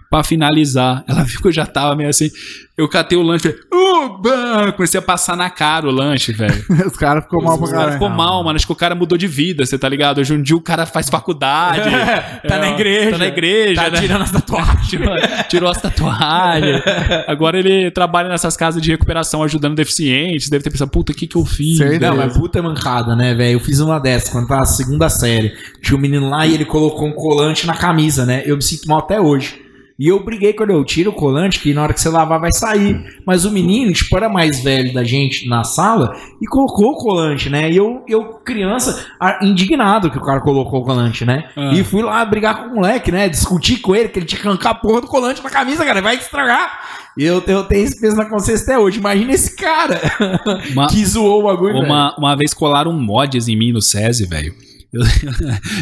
Pra 0.10 0.24
finalizar, 0.24 1.04
ela 1.08 1.24
viu 1.24 1.40
que 1.40 1.48
eu 1.50 1.52
já 1.52 1.68
tava 1.68 1.96
meio 1.96 2.10
assim. 2.10 2.32
Eu 2.76 2.88
catei 2.90 3.16
o 3.18 3.22
lanche, 3.22 3.44
falei, 3.44 3.60
oba! 3.72 4.72
Comecei 4.72 4.98
a 4.98 5.04
passar 5.04 5.36
na 5.36 5.50
cara 5.52 5.86
o 5.88 5.92
lanche, 5.92 6.32
velho. 6.32 6.66
Os 6.88 6.96
caras 6.98 7.26
ficou 7.26 7.44
mal 7.44 7.58
pra 7.58 7.68
O 7.68 7.70
cara 7.70 7.78
caralho. 7.80 7.94
ficou 7.94 8.10
mal, 8.10 8.44
mano. 8.44 8.56
Acho 8.56 8.66
que 8.66 8.72
o 8.72 8.76
cara 8.76 8.96
mudou 8.96 9.18
de 9.18 9.28
vida, 9.28 9.66
você 9.66 9.78
tá 9.78 9.88
ligado? 9.88 10.20
Hoje 10.20 10.34
um 10.34 10.42
dia 10.42 10.56
o 10.56 10.62
cara 10.62 10.86
faz 10.88 11.10
faculdade. 11.10 11.90
Tá 12.48 12.58
na 12.58 12.70
igreja. 12.72 13.12
Tá 13.12 13.18
na 13.20 13.28
igreja. 13.28 13.76
Tá 13.84 13.90
né? 13.92 14.00
tirando 14.00 14.22
as 14.24 14.32
tatuagens. 14.32 14.88
tirou, 14.88 15.16
tirou 15.50 15.70
as 15.70 15.80
tatuagens. 15.82 16.82
Agora 17.28 17.60
ele 17.60 17.92
trabalha 17.92 18.30
nessas 18.30 18.58
casas 18.58 18.82
de 18.82 18.90
recuperação 18.90 19.44
ajudando 19.44 19.76
deficientes. 19.76 20.50
Deve 20.50 20.64
ter 20.64 20.72
pensado, 20.72 20.90
puta, 20.90 21.12
o 21.12 21.16
que 21.16 21.28
que 21.28 21.36
eu 21.36 21.46
fiz? 21.46 21.80
Não, 22.00 22.16
mas 22.16 22.36
puta 22.36 22.62
mancada, 22.64 23.16
né, 23.16 23.36
velho? 23.36 23.58
Eu 23.58 23.60
fiz 23.60 23.80
uma 23.80 24.00
dessas 24.00 24.30
quando 24.30 24.48
tava 24.48 24.62
na 24.62 24.66
segunda 24.66 25.08
série. 25.10 25.54
Tinha 25.84 25.96
um 25.98 26.02
menino 26.02 26.30
lá 26.30 26.48
e 26.48 26.54
ele 26.56 26.66
colocou 26.66 27.08
um 27.08 27.14
colante 27.14 27.68
na 27.68 27.76
camisa, 27.76 28.26
né? 28.26 28.42
Eu 28.46 28.56
me 28.56 28.64
sinto 28.64 28.88
mal 28.88 29.00
até 29.00 29.20
hoje. 29.22 29.69
E 30.00 30.08
eu 30.08 30.24
briguei 30.24 30.54
quando 30.54 30.70
eu 30.70 30.86
tiro 30.86 31.10
o 31.12 31.14
colante, 31.14 31.60
que 31.60 31.74
na 31.74 31.84
hora 31.84 31.94
que 31.94 32.00
você 32.00 32.08
lavar 32.08 32.40
vai 32.40 32.54
sair. 32.54 33.20
Mas 33.26 33.44
o 33.44 33.52
menino, 33.52 33.92
tipo, 33.92 34.16
era 34.16 34.30
mais 34.30 34.64
velho 34.64 34.94
da 34.94 35.04
gente 35.04 35.46
na 35.50 35.66
sala 35.66 36.16
e 36.42 36.48
colocou 36.48 36.92
o 36.92 36.96
colante, 36.96 37.50
né? 37.50 37.70
E 37.70 37.76
eu, 37.76 38.02
eu 38.08 38.24
criança, 38.36 39.06
indignado 39.42 40.10
que 40.10 40.18
o 40.18 40.24
cara 40.24 40.40
colocou 40.40 40.80
o 40.80 40.86
colante, 40.86 41.26
né? 41.26 41.50
Ah. 41.54 41.74
E 41.74 41.84
fui 41.84 42.02
lá 42.02 42.24
brigar 42.24 42.64
com 42.64 42.70
o 42.70 42.76
moleque, 42.76 43.12
né? 43.12 43.28
Discutir 43.28 43.80
com 43.80 43.94
ele, 43.94 44.08
que 44.08 44.20
ele 44.20 44.26
tinha 44.26 44.42
que 44.42 44.48
arrancar 44.48 44.70
a 44.70 44.76
porra 44.76 45.02
do 45.02 45.08
colante 45.08 45.44
na 45.44 45.50
camisa, 45.50 45.84
cara. 45.84 46.02
Vai 46.02 46.16
estragar. 46.16 46.80
E 47.18 47.26
eu, 47.26 47.44
eu 47.46 47.64
tenho 47.66 47.84
esse 47.84 48.00
peso 48.00 48.16
na 48.16 48.24
consciência 48.24 48.64
até 48.64 48.80
hoje. 48.80 49.00
Imagina 49.00 49.34
esse 49.34 49.54
cara 49.54 50.00
Uma- 50.72 50.88
que 50.90 51.06
zoou 51.06 51.42
o 51.42 51.44
bagulho, 51.44 51.74
velho. 51.74 51.86
Uma, 51.86 52.16
uma 52.18 52.36
vez 52.38 52.54
colaram 52.54 52.94
mods 52.94 53.50
em 53.50 53.58
mim 53.58 53.74
no 53.74 53.82
SESI, 53.82 54.26
velho. 54.26 54.56
Eu, 54.92 55.02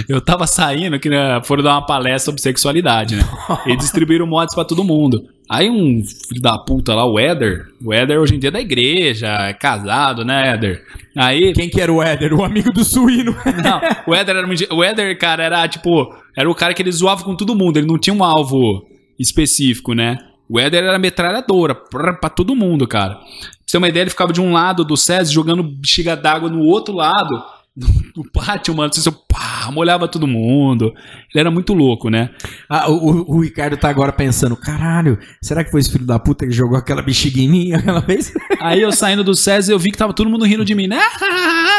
eu 0.18 0.22
tava 0.22 0.46
saindo, 0.46 1.00
que 1.00 1.10
né, 1.10 1.42
foram 1.44 1.64
dar 1.64 1.76
uma 1.76 1.86
palestra 1.86 2.26
sobre 2.26 2.42
sexualidade, 2.42 3.16
né? 3.16 3.24
E 3.66 3.76
distribuíram 3.76 4.28
mods 4.28 4.54
pra 4.54 4.66
todo 4.66 4.84
mundo. 4.84 5.24
Aí 5.50 5.70
um 5.70 6.04
filho 6.04 6.42
da 6.42 6.58
puta 6.58 6.94
lá, 6.94 7.06
o 7.06 7.18
Éder, 7.18 7.68
o 7.82 7.94
Éder 7.94 8.20
hoje 8.20 8.36
em 8.36 8.40
dia 8.40 8.50
é 8.50 8.52
da 8.52 8.60
igreja, 8.60 9.28
é 9.28 9.54
casado, 9.54 10.26
né, 10.26 10.54
Éder? 10.54 10.84
Aí, 11.16 11.54
Quem 11.54 11.70
que 11.70 11.80
era 11.80 11.92
o 11.92 12.04
Éder? 12.04 12.34
O 12.34 12.44
amigo 12.44 12.72
do 12.72 12.84
suíno. 12.84 13.34
não, 13.64 13.82
o 14.06 14.14
Éder 14.14 14.36
era 14.36 14.48
O 14.76 14.84
Éder, 14.84 15.18
cara, 15.18 15.44
era 15.44 15.68
tipo. 15.68 16.14
Era 16.36 16.50
o 16.50 16.54
cara 16.54 16.74
que 16.74 16.82
ele 16.82 16.92
zoava 16.92 17.24
com 17.24 17.36
todo 17.36 17.56
mundo. 17.56 17.78
Ele 17.78 17.88
não 17.88 17.98
tinha 17.98 18.14
um 18.14 18.24
alvo 18.24 18.86
específico, 19.18 19.94
né? 19.94 20.18
O 20.50 20.60
Éder 20.60 20.84
era 20.84 21.00
metralhadora 21.00 21.74
pra, 21.74 22.14
pra 22.14 22.30
todo 22.30 22.56
mundo, 22.56 22.88
cara. 22.88 23.16
Pra 23.16 23.26
você 23.66 23.72
ter 23.72 23.78
uma 23.78 23.90
ideia, 23.90 24.04
ele 24.04 24.10
ficava 24.10 24.32
de 24.32 24.40
um 24.40 24.54
lado 24.54 24.86
do 24.86 24.96
SESI 24.96 25.34
jogando 25.34 25.64
bexiga 25.64 26.16
d'água 26.16 26.50
no 26.50 26.62
outro 26.62 26.94
lado 26.94 27.44
do 28.16 28.24
pátio, 28.32 28.76
mano. 28.76 28.90
Assim, 28.96 29.12
pá, 29.30 29.70
molhava 29.72 30.08
todo 30.08 30.26
mundo. 30.26 30.94
Ele 31.34 31.40
era 31.42 31.52
muito 31.52 31.74
louco, 31.74 32.10
né? 32.10 32.30
Ah, 32.68 32.90
o, 32.90 33.36
o- 33.36 33.40
Ricardo 33.42 33.78
tá 33.78 33.90
agora 33.90 34.12
pensando: 34.12 34.56
caralho, 34.58 35.18
será 35.42 35.64
que 35.64 35.70
foi 35.72 35.80
esse 35.82 35.92
filho 35.92 36.06
da 36.06 36.18
puta 36.18 36.46
que 36.46 36.52
jogou 36.52 36.78
aquela 36.78 37.02
bexiga 37.02 37.40
em 37.40 37.48
mim 37.50 37.74
aquela 37.74 38.00
vez? 38.02 38.34
Aí 38.60 38.82
eu 38.82 38.92
saindo 38.92 39.24
do 39.24 39.36
SESI, 39.36 39.72
eu 39.72 39.80
vi 39.80 39.92
que 39.92 39.98
tava 39.98 40.14
todo 40.14 40.30
mundo 40.30 40.46
rindo 40.46 40.66
de 40.66 40.74
mim, 40.74 40.88
né? 40.88 41.00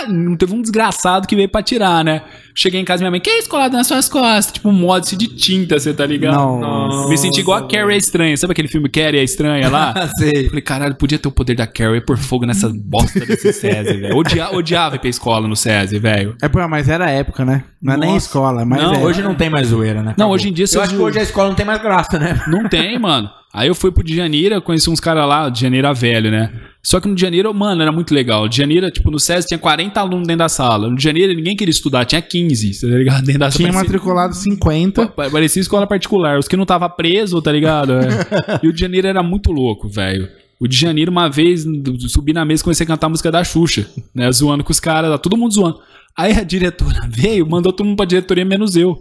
Não 0.09 0.37
teve 0.39 0.55
um 0.55 0.63
desgraçado 0.63 1.27
que 1.27 1.35
veio 1.35 1.49
pra 1.49 1.63
tirar, 1.63 2.05
né? 2.05 2.23
Cheguei 2.55 2.81
em 2.81 2.85
casa, 2.85 3.01
minha 3.03 3.11
mãe, 3.11 3.21
que 3.21 3.31
é 3.31 3.39
isso 3.39 3.49
colado 3.49 3.73
nas 3.73 3.87
suas 3.87 4.09
costas? 4.09 4.53
Tipo 4.53 4.69
um 4.69 4.73
mod 4.73 5.17
de 5.17 5.29
tinta, 5.29 5.79
você 5.79 5.93
tá 5.95 6.05
ligado? 6.07 6.35
Nossa. 6.35 7.09
Me 7.09 7.17
senti 7.19 7.41
igual 7.41 7.59
a 7.59 7.69
Carrie 7.69 7.95
a 7.95 7.97
Estranha. 7.97 8.37
Sabe 8.37 8.53
aquele 8.53 8.69
filme 8.69 8.89
Carrie 8.89 9.21
a 9.21 9.23
Estranha 9.23 9.69
lá? 9.69 9.95
Sei. 10.19 10.49
Falei, 10.49 10.63
caralho, 10.63 10.95
podia 10.97 11.19
ter 11.19 11.29
o 11.29 11.33
poder 11.33 11.55
da 11.55 11.67
Carrie 11.67 12.01
por 12.01 12.17
fogo 12.19 12.47
nessa 12.47 12.69
bosta 12.69 13.21
desse 13.25 13.53
SESI, 13.53 13.97
velho. 13.99 14.17
Odia, 14.17 14.51
odiava 14.55 14.97
ir 14.97 14.99
pra 14.99 15.09
escola 15.09 15.47
no 15.47 15.55
SESI, 15.89 15.99
velho. 15.99 16.37
É, 16.43 16.49
pô, 16.49 16.67
mas 16.69 16.89
era 16.89 17.11
época, 17.11 17.45
né? 17.45 17.65
Não 17.83 17.95
é 17.95 17.97
nem 17.97 18.17
escola, 18.17 18.65
mas 18.65 18.83
Não, 18.83 18.95
é. 18.95 18.99
Hoje 19.05 19.23
não 19.23 19.35
tem 19.35 19.49
mais 19.51 19.69
zoeira, 19.69 20.01
né? 20.03 20.15
Não, 20.17 20.27
Acabou. 20.27 20.35
hoje 20.35 20.49
em 20.49 20.53
dia 20.53 20.67
Eu 20.73 20.83
acho 20.83 20.95
que 20.95 21.01
hoje 21.01 21.19
a 21.19 21.23
escola 21.23 21.49
não 21.49 21.55
tem 21.57 21.67
mais 21.67 21.81
graça, 21.83 22.19
né? 22.19 22.41
Não 22.49 22.67
tem, 22.69 22.99
mano. 22.99 23.29
Aí 23.53 23.67
eu 23.69 23.75
fui 23.75 23.91
pro 23.91 24.05
de 24.05 24.15
Janeiro, 24.15 24.61
conheci 24.61 24.91
uns 24.91 25.01
caras 25.01 25.27
lá, 25.27 25.49
de 25.49 25.61
Janeiro 25.61 25.93
velho, 25.95 26.31
né? 26.31 26.53
Só 26.83 27.01
que 27.01 27.09
no 27.09 27.15
de 27.15 27.21
Janeiro, 27.23 27.53
mano, 27.55 27.81
era 27.83 27.91
muito 27.91 28.15
legal. 28.15 28.47
De 28.47 28.57
Janeiro, 28.57 28.91
tipo, 28.91 29.11
no 29.11 29.19
SESI 29.19 29.49
tinha 29.49 29.59
40 29.59 29.99
alunos 29.99 30.27
dentro 30.29 30.41
da 30.41 30.49
sala. 30.49 30.89
No 30.89 30.95
de 30.97 31.03
Janeiro 31.03 31.33
ninguém 31.35 31.57
queria 31.57 31.73
estudar, 31.73 32.05
tinha 32.05 32.21
15, 32.21 32.81
tá 32.83 32.87
ligado? 32.87 33.25
Dentro 33.25 33.39
da 33.41 33.51
Tinha 33.51 33.69
parecia- 33.69 33.73
matriculado 33.85 34.35
50. 34.35 35.07
Pa- 35.09 35.31
Parecia 35.31 35.61
escola 35.63 35.87
particular. 35.87 36.39
Os 36.39 36.47
que 36.47 36.57
não 36.57 36.67
tava 36.67 36.89
preso, 36.91 37.41
tá 37.41 37.51
ligado? 37.51 37.95
É. 37.95 38.09
e 38.63 38.69
o 38.69 38.73
de 38.73 38.81
Janeiro 38.81 39.07
era 39.09 39.23
muito 39.23 39.51
louco, 39.51 39.89
velho. 39.89 40.29
O 40.61 40.67
de 40.67 40.77
Janeiro, 40.77 41.11
uma 41.11 41.29
vez, 41.29 41.65
subi 42.09 42.33
na 42.33 42.45
mesa 42.45 42.63
e 42.63 42.65
comecei 42.65 42.85
a 42.85 42.87
cantar 42.87 43.07
a 43.07 43.11
música 43.11 43.31
da 43.31 43.45
Xuxa, 43.45 43.89
né? 44.15 44.31
Zoando 44.33 44.65
com 44.65 44.73
os 44.73 44.81
caras, 44.81 45.19
todo 45.21 45.37
mundo 45.37 45.55
zoando. 45.55 45.81
Aí 46.17 46.33
a 46.33 46.43
diretora 46.43 47.01
veio, 47.09 47.49
mandou 47.49 47.73
todo 47.73 47.87
mundo 47.87 47.97
pra 47.97 48.07
diretoria, 48.07 48.45
menos 48.45 48.75
eu. 48.75 48.99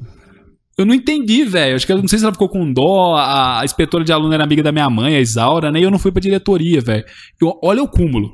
Eu 0.77 0.85
não 0.85 0.93
entendi, 0.93 1.43
velho. 1.43 1.75
Acho 1.75 1.87
que 1.87 1.91
eu 1.91 1.97
não 1.97 2.07
sei 2.07 2.19
se 2.19 2.25
ela 2.25 2.33
ficou 2.33 2.47
com 2.47 2.71
dó. 2.71 3.15
A, 3.15 3.61
a 3.61 3.65
inspetora 3.65 4.03
de 4.03 4.11
aluno 4.11 4.31
era 4.31 4.43
amiga 4.43 4.61
da 4.61 4.71
minha 4.71 4.87
mãe, 4.87 5.15
a 5.15 5.19
Isaura, 5.19 5.71
né? 5.71 5.79
E 5.79 5.83
eu 5.83 5.89
não 5.89 5.97
fui 5.97 6.11
pra 6.11 6.21
diretoria, 6.21 6.79
velho. 6.79 7.03
Olha 7.63 7.81
o 7.81 7.87
cúmulo. 7.87 8.31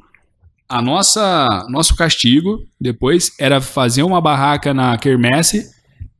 A 0.67 0.81
nossa, 0.81 1.47
nosso 1.69 1.95
castigo 1.95 2.59
depois 2.79 3.31
era 3.39 3.61
fazer 3.61 4.03
uma 4.03 4.19
barraca 4.19 4.73
na 4.73 4.97
quermesse 4.97 5.65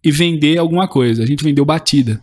e 0.01 0.11
vender 0.11 0.57
alguma 0.57 0.87
coisa. 0.87 1.23
A 1.23 1.25
gente 1.25 1.43
vendeu 1.43 1.65
batida. 1.65 2.21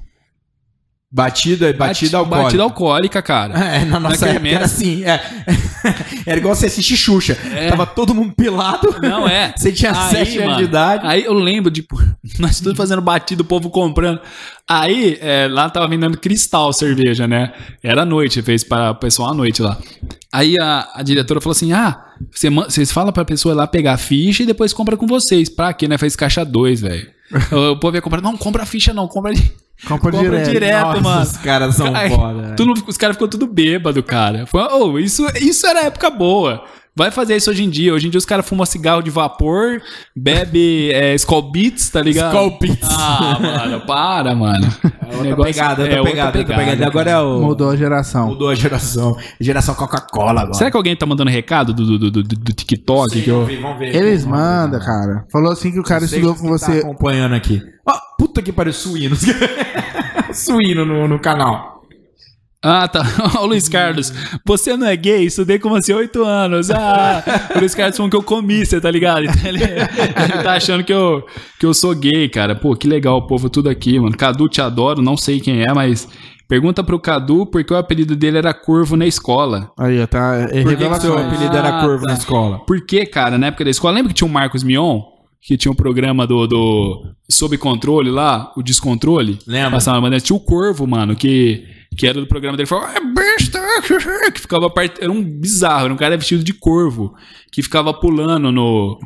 Batida, 1.12 1.72
batida 1.72 2.18
alcoólica. 2.18 2.44
Batida 2.44 2.62
alcoólica, 2.62 3.22
cara. 3.22 3.58
É, 3.70 3.84
na 3.84 3.98
nossa 3.98 4.28
época 4.28 4.48
era 4.48 4.64
assim. 4.64 5.04
É. 5.04 5.20
era 6.24 6.38
igual 6.38 6.54
você 6.54 6.66
assistir 6.66 6.96
Xuxa. 6.96 7.36
É. 7.52 7.68
Tava 7.68 7.84
todo 7.84 8.14
mundo 8.14 8.32
pelado. 8.32 8.94
Não 9.02 9.26
é. 9.26 9.52
Você 9.58 9.72
tinha 9.72 9.92
Aí, 9.92 10.10
7 10.10 10.38
anos 10.38 10.50
mano, 10.50 10.58
de 10.58 10.64
idade. 10.64 11.06
Aí 11.06 11.24
eu 11.24 11.32
lembro, 11.32 11.70
tipo, 11.70 12.00
nós 12.38 12.60
todos 12.60 12.76
fazendo 12.76 13.02
batida, 13.02 13.42
o 13.42 13.44
povo 13.44 13.70
comprando. 13.70 14.20
Aí, 14.68 15.18
é, 15.20 15.48
lá 15.48 15.68
tava 15.68 15.88
vendendo 15.88 16.16
cristal 16.18 16.72
cerveja, 16.72 17.26
né? 17.26 17.52
Era 17.82 18.04
noite, 18.04 18.42
fez 18.42 18.62
para 18.62 18.92
o 18.92 18.94
pessoal 18.94 19.30
à 19.30 19.34
noite 19.34 19.62
lá. 19.62 19.78
Aí 20.32 20.56
a, 20.60 20.88
a 20.94 21.02
diretora 21.02 21.40
falou 21.40 21.52
assim: 21.52 21.72
ah, 21.72 22.04
vocês 22.68 22.92
falam 22.92 23.12
pra 23.12 23.24
pessoa 23.24 23.52
ir 23.52 23.56
lá 23.56 23.66
pegar 23.66 23.94
a 23.94 23.98
ficha 23.98 24.42
e 24.42 24.46
depois 24.46 24.72
compra 24.72 24.96
com 24.96 25.06
vocês. 25.06 25.48
Pra 25.48 25.72
quê, 25.72 25.88
né? 25.88 25.98
Fez 25.98 26.14
caixa 26.14 26.44
2, 26.44 26.80
velho. 26.80 27.10
o 27.72 27.76
povo 27.76 27.96
ia 27.96 28.02
comprar, 28.02 28.20
não, 28.20 28.36
compra 28.36 28.62
a 28.62 28.66
ficha 28.66 28.92
não, 28.92 29.08
compra 29.08 29.32
ali. 29.32 29.52
Compra, 29.86 30.10
Compra 30.12 30.20
direto. 30.28 30.50
direto, 30.50 30.86
Nossa, 30.86 31.00
mano. 31.00 31.22
Os 31.22 31.36
caras 31.38 31.74
são 31.74 31.94
Aí, 31.94 32.10
foda. 32.10 32.54
tudo- 32.56 32.84
os 32.86 32.96
caras 32.96 33.16
ficou 33.16 33.28
tudo 33.28 33.46
bêbado, 33.46 34.02
cara. 34.02 34.46
Foi, 34.46 34.62
oh, 34.72 34.98
isso, 34.98 35.26
isso 35.40 35.66
era 35.66 35.84
época 35.86 36.10
boa. 36.10 36.64
Vai 36.96 37.10
fazer 37.12 37.36
isso 37.36 37.48
hoje 37.50 37.62
em 37.62 37.70
dia. 37.70 37.94
Hoje 37.94 38.08
em 38.08 38.10
dia 38.10 38.18
os 38.18 38.24
caras 38.26 38.46
fumam 38.46 38.66
cigarro 38.66 39.00
de 39.00 39.10
vapor, 39.10 39.80
bebe 40.14 40.90
é, 40.92 41.14
Skull 41.14 41.50
Beats, 41.50 41.88
tá 41.88 42.02
ligado? 42.02 42.34
Skull 42.34 42.58
Beats. 42.60 42.88
Ah, 42.90 43.38
mano, 43.40 43.80
para, 43.86 44.34
mano. 44.34 44.66
É 45.10 45.16
outra 45.16 45.44
pegada, 45.44 45.82
outra 45.82 46.02
pegada, 46.04 46.38
outra 46.38 46.56
pegada. 46.56 46.86
Agora 46.86 47.10
é 47.10 47.18
o. 47.18 47.40
Mudou 47.40 47.70
a 47.70 47.76
geração. 47.76 48.28
Mudou 48.28 48.48
a 48.48 48.54
geração. 48.54 49.16
Geração 49.40 49.74
Coca-Cola 49.74 50.42
agora. 50.42 50.54
Será 50.54 50.70
que 50.70 50.76
alguém 50.76 50.94
tá 50.94 51.04
mandando 51.04 51.28
recado 51.32 51.74
do, 51.74 51.84
do, 51.84 51.98
do, 51.98 52.10
do- 52.10 52.22
do 52.22 52.52
TikTok? 52.52 53.20
que 53.20 53.28
eu... 53.28 53.44
Vamos 53.60 53.78
ver. 53.80 53.92
Eles 53.94 54.24
mandam, 54.24 54.78
cara. 54.78 55.24
Falou 55.32 55.50
assim 55.50 55.72
que 55.72 55.80
o 55.80 55.82
cara 55.82 56.04
estudou 56.04 56.36
com 56.36 56.44
tá 56.46 56.58
você. 56.58 56.78
acompanhando 56.78 57.34
aqui. 57.34 57.60
Ó, 57.84 57.92
puta 58.20 58.42
que 58.42 58.52
pariu, 58.52 58.74
suíno. 58.74 59.16
suíno 60.30 60.84
no, 60.84 61.08
no 61.08 61.18
canal. 61.18 61.80
Ah, 62.62 62.86
tá. 62.86 63.00
Ô, 63.40 63.46
Luiz 63.46 63.66
Carlos, 63.66 64.12
você 64.44 64.76
não 64.76 64.86
é 64.86 64.94
gay? 64.94 65.24
Estudei 65.24 65.58
com 65.58 65.70
você 65.70 65.94
oito 65.94 66.22
anos. 66.22 66.70
Ah, 66.70 67.24
o 67.56 67.58
Luiz 67.60 67.74
Carlos 67.74 67.96
falou 67.96 68.10
que 68.10 68.16
eu 68.16 68.22
comi, 68.22 68.66
você 68.66 68.78
tá 68.78 68.90
ligado? 68.90 69.24
Então 69.24 69.46
ele, 69.46 69.64
ele 69.64 70.42
tá 70.42 70.52
achando 70.52 70.84
que 70.84 70.92
eu, 70.92 71.24
que 71.58 71.64
eu 71.64 71.72
sou 71.72 71.94
gay, 71.94 72.28
cara. 72.28 72.54
Pô, 72.54 72.76
que 72.76 72.86
legal 72.86 73.16
o 73.16 73.26
povo 73.26 73.48
tudo 73.48 73.70
aqui, 73.70 73.98
mano. 73.98 74.14
Cadu, 74.14 74.46
te 74.50 74.60
adoro, 74.60 75.00
não 75.00 75.16
sei 75.16 75.40
quem 75.40 75.62
é, 75.62 75.72
mas 75.72 76.06
pergunta 76.46 76.84
pro 76.84 77.00
Cadu 77.00 77.46
porque 77.46 77.72
o 77.72 77.76
apelido 77.78 78.14
dele 78.14 78.36
era 78.36 78.52
Corvo 78.52 78.98
na 78.98 79.06
escola. 79.06 79.70
Aí, 79.78 80.06
tá. 80.06 80.46
É 80.50 80.62
Por 80.62 80.76
que, 80.76 80.86
que 80.86 81.00
seu 81.00 81.16
apelido 81.16 81.56
era 81.56 81.78
Ah, 81.78 81.80
Corvo 81.80 82.04
tá. 82.04 82.12
na 82.12 82.18
escola? 82.18 82.58
Por 82.66 82.84
que, 82.84 83.06
cara, 83.06 83.38
na 83.38 83.46
época 83.46 83.64
da 83.64 83.70
escola? 83.70 83.94
Lembra 83.94 84.08
que 84.10 84.14
tinha 84.14 84.28
o 84.28 84.30
Marcos 84.30 84.62
Mion? 84.62 85.00
Que 85.42 85.56
tinha 85.56 85.72
um 85.72 85.74
programa 85.74 86.26
do, 86.26 86.46
do 86.46 87.06
Sob 87.28 87.56
Controle 87.56 88.10
lá, 88.10 88.52
o 88.56 88.62
Descontrole? 88.62 89.38
Lembra? 89.46 89.72
Passava 89.72 89.96
uma 89.96 90.02
bandeira. 90.02 90.22
Tinha 90.24 90.36
o 90.36 90.40
Corvo, 90.40 90.86
mano, 90.86 91.16
que, 91.16 91.64
que 91.96 92.06
era 92.06 92.20
do 92.20 92.26
programa 92.26 92.56
dele. 92.56 92.66
Falava, 92.66 92.92
é 92.96 93.00
besta! 93.00 93.58
Que 94.32 94.40
ficava 94.40 94.68
part... 94.68 95.00
Era 95.00 95.10
um 95.10 95.22
bizarro, 95.22 95.86
era 95.86 95.94
um 95.94 95.96
cara 95.96 96.16
vestido 96.16 96.44
de 96.44 96.52
corvo, 96.52 97.14
que 97.50 97.62
ficava 97.62 97.92
pulando 97.94 98.52
no, 98.52 99.00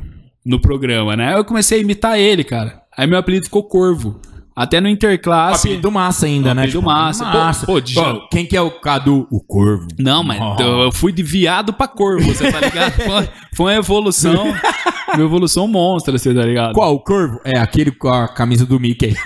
no 0.45 0.59
programa, 0.59 1.15
né? 1.15 1.29
Aí 1.29 1.35
Eu 1.39 1.45
comecei 1.45 1.77
a 1.79 1.81
imitar 1.81 2.19
ele, 2.19 2.43
cara. 2.43 2.81
Aí 2.97 3.07
meu 3.07 3.17
apelido 3.17 3.45
ficou 3.45 3.63
Corvo. 3.63 4.19
Até 4.55 4.79
no 4.79 4.87
Interclasse. 4.87 5.67
Apelido 5.67 5.91
massa 5.91 6.25
ainda, 6.27 6.53
né? 6.53 6.61
Apelido 6.61 6.81
massa. 6.81 7.25
Pô, 7.25 7.37
massa. 7.37 7.65
pô, 7.65 7.81
de- 7.81 7.93
Pô, 7.95 8.27
quem 8.29 8.45
que 8.45 8.55
é 8.55 8.61
o 8.61 8.71
Cadu? 8.71 9.27
O 9.31 9.41
Corvo. 9.41 9.87
Não, 9.99 10.23
mas 10.23 10.39
Oh. 10.41 10.61
eu- 10.61 10.91
fui 10.93 11.11
de 11.11 11.23
viado 11.23 11.73
pra 11.73 11.87
corvo, 11.89 12.25
você 12.33 12.49
tá 12.51 12.59
ligado? 12.61 12.93
Foi, 12.93 13.29
foi 13.53 13.65
uma 13.73 13.79
evolução, 13.79 14.53
uma 15.15 15.25
evolução 15.25 15.67
monstra, 15.67 16.17
você 16.17 16.33
tá 16.33 16.43
ligado? 16.45 16.73
Qual? 16.73 16.93
O 16.93 16.99
Corvo? 16.99 17.39
É 17.43 17.57
aquele 17.59 17.91
com 17.91 18.07
a 18.09 18.27
camisa 18.27 18.65
do 18.65 18.79
Mickey. 18.79 19.15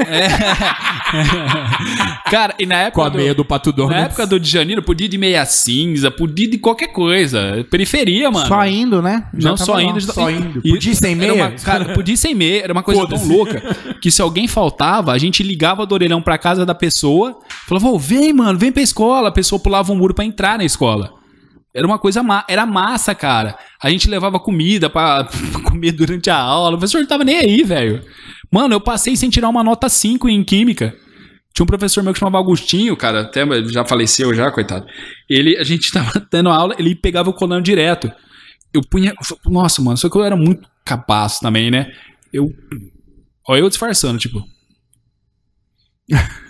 Cara, 2.29 2.53
e 2.59 2.65
na 2.65 2.75
com 2.91 3.01
época 3.01 3.05
a 3.05 3.09
do, 3.09 3.17
meia 3.17 3.33
do 3.33 3.43
Pato 3.45 3.71
Donald. 3.71 3.95
na 3.99 4.05
época 4.05 4.25
do 4.27 4.39
de 4.39 4.49
Janeiro, 4.49 4.81
podia 4.83 5.05
ir 5.05 5.09
de 5.09 5.17
meia 5.17 5.45
cinza, 5.45 6.11
podia 6.11 6.45
ir 6.45 6.49
de 6.49 6.57
qualquer 6.57 6.87
coisa. 6.87 7.65
Periferia, 7.69 8.29
mano. 8.29 8.47
Só 8.47 8.65
indo, 8.65 9.01
né? 9.01 9.27
Já 9.37 9.49
Não, 9.49 9.57
só 9.57 9.73
lá. 9.73 9.83
indo. 9.83 9.99
Só 10.01 10.29
indo. 10.29 10.61
E- 10.63 10.69
Podia 10.71 10.91
ir 10.91 10.95
sem 10.95 11.15
meia? 11.15 11.33
uma- 11.33 11.51
cara, 11.51 11.93
podia 11.93 12.13
ir 12.13 12.17
sem 12.17 12.35
meia. 12.35 12.63
Era 12.63 12.73
uma 12.73 12.83
coisa 12.83 13.07
tão 13.07 13.25
louca 13.27 13.61
que 14.01 14.11
se 14.11 14.21
alguém 14.21 14.47
faltava, 14.47 15.11
a 15.11 15.17
gente 15.17 15.41
ligava 15.43 15.85
do 15.85 15.93
orelhão 15.93 16.21
pra 16.21 16.37
casa 16.37 16.65
da 16.65 16.75
pessoa, 16.75 17.39
falava, 17.67 17.87
ô, 17.89 17.97
vem, 17.99 18.33
mano, 18.33 18.57
vem 18.57 18.71
pra 18.71 18.81
escola. 18.81 19.29
A 19.29 19.31
pessoa 19.31 19.59
pulava 19.59 19.91
um 19.91 19.95
muro 19.95 20.13
pra 20.13 20.25
entrar 20.25 20.57
na 20.57 20.63
escola. 20.65 21.13
Era 21.73 21.85
uma 21.85 21.99
coisa 21.99 22.21
era 22.47 22.65
massa, 22.65 23.13
cara. 23.13 23.57
A 23.81 23.89
gente 23.89 24.09
levava 24.09 24.39
comida 24.39 24.89
pra, 24.91 25.27
comer 25.63 25.91
durante 25.91 26.29
a 26.29 26.37
aula. 26.37 26.75
O 26.75 26.79
professor 26.79 26.99
não 26.99 27.07
tava 27.07 27.23
nem 27.23 27.37
aí, 27.37 27.63
velho. 27.63 28.03
Mano, 28.51 28.73
eu 28.73 28.81
passei 28.81 29.15
sem 29.15 29.29
tirar 29.29 29.49
uma 29.49 29.63
nota 29.63 29.87
5 29.87 30.27
em 30.27 30.43
química. 30.43 30.95
Tinha 31.53 31.63
um 31.63 31.67
professor 31.67 32.03
meu 32.03 32.13
que 32.13 32.19
chamava 32.19 32.39
Agostinho, 32.39 32.95
cara, 32.95 33.21
até 33.21 33.43
já 33.67 33.83
faleceu 33.83 34.33
já, 34.33 34.51
coitado. 34.51 34.85
Ele, 35.29 35.57
a 35.57 35.63
gente 35.63 35.91
tava 35.93 36.19
tendo 36.19 36.49
aula, 36.49 36.75
ele 36.77 36.95
pegava 36.95 37.29
o 37.29 37.33
colando 37.33 37.63
direto. 37.63 38.11
Eu 38.73 38.81
punha, 38.81 39.13
nossa, 39.45 39.81
mano, 39.81 39.97
só 39.97 40.09
que 40.09 40.15
eu 40.15 40.23
era 40.23 40.35
muito 40.35 40.67
capaz 40.85 41.39
também, 41.39 41.71
né? 41.71 41.91
Eu 42.31 42.53
Olha 43.49 43.61
eu 43.61 43.69
disfarçando, 43.69 44.19
tipo. 44.19 44.47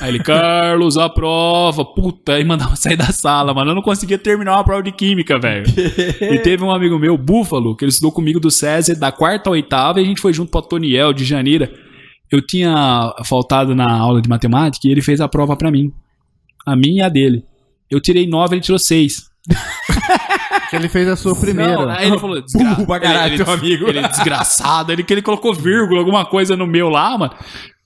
Aí 0.00 0.08
ele, 0.08 0.18
Carlos, 0.22 0.96
a 0.96 1.08
prova. 1.08 1.84
Puta, 1.84 2.34
aí 2.34 2.44
mandava 2.44 2.76
sair 2.76 2.96
da 2.96 3.12
sala, 3.12 3.52
mano. 3.52 3.70
Eu 3.70 3.74
não 3.74 3.82
conseguia 3.82 4.18
terminar 4.18 4.54
uma 4.54 4.64
prova 4.64 4.82
de 4.82 4.92
química, 4.92 5.38
velho. 5.38 5.66
e 6.20 6.38
teve 6.38 6.64
um 6.64 6.70
amigo 6.70 6.98
meu, 6.98 7.16
Búfalo, 7.18 7.76
que 7.76 7.84
ele 7.84 7.90
estudou 7.90 8.12
comigo 8.12 8.40
do 8.40 8.50
César, 8.50 8.94
da 8.94 9.12
quarta 9.12 9.50
a 9.50 9.52
oitava, 9.52 10.00
e 10.00 10.04
a 10.04 10.06
gente 10.06 10.20
foi 10.20 10.32
junto 10.32 10.50
pra 10.50 10.62
Toniel, 10.62 11.12
de 11.12 11.24
Janeira. 11.24 11.72
Eu 12.30 12.40
tinha 12.40 13.14
faltado 13.24 13.74
na 13.74 13.90
aula 13.92 14.20
de 14.20 14.28
matemática 14.28 14.88
e 14.88 14.90
ele 14.90 15.02
fez 15.02 15.20
a 15.20 15.28
prova 15.28 15.56
pra 15.56 15.70
mim. 15.70 15.92
A 16.66 16.74
minha 16.74 17.02
e 17.02 17.06
a 17.06 17.08
dele. 17.08 17.44
Eu 17.90 18.00
tirei 18.00 18.26
nove, 18.26 18.56
ele 18.56 18.62
tirou 18.62 18.78
seis. 18.78 19.30
Ele 20.76 20.88
fez 20.88 21.08
a 21.08 21.16
sua 21.16 21.34
primeira. 21.34 21.72
Não, 21.72 21.90
aí 21.90 22.08
ele 22.08 22.18
falou, 22.18 22.40
desgra... 22.40 22.64
Burro 22.64 22.86
pra 22.86 23.00
caralho, 23.00 23.26
ele, 23.26 23.34
ele, 23.34 23.44
teu 23.44 23.52
amigo. 23.52 23.88
Ele 23.88 23.98
é 23.98 24.08
desgraçado, 24.08 24.92
ele 24.92 25.02
que 25.02 25.12
ele 25.12 25.22
colocou 25.22 25.54
vírgula, 25.54 26.00
alguma 26.00 26.24
coisa 26.24 26.56
no 26.56 26.66
meu 26.66 26.88
lá, 26.88 27.16
mano. 27.16 27.32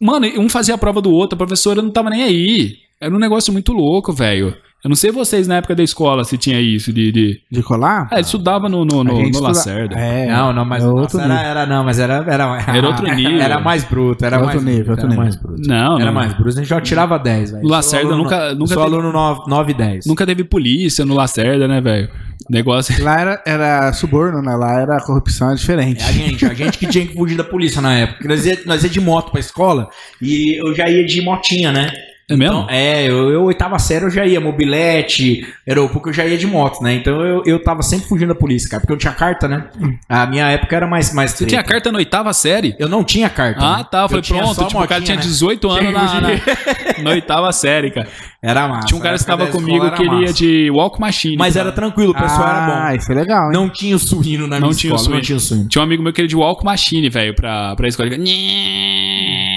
Mano, 0.00 0.26
um 0.38 0.48
fazia 0.48 0.74
a 0.74 0.78
prova 0.78 1.00
do 1.00 1.10
outro, 1.10 1.34
a 1.34 1.38
professora 1.38 1.82
não 1.82 1.90
tava 1.90 2.10
nem 2.10 2.22
aí. 2.22 2.76
Era 3.00 3.14
um 3.14 3.18
negócio 3.18 3.52
muito 3.52 3.72
louco, 3.72 4.12
velho. 4.12 4.56
Eu 4.84 4.88
não 4.88 4.94
sei 4.94 5.10
vocês 5.10 5.48
na 5.48 5.56
época 5.56 5.74
da 5.74 5.82
escola 5.82 6.22
se 6.22 6.38
tinha 6.38 6.60
isso 6.60 6.92
de. 6.92 7.10
de... 7.10 7.40
De 7.50 7.62
colar? 7.64 8.06
Ah, 8.12 8.14
ele 8.14 8.20
estudava 8.20 8.68
no, 8.68 8.84
no, 8.84 9.02
no, 9.02 9.12
no 9.14 9.22
estuda- 9.22 9.48
Lacerda. 9.48 9.98
É, 9.98 10.26
Não, 10.28 10.52
não, 10.52 10.64
mas 10.64 10.84
é 10.84 10.86
outro 10.86 11.18
era, 11.20 11.42
era 11.42 11.66
não, 11.66 11.82
mas 11.82 11.98
era 11.98 12.24
era, 12.28 12.62
Era 12.76 12.86
outro 12.86 13.04
nível. 13.12 13.40
Era 13.40 13.58
mais 13.58 13.82
bruto, 13.82 14.24
era 14.24 14.36
Outro 14.38 14.54
mais 14.54 14.64
nível, 14.64 14.84
bruto, 14.84 14.90
outro 15.02 15.06
era 15.06 15.08
nível. 15.08 15.24
mais 15.24 15.36
bruto. 15.36 15.62
Não, 15.68 15.96
Era 15.96 16.04
não. 16.06 16.12
mais 16.12 16.32
bruto, 16.32 16.48
a 16.50 16.52
gente 16.52 16.68
já 16.68 16.80
tirava 16.80 17.18
10, 17.18 17.50
velho. 17.50 17.64
O 17.64 17.68
Lacerda 17.68 18.06
aluno- 18.06 18.22
nunca- 18.22 18.54
nunca 18.54 18.74
Só 18.74 18.84
teve- 18.84 18.94
aluno 18.96 19.12
9, 19.12 19.40
9 19.48 19.72
e 19.72 19.74
10. 19.74 20.06
Nunca 20.06 20.24
teve 20.24 20.44
polícia 20.44 21.04
no 21.04 21.14
Lacerda, 21.14 21.66
né, 21.66 21.80
velho? 21.80 22.08
Negócio. 22.48 23.02
Lá 23.04 23.20
era, 23.20 23.42
era 23.44 23.92
suborno, 23.92 24.40
né? 24.40 24.54
Lá 24.56 24.80
era 24.80 25.00
corrupção, 25.00 25.50
é 25.50 25.54
diferente. 25.54 26.02
É 26.02 26.06
a 26.06 26.12
gente, 26.12 26.46
a 26.46 26.54
gente 26.54 26.78
que 26.78 26.86
tinha 26.86 27.04
que 27.06 27.12
fugir 27.14 27.36
da 27.36 27.44
polícia 27.44 27.82
na 27.82 27.92
época. 27.94 28.26
Nós 28.26 28.46
ia, 28.46 28.58
nós 28.64 28.82
ia 28.84 28.88
de 28.88 29.00
moto 29.00 29.30
pra 29.32 29.40
escola 29.40 29.88
e 30.22 30.58
eu 30.58 30.74
já 30.74 30.88
ia 30.88 31.04
de 31.04 31.20
motinha, 31.20 31.70
né? 31.72 31.90
É 32.30 32.36
mesmo? 32.36 32.58
Então, 32.58 32.70
é, 32.70 33.08
eu, 33.08 33.30
eu 33.30 33.44
oitava 33.44 33.78
série 33.78 34.04
eu 34.04 34.10
já 34.10 34.26
ia, 34.26 34.38
mobilete, 34.38 35.46
aeroporto 35.66 36.10
eu 36.10 36.12
já 36.12 36.26
ia 36.26 36.36
de 36.36 36.46
moto, 36.46 36.82
né? 36.82 36.92
Então 36.92 37.24
eu, 37.24 37.42
eu 37.46 37.62
tava 37.62 37.82
sempre 37.82 38.06
fugindo 38.06 38.28
da 38.28 38.34
polícia, 38.34 38.68
cara, 38.68 38.80
porque 38.80 38.92
eu 38.92 38.96
não 38.96 39.00
tinha 39.00 39.14
carta, 39.14 39.48
né? 39.48 39.64
A 40.06 40.26
minha 40.26 40.46
época 40.50 40.76
era 40.76 40.86
mais. 40.86 41.12
mais 41.14 41.32
Você 41.32 41.46
tinha 41.46 41.62
carta 41.62 41.90
na 41.90 41.98
oitava 41.98 42.30
série? 42.34 42.76
Eu 42.78 42.88
não 42.88 43.02
tinha 43.02 43.30
carta. 43.30 43.60
Ah, 43.64 43.78
né? 43.78 43.86
tá. 43.90 44.06
Tinha 44.20 44.42
pronto. 44.42 44.66
Tipo, 44.66 44.82
o 44.82 44.86
cara 44.86 45.00
motinha, 45.00 45.00
tinha 45.00 45.16
né? 45.16 45.22
18 45.22 45.70
anos 45.70 45.80
Tinha 45.80 45.92
na, 45.92 46.20
na, 46.20 46.28
na 47.02 47.10
oitava 47.10 47.50
série, 47.52 47.90
cara. 47.90 48.08
Era 48.42 48.68
massa. 48.68 48.86
Tinha 48.86 48.98
um 48.98 49.02
cara 49.02 49.14
que 49.14 49.20
estava 49.20 49.46
comigo 49.46 49.90
que 49.92 50.02
era 50.02 50.14
ele 50.14 50.26
ia 50.26 50.32
de 50.32 50.70
walk 50.70 51.00
machine. 51.00 51.36
Mas 51.36 51.54
cara. 51.54 51.68
era 51.68 51.74
tranquilo, 51.74 52.10
o 52.10 52.14
pessoal 52.14 52.46
ah, 52.46 52.50
era 52.50 52.90
bom. 52.90 52.96
isso 52.96 53.10
é 53.10 53.14
legal, 53.14 53.46
hein? 53.46 53.52
Não 53.52 53.68
tinha 53.68 53.96
o 53.96 53.98
suíno 53.98 54.46
na 54.46 54.60
Não 54.60 54.68
minha 54.68 54.78
tinha 54.78 54.94
escola, 54.94 54.98
suíno. 54.98 55.14
não 55.16 55.22
tinha 55.22 55.36
o 55.36 55.40
suíno. 55.40 55.68
Tinha 55.68 55.82
um 55.82 55.84
amigo 55.84 56.02
meu 56.02 56.12
que 56.12 56.20
ele 56.20 56.28
de 56.28 56.36
walk 56.36 56.64
machine, 56.64 57.08
velho, 57.08 57.34
pra, 57.34 57.74
pra 57.74 57.88
escola. 57.88 58.08
Ele. 58.08 59.47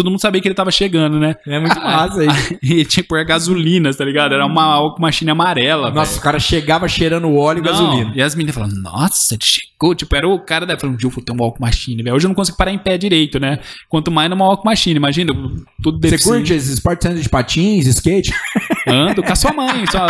Todo 0.00 0.10
mundo 0.10 0.20
sabia 0.22 0.40
que 0.40 0.48
ele 0.48 0.54
tava 0.54 0.70
chegando, 0.70 1.20
né? 1.20 1.36
É 1.46 1.60
muito 1.60 1.78
massa 1.78 2.24
isso. 2.24 2.56
E 2.62 2.86
tinha 2.86 3.02
que 3.02 3.08
pôr 3.08 3.22
gasolina, 3.22 3.92
tá 3.92 4.02
ligado? 4.02 4.32
Era 4.34 4.46
uma 4.46 4.96
machine 4.98 5.30
amarela, 5.30 5.90
Nossa, 5.90 6.12
velho. 6.12 6.20
o 6.20 6.22
cara 6.22 6.38
chegava 6.38 6.88
cheirando 6.88 7.30
óleo 7.36 7.58
e 7.58 7.62
gasolina. 7.62 8.12
E 8.14 8.22
as 8.22 8.34
meninas 8.34 8.54
falando, 8.54 8.80
nossa, 8.80 9.34
ele 9.34 9.42
chegou. 9.44 9.94
Tipo, 9.94 10.16
era 10.16 10.26
o 10.26 10.38
cara 10.38 10.64
da. 10.64 10.78
Falando, 10.78 10.98
eu 11.02 11.10
vou 11.10 11.22
ter 11.22 11.32
uma 11.32 11.44
walk 11.44 11.60
machine, 11.60 12.02
velho. 12.02 12.16
Hoje 12.16 12.24
eu 12.24 12.28
não 12.28 12.34
consigo 12.34 12.56
parar 12.56 12.72
em 12.72 12.78
pé 12.78 12.96
direito, 12.96 13.38
né? 13.38 13.58
Quanto 13.90 14.10
mais 14.10 14.30
numa 14.30 14.46
walk 14.46 14.64
machine, 14.64 14.96
imagina, 14.96 15.34
tudo 15.82 16.00
Você 16.08 16.18
curte 16.18 16.54
esses 16.54 16.70
esportes 16.70 17.22
de 17.22 17.28
patins, 17.28 17.86
skate? 17.86 18.32
Ando 18.86 19.22
com 19.22 19.32
a 19.32 19.36
sua 19.36 19.52
mãe. 19.52 19.84
Só, 19.90 20.06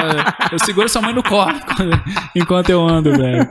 eu 0.52 0.58
seguro 0.58 0.88
sua 0.88 1.02
mãe 1.02 1.12
no 1.14 1.22
colo 1.22 1.52
enquanto 2.36 2.70
eu 2.70 2.86
ando, 2.86 3.10
velho. 3.16 3.48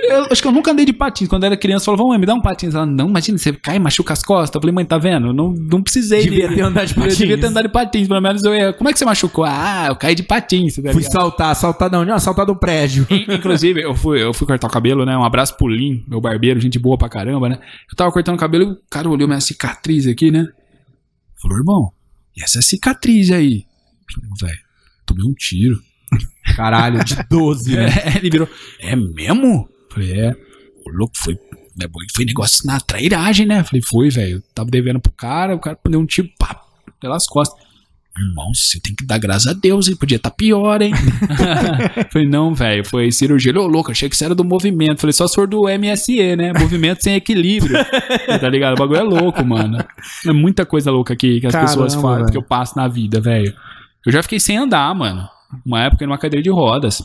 Eu 0.00 0.26
acho 0.30 0.40
que 0.40 0.46
eu 0.46 0.52
nunca 0.52 0.70
andei 0.70 0.84
de 0.84 0.92
patins. 0.92 1.28
Quando 1.28 1.42
eu 1.42 1.48
era 1.48 1.56
criança, 1.56 1.90
eu 1.90 1.96
falava, 1.96 2.10
mãe, 2.10 2.18
me 2.20 2.26
dá 2.26 2.34
um 2.34 2.40
patins. 2.40 2.74
Ela, 2.74 2.86
não, 2.86 3.08
imagina, 3.08 3.36
você 3.38 3.52
cai 3.52 3.76
e 3.76 3.78
machuca 3.78 4.12
as 4.12 4.22
costas. 4.22 4.54
Eu 4.54 4.60
falei, 4.60 4.74
mãe, 4.74 4.84
tá 4.84 4.96
vendo? 4.98 5.32
Não, 5.32 5.50
não 5.52 5.82
precisei. 5.82 6.22
Devia 6.22 6.48
ter 6.54 6.60
andado 6.60 6.86
de 6.86 6.94
Eu 6.96 7.02
patins. 7.02 7.18
devia 7.18 7.38
ter 7.38 7.46
andado 7.46 7.66
de 7.66 7.72
patins. 7.72 8.06
Pelo 8.08 8.20
menos 8.20 8.42
eu 8.44 8.54
ia. 8.54 8.72
Como 8.72 8.88
é 8.88 8.92
que 8.92 8.98
você 8.98 9.04
machucou? 9.04 9.44
Ah, 9.44 9.86
eu 9.88 9.96
caí 9.96 10.14
de 10.14 10.22
patins. 10.22 10.76
tá 10.76 10.92
Fui 10.92 11.02
saltar, 11.02 11.54
saltar 11.56 11.90
da 11.90 11.98
onde? 11.98 12.10
Não, 12.10 12.18
saltar 12.18 12.46
do 12.46 12.54
prédio. 12.54 13.06
In- 13.10 13.26
Inclusive, 13.34 13.80
eu 13.82 13.94
fui, 13.94 14.22
eu 14.22 14.32
fui 14.32 14.46
cortar 14.46 14.68
o 14.68 14.70
cabelo, 14.70 15.04
né? 15.04 15.16
Um 15.16 15.24
abraço 15.24 15.56
pro 15.56 15.66
Lin, 15.68 16.04
meu 16.06 16.20
barbeiro, 16.20 16.60
gente 16.60 16.78
boa 16.78 16.96
pra 16.96 17.08
caramba, 17.08 17.48
né? 17.48 17.58
Eu 17.90 17.96
tava 17.96 18.12
cortando 18.12 18.36
o 18.36 18.38
cabelo 18.38 18.64
e 18.64 18.66
o 18.72 18.76
cara 18.90 19.08
olhou 19.08 19.26
minha 19.26 19.40
cicatriz 19.40 20.06
aqui, 20.06 20.30
né? 20.30 20.46
Falou, 21.42 21.58
irmão, 21.58 21.92
e 22.36 22.42
essa 22.42 22.60
cicatriz 22.62 23.30
aí? 23.30 23.64
Eu 24.16 24.22
falei, 24.38 24.52
velho, 24.54 24.64
tomei 25.06 25.24
um 25.24 25.34
tiro. 25.34 25.80
Caralho, 26.56 27.04
de 27.04 27.16
12, 27.28 27.76
né? 27.76 27.86
É, 28.04 28.16
ele 28.16 28.30
virou, 28.30 28.48
é 28.80 28.96
mesmo? 28.96 29.68
Falei, 29.90 30.12
é. 30.20 30.36
O 30.86 30.90
louco 30.90 31.12
foi. 31.16 31.34
né, 31.76 31.86
Foi 32.14 32.24
negócio 32.24 32.66
na 32.66 32.80
trairagem, 32.80 33.46
né? 33.46 33.62
Falei, 33.62 33.82
foi, 33.82 34.08
velho. 34.10 34.42
Tava 34.54 34.70
devendo 34.70 35.00
pro 35.00 35.12
cara, 35.12 35.54
o 35.54 35.58
cara 35.58 35.78
deu 35.88 36.00
um 36.00 36.06
tiro, 36.06 36.28
pá, 36.38 36.60
pelas 37.00 37.26
costas. 37.26 37.62
Irmão, 38.18 38.52
você 38.52 38.80
tem 38.80 38.96
que 38.96 39.06
dar 39.06 39.18
graças 39.18 39.46
a 39.46 39.52
Deus, 39.52 39.86
hein? 39.86 39.94
Podia 39.94 40.16
estar 40.16 40.30
pior, 40.32 40.82
hein? 40.82 40.92
Falei, 42.10 42.26
não, 42.26 42.52
velho, 42.52 42.84
foi 42.84 43.12
cirurgia. 43.12 43.52
Ele, 43.52 43.58
ô, 43.60 43.66
louco, 43.68 43.92
achei 43.92 44.08
que 44.08 44.16
você 44.16 44.24
era 44.24 44.34
do 44.34 44.42
movimento. 44.44 45.00
Falei, 45.00 45.12
só 45.12 45.28
se 45.28 45.36
for 45.36 45.46
do 45.46 45.66
MSE, 45.68 46.34
né? 46.34 46.52
Movimento 46.58 47.02
sem 47.04 47.14
equilíbrio. 47.14 47.76
tá 48.40 48.48
ligado? 48.48 48.74
O 48.74 48.76
bagulho 48.78 48.98
é 48.98 49.02
louco, 49.04 49.44
mano. 49.44 49.78
É 50.26 50.32
muita 50.32 50.66
coisa 50.66 50.90
louca 50.90 51.14
que, 51.14 51.38
que 51.40 51.46
as 51.46 51.52
Caramba, 51.52 51.70
pessoas 51.70 51.94
falam, 51.94 52.18
velho. 52.20 52.30
que 52.32 52.36
eu 52.36 52.42
passo 52.42 52.76
na 52.76 52.88
vida, 52.88 53.20
velho. 53.20 53.54
Eu 54.06 54.12
já 54.12 54.22
fiquei 54.22 54.40
sem 54.40 54.56
andar, 54.56 54.94
mano. 54.94 55.28
Uma 55.64 55.84
época 55.84 56.06
numa 56.06 56.18
cadeira 56.18 56.42
de 56.42 56.50
rodas. 56.50 57.02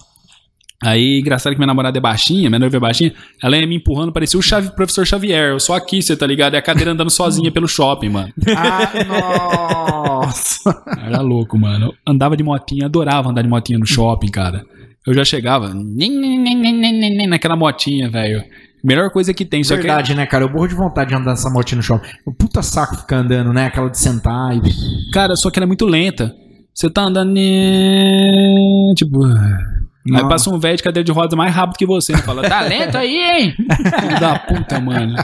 Aí, 0.83 1.19
engraçado 1.19 1.53
que 1.53 1.59
minha 1.59 1.67
namorada 1.67 1.97
é 1.97 2.01
baixinha, 2.01 2.49
minha 2.49 2.59
noiva 2.59 2.75
é 2.75 2.79
baixinha, 2.79 3.13
ela 3.41 3.55
ia 3.55 3.65
me 3.65 3.75
empurrando, 3.75 4.11
parecia 4.11 4.37
o 4.37 4.75
professor 4.75 5.07
Xavier. 5.07 5.51
Eu 5.51 5.59
só 5.59 5.75
aqui, 5.75 6.01
você 6.01 6.15
tá 6.15 6.27
ligado? 6.27 6.55
E 6.55 6.57
a 6.57 6.61
cadeira 6.61 6.91
andando 6.91 7.09
sozinha 7.09 7.49
pelo 7.51 7.69
shopping, 7.69 8.09
mano. 8.09 8.33
Ah, 8.55 8.91
nossa. 9.07 10.83
Era 11.05 11.21
louco, 11.21 11.57
mano. 11.57 11.85
Eu 11.85 11.93
andava 12.05 12.35
de 12.35 12.43
motinha, 12.43 12.85
adorava 12.85 13.29
andar 13.29 13.41
de 13.41 13.47
motinha 13.47 13.79
no 13.79 13.85
shopping, 13.85 14.29
cara. 14.29 14.65
Eu 15.07 15.13
já 15.13 15.23
chegava 15.23 15.73
naquela 17.29 17.55
motinha, 17.55 18.09
velho. 18.09 18.43
Melhor 18.83 19.09
coisa 19.09 19.33
que 19.33 19.45
tem, 19.45 19.63
só 19.63 19.75
que 19.77 19.83
Verdade, 19.83 20.13
né, 20.13 20.25
cara? 20.25 20.43
Eu 20.43 20.49
morro 20.49 20.67
de 20.67 20.75
vontade 20.75 21.09
de 21.09 21.15
andar 21.15 21.31
nessa 21.31 21.49
motinha 21.49 21.77
no 21.77 21.83
shopping. 21.83 22.09
O 22.25 22.33
puta 22.33 22.61
saco 22.61 22.97
ficar 22.97 23.17
andando, 23.17 23.53
né? 23.53 23.67
Aquela 23.67 23.89
de 23.89 23.97
sentar 23.97 24.53
e. 24.57 25.11
Cara, 25.13 25.37
só 25.37 25.49
que 25.49 25.57
ela 25.57 25.65
é 25.65 25.67
muito 25.67 25.85
lenta. 25.85 26.35
Você 26.73 26.89
tá 26.89 27.03
andando. 27.03 27.33
Tipo. 28.95 29.23
Aí 29.25 30.11
Nossa. 30.11 30.27
passa 30.27 30.49
um 30.49 30.59
velho 30.59 30.75
de 30.75 30.83
cadeira 30.83 31.05
de 31.05 31.11
rodas 31.11 31.37
mais 31.37 31.53
rápido 31.53 31.77
que 31.77 31.85
você. 31.85 32.13
Né? 32.13 32.19
Fala, 32.19 32.41
tá 32.41 32.61
lento 32.61 32.97
aí, 32.97 33.15
hein? 33.15 33.55
Filho 33.55 34.19
da 34.19 34.39
puta, 34.39 34.79
mano. 34.79 35.15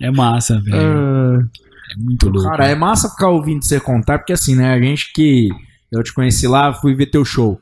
É 0.00 0.10
massa, 0.10 0.60
velho. 0.60 1.48
É 1.90 1.96
muito 1.96 2.28
louco. 2.28 2.48
Cara, 2.48 2.68
é 2.68 2.74
massa 2.74 3.10
ficar 3.10 3.28
ouvindo 3.28 3.64
você 3.64 3.80
contar, 3.80 4.18
porque 4.18 4.32
assim, 4.32 4.54
né? 4.54 4.72
A 4.72 4.80
gente 4.80 5.12
que. 5.12 5.48
Eu 5.90 6.02
te 6.02 6.12
conheci 6.12 6.46
lá, 6.46 6.72
fui 6.72 6.94
ver 6.94 7.06
teu 7.06 7.24
show. 7.24 7.60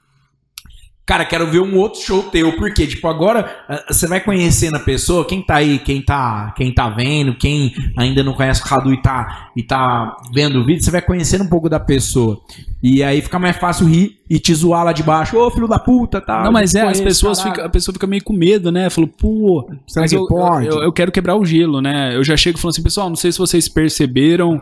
Cara, 1.07 1.25
quero 1.25 1.49
ver 1.49 1.61
um 1.61 1.77
outro 1.77 2.01
show 2.01 2.25
teu, 2.25 2.57
porque, 2.57 2.85
tipo, 2.85 3.07
agora 3.07 3.65
ah, 3.69 3.85
você 3.89 4.09
vai 4.09 4.19
conhecendo 4.19 4.77
a 4.77 4.81
pessoa, 4.81 5.25
quem 5.25 5.41
tá 5.41 5.55
aí, 5.55 5.79
quem 5.79 6.03
tá, 6.03 6.53
quem 6.57 6.73
tá 6.73 6.89
vendo, 6.89 7.37
quem 7.37 7.73
ainda 7.97 8.25
não 8.25 8.33
conhece 8.33 8.61
o 8.61 8.67
Radu 8.67 8.93
e 8.93 9.01
tá, 9.01 9.51
e 9.57 9.63
tá 9.63 10.17
vendo 10.35 10.59
o 10.59 10.65
vídeo, 10.65 10.83
você 10.83 10.91
vai 10.91 11.01
conhecendo 11.01 11.45
um 11.45 11.49
pouco 11.49 11.69
da 11.69 11.79
pessoa. 11.79 12.41
E 12.83 13.05
aí 13.05 13.23
fica 13.23 13.39
mais 13.39 13.57
fácil 13.57 13.87
rir 13.87 14.19
e 14.29 14.41
te 14.41 14.53
zoar 14.53 14.85
lá 14.85 14.93
de 14.93 15.05
baixo, 15.05 15.39
ô 15.39 15.49
filho 15.49 15.69
da 15.69 15.79
puta, 15.79 16.21
tá? 16.21 16.43
Não, 16.43 16.51
mas 16.51 16.75
é, 16.75 16.81
as 16.81 16.85
Conheço, 16.85 17.05
pessoas 17.05 17.39
caralho. 17.39 17.55
ficam, 17.55 17.67
a 17.67 17.71
pessoa 17.71 17.93
fica 17.93 18.07
meio 18.09 18.25
com 18.25 18.33
medo, 18.33 18.73
né? 18.73 18.91
Falou, 18.91 19.09
pô, 19.09 19.71
Será 19.87 20.09
que 20.09 20.17
eu, 20.17 20.27
pode? 20.27 20.67
Eu, 20.67 20.83
eu 20.83 20.93
quero 20.93 21.13
quebrar 21.13 21.37
o 21.37 21.45
gelo, 21.45 21.81
né? 21.81 22.17
Eu 22.17 22.25
já 22.25 22.37
chego 22.37 22.59
falando 22.59 22.75
assim, 22.75 22.83
pessoal, 22.83 23.09
não 23.09 23.17
sei 23.17 23.31
se 23.31 23.39
vocês 23.39 23.69
perceberam, 23.69 24.61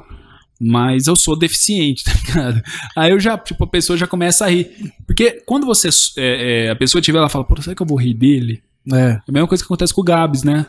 mas 0.60 1.06
eu 1.06 1.16
sou 1.16 1.36
deficiente, 1.39 2.05
tá 2.05 2.12
ligado? 2.12 2.62
Aí 2.97 3.10
eu 3.10 3.20
já, 3.20 3.36
tipo, 3.39 3.64
a 3.64 3.66
pessoa 3.66 3.97
já 3.97 4.06
começa 4.06 4.44
a 4.44 4.48
rir. 4.48 4.70
Porque 5.06 5.43
quando 5.47 5.66
você, 5.66 5.89
é, 6.18 6.66
é, 6.66 6.70
a 6.70 6.76
pessoa 6.76 7.02
tiver, 7.02 7.18
ela 7.18 7.28
fala, 7.28 7.44
pô, 7.44 7.60
será 7.60 7.74
que 7.74 7.82
eu 7.82 7.86
vou 7.86 7.98
rir 7.98 8.14
dele? 8.14 8.62
É. 8.93 8.97
É 8.97 9.20
a 9.28 9.32
mesma 9.32 9.48
coisa 9.48 9.62
que 9.62 9.66
acontece 9.66 9.93
com 9.94 10.01
o 10.01 10.05
Gabs, 10.05 10.43
né? 10.43 10.66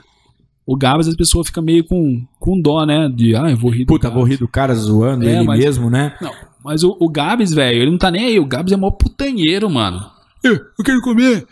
O 0.65 0.75
Gabs, 0.75 1.07
as 1.07 1.15
pessoas 1.15 1.47
ficam 1.47 1.63
meio 1.63 1.83
com, 1.83 2.25
com 2.39 2.59
dó, 2.59 2.85
né? 2.85 3.07
De, 3.07 3.35
ah, 3.35 3.49
eu 3.51 3.57
vou 3.57 3.69
rir 3.69 3.85
do 3.85 3.87
Puta, 3.93 4.07
Gabs. 4.07 4.15
vou 4.15 4.23
rir 4.27 4.37
do 4.37 4.47
cara 4.47 4.73
zoando 4.73 5.27
É, 5.27 5.35
ele 5.35 5.43
mas- 5.43 5.59
mesmo, 5.59 5.89
né? 5.91 6.15
Não, 6.19 6.33
mas 6.63 6.83
o, 6.83 6.97
o 6.99 7.07
Gabs, 7.07 7.53
velho, 7.53 7.81
ele 7.83 7.91
não 7.91 7.97
tá 7.99 8.09
nem 8.09 8.25
aí. 8.25 8.39
O 8.39 8.45
Gabs 8.45 8.71
é 8.73 8.75
mó 8.77 8.89
putanheiro, 8.89 9.69
mano. 9.69 10.03
Eu, 10.43 10.53
eu 10.55 10.83
quero 10.83 10.99
comer 11.01 11.45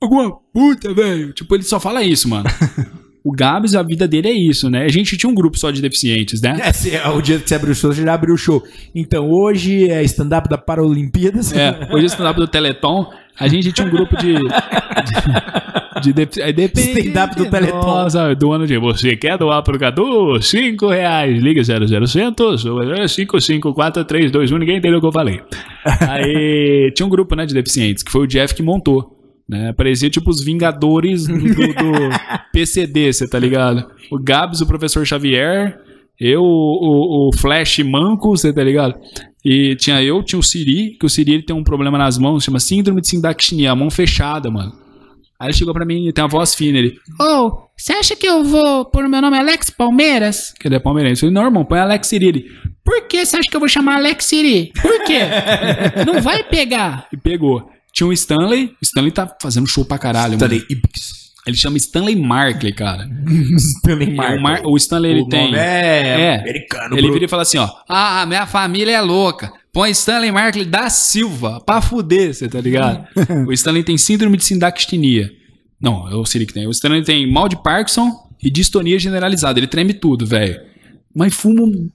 alguma 0.00 0.30
puta, 0.52 0.94
velho. 0.94 1.32
Tipo, 1.32 1.54
ele 1.56 1.64
só 1.64 1.80
fala 1.80 2.02
isso, 2.04 2.28
mano. 2.28 2.44
o 3.24 3.32
Gabs, 3.32 3.74
a 3.74 3.82
vida 3.82 4.06
dele 4.06 4.28
é 4.28 4.32
isso, 4.32 4.68
né? 4.68 4.84
A 4.84 4.88
gente 4.88 5.16
tinha 5.16 5.30
um 5.30 5.34
grupo 5.34 5.58
só 5.58 5.70
de 5.70 5.80
deficientes, 5.80 6.42
né? 6.42 6.58
É, 6.62 6.70
se 6.74 6.94
é 6.94 7.08
o 7.08 7.22
dia 7.22 7.38
que 7.38 7.48
você 7.48 7.54
abriu 7.54 7.72
o 7.72 7.74
show, 7.74 7.90
você 7.90 8.02
já 8.02 8.12
abriu 8.12 8.34
o 8.34 8.36
show. 8.38 8.62
Então, 8.94 9.30
hoje 9.30 9.88
é 9.88 10.02
stand-up 10.02 10.46
da 10.46 10.58
Paralimpíadas. 10.58 11.50
É, 11.56 11.88
hoje 11.90 12.04
é 12.04 12.06
stand-up 12.08 12.38
do 12.38 12.46
Teleton. 12.46 13.10
A 13.40 13.48
gente 13.48 13.72
tinha 13.72 13.86
um 13.86 13.90
grupo 13.90 14.14
de. 14.18 14.34
de, 16.02 16.12
de 16.12 16.42
aí 16.42 16.52
depende 16.52 17.00
Stand-up 17.00 17.34
do 17.34 17.44
de 17.44 17.50
Teleton. 17.50 17.80
nós, 17.80 18.12
sabe? 18.12 18.34
Do 18.34 18.52
ano 18.52 18.66
de 18.66 18.76
você 18.76 19.16
quer 19.16 19.38
doar 19.38 19.62
pro 19.62 19.78
Cadu? 19.78 20.40
5 20.42 20.86
reais. 20.88 21.42
Liga 21.42 21.62
0000 21.64 22.34
55432. 23.08 24.50
Ninguém 24.50 24.76
entendeu 24.76 24.98
o 24.98 25.00
que 25.00 25.06
eu 25.06 25.12
falei. 25.12 25.40
Aí 26.08 26.92
tinha 26.94 27.06
um 27.06 27.10
grupo, 27.10 27.34
né, 27.34 27.46
de 27.46 27.54
deficientes, 27.54 28.02
que 28.02 28.12
foi 28.12 28.20
o 28.24 28.26
Jeff 28.26 28.54
que 28.54 28.62
montou. 28.62 29.13
Né? 29.48 29.72
Parecia 29.74 30.08
tipo 30.08 30.30
os 30.30 30.42
Vingadores 30.42 31.26
do, 31.26 31.36
do- 31.38 32.10
PCD, 32.52 33.12
você 33.12 33.28
tá 33.28 33.38
ligado? 33.38 33.84
O 34.10 34.18
Gabs, 34.18 34.60
o 34.60 34.66
professor 34.66 35.04
Xavier, 35.06 35.78
eu, 36.18 36.42
o, 36.42 37.28
o 37.28 37.36
Flash 37.36 37.80
Manco, 37.80 38.30
você 38.30 38.52
tá 38.52 38.62
ligado? 38.64 38.94
E 39.44 39.76
tinha 39.76 40.02
eu, 40.02 40.22
tinha 40.22 40.38
o 40.38 40.42
Siri, 40.42 40.96
que 40.98 41.04
o 41.04 41.08
Siri 41.10 41.34
ele 41.34 41.42
tem 41.42 41.54
um 41.54 41.62
problema 41.64 41.98
nas 41.98 42.16
mãos, 42.16 42.42
chama 42.44 42.58
síndrome 42.58 43.02
de 43.02 43.08
sindaxinia, 43.08 43.72
a 43.72 43.76
mão 43.76 43.90
fechada, 43.90 44.50
mano. 44.50 44.72
Aí 45.38 45.48
ele 45.48 45.52
chegou 45.58 45.74
pra 45.74 45.84
mim, 45.84 46.10
tem 46.12 46.22
uma 46.24 46.28
voz 46.30 46.54
fina, 46.54 46.78
ele, 46.78 46.96
Ô, 47.20 47.64
você 47.76 47.92
acha 47.92 48.16
que 48.16 48.26
eu 48.26 48.42
vou 48.44 48.84
pôr 48.86 49.04
o 49.04 49.08
meu 49.10 49.20
nome 49.20 49.36
Alex 49.36 49.68
Palmeiras? 49.68 50.54
que 50.58 50.66
ele 50.68 50.76
é 50.76 50.78
palmeirense. 50.78 51.22
Eu 51.26 51.28
falei, 51.28 51.34
não, 51.34 51.44
irmão, 51.50 51.64
põe 51.66 51.80
Alex 51.80 52.06
Siri. 52.06 52.26
Ele, 52.28 52.46
Por 52.82 53.06
que 53.08 53.26
você 53.26 53.36
acha 53.36 53.50
que 53.50 53.54
eu 53.56 53.60
vou 53.60 53.68
chamar 53.68 53.96
Alex 53.96 54.24
Siri? 54.24 54.72
Por 54.80 55.04
quê? 55.04 55.18
Não 56.06 56.22
vai 56.22 56.42
pegar. 56.44 57.08
e 57.12 57.16
pegou. 57.18 57.68
Tinha 57.94 58.06
o 58.08 58.12
Stanley, 58.12 58.66
o 58.80 58.82
Stanley 58.82 59.12
tá 59.12 59.36
fazendo 59.40 59.66
show 59.68 59.84
pra 59.84 59.98
caralho, 59.98 60.36
mano. 60.38 60.62
Ele 61.46 61.56
chama 61.56 61.76
Stanley 61.76 62.16
Markley, 62.16 62.72
cara. 62.72 63.06
Stanley 63.56 64.18
É, 64.18 64.34
o, 64.36 64.42
Mar- 64.42 64.62
o 64.64 64.76
Stanley, 64.76 65.10
ele 65.12 65.20
O 65.22 65.28
tem... 65.28 65.44
nome 65.46 65.58
é, 65.58 66.08
É. 66.20 66.40
americano. 66.40 66.94
Ele 66.96 67.02
bro. 67.02 67.12
vira 67.12 67.24
e 67.26 67.28
fala 67.28 67.42
assim, 67.42 67.58
ó. 67.58 67.68
Ah, 67.88 68.24
minha 68.26 68.46
família 68.46 68.92
é 68.96 69.00
louca. 69.00 69.52
Põe 69.72 69.90
Stanley 69.90 70.32
Markley 70.32 70.64
da 70.64 70.88
Silva 70.88 71.60
pra 71.64 71.80
fuder, 71.82 72.32
você 72.34 72.48
tá 72.48 72.60
ligado? 72.60 73.06
o 73.46 73.52
Stanley 73.52 73.84
tem 73.84 73.98
síndrome 73.98 74.36
de 74.38 74.44
sindaxinia. 74.44 75.30
Não, 75.80 76.08
é 76.10 76.14
o 76.14 76.24
Siri 76.24 76.46
que 76.46 76.54
tem. 76.54 76.66
O 76.66 76.70
Stanley 76.70 77.02
tem 77.04 77.30
mal 77.30 77.48
de 77.48 77.62
Parkinson 77.62 78.10
e 78.42 78.50
distonia 78.50 78.98
generalizada. 78.98 79.58
Ele 79.60 79.66
treme 79.66 79.92
tudo, 79.92 80.24
velho. 80.26 80.58
Mas 81.14 81.34
fuma 81.34 81.62
um 81.62 81.90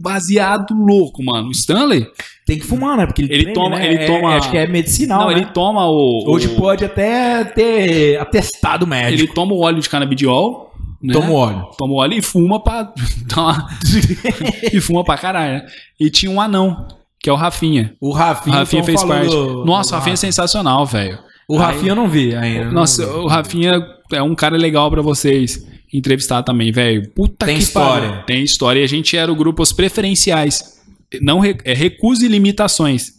baseado 0.00 0.74
louco, 0.74 1.22
mano. 1.24 1.48
O 1.48 1.52
Stanley? 1.52 2.06
Tem 2.46 2.58
que 2.58 2.64
fumar, 2.66 2.96
né? 2.96 3.06
Porque 3.06 3.22
ele, 3.22 3.34
Ele 3.34 3.52
toma- 3.52 3.76
né? 3.78 3.86
ele 3.86 4.02
É- 4.02 4.06
toma- 4.06 4.36
Acho 4.36 4.50
que 4.50 4.56
é 4.58 4.66
medicinal, 4.66 5.20
não, 5.22 5.28
né? 5.28 5.34
ele 5.34 5.46
toma 5.46 5.86
o... 5.88 6.24
Hoje 6.26 6.48
o- 6.48 6.56
pode 6.56 6.84
até 6.84 7.44
ter 7.44 8.20
atestado 8.20 8.84
Ele 8.84 8.90
médico. 8.90 9.34
toma 9.34 9.54
o 9.54 9.60
óleo 9.60 9.80
de 9.80 9.88
canabidiol. 9.88 10.72
Né? 11.02 11.12
Toma 11.12 11.30
o 11.30 11.34
óleo. 11.34 11.66
Toma 11.78 11.92
o 11.92 11.96
óleo 11.96 12.14
e 12.18 12.22
fuma 12.22 12.58
pra... 12.62 12.92
e 14.72 14.80
fuma 14.80 15.04
pra 15.04 15.16
caralho, 15.16 15.54
né? 15.54 15.66
E 15.98 16.10
tinha 16.10 16.30
um 16.30 16.40
anão, 16.40 16.86
que 17.20 17.28
é 17.28 17.32
o 17.32 17.36
Rafinha. 17.36 17.94
O 18.00 18.08
O 18.10 18.12
Rafinha, 18.12 18.56
Rafinha 18.58 18.82
tão 18.82 18.86
fez 18.86 19.04
parte. 19.04 19.28
do- 19.30 19.64
Nossa, 19.64 19.94
o 19.94 19.98
Rafinha 19.98 20.14
é 20.14 20.16
sensacional, 20.16 20.84
velho. 20.86 21.18
O 21.48 21.56
Rafinha 21.56 21.92
eu 21.92 21.96
não 21.96 22.08
vi 22.08 22.34
ainda. 22.34 22.70
Nossa, 22.70 23.06
o 23.06 23.26
Rafinha 23.26 23.82
é 24.12 24.22
um 24.22 24.34
cara 24.34 24.56
legal 24.56 24.90
pra 24.90 25.02
vocês 25.02 25.66
entrevistar 25.92 26.42
também, 26.42 26.72
velho. 26.72 27.08
Puta 27.10 27.46
Tem 27.46 27.56
que 27.56 27.62
história. 27.62 28.08
pariu. 28.10 28.24
Tem 28.24 28.42
história. 28.42 28.80
E 28.80 28.84
a 28.84 28.88
gente 28.88 29.16
era 29.16 29.30
o 29.32 29.36
grupo 29.36 29.62
Os 29.62 29.72
Preferenciais. 29.72 30.80
Não 31.20 31.38
re- 31.40 31.58
é 31.64 31.72
Recusa 31.74 32.24
e 32.24 32.28
Limitações. 32.28 33.12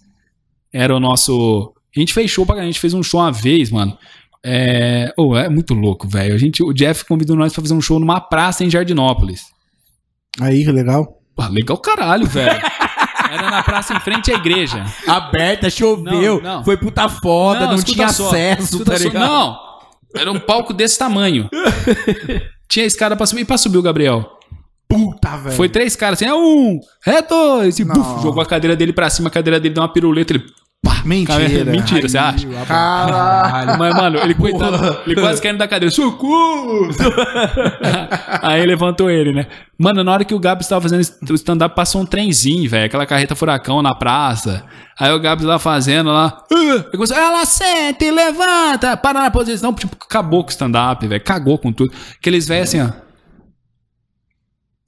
Era 0.73 0.95
o 0.95 0.99
nosso. 0.99 1.73
A 1.95 1.99
gente 1.99 2.13
fez 2.13 2.29
show 2.29 2.45
pra 2.45 2.55
a 2.55 2.65
gente 2.65 2.79
fez 2.79 2.93
um 2.93 3.01
show 3.03 3.21
uma 3.21 3.31
vez, 3.31 3.69
mano. 3.71 3.97
É, 4.43 5.11
oh, 5.17 5.35
é 5.35 5.49
muito 5.49 5.73
louco, 5.73 6.07
velho. 6.07 6.35
A 6.35 6.37
gente, 6.37 6.61
o 6.61 6.73
Jeff 6.73 7.05
convidou 7.05 7.35
nós 7.35 7.53
pra 7.53 7.61
fazer 7.63 7.73
um 7.73 7.81
show 7.81 7.99
numa 7.99 8.19
praça 8.19 8.63
em 8.63 8.69
Jardinópolis. 8.69 9.43
Aí, 10.39 10.63
legal. 10.65 11.19
Pô, 11.35 11.47
legal 11.47 11.77
caralho, 11.77 12.27
velho. 12.27 12.61
Era 13.31 13.49
na 13.49 13.63
praça 13.63 13.93
em 13.95 13.99
frente 14.01 14.31
à 14.31 14.35
igreja. 14.35 14.85
Aberta, 15.07 15.69
choveu, 15.69 16.41
Não, 16.41 16.57
não. 16.57 16.63
foi 16.63 16.77
puta 16.77 17.09
foda, 17.09 17.65
não, 17.67 17.75
escuta 17.75 17.93
tinha 17.93 18.09
só, 18.09 18.27
acesso, 18.27 18.83
tá 18.85 18.97
só. 18.97 19.09
Não, 19.11 19.57
era 20.15 20.31
um 20.31 20.39
palco 20.39 20.73
desse 20.73 20.99
tamanho. 20.99 21.49
Tinha 22.67 22.85
escada 22.85 23.15
pra 23.15 23.25
subir. 23.25 23.41
E 23.41 23.45
pra 23.45 23.57
subir 23.57 23.77
o 23.77 23.81
Gabriel? 23.81 24.39
Puta, 24.87 25.37
velho. 25.37 25.55
Foi 25.55 25.67
três 25.67 25.95
caras 25.95 26.21
assim, 26.21 26.29
é 26.29 26.33
um, 26.33 26.79
é 27.05 27.21
dois. 27.21 27.79
E 27.79 27.83
buf, 27.83 28.21
jogou 28.21 28.41
a 28.41 28.45
cadeira 28.45 28.75
dele 28.75 28.93
pra 28.93 29.09
cima, 29.09 29.29
a 29.29 29.31
cadeira 29.31 29.59
dele 29.59 29.73
deu 29.73 29.81
uma 29.81 29.91
piruleta. 29.91 30.33
Ele 30.33 30.45
Pá, 30.85 31.01
Mentira. 31.03 31.65
Mentira, 31.65 32.07
você 32.07 32.15
acha? 32.15 32.47
Caralho. 32.67 33.79
Mas, 33.79 33.95
mano, 33.95 34.19
ele 34.19 34.35
coitado, 34.35 34.99
ele 35.07 35.19
quase 35.19 35.41
caindo 35.41 35.57
da 35.57 35.67
cadeira. 35.67 35.91
Socorro! 35.91 36.89
Aí 38.43 38.63
levantou 38.63 39.09
ele, 39.09 39.33
né? 39.33 39.47
Mano, 39.79 40.03
na 40.03 40.11
hora 40.11 40.23
que 40.23 40.35
o 40.35 40.39
Gabs 40.39 40.67
tava 40.67 40.81
fazendo 40.81 41.01
o 41.31 41.33
stand-up, 41.33 41.75
passou 41.75 42.01
um 42.01 42.05
trenzinho, 42.05 42.69
velho. 42.69 42.85
Aquela 42.85 43.07
carreta 43.07 43.35
furacão 43.35 43.81
na 43.81 43.95
praça. 43.95 44.63
Aí 44.99 45.11
o 45.11 45.19
Gabs 45.19 45.43
lá 45.43 45.57
fazendo 45.57 46.11
lá. 46.11 46.43
Ele 46.51 46.83
começou, 46.91 47.17
ela 47.17 47.43
sente, 47.45 48.11
levanta, 48.11 48.95
para 48.95 49.23
na 49.23 49.31
posição. 49.31 49.73
Tipo, 49.73 49.97
acabou 49.99 50.43
com 50.43 50.49
o 50.49 50.51
stand-up, 50.51 51.07
velho. 51.07 51.23
Cagou 51.23 51.57
com 51.57 51.73
tudo. 51.73 51.91
Aqueles 52.19 52.47
velhos 52.47 52.69
assim, 52.69 52.81
ó. 52.81 52.91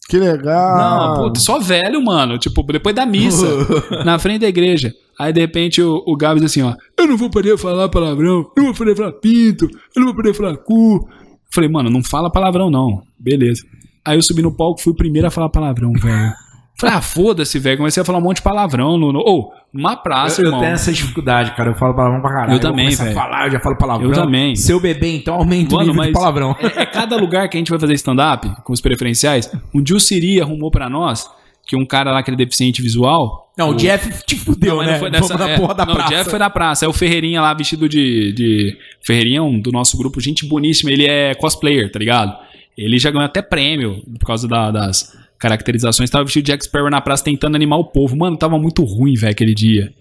Que 0.07 0.19
legal. 0.19 0.77
Não, 0.77 1.23
puta, 1.23 1.39
só 1.39 1.59
velho, 1.59 2.05
mano. 2.05 2.37
Tipo, 2.37 2.61
depois 2.61 2.95
da 2.95 3.05
missa, 3.05 3.47
na 4.05 4.19
frente 4.19 4.41
da 4.41 4.47
igreja. 4.47 4.93
Aí, 5.19 5.33
de 5.33 5.39
repente, 5.39 5.81
o, 5.81 6.03
o 6.05 6.15
Gabs 6.15 6.43
assim, 6.43 6.61
ó. 6.61 6.75
Eu 6.97 7.07
não 7.07 7.17
vou 7.17 7.29
poder 7.29 7.57
falar 7.57 7.89
palavrão, 7.89 8.49
eu 8.55 8.63
não 8.63 8.65
vou 8.65 8.73
poder 8.73 8.95
falar 8.95 9.13
pinto, 9.13 9.65
eu 9.65 9.99
não 9.99 10.05
vou 10.05 10.15
poder 10.15 10.33
falar 10.33 10.57
cu. 10.57 11.07
Falei, 11.51 11.69
mano, 11.69 11.89
não 11.89 12.03
fala 12.03 12.31
palavrão, 12.31 12.69
não. 12.69 13.01
Beleza. 13.17 13.63
Aí 14.05 14.17
eu 14.17 14.21
subi 14.21 14.41
no 14.41 14.55
palco, 14.55 14.81
fui 14.81 14.93
o 14.93 14.95
primeiro 14.95 15.27
a 15.27 15.31
falar 15.31 15.49
palavrão, 15.49 15.91
velho. 15.93 16.33
Falei, 16.79 16.95
ah, 16.95 17.01
foda-se, 17.01 17.57
velho. 17.57 17.77
Comecei 17.77 18.01
a 18.01 18.05
falar 18.05 18.19
um 18.19 18.21
monte 18.21 18.37
de 18.37 18.43
palavrão. 18.43 18.99
No, 18.99 19.11
no, 19.11 19.19
oh, 19.25 19.51
numa 19.73 19.95
praça, 19.95 20.41
eu, 20.41 20.45
eu 20.45 20.49
irmão. 20.49 20.61
tenho 20.61 20.73
essa 20.73 20.93
dificuldade, 20.93 21.55
cara. 21.55 21.71
Eu 21.71 21.75
falo 21.75 21.95
palavrão 21.95 22.21
pra 22.21 22.29
caralho. 22.29 22.53
Eu 22.53 22.59
também, 22.59 22.89
velho. 22.91 23.09
a 23.09 23.13
falar, 23.15 23.47
eu 23.47 23.51
já 23.51 23.59
falo 23.59 23.75
palavrão. 23.75 24.09
Eu 24.09 24.13
também. 24.15 24.55
Se 24.55 24.71
eu 24.71 24.79
beber, 24.79 25.15
então 25.15 25.33
aumenta 25.33 25.73
o 25.73 25.79
Mano, 25.79 25.89
nível 25.91 26.05
de 26.05 26.11
palavrão. 26.11 26.55
É, 26.59 26.83
é 26.83 26.85
cada 26.85 27.17
lugar 27.17 27.49
que 27.49 27.57
a 27.57 27.59
gente 27.59 27.71
vai 27.71 27.79
fazer 27.79 27.93
stand-up, 27.95 28.47
com 28.63 28.71
os 28.71 28.79
preferenciais. 28.79 29.51
Um 29.73 29.81
dia 29.81 29.95
o 29.95 29.99
Siri 29.99 30.39
arrumou 30.39 30.69
pra 30.69 30.87
nós 30.87 31.27
que 31.65 31.75
um 31.75 31.85
cara 31.85 32.11
lá 32.11 32.21
que 32.21 32.29
ele 32.29 32.35
é 32.35 32.45
deficiente 32.45 32.81
visual. 32.81 33.46
Não, 33.57 33.71
o 33.71 33.75
Jeff 33.75 34.23
te 34.25 34.35
fudeu, 34.35 34.75
Não, 34.77 34.83
né? 34.83 34.91
não 34.93 34.99
foi 34.99 35.09
dessa. 35.09 35.35
Vamos 35.37 35.53
é, 35.53 35.57
porra 35.57 35.73
da 35.73 35.85
não, 35.85 35.93
praça. 35.95 36.13
o 36.13 36.15
Jeff 36.17 36.29
foi 36.29 36.39
da 36.39 36.49
praça. 36.49 36.85
É 36.85 36.87
o 36.87 36.93
Ferreirinha 36.93 37.41
lá 37.41 37.53
vestido 37.53 37.89
de. 37.89 38.31
de 38.33 38.77
Ferreirinha 39.01 39.39
é 39.39 39.41
um 39.41 39.59
do 39.59 39.71
nosso 39.71 39.97
grupo, 39.97 40.21
gente 40.21 40.45
boníssima. 40.45 40.91
Ele 40.91 41.05
é 41.05 41.33
cosplayer, 41.35 41.91
tá 41.91 41.97
ligado? 41.97 42.37
Ele 42.77 42.99
já 42.99 43.09
ganhou 43.09 43.25
até 43.25 43.41
prêmio 43.41 44.03
por 44.19 44.27
causa 44.27 44.47
da- 44.47 44.69
das 44.69 45.11
caracterizações. 45.39 46.09
Tava 46.09 46.23
vestido 46.25 46.43
de 46.45 46.51
Jack 46.51 46.65
Sparrow 46.65 46.89
na 46.89 47.01
praça 47.01 47.23
tentando 47.23 47.55
animar 47.55 47.77
o 47.77 47.85
povo. 47.85 48.15
Mano, 48.15 48.37
tava 48.37 48.59
muito 48.59 48.83
ruim, 48.83 49.15
velho, 49.15 49.31
aquele 49.31 49.55
dia. 49.55 49.91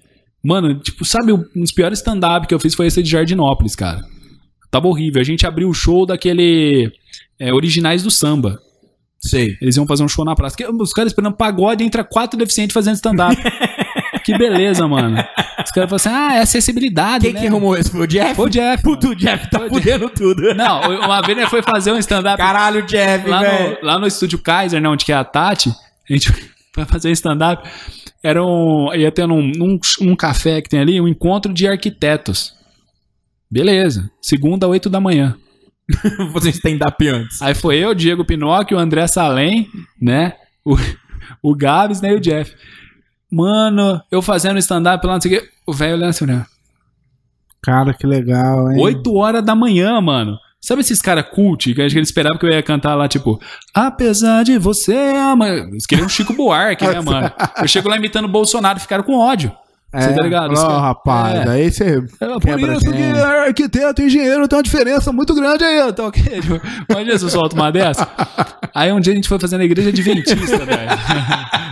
Mano, 0.44 0.74
tipo, 0.78 1.04
sabe, 1.04 1.32
um 1.32 1.42
dos 1.56 1.72
piores 1.72 1.98
stand-up 1.98 2.46
que 2.46 2.54
eu 2.54 2.60
fiz 2.60 2.74
foi 2.74 2.86
esse 2.86 3.02
de 3.02 3.10
Jardinópolis, 3.10 3.74
cara. 3.74 4.02
Tava 4.70 4.86
horrível. 4.88 5.20
A 5.20 5.24
gente 5.24 5.46
abriu 5.46 5.68
o 5.68 5.74
show 5.74 6.04
daquele. 6.04 6.92
é, 7.40 7.52
Originais 7.54 8.02
do 8.02 8.10
Samba. 8.10 8.60
Sei. 9.18 9.56
Eles 9.60 9.76
iam 9.76 9.86
fazer 9.86 10.04
um 10.04 10.08
show 10.08 10.24
na 10.24 10.34
praça. 10.34 10.56
Os 10.78 10.92
caras 10.92 11.12
esperando 11.12 11.36
pagode 11.36 11.82
entra 11.82 12.04
quatro 12.04 12.38
deficientes 12.38 12.74
fazendo 12.74 12.94
stand-up. 12.94 13.36
que 14.24 14.36
beleza, 14.36 14.86
mano. 14.86 15.16
Os 15.64 15.70
caras 15.70 15.90
falam 15.90 15.96
assim: 15.96 16.08
ah, 16.08 16.38
é 16.38 16.42
acessibilidade. 16.42 17.24
Quem 17.24 17.32
né? 17.32 17.40
que 17.40 17.46
arrumou 17.46 17.76
esse? 17.76 17.90
Foi 17.90 18.00
o 18.00 18.06
Jeff? 18.06 18.34
Foi 18.34 18.46
o 18.46 18.50
Jeff. 18.50 18.82
Puto, 18.82 19.08
o 19.08 19.14
Jeff 19.14 19.50
tá 19.50 19.60
fudendo 19.68 20.08
tudo. 20.10 20.54
Não, 20.54 20.80
uma 21.00 21.22
vez 21.22 21.38
ele 21.38 21.48
foi 21.48 21.62
fazer 21.62 21.92
um 21.92 21.98
stand-up 21.98 22.36
Caralho, 22.36 22.82
Jeff, 22.86 23.28
lá, 23.28 23.40
no, 23.42 23.78
lá 23.82 23.98
no 23.98 24.06
estúdio 24.06 24.38
Kaiser, 24.38 24.80
né, 24.80 24.88
onde 24.88 25.04
que 25.04 25.12
é 25.12 25.16
a 25.16 25.24
Tati. 25.24 25.70
A 25.70 26.12
gente 26.12 26.32
foi 26.74 26.84
fazer 26.84 27.08
um 27.08 27.12
stand-up. 27.12 27.68
Era 28.22 28.44
um. 28.44 28.92
ia 28.94 29.10
ter 29.10 29.26
num, 29.26 29.42
num, 29.56 29.78
um 30.00 30.16
café 30.16 30.60
que 30.60 30.68
tem 30.68 30.80
ali, 30.80 31.00
um 31.00 31.08
encontro 31.08 31.52
de 31.52 31.66
arquitetos. 31.66 32.54
Beleza. 33.50 34.10
Segunda, 34.20 34.66
oito 34.66 34.90
da 34.90 35.00
manhã. 35.00 35.36
Você 36.32 36.50
stand-up 36.50 37.08
antes. 37.08 37.40
Aí 37.40 37.54
foi 37.54 37.76
eu, 37.78 37.94
Diego 37.94 38.24
Pinóquio, 38.24 38.76
o 38.76 38.80
André 38.80 39.06
Salem, 39.06 39.68
né? 40.00 40.34
O, 40.64 40.76
o 41.42 41.54
Gabs, 41.54 42.00
né? 42.00 42.12
E 42.12 42.16
o 42.16 42.20
Jeff. 42.20 42.54
Mano, 43.30 44.00
eu 44.10 44.22
fazendo 44.22 44.58
stand-up 44.58 45.06
lá, 45.06 45.14
não 45.14 45.20
sei 45.20 45.36
o 45.36 45.40
quê. 45.40 45.48
O 45.66 45.72
velho 45.72 45.94
olhando 45.94 46.10
assim, 46.10 46.26
né? 46.26 46.46
Cara, 47.62 47.92
que 47.92 48.06
legal, 48.06 48.70
hein? 48.70 48.80
8 48.80 49.14
horas 49.14 49.44
da 49.44 49.54
manhã, 49.54 50.00
mano. 50.00 50.38
Sabe 50.60 50.80
esses 50.80 51.00
caras 51.00 51.26
cult 51.30 51.74
que 51.74 51.82
acho 51.82 51.92
que 51.92 51.98
eles 51.98 52.08
esperavam 52.08 52.38
que 52.38 52.46
eu 52.46 52.50
ia 52.50 52.62
cantar 52.62 52.94
lá, 52.94 53.06
tipo, 53.06 53.40
apesar 53.74 54.42
de 54.42 54.58
você 54.58 54.96
amar. 54.96 55.50
Eles 55.50 55.86
queriam 55.86 56.06
um 56.06 56.08
Chico 56.08 56.32
Buarque, 56.32 56.86
né, 56.86 57.00
mano? 57.00 57.30
Eu 57.60 57.68
chego 57.68 57.88
lá 57.88 57.96
imitando 57.96 58.24
o 58.24 58.28
Bolsonaro, 58.28 58.80
ficaram 58.80 59.04
com 59.04 59.18
ódio. 59.18 59.52
Você 59.94 60.12
tá 60.14 60.22
ligado? 60.22 60.52
Os 60.52 60.58
Ó, 60.60 60.66
caras- 60.66 60.82
rapaz, 60.82 61.34
É. 61.46 61.48
aí 61.50 61.70
você. 61.70 61.84
É, 62.20 62.26
por 62.58 62.70
isso 62.70 62.80
que 62.80 62.92
gente. 62.98 63.18
arquiteto 63.18 64.02
e 64.02 64.06
engenheiro 64.06 64.46
tem 64.48 64.56
uma 64.58 64.62
diferença 64.62 65.12
muito 65.12 65.34
grande 65.34 65.64
aí, 65.64 65.92
tá 65.92 66.06
ok? 66.06 66.22
Tipo, 66.40 66.60
Imagina 66.90 67.18
se 67.18 67.24
eu 67.24 67.30
solto 67.30 67.54
uma 67.54 67.70
dessa. 67.72 68.06
Aí 68.74 68.92
um 68.92 69.00
dia 69.00 69.12
a 69.12 69.16
gente 69.16 69.28
foi 69.28 69.38
fazendo 69.38 69.60
a 69.62 69.64
igreja 69.64 69.88
adventista, 69.88 70.58
velho. 70.64 70.90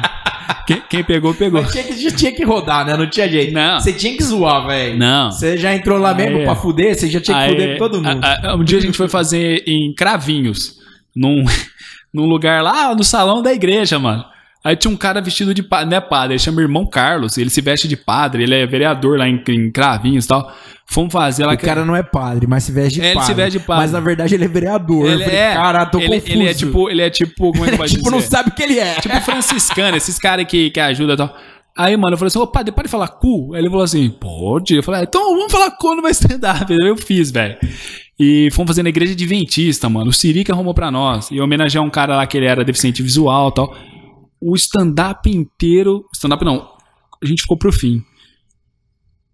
Quem, 0.67 0.83
quem 0.89 1.05
pegou, 1.05 1.35
pegou. 1.35 1.61
Mas 1.61 1.73
tinha 1.73 1.85
que, 1.85 1.95
já 2.03 2.11
tinha 2.11 2.33
que 2.33 2.43
rodar, 2.43 2.87
né? 2.87 2.97
Não 2.97 3.07
tinha 3.07 3.29
jeito. 3.29 3.53
Não. 3.53 3.79
Você 3.79 3.93
tinha 3.93 4.17
que 4.17 4.23
zoar, 4.25 4.67
velho. 4.67 4.97
Não. 4.99 5.31
Você 5.31 5.59
já 5.59 5.75
entrou 5.75 5.99
lá 5.99 6.15
mesmo 6.15 6.43
pra 6.43 6.53
é. 6.53 6.57
fuder, 6.57 6.95
você 6.99 7.07
já 7.07 7.21
tinha 7.21 7.37
que 7.37 7.43
Aí, 7.45 7.51
fuder 7.51 7.73
com 7.75 7.79
todo 7.79 8.03
mundo. 8.03 8.25
a- 8.25 8.49
a- 8.53 8.57
um 8.57 8.65
dia 8.65 8.79
a 8.79 8.81
gente 8.81 8.97
foi 8.97 9.07
fazer 9.07 9.63
em 9.67 9.93
Cravinhos, 9.95 10.77
num, 11.15 11.45
num 12.15 12.25
lugar 12.25 12.63
lá 12.63 12.95
no 12.95 13.05
salão 13.05 13.43
da 13.43 13.53
igreja, 13.53 13.99
mano. 13.99 14.25
Aí 14.65 14.75
tinha 14.77 14.91
um 14.91 14.97
cara 14.97 15.21
vestido 15.21 15.53
de 15.53 15.63
padre, 15.63 15.91
não 15.91 15.97
é 15.99 16.01
padre, 16.01 16.33
ele 16.33 16.39
chama 16.39 16.63
irmão 16.63 16.87
Carlos, 16.87 17.37
ele 17.37 17.51
se 17.51 17.61
veste 17.61 17.87
de 17.87 17.99
padre, 17.99 18.45
ele 18.45 18.55
é 18.55 18.67
vereador 18.67 19.19
lá 19.19 19.29
em, 19.29 19.43
em 19.49 19.71
Cravinhos 19.71 20.25
e 20.25 20.29
tal. 20.29 20.51
Fomos 20.87 21.13
fazer 21.13 21.45
lá. 21.45 21.53
O 21.53 21.59
cara 21.59 21.85
não 21.85 21.95
é 21.95 22.03
padre, 22.03 22.47
mas 22.47 22.65
se 22.65 22.73
veste 22.73 22.99
de 22.99 23.05
É, 23.05 23.09
ele 23.09 23.15
padre. 23.15 23.27
se 23.29 23.35
veste 23.35 23.59
de 23.59 23.65
padre. 23.67 23.83
Mas 23.83 23.93
na 23.93 24.01
verdade 24.01 24.35
ele 24.35 24.45
é 24.45 24.49
vereador. 24.49 25.07
ele 25.07 25.23
falei, 25.25 25.39
é, 25.39 25.53
Cara, 25.55 25.85
tô 25.87 25.99
ele, 25.99 26.09
confuso. 26.21 26.33
ele 26.33 26.47
é 26.49 26.55
tipo, 26.55 26.91
ele 26.91 27.03
é 27.03 27.11
tipo, 27.11 27.53
como 27.53 27.65
é 27.67 27.71
que 27.73 27.77
pode 27.79 27.97
tipo, 27.97 28.11
não 28.11 28.19
dizer? 28.19 28.31
sabe 28.31 28.49
o 28.49 28.53
que 28.53 28.63
ele 28.63 28.79
é. 28.79 28.95
Tipo 28.95 29.21
franciscano, 29.21 29.97
esses 29.99 30.19
caras 30.19 30.47
que, 30.47 30.71
que 30.71 30.81
ajudam 30.81 31.15
e 31.15 31.19
tal. 31.19 31.37
Aí, 31.77 31.97
mano, 31.97 32.15
eu 32.15 32.19
falei 32.19 32.29
assim, 32.29 32.39
ô 32.39 32.47
padre, 32.47 32.73
pode 32.73 32.89
falar 32.89 33.09
cu? 33.09 33.53
Aí 33.53 33.61
ele 33.61 33.69
falou 33.69 33.85
assim, 33.85 34.09
pode. 34.09 34.77
Eu 34.77 34.83
falei, 34.83 35.01
ah, 35.01 35.05
então 35.05 35.35
vamos 35.37 35.53
falar 35.53 35.73
cu 35.73 35.95
no 35.95 36.01
meu 36.03 36.11
stand-up. 36.11 36.73
Eu 36.73 36.97
fiz, 36.97 37.31
velho. 37.31 37.57
E 38.19 38.49
fomos 38.53 38.71
fazer 38.71 38.83
na 38.85 38.89
igreja 38.91 39.13
adventista, 39.13 39.89
mano. 39.89 40.09
O 40.11 40.13
Siri 40.13 40.45
que 40.45 40.53
arrumou 40.53 40.73
pra 40.73 40.91
nós. 40.91 41.31
E 41.33 41.41
homenagear 41.41 41.83
um 41.85 41.91
cara 41.91 42.15
lá 42.17 42.27
que 42.27 42.37
ele 42.37 42.47
era 42.47 42.65
deficiente 42.65 43.03
visual 43.03 43.49
e 43.49 43.55
tal. 43.55 43.77
O 44.47 44.55
stand-up 44.57 45.31
inteiro. 45.31 46.05
Stand-up 46.15 46.45
não. 46.45 46.69
A 47.23 47.27
gente 47.27 47.43
ficou 47.43 47.57
pro 47.57 47.73
fim. 47.73 48.03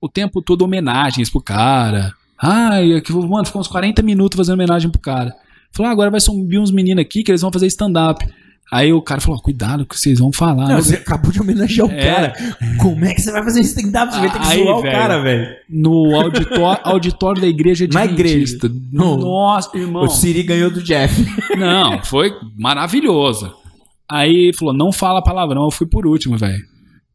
O 0.00 0.08
tempo 0.08 0.40
todo 0.40 0.62
homenagens 0.62 1.28
pro 1.28 1.42
cara. 1.42 2.12
Ai, 2.40 2.92
é 2.92 3.00
que- 3.00 3.12
mano, 3.12 3.44
ficou 3.44 3.60
uns 3.60 3.68
40 3.68 4.02
minutos 4.02 4.36
fazendo 4.36 4.54
homenagem 4.54 4.90
pro 4.90 5.00
cara. 5.00 5.34
Falou, 5.72 5.88
ah, 5.90 5.92
agora 5.92 6.10
vai 6.10 6.20
subir 6.20 6.58
uns 6.58 6.70
meninos 6.70 7.02
aqui 7.02 7.22
que 7.22 7.30
eles 7.30 7.40
vão 7.42 7.52
fazer 7.52 7.66
stand-up. 7.66 8.24
Aí 8.72 8.92
o 8.92 9.02
cara 9.02 9.20
falou, 9.20 9.36
ó, 9.38 9.42
cuidado 9.42 9.84
que 9.84 9.98
vocês 9.98 10.20
vão 10.20 10.32
falar. 10.32 10.68
Não, 10.68 10.76
né? 10.76 10.80
você 10.80 10.94
acabou 10.94 11.32
de 11.32 11.40
homenagear 11.40 11.88
o 11.88 11.90
É. 11.90 12.04
cara. 12.04 12.32
Como 12.80 13.04
é 13.04 13.12
que 13.12 13.20
você 13.20 13.32
vai 13.32 13.42
fazer 13.42 13.60
stand-up? 13.62 14.12
Você 14.14 14.20
vai 14.20 14.32
ter 14.32 14.38
que 14.38 14.46
Aí, 14.46 14.62
zoar 14.62 14.78
o 14.78 14.82
cara, 14.82 15.20
velho. 15.20 15.48
No 15.68 16.14
auditório, 16.14 16.80
auditório 16.86 17.40
da 17.42 17.48
igreja 17.48 17.86
Na 17.92 18.02
adventista. 18.02 18.70
Não. 18.92 19.16
Nossa, 19.16 19.76
irmão. 19.76 20.04
O 20.04 20.08
Siri 20.08 20.44
ganhou 20.44 20.70
do 20.70 20.80
Jeff. 20.82 21.26
Não, 21.58 22.00
foi 22.04 22.32
maravilhoso. 22.56 23.52
Aí 24.10 24.52
falou, 24.58 24.74
não 24.74 24.92
fala 24.92 25.22
palavrão. 25.22 25.64
Eu 25.64 25.70
fui 25.70 25.86
por 25.86 26.06
último, 26.06 26.36
velho. 26.36 26.62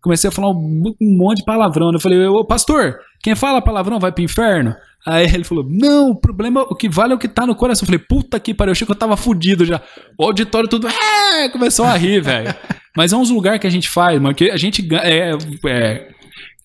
Comecei 0.02 0.30
a 0.30 0.32
falar 0.32 0.52
um, 0.52 0.84
um 1.02 1.18
monte 1.18 1.40
de 1.40 1.46
palavrão. 1.46 1.92
Eu 1.92 2.00
falei, 2.00 2.26
ô 2.28 2.46
pastor, 2.46 3.00
quem 3.22 3.36
fala 3.36 3.62
palavrão 3.62 4.00
vai 4.00 4.12
pro 4.12 4.24
inferno? 4.24 4.76
Aí 5.06 5.26
ele 5.26 5.44
falou, 5.44 5.66
não, 5.68 6.12
o 6.12 6.16
problema, 6.16 6.62
o 6.62 6.76
que 6.76 6.88
vale 6.88 7.14
é 7.14 7.16
o 7.16 7.20
que 7.20 7.28
tá 7.28 7.46
no 7.46 7.56
coração. 7.56 7.84
Eu 7.84 7.88
falei, 7.88 8.06
puta 8.08 8.40
que 8.40 8.54
pariu, 8.54 8.70
eu 8.70 8.72
achei 8.74 8.86
que 8.86 8.92
eu 8.92 8.96
tava 8.96 9.18
fudido 9.18 9.66
já. 9.66 9.82
O 10.18 10.24
auditório 10.24 10.70
tudo, 10.70 10.88
é, 10.88 11.50
começou 11.50 11.86
a 11.86 11.98
rir, 11.98 12.22
velho. 12.22 12.54
Mas 12.96 13.12
é 13.12 13.18
uns 13.18 13.30
lugares 13.30 13.60
que 13.60 13.68
a 13.68 13.72
gente 13.72 13.90
faz, 13.90 14.20
mano, 14.22 14.34
que 14.34 14.50
a 14.50 14.58
gente 14.58 14.88
é, 14.96 15.32
é, 15.66 16.08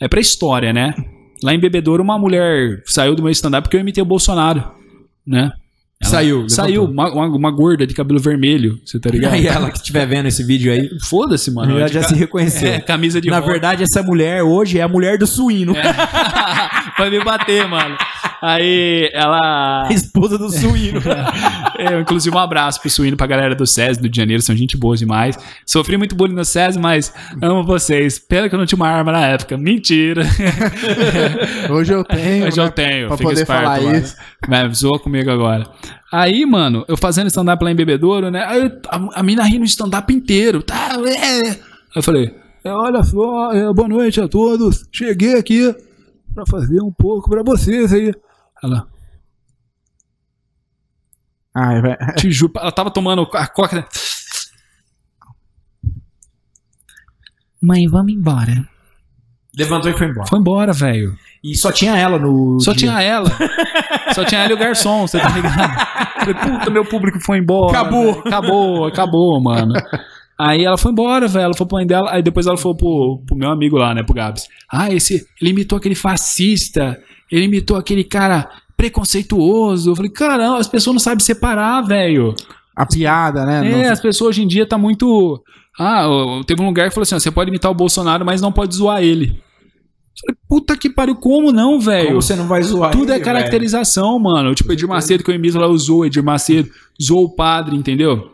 é 0.01 0.09
pra 0.09 0.20
história, 0.20 0.73
né? 0.73 0.94
Lá 1.43 1.52
em 1.52 1.59
Bebedouro, 1.59 2.02
uma 2.02 2.19
mulher 2.19 2.82
saiu 2.86 3.15
do 3.15 3.23
meu 3.23 3.32
stand-up 3.32 3.65
porque 3.65 3.77
eu 3.77 3.81
imitei 3.81 4.02
o 4.02 4.07
Bolsonaro, 4.07 4.70
né? 5.27 5.51
Ela 6.02 6.10
Saiu, 6.10 6.48
Saiu, 6.48 6.85
uma, 6.85 7.12
uma, 7.12 7.27
uma 7.27 7.51
gorda 7.51 7.86
de 7.86 7.93
cabelo 7.93 8.18
vermelho, 8.18 8.81
você 8.85 8.98
tá 8.98 9.10
ligado? 9.10 9.36
E 9.36 9.47
ela 9.47 9.70
que 9.70 9.77
estiver 9.77 10.06
vendo 10.06 10.27
esse 10.28 10.43
vídeo 10.43 10.72
aí, 10.72 10.89
Foda-se, 11.05 11.51
mano. 11.51 11.78
ela 11.78 11.89
já 11.89 12.01
ca- 12.01 12.09
se 12.09 12.14
reconheceu. 12.14 12.68
É, 12.72 12.81
camisa 12.81 13.20
de 13.20 13.28
Na 13.28 13.39
rock. 13.39 13.51
verdade, 13.52 13.82
essa 13.82 14.02
mulher 14.02 14.43
hoje 14.43 14.78
é 14.78 14.82
a 14.82 14.89
mulher 14.89 15.18
do 15.18 15.27
suíno. 15.27 15.74
Vai 16.97 17.10
me 17.10 17.22
bater, 17.22 17.68
mano. 17.68 17.97
Aí 18.42 19.10
ela. 19.12 19.86
A 19.88 19.92
esposa 19.92 20.38
do 20.38 20.50
suíno. 20.50 21.00
É, 21.80 21.98
inclusive, 21.98 22.36
um 22.36 22.38
abraço 22.38 22.78
pro 22.78 22.90
Suíno, 22.90 23.16
pra 23.16 23.26
galera 23.26 23.54
do 23.54 23.66
SES 23.66 23.96
do 23.96 24.02
Rio 24.02 24.10
de 24.10 24.16
Janeiro, 24.18 24.42
são 24.42 24.54
gente 24.54 24.76
boa 24.76 24.94
demais. 24.94 25.34
Sofri 25.64 25.96
muito 25.96 26.14
bullying 26.14 26.34
no 26.34 26.44
SES, 26.44 26.76
mas 26.76 27.10
amo 27.40 27.64
vocês. 27.64 28.18
Pena 28.18 28.50
que 28.50 28.54
eu 28.54 28.58
não 28.58 28.66
tinha 28.66 28.76
uma 28.76 28.86
arma 28.86 29.10
na 29.10 29.26
época. 29.26 29.56
Mentira. 29.56 30.22
Hoje 31.72 31.94
eu 31.94 32.04
tenho. 32.04 32.46
Hoje 32.46 32.58
né, 32.58 32.64
eu 32.66 32.70
tenho, 32.70 33.06
Pra 33.08 33.16
fica 33.16 33.28
poder 33.30 33.46
falar 33.46 33.80
lá, 33.80 33.96
isso. 33.96 34.14
né? 34.16 34.22
Mas 34.66 34.78
zoa 34.78 34.98
comigo 34.98 35.30
agora. 35.30 35.66
Aí, 36.12 36.44
mano, 36.44 36.84
eu 36.86 36.98
fazendo 36.98 37.28
stand-up 37.28 37.64
lá 37.64 37.70
em 37.70 37.74
Bebedouro, 37.76 38.30
né? 38.30 38.44
Aí 38.44 38.70
a, 38.88 39.20
a 39.20 39.22
mina 39.22 39.42
rindo 39.44 39.64
de 39.64 39.70
stand-up 39.70 40.12
inteiro. 40.12 40.62
Tá, 40.62 40.98
é. 41.06 41.48
Aí 41.50 41.56
eu 41.96 42.02
falei, 42.02 42.34
é, 42.62 42.70
olha 42.70 43.02
só, 43.02 43.52
é, 43.52 43.72
boa 43.72 43.88
noite 43.88 44.20
a 44.20 44.28
todos. 44.28 44.84
Cheguei 44.92 45.34
aqui 45.36 45.74
pra 46.34 46.44
fazer 46.46 46.82
um 46.82 46.92
pouco 46.92 47.30
pra 47.30 47.42
vocês 47.42 47.90
aí. 47.92 48.12
Ela, 48.62 48.86
Ai, 51.54 51.80
vai. 51.80 51.96
te 52.16 52.30
juro, 52.30 52.52
ela 52.56 52.70
tava 52.72 52.90
tomando 52.90 53.22
a 53.34 53.46
coca. 53.48 53.76
né? 53.76 53.84
Mãe, 57.62 57.86
vamos 57.86 58.12
embora. 58.12 58.66
Levantou 59.56 59.90
e 59.90 59.96
foi 59.96 60.06
embora. 60.08 60.26
Foi 60.28 60.38
embora, 60.38 60.72
velho. 60.72 61.16
E 61.42 61.54
só 61.56 61.72
tinha 61.72 61.96
ela 61.96 62.18
no. 62.18 62.60
Só 62.60 62.72
dia. 62.72 62.88
tinha 62.88 63.02
ela. 63.02 63.28
Só 64.14 64.24
tinha 64.24 64.42
ela 64.42 64.52
e 64.52 64.54
o 64.54 64.58
garçom, 64.58 65.06
você 65.06 65.18
tá 65.18 65.28
ligado? 65.34 65.74
Falei, 66.20 66.34
puta, 66.34 66.70
meu 66.70 66.84
público 66.84 67.18
foi 67.20 67.38
embora. 67.38 67.78
Acabou. 67.78 68.04
velho. 68.14 68.26
Acabou, 68.26 68.86
acabou, 68.86 69.40
mano. 69.40 69.74
Aí 70.38 70.64
ela 70.64 70.78
foi 70.78 70.92
embora, 70.92 71.26
velho. 71.28 71.44
Ela 71.46 71.54
foi 71.54 71.66
pro 71.66 71.76
mãe 71.76 71.86
dela. 71.86 72.10
Aí 72.12 72.22
depois 72.22 72.46
ela 72.46 72.56
falou 72.56 72.76
pro, 72.76 73.22
pro 73.26 73.36
meu 73.36 73.50
amigo 73.50 73.76
lá, 73.76 73.92
né, 73.94 74.02
pro 74.02 74.14
Gabs. 74.14 74.48
Ah, 74.70 74.90
esse. 74.90 75.26
Ele 75.40 75.50
imitou 75.50 75.76
aquele 75.76 75.94
fascista. 75.94 76.98
Ele 77.31 77.44
imitou 77.44 77.77
aquele 77.77 78.05
cara 78.05 78.48
preconceituoso. 78.77 79.90
Eu 79.90 79.97
falei, 79.97 80.11
caramba, 80.11 80.59
as 80.59 80.69
pessoas 80.69 80.94
não 80.94 81.01
sabem 81.01 81.24
separar, 81.24 81.82
velho. 81.82 82.35
A 82.74 82.86
piada, 82.86 83.44
né? 83.44 83.66
É, 83.66 83.85
Não- 83.85 83.93
as 83.93 84.01
pessoas 84.01 84.31
hoje 84.31 84.43
em 84.43 84.47
dia 84.48 84.65
tá 84.65 84.78
muito. 84.78 85.43
Ah, 85.78 86.07
teve 86.47 86.62
um 86.62 86.66
lugar 86.66 86.89
que 86.89 86.94
falou 86.94 87.02
assim: 87.02 87.15
ó, 87.15 87.19
você 87.19 87.31
pode 87.31 87.51
imitar 87.51 87.70
o 87.70 87.74
Bolsonaro, 87.74 88.24
mas 88.24 88.40
não 88.40 88.51
pode 88.52 88.74
zoar 88.74 89.02
ele. 89.02 89.40
Falei, 90.20 90.36
puta 90.48 90.77
que 90.77 90.90
pariu, 90.90 91.15
como 91.16 91.52
não, 91.52 91.81
velho? 91.81 92.15
Você 92.16 92.35
não 92.35 92.47
vai 92.47 92.62
zoar 92.62 92.93
Tudo 92.93 93.12
é 93.12 93.16
ele, 93.16 93.24
caracterização, 93.24 94.19
mano. 94.19 94.55
Tipo, 94.55 94.73
Edir 94.73 94.89
Macedo, 94.89 95.23
que 95.24 95.31
eu 95.31 95.35
imito 95.35 95.59
lá, 95.59 95.66
usou 95.66 96.05
Edir 96.05 96.23
Macedo, 96.23 96.69
usou 96.98 97.24
o 97.24 97.35
padre, 97.35 97.77
entendeu? 97.77 98.31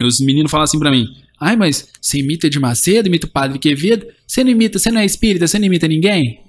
E 0.00 0.04
os 0.04 0.20
meninos 0.20 0.50
falam 0.50 0.64
assim 0.64 0.78
pra 0.78 0.90
mim: 0.90 1.06
Ai, 1.40 1.56
mas 1.56 1.88
você 2.00 2.18
imita 2.18 2.46
Edir 2.46 2.60
Macedo, 2.60 3.08
imita 3.08 3.26
o 3.26 3.30
padre 3.30 3.58
Quevedo? 3.58 4.06
Você 4.26 4.42
não 4.44 4.50
imita, 4.50 4.78
você 4.78 4.90
não 4.90 5.00
é 5.00 5.04
espírita, 5.04 5.46
você 5.46 5.58
não 5.58 5.66
imita 5.66 5.88
ninguém? 5.88 6.40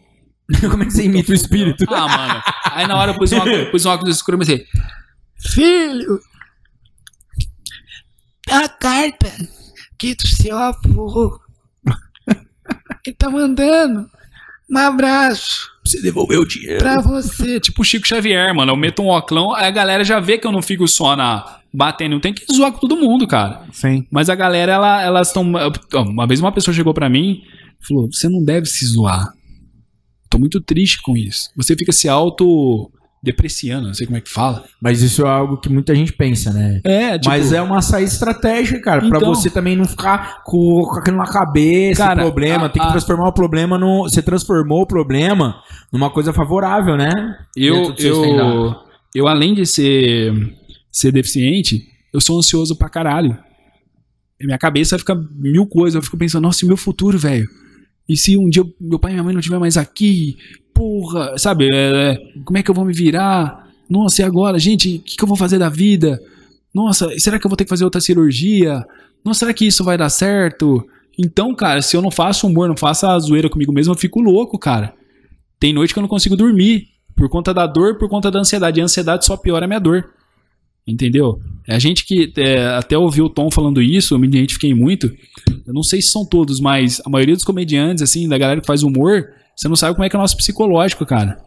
Como 0.69 0.83
é 0.83 0.85
que 0.85 0.91
você 0.93 1.03
imita 1.03 1.31
o 1.31 1.35
espírito? 1.35 1.85
Ah, 1.93 2.07
mano. 2.07 2.43
Aí 2.71 2.87
na 2.87 2.97
hora 2.97 3.11
eu 3.11 3.17
pus 3.17 3.31
um 3.31 3.37
óculos, 3.37 3.69
pus 3.69 3.85
um 3.85 3.89
óculos 3.89 4.15
escuro 4.15 4.35
e 4.35 4.39
comecei: 4.39 4.67
Filho, 5.37 6.19
A 8.49 8.67
carta 8.67 9.31
que 9.97 10.15
do 10.15 10.27
seu 10.27 10.57
avô. 10.57 11.39
Ele 13.05 13.15
tá 13.15 13.29
mandando 13.29 14.09
um 14.69 14.77
abraço 14.77 15.73
você 15.85 16.01
devolveu 16.01 16.41
o 16.41 16.47
dinheiro. 16.47 16.79
pra 16.79 17.01
você. 17.01 17.59
Tipo 17.59 17.81
o 17.81 17.85
Chico 17.85 18.07
Xavier, 18.07 18.55
mano. 18.55 18.71
Eu 18.71 18.77
meto 18.77 19.01
um 19.01 19.09
oclão, 19.09 19.53
aí 19.53 19.65
a 19.65 19.71
galera 19.71 20.03
já 20.03 20.19
vê 20.19 20.37
que 20.37 20.47
eu 20.47 20.51
não 20.51 20.61
fico 20.61 20.87
só 20.87 21.15
na 21.15 21.59
batendo. 21.73 22.19
Tem 22.19 22.33
que 22.33 22.45
zoar 22.51 22.71
com 22.71 22.79
todo 22.79 22.95
mundo, 22.95 23.27
cara. 23.27 23.63
Sim. 23.71 24.07
Mas 24.09 24.29
a 24.29 24.35
galera, 24.35 24.71
ela, 24.71 25.01
elas 25.01 25.27
estão. 25.27 25.43
Uma 25.93 26.25
vez 26.25 26.39
uma 26.39 26.51
pessoa 26.51 26.73
chegou 26.73 26.93
pra 26.93 27.09
mim 27.09 27.43
e 27.81 27.85
falou: 27.85 28.09
Você 28.11 28.29
não 28.29 28.43
deve 28.43 28.65
se 28.65 28.85
zoar. 28.85 29.33
Tô 30.33 30.39
muito 30.39 30.59
triste 30.59 30.99
com 31.03 31.15
isso. 31.15 31.51
Você 31.55 31.75
fica 31.75 31.91
se 31.91 32.09
auto-depreciando, 32.09 33.87
não 33.87 33.93
sei 33.93 34.07
como 34.07 34.17
é 34.17 34.21
que 34.21 34.29
fala. 34.31 34.63
Mas 34.81 35.01
isso 35.03 35.21
é 35.25 35.29
algo 35.29 35.57
que 35.57 35.69
muita 35.69 35.93
gente 35.95 36.11
pensa, 36.11 36.51
né? 36.51 36.81
É, 36.83 37.19
tipo. 37.19 37.29
Mas 37.29 37.53
é 37.53 37.61
uma 37.61 37.81
saída 37.83 38.09
estratégica, 38.11 38.81
cara, 38.81 39.01
pra 39.07 39.17
Então- 39.19 39.33
você 39.35 39.49
também 39.49 39.75
não 39.75 39.85
ficar 39.85 40.43
com, 40.43 40.81
com 40.85 40.95
aquilo 40.99 41.17
na 41.17 41.27
cabeça, 41.27 42.03
Cara, 42.07 42.23
problema. 42.23 42.65
a- 42.65 42.69
tem 42.69 42.81
que 42.81 42.87
a- 42.87 42.91
transformar 42.91 43.27
o 43.27 43.31
problema 43.33 43.77
no. 43.77 44.03
Você 44.03 44.21
transformou 44.23 44.81
o 44.81 44.87
problema 44.87 45.61
numa 45.91 46.09
coisa 46.09 46.33
favorável, 46.33 46.97
né? 46.97 47.11
Eu, 47.55 47.93
eu, 47.99 48.75
eu, 49.13 49.27
além 49.27 49.53
de 49.53 49.65
ser, 49.67 50.33
ser 50.91 51.11
deficiente, 51.11 51.87
eu 52.11 52.19
sou 52.19 52.39
ansioso 52.39 52.75
pra 52.75 52.89
caralho. 52.89 53.37
Minha 54.41 54.57
cabeça 54.57 54.97
fica 54.97 55.15
mil 55.15 55.65
coisas. 55.67 55.95
Eu 55.95 56.01
fico 56.01 56.17
pensando, 56.17 56.41
nossa, 56.43 56.65
e 56.65 56.67
meu 56.67 56.75
futuro, 56.75 57.17
velho? 57.19 57.47
E 58.07 58.17
se 58.17 58.37
um 58.37 58.49
dia 58.49 58.63
meu 58.79 58.99
pai 58.99 59.11
e 59.11 59.13
minha 59.13 59.23
mãe 59.23 59.33
não 59.33 59.39
estiver 59.39 59.59
mais 59.59 59.77
aqui? 59.77 60.37
Porra, 60.73 61.37
sabe? 61.37 61.69
é, 61.73 62.17
como 62.43 62.57
é 62.57 62.63
que 62.63 62.69
eu 62.69 62.75
vou 62.75 62.85
me 62.85 62.93
virar? 62.93 63.69
Nossa, 63.89 64.21
e 64.21 64.25
agora? 64.25 64.57
Gente, 64.59 64.97
o 64.97 64.99
que, 64.99 65.15
que 65.15 65.23
eu 65.23 65.27
vou 65.27 65.37
fazer 65.37 65.59
da 65.59 65.69
vida? 65.69 66.21
Nossa, 66.73 67.07
será 67.19 67.37
que 67.37 67.45
eu 67.45 67.49
vou 67.49 67.55
ter 67.55 67.63
que 67.63 67.69
fazer 67.69 67.83
outra 67.83 68.01
cirurgia? 68.01 68.85
Nossa, 69.23 69.41
será 69.41 69.53
que 69.53 69.67
isso 69.67 69.83
vai 69.83 69.97
dar 69.97 70.09
certo? 70.09 70.85
Então, 71.17 71.53
cara, 71.53 71.81
se 71.81 71.95
eu 71.95 72.01
não 72.01 72.09
faço 72.09 72.47
humor, 72.47 72.67
não 72.67 72.75
faço 72.75 73.05
a 73.05 73.17
zoeira 73.19 73.49
comigo 73.49 73.71
mesmo, 73.71 73.93
eu 73.93 73.97
fico 73.97 74.19
louco, 74.19 74.57
cara. 74.57 74.93
Tem 75.59 75.71
noite 75.71 75.93
que 75.93 75.99
eu 75.99 76.01
não 76.01 76.09
consigo 76.09 76.35
dormir. 76.35 76.87
Por 77.15 77.29
conta 77.29 77.53
da 77.53 77.67
dor, 77.67 77.99
por 77.99 78.09
conta 78.09 78.31
da 78.31 78.39
ansiedade. 78.39 78.79
E 78.79 78.81
a 78.81 78.85
ansiedade 78.85 79.25
só 79.25 79.37
piora 79.37 79.65
a 79.65 79.67
minha 79.67 79.79
dor. 79.79 80.09
Entendeu? 80.85 81.39
É 81.65 81.75
a 81.75 81.79
gente 81.79 82.05
que 82.05 82.31
é, 82.37 82.65
até 82.67 82.97
ouviu 82.97 83.25
o 83.25 83.29
Tom 83.29 83.49
falando 83.49 83.81
isso, 83.81 84.13
eu 84.13 84.19
me 84.19 84.27
identifiquei 84.27 84.73
muito. 84.73 85.07
Eu 85.65 85.73
não 85.73 85.83
sei 85.83 86.01
se 86.01 86.09
são 86.09 86.25
todos, 86.25 86.59
mas 86.59 87.01
a 87.05 87.09
maioria 87.09 87.35
dos 87.35 87.45
comediantes, 87.45 88.03
assim, 88.03 88.27
da 88.27 88.37
galera 88.37 88.59
que 88.59 88.67
faz 88.67 88.83
humor, 88.83 89.29
você 89.55 89.69
não 89.69 89.75
sabe 89.75 89.93
como 89.93 90.03
é 90.03 90.09
que 90.09 90.15
é 90.15 90.19
o 90.19 90.21
nosso 90.21 90.35
psicológico, 90.35 91.05
cara. 91.05 91.39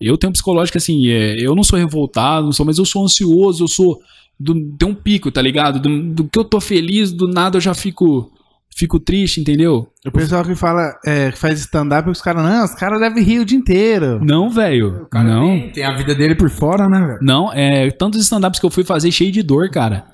Eu 0.00 0.16
tenho 0.16 0.30
um 0.30 0.32
psicológico 0.32 0.78
assim, 0.78 1.08
é, 1.08 1.36
eu 1.38 1.54
não 1.54 1.62
sou 1.62 1.78
revoltado, 1.78 2.46
não 2.46 2.52
sou, 2.52 2.64
mas 2.64 2.78
eu 2.78 2.86
sou 2.86 3.04
ansioso, 3.04 3.64
eu 3.64 3.68
sou. 3.68 4.00
Do, 4.38 4.54
tem 4.78 4.88
um 4.88 4.94
pico, 4.94 5.30
tá 5.30 5.42
ligado? 5.42 5.78
Do, 5.78 6.14
do 6.14 6.24
que 6.24 6.38
eu 6.38 6.44
tô 6.44 6.58
feliz, 6.58 7.12
do 7.12 7.28
nada 7.28 7.58
eu 7.58 7.60
já 7.60 7.74
fico. 7.74 8.32
Fico 8.76 8.98
triste, 8.98 9.40
entendeu? 9.40 9.88
O 10.06 10.10
pessoal 10.12 10.42
que 10.44 10.54
fala, 10.54 10.94
é, 11.04 11.30
que 11.30 11.38
faz 11.38 11.58
stand-up, 11.60 12.08
os 12.08 12.22
caras, 12.22 12.42
não, 12.42 12.64
os 12.64 12.74
caras 12.74 12.98
devem 13.00 13.22
rir 13.22 13.40
o 13.40 13.44
dia 13.44 13.58
inteiro. 13.58 14.18
Não, 14.24 14.48
velho. 14.48 15.06
Não. 15.12 15.46
Tem, 15.48 15.70
tem 15.72 15.84
a 15.84 15.94
vida 15.96 16.14
dele 16.14 16.34
por 16.34 16.48
fora, 16.48 16.88
né, 16.88 16.98
velho? 17.00 17.18
Não, 17.20 17.52
é 17.52 17.90
tantos 17.90 18.20
stand-ups 18.22 18.58
que 18.58 18.64
eu 18.64 18.70
fui 18.70 18.84
fazer 18.84 19.10
cheio 19.12 19.30
de 19.32 19.42
dor, 19.42 19.68
cara. 19.70 20.04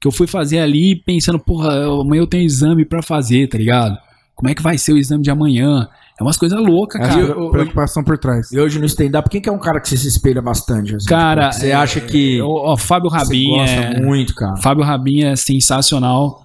Que 0.00 0.06
eu 0.06 0.12
fui 0.12 0.26
fazer 0.26 0.58
ali 0.60 0.94
pensando, 0.96 1.38
porra, 1.38 1.84
amanhã 1.86 2.20
eu 2.22 2.26
tenho 2.26 2.44
exame 2.44 2.84
pra 2.84 3.02
fazer, 3.02 3.48
tá 3.48 3.56
ligado? 3.58 3.96
Como 4.34 4.48
é 4.50 4.54
que 4.54 4.62
vai 4.62 4.76
ser 4.78 4.92
o 4.92 4.98
exame 4.98 5.22
de 5.22 5.30
amanhã? 5.30 5.88
É 6.20 6.22
umas 6.22 6.36
coisas 6.36 6.60
loucas, 6.60 7.00
É 7.00 7.08
cara. 7.08 7.26
pre- 7.34 7.50
preocupação 7.50 8.04
por 8.04 8.18
trás. 8.18 8.52
E 8.52 8.60
hoje 8.60 8.78
no 8.78 8.86
stand-up, 8.86 9.28
quem 9.30 9.40
que 9.40 9.48
é 9.48 9.52
um 9.52 9.58
cara 9.58 9.80
que 9.80 9.88
você 9.88 9.96
se 9.96 10.06
espelha 10.08 10.42
bastante? 10.42 10.94
assim? 10.94 11.06
Cara, 11.08 11.48
Tipo, 11.50 11.60
você 11.62 11.68
é- 11.70 11.74
acha 11.74 12.00
que 12.00 12.40
Ó, 12.42 12.72
ó, 12.72 12.76
Fábio 12.76 13.10
você 13.10 13.16
Rabin 13.16 13.48
gosta 13.56 13.76
é... 13.76 14.00
muito, 14.00 14.34
cara? 14.34 14.56
Fábio 14.58 14.84
Rabin 14.84 15.24
é 15.24 15.34
sensacional. 15.36 16.41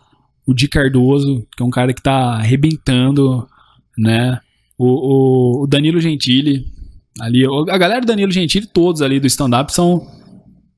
O 0.48 0.54
Di 0.54 0.68
Cardoso, 0.68 1.46
que 1.56 1.62
é 1.62 1.66
um 1.66 1.70
cara 1.70 1.94
que 1.94 2.02
tá 2.02 2.36
arrebentando, 2.36 3.46
né? 3.98 4.40
O, 4.78 4.86
o- 4.86 5.64
o 5.64 5.68
Danilo 5.68 6.00
Gentili, 6.00 6.66
ali, 7.20 7.44
a 7.70 7.78
galera 7.78 8.02
do 8.02 8.08
Danilo 8.08 8.32
Gentili, 8.32 8.66
todos 8.68 9.02
ali 9.02 9.20
do 9.20 9.28
stand-up 9.28 9.74
são, 9.74 10.02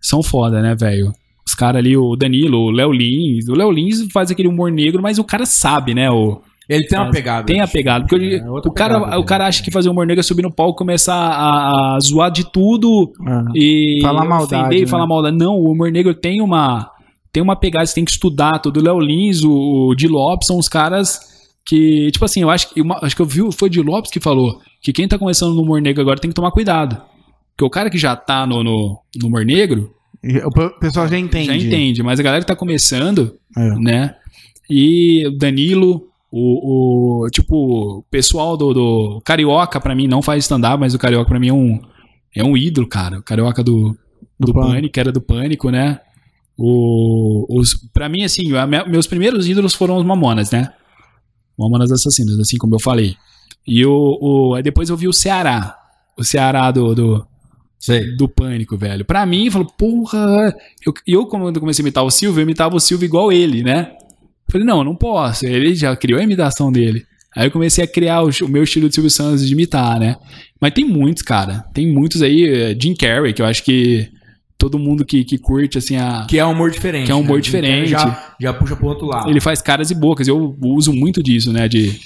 são 0.02 0.24
foda, 0.24 0.62
né, 0.62 0.76
velho? 0.76 1.12
Os 1.46 1.54
caras 1.54 1.80
ali, 1.80 1.98
o 1.98 2.16
Danilo, 2.16 2.58
o 2.60 2.72
Léo 2.72 2.92
Lins. 2.92 3.48
O 3.50 3.56
Léo 3.56 3.72
Lins 3.72 4.08
faz 4.14 4.32
aquele 4.32 4.48
humor 4.48 4.72
negro, 4.72 5.02
mas 5.02 5.18
o 5.20 5.24
cara 5.24 5.46
sabe, 5.46 5.94
né? 5.94 6.10
O, 6.10 6.42
Ele 6.70 6.86
tem 6.86 6.98
uma 7.00 7.10
pegada. 7.12 7.46
Tem 7.46 7.60
a 7.62 7.68
pegada. 7.68 8.06
Porque 8.08 8.36
É, 8.36 8.50
o, 8.50 8.72
cara, 8.72 9.00
pegada 9.00 9.20
o 9.20 9.26
cara 9.26 9.48
acha 9.48 9.64
que 9.64 9.72
fazer 9.72 9.90
humor 9.90 10.06
negro 10.06 10.20
é 10.20 10.24
subir 10.24 10.44
no 10.44 10.52
palco 10.52 10.78
começar 10.78 11.16
a, 11.16 11.96
a 11.96 12.00
zoar 12.00 12.32
de 12.32 12.50
tudo 12.52 13.12
e 13.56 14.00
Falar 14.02 14.26
maldade, 14.26 14.62
ofender 14.64 14.78
e 14.78 14.82
né? 14.82 14.88
falar 14.88 15.08
maldade. 15.08 15.38
Não, 15.38 15.56
o 15.56 15.72
humor 15.72 15.92
negro 15.92 16.14
tem 16.14 16.40
uma 16.42 16.90
tem 17.40 17.44
uma 17.44 17.56
pegada, 17.56 17.86
você 17.86 17.96
tem 17.96 18.04
que 18.06 18.12
estudar. 18.12 18.60
Todo 18.60 18.78
o 18.78 18.84
Léo 18.84 19.00
Lins, 19.00 19.44
o, 19.44 19.88
o 19.90 19.96
Di 19.96 20.08
Lopes 20.08 20.46
são 20.48 20.58
os 20.58 20.68
caras 20.68 21.20
que, 21.66 22.12
tipo 22.12 22.26
assim, 22.26 22.42
eu 22.42 22.50
acho 22.50 22.74
que 22.74 22.82
uma- 22.82 23.00
acho 23.02 23.16
que 23.16 23.22
eu 23.22 23.26
vi, 23.26 23.42
foi 23.54 23.70
o 23.70 23.72
Di 23.72 23.82
Lopes 23.82 24.12
que 24.12 24.20
falou 24.20 24.60
que 24.82 24.92
quem 24.92 25.08
tá 25.08 25.18
começando 25.18 25.54
no 25.54 25.62
humor 25.62 25.82
negro 25.82 26.02
agora 26.02 26.20
tem 26.20 26.30
que 26.30 26.36
tomar 26.36 26.52
cuidado. 26.52 27.02
Porque 27.52 27.64
o 27.66 27.70
cara 27.70 27.90
que 27.90 27.98
já 27.98 28.16
tá 28.16 28.46
no, 28.46 28.64
no, 28.64 29.00
no 29.16 29.28
humor 29.28 29.46
negro 29.46 29.94
O 30.46 30.52
pe- 30.52 30.70
pessoal 30.82 31.08
já 31.08 31.18
entende. 31.18 31.46
já 31.48 31.56
entende, 31.56 32.04
mas 32.04 32.20
a 32.20 32.24
galera 32.24 32.42
que 32.42 32.48
tá 32.48 32.56
começando, 32.56 33.36
É. 33.58 33.70
né? 33.76 34.16
E 34.70 35.26
o 35.28 35.38
Danilo, 35.38 36.08
o, 36.32 37.24
o 37.26 37.30
tipo, 37.30 38.00
o 38.00 38.04
pessoal 38.12 38.56
do, 38.58 38.74
do 38.74 39.22
Carioca, 39.24 39.80
pra 39.80 39.96
mim, 39.96 40.08
não 40.08 40.22
faz 40.22 40.44
stand-up, 40.44 40.78
mas 40.80 40.94
o 40.94 41.00
Carioca 41.00 41.26
pra 41.30 41.40
mim 41.40 41.48
é 41.50 41.54
um, 41.54 41.80
é 42.36 42.44
um 42.44 42.56
ídolo, 42.58 42.88
cara. 42.88 43.20
O 43.20 43.24
Carioca 43.24 43.64
do, 43.64 43.98
do, 44.40 44.48
Do 44.48 44.54
Pânico. 44.54 44.72
Pânico, 44.74 45.00
era 45.00 45.12
do 45.12 45.22
Pânico, 45.22 45.70
né? 45.70 46.00
O, 46.62 47.46
os, 47.50 47.74
pra 47.94 48.10
mim, 48.10 48.24
assim, 48.24 48.52
meus 48.90 49.08
primeiros 49.08 49.48
ídolos 49.48 49.74
foram 49.74 49.96
os 49.98 50.06
Mamonas, 50.06 50.52
né? 50.52 50.70
Mamonas 51.58 51.90
Assassinas, 51.92 52.38
assim 52.38 52.58
como 52.58 52.76
eu 52.76 52.80
falei. 52.80 53.16
E 53.66 53.86
o, 53.86 54.18
o, 54.22 54.62
depois 54.62 54.90
eu 54.90 54.98
vi 54.98 55.08
o 55.08 55.14
Ceará. 55.14 55.76
O 56.18 56.24
Ceará 56.24 56.70
do, 56.70 56.94
do, 56.94 57.28
Sei. 57.80 58.16
do 58.18 58.28
pânico, 58.28 58.78
velho. 58.78 59.06
Pra 59.06 59.26
mim, 59.26 59.50
falou, 59.50 59.68
porra. 59.78 60.54
Eu, 60.86 60.94
eu, 61.08 61.26
quando 61.28 61.60
comecei 61.62 61.82
a 61.82 61.86
imitar 61.86 62.04
o 62.04 62.12
Silvio, 62.12 62.40
eu 62.40 62.44
imitava 62.44 62.76
o 62.76 62.80
Silvio 62.80 63.06
igual 63.06 63.32
ele, 63.32 63.64
né? 63.64 63.94
Falei, 64.52 64.68
não, 64.68 64.84
não 64.84 64.96
posso. 64.96 65.46
Ele 65.46 65.74
já 65.76 65.96
criou 65.96 66.20
a 66.20 66.24
imitação 66.24 66.72
dele. 66.72 67.06
Aí 67.36 67.48
eu 67.48 67.52
comecei 67.52 67.84
a 67.84 67.88
criar 67.88 68.24
o, 68.24 68.30
o 68.44 68.50
meu 68.50 68.64
estilo 68.64 68.90
de 68.90 68.96
Silvio 68.96 69.12
Santos 69.12 69.48
de 69.48 69.54
imitar, 69.54 69.98
né? 70.00 70.18
Mas 70.60 70.74
tem 70.74 70.84
muitos, 70.84 71.24
cara. 71.24 71.64
Tem 71.74 71.88
muitos 71.88 72.22
aí. 72.22 72.44
eh, 72.46 72.78
Jim 72.80 72.96
Carrey, 72.96 73.34
que 73.34 73.42
eu 73.42 73.46
acho 73.46 73.64
que 73.64 74.10
todo 74.60 74.78
mundo 74.78 75.06
que, 75.06 75.24
que 75.24 75.38
curte, 75.40 75.78
assim, 75.78 75.96
a. 75.96 76.28
Que 76.30 76.38
é 76.38 76.46
um 76.46 76.52
humor 76.52 76.70
diferente. 76.70 77.06
Que 77.06 77.12
é 77.12 77.16
um 77.16 77.22
humor 77.22 77.38
né? 77.38 77.42
diferente. 77.42 77.90
Já, 77.90 78.36
já 78.40 78.54
puxa 78.54 78.76
pro 78.76 78.88
outro 78.88 79.08
lado. 79.08 79.30
Ele 79.30 79.40
faz 79.40 79.62
caras 79.62 79.90
e 79.90 79.96
bocas. 79.96 80.28
Eu 80.28 80.56
uso 80.62 80.94
muito 80.94 81.24
disso, 81.24 81.52
né? 81.52 81.68
De, 81.68 81.98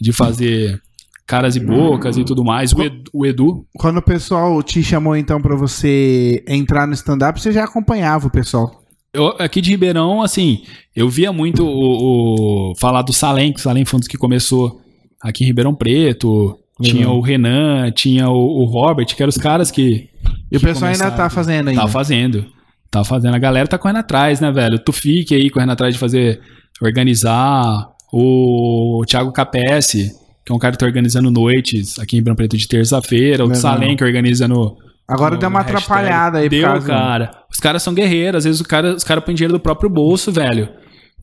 de 0.00 0.10
fazer 0.10 0.80
caras 1.26 1.54
e 1.54 1.60
bocas 1.60 2.16
e 2.16 2.24
tudo 2.24 2.42
mais. 2.42 2.72
O 2.72 2.82
Edu, 2.82 3.10
o 3.12 3.26
Edu 3.26 3.66
Quando 3.76 3.98
o 3.98 4.02
pessoal 4.02 4.60
te 4.62 4.82
chamou, 4.82 5.14
então, 5.14 5.40
pra 5.40 5.54
você 5.54 6.42
entrar 6.48 6.86
no 6.86 6.94
stand-up, 6.94 7.38
você 7.40 7.52
já 7.52 7.64
acompanhava 7.64 8.26
o 8.26 8.30
pessoal. 8.30 8.82
Eu, 9.12 9.28
aqui 9.38 9.60
de 9.60 9.70
Ribeirão, 9.70 10.22
assim, 10.22 10.62
eu 10.96 11.08
via 11.08 11.30
muito 11.32 11.64
o, 11.64 12.70
o- 12.70 12.74
falar 12.76 13.02
do 13.02 13.12
Salem, 13.12 13.52
que 13.52 13.60
o 13.60 13.62
Salem 13.62 13.84
foi 13.84 13.98
um 13.98 14.00
dos 14.00 14.08
que 14.08 14.16
começou 14.16 14.80
aqui 15.20 15.44
em 15.44 15.46
Ribeirão 15.46 15.74
Preto. 15.74 16.58
Tinha 16.80 17.10
o 17.10 17.20
Renan, 17.20 17.90
tinha 17.90 18.28
o, 18.30 18.60
o 18.62 18.64
Robert, 18.64 19.06
que 19.06 19.20
eram 19.20 19.28
os 19.30 19.36
caras 19.36 19.68
que. 19.70 20.08
E 20.50 20.56
o 20.56 20.60
pessoal 20.60 20.90
ainda 20.90 21.10
tá 21.10 21.28
fazendo 21.30 21.68
ainda. 21.68 21.80
Tá 21.82 21.88
fazendo. 21.88 22.46
Tá 22.90 23.04
fazendo. 23.04 23.34
A 23.34 23.38
galera 23.38 23.68
tá 23.68 23.76
correndo 23.78 23.98
atrás, 23.98 24.40
né, 24.40 24.50
velho? 24.50 24.76
O 24.76 24.78
Tufik 24.78 25.34
aí 25.34 25.50
correndo 25.50 25.72
atrás 25.72 25.92
de 25.94 26.00
fazer. 26.00 26.40
organizar. 26.80 27.88
O 28.12 29.02
Thiago 29.06 29.30
Capesse, 29.32 30.12
que 30.44 30.50
é 30.50 30.54
um 30.54 30.58
cara 30.58 30.72
que 30.72 30.78
tá 30.78 30.86
organizando 30.86 31.30
noites 31.30 31.98
aqui 31.98 32.16
em 32.16 32.20
Ribeirão 32.20 32.36
Preto 32.36 32.56
de 32.56 32.66
terça-feira, 32.66 33.44
o. 33.44 33.54
Salem 33.54 33.96
que 33.96 34.02
organiza 34.04 34.48
no, 34.48 34.76
Agora 35.06 35.34
no 35.34 35.40
deu 35.40 35.48
uma 35.50 35.60
atrapalhada 35.60 36.38
aí 36.38 36.44
por 36.48 36.56
Deu, 36.56 36.62
causa- 36.62 36.86
cara. 36.86 37.30
Os 37.52 37.58
caras 37.58 37.82
são 37.82 37.92
guerreiros, 37.92 38.38
às 38.38 38.44
vezes 38.44 38.60
o 38.60 38.64
cara, 38.64 38.94
os 38.94 39.04
caras 39.04 39.22
põem 39.24 39.34
dinheiro 39.34 39.52
do 39.52 39.60
próprio 39.60 39.90
bolso, 39.90 40.32
velho, 40.32 40.68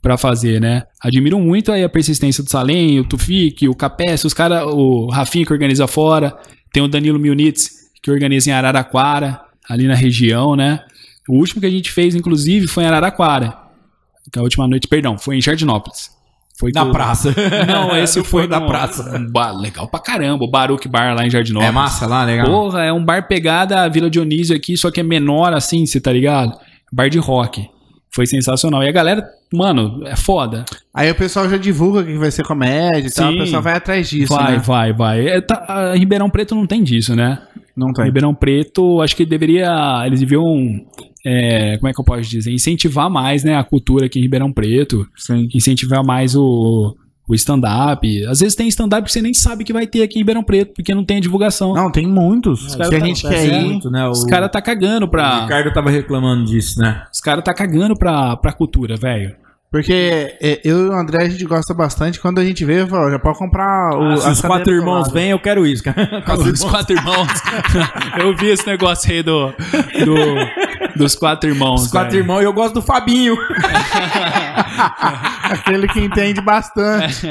pra 0.02 0.16
fazer, 0.18 0.62
né? 0.62 0.84
Admiro 1.02 1.40
muito 1.40 1.72
aí 1.72 1.84
a 1.84 1.90
persistência 1.90 2.44
do 2.44 2.50
Salem, 2.52 3.00
o 3.00 3.04
Tufik, 3.04 3.68
o 3.68 3.74
Capes, 3.76 4.24
os 4.26 4.34
caras, 4.34 4.64
o 4.68 5.08
Rafinha 5.10 5.46
que 5.46 5.54
organiza 5.54 5.88
fora, 5.88 6.38
tem 6.72 6.84
o 6.84 6.88
Danilo 6.88 7.18
Milnitz 7.18 7.85
que 8.06 8.12
organiza 8.12 8.52
em 8.52 8.54
Araraquara, 8.54 9.42
ali 9.68 9.88
na 9.88 9.96
região, 9.96 10.56
né? 10.56 10.80
O 11.28 11.40
último 11.40 11.60
que 11.60 11.66
a 11.66 11.72
gente 11.72 11.92
fez, 11.92 12.14
inclusive, 12.14 12.68
foi 12.68 12.84
em 12.84 12.88
Araraquara. 12.88 13.52
Que 14.32 14.38
a 14.38 14.44
última 14.44 14.68
noite, 14.68 14.88
perdão, 14.88 15.18
foi 15.18 15.38
em 15.38 15.42
Jardinópolis. 15.42 16.12
Foi 16.60 16.72
Na 16.72 16.84
o- 16.84 16.92
praça. 16.92 17.34
Não, 17.68 17.98
esse 17.98 18.24
foi 18.24 18.46
na 18.46 18.60
no- 18.60 18.68
praça. 18.68 19.18
um 19.18 19.32
bar 19.32 19.52
legal 19.58 19.88
pra 19.88 20.00
caramba, 20.00 20.44
o 20.46 20.48
Baruch 20.48 20.88
Bar 20.88 21.16
lá 21.16 21.26
em 21.26 21.32
Jardinópolis. 21.32 21.68
É 21.70 21.74
massa 21.74 22.06
lá, 22.06 22.24
legal. 22.24 22.46
Porra, 22.46 22.84
é 22.84 22.94
um 22.94 23.04
bar 23.04 23.28
pegada 23.28 23.82
a 23.82 23.90
Vila 23.90 24.08
Dionísio 24.08 24.56
aqui, 24.56 24.78
só 24.78 24.92
que 24.92 25.00
é 25.00 25.04
menor 25.04 25.52
assim, 25.54 25.84
você 25.88 26.00
tá 26.00 26.14
ligado? 26.14 26.56
Bar 26.94 27.10
de 27.10 27.18
rock. 27.18 27.68
Foi 28.14 28.28
sensacional. 28.28 28.84
E 28.84 28.88
a 28.88 28.92
galera, 28.92 29.28
mano, 29.52 30.04
é 30.06 30.16
foda. 30.16 30.64
Aí 30.94 31.10
o 31.10 31.16
pessoal 31.16 31.50
já 31.50 31.58
divulga 31.58 32.04
que 32.04 32.14
vai 32.18 32.30
ser 32.30 32.44
comédia 32.46 33.08
e 33.08 33.12
tal. 33.12 33.34
O 33.34 33.38
pessoal 33.40 33.62
vai 33.64 33.74
atrás 33.74 34.08
disso, 34.08 34.34
vai, 34.34 34.54
né? 34.54 34.60
vai, 34.60 34.94
vai. 34.94 35.28
É, 35.28 35.42
tá- 35.42 35.66
a 35.68 35.96
Ribeirão 35.96 36.30
Preto 36.30 36.54
não 36.54 36.68
tem 36.68 36.84
disso, 36.84 37.16
né? 37.16 37.40
Não 37.76 37.92
tem. 37.94 38.06
Ribeirão 38.06 38.34
Preto, 38.34 39.02
acho 39.02 39.16
que 39.16 39.26
deveria. 39.26 40.04
Eles 40.06 40.20
deviam. 40.20 40.44
é, 41.26 41.78
como 41.78 41.90
é 41.90 41.94
que 41.94 42.00
eu 42.00 42.06
posso 42.06 42.22
dizer? 42.30 42.52
Incentivar 42.54 43.10
mais, 43.10 43.44
né? 43.44 43.56
A 43.56 43.64
cultura 43.64 44.06
aqui 44.06 44.20
em 44.20 44.22
Ribeirão 44.22 44.52
Preto. 44.52 45.06
Sim. 45.16 45.48
Incentivar 45.54 46.04
mais 46.04 46.36
o. 46.36 46.96
O 47.28 47.34
stand-up. 47.34 48.24
Às 48.28 48.40
vezes 48.42 48.54
tem 48.56 48.68
stand-up 48.68 49.04
que 49.08 49.12
você 49.12 49.20
nem 49.20 49.34
sabe 49.34 49.64
que 49.64 49.74
vai 49.74 49.88
ter 49.88 50.04
aqui 50.04 50.18
em 50.18 50.20
Ribeirão 50.20 50.44
Preto, 50.44 50.74
porque 50.76 50.94
não 50.94 51.04
tem 51.04 51.20
divulgação. 51.20 51.74
Não, 51.74 51.92
tem 51.92 52.06
muitos. 52.06 52.76
caras 52.76 52.88
Se 52.90 52.96
a 52.96 53.00
tá- 53.00 53.06
gente 53.08 53.24
tá 53.24 53.30
quer 53.30 53.46
ir. 53.48 53.66
muito, 53.66 53.90
né? 53.90 54.06
O, 54.06 54.12
Os 54.12 54.24
caras 54.26 54.52
tá 54.52 54.62
cagando 54.62 55.08
o 55.08 55.10
pra. 55.10 55.42
Ricardo 55.42 55.74
tava 55.74 55.90
reclamando 55.90 56.46
disso, 56.46 56.80
né? 56.80 57.04
Os 57.12 57.20
caras 57.20 57.44
tá 57.44 57.52
cagando 57.52 57.96
pra, 57.98 58.38
pra 58.38 58.54
cultura, 58.54 58.96
velho. 58.96 59.36
Porque 59.76 60.38
é, 60.40 60.62
eu 60.64 60.86
e 60.86 60.90
o 60.90 60.94
André 60.94 61.24
a 61.26 61.28
gente 61.30 61.44
gosta 61.44 61.74
bastante. 61.74 62.18
Quando 62.18 62.40
a 62.40 62.46
gente 62.46 62.64
vê, 62.64 62.80
eu 62.84 62.88
falo, 62.88 63.12
já 63.12 63.20
pode 63.20 63.38
comprar 63.38 63.90
o, 63.94 64.04
Ah, 64.04 64.32
os 64.32 64.40
quatro 64.40 64.74
irmãos 64.74 65.12
vêm, 65.12 65.32
eu 65.32 65.40
quero 65.40 65.68
isso, 65.68 65.84
cara. 65.84 66.24
Os 66.34 66.64
quatro 66.64 66.96
irmãos. 66.96 67.28
Eu 68.18 68.34
vi 68.38 68.48
esse 68.52 68.66
negócio 68.66 69.12
aí 69.12 69.22
do. 69.22 69.48
do- 69.50 70.96
dos 70.96 71.14
quatro 71.14 71.50
irmãos. 71.50 71.84
Os 71.84 71.92
quatro 71.92 72.16
irmãos 72.18 72.40
e 72.40 72.46
eu 72.46 72.54
gosto 72.54 72.76
do 72.76 72.82
Fabinho. 72.82 73.36
Aquele 75.44 75.90
que 75.90 76.00
entende 76.00 76.40
bastante. 76.40 77.28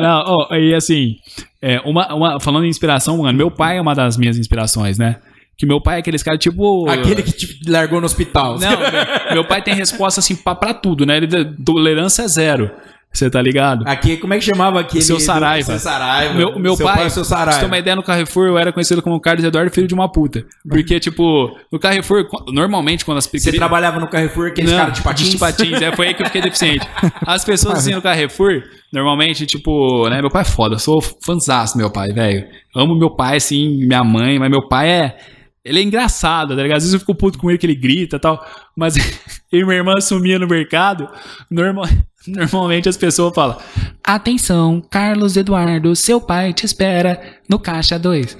Não, 0.00 0.24
ó, 0.26 0.54
e 0.56 0.74
assim, 0.74 1.16
é, 1.60 1.78
uma, 1.84 2.14
uma- 2.14 2.40
falando 2.40 2.64
em 2.64 2.68
inspiração, 2.70 3.18
mano, 3.18 3.36
meu 3.36 3.50
pai 3.50 3.76
é 3.76 3.80
uma 3.82 3.94
das 3.94 4.16
minhas 4.16 4.38
inspirações, 4.38 4.96
né? 4.96 5.16
Que 5.60 5.66
meu 5.66 5.78
pai 5.78 5.96
é 5.96 5.98
aqueles 5.98 6.22
caras 6.22 6.40
tipo. 6.40 6.88
Aquele 6.88 7.22
que 7.22 7.32
te 7.32 7.70
largou 7.70 8.00
no 8.00 8.06
hospital. 8.06 8.58
Não, 8.58 8.70
meu, 8.70 9.34
meu 9.34 9.44
pai 9.44 9.60
tem 9.60 9.74
resposta 9.74 10.18
assim 10.18 10.34
pra, 10.34 10.54
pra 10.54 10.72
tudo, 10.72 11.04
né? 11.04 11.18
Ele 11.18 11.26
tolerância 11.62 12.22
é 12.22 12.28
zero. 12.28 12.70
Você 13.12 13.28
tá 13.28 13.42
ligado? 13.42 13.86
Aqui, 13.86 14.16
como 14.16 14.32
é 14.32 14.38
que 14.38 14.44
chamava 14.44 14.80
aquele? 14.80 15.02
Seu 15.02 15.20
Saraiva. 15.20 15.66
Seu 15.66 15.78
Saraiva. 15.78 16.32
Meu, 16.32 16.58
meu 16.58 16.76
Seu 16.76 16.86
pai, 16.86 17.04
é 17.04 17.08
seu 17.10 17.22
pra 17.22 17.28
você 17.28 17.34
ter 17.34 17.44
Saraiva. 17.44 17.66
uma 17.66 17.78
ideia, 17.78 17.94
no 17.94 18.02
Carrefour 18.02 18.46
eu 18.46 18.56
era 18.56 18.72
conhecido 18.72 19.02
como 19.02 19.20
Carlos 19.20 19.44
Eduardo, 19.44 19.70
filho 19.70 19.86
de 19.86 19.92
uma 19.92 20.10
puta. 20.10 20.46
Porque, 20.66 20.98
tipo, 20.98 21.54
no 21.70 21.78
Carrefour, 21.78 22.26
normalmente 22.48 23.04
quando 23.04 23.18
as 23.18 23.26
Você 23.26 23.52
trabalhava 23.52 24.00
no 24.00 24.08
Carrefour, 24.08 24.46
aqueles 24.46 24.72
caras 24.72 24.94
de 24.94 25.02
patins? 25.02 25.28
de 25.28 25.36
patins, 25.36 25.82
é, 25.82 25.94
foi 25.94 26.06
aí 26.06 26.14
que 26.14 26.22
eu 26.22 26.26
fiquei 26.26 26.40
deficiente. 26.40 26.88
As 27.26 27.44
pessoas 27.44 27.80
assim 27.80 27.92
no 27.92 28.00
Carrefour, 28.00 28.62
normalmente, 28.90 29.44
tipo, 29.44 30.08
né, 30.08 30.22
meu 30.22 30.30
pai 30.30 30.40
é 30.40 30.44
foda, 30.46 30.76
eu 30.76 30.78
sou 30.78 31.02
fãzaço 31.02 31.74
do 31.74 31.80
meu 31.80 31.90
pai, 31.90 32.12
velho. 32.12 32.46
Amo 32.74 32.94
meu 32.94 33.10
pai, 33.10 33.36
assim, 33.36 33.84
minha 33.86 34.02
mãe, 34.02 34.38
mas 34.38 34.48
meu 34.48 34.66
pai 34.66 34.88
é. 34.88 35.16
Ele 35.62 35.80
é 35.80 35.82
engraçado, 35.82 36.56
tá 36.56 36.62
ligado? 36.62 36.78
Às 36.78 36.84
vezes 36.84 36.94
eu 36.94 37.00
fico 37.00 37.14
puto 37.14 37.38
com 37.38 37.50
ele 37.50 37.58
que 37.58 37.66
ele 37.66 37.74
grita 37.74 38.16
e 38.16 38.18
tal. 38.18 38.44
Mas 38.74 38.96
eu 39.52 39.60
e 39.60 39.64
minha 39.64 39.76
irmã 39.76 40.00
sumia 40.00 40.38
no 40.38 40.48
mercado. 40.48 41.06
Normal, 41.50 41.86
normalmente 42.26 42.88
as 42.88 42.96
pessoas 42.96 43.34
falam: 43.34 43.58
Atenção, 44.02 44.82
Carlos 44.90 45.36
Eduardo, 45.36 45.94
seu 45.94 46.18
pai 46.18 46.54
te 46.54 46.64
espera 46.64 47.38
no 47.48 47.58
caixa 47.58 47.98
2. 47.98 48.38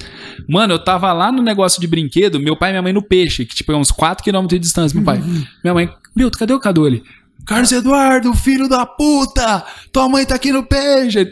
Mano, 0.48 0.74
eu 0.74 0.78
tava 0.82 1.12
lá 1.12 1.30
no 1.30 1.42
negócio 1.42 1.80
de 1.80 1.86
brinquedo, 1.86 2.40
meu 2.40 2.56
pai 2.56 2.70
e 2.70 2.72
minha 2.72 2.82
mãe 2.82 2.92
no 2.92 3.02
peixe, 3.02 3.44
que 3.44 3.55
tipo 3.55 3.70
é 3.70 3.76
uns 3.76 3.92
4km 3.92 4.47
de 4.47 4.59
distância, 4.59 4.97
meu 4.97 5.05
pai. 5.05 5.22
Minha 5.62 5.74
mãe, 5.74 5.90
Milton, 6.16 6.38
cadê 6.38 6.55
o 6.55 6.60
Cadu 6.60 6.86
ali? 6.86 7.02
Carlos 7.47 7.72
Eduardo, 7.72 8.32
filho 8.34 8.68
da 8.68 8.86
puta! 8.86 9.64
Tua 9.92 10.09
mãe 10.09 10.24
tá 10.24 10.36
aqui 10.36 10.52
no 10.52 10.62
peixe! 10.62 11.26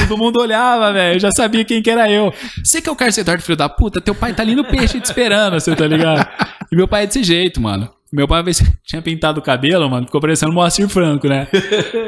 Todo 0.00 0.18
mundo 0.18 0.40
olhava, 0.40 0.92
velho. 0.92 1.16
Eu 1.16 1.20
já 1.20 1.30
sabia 1.32 1.64
quem 1.64 1.82
que 1.82 1.90
era 1.90 2.10
eu. 2.10 2.32
Você 2.62 2.80
que 2.80 2.88
é 2.88 2.92
o 2.92 2.96
Carlos 2.96 3.16
Eduardo, 3.18 3.42
filho 3.42 3.56
da 3.56 3.68
puta? 3.68 4.00
Teu 4.00 4.14
pai 4.14 4.32
tá 4.32 4.42
ali 4.42 4.54
no 4.54 4.64
peixe 4.64 5.00
te 5.00 5.04
esperando, 5.04 5.58
você 5.58 5.74
tá 5.74 5.86
ligado? 5.86 6.26
E 6.70 6.76
meu 6.76 6.86
pai 6.86 7.04
é 7.04 7.06
desse 7.06 7.22
jeito, 7.22 7.60
mano. 7.60 7.88
Meu 8.12 8.26
pai 8.26 8.42
tinha 8.84 9.02
pintado 9.02 9.40
o 9.40 9.42
cabelo, 9.42 9.88
mano. 9.88 10.06
Ficou 10.06 10.20
parecendo 10.20 10.52
Moacir 10.52 10.88
Franco, 10.88 11.28
né? 11.28 11.46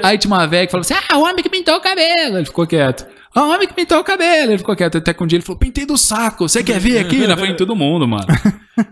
Aí 0.03 0.17
tinha 0.17 0.33
uma 0.33 0.47
velha 0.47 0.67
que 0.67 0.73
falou 0.73 0.83
assim: 0.83 0.95
Ah, 0.95 1.19
o 1.19 1.23
homem 1.23 1.43
que 1.43 1.51
pintou 1.51 1.77
o 1.77 1.81
cabelo. 1.81 2.39
Ele 2.39 2.47
ficou 2.47 2.67
quieto. 2.67 3.07
Ah, 3.35 3.45
o 3.45 3.51
homem 3.55 3.69
que 3.69 3.75
pintou 3.75 3.99
o 3.99 4.05
cabelo. 4.05 4.51
Ele 4.53 4.59
ficou 4.59 4.75
quieto. 4.75 4.99
Até 4.99 5.15
que 5.15 5.23
um 5.23 5.27
dia 5.27 5.37
ele 5.37 5.45
falou: 5.45 5.59
Pintei 5.59 5.87
do 5.87 5.97
saco. 5.97 6.49
Você 6.49 6.65
quer 6.65 6.81
ver 6.81 6.99
aqui? 6.99 7.27
Na 7.27 7.37
frente 7.37 7.53
de 7.53 7.59
todo 7.59 7.77
mundo, 7.77 8.07
mano. 8.09 8.27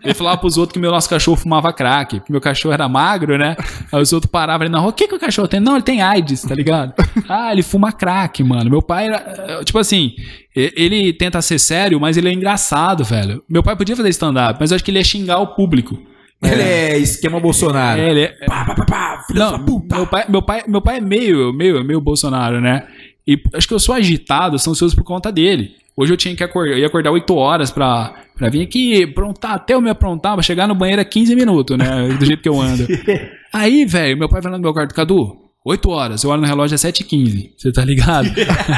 Ele 0.05 0.15
falava 0.15 0.37
pros 0.37 0.57
outros 0.57 0.75
que 0.75 0.79
meu 0.79 0.91
nosso 0.91 1.09
cachorro 1.09 1.37
fumava 1.37 1.73
crack. 1.73 2.21
Que 2.21 2.31
meu 2.31 2.41
cachorro 2.41 2.73
era 2.73 2.89
magro, 2.89 3.37
né? 3.37 3.57
Aí 3.91 4.01
os 4.01 4.13
outros 4.13 4.31
paravam 4.31 4.63
ali 4.65 4.71
na 4.71 4.79
rua: 4.79 4.91
O 4.91 4.93
que, 4.93 5.09
que 5.09 5.15
o 5.15 5.19
cachorro 5.19 5.49
tem? 5.49 5.59
Não, 5.59 5.75
ele 5.75 5.83
tem 5.83 6.03
AIDS, 6.03 6.43
tá 6.43 6.55
ligado? 6.55 6.95
Ah, 7.29 7.53
ele 7.53 7.63
fuma 7.63 7.93
crack, 7.93 8.43
mano. 8.45 8.71
Meu 8.71 8.81
pai 8.81 9.07
era. 9.07 9.63
Tipo 9.65 9.79
assim, 9.79 10.15
ele 10.55 11.13
tenta 11.13 11.43
ser 11.43 11.59
sério, 11.59 12.01
mas 12.01 12.17
ele 12.17 12.29
é 12.29 12.33
engraçado, 12.33 13.05
velho. 13.05 13.43
Meu 13.49 13.63
pai 13.63 13.77
podia 13.77 13.97
fazer 13.97 14.09
stand-up, 14.11 14.57
mas 14.61 14.71
eu 14.71 14.77
acho 14.77 14.85
que 14.85 14.91
ele 14.91 14.99
ia 14.99 15.05
xingar 15.05 15.39
o 15.41 15.49
público. 15.49 15.99
Ele 16.41 16.63
é 16.63 16.97
esquema 16.97 17.41
Bolsonaro. 17.41 18.01
É, 18.01 18.11
ele 18.11 18.21
é. 18.21 18.29
Pá, 18.47 18.65
pá, 18.65 18.75
pá, 18.77 18.85
pá, 18.85 19.25
filho 19.27 19.41
Não, 19.41 19.53
da 19.53 19.59
puta. 19.59 19.97
meu 19.97 20.07
pai, 20.07 20.25
meu 20.29 20.43
pai, 20.43 20.63
meu 20.69 20.81
pai 20.81 20.97
é 20.99 21.01
meio, 21.01 21.53
meio, 21.53 21.85
meio 21.85 22.01
Bolsonaro, 22.01 22.61
né? 22.61 22.87
E 23.29 23.39
acho 23.55 23.69
que 23.69 23.75
eu 23.75 23.79
sou 23.79 23.95
agitado, 23.95 24.59
são 24.59 24.71
ansioso 24.71 24.97
por 24.97 25.05
conta 25.05 25.31
dele. 25.31 25.73
Hoje 25.95 26.15
eu 26.15 26.17
tinha 26.17 26.35
que 26.35 26.43
acordar, 26.43 26.73
eu 26.73 26.79
ia 26.79 26.87
acordar 26.87 27.11
8 27.11 27.35
horas 27.35 27.71
pra, 27.71 28.15
pra 28.35 28.49
vir 28.49 28.63
aqui, 28.63 29.03
aprontar, 29.03 29.53
até 29.53 29.75
eu 29.75 29.83
me 29.83 29.91
aprontar, 29.91 30.33
pra 30.33 30.43
chegar 30.43 30.67
no 30.67 30.75
banheiro 30.75 31.03
é 31.03 31.05
15 31.05 31.37
minutos, 31.37 31.77
né? 31.77 32.09
Do 32.09 32.25
jeito 32.25 32.43
que 32.43 32.49
eu 32.49 32.59
ando. 32.59 32.87
Aí, 33.53 33.85
velho, 33.85 34.17
meu 34.17 34.31
pai 34.31 34.41
vai 34.41 34.53
lá 34.53 34.57
no 34.57 34.63
meu 34.63 34.73
quarto, 34.73 34.95
Cadu, 34.95 35.37
8 35.63 35.91
horas, 35.91 36.25
eu 36.25 36.31
olho 36.31 36.41
no 36.41 36.47
relógio 36.47 36.75
é 36.75 36.79
7h15, 36.79 37.51
você 37.59 37.71
tá 37.71 37.85
ligado? 37.85 38.31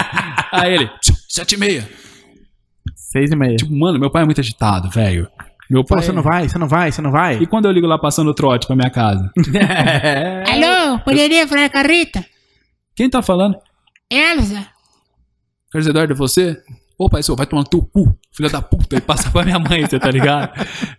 Aí 0.50 0.74
ele, 0.74 0.90
7 1.28 1.52
e 1.52 1.56
meia. 1.56 1.88
Seis 2.96 3.30
e 3.30 3.36
meia. 3.36 3.56
Tipo, 3.56 3.72
mano, 3.72 4.00
meu 4.00 4.10
pai 4.10 4.22
é 4.22 4.24
muito 4.24 4.40
agitado, 4.40 4.90
velho. 4.90 5.28
Meu 5.68 5.84
Pô, 5.84 5.94
pai. 5.94 6.04
você 6.04 6.12
não 6.12 6.22
vai, 6.22 6.48
você 6.48 6.58
não 6.58 6.66
vai, 6.66 6.90
você 6.90 7.02
não 7.02 7.12
vai? 7.12 7.36
E 7.36 7.46
quando 7.46 7.66
eu 7.66 7.72
ligo 7.72 7.86
lá 7.86 7.98
passando 7.98 8.30
o 8.30 8.34
trote 8.34 8.66
pra 8.66 8.74
minha 8.74 8.90
casa? 8.90 9.30
Alô, 10.50 10.98
poderia 11.00 11.46
falar 11.46 11.70
com 11.70 11.78
a 11.78 11.82
Rita? 11.82 12.24
Quem 12.96 13.08
tá 13.08 13.22
falando? 13.22 13.56
Elza? 14.10 14.66
Carlos 15.72 15.86
Eduardo, 15.88 16.12
é 16.12 16.16
você? 16.16 16.56
Ô, 16.98 17.08
pai, 17.08 17.22
vai 17.34 17.46
tomar 17.46 17.62
no 17.62 17.68
teu 17.68 17.80
cu, 17.80 18.14
filha 18.30 18.50
da 18.50 18.60
puta, 18.60 18.96
e 18.96 19.00
passar 19.00 19.32
pra 19.32 19.42
minha 19.42 19.58
mãe, 19.58 19.86
você 19.86 19.98
tá 19.98 20.10
ligado? 20.10 20.50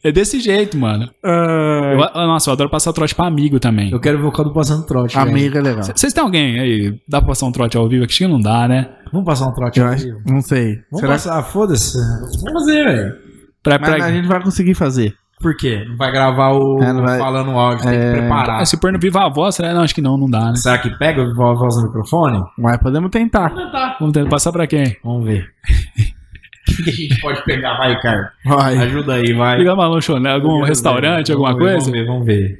É 0.03 0.11
desse 0.11 0.39
jeito, 0.39 0.75
mano. 0.75 1.07
Eu, 1.23 2.03
ah, 2.03 2.25
nossa, 2.25 2.49
eu 2.49 2.53
adoro 2.53 2.71
passar 2.71 2.91
trote 2.91 3.13
pra 3.13 3.27
amigo 3.27 3.59
também. 3.59 3.91
Eu 3.91 3.99
quero 3.99 4.17
ver 4.17 4.25
o 4.25 4.31
Cadu 4.31 4.51
passando 4.51 4.83
trote. 4.88 5.15
Amiga 5.15 5.59
é 5.59 5.61
legal. 5.61 5.83
Vocês 5.83 6.11
têm 6.11 6.23
alguém 6.23 6.59
aí? 6.59 6.99
Dá 7.07 7.19
pra 7.19 7.27
passar 7.27 7.45
um 7.45 7.51
trote 7.51 7.77
ao 7.77 7.88
vivo? 7.88 8.03
Acho 8.03 8.17
que 8.17 8.27
não 8.27 8.39
dá, 8.39 8.67
né? 8.67 8.89
Vamos 9.11 9.27
passar 9.27 9.47
um 9.47 9.53
trote 9.53 9.79
Eu 9.79 9.85
ao 9.85 9.93
acho, 9.93 10.05
vivo? 10.05 10.21
não 10.25 10.41
sei. 10.41 10.77
Vamos 10.89 11.01
Será 11.01 11.13
passar, 11.13 11.43
foda-se. 11.43 11.97
Vamos 11.97 12.53
fazer, 12.53 12.83
velho. 12.83 13.13
Pra... 13.61 13.75
a 14.05 14.11
gente 14.11 14.27
vai 14.27 14.41
conseguir 14.41 14.73
fazer. 14.73 15.13
Por 15.41 15.55
quê? 15.55 15.84
Não 15.88 15.97
vai 15.97 16.11
gravar 16.11 16.51
o 16.53 16.81
É, 16.81 16.93
não 16.93 17.01
vai- 17.03 17.18
falando 17.18 17.51
o 17.51 17.57
áudio, 17.59 17.84
tem 17.89 17.97
É. 17.97 18.11
que 18.13 18.19
preparar. 18.19 18.61
Ah, 18.61 18.65
se 18.65 18.77
pôr 18.80 18.91
no 18.93 18.99
Viva 18.99 19.26
a 19.26 19.30
Voz, 19.30 19.55
será? 19.55 19.73
Não, 19.73 19.81
acho 19.81 19.95
que 19.95 20.01
não, 20.01 20.18
não 20.18 20.30
dá, 20.30 20.47
né? 20.51 20.55
Será 20.55 20.77
que 20.77 20.89
pega 20.97 21.22
o 21.23 21.43
a 21.43 21.53
voz 21.53 21.76
no 21.77 21.84
microfone? 21.88 22.41
Mas 22.57 22.77
podemos 22.77 23.09
tentar. 23.09 23.51
Vamos 23.99 24.13
tentar 24.13 24.30
passar 24.30 24.51
pra 24.51 24.68
quem? 24.68 24.95
Vamos 25.03 25.26
ver. 25.26 25.45
O 26.69 26.84
que 26.84 26.89
a 26.89 26.93
gente 26.93 27.19
pode 27.19 27.43
pegar? 27.43 27.76
Vai, 27.76 27.95
Ricardo. 27.95 28.27
Vai. 28.45 28.77
Ajuda 28.77 29.15
aí, 29.15 29.34
vai. 29.34 29.57
Ligar 29.57 29.73
uma 29.73 29.88
lanchonete, 29.88 30.34
algum 30.35 30.61
restaurante, 30.63 31.31
alguma 31.31 31.49
Vamos 31.53 31.65
ver, 31.65 31.72
coisa? 31.73 31.91
Vamos 31.91 31.99
ver, 31.99 32.07
vamos 32.07 32.26
ver. 32.26 32.59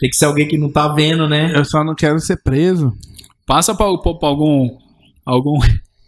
Tem 0.00 0.10
que 0.10 0.16
ser 0.16 0.24
alguém 0.24 0.48
que 0.48 0.58
não 0.58 0.72
tá 0.72 0.88
vendo, 0.88 1.28
né? 1.28 1.52
Eu 1.54 1.64
só 1.64 1.84
não 1.84 1.94
quero 1.94 2.18
ser 2.18 2.42
preso. 2.42 2.92
Passa 3.46 3.74
pra, 3.74 3.86
pra- 3.98 4.14
pra 4.14 4.28
algum. 4.28 4.68
algum. 5.24 5.58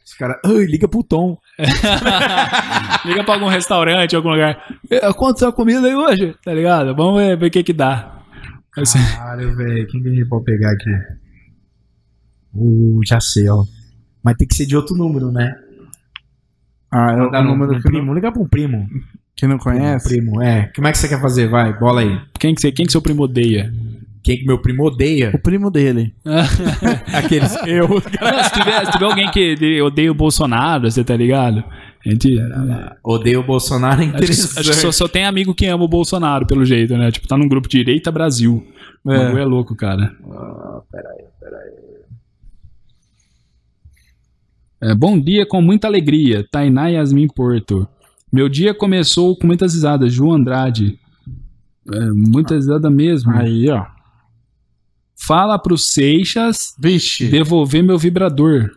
Esse 0.07 0.17
cara, 0.17 0.41
ai, 0.45 0.65
liga 0.67 0.87
pro 0.87 1.03
Tom. 1.03 1.37
Liga 3.05 3.25
pra 3.25 3.35
algum 3.35 3.49
restaurante, 3.49 4.15
algum 4.15 4.31
lugar. 4.31 4.57
"Eh, 4.89 5.13
Quanto 5.15 5.39
sua 5.41 5.53
comida 5.53 5.87
aí 5.87 5.95
hoje? 5.97 6.35
Tá 6.45 6.55
ligado? 6.55 6.95
Vamos 6.95 7.21
ver 7.21 7.37
ver 7.37 7.47
o 7.47 7.51
que 7.51 7.63
que 7.65 7.73
dá. 7.73 8.21
Assim, 8.77 8.99
Caralho, 9.17 9.57
velho, 9.57 9.87
quem 9.89 10.03
que 10.03 10.09
a 10.09 10.13
gente 10.13 10.29
pode 10.29 10.45
pegar 10.45 10.71
aqui? 10.71 10.91
Uh, 12.55 13.01
já 13.07 13.21
sei, 13.21 13.49
ó. 13.49 13.65
Mas 14.23 14.37
tem 14.37 14.47
que 14.47 14.55
ser 14.55 14.67
de 14.67 14.77
outro 14.77 14.95
número, 14.97 15.33
né? 15.33 15.55
Ah, 16.93 17.13
é 17.13 17.41
o 17.41 17.45
número 17.45 17.75
que 17.77 17.83
primo, 17.83 18.07
não, 18.07 18.15
liga 18.15 18.31
pra 18.31 18.41
um 18.43 18.47
primo. 18.49 18.89
que 19.35 19.47
não 19.47 19.59
conhece. 19.59 20.09
Primo, 20.09 20.41
é. 20.43 20.71
Como 20.75 20.87
é 20.87 20.93
que 20.93 20.99
você 20.99 21.09
quer 21.09 21.21
fazer? 21.21 21.49
Vai, 21.49 21.77
bola 21.79 22.03
aí. 22.03 22.21
quem, 22.39 22.55
que 22.55 22.61
você, 22.61 22.71
quem 22.71 22.87
que 22.87 22.93
seu 22.93 23.03
primo 23.03 23.23
odeia? 23.25 23.73
Quem 24.27 24.39
que 24.39 24.45
meu 24.45 24.59
primo 24.59 24.85
odeia. 24.85 25.31
O 25.33 25.39
primo 25.39 25.71
dele. 25.71 26.13
Aqueles. 27.15 27.55
Eu. 27.65 27.89
Não, 27.89 28.01
se, 28.45 28.53
tiver, 28.53 28.85
se 28.87 28.91
tiver 28.93 29.05
alguém 29.07 29.31
que 29.31 29.55
de- 29.55 29.81
odeia 29.81 30.11
o 30.11 30.15
Bolsonaro, 30.15 30.91
você 30.91 31.05
tá 31.05 31.17
ligado? 31.17 31.63
A 32.05 32.11
gente. 32.11 32.37
Odeio 33.05 33.41
o 33.41 33.45
Bolsonaro, 33.45 34.03
é 34.03 34.05
interessante. 34.07 34.59
acho 34.59 34.71
que 34.71 34.77
só, 34.77 34.91
só 34.93 35.07
tem 35.09 35.25
amigo 35.25 35.55
que 35.55 35.67
ama 35.67 35.85
o 35.85 35.89
Bolsonaro, 35.89 36.45
pelo 36.47 36.65
jeito, 36.65 36.97
né? 36.97 37.11
Tipo, 37.13 37.29
tá 37.29 37.37
num 37.39 37.49
grupo 37.49 37.69
Direita 37.69 38.11
Brasil. 38.11 38.67
O 39.05 39.13
É. 39.13 39.17
bagulho 39.19 39.43
é 39.43 39.45
louco, 39.45 39.77
cara. 39.77 40.13
É, 44.83 44.95
bom 44.95 45.19
dia 45.19 45.47
com 45.47 45.61
muita 45.63 45.87
alegria. 45.87 46.47
Tainá 46.51 46.89
Yasmin 46.89 47.29
Porto. 47.29 47.89
Meu 48.33 48.49
dia 48.49 48.75
começou 48.75 49.37
com 49.37 49.47
muitas 49.47 49.73
risadas. 49.75 50.13
João 50.13 50.33
Andrade. 50.33 50.99
É, 51.93 52.01
muitas 52.11 52.65
risadas 52.67 52.93
mesmo. 52.93 53.33
Aí, 53.33 53.69
ó. 53.71 53.87
Fala 55.19 55.59
pro 55.59 55.79
Seixas 55.79 56.75
Vixe. 56.79 57.27
devolver 57.29 57.83
meu 57.83 57.99
vibrador. 57.99 58.71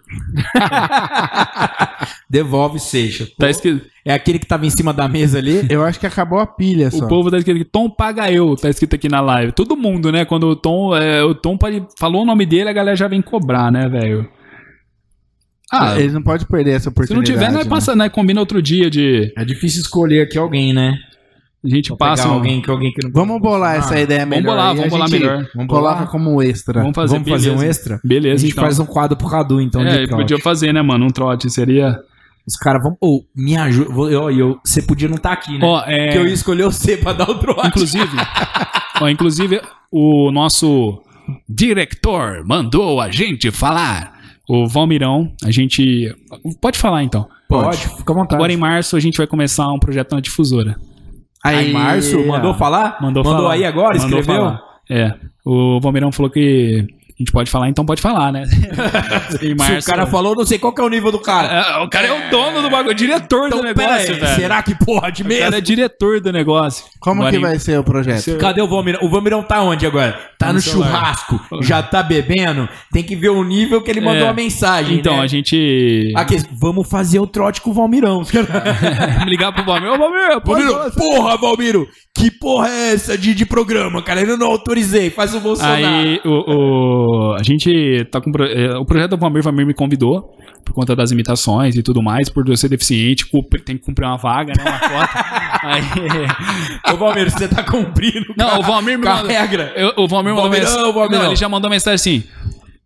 Devolve, 2.29 2.79
Seixa. 2.79 3.27
Tá 3.37 3.49
escrito, 3.49 3.85
É 4.05 4.13
aquele 4.13 4.39
que 4.39 4.45
tava 4.45 4.65
em 4.65 4.69
cima 4.69 4.93
da 4.93 5.07
mesa 5.07 5.37
ali. 5.39 5.65
Eu 5.69 5.83
acho 5.83 5.99
que 5.99 6.07
acabou 6.07 6.39
a 6.39 6.47
pilha 6.47 6.89
só. 6.91 7.05
o 7.05 7.07
povo 7.07 7.29
tá 7.29 7.37
escrito 7.37 7.57
aqui, 7.61 7.65
Tom 7.65 7.89
paga 7.89 8.31
eu, 8.31 8.55
tá 8.55 8.69
escrito 8.69 8.95
aqui 8.95 9.09
na 9.09 9.19
live. 9.21 9.51
Todo 9.51 9.75
mundo, 9.75 10.11
né? 10.11 10.23
Quando 10.25 10.47
o 10.47 10.55
Tom, 10.55 10.95
é, 10.95 11.23
o 11.23 11.35
Tom 11.35 11.57
pode, 11.57 11.83
falou 11.99 12.23
o 12.23 12.25
nome 12.25 12.45
dele, 12.45 12.69
a 12.69 12.73
galera 12.73 12.95
já 12.95 13.07
vem 13.07 13.21
cobrar, 13.21 13.71
né, 13.71 13.89
velho? 13.89 14.29
Ah, 15.71 15.99
Eles 15.99 16.13
não 16.13 16.23
podem 16.23 16.47
perder 16.47 16.71
essa 16.71 16.79
se 16.79 16.85
não 16.87 16.91
oportunidade. 16.93 17.31
tiver, 17.31 17.51
nós 17.51 17.65
né? 17.65 17.69
passa, 17.69 17.95
né? 17.95 18.09
Combina 18.09 18.39
outro 18.39 18.59
dia 18.61 18.89
de. 18.89 19.31
É 19.37 19.45
difícil 19.45 19.81
escolher 19.81 20.21
aqui 20.21 20.37
alguém, 20.37 20.73
né? 20.73 20.97
A 21.63 21.67
gente 21.69 21.89
Vou 21.89 21.97
passa. 21.97 22.23
pegar 22.23 22.33
um- 22.33 22.37
alguém 22.37 22.61
que 22.61 22.69
alguém 22.71 22.91
que 22.93 23.03
não 23.05 23.11
Vamos 23.11 23.41
bolar 23.41 23.75
essa 23.75 23.99
ideia 23.99 24.21
Vamos 24.21 24.37
melhor. 24.37 24.51
bolar, 24.51 24.69
aí, 24.69 24.75
vamos 24.77 24.87
a 24.87 24.95
bolar 24.95 25.09
melhor. 25.09 25.47
Vamos 25.53 25.67
Coloca 25.69 25.93
bolar? 25.95 26.07
como 26.09 26.41
extra. 26.41 26.79
Vamos 26.81 26.95
fazer, 26.95 27.13
Vamos 27.15 27.29
fazer 27.29 27.51
um 27.51 27.61
extra? 27.61 27.99
Beleza, 28.03 28.35
a 28.35 28.37
gente 28.39 28.51
então. 28.53 28.63
faz 28.63 28.79
um 28.79 28.85
quadro 28.85 29.17
pro 29.17 29.27
Cadu, 29.29 29.59
então. 29.59 29.81
É, 29.81 30.07
podia 30.07 30.39
fazer, 30.39 30.71
né, 30.73 30.81
mano? 30.81 31.05
Um 31.05 31.09
trote 31.09 31.49
seria. 31.49 31.99
Os 32.47 32.55
caras 32.55 32.81
vão. 32.81 32.97
Ô, 33.01 33.23
me 33.35 33.57
ajuda. 33.57 33.91
Eu, 34.11 34.31
eu, 34.31 34.59
você 34.65 34.81
podia 34.81 35.07
não 35.09 35.17
estar 35.17 35.33
aqui, 35.33 35.57
né? 35.57 35.59
Ó, 35.61 35.83
é. 35.85 36.05
Porque 36.05 36.17
eu 36.19 36.27
ia 36.27 36.33
escolher 36.33 36.63
você 36.63 36.95
pra 36.97 37.11
dar 37.13 37.29
o 37.29 37.35
trote. 37.35 37.67
Inclusive, 37.67 38.07
ó, 39.01 39.09
inclusive, 39.09 39.61
o 39.91 40.31
nosso 40.31 41.01
diretor 41.47 42.43
mandou 42.45 43.01
a 43.01 43.11
gente 43.11 43.51
falar. 43.51 44.17
O 44.47 44.67
Valmirão, 44.67 45.31
a 45.43 45.51
gente. 45.51 46.11
Pode 46.59 46.79
falar 46.79 47.03
então. 47.03 47.27
Pode, 47.47 47.77
fica 47.77 48.11
à 48.13 48.15
vontade. 48.15 48.35
Agora 48.35 48.51
em 48.51 48.57
março 48.57 48.95
a 48.95 48.99
gente 48.99 49.17
vai 49.17 49.27
começar 49.27 49.67
um 49.71 49.77
projeto 49.77 50.13
na 50.15 50.21
difusora. 50.21 50.75
Aí, 51.43 51.71
Márcio, 51.71 52.27
mandou 52.27 52.53
falar? 52.53 52.97
Mandou, 53.01 53.23
Mandou 53.23 53.43
falar. 53.43 53.53
aí 53.53 53.65
agora? 53.65 53.97
Mandou 53.97 54.19
escreveu? 54.19 54.43
falar. 54.43 54.63
É. 54.89 55.13
O 55.45 55.79
Valmirão 55.79 56.11
falou 56.11 56.29
que 56.29 56.85
a 57.19 57.21
gente 57.21 57.33
pode 57.33 57.51
falar, 57.51 57.67
então 57.67 57.85
pode 57.85 58.01
falar, 58.01 58.31
né? 58.31 58.45
Se 59.37 59.51
o 59.51 59.83
cara 59.83 60.07
falou, 60.07 60.33
não 60.37 60.45
sei 60.45 60.57
qual 60.57 60.71
que 60.73 60.79
é 60.79 60.83
o 60.85 60.87
nível 60.89 61.11
do 61.11 61.19
cara. 61.19 61.47
É, 61.49 61.83
o 61.83 61.89
cara 61.89 62.07
é 62.07 62.27
o 62.27 62.31
dono 62.31 62.61
do 62.61 62.69
bagulho, 62.69 62.91
o 62.91 62.95
diretor 62.95 63.49
do 63.49 63.57
Então, 63.57 63.73
pera 63.73 63.97
negócio, 63.97 64.25
aí, 64.25 64.35
será 64.35 64.63
que 64.63 64.73
pode 64.73 65.23
O 65.23 65.25
mesmo? 65.27 65.43
cara 65.43 65.57
é 65.57 65.61
diretor 65.61 66.21
do 66.21 66.31
negócio. 66.31 66.85
Como 66.97 67.21
Agora 67.21 67.35
que 67.35 67.41
vai 67.41 67.59
ser 67.59 67.77
o 67.77 67.83
projeto? 67.83 68.37
Cadê 68.37 68.61
o 68.61 68.69
Valmirão? 68.69 68.99
O 69.03 69.09
Valmirão 69.09 69.43
tá 69.43 69.61
onde 69.61 69.85
agora? 69.85 70.17
Tá 70.37 70.47
no 70.47 70.53
no 70.53 70.61
celular. 70.61 70.87
churrasco, 70.89 71.41
já 71.61 71.83
tá 71.83 72.01
bebendo. 72.01 72.69
Tem 72.93 73.03
que 73.03 73.17
ver 73.17 73.29
o 73.29 73.43
nível 73.43 73.81
que 73.81 73.91
ele 73.91 73.99
mandou 73.99 74.25
É. 74.27 74.29
a 74.29 74.33
mensagem. 74.33 74.97
Então, 74.97 75.17
né? 75.17 75.23
a 75.23 75.27
gente. 75.27 76.13
Aqui, 76.15 76.37
vamos 76.53 76.89
fazer 76.89 77.19
o 77.19 77.27
trote 77.27 77.59
com 77.59 77.71
o 77.71 77.73
Valmirão. 77.73 78.23
ligar 79.27 79.51
pro 79.51 79.65
Valmir. 79.65 79.91
Ô, 79.91 79.97
Valmir, 79.97 80.41
Valmiro, 80.43 80.91
porra, 80.95 81.35
Valmiro, 81.37 81.87
que 82.15 82.31
porra 82.31 82.69
é 82.69 82.93
essa 82.93 83.17
de, 83.17 83.33
de 83.35 83.45
programa, 83.45 84.01
cara? 84.01 84.21
Eu 84.21 84.37
não 84.37 84.47
autorizei, 84.47 85.09
faz 85.09 85.35
o 85.35 85.41
Bolsonaro. 85.41 85.75
Aí 85.85 86.21
o, 86.23 86.29
o- 86.29 87.08
a 87.37 87.43
gente 87.43 88.05
tá 88.11 88.19
com 88.21 88.31
é, 88.43 88.77
o 88.77 88.85
projeto 88.85 89.11
do 89.11 89.17
Valmir, 89.17 89.39
o 89.41 89.43
Valmir 89.43 89.65
me 89.65 89.73
convidou 89.73 90.35
por 90.65 90.73
conta 90.73 90.95
das 90.95 91.11
imitações 91.11 91.75
e 91.75 91.81
tudo 91.83 92.01
mais, 92.01 92.29
por 92.29 92.47
eu 92.47 92.55
ser 92.57 92.69
deficiente, 92.69 93.25
cumpri- 93.25 93.61
tem 93.61 93.77
que 93.77 93.83
cumprir 93.83 94.05
uma 94.05 94.17
vaga, 94.17 94.53
né, 94.57 94.63
uma 94.63 94.79
cota. 94.79 95.25
Aí, 95.63 95.83
Ô, 96.93 96.97
Valmiro, 96.97 97.29
você 97.31 97.47
tá 97.47 97.63
cumprindo 97.63 98.33
não, 98.37 98.59
o 98.59 98.63
Valmir 98.63 98.97
me 98.99 99.05
mandou, 99.05 99.27
regra. 99.27 99.73
eu- 99.75 99.93
o 99.97 100.07
Valmir 100.07 100.33
mandou 100.33 100.49
mensagem, 100.49 100.93
não, 101.09 101.25
ele 101.27 101.35
já 101.35 101.49
mandou 101.49 101.69
mensagem 101.69 101.95
assim. 101.95 102.23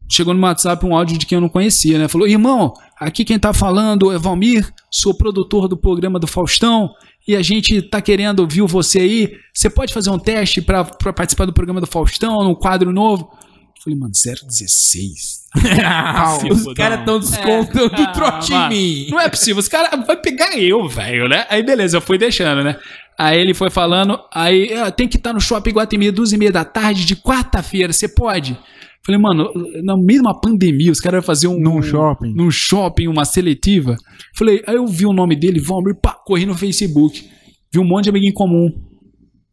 Chegou 0.10 0.34
no 0.34 0.41
WhatsApp 0.44 0.86
um 0.86 0.95
áudio 0.95 1.18
de 1.18 1.26
quem 1.26 1.38
eu 1.38 1.41
não 1.41 1.50
conhecia, 1.50 1.98
né? 1.98 2.08
Falou: 2.08 2.28
"Irmão, 2.28 2.74
aqui 3.00 3.24
quem 3.26 3.40
tá 3.40 3.52
falando 3.54 4.12
é 4.12 4.18
Valmir, 4.18 4.70
sou 4.91 5.16
produtor 5.16 5.68
do 5.68 5.76
programa 5.78 6.20
do 6.20 6.28
Faustão 6.28 6.90
e 7.28 7.36
a 7.36 7.41
gente 7.41 7.82
tá 7.82 8.00
querendo 8.02 8.45
viu 8.48 8.68
você 8.68 9.00
aí. 9.00 9.32
Você 9.54 9.70
pode 9.70 9.94
fazer 9.94 10.10
um 10.12 10.20
teste 10.20 10.62
pra 10.62 10.84
participar 10.84 11.45
do 11.45 11.54
programa 11.54 11.80
do 11.82 11.88
Faustão, 11.88 12.44
num 12.44 12.54
quadro 12.54 12.91
novo?" 12.91 13.30
Falei, 13.84 13.99
mano, 13.99 14.11
016. 14.14 15.43
Os 16.51 16.73
caras 16.73 16.99
estão 16.99 17.19
descontando 17.19 17.91
Ah, 17.95 18.01
o 18.01 18.14
trote 18.14 18.51
em 18.51 18.55
mano, 18.55 18.69
mim. 18.69 19.07
Não 19.10 19.19
é 19.19 19.30
possível, 19.30 19.60
os 19.60 19.68
caras 19.68 20.05
vão 20.05 20.15
pegar 20.22 20.57
eu, 20.57 20.88
velho, 20.88 21.27
né? 21.27 21.45
Aí 21.49 21.61
beleza, 21.64 21.97
eu 21.97 22.01
fui 22.01 22.18
deixando, 22.18 22.64
né? 22.64 22.77
Aí 23.18 23.39
ele 23.39 23.53
foi 23.53 23.69
falando, 23.69 24.18
aí 24.34 24.73
"Ah, 24.73 24.89
tem 24.89 25.07
que 25.07 25.18
estar 25.18 25.34
no 25.34 25.41
shopping 25.41 25.72
Guatemi 25.72 26.10
duas 26.11 26.31
e 26.31 26.38
meia 26.38 26.51
da 26.51 26.65
tarde 26.65 27.05
de 27.05 27.15
quarta-feira, 27.15 27.91
você 27.93 28.07
pode? 28.07 28.57
Falei, 29.05 29.19
mano, 29.19 29.51
de 29.53 30.19
uma 30.19 30.39
pandemia, 30.39 30.89
os 30.91 31.01
caras 31.01 31.19
vão 31.19 31.27
fazer 31.27 31.47
um. 31.47 31.60
Num 31.60 31.81
shopping. 31.81 32.34
Num 32.34 32.49
shopping, 32.49 33.07
uma 33.10 33.26
seletiva. 33.26 33.97
Falei, 34.34 34.64
aí 34.65 34.76
eu 34.76 34.88
vi 34.88 35.05
o 35.05 35.11
nome 35.11 35.35
dele, 35.35 35.60
Valmir, 35.60 35.93
pá, 35.95 36.14
corri 36.14 36.45
no 36.45 36.55
Facebook. 36.55 37.30
Vi 37.72 37.80
um 37.80 37.84
monte 37.84 38.05
de 38.05 38.10
amigo 38.11 38.26
em 38.26 38.31
comum. 38.34 38.72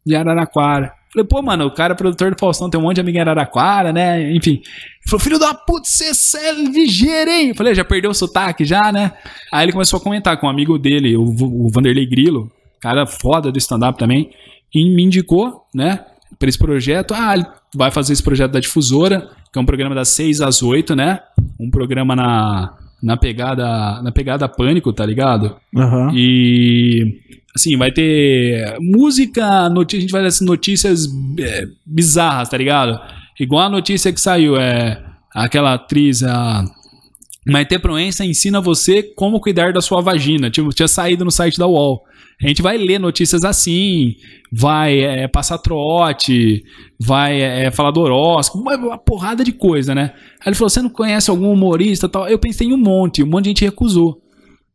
De 0.07 0.15
Araraquara. 0.15 0.93
Falei, 1.13 1.27
pô, 1.27 1.43
mano, 1.43 1.67
o 1.67 1.71
cara 1.73 1.93
é 1.93 1.97
produtor 1.97 2.33
do 2.33 2.39
Faustão, 2.39 2.71
tem 2.71 2.79
um 2.79 2.85
monte 2.85 2.97
de 2.97 3.01
amigo 3.01 3.19
em 3.19 3.21
Araraquara, 3.21 3.93
né? 3.93 4.33
Enfim. 4.33 4.63
Ele 4.63 5.09
falou, 5.09 5.21
filho 5.21 5.39
da 5.39 5.53
puta, 5.53 5.89
você 5.89 6.39
é 6.39 6.53
ligeiro, 6.53 7.31
hein? 7.31 7.49
Eu 7.49 7.55
falei, 7.55 7.75
já 7.75 7.85
perdeu 7.85 8.13
o 8.13 8.15
sotaque 8.15 8.65
já, 8.65 8.93
né? 8.93 9.13
Aí 9.51 9.65
ele 9.65 9.73
começou 9.73 9.99
a 9.99 10.03
comentar 10.03 10.39
com 10.39 10.47
um 10.47 10.51
amigo 10.51 10.79
dele, 10.79 11.17
o, 11.17 11.23
o 11.23 11.69
Vanderlei 11.73 12.07
Grilo, 12.07 12.51
cara 12.81 13.07
foda 13.07 13.51
do 13.51 13.59
stand-up 13.59 13.99
também, 13.99 14.31
e 14.73 14.89
me 14.89 15.03
indicou, 15.03 15.67
né, 15.75 16.05
pra 16.39 16.49
esse 16.49 16.59
projeto. 16.59 17.13
Ah, 17.13 17.35
ele 17.35 17.47
vai 17.75 17.91
fazer 17.91 18.13
esse 18.13 18.23
projeto 18.23 18.53
da 18.53 18.61
Difusora, 18.61 19.29
que 19.53 19.59
é 19.59 19.61
um 19.63 19.67
programa 19.67 19.95
das 19.97 20.11
6 20.11 20.41
às 20.41 20.63
8, 20.63 20.95
né? 20.95 21.21
Um 21.59 21.71
programa 21.71 22.15
na, 22.15 22.75
na 23.03 23.17
pegada 23.17 24.01
na 24.01 24.13
pegada 24.13 24.49
pânico, 24.49 24.93
tá 24.93 25.05
ligado? 25.05 25.57
Aham. 25.77 26.11
E 26.15 27.19
assim, 27.55 27.77
vai 27.77 27.91
ter 27.91 28.77
música, 28.81 29.69
notícia, 29.69 29.99
a 29.99 30.01
gente 30.01 30.13
vai 30.13 30.27
essas 30.27 30.47
notícias 30.47 31.07
é, 31.39 31.67
bizarras, 31.85 32.49
tá 32.49 32.57
ligado? 32.57 33.01
Igual 33.39 33.67
a 33.67 33.71
notícia 33.71 34.13
que 34.13 34.21
saiu, 34.21 34.57
é 34.57 35.03
aquela 35.35 35.75
atriz, 35.75 36.23
a 36.23 36.65
Maite 37.47 37.79
Proença 37.79 38.25
ensina 38.25 38.61
você 38.61 39.03
como 39.03 39.41
cuidar 39.41 39.73
da 39.73 39.81
sua 39.81 40.01
vagina. 40.01 40.51
Tipo, 40.51 40.71
tinha 40.71 40.89
saído 40.89 41.25
no 41.25 41.31
site 41.31 41.59
da 41.59 41.67
UOL. 41.67 42.03
A 42.43 42.49
gente 42.49 42.63
vai 42.63 42.79
ler 42.79 42.99
notícias 42.99 43.45
assim, 43.45 44.15
vai 44.51 45.01
é, 45.01 45.29
passar 45.29 45.59
trote, 45.59 46.65
vai 46.99 47.41
é, 47.41 47.71
falar 47.71 47.91
do 47.91 48.01
horóscopo, 48.01 48.63
uma, 48.63 48.77
uma 48.77 48.99
porrada 48.99 49.45
de 49.45 49.53
coisa, 49.53 49.95
né? 49.95 50.15
Aí 50.41 50.49
ele 50.49 50.55
falou: 50.55 50.71
você 50.71 50.81
não 50.81 50.89
conhece 50.89 51.31
algum 51.31 51.53
humorista 51.53 52.09
tal? 52.09 52.27
Eu 52.29 52.39
pensei 52.39 52.69
em 52.69 52.73
um 52.73 52.79
monte, 52.79 53.23
um 53.23 53.27
monte 53.27 53.45
de 53.45 53.51
gente 53.51 53.65
recusou. 53.65 54.23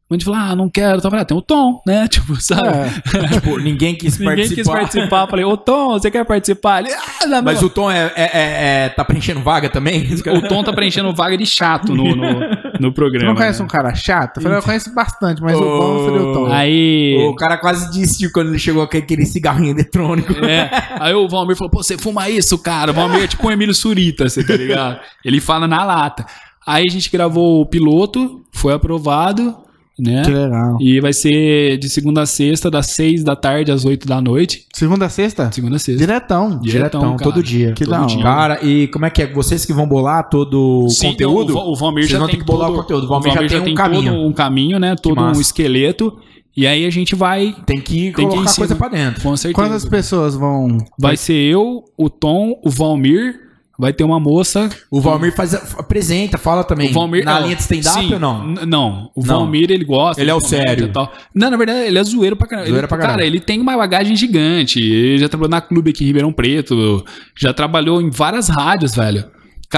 Um 0.09 0.13
monte 0.13 0.19
de 0.19 0.25
falou: 0.25 0.39
ah, 0.39 0.55
não 0.55 0.69
quero. 0.69 1.01
Falei, 1.01 1.19
ah, 1.21 1.25
tem 1.25 1.35
o 1.35 1.41
Tom, 1.41 1.81
né? 1.85 2.07
Tipo, 2.15 2.39
sabe? 2.39 2.67
É. 2.67 3.27
tipo, 3.33 3.57
ninguém 3.57 3.95
quis 3.95 4.17
Ninguém 4.19 4.35
participar. 4.35 4.55
quis 4.55 4.67
participar. 4.67 5.27
Falei, 5.27 5.45
ô 5.45 5.57
Tom, 5.57 5.93
você 5.93 6.11
quer 6.11 6.23
participar? 6.25 6.83
Ele, 6.83 6.93
ah, 6.93 7.25
não, 7.25 7.41
Mas 7.41 7.59
não. 7.59 7.67
o 7.67 7.69
Tom 7.71 7.89
é, 7.89 8.11
é- 8.15 8.23
é- 8.33 8.85
é- 8.85 8.89
tá 8.89 9.03
preenchendo 9.03 9.41
vaga 9.41 9.67
também? 9.67 10.07
o 10.13 10.41
Tom 10.47 10.63
tá 10.63 10.71
preenchendo 10.71 11.11
vaga 11.13 11.35
de 11.35 11.45
chato 11.47 11.95
no, 11.95 12.15
no, 12.15 12.39
no 12.79 12.89
Você 12.89 12.91
programa. 12.91 13.29
não 13.29 13.35
conhece 13.35 13.59
né? 13.59 13.65
um 13.65 13.67
cara 13.67 13.95
chato? 13.95 14.37
Eu 14.37 14.43
falei, 14.43 14.57
eu 14.59 14.61
conheço 14.63 14.93
bastante, 14.93 15.41
mas 15.41 15.57
o 15.57 15.63
Ô, 15.63 15.79
bom 15.79 16.05
seria 16.05 16.21
o 16.21 16.33
Tom. 16.33 16.51
Aí. 16.53 17.17
O 17.27 17.35
cara 17.35 17.57
quase 17.57 17.87
desistiu 17.91 18.29
quando 18.31 18.49
ele 18.49 18.59
chegou 18.59 18.87
com 18.87 18.97
aquele 18.97 19.25
cigarrinho 19.25 19.71
eletrônico. 19.71 20.33
É. 20.45 20.69
Aí 20.99 21.15
o 21.15 21.27
Valmir 21.27 21.55
falou, 21.55 21.71
pô, 21.71 21.81
você 21.81 21.97
fuma 21.97 22.29
isso, 22.29 22.59
cara. 22.59 22.91
O 22.91 22.93
Valmir 22.93 23.23
é 23.23 23.27
tipo 23.27 23.47
um 23.47 23.51
Emílio 23.51 23.73
Surita, 23.73 24.29
você 24.29 24.43
tá 24.43 24.55
ligado? 24.55 24.99
Ele 25.23 25.41
fala 25.41 25.67
na 25.67 25.83
lata. 25.83 26.25
Aí 26.67 26.83
a 26.87 26.91
gente 26.91 27.09
gravou 27.11 27.61
o 27.61 27.65
piloto, 27.65 28.43
foi 28.51 28.73
aprovado, 28.73 29.55
né? 29.97 30.23
Que 30.23 30.31
legal. 30.31 30.77
E 30.81 30.99
vai 30.99 31.13
ser 31.13 31.77
de 31.77 31.89
segunda 31.89 32.21
a 32.21 32.25
sexta, 32.25 32.69
das 32.69 32.87
seis 32.87 33.23
da 33.23 33.35
tarde 33.35 33.71
às 33.71 33.85
oito 33.85 34.07
da 34.07 34.19
noite. 34.21 34.65
Segunda 34.73 35.05
a 35.05 35.09
sexta? 35.09 35.51
Segunda 35.51 35.77
a 35.77 35.79
sexta. 35.79 35.99
Diretão. 35.99 36.59
Diretão, 36.59 37.01
cara. 37.01 37.17
todo 37.17 37.41
dia. 37.41 37.71
Que 37.73 37.85
Todo 37.85 38.05
dia. 38.07 38.21
Cara, 38.23 38.59
e 38.65 38.87
como 38.87 39.05
é 39.05 39.09
que 39.09 39.21
é? 39.21 39.31
Vocês 39.31 39.65
que 39.65 39.73
vão 39.73 39.87
bolar 39.87 40.29
todo 40.29 40.85
o 40.85 40.89
Sim, 40.89 41.11
conteúdo? 41.11 41.53
não, 41.53 41.61
o, 41.61 41.71
o 41.71 41.75
Valmir 41.75 42.03
Vocês 42.03 42.11
já 42.11 42.19
vão 42.19 42.27
tem 42.27 42.35
ter 42.37 42.41
que 42.45 42.51
bolar 42.51 42.67
todo- 42.67 42.77
o 42.77 42.81
conteúdo. 42.81 43.05
O 43.05 43.07
Valmir, 43.09 43.33
já 43.49 43.61
tem 43.61 43.73
um 43.73 43.75
caminho. 43.75 44.13
todo 44.13 44.27
um 44.27 44.33
caminho, 44.33 44.79
né? 44.79 44.95
Todo 45.01 45.21
um 45.21 45.31
esqueleto. 45.39 46.17
E 46.57 46.65
aí 46.65 46.85
a 46.85 46.89
gente 46.89 47.15
vai, 47.15 47.53
Tem 47.65 47.81
que 47.81 48.11
Tem 48.11 48.13
que 48.13 48.21
ir 48.21 48.27
colocar 48.27 48.47
cima. 48.47 48.67
coisa 48.67 48.75
pra 48.75 48.87
dentro. 48.87 49.21
com 49.21 49.35
certeza. 49.35 49.53
Quantas 49.61 49.85
pessoas 49.85 50.35
vão. 50.35 50.77
Vai 50.97 51.17
ser 51.17 51.33
eu, 51.33 51.83
o 51.97 52.09
Tom, 52.09 52.59
o 52.63 52.69
Valmir, 52.69 53.41
vai 53.77 53.91
ter 53.93 54.03
uma 54.03 54.19
moça. 54.19 54.69
O 54.89 55.01
Valmir 55.01 55.33
faz, 55.35 55.53
apresenta, 55.53 56.37
fala 56.37 56.63
também. 56.63 56.89
O 56.89 56.93
Valmir, 56.93 57.25
Na 57.25 57.39
é, 57.39 57.43
linha 57.43 57.55
de 57.55 57.61
stand-up 57.61 58.13
ou 58.13 58.19
não? 58.19 58.45
Não, 58.65 59.11
o 59.15 59.21
Não. 59.21 59.39
Valmir 59.39 59.69
ele 59.71 59.83
gosta. 59.85 60.21
Ele 60.21 60.31
é 60.31 60.33
o 60.33 60.39
sério. 60.39 60.91
tal. 60.91 61.11
Não, 61.33 61.49
na 61.49 61.57
verdade, 61.57 61.79
ele 61.87 61.97
é 61.99 62.03
zoeiro 62.03 62.35
pra 62.35 62.47
caramba. 62.47 62.67
Zoeiro 62.67 62.81
Ele- 62.83 62.87
pra 62.87 62.97
caralho. 62.97 63.17
Cara, 63.17 63.25
ele 63.27 63.39
tem 63.39 63.59
uma 63.59 63.75
bagagem 63.77 64.15
gigante. 64.15 64.79
Ele 64.81 65.17
já 65.17 65.27
trabalhou 65.29 65.49
na 65.51 65.61
clube 65.61 65.89
aqui 65.91 66.03
em 66.03 66.07
Ribeirão 66.07 66.31
Preto, 66.33 67.03
já 67.37 67.53
trabalhou 67.53 68.01
em 68.01 68.09
várias 68.09 68.47
rádios, 68.49 68.95
velho. 68.95 69.25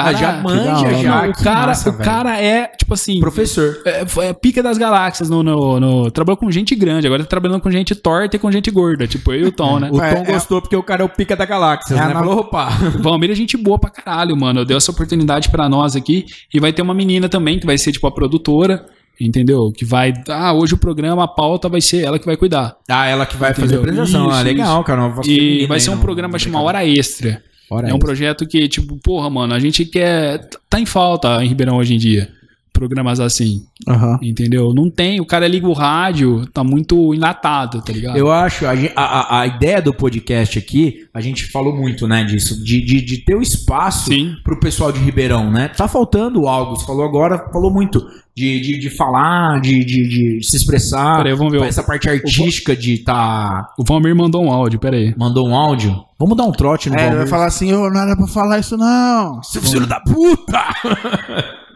Cara, 0.03 0.09
Ah, 0.09 0.13
já 0.19 0.31
manja, 0.41 0.71
hora. 0.71 0.97
já. 0.97 1.27
o 1.29 1.33
cara, 1.43 1.67
massa, 1.67 1.89
o 1.89 1.91
velho. 1.93 2.03
cara 2.05 2.41
é, 2.41 2.67
tipo 2.67 2.93
assim, 2.93 3.19
Professor. 3.19 3.77
é, 3.85 4.05
é 4.29 4.33
pica 4.33 4.61
das 4.63 4.77
galáxias 4.77 5.29
no, 5.29 5.41
no, 5.43 5.79
no- 5.79 6.11
Trabalhou 6.11 6.37
com 6.37 6.49
gente 6.51 6.75
grande, 6.75 7.07
agora 7.07 7.23
tá 7.23 7.29
trabalhando 7.29 7.61
com 7.61 7.71
gente 7.71 7.93
torta 7.95 8.35
e 8.35 8.39
com 8.39 8.51
gente 8.51 8.69
gorda, 8.71 9.07
tipo 9.07 9.31
eu 9.33 9.39
e 9.41 9.45
o 9.45 9.51
Tom, 9.51 9.79
né? 9.79 9.89
O 9.91 10.01
É, 10.01 10.13
Tom 10.15 10.21
é- 10.21 10.25
gostou 10.33 10.61
porque 10.61 10.75
o 10.75 10.83
cara 10.83 11.01
é 11.01 11.05
o 11.05 11.09
pica 11.09 11.35
da 11.35 11.45
galáxia, 11.45 11.95
É 11.95 11.99
a 11.99 12.07
né? 12.07 12.13
Falou, 12.13 12.39
opa. 12.39 12.69
O 12.97 13.01
Valmir 13.03 13.31
é 13.31 13.35
gente 13.35 13.57
boa 13.57 13.77
pra 13.79 13.89
caralho, 13.89 14.35
mano. 14.37 14.63
Deu 14.65 14.77
essa 14.77 14.91
oportunidade 14.91 15.49
pra 15.49 15.67
nós 15.69 15.95
aqui. 15.95 16.25
E 16.53 16.59
vai 16.59 16.71
ter 16.73 16.81
uma 16.81 16.93
menina 16.93 17.27
também, 17.27 17.59
que 17.59 17.65
vai 17.65 17.77
ser, 17.77 17.91
tipo, 17.91 18.05
a 18.07 18.11
produtora. 18.11 18.85
Entendeu? 19.19 19.71
Que 19.75 19.83
vai. 19.83 20.13
Ah, 20.29 20.53
hoje 20.53 20.75
o 20.75 20.77
programa, 20.77 21.23
a 21.23 21.27
pauta 21.27 21.67
vai 21.67 21.81
ser 21.81 22.03
ela 22.03 22.19
que 22.19 22.25
vai 22.27 22.37
cuidar. 22.37 22.75
Ah, 22.87 23.07
ela 23.07 23.25
que 23.25 23.35
vai 23.35 23.51
fazer 23.51 23.75
a 23.75 23.79
Entendeu? 23.79 24.03
apresentação. 24.03 24.29
ah, 24.29 24.35
Isso, 24.35 24.43
legal, 24.43 24.83
cara. 24.83 25.11
E 25.25 25.65
vai 25.65 25.79
ser 25.79 25.89
um 25.89 25.97
programa 25.97 26.37
chamado. 26.37 26.63
Hora 26.65 26.85
Extra. 26.85 27.41
É 27.89 27.93
um 27.93 27.99
projeto 27.99 28.47
que, 28.47 28.67
tipo, 28.67 28.97
porra, 28.97 29.29
mano, 29.29 29.53
a 29.53 29.59
gente 29.59 29.85
quer. 29.85 30.47
Tá 30.69 30.79
em 30.79 30.85
falta 30.85 31.43
em 31.43 31.47
Ribeirão 31.47 31.77
hoje 31.77 31.93
em 31.93 31.97
dia. 31.97 32.29
Programas 32.77 33.19
assim, 33.19 33.65
Aham. 33.87 34.19
entendeu? 34.21 34.71
Não 34.73 34.89
tem. 34.89 35.19
O 35.19 35.25
cara 35.25 35.47
liga 35.47 35.67
o 35.67 35.73
rádio, 35.73 36.45
tá 36.53 36.63
muito 36.63 37.11
enlatado, 37.13 37.81
tá 37.81 37.91
ligado? 37.91 38.15
Eu 38.17 38.31
acho, 38.31 38.65
a, 38.67 38.71
a, 38.95 39.39
a- 39.41 39.47
ideia 39.47 39.81
do 39.81 39.91
podcast 39.93 40.59
aqui, 40.59 41.07
a 41.13 41.19
gente 41.19 41.45
falou 41.47 41.75
muito, 41.75 42.07
né, 42.07 42.23
disso, 42.23 42.63
de, 42.63 42.79
de, 42.85 43.01
de 43.01 43.17
ter 43.17 43.35
o 43.35 43.41
espaço 43.41 44.11
Sim. 44.11 44.35
pro 44.43 44.59
pessoal 44.59 44.91
de 44.91 44.99
Ribeirão, 44.99 45.49
né? 45.51 45.69
Tá 45.69 45.87
faltando 45.87 46.47
algo, 46.47 46.75
você 46.75 46.85
falou 46.85 47.03
agora, 47.03 47.49
falou 47.51 47.71
muito 47.73 48.05
de, 48.35 48.59
de, 48.61 48.77
de 48.77 48.89
falar, 48.91 49.59
de, 49.59 49.83
de, 49.83 50.07
de 50.39 50.47
se 50.47 50.55
expressar, 50.55 51.17
Peraí, 51.17 51.33
vamos 51.35 51.51
ver. 51.51 51.61
o- 51.61 51.63
essa 51.63 51.81
parte 51.83 52.07
artística 52.07 52.75
de 52.75 52.99
tá... 52.99 53.73
O 53.77 53.83
Valmir 53.83 54.15
mandou 54.15 54.43
um 54.45 54.51
áudio, 54.51 54.79
pera 54.79 54.95
aí. 54.97 55.15
Mandou 55.17 55.47
um 55.47 55.55
áudio? 55.55 55.99
Vamos 56.19 56.37
dar 56.37 56.43
um 56.45 56.51
trote 56.51 56.89
no 56.89 56.95
É, 56.95 56.99
ele 56.99 57.07
vai 57.07 57.15
Valmir. 57.15 57.29
falar 57.29 57.45
assim, 57.47 57.73
ô, 57.73 57.89
não 57.89 58.01
era 58.01 58.15
pra 58.15 58.27
falar 58.27 58.59
isso 58.59 58.77
não. 58.77 59.41
Seu 59.41 59.61
filho 59.63 59.87
da 59.87 59.99
puta! 59.99 60.61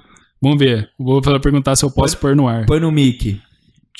Vamos 0.41 0.57
ver. 0.57 0.89
Vou 0.97 1.21
perguntar 1.21 1.75
se 1.75 1.85
eu 1.85 1.91
posso 1.91 2.17
pôr 2.17 2.35
no 2.35 2.47
ar. 2.47 2.65
Põe 2.65 2.79
no 2.79 2.91
mic. 2.91 3.23
Deixa 3.23 3.41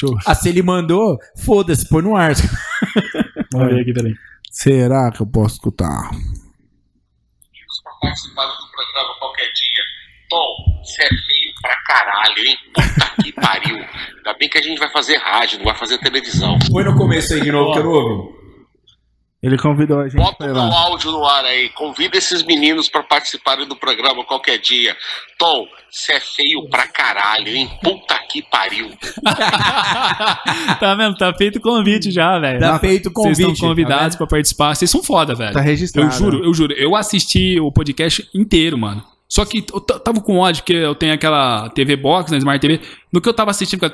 eu. 0.03 0.17
Ah, 0.25 0.33
se 0.33 0.49
ele 0.49 0.63
mandou, 0.63 1.17
foda-se, 1.37 1.87
põe 1.87 2.01
no 2.01 2.15
ar. 2.15 2.33
Vamos 3.53 3.73
ver 3.73 3.81
aqui, 3.81 3.93
peraí. 3.93 4.13
Será 4.49 5.11
que 5.11 5.21
eu 5.21 5.27
posso 5.27 5.55
escutar? 5.55 6.09
pra 7.83 7.93
participar 8.01 8.45
do 8.45 8.71
programa 8.71 9.15
qualquer 9.19 9.51
dia. 9.53 9.83
Tom, 10.29 10.83
você 10.83 11.03
é 11.03 11.07
feio 11.07 11.53
pra 11.61 11.75
caralho, 11.85 12.47
hein? 12.47 12.57
Puta 12.73 13.23
que 13.23 13.33
pariu. 13.33 13.77
Ainda 13.77 14.33
bem 14.39 14.49
que 14.49 14.57
a 14.57 14.61
gente 14.61 14.79
vai 14.79 14.89
fazer 14.89 15.17
rádio, 15.17 15.59
não 15.59 15.65
vai 15.65 15.75
fazer 15.75 15.97
televisão. 15.99 16.57
Põe 16.71 16.83
no 16.83 16.95
começo 16.95 17.33
aí 17.33 17.41
de 17.41 17.51
novo, 17.51 17.73
que 17.73 17.79
eu 17.79 17.83
não 17.83 17.91
ouvi. 17.91 18.40
Ele 19.41 19.57
convidou 19.57 19.99
a 19.99 20.03
gente 20.07 20.17
Bota 20.17 20.45
o 20.45 20.53
meu 20.53 20.61
áudio 20.61 21.11
no 21.11 21.25
ar 21.25 21.43
aí. 21.43 21.69
Convida 21.69 22.15
esses 22.15 22.43
meninos 22.43 22.87
pra 22.87 23.01
participarem 23.01 23.67
do 23.67 23.75
programa 23.75 24.23
qualquer 24.23 24.59
dia. 24.59 24.95
Tom, 25.39 25.65
você 25.89 26.13
é 26.13 26.19
feio 26.19 26.69
pra 26.69 26.85
caralho, 26.87 27.47
hein? 27.47 27.67
Puta 27.81 28.15
que 28.29 28.43
pariu. 28.43 28.91
tá 30.79 30.95
vendo? 30.95 31.17
Tá 31.17 31.33
feito 31.33 31.55
o 31.57 31.61
convite 31.61 32.11
já, 32.11 32.37
velho. 32.37 32.59
Tá 32.59 32.77
feito 32.77 33.09
o 33.09 33.13
Vocês 33.13 33.37
convite. 33.37 33.53
estão 33.53 33.69
convidados 33.69 34.15
pra 34.15 34.27
participar. 34.27 34.75
Vocês 34.75 34.91
são 34.91 35.01
foda, 35.01 35.33
velho. 35.33 35.53
Tá 35.53 35.61
registrado. 35.61 36.07
Eu 36.07 36.11
juro, 36.11 36.45
eu 36.45 36.53
juro. 36.53 36.73
Eu 36.73 36.95
assisti 36.95 37.59
o 37.59 37.71
podcast 37.71 38.29
inteiro, 38.35 38.77
mano. 38.77 39.03
Só 39.27 39.43
que 39.43 39.65
eu 39.73 39.81
tava 39.81 40.21
com 40.21 40.37
ódio, 40.37 40.61
porque 40.61 40.73
eu 40.73 40.93
tenho 40.93 41.13
aquela 41.13 41.69
TV 41.69 41.95
Box, 41.95 42.31
né, 42.31 42.37
Smart 42.37 42.59
TV. 42.59 42.79
No 43.11 43.19
que 43.19 43.29
eu 43.29 43.33
tava 43.33 43.49
assistindo, 43.49 43.89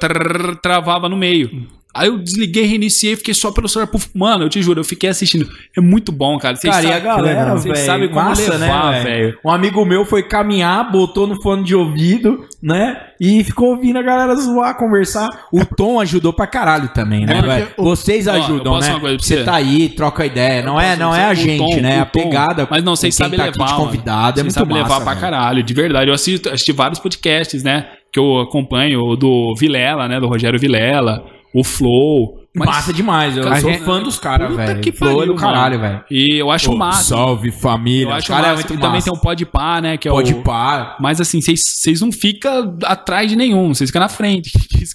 travava 0.62 1.08
no 1.08 1.16
meio. 1.16 1.68
Aí 1.94 2.10
eu 2.10 2.20
desliguei, 2.20 2.64
reiniciei, 2.66 3.16
fiquei 3.16 3.34
só 3.34 3.52
pelo 3.52 3.68
celular. 3.68 3.88
Puf, 3.92 4.08
Mano, 4.14 4.44
eu 4.46 4.50
te 4.50 4.62
juro, 4.62 4.80
eu 4.80 4.84
fiquei 4.84 5.10
assistindo. 5.10 5.50
É 5.76 5.82
muito 5.82 6.12
bom, 6.12 6.38
cara. 6.38 6.56
Vocês 6.56 6.72
Cara, 6.72 6.84
e 6.86 6.88
a 6.90 6.92
sabem- 6.94 7.04
galera, 7.08 7.54
vocês 7.56 7.80
sabem 7.80 8.08
como 8.10 8.22
massa, 8.24 8.54
levar, 8.56 8.92
né, 8.92 9.04
velho. 9.04 9.38
Um 9.44 9.50
amigo 9.50 9.84
meu 9.84 10.06
foi 10.06 10.22
caminhar, 10.22 10.92
botou 10.92 11.26
no 11.26 11.42
fone 11.42 11.64
de 11.64 11.74
ouvido, 11.76 12.46
né? 12.62 13.02
E 13.20 13.44
ficou 13.44 13.70
ouvindo 13.72 13.98
a 13.98 14.04
galera 14.04 14.36
zoar, 14.36 14.78
conversar. 14.78 15.28
O 15.52 15.66
Tom 15.66 16.00
ajudou 16.00 16.32
pra 16.32 16.46
caralho 16.46 16.90
também, 16.90 17.26
né, 17.26 17.40
É, 17.40 17.42
velho? 17.42 17.68
Vocês 17.78 18.28
Ó, 18.28 18.32
ajudam, 18.34 18.74
posso 18.74 19.00
né? 19.00 19.18
Você 19.20 19.44
tá 19.44 19.56
aí, 19.56 19.90
troca 19.90 20.24
ideia. 20.24 20.62
Não 20.62 20.80
é, 20.80 20.96
não 20.96 21.16
é 21.16 21.24
a 21.26 21.34
gente, 21.34 21.58
tom- 21.78 21.82
né? 21.82 22.02
A 22.02 22.06
pegada. 22.06 22.68
Mas 22.70 22.84
não, 22.84 22.96
vocês 22.96 23.16
sabem 23.16 23.40
tá 23.40 23.46
levar, 23.46 23.76
convidado. 23.76 24.40
É 24.40 24.44
muito 24.44 24.54
sabem 24.54 24.78
massa, 24.78 24.84
levar 24.84 25.04
pra 25.04 25.14
velho. 25.16 25.22
caralho, 25.22 25.64
de 25.64 25.74
verdade. 25.74 26.10
Eu 26.12 26.14
assisto, 26.14 26.48
assisti 26.50 26.72
vários 26.72 27.00
podcasts, 27.00 27.64
né? 27.64 27.88
Que 28.14 28.20
eu 28.20 28.40
acompanho, 28.40 29.16
do 29.16 29.56
Vilela, 29.58 30.08
né? 30.08 30.20
Do 30.20 30.28
Rogério 30.28 30.60
Vilela, 30.60 31.26
o 31.54 31.64
Flow. 31.64 32.40
Mas- 32.56 32.68
Massa 32.70 32.92
demais. 32.92 33.38
Eu 33.38 33.44
Cara, 33.44 33.62
sou 33.62 33.72
fã 33.76 34.02
dos 34.02 34.18
caras, 34.18 34.50
Puta 34.50 34.66
velho. 34.66 34.82
que 34.82 34.92
Flow 34.92 35.12
é 35.12 35.16
pariu, 35.18 35.34
do 35.36 35.40
caralho, 35.40 35.80
velho. 35.80 36.04
E 36.10 36.42
eu 36.42 36.50
acho 36.50 36.72
Ô, 36.72 36.76
massa. 36.76 37.04
Salve 37.16 37.52
família. 37.52 38.06
Eu 38.10 38.14
acho 38.14 38.28
cara 38.30 38.40
massa. 38.48 38.52
é 38.52 38.56
muito 38.56 38.74
e 38.74 38.78
também 38.80 39.00
tem 39.00 39.14
um 39.14 39.18
Pode 39.18 39.46
Pá, 39.46 39.80
né? 39.80 39.96
Que 39.96 40.08
é 40.08 40.12
Pode 40.12 40.34
o... 40.34 40.42
pá. 40.42 40.98
Mas 41.00 41.22
assim, 41.22 41.40
vocês 41.40 41.62
vocês 41.64 42.02
não 42.02 42.12
ficam 42.12 42.76
atrás 42.84 43.30
de 43.30 43.36
nenhum, 43.36 43.76
vocês 43.76 43.90
ficam 43.92 44.00
na 44.00 44.10
frente. 44.10 44.52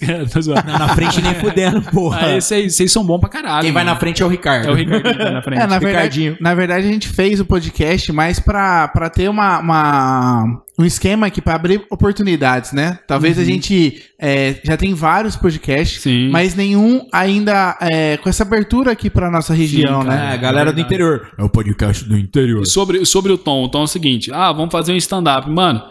Não, 0.65 0.79
na 0.79 0.89
frente 0.89 1.21
nem 1.21 1.35
fudendo, 1.35 1.81
porra. 1.83 2.39
Vocês 2.41 2.75
vocês 2.75 2.91
são 2.91 3.05
bons 3.05 3.19
pra 3.19 3.29
caralho. 3.29 3.63
Quem 3.63 3.71
vai 3.71 3.83
mano. 3.83 3.93
na 3.93 3.99
frente 3.99 4.21
é 4.21 4.25
o 4.25 4.29
Ricardo. 4.29 4.67
É 4.67 4.71
o 4.71 4.75
Ricardo 4.75 5.03
que 5.11 5.17
vai 5.17 5.31
na 5.31 5.41
frente. 5.41 5.61
É, 5.61 5.67
na 5.67 5.79
verdade, 5.79 5.85
Ricardinho. 6.19 6.37
na 6.41 6.53
verdade, 6.55 6.87
a 6.87 6.91
gente 6.91 7.07
fez 7.07 7.39
o 7.39 7.45
podcast 7.45 8.11
mais 8.11 8.39
pra, 8.39 8.87
pra 8.89 9.09
ter 9.09 9.29
uma, 9.29 9.59
uma- 9.59 10.61
um 10.77 10.83
esquema 10.83 11.27
aqui 11.27 11.41
pra 11.41 11.55
abrir 11.55 11.85
oportunidades, 11.89 12.71
né? 12.71 12.97
Talvez 13.07 13.37
a 13.37 13.43
gente 13.43 14.03
é, 14.19 14.55
já 14.63 14.75
tem 14.75 14.93
vários 14.93 15.35
podcasts, 15.35 16.01
Sim. 16.01 16.29
mas 16.29 16.55
nenhum 16.55 17.07
ainda 17.11 17.77
é, 17.79 18.17
com 18.17 18.27
essa 18.27 18.43
abertura 18.43 18.91
aqui 18.91 19.09
pra 19.09 19.29
nossa 19.29 19.53
região, 19.53 20.03
cara. 20.03 20.15
né? 20.15 20.35
É, 20.35 20.37
galera 20.37 20.73
do 20.73 20.81
interior. 20.81 21.29
É 21.37 21.43
o 21.43 21.49
podcast 21.49 22.03
do 22.05 22.17
interior. 22.17 22.63
E 22.63 22.65
sobre, 22.65 23.05
sobre 23.05 23.31
o 23.31 23.37
Tom, 23.37 23.63
o 23.63 23.69
Tom 23.69 23.81
é 23.81 23.83
o 23.83 23.87
seguinte: 23.87 24.31
ah, 24.33 24.51
vamos 24.51 24.71
fazer 24.71 24.93
um 24.93 24.97
stand-up. 24.97 25.47
Mano, 25.49 25.83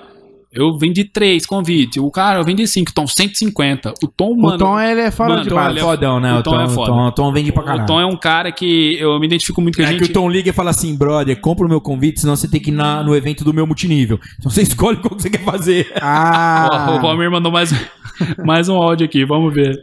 eu 0.52 0.76
vendi 0.78 1.04
três 1.04 1.46
convites. 1.46 2.02
O 2.02 2.10
cara, 2.10 2.38
eu 2.40 2.44
vendi 2.44 2.66
cinco. 2.66 2.92
Tom, 2.92 3.06
150. 3.06 3.94
O 4.02 4.06
Tom, 4.08 4.36
mano. 4.36 4.54
o 4.54 4.58
Tom, 4.58 4.78
ele 4.80 5.00
é 5.00 5.10
fora 5.10 5.30
Mano, 5.30 5.42
de 5.44 5.48
Tom, 5.48 5.54
base. 5.54 5.78
é 5.78 5.80
Fodão, 5.80 6.20
né? 6.20 6.34
o 6.34 6.38
O 6.38 6.42
Tom 6.42 6.50
Tom, 6.52 6.60
é 6.60 6.64
o 6.64 6.68
foda. 6.68 6.90
Tom, 6.92 7.06
o 7.06 7.12
Tom 7.12 7.32
vende 7.32 7.52
pra 7.52 7.62
O 7.62 7.66
caralho. 7.66 7.86
Tom 7.86 8.00
é 8.00 8.06
um 8.06 8.16
cara 8.16 8.52
que 8.52 8.96
eu 9.00 9.18
me 9.18 9.26
identifico 9.26 9.60
muito 9.62 9.76
com 9.76 9.82
a 9.82 9.86
É 9.86 9.88
gente. 9.92 10.02
que 10.04 10.10
o 10.10 10.12
Tom 10.12 10.28
liga 10.28 10.50
e 10.50 10.52
fala 10.52 10.70
assim, 10.70 10.94
brother, 10.96 11.40
compra 11.40 11.64
o 11.64 11.68
meu 11.68 11.80
convite, 11.80 12.20
senão 12.20 12.36
você 12.36 12.46
tem 12.48 12.60
que 12.60 12.70
ir 12.70 12.74
na- 12.74 13.02
no 13.02 13.16
evento 13.16 13.44
do 13.44 13.54
meu 13.54 13.66
multinível. 13.66 14.20
Então 14.38 14.50
você 14.50 14.62
escolhe 14.62 14.98
qual 14.98 15.14
que 15.16 15.22
você 15.22 15.30
quer 15.30 15.42
fazer. 15.44 15.90
Ah, 16.00 16.68
Ó, 16.90 16.96
o 16.98 17.00
Valmir 17.00 17.30
mandou 17.30 17.50
mais, 17.50 17.72
mais 18.44 18.68
um 18.68 18.76
áudio 18.76 19.06
aqui, 19.06 19.24
vamos 19.24 19.52
ver. 19.54 19.74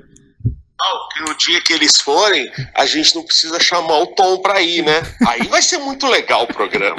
Que 1.19 1.29
no 1.29 1.37
dia 1.37 1.61
que 1.61 1.73
eles 1.73 1.99
forem, 1.99 2.49
a 2.75 2.85
gente 2.85 3.15
não 3.15 3.23
precisa 3.23 3.59
chamar 3.59 3.97
o 3.99 4.07
Tom 4.07 4.37
pra 4.41 4.61
ir, 4.61 4.83
né? 4.83 5.01
Aí 5.27 5.47
vai 5.47 5.61
ser 5.61 5.77
muito 5.79 6.07
legal 6.07 6.43
o 6.43 6.47
programa. 6.47 6.95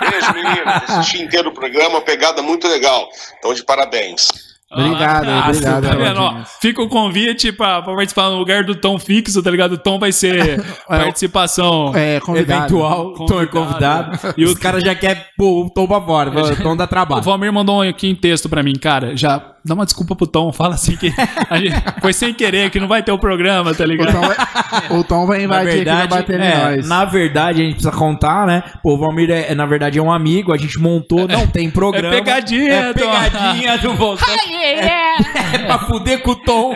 Beijo, 0.00 0.32
meninos. 0.32 0.74
Assisti 0.88 1.22
inteiro 1.22 1.50
o 1.50 1.54
programa, 1.54 2.00
pegada 2.00 2.40
muito 2.42 2.66
legal. 2.66 3.08
Então, 3.38 3.52
de 3.52 3.62
parabéns. 3.64 4.28
Obrigado, 4.70 5.26
Ah, 5.30 5.48
obrigado, 5.48 5.82
Tá 5.88 5.94
vendo? 5.96 6.20
Ó, 6.20 6.34
fica 6.60 6.82
o 6.82 6.88
convite 6.90 7.50
pra, 7.52 7.80
pra 7.80 7.94
participar 7.94 8.28
no 8.28 8.36
lugar 8.36 8.64
do 8.64 8.74
Tom 8.74 8.98
fixo, 8.98 9.42
tá 9.42 9.50
ligado? 9.50 9.72
O 9.72 9.78
Tom 9.78 9.98
vai 9.98 10.12
ser 10.12 10.62
participação. 10.86 11.92
é, 11.96 12.20
convidado. 12.20 12.64
Eventual, 12.74 13.14
Tom 13.26 13.40
é 13.42 13.46
convidado. 13.46 14.34
E 14.36 14.44
os 14.44 14.54
caras 14.58 14.82
já 14.84 14.94
querem 14.94 15.22
pôr 15.38 15.66
o 15.66 15.70
Tom 15.70 15.86
pra 15.86 16.00
fora. 16.02 16.30
O 16.30 16.56
Tom 16.62 16.76
dá 16.76 16.84
O 16.84 16.86
trabalho. 16.86 17.22
Valmir 17.22 17.50
mandou 17.52 17.80
aqui 17.80 18.08
em 18.08 18.14
texto 18.14 18.46
pra 18.48 18.62
mim, 18.62 18.74
cara. 18.74 19.16
Já 19.16 19.42
dá 19.64 19.74
uma 19.74 19.84
desculpa 19.84 20.14
pro 20.16 20.26
Tom, 20.26 20.52
fala 20.52 20.74
assim 20.74 20.96
que 20.96 21.12
a 21.50 21.56
gente 21.58 21.74
foi 22.00 22.12
sem 22.12 22.32
querer, 22.32 22.70
que 22.70 22.80
não 22.80 22.88
vai 22.88 23.02
ter 23.02 23.12
o 23.12 23.18
programa, 23.18 23.74
tá 23.74 23.84
O 23.84 23.86
ligado? 23.86 24.12
Tom 24.12 24.20
vai, 24.20 24.98
o 24.98 25.04
Tom 25.04 25.26
vai 25.26 25.38
Na 25.38 25.44
invadir 25.44 25.68
aqui 25.68 25.80
e 25.80 25.84
vai 25.84 25.96
verdade, 25.96 26.08
bater 26.08 26.40
em 26.40 26.44
é, 26.44 26.76
nós. 26.76 26.88
na 26.88 27.04
verdade, 27.04 27.60
a 27.60 27.64
gente 27.64 27.74
precisa 27.74 27.92
contar, 27.92 28.46
né? 28.46 28.62
Pô, 28.82 28.94
o 28.94 28.98
Valmir, 28.98 29.30
é, 29.30 29.54
na 29.54 29.66
verdade, 29.66 29.98
é 29.98 30.02
um 30.02 30.10
amigo, 30.12 30.52
a 30.52 30.56
gente 30.56 30.78
montou, 30.78 31.26
não 31.28 31.46
tem 31.46 31.70
programa. 31.70 32.14
É 32.14 32.18
pegadinha, 32.18 32.72
É 32.72 32.92
Tom. 32.92 33.00
pegadinha 33.00 33.78
do 33.78 33.94
Voltão. 33.94 34.28
É 34.52 35.58
pra 35.66 35.78
fuder 35.80 36.22
com 36.22 36.30
o 36.32 36.36
Tom. 36.36 36.74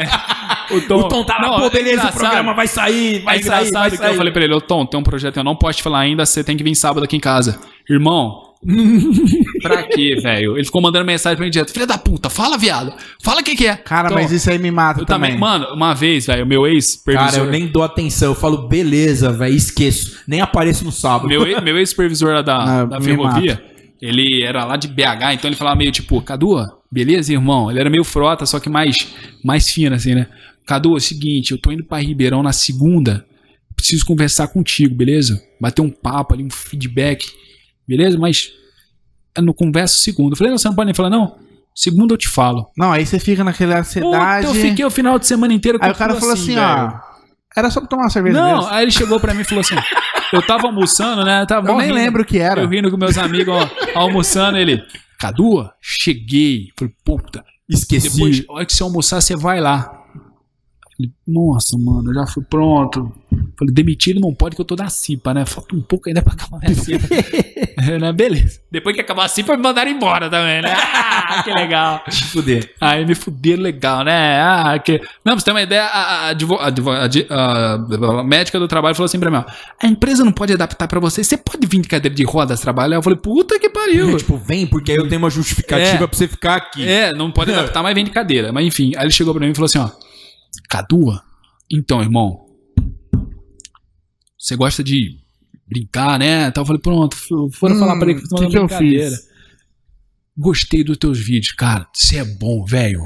O 0.70 0.76
O 0.76 1.08
Tom 1.08 1.24
tá 1.24 1.34
lá, 1.38 1.48
Não, 1.48 1.60
pô, 1.60 1.66
é 1.66 1.70
beleza, 1.70 2.08
o 2.08 2.12
programa 2.12 2.54
vai 2.54 2.66
sair, 2.66 3.20
vai 3.22 3.38
é 3.38 3.42
sair, 3.42 3.70
vai 3.70 3.90
sair. 3.90 4.08
eu 4.10 4.14
falei 4.16 4.32
pra 4.32 4.42
ele, 4.44 4.54
ô 4.54 4.60
Tom, 4.60 4.84
tem 4.86 4.98
um 4.98 5.02
projeto 5.02 5.34
que 5.34 5.38
eu 5.40 5.44
não 5.44 5.56
posso 5.56 5.78
te 5.78 5.82
falar 5.82 6.00
ainda, 6.00 6.24
você 6.26 6.42
tem 6.42 6.56
que 6.56 6.64
vir 6.64 6.74
sábado 6.74 7.04
aqui 7.04 7.16
em 7.16 7.20
casa. 7.20 7.58
Irmão, 7.88 8.51
pra 9.60 9.82
quê, 9.84 10.16
velho? 10.22 10.56
Ele 10.56 10.64
ficou 10.64 10.80
mandando 10.80 11.04
mensagem 11.04 11.36
pra 11.36 11.44
mim 11.44 11.50
direto, 11.50 11.72
filha 11.72 11.86
da 11.86 11.98
puta, 11.98 12.30
fala, 12.30 12.56
viado. 12.56 12.92
Fala 13.22 13.40
o 13.40 13.44
que 13.44 13.56
que 13.56 13.66
é. 13.66 13.76
Cara, 13.76 14.08
Tom, 14.08 14.14
mas 14.14 14.30
isso 14.30 14.50
aí 14.50 14.58
me 14.58 14.70
mata 14.70 15.00
eu 15.00 15.06
também. 15.06 15.30
também. 15.32 15.40
Mano, 15.40 15.74
uma 15.74 15.94
vez, 15.94 16.26
velho, 16.26 16.46
meu 16.46 16.66
ex-supervisor... 16.66 17.30
Cara, 17.30 17.42
eu 17.44 17.50
nem 17.50 17.66
dou 17.66 17.82
atenção, 17.82 18.30
eu 18.30 18.34
falo, 18.34 18.68
beleza, 18.68 19.32
velho, 19.32 19.54
esqueço. 19.54 20.20
Nem 20.26 20.40
apareço 20.40 20.84
no 20.84 20.92
sábado. 20.92 21.28
Meu, 21.28 21.46
ex- 21.46 21.62
meu 21.62 21.76
ex-supervisor 21.78 22.42
da, 22.42 22.62
Ah, 22.82 22.84
da 22.84 23.00
ferrovia, 23.00 23.62
ele 24.00 24.42
era 24.42 24.64
lá 24.64 24.76
de 24.76 24.88
BH, 24.88 25.32
então 25.34 25.48
ele 25.48 25.56
falava 25.56 25.76
meio 25.76 25.90
tipo, 25.92 26.20
Cadu, 26.22 26.56
beleza, 26.90 27.32
irmão? 27.32 27.70
Ele 27.70 27.80
era 27.80 27.90
meio 27.90 28.04
frota, 28.04 28.46
só 28.46 28.60
que 28.60 28.68
mais, 28.68 28.96
mais 29.44 29.68
fino, 29.70 29.94
assim, 29.94 30.14
né? 30.14 30.26
Cadu, 30.64 30.92
é 30.94 30.96
o 30.96 31.00
seguinte, 31.00 31.50
eu 31.50 31.58
tô 31.58 31.72
indo 31.72 31.84
pra 31.84 31.98
Ribeirão 31.98 32.42
na 32.42 32.52
segunda, 32.52 33.24
preciso 33.74 34.04
conversar 34.06 34.46
contigo, 34.48 34.94
beleza? 34.94 35.42
Bater 35.60 35.82
um 35.82 35.90
papo 35.90 36.34
ali, 36.34 36.44
um 36.44 36.50
feedback, 36.50 37.26
beleza? 37.86 38.18
Mas 38.18 38.50
não 39.40 39.52
converso 39.52 39.98
segundo. 39.98 40.32
Eu 40.32 40.36
falei, 40.36 40.50
não, 40.50 40.58
você 40.58 40.68
não 40.68 40.74
pode 40.74 40.86
nem 40.86 40.94
falar, 40.94 41.10
não. 41.10 41.36
Segundo 41.74 42.12
eu 42.12 42.18
te 42.18 42.28
falo. 42.28 42.66
Não, 42.76 42.92
aí 42.92 43.06
você 43.06 43.18
fica 43.18 43.42
naquela 43.42 43.78
ansiedade. 43.78 44.46
Puta, 44.46 44.58
eu 44.58 44.62
fiquei 44.62 44.84
o 44.84 44.90
final 44.90 45.18
de 45.18 45.26
semana 45.26 45.54
inteiro 45.54 45.78
com 45.78 45.84
Aí 45.86 45.90
o 45.90 45.94
cara 45.94 46.14
falou 46.16 46.34
assim, 46.34 46.54
velho. 46.54 46.60
ó. 46.60 47.12
Era 47.56 47.70
só 47.70 47.80
pra 47.80 47.88
tomar 47.88 48.04
uma 48.04 48.10
cerveja 48.10 48.38
Não, 48.40 48.56
mesmo. 48.58 48.70
aí 48.72 48.84
ele 48.84 48.90
chegou 48.90 49.20
pra 49.20 49.34
mim 49.34 49.42
e 49.42 49.44
falou 49.44 49.60
assim: 49.60 49.74
Eu 50.32 50.40
tava 50.46 50.66
almoçando, 50.68 51.22
né? 51.24 51.44
Tava 51.46 51.68
Eu 51.68 51.76
nem 51.76 51.86
rindo. 51.88 51.94
lembro 51.94 52.22
o 52.22 52.24
que 52.24 52.38
era. 52.38 52.62
Eu 52.62 52.68
rindo 52.68 52.90
com 52.90 52.96
meus 52.96 53.18
amigos 53.18 53.54
ó, 53.54 53.68
almoçando. 53.98 54.56
Ele, 54.56 54.82
Cadu, 55.18 55.68
cheguei. 55.80 56.68
Falei, 56.78 56.94
puta, 57.04 57.44
Esqueci. 57.68 58.10
depois, 58.10 58.42
a 58.48 58.52
hora 58.54 58.66
que 58.66 58.74
você 58.74 58.82
almoçar, 58.82 59.20
você 59.20 59.36
vai 59.36 59.60
lá. 59.60 60.01
Falei, 61.02 61.12
nossa, 61.26 61.76
mano, 61.78 62.10
eu 62.10 62.14
já 62.14 62.26
fui 62.26 62.42
pronto. 62.44 63.12
Falei, 63.58 63.72
demitido 63.74 64.20
não 64.20 64.34
pode 64.34 64.54
que 64.56 64.60
eu 64.60 64.64
tô 64.64 64.76
da 64.76 64.88
CIPA, 64.88 65.34
né? 65.34 65.46
Falta 65.46 65.74
um 65.74 65.80
pouco 65.82 66.08
ainda 66.08 66.22
pra 66.22 66.32
acabar 66.34 66.58
minha 66.60 66.74
CIPA. 66.74 67.06
É, 67.84 67.98
né? 67.98 68.12
Beleza. 68.12 68.60
Depois 68.70 68.94
que 68.94 69.00
acabar 69.00 69.24
a 69.24 69.28
CIPA, 69.28 69.56
me 69.56 69.62
mandaram 69.62 69.90
embora 69.90 70.28
também, 70.30 70.62
né? 70.62 70.72
Ah, 71.34 71.42
que 71.42 71.50
legal. 71.52 72.02
Te 72.08 72.24
fuder. 72.26 72.74
Aí 72.80 73.04
me 73.06 73.14
fuderam 73.14 73.62
legal, 73.62 74.04
né? 74.04 74.40
Ah, 74.40 74.78
que... 74.78 75.00
Não, 75.24 75.32
pra 75.32 75.38
você 75.38 75.44
ter 75.46 75.50
uma 75.52 75.62
ideia, 75.62 75.84
a, 75.84 76.28
a, 76.28 76.28
a 76.28 76.30
a 76.30 77.06
di- 77.08 77.26
a- 77.30 77.74
a 78.20 78.22
médica 78.24 78.58
do 78.58 78.68
trabalho 78.68 78.94
falou 78.94 79.06
assim 79.06 79.18
pra 79.18 79.30
mim, 79.30 79.38
ó, 79.38 79.44
a 79.82 79.86
empresa 79.86 80.24
não 80.24 80.32
pode 80.32 80.52
adaptar 80.52 80.86
pra 80.86 81.00
você, 81.00 81.24
você 81.24 81.36
pode 81.36 81.66
vir 81.66 81.80
de 81.80 81.88
cadeira 81.88 82.14
de 82.14 82.22
rodas 82.24 82.60
trabalhar? 82.60 82.96
Eu 82.96 83.02
falei, 83.02 83.18
puta 83.18 83.58
que 83.58 83.68
pariu. 83.70 84.16
tipo, 84.16 84.36
vem 84.36 84.66
porque 84.66 84.92
aí 84.92 84.98
eu 84.98 85.08
tenho 85.08 85.20
uma 85.20 85.30
justificativa 85.30 86.04
É. 86.04 86.06
pra 86.06 86.16
você 86.16 86.28
ficar 86.28 86.56
aqui. 86.56 86.86
É, 86.86 87.12
não 87.12 87.30
pode 87.32 87.50
adaptar, 87.52 87.82
mas 87.82 87.94
vem 87.94 88.04
de 88.04 88.10
cadeira. 88.10 88.52
Mas 88.52 88.66
enfim, 88.66 88.92
aí 88.96 89.04
ele 89.04 89.10
chegou 89.12 89.32
pra 89.34 89.44
mim 89.44 89.52
e 89.52 89.54
falou 89.54 89.66
assim, 89.66 89.78
ó, 89.78 89.88
Cadu, 90.68 91.20
então, 91.70 92.02
irmão, 92.02 92.46
você 94.38 94.56
gosta 94.56 94.82
de 94.82 95.18
brincar, 95.66 96.18
né? 96.18 96.48
Então 96.48 96.62
eu 96.62 96.66
falei, 96.66 96.82
pronto, 96.82 97.16
foram 97.16 97.76
Hum, 97.76 97.78
falar 97.78 97.98
pra 97.98 98.10
ele 98.10 98.20
que 98.20 98.28
tô 98.28 98.36
que 98.36 98.46
que 98.48 98.58
eu 98.58 98.68
fiz? 98.68 99.28
Gostei 100.36 100.82
dos 100.82 100.96
teus 100.96 101.18
vídeos, 101.18 101.54
cara. 101.54 101.86
Você 101.92 102.18
é 102.18 102.24
bom, 102.24 102.64
velho. 102.64 103.02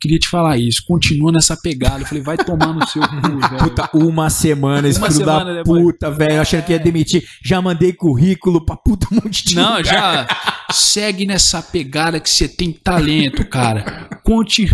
Queria 0.00 0.18
te 0.18 0.28
falar 0.28 0.56
isso. 0.58 0.82
Continua 0.86 1.32
nessa 1.32 1.56
pegada. 1.56 2.00
Eu 2.02 2.06
falei, 2.06 2.22
vai 2.22 2.36
tomar 2.36 2.72
no 2.72 2.86
seu 2.86 3.02
cu, 3.02 3.38
velho. 3.48 3.58
Puta, 3.58 3.90
uma 3.94 4.30
semana, 4.30 4.88
esse 4.88 4.98
Uma 4.98 5.10
filho 5.10 5.26
da 5.26 5.38
semana 5.38 5.54
depois. 5.56 5.82
puta, 5.82 6.10
velho. 6.10 6.40
Achando 6.40 6.62
que 6.64 6.72
ia 6.72 6.78
demitir. 6.78 7.24
Já 7.44 7.60
mandei 7.60 7.92
currículo 7.92 8.64
pra 8.64 8.76
puta 8.76 9.06
um 9.12 9.16
monte 9.16 9.44
de 9.44 9.56
Não, 9.56 9.78
lugar. 9.78 9.84
já 9.84 10.28
segue 10.72 11.26
nessa 11.26 11.62
pegada 11.62 12.20
que 12.20 12.28
você 12.30 12.46
tem 12.48 12.72
talento, 12.72 13.44
cara. 13.48 14.08
Conti 14.22 14.68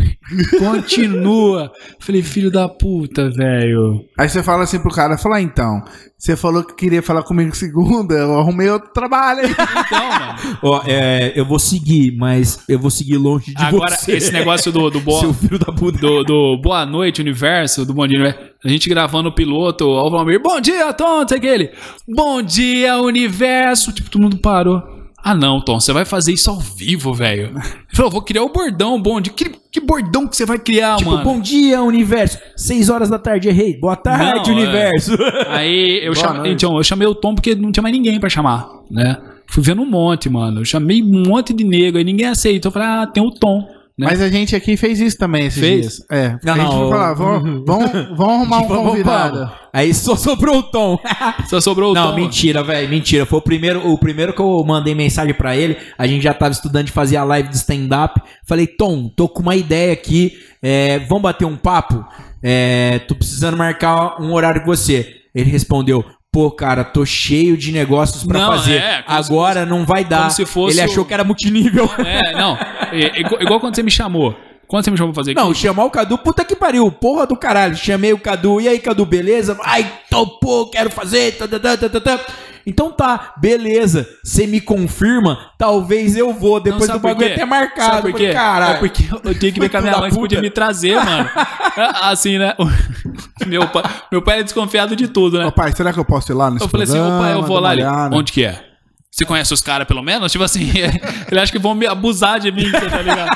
continua. 0.58 1.70
Falei, 2.00 2.22
filho 2.22 2.50
da 2.50 2.68
puta, 2.68 3.30
velho. 3.30 4.04
Aí 4.18 4.28
você 4.28 4.42
fala 4.42 4.64
assim 4.64 4.78
pro 4.80 4.90
cara, 4.90 5.16
fala, 5.16 5.40
então, 5.40 5.82
você 6.24 6.36
falou 6.36 6.64
que 6.64 6.74
queria 6.74 7.02
falar 7.02 7.22
comigo 7.22 7.54
segunda, 7.54 8.14
eu 8.14 8.38
arrumei 8.38 8.70
outro 8.70 8.88
trabalho. 8.94 9.42
Então, 9.44 10.08
mano. 10.08 10.58
Ó, 10.62 10.82
é, 10.86 11.34
eu 11.36 11.44
vou 11.44 11.58
seguir, 11.58 12.16
mas 12.16 12.60
eu 12.66 12.78
vou 12.78 12.90
seguir 12.90 13.18
longe 13.18 13.54
de 13.54 13.62
Agora, 13.62 13.94
você. 13.94 14.12
esse 14.12 14.32
negócio 14.32 14.72
do, 14.72 14.88
do, 14.88 15.00
boa, 15.00 15.20
Seu 15.20 15.34
filho 15.34 15.58
da 15.58 15.70
puta. 15.70 15.98
do, 15.98 16.24
do 16.24 16.56
Boa 16.56 16.86
Noite 16.86 17.20
Universo, 17.20 17.84
do 17.84 17.92
Bom 17.92 18.06
Dia 18.06 18.18
Universo, 18.18 18.50
a 18.64 18.68
gente 18.68 18.88
gravando 18.88 19.28
o 19.28 19.34
piloto, 19.34 19.86
ó, 19.86 20.06
o 20.06 20.10
Valmir, 20.10 20.40
bom 20.40 20.58
dia, 20.62 20.94
Tom, 20.94 21.20
não 21.20 21.28
sei 21.28 21.36
o 21.36 21.40
que 21.42 21.46
ele. 21.46 21.70
Bom 22.08 22.40
dia, 22.40 22.98
Universo. 22.98 23.92
Tipo, 23.92 24.08
todo 24.08 24.22
mundo 24.22 24.38
parou. 24.38 24.93
Ah, 25.26 25.34
não, 25.34 25.58
Tom, 25.60 25.80
você 25.80 25.90
vai 25.90 26.04
fazer 26.04 26.32
isso 26.32 26.50
ao 26.50 26.58
vivo, 26.60 27.14
velho. 27.14 27.46
Ele 27.56 27.62
falou, 27.94 28.12
vou 28.12 28.20
criar 28.20 28.42
o 28.42 28.50
bordão, 28.52 29.00
bom 29.00 29.18
dia. 29.20 29.32
Que, 29.32 29.50
que 29.72 29.80
bordão 29.80 30.28
que 30.28 30.36
você 30.36 30.44
vai 30.44 30.58
criar, 30.58 30.96
Tipo, 30.98 31.12
mano? 31.12 31.24
bom 31.24 31.40
dia, 31.40 31.82
universo. 31.82 32.38
Seis 32.54 32.90
horas 32.90 33.08
da 33.08 33.18
tarde, 33.18 33.48
errei. 33.48 33.74
Boa 33.80 33.96
tarde, 33.96 34.50
Não, 34.50 34.58
é. 34.58 34.62
universo. 34.62 35.12
Aí 35.48 36.00
eu, 36.04 36.12
Boa 36.12 36.26
chame- 36.26 36.38
noite. 36.40 36.52
então, 36.52 36.76
eu 36.76 36.84
chamei 36.84 37.08
o 37.08 37.14
Tom 37.14 37.34
porque 37.34 37.54
não 37.54 37.72
tinha 37.72 37.82
mais 37.82 37.94
ninguém 37.94 38.20
pra 38.20 38.28
chamar, 38.28 38.68
né? 38.90 39.16
Fui 39.46 39.62
vendo 39.62 39.80
um 39.82 39.86
monte, 39.90 40.28
mano. 40.28 40.60
Eu 40.60 40.64
chamei 40.66 41.02
um 41.02 41.22
monte 41.26 41.52
de 41.54 41.64
nego, 41.64 41.96
aí 41.98 42.04
ninguém 42.04 42.26
aceitou. 42.26 42.68
Eu 42.68 42.72
falei, 42.72 42.88
ah, 42.88 43.06
tem 43.06 43.22
o 43.22 43.30
Tom. 43.30 43.66
Né? 43.96 44.08
Mas 44.10 44.20
a 44.20 44.28
gente 44.28 44.56
aqui 44.56 44.76
fez 44.76 45.00
isso 45.00 45.16
também 45.16 45.46
esses 45.46 45.60
Fez? 45.60 45.80
dias. 45.82 46.06
É, 46.10 46.36
Não, 46.42 46.54
a 46.54 46.58
gente 46.58 46.68
não, 46.72 46.90
falar, 46.90 47.14
vamos, 47.14 47.62
vamos, 47.64 47.92
vamos 48.16 48.20
arrumar 48.20 48.58
um 48.62 48.66
Vamos, 48.68 48.90
convidado. 48.90 49.38
vamos. 49.38 49.52
Aí 49.72 49.94
só 49.94 50.16
sobrou 50.16 50.58
o 50.58 50.62
Tom. 50.64 50.98
Só 51.48 51.60
sobrou 51.60 51.92
o 51.92 51.94
Não, 51.94 52.10
Tom. 52.10 52.16
mentira, 52.16 52.62
velho, 52.64 52.88
mentira. 52.88 53.24
Foi 53.24 53.38
o 53.38 53.42
primeiro, 53.42 53.88
o 53.88 53.96
primeiro 53.96 54.32
que 54.32 54.40
eu 54.40 54.64
mandei 54.66 54.94
mensagem 54.96 55.32
pra 55.34 55.56
ele. 55.56 55.76
A 55.96 56.06
gente 56.08 56.22
já 56.22 56.34
tava 56.34 56.50
estudando 56.52 56.86
de 56.86 56.92
fazer 56.92 57.16
a 57.16 57.24
live 57.24 57.48
de 57.48 57.56
stand-up. 57.56 58.20
Falei, 58.46 58.66
Tom, 58.66 59.08
tô 59.08 59.28
com 59.28 59.42
uma 59.42 59.54
ideia 59.54 59.92
aqui. 59.92 60.32
é, 60.62 60.98
vamos 61.00 61.22
bater 61.22 61.44
um 61.44 61.56
papo? 61.56 62.04
É, 62.42 62.98
tô 63.06 63.14
precisando 63.14 63.56
marcar 63.56 64.20
um 64.20 64.32
horário 64.32 64.60
com 64.62 64.66
você. 64.66 65.08
Ele 65.34 65.50
respondeu. 65.50 66.04
Pô, 66.32 66.50
cara, 66.50 66.82
tô 66.82 67.06
cheio 67.06 67.56
de 67.56 67.70
negócios 67.70 68.24
pra 68.24 68.40
Não, 68.40 68.46
fazer. 68.56 68.78
é, 68.78 69.02
como 69.02 69.22
se 69.22 69.30
Agora 69.32 69.64
não 69.64 69.84
vai 69.86 70.04
dar. 70.04 70.28
Ele 70.68 70.80
achou 70.80 71.04
que 71.04 71.14
era 71.14 71.22
multinível. 71.22 71.88
É, 72.04 72.32
não. 72.36 72.58
É, 72.94 73.20
igual, 73.20 73.42
igual 73.42 73.60
quando 73.60 73.74
você 73.74 73.82
me 73.82 73.90
chamou. 73.90 74.34
Quando 74.66 74.84
você 74.84 74.90
me 74.90 74.96
chamou 74.96 75.12
pra 75.12 75.20
fazer 75.22 75.34
Não, 75.34 75.52
chamar 75.52 75.84
o 75.84 75.90
Cadu, 75.90 76.16
puta 76.16 76.44
que 76.44 76.56
pariu, 76.56 76.90
porra 76.90 77.26
do 77.26 77.36
caralho. 77.36 77.76
Chamei 77.76 78.12
o 78.12 78.18
Cadu, 78.18 78.60
e 78.60 78.68
aí, 78.68 78.78
Cadu, 78.78 79.04
beleza? 79.04 79.58
Ai, 79.62 79.90
topou, 80.10 80.70
quero 80.70 80.90
fazer. 80.90 81.36
tá, 81.36 81.46
tá, 81.46 82.00
tá. 82.00 82.20
Então 82.66 82.90
tá, 82.90 83.34
beleza. 83.36 84.08
Você 84.24 84.46
me 84.46 84.60
confirma, 84.60 85.50
talvez 85.58 86.16
eu 86.16 86.32
vou. 86.32 86.58
Depois 86.60 86.88
do 86.88 86.98
bagulho 86.98 87.30
até 87.32 87.44
marcado. 87.44 87.96
Sabe 87.96 88.10
por 88.10 88.18
quê? 88.18 88.32
Caralho. 88.32 88.76
É 88.76 88.78
porque 88.78 89.04
eu 89.22 89.38
tinha 89.38 89.52
que 89.52 89.60
ver 89.60 89.68
com 89.68 89.76
a 89.76 89.80
minha 89.82 89.98
mãe 89.98 90.10
se 90.10 90.18
podia 90.18 90.40
me 90.40 90.50
trazer, 90.50 90.96
mano. 90.96 91.28
Assim, 92.02 92.38
né? 92.38 92.54
Meu 93.46 93.66
pai, 93.68 93.82
meu 94.10 94.22
pai 94.22 94.40
é 94.40 94.42
desconfiado 94.42 94.96
de 94.96 95.08
tudo, 95.08 95.38
né? 95.38 95.44
Ô 95.46 95.52
pai, 95.52 95.72
será 95.72 95.92
que 95.92 95.98
eu 95.98 96.04
posso 96.04 96.32
ir 96.32 96.34
lá 96.34 96.50
nesse 96.50 96.64
Eu 96.64 96.68
falei 96.68 96.84
assim, 96.84 96.98
ô 96.98 97.18
pai, 97.18 97.34
eu 97.34 97.42
vou 97.42 97.58
lá 97.58 97.70
ali. 97.70 97.82
olhada? 97.82 98.16
Onde 98.16 98.32
que 98.32 98.44
é? 98.44 98.73
Você 99.14 99.24
conhece 99.24 99.54
os 99.54 99.60
caras, 99.60 99.86
pelo 99.86 100.02
menos? 100.02 100.32
Tipo 100.32 100.42
assim, 100.42 100.72
ele 101.30 101.38
acha 101.38 101.52
que 101.52 101.58
vão 101.58 101.72
me 101.72 101.86
abusar 101.86 102.40
de 102.40 102.50
mim, 102.50 102.68
tá 102.72 103.00
ligado? 103.00 103.30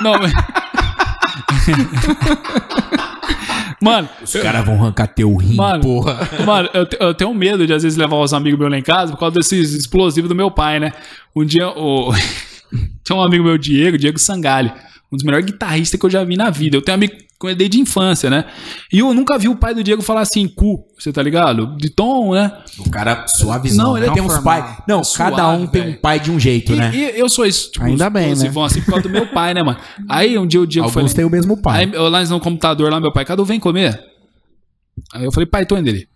Não, 0.00 0.12
mas... 0.20 0.32
Mano, 3.82 4.08
Os 4.22 4.32
caras 4.34 4.64
vão 4.64 4.76
arrancar 4.76 5.08
teu 5.08 5.34
rim, 5.34 5.56
Mano, 5.56 5.82
porra. 5.82 6.28
Mano, 6.46 6.68
eu, 6.72 6.86
te- 6.86 6.96
eu 7.00 7.12
tenho 7.12 7.34
medo 7.34 7.66
de 7.66 7.72
às 7.74 7.82
vezes 7.82 7.98
levar 7.98 8.16
os 8.18 8.32
amigos 8.32 8.56
meus 8.58 8.70
lá 8.70 8.78
em 8.78 8.82
casa 8.82 9.10
por 9.12 9.18
causa 9.18 9.34
desses 9.34 9.72
explosivos 9.74 10.28
do 10.28 10.34
meu 10.34 10.48
pai, 10.48 10.78
né? 10.78 10.92
Um 11.34 11.44
dia, 11.44 11.68
o... 11.68 12.12
tinha 13.04 13.18
um 13.18 13.20
amigo 13.20 13.42
meu, 13.42 13.58
Diego, 13.58 13.98
Diego 13.98 14.18
Sangalli, 14.18 14.70
um 15.12 15.16
dos 15.16 15.24
melhores 15.24 15.44
guitarristas 15.44 15.98
que 15.98 16.06
eu 16.06 16.10
já 16.10 16.22
vi 16.22 16.36
na 16.36 16.50
vida. 16.50 16.76
Eu 16.76 16.82
tenho 16.82 16.94
um 16.94 16.98
amigo 17.00 17.14
com 17.44 17.48
ele 17.50 17.56
desde 17.58 17.78
a 17.78 17.80
infância, 17.82 18.28
né? 18.30 18.44
E 18.92 18.98
eu 19.00 19.12
nunca 19.14 19.38
vi 19.38 19.48
o 19.48 19.56
pai 19.56 19.74
do 19.74 19.84
Diego 19.84 20.02
falar 20.02 20.22
assim, 20.22 20.48
cu, 20.48 20.84
você 20.98 21.12
tá 21.12 21.22
ligado? 21.22 21.76
De 21.76 21.90
tom, 21.90 22.34
né? 22.34 22.50
O 22.78 22.90
cara 22.90 23.26
suavizão. 23.26 23.88
Não, 23.90 23.98
ele 23.98 24.10
tem 24.10 24.22
uns 24.22 24.38
pais. 24.38 24.64
Não, 24.88 25.00
É 25.00 25.02
cada 25.16 25.36
suave, 25.36 25.62
um 25.62 25.66
tem 25.66 25.82
velho. 25.82 25.94
um 25.94 26.00
pai 26.00 26.18
de 26.20 26.30
um 26.30 26.40
jeito, 26.40 26.72
E, 26.72 26.76
né? 26.76 26.90
e 26.94 27.18
eu 27.20 27.28
sou 27.28 27.44
isso, 27.46 27.70
tipo, 27.70 27.84
Ainda 27.84 28.08
bem, 28.10 28.22
né? 28.26 28.32
explosivão, 28.32 28.64
assim 28.64 28.80
por 28.80 28.86
causa 28.92 29.02
do 29.02 29.10
meu 29.10 29.26
pai, 29.26 29.54
né, 29.54 29.62
mano? 29.62 29.78
Aí 30.08 30.36
um 30.38 30.46
dia 30.46 30.60
o 30.60 30.66
Diego 30.66 30.86
Alguns 30.88 31.12
foi. 31.12 31.16
têm 31.16 31.24
o 31.24 31.30
mesmo 31.30 31.60
pai. 31.60 31.84
Aí 31.84 31.92
eu 31.92 32.08
lá 32.08 32.24
no 32.24 32.40
computador, 32.40 32.90
lá, 32.90 32.98
meu 33.00 33.12
pai, 33.12 33.24
Cadu, 33.24 33.44
vem 33.44 33.60
comer. 33.60 34.00
Aí 35.12 35.24
eu 35.24 35.32
falei, 35.32 35.46
pai, 35.48 35.66
tô 35.66 35.76
indo 35.76 35.88
ele. 35.88 36.06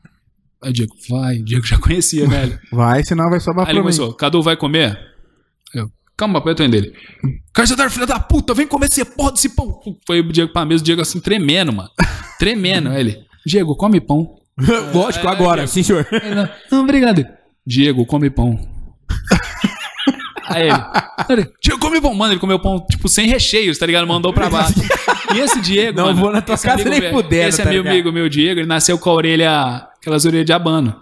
Aí 0.62 0.70
o 0.70 0.72
Diego, 0.72 0.92
vai, 1.08 1.36
o 1.36 1.44
Diego 1.44 1.66
já 1.66 1.78
conhecia, 1.78 2.26
velho. 2.28 2.58
Vai, 2.72 3.04
senão 3.04 3.28
vai 3.30 3.38
sobrar 3.40 3.66
Aí 3.66 3.72
ele 3.72 3.78
mim. 3.78 3.82
começou, 3.84 4.12
Cadu, 4.14 4.42
vai 4.42 4.56
comer? 4.56 4.98
Eu, 5.74 5.88
calma, 6.18 6.34
papai, 6.40 6.52
eu 6.52 6.56
tô 6.56 6.64
indo 6.64 6.76
ele. 6.76 6.92
Carcedário, 7.54 7.90
filha 7.92 8.04
da 8.06 8.18
puta, 8.20 8.52
vem 8.52 8.66
comer 8.66 8.88
esse 8.90 9.04
porra 9.04 9.32
desse 9.32 9.48
pão. 9.50 9.80
Foi 10.06 10.20
o 10.20 10.32
Diego 10.32 10.52
pra 10.52 10.64
mesa, 10.66 10.82
o 10.82 10.84
Diego 10.84 11.00
assim, 11.00 11.20
tremendo, 11.20 11.72
mano. 11.72 11.88
Tremendo. 12.38 12.90
Aí 12.90 13.00
ele, 13.00 13.18
Diego, 13.46 13.74
come 13.76 14.00
pão. 14.00 14.34
Lógico, 14.92 15.28
agora, 15.28 15.66
sim, 15.66 15.82
senhor. 15.82 16.06
Ele, 16.10 16.34
não, 16.70 16.82
obrigado. 16.82 17.24
Diego, 17.66 18.04
come 18.04 18.28
pão. 18.28 18.58
Aí 20.48 20.62
ele, 20.68 20.72
ele, 21.42 21.50
Diego, 21.62 21.78
come 21.78 22.00
pão. 22.00 22.14
Mano, 22.14 22.32
ele 22.32 22.40
comeu 22.40 22.58
pão, 22.58 22.84
tipo, 22.90 23.08
sem 23.08 23.26
recheios, 23.28 23.76
tá 23.78 23.84
ligado? 23.86 24.06
Mandou 24.06 24.32
pra 24.32 24.48
baixo. 24.48 24.74
E 25.34 25.38
esse 25.38 25.60
Diego, 25.60 25.98
Não 25.98 26.06
mano, 26.06 26.18
vou 26.20 26.32
na 26.32 26.40
tua 26.40 26.54
esse 26.54 26.64
casa 26.64 26.76
amigo 26.80 26.90
nem 26.90 27.00
meu- 27.00 27.10
fudendo, 27.10 27.48
Esse 27.48 27.62
tá 27.62 27.68
amigo, 27.68 27.86
amigo 27.88 28.10
meu, 28.12 28.28
Diego, 28.28 28.60
ele 28.60 28.66
nasceu 28.66 28.98
com 28.98 29.10
a 29.10 29.12
orelha, 29.12 29.86
aquelas 30.00 30.24
orelhas 30.24 30.46
de 30.46 30.52
abano. 30.52 30.96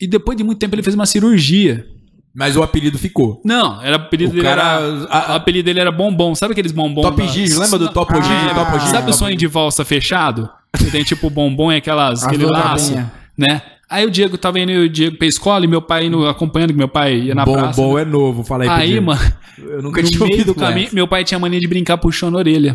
E 0.00 0.06
depois 0.06 0.36
de 0.36 0.44
muito 0.44 0.58
tempo 0.58 0.74
ele 0.74 0.82
fez 0.82 0.94
uma 0.94 1.06
cirurgia. 1.06 1.86
Mas 2.34 2.56
o 2.56 2.62
apelido 2.62 2.98
ficou. 2.98 3.42
Não, 3.44 3.82
era 3.82 3.92
o 3.98 4.00
apelido 4.00 4.30
O 4.32 4.34
dele 4.34 4.46
cara- 4.48 4.62
era. 4.62 5.06
a- 5.10 5.32
o 5.32 5.36
apelido 5.36 5.66
dele 5.66 5.80
era 5.80 5.92
bombom. 5.92 6.34
Sabe 6.34 6.52
aqueles 6.52 6.72
bombom? 6.72 7.02
Top 7.02 7.16
da- 7.20 7.26
Gigi, 7.28 7.58
lembra 7.58 7.78
do 7.78 7.88
Top 7.92 8.10
Ah, 8.14 8.20
Gigi? 8.22 8.54
Top 8.54 8.78
Gigi? 8.78 8.90
Sabe 8.90 9.10
o 9.10 9.14
sonho 9.14 9.36
de 9.36 9.46
valsa 9.46 9.84
fechado? 9.84 10.48
Que 10.78 10.90
tem 10.90 11.04
tipo 11.04 11.28
bombom 11.28 11.70
e 11.70 11.76
aquelas, 11.76 12.22
As 12.22 12.28
aquele 12.28 12.46
laço, 12.46 12.94
né? 13.36 13.60
Aí 13.90 14.06
o 14.06 14.10
Diego 14.10 14.38
tava 14.38 14.58
indo 14.58 14.72
o 14.72 14.88
Diego 14.88 15.18
pra 15.18 15.26
escola 15.26 15.66
e 15.66 15.68
meu 15.68 15.82
pai 15.82 16.06
indo 16.06 16.26
acompanhando, 16.26 16.70
que 16.72 16.78
meu 16.78 16.88
pai 16.88 17.14
ia 17.18 17.34
na 17.34 17.44
bom, 17.44 17.52
praça. 17.52 17.78
bom 17.82 17.98
é 17.98 18.04
novo, 18.06 18.42
fala 18.42 18.64
aí. 18.64 18.68
pro 18.70 18.78
Aí, 18.78 18.88
Diego. 18.92 19.06
mano, 19.06 19.20
Eu 19.58 19.82
nunca 19.82 20.00
no 20.00 20.08
tinha 20.08 20.20
meio 20.20 20.32
ouvido 20.32 20.54
do 20.54 20.58
caminho, 20.58 20.86
essa. 20.86 20.94
meu 20.94 21.06
pai 21.06 21.24
tinha 21.24 21.38
mania 21.38 21.60
de 21.60 21.68
brincar 21.68 21.98
puxando 21.98 22.36
a 22.36 22.38
orelha. 22.38 22.74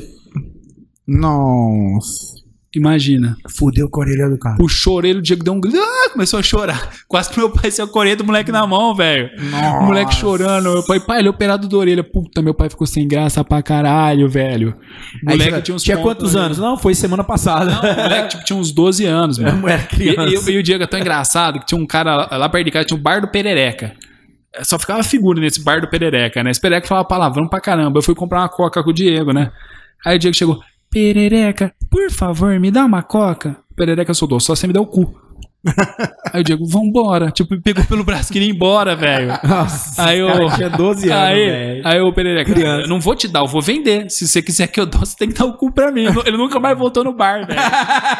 Nossa. 1.07 2.36
Imagina. 2.77 3.35
Fudeu 3.49 3.89
com 3.89 4.01
a 4.01 4.05
orelha 4.05 4.29
do 4.29 4.37
cara. 4.37 4.55
Puxou 4.57 4.93
a 4.93 4.97
orelha, 4.97 5.19
o 5.19 5.21
Diego 5.21 5.43
deu 5.43 5.53
um 5.53 5.59
grito. 5.59 5.77
Ah, 5.79 6.09
começou 6.11 6.39
a 6.39 6.43
chorar. 6.43 6.91
Quase 7.07 7.29
que 7.29 7.37
meu 7.37 7.49
pai 7.49 7.71
saiu 7.71 7.87
correndo, 7.87 8.21
o 8.21 8.25
moleque 8.25 8.51
na 8.51 8.65
mão, 8.67 8.93
velho. 8.95 9.29
O 9.81 9.85
moleque 9.85 10.13
chorando. 10.15 10.71
Meu 10.73 10.83
pai, 10.85 10.99
pai, 10.99 11.19
ele 11.19 11.27
é 11.27 11.31
operado 11.31 11.67
da 11.67 11.77
orelha. 11.77 12.03
Puta, 12.03 12.41
meu 12.41 12.53
pai 12.53 12.69
ficou 12.69 12.85
sem 12.87 13.07
graça 13.07 13.43
pra 13.43 13.61
caralho, 13.61 14.29
velho. 14.29 14.75
O 15.23 15.29
moleque 15.29 15.49
tinha, 15.51 15.61
tinha 15.61 15.75
uns 15.75 15.83
tinha 15.83 15.97
quantos 15.97 16.35
anos? 16.35 16.57
Não, 16.57 16.77
foi 16.77 16.93
semana 16.93 17.23
passada. 17.23 17.71
Não, 17.71 17.81
o 17.81 17.95
moleque 18.03 18.29
tipo, 18.29 18.45
tinha 18.45 18.57
uns 18.59 18.71
12 18.71 19.05
anos, 19.05 19.39
mano. 19.39 19.67
Era 19.67 19.81
E, 19.81 19.87
criança. 19.87 20.51
e- 20.51 20.53
e 20.53 20.57
o 20.57 20.63
Diego 20.63 20.83
é 20.83 20.87
tão 20.87 20.99
engraçado 20.99 21.59
que 21.59 21.65
tinha 21.65 21.79
um 21.81 21.85
cara 21.87 22.15
lá, 22.15 22.37
lá 22.37 22.49
perto 22.49 22.65
de 22.65 22.71
casa, 22.71 22.85
tinha 22.85 22.97
um 22.97 23.01
bar 23.01 23.19
do 23.21 23.27
Perereca. 23.27 23.93
só 24.63 24.77
ficava 24.79 25.03
figura 25.03 25.39
nesse 25.39 25.63
bar 25.63 25.81
do 25.81 25.87
Perereca, 25.87 26.43
né? 26.43 26.51
Esse 26.51 26.59
Perereca 26.61 26.87
falava 26.87 27.07
palavrão 27.07 27.47
pra 27.47 27.59
caramba. 27.61 27.99
Eu 27.99 28.03
fui 28.03 28.15
comprar 28.15 28.39
uma 28.41 28.49
coca 28.49 28.83
com 28.83 28.89
o 28.89 28.93
Diego, 28.93 29.31
né? 29.31 29.51
Aí 30.05 30.15
o 30.15 30.19
Diego 30.19 30.35
chegou, 30.35 30.59
Perereca, 30.89 31.73
por 31.89 32.09
favor, 32.11 32.59
me 32.59 32.71
dá 32.71 32.85
uma 32.85 33.03
coca. 33.03 33.57
Perereca 33.75 34.13
soldou, 34.13 34.39
só 34.39 34.55
você 34.55 34.67
me 34.67 34.73
dá 34.73 34.81
o 34.81 34.85
cu. 34.87 35.13
Aí 36.31 36.41
o 36.41 36.43
Diego, 36.43 36.65
vambora. 36.65 37.29
Tipo, 37.29 37.55
me 37.55 37.61
pegou 37.61 37.83
pelo 37.83 38.03
braço, 38.03 38.31
queria 38.31 38.47
ir 38.47 38.51
embora, 38.55 38.95
velho. 38.95 39.37
Nossa, 39.43 40.01
Aí 40.05 40.19
eu- 40.19 40.27
cara 40.27 40.49
tinha 40.51 40.69
12 40.69 41.09
anos, 41.11 41.23
Aí, 41.23 41.81
aí 41.83 41.99
o 41.99 42.13
Perereca, 42.13 42.53
Criança. 42.53 42.83
eu 42.83 42.87
não 42.87 43.01
vou 43.01 43.15
te 43.15 43.27
dar, 43.27 43.41
eu 43.41 43.47
vou 43.47 43.61
vender. 43.61 44.09
Se 44.09 44.25
você 44.27 44.41
quiser 44.41 44.67
que 44.67 44.79
eu 44.79 44.85
dou, 44.85 45.01
você 45.01 45.15
tem 45.17 45.27
que 45.27 45.33
dar 45.37 45.45
o 45.45 45.53
cu 45.57 45.71
pra 45.71 45.91
mim. 45.91 46.05
Ele 46.25 46.37
nunca 46.37 46.59
mais 46.59 46.77
voltou 46.77 47.03
no 47.03 47.11
bar, 47.11 47.45
velho. 47.45 47.59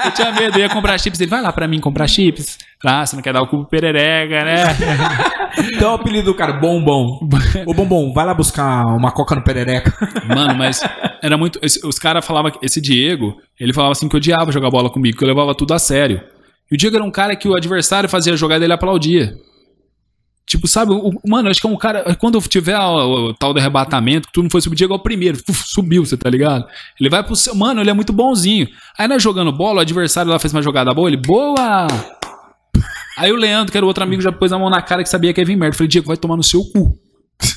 Eu 0.06 0.12
tinha 0.12 0.32
medo, 0.34 0.58
eu 0.58 0.64
ia 0.64 0.70
comprar 0.70 0.98
chips. 1.00 1.20
Ele 1.22 1.30
vai 1.30 1.42
lá 1.42 1.54
pra 1.54 1.68
mim 1.68 1.80
comprar 1.80 2.08
chips. 2.08 2.58
Ah, 2.86 3.06
você 3.06 3.16
não 3.16 3.24
quer 3.24 3.34
dar 3.34 3.42
o 3.42 3.48
cu 3.48 3.58
pro 3.60 3.66
Perereca, 3.68 4.44
né? 4.44 4.64
Então 5.74 5.92
o 5.94 5.96
apelido 5.96 6.26
do 6.26 6.36
cara, 6.36 6.54
Bombom. 6.54 7.20
Ô, 7.66 7.74
Bombom, 7.74 8.14
vai 8.14 8.26
lá 8.26 8.34
buscar 8.34 8.84
uma 8.86 9.12
coca 9.12 9.34
no 9.36 9.44
perereca. 9.44 9.92
Mano, 10.28 10.54
mas 10.56 10.82
era 11.22 11.38
muito. 11.38 11.60
esse- 11.62 11.86
os 11.86 11.98
caras 12.00 12.26
falavam 12.26 12.52
esse 12.62 12.80
Diego, 12.82 13.38
ele 13.60 13.74
falava 13.74 13.92
assim 13.92 14.08
que 14.10 14.16
odiava 14.16 14.52
jogar 14.52 14.70
bola 14.70 14.90
comigo, 14.90 15.18
que 15.18 15.24
eu 15.24 15.28
levava 15.28 15.54
tudo 15.56 15.74
a 15.74 15.80
sério. 15.80 16.22
E 16.72 16.76
o 16.76 16.78
Diego 16.78 16.96
era 16.96 17.04
um 17.06 17.12
cara 17.12 17.36
que 17.36 17.48
o 17.48 17.56
adversário 17.56 18.10
fazia 18.10 18.34
a 18.34 18.36
jogada 18.36 18.64
e 18.64 18.66
ele 18.66 18.74
aplaudia. 18.74 19.36
Tipo, 20.46 20.66
sabe, 20.66 20.94
o, 20.94 21.12
mano, 21.28 21.50
acho 21.50 21.60
que 21.60 21.68
é 21.68 21.70
um 21.70 21.76
cara. 21.78 22.16
Quando 22.16 22.40
tiver 22.42 22.78
o, 22.80 23.30
o 23.30 23.34
tal 23.34 23.54
do 23.54 23.60
arrebatamento, 23.60 24.28
que 24.28 24.34
tu 24.34 24.42
não 24.42 24.50
foi 24.50 24.62
subir, 24.62 24.76
o 24.76 24.78
Diego 24.78 24.94
é 24.94 24.96
o 24.96 25.00
primeiro. 25.00 25.38
Uf, 25.50 25.64
subiu, 25.68 26.06
você 26.06 26.16
tá 26.16 26.30
ligado? 26.30 26.66
Ele 27.00 27.10
vai 27.10 27.22
pro 27.22 27.36
seu. 27.36 27.54
Mano, 27.54 27.82
ele 27.82 27.90
é 27.90 27.94
muito 27.94 28.14
bonzinho. 28.14 28.68
Aí 28.98 29.08
nós 29.10 29.22
jogando 29.22 29.52
bola, 29.52 29.80
o 29.80 29.82
adversário 29.82 30.32
lá 30.32 30.40
fez 30.40 30.54
uma 30.54 30.62
jogada 30.62 30.94
boa, 30.94 31.10
ele, 31.10 31.18
boa! 31.18 31.88
Aí 33.18 33.32
o 33.32 33.36
Leandro, 33.36 33.72
que 33.72 33.78
era 33.78 33.86
o 33.86 33.88
outro 33.88 34.04
amigo, 34.04 34.22
já 34.22 34.32
pôs 34.32 34.54
a 34.54 34.60
mão 34.60 34.70
na 34.70 34.82
cara 34.82 35.04
que 35.04 35.10
sabia 35.10 35.34
que 35.34 35.42
ia 35.42 35.46
vir 35.46 35.56
merda. 35.58 35.74
Eu 35.74 35.78
falei, 35.78 35.88
Diego, 35.90 36.08
vai 36.08 36.16
tomar 36.18 36.38
no 36.38 36.44
seu 36.44 36.64
cu. 36.64 36.98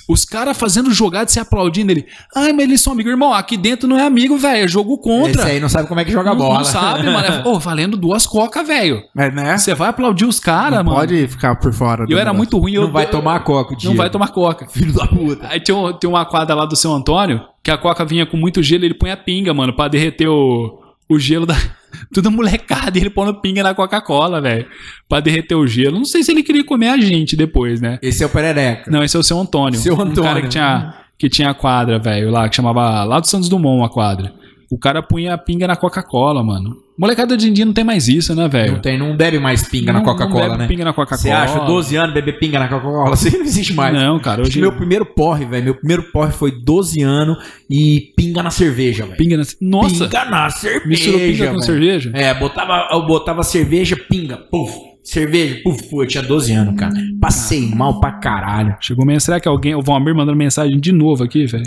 Os 0.08 0.24
caras 0.24 0.58
fazendo 0.58 0.92
jogada 0.92 1.30
e 1.30 1.32
se 1.32 1.38
aplaudindo 1.40 1.92
ele. 1.92 2.04
Ai, 2.34 2.52
mas 2.52 2.64
eles 2.64 2.80
são 2.80 2.92
amigos. 2.92 3.10
Irmão, 3.12 3.32
aqui 3.32 3.56
dentro 3.56 3.88
não 3.88 3.96
é 3.98 4.04
amigo, 4.04 4.36
velho. 4.36 4.64
É 4.64 4.68
jogo 4.68 4.98
contra. 4.98 5.42
Esse 5.42 5.50
aí 5.52 5.60
não 5.60 5.68
sabe 5.68 5.88
como 5.88 6.00
é 6.00 6.04
que 6.04 6.10
joga 6.12 6.30
não, 6.30 6.36
bola. 6.36 6.58
não 6.58 6.64
sabe, 6.64 7.04
mano. 7.06 7.26
É, 7.26 7.42
Ô, 7.48 7.58
valendo 7.58 7.96
duas 7.96 8.26
cocas, 8.26 8.66
velho. 8.66 9.02
É, 9.16 9.30
né? 9.30 9.56
Você 9.56 9.74
vai 9.74 9.88
aplaudir 9.88 10.24
os 10.24 10.40
caras, 10.40 10.78
Não 10.78 10.84
mano. 10.84 10.96
pode 10.98 11.28
ficar 11.28 11.54
por 11.56 11.72
fora. 11.72 12.04
Eu 12.08 12.18
era 12.18 12.32
muito 12.32 12.58
ruim. 12.58 12.74
Não 12.74 12.82
eu, 12.82 12.90
vai 12.92 13.06
tomar 13.08 13.40
coca, 13.44 13.74
o 13.74 13.76
Não 13.84 13.94
vai 13.94 14.10
tomar 14.10 14.28
coca. 14.28 14.66
Filho 14.68 14.92
da 14.92 15.06
puta. 15.06 15.46
Aí 15.48 15.60
tinha, 15.60 15.76
um- 15.76 15.92
tem 15.92 16.10
uma 16.10 16.24
quadra 16.26 16.54
lá 16.54 16.66
do 16.66 16.74
seu 16.76 16.92
Antônio, 16.92 17.40
que 17.62 17.70
a 17.70 17.78
coca 17.78 18.04
vinha 18.04 18.26
com 18.26 18.36
muito 18.36 18.62
gelo, 18.62 18.84
ele 18.84 18.94
põe 18.94 19.10
a 19.12 19.16
pinga, 19.16 19.54
mano, 19.54 19.72
pra 19.72 19.86
derreter 19.88 20.26
o, 20.28 20.79
o 21.10 21.18
gelo 21.18 21.44
da. 21.44 21.56
Tudo 22.14 22.30
molecada, 22.30 22.96
ele 22.98 23.10
pondo 23.10 23.34
pinga 23.40 23.62
na 23.62 23.74
Coca-Cola, 23.74 24.40
velho. 24.40 24.66
Pra 25.08 25.20
derreter 25.20 25.54
o 25.56 25.66
gelo. 25.66 25.98
Não 25.98 26.04
sei 26.04 26.22
se 26.22 26.30
ele 26.30 26.42
queria 26.42 26.64
comer 26.64 26.88
a 26.88 26.96
gente 26.98 27.36
depois, 27.36 27.80
né? 27.80 27.98
Esse 28.00 28.22
é 28.22 28.26
o 28.26 28.30
perereca. 28.30 28.90
Não, 28.90 29.02
esse 29.02 29.16
é 29.16 29.20
o 29.20 29.22
seu 29.22 29.38
Antônio. 29.38 29.78
Seu 29.78 29.94
Um 29.96 30.00
Antônio. 30.02 30.22
cara 30.22 30.40
que 30.42 30.48
tinha, 30.48 30.94
que 31.18 31.28
tinha 31.28 31.50
a 31.50 31.54
quadra, 31.54 31.98
velho, 31.98 32.30
lá, 32.30 32.48
que 32.48 32.54
chamava. 32.56 33.02
Lá 33.04 33.18
do 33.20 33.26
Santos 33.26 33.48
Dumont 33.48 33.84
a 33.84 33.88
quadra. 33.88 34.32
O 34.70 34.78
cara 34.78 35.02
punha 35.02 35.34
a 35.34 35.38
pinga 35.38 35.66
na 35.66 35.74
Coca-Cola, 35.76 36.44
mano. 36.44 36.76
Molecada 37.00 37.34
de 37.34 37.50
dia 37.50 37.64
não 37.64 37.72
tem 37.72 37.82
mais 37.82 38.08
isso, 38.08 38.34
né, 38.34 38.46
velho? 38.46 38.74
Não, 38.74 38.80
tem, 38.82 38.98
não 38.98 39.16
bebe 39.16 39.38
mais 39.38 39.66
pinga 39.66 39.86
na 39.90 40.00
Não- 40.00 40.04
não 40.06 40.12
Coca-Cola, 40.12 40.48
bebe 40.48 40.58
né? 40.58 40.66
pinga 40.68 40.84
na 40.84 40.92
Coca-Cola. 40.92 41.18
Você 41.18 41.30
acha 41.30 41.60
12 41.60 41.96
anos 41.96 42.12
beber 42.12 42.38
pinga 42.38 42.58
na 42.58 42.68
Coca-Cola? 42.68 43.14
Isso 43.16 43.38
não 43.38 43.44
existe 43.46 43.72
mais. 43.72 43.94
Não, 43.94 44.20
cara, 44.20 44.42
hoje. 44.42 44.60
meu 44.60 44.70
primeiro 44.70 45.06
porre, 45.06 45.46
velho. 45.46 45.64
Meu 45.64 45.74
primeiro 45.76 46.02
porre 46.12 46.30
foi 46.30 46.50
12 46.62 47.00
anos 47.00 47.38
e 47.70 48.12
pinga 48.14 48.42
na 48.42 48.50
cerveja, 48.50 49.06
velho. 49.06 49.16
Pinga 49.16 49.38
na... 49.38 49.44
Nossa! 49.62 50.04
Pinga 50.08 50.24
na 50.26 50.50
cerveja. 50.50 50.86
Misturou 50.86 51.20
pinga 51.20 51.44
com 51.46 51.50
velho. 51.52 51.62
cerveja? 51.62 52.10
É, 52.14 52.34
botava, 52.34 52.88
eu 52.92 53.06
botava 53.06 53.42
cerveja, 53.42 53.96
pinga, 53.96 54.36
puf. 54.36 54.74
Cerveja, 55.02 55.58
puf, 55.64 55.82
puf. 55.84 56.02
Eu 56.02 56.06
tinha 56.06 56.22
12 56.22 56.52
anos, 56.52 56.74
cara. 56.78 56.92
Passei 57.18 57.66
mal 57.74 57.98
pra 57.98 58.12
caralho. 58.12 58.76
Chegou 58.78 59.06
mensagem. 59.06 59.20
Será 59.24 59.40
que 59.40 59.48
alguém. 59.48 59.74
O 59.74 59.80
Valmir 59.80 60.14
mandando 60.14 60.36
mensagem 60.36 60.78
de 60.78 60.92
novo 60.92 61.24
aqui, 61.24 61.46
velho? 61.46 61.64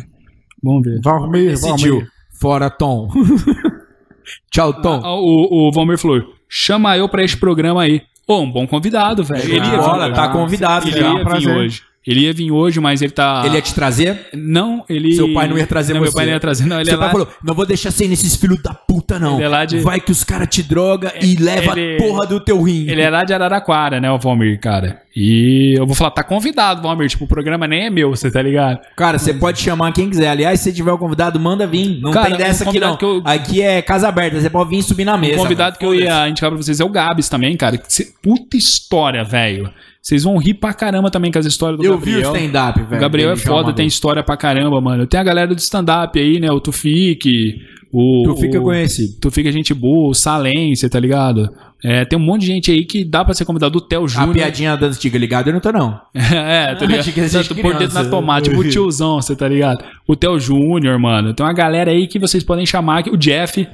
Vamos 0.62 0.84
ver. 0.84 1.02
Valmir, 1.04 1.50
Decidiu. 1.50 1.94
Valmir. 1.96 2.08
Fora, 2.40 2.70
Tom. 2.70 3.10
Tchau, 4.52 4.74
Tom. 4.82 5.02
Ah, 5.04 5.16
o, 5.16 5.68
o 5.68 5.72
Valmir 5.72 5.98
falou: 5.98 6.22
chama 6.50 6.98
eu 6.98 7.08
pra 7.10 7.24
este 7.24 7.38
programa 7.38 7.82
aí. 7.84 8.02
Ô, 8.28 8.40
um 8.40 8.50
bom 8.52 8.66
convidado, 8.66 9.24
velho. 9.24 9.44
Ele 9.44 9.56
ia 9.56 9.64
vir 9.64 10.14
tá 10.14 10.24
hoje. 10.24 10.32
convidado 10.32 10.88
Ele 10.88 11.00
já. 11.00 11.08
ia 11.12 11.16
vir 11.18 11.24
prazer. 11.24 11.58
hoje. 11.58 11.82
Ele 12.06 12.22
ia 12.22 12.34
vir 12.34 12.52
hoje, 12.52 12.80
mas 12.82 13.02
ele 13.02 13.12
tá. 13.14 13.44
Ele 13.46 13.56
ia 13.56 13.62
te 13.62 13.74
trazer? 13.74 14.28
Não, 14.34 14.84
ele. 14.90 15.14
Seu 15.14 15.34
pai 15.34 15.48
não 15.48 15.58
ia 15.58 15.66
trazer 15.66 15.94
não, 15.94 16.02
você. 16.02 16.06
Meu 16.08 16.14
pai 16.14 16.26
não 16.26 16.34
ia 16.34 16.40
trazer, 16.40 16.66
não. 16.66 16.76
Ele 16.82 16.86
Seu 16.90 16.96
é 16.96 16.98
pai 16.98 17.08
lá... 17.08 17.12
falou, 17.14 17.28
não 17.44 17.54
vou 17.54 17.66
deixar 17.66 17.92
sem 17.92 18.10
nesses 18.10 18.36
filhos 18.36 18.62
da 18.62 18.74
puta, 18.74 19.18
não. 19.18 19.36
Ele 19.36 19.44
é 19.46 19.48
lá 19.48 19.64
de- 19.64 19.80
Vai 19.80 20.02
que 20.02 20.12
os 20.12 20.22
caras 20.24 20.48
te 20.50 20.62
droga 20.62 21.14
e 21.22 21.36
leva 21.36 21.80
ele- 21.80 21.96
a 21.96 22.06
porra 22.06 22.26
do 22.28 22.40
teu 22.42 22.62
rim. 22.62 22.90
Ele 22.90 23.02
é 23.02 23.10
lá 23.10 23.24
de 23.24 23.34
Araraquara, 23.34 24.02
né, 24.02 24.12
o 24.12 24.18
Valmir, 24.20 24.60
cara. 24.60 25.02
E 25.16 25.76
eu 25.78 25.86
vou 25.86 25.96
falar, 25.96 26.12
tá 26.12 26.24
convidado, 26.24 26.82
Valmir. 26.82 27.08
Tipo, 27.08 27.24
o 27.24 27.28
programa 27.28 27.68
nem 27.68 27.86
é 27.86 27.90
meu, 27.90 28.10
você 28.10 28.30
tá 28.30 28.42
ligado? 28.42 28.80
Cara, 28.98 29.18
você 29.18 29.34
pode 29.34 29.62
chamar 29.62 29.94
quem 29.94 30.10
quiser. 30.10 30.28
Aliás, 30.28 30.60
se 30.60 30.74
tiver 30.74 30.92
um 30.92 30.98
convidado, 30.98 31.40
manda 31.40 31.66
vir. 31.66 32.02
Não 32.02 32.12
Cara, 32.12 32.30
tem 32.30 32.38
dessa 32.38 32.66
um 32.66 32.70
aqui, 32.70 32.80
não. 32.80 32.98
eu- 33.02 33.22
Aqui 33.24 33.62
é 33.62 33.82
casa 33.82 34.10
aberta. 34.10 34.42
Você 34.42 34.50
pode 34.50 34.70
vir 34.70 34.84
subir 34.84 35.06
na 35.06 35.18
mesa. 35.18 35.36
O 35.36 35.44
convidado 35.44 35.78
que 35.78 35.86
eu 35.86 35.96
ia 35.96 36.28
indicar 36.28 36.50
pra 36.50 36.58
vocês 36.58 36.80
é 36.82 36.84
o 36.84 36.90
Gabs 36.90 37.30
também, 37.30 37.56
cara. 37.56 37.80
Puta 38.22 38.58
história, 38.58 39.24
velho. 39.24 39.72
Vocês 40.04 40.26
vão 40.26 40.38
rir 40.38 40.56
pra 40.56 40.74
caramba 40.74 41.10
também 41.10 41.32
com 41.32 41.40
as 41.40 41.46
histórias 41.46 41.80
do 41.80 41.86
Eu 41.86 41.98
vi 41.98 42.12
Gabriel. 42.12 42.34
o 42.34 42.36
stand-up, 42.36 42.82
velho. 42.82 42.98
O 42.98 43.00
Gabriel 43.00 43.32
é 43.32 43.38
foda, 43.38 43.72
tem 43.72 43.86
vez. 43.86 43.94
história 43.94 44.22
pra 44.22 44.36
caramba, 44.36 44.82
mano. 44.82 45.08
Tem 45.08 45.18
a 45.18 45.24
galera 45.24 45.56
do 45.56 45.58
stand-up 45.58 46.20
aí, 46.20 46.42
né? 46.42 46.52
O 46.52 46.60
Tufik, 46.60 47.56
o. 47.90 48.24
Tu 48.26 48.36
fica 48.36 48.60
o, 48.60 48.64
conhecido. 48.64 49.18
Tufik 49.22 49.48
é 49.48 49.52
gente 49.54 49.74
boa, 49.74 50.10
o 50.10 50.14
Salência, 50.14 50.90
tá 50.90 51.00
ligado? 51.00 51.50
É, 51.82 52.04
tem 52.04 52.20
um 52.20 52.22
monte 52.22 52.42
de 52.42 52.48
gente 52.48 52.70
aí 52.70 52.84
que 52.84 53.06
dá 53.06 53.24
pra 53.24 53.34
ser 53.34 53.46
convidado. 53.46 53.78
O 53.78 53.82
Theo 53.82 54.04
A 54.04 54.08
Júnior. 54.08 54.34
piadinha 54.34 54.76
da 54.76 54.88
antiga 54.88 55.18
ligado, 55.18 55.48
eu 55.48 55.54
não 55.54 55.62
tô, 55.62 55.72
não. 55.72 55.98
é, 56.14 56.76
tá 56.76 56.86
ligado? 56.86 57.32
Tanto 57.32 57.56
por 57.56 57.74
dentro 57.78 57.96
na 57.96 58.04
tomate, 58.04 58.50
tipo 58.50 58.62
o 58.62 58.70
tiozão, 58.70 59.22
você 59.22 59.38
tá 59.38 59.48
ligado? 59.48 59.86
O 60.06 60.18
Theo 60.18 60.38
Júnior, 60.38 61.00
mano. 61.00 61.34
Tem 61.34 61.46
uma 61.46 61.54
galera 61.54 61.92
aí 61.92 62.08
que 62.08 62.20
vocês 62.20 62.44
podem 62.44 62.66
chamar, 62.66 63.06
o 63.08 63.16
Jeff. 63.16 63.66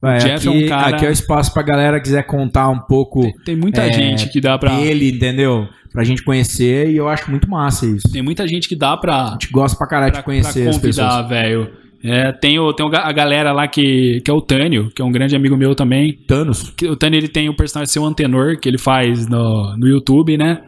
Vai, 0.00 0.18
Jeff 0.18 0.30
é 0.48 0.50
aqui, 0.50 0.64
um 0.64 0.68
cara- 0.68 0.96
Aqui 0.96 1.06
é 1.06 1.08
o 1.10 1.12
espaço 1.12 1.52
pra 1.52 1.62
galera 1.62 2.00
quiser 2.00 2.22
contar 2.24 2.68
um 2.70 2.78
pouco 2.78 3.30
Tem 3.44 3.54
muita 3.54 3.82
É, 3.82 3.92
gente 3.92 4.28
que 4.30 4.40
dá 4.40 4.56
pra. 4.58 4.74
dele, 4.76 5.10
entendeu? 5.12 5.68
Pra 5.92 6.04
gente 6.04 6.22
conhecer 6.22 6.88
e 6.90 6.96
eu 6.96 7.08
acho 7.08 7.28
muito 7.30 7.50
massa 7.50 7.84
isso. 7.84 8.10
Tem 8.12 8.22
muita 8.22 8.46
gente 8.46 8.68
que 8.68 8.76
dá 8.76 8.96
pra. 8.96 9.24
A 9.24 9.30
gente 9.32 9.50
gosta 9.50 9.76
pra 9.76 9.86
caralho 9.88 10.12
pra, 10.12 10.20
de 10.20 10.24
conhecer 10.24 10.62
pra 10.62 10.70
as 10.70 10.78
pessoas. 10.78 11.06
convidar, 11.08 11.22
velho. 11.28 11.70
É, 12.02 12.32
tem, 12.32 12.58
o, 12.58 12.72
tem 12.72 12.86
a 12.94 13.12
galera 13.12 13.52
lá 13.52 13.68
que, 13.68 14.22
que 14.24 14.30
é 14.30 14.34
o 14.34 14.40
Tânio, 14.40 14.88
que 14.94 15.02
é 15.02 15.04
um 15.04 15.12
grande 15.12 15.36
amigo 15.36 15.54
meu 15.56 15.74
também. 15.74 16.12
Thanos. 16.26 16.72
O 16.88 16.96
Tânio 16.96 17.18
ele 17.18 17.28
tem 17.28 17.48
o 17.50 17.54
personagem 17.56 17.92
seu 17.92 18.04
Antenor, 18.06 18.58
que 18.58 18.68
ele 18.68 18.78
faz 18.78 19.26
no, 19.26 19.76
no 19.76 19.86
YouTube, 19.86 20.38
né? 20.38 20.62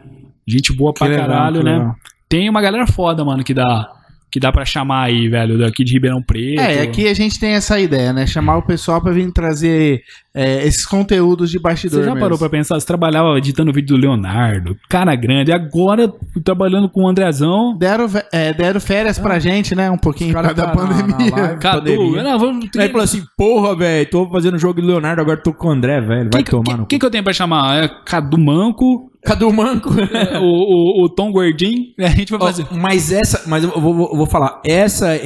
Gente 0.47 0.71
boa 0.73 0.93
pra 0.93 1.07
Que 1.07 1.13
legal, 1.13 1.27
caralho, 1.27 1.57
que 1.59 1.63
né? 1.65 1.77
legal. 1.77 1.95
Tem 2.29 2.49
uma 2.49 2.61
galera 2.61 2.85
foda, 2.85 3.23
mano, 3.25 3.43
que 3.43 3.53
dá, 3.53 3.89
que 4.33 4.39
dá 4.39 4.51
pra 4.51 4.65
chamar 4.65 5.03
aí, 5.03 5.29
velho, 5.29 5.59
daqui 5.59 5.83
de 5.83 5.93
Ribeirão 5.93 6.19
Preto. 6.19 6.59
É, 6.59 6.81
aqui 6.81 7.07
a 7.07 7.13
gente 7.13 7.39
tem 7.39 7.51
essa 7.51 7.79
ideia, 7.79 8.11
né? 8.11 8.25
Chamar 8.25 8.57
o 8.57 8.63
pessoal 8.63 8.99
pra 8.99 9.11
vir 9.11 9.31
trazer 9.31 10.01
é, 10.35 10.65
esses 10.65 10.85
conteúdos 10.85 11.51
de 11.51 11.59
bastidor. 11.59 11.99
Você 11.99 12.05
já 12.09 12.15
parou 12.15 12.37
pra 12.37 12.49
pensar? 12.49 12.79
Você 12.79 12.85
trabalhava 12.87 13.37
editando 13.37 13.71
vídeo 13.71 13.95
do 13.95 14.01
Leonardo, 14.01 14.75
cara 14.89 15.15
grande, 15.15 15.51
agora 15.51 16.11
trabalhando 16.43 16.89
com 16.89 17.03
o 17.03 17.07
Andrezão. 17.07 17.77
Deram, 17.77 18.07
é, 18.31 18.53
deram 18.53 18.79
férias 18.79 19.19
pra 19.19 19.37
gente, 19.39 19.75
né? 19.75 19.91
Um 19.91 19.97
pouquinho 19.97 20.33
por 20.33 20.41
causa 20.41 20.53
da 20.55 20.67
na- 20.67 20.71
pandemia. 20.73 21.31
live. 21.35 21.59
Cadu, 21.59 21.79
Pandemia. 21.81 22.23
não, 22.23 22.39
vamos. 22.39 22.65
Aí 22.75 22.81
ele 22.83 22.89
falou 22.89 23.03
assim, 23.03 23.23
porra, 23.37 23.75
velho, 23.75 24.09
tô 24.09 24.27
fazendo 24.29 24.57
jogo 24.57 24.81
do 24.81 24.87
Leonardo, 24.87 25.21
agora 25.21 25.37
tô 25.37 25.53
com 25.53 25.67
o 25.67 25.71
André, 25.71 26.01
velho. 26.01 26.29
Vai 26.33 26.43
Quem, 26.43 26.51
tomar 26.51 26.63
quem, 26.63 26.77
no 26.77 26.85
quem 26.87 26.99
que 26.99 27.05
eu 27.05 27.11
tenho 27.11 27.23
pra 27.23 27.33
chamar? 27.33 27.83
É 27.83 27.87
Cadu 28.05 28.37
Manco, 28.39 29.11
Cadu 29.23 29.51
Manco. 29.53 29.89
o, 30.41 31.01
o, 31.01 31.05
o 31.05 31.09
Tom 31.09 31.31
Gordinho. 31.31 31.85
A 31.99 32.07
gente 32.09 32.31
vai 32.31 32.39
fazer. 32.39 32.65
mas 32.71 33.11
essa, 33.11 33.43
mas 33.47 33.63
eu 33.63 33.69
vou, 33.79 33.93
vou- 33.93 34.17
vou 34.17 34.25
falar, 34.25 34.61
essa 34.65 35.13
é, 35.15 35.19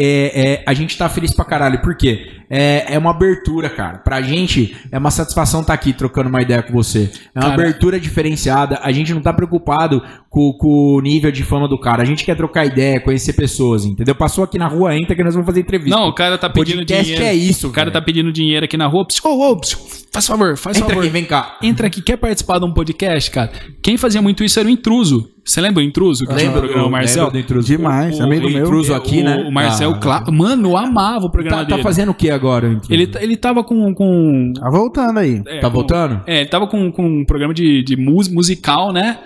é- 0.54 0.64
a 0.68 0.74
gente 0.74 0.98
tá 0.98 1.08
feliz 1.10 1.34
pra 1.34 1.46
caralho, 1.46 1.82
por 1.82 1.96
quê? 1.96 2.34
É, 2.50 2.94
é 2.94 2.98
uma 2.98 3.12
abertura, 3.12 3.70
cara. 3.70 3.98
Pra 3.98 4.22
gente 4.22 4.76
é 4.92 4.98
uma 4.98 5.12
satisfação 5.12 5.62
estar 5.62 5.74
aqui 5.74 5.92
trocando 5.94 6.30
uma 6.30 6.42
ideia 6.42 6.64
com 6.64 6.72
você. 6.74 7.12
É 7.36 7.40
uma 7.40 7.50
Cara. 7.50 7.62
abertura 7.62 8.00
diferenciada. 8.00 8.80
A 8.82 8.92
gente 8.92 9.14
não 9.14 9.22
tá 9.22 9.34
preocupado 9.34 10.02
com, 10.30 10.54
com 10.54 10.96
o 10.96 11.02
nível 11.02 11.32
de 11.32 11.44
fama 11.44 11.68
do 11.68 11.78
cara. 11.80 12.04
A 12.04 12.06
gente 12.06 12.24
quer 12.24 12.36
trocar 12.36 12.66
ideia, 12.66 13.00
conhecer 13.02 13.34
pessoas, 13.34 13.84
entendeu? 13.86 14.16
Passou 14.16 14.44
aqui 14.44 14.58
na 14.58 14.68
rua, 14.68 14.96
entra 14.96 15.16
que 15.16 15.24
nós 15.24 15.34
vamos 15.34 15.46
fazer 15.46 15.60
entrevista. 15.62 15.98
Não, 16.00 16.08
o 16.08 16.14
cara 16.14 16.38
tá 16.38 16.50
pedindo 16.50 16.78
podcast 16.78 17.04
dinheiro. 17.04 17.26
é 17.26 17.34
isso. 17.34 17.68
O 17.68 17.72
cara 17.72 17.92
tá 17.92 18.00
velho. 18.00 18.06
pedindo 18.06 18.32
dinheiro 18.32 18.66
aqui 18.66 18.78
na 18.78 18.88
rua. 18.88 19.06
Psiu, 19.06 19.30
ô, 19.30 19.52
ô, 19.52 19.58
psiu, 19.60 19.80
faz 20.12 20.26
favor, 20.26 20.56
faz 20.58 20.78
Entra 20.78 20.90
favor. 20.90 21.04
aqui, 21.04 21.10
vem 21.12 21.26
cá. 21.26 21.58
Entra 21.62 21.88
aqui, 21.88 22.02
quer 22.02 22.18
participar 22.18 22.60
de 22.60 22.66
um 22.66 22.74
podcast, 22.74 23.30
cara? 23.30 23.52
Quem 23.82 23.98
fazia 23.98 24.22
muito 24.22 24.44
isso 24.44 24.60
era 24.60 24.68
o 24.68 24.72
Intruso. 24.72 25.30
Você 25.48 25.62
lembra 25.62 25.82
o 25.82 25.86
Intruso? 25.86 26.26
Que 26.26 26.36
tinha 26.36 26.50
o 26.50 26.54
programa, 26.54 26.88
o 26.88 26.92
Marcel? 26.92 27.24
lembro 27.26 27.40
do 27.40 27.44
intruso. 27.44 27.68
Demais, 27.68 28.20
O- 28.20 28.24
amigo 28.24 28.48
o 28.48 28.50
meu. 28.52 28.64
intruso 28.64 28.94
aqui, 28.94 29.22
o, 29.22 29.24
né? 29.24 29.46
O 29.48 29.52
Marcel, 29.52 29.92
Ah. 29.92 29.98
Cla- 29.98 30.26
mano, 30.32 30.70
eu 30.72 30.78
amava 30.78 31.26
o 31.26 31.30
programa 31.30 31.60
Tá, 31.60 31.64
tá 31.64 31.70
dele. 31.72 31.84
fazendo 31.84 32.10
o 32.10 32.14
que 32.14 32.30
agora? 32.30 32.68
o 32.68 32.72
intruso? 32.74 32.94
Ele, 32.94 33.08
tá- 33.08 33.24
ele 33.24 33.38
tava 33.38 33.64
com. 33.64 33.94
com 33.94 34.52
Tá 34.60 34.70
voltando 34.70 35.20
aí. 35.20 35.42
é, 35.48 35.60
Tá 35.60 35.68
com- 35.70 35.74
voltando? 35.74 36.22
É, 36.28 36.42
ele 36.42 36.50
tava 36.50 36.68
com, 36.68 36.92
com 36.92 37.06
um 37.22 37.26
programa 37.26 37.54
de, 37.54 37.82
de 37.82 37.96
mus- 37.96 38.28
musical, 38.30 38.92
né? 38.92 39.18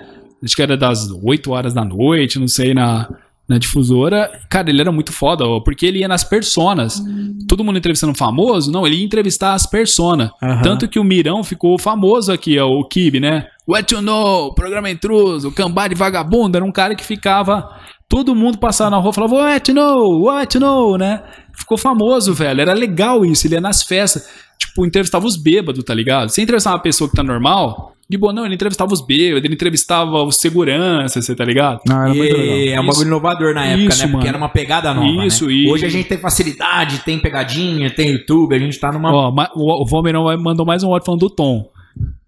Acho 0.43 0.56
que 0.56 0.61
era 0.61 0.77
das 0.77 1.10
8 1.23 1.52
horas 1.52 1.73
da 1.73 1.84
noite, 1.84 2.39
não 2.39 2.48
sei, 2.48 2.73
na, 2.73 3.07
na 3.48 3.57
difusora. 3.57 4.30
Cara, 4.49 4.69
ele 4.69 4.81
era 4.81 4.91
muito 4.91 5.11
foda, 5.11 5.43
ó, 5.45 5.60
porque 5.60 5.85
ele 5.85 5.99
ia 5.99 6.07
nas 6.07 6.23
personas. 6.23 7.03
Todo 7.48 7.64
mundo 7.64 7.77
entrevistando 7.77 8.14
famoso? 8.15 8.72
Não, 8.72 8.85
ele 8.88 8.95
ia 8.98 9.03
entrevistar 9.06 9.53
as 9.53 9.65
personas. 9.65 10.30
Tanto 10.64 10.88
que 10.88 10.98
o 10.99 11.03
Mirão 11.03 11.43
ficou 11.43 11.77
famoso 11.77 12.31
aqui, 12.31 12.57
ó, 12.60 12.68
o 12.68 12.84
Kibe, 12.85 13.19
né? 13.19 13.45
What 13.72 13.93
you 13.93 14.02
know, 14.02 14.53
programa 14.53 14.89
intruso, 14.89 15.52
cambá 15.52 15.88
de 15.88 15.95
vagabundo, 15.95 16.57
era 16.57 16.65
um 16.65 16.72
cara 16.72 16.93
que 16.95 17.03
ficava, 17.03 17.69
todo 18.10 18.35
mundo 18.35 18.57
passava 18.57 18.89
na 18.89 18.98
rua 18.98 19.11
e 19.11 19.15
falava, 19.15 19.35
what 19.35 19.72
you 19.72 19.76
know, 19.76 20.22
what 20.23 20.56
you 20.57 20.61
know, 20.61 20.98
né? 20.98 21.23
Ficou 21.57 21.77
famoso, 21.77 22.34
velho, 22.34 22.61
era 22.61 22.73
legal 22.73 23.26
isso, 23.26 23.48
ele 23.48 23.56
ia 23.56 23.61
nas 23.61 23.84
festas, 23.84 24.27
tipo, 24.60 24.85
entrevistava 24.85 25.26
os 25.26 25.35
bêbados, 25.38 25.84
tá 25.84 25.93
ligado? 25.93 26.30
Você 26.30 26.41
entrevistar 26.41 26.72
uma 26.72 26.80
pessoa 26.80 27.10
que 27.10 27.15
tá 27.15 27.23
normal, 27.23 27.93
de 28.10 28.18
boa, 28.18 28.34
não, 28.34 28.45
ele 28.45 28.56
entrevistava 28.56 28.91
os 28.91 28.99
bêbados, 28.99 29.45
ele 29.45 29.53
entrevistava 29.53 30.22
os 30.23 30.35
seguranças, 30.35 31.23
você 31.26 31.34
tá 31.34 31.45
ligado? 31.45 31.80
Não, 31.88 31.95
era 32.02 32.14
muito 32.14 32.34
legal. 32.35 32.57
E 32.57 32.69
é 32.69 32.81
um 32.81 32.85
bagulho 32.85 33.07
inovador 33.07 33.53
na 33.53 33.65
época, 33.68 33.88
Isso, 33.89 33.99
né? 33.99 34.03
Porque 34.07 34.18
mano. 34.18 34.27
era 34.27 34.38
uma 34.38 34.49
pegada 34.49 34.93
nova. 34.93 35.26
Isso, 35.26 35.48
né? 35.48 35.53
isso. 35.53 35.73
Hoje 35.73 35.85
a 35.85 35.89
gente 35.89 36.10
tem 36.10 36.18
facilidade, 36.18 36.99
tem 36.99 37.18
pegadinha, 37.19 37.89
tem 37.89 38.10
YouTube, 38.11 38.53
a 38.53 38.60
gente 38.60 38.77
tá 38.77 38.91
numa. 38.91 39.14
Ó, 39.14 39.34
o, 39.56 39.84
o 39.84 39.85
Valmeirão 39.85 40.26
vai- 40.26 40.35
mandou 40.35 40.65
mais 40.65 40.84
um 40.84 40.91
áudio 40.91 41.06
falando 41.06 41.22
do 41.22 41.30
Tom. 41.30 41.69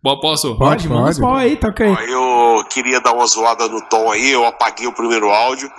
Posso? 0.04 0.56
Pode, 0.58 0.90
manda 0.90 1.12
os 1.12 1.20
pode. 1.20 1.46
aí, 1.46 1.56
toca 1.56 1.86
aí. 1.86 2.12
Eu 2.12 2.62
queria 2.70 3.00
dar 3.00 3.14
uma 3.14 3.26
zoada 3.26 3.70
no 3.70 3.82
tom 3.88 4.12
aí, 4.12 4.32
eu 4.32 4.46
apaguei 4.46 4.86
o 4.86 4.94
primeiro 4.94 5.30
áudio, 5.30 5.72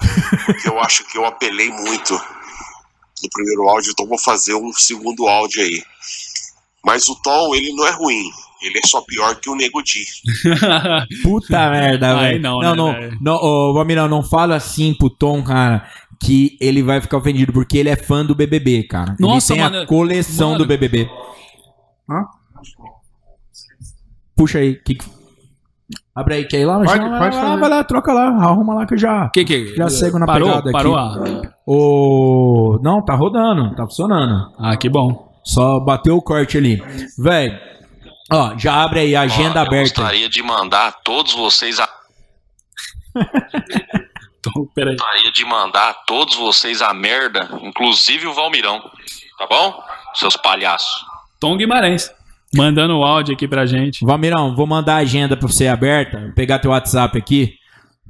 porque 0.46 0.66
eu 0.66 0.80
acho 0.80 1.04
que 1.04 1.18
eu 1.18 1.26
apelei 1.26 1.68
muito 1.68 2.14
no 2.14 3.28
primeiro 3.30 3.68
áudio, 3.68 3.90
então 3.92 4.06
vou 4.06 4.18
fazer 4.18 4.54
um 4.54 4.72
segundo 4.72 5.28
áudio 5.28 5.62
aí. 5.62 5.82
Mas 6.82 7.06
o 7.06 7.14
tom, 7.22 7.54
ele 7.54 7.70
não 7.74 7.86
é 7.86 7.90
ruim, 7.90 8.30
ele 8.62 8.78
é 8.82 8.86
só 8.86 9.02
pior 9.02 9.36
que 9.36 9.50
o 9.50 9.54
Nego 9.54 9.82
Di. 9.82 10.04
Puta 11.22 11.68
merda, 11.68 12.18
velho. 12.18 12.40
não, 12.40 12.60
não, 12.60 12.70
né, 12.70 12.76
não, 12.76 12.92
velho? 12.92 13.18
não, 13.20 13.34
ô, 13.34 13.74
Valmirão, 13.74 14.08
não 14.08 14.22
fala 14.22 14.56
assim 14.56 14.94
pro 14.94 15.10
Tom, 15.10 15.44
cara, 15.44 15.86
que 16.22 16.56
ele 16.62 16.82
vai 16.82 17.00
ficar 17.02 17.18
ofendido, 17.18 17.52
porque 17.52 17.76
ele 17.76 17.90
é 17.90 17.96
fã 17.96 18.24
do 18.24 18.34
BBB, 18.34 18.84
cara. 18.84 19.16
Nossa, 19.20 19.52
ele 19.52 19.60
tem 19.60 19.70
mano. 19.70 19.84
a 19.84 19.86
coleção 19.86 20.52
Mano. 20.52 20.64
do 20.64 20.66
BBB. 20.66 21.10
Hã? 22.08 22.24
Puxa 24.36 24.58
aí. 24.58 24.74
Que... 24.76 24.94
que- 24.94 25.24
Abre 26.14 26.34
aí, 26.36 26.44
quer 26.46 26.60
ir 26.60 26.64
lá? 26.64 26.76
Pode- 26.78 26.88
Já- 26.90 26.98
pode 26.98 27.18
vai, 27.18 27.32
fazer. 27.32 27.56
vai 27.60 27.68
lá, 27.68 27.84
troca 27.84 28.12
lá, 28.12 28.26
arruma 28.28 28.74
lá 28.74 28.86
que 28.86 28.94
eu 28.94 28.98
já... 28.98 29.28
Que 29.30 29.44
que? 29.44 29.74
Já 29.76 29.88
segue 29.90 30.16
na 30.18 30.24
parou, 30.26 30.48
pegada 30.48 30.70
aqui. 30.70 30.72
Parou? 30.72 31.42
Ô... 31.66 32.78
Não, 32.82 33.04
tá 33.04 33.14
rodando, 33.14 33.74
tá 33.74 33.82
funcionando. 33.84 34.52
ah, 34.58 34.76
que 34.76 34.88
bom. 34.88 35.32
Só 35.44 35.78
bateu 35.80 36.16
o 36.16 36.22
corte 36.22 36.56
ali. 36.56 36.80
Velho, 37.18 37.58
ó, 38.32 38.56
já 38.56 38.82
abre 38.82 39.00
aí 39.00 39.16
a 39.16 39.22
agenda 39.22 39.60
Ó, 39.60 39.62
eu 39.64 39.66
aberta. 39.66 40.00
gostaria 40.02 40.28
de 40.28 40.42
mandar 40.42 40.86
a 40.88 40.92
todos 40.92 41.34
vocês 41.34 41.78
a 41.80 41.88
Então, 44.38 44.66
peraí. 44.74 44.96
gostaria 44.96 45.32
de 45.32 45.44
mandar 45.44 45.90
a 45.90 45.94
todos 45.94 46.36
vocês 46.36 46.80
a 46.82 46.92
merda, 46.94 47.48
inclusive 47.62 48.26
o 48.26 48.34
Valmirão. 48.34 48.80
Tá 49.38 49.46
bom? 49.48 49.82
Seus 50.14 50.36
palhaços. 50.36 51.04
Tom 51.40 51.56
Guimarães. 51.56 52.10
Mandando 52.56 52.96
o 52.98 53.04
áudio 53.04 53.34
aqui 53.34 53.46
pra 53.48 53.66
gente. 53.66 54.04
Valmirão, 54.04 54.54
vou 54.54 54.66
mandar 54.66 54.94
a 54.94 54.98
agenda 54.98 55.36
pra 55.36 55.48
você 55.48 55.66
aberta. 55.66 56.18
Vou 56.20 56.32
pegar 56.32 56.58
teu 56.58 56.70
WhatsApp 56.70 57.16
aqui 57.18 57.54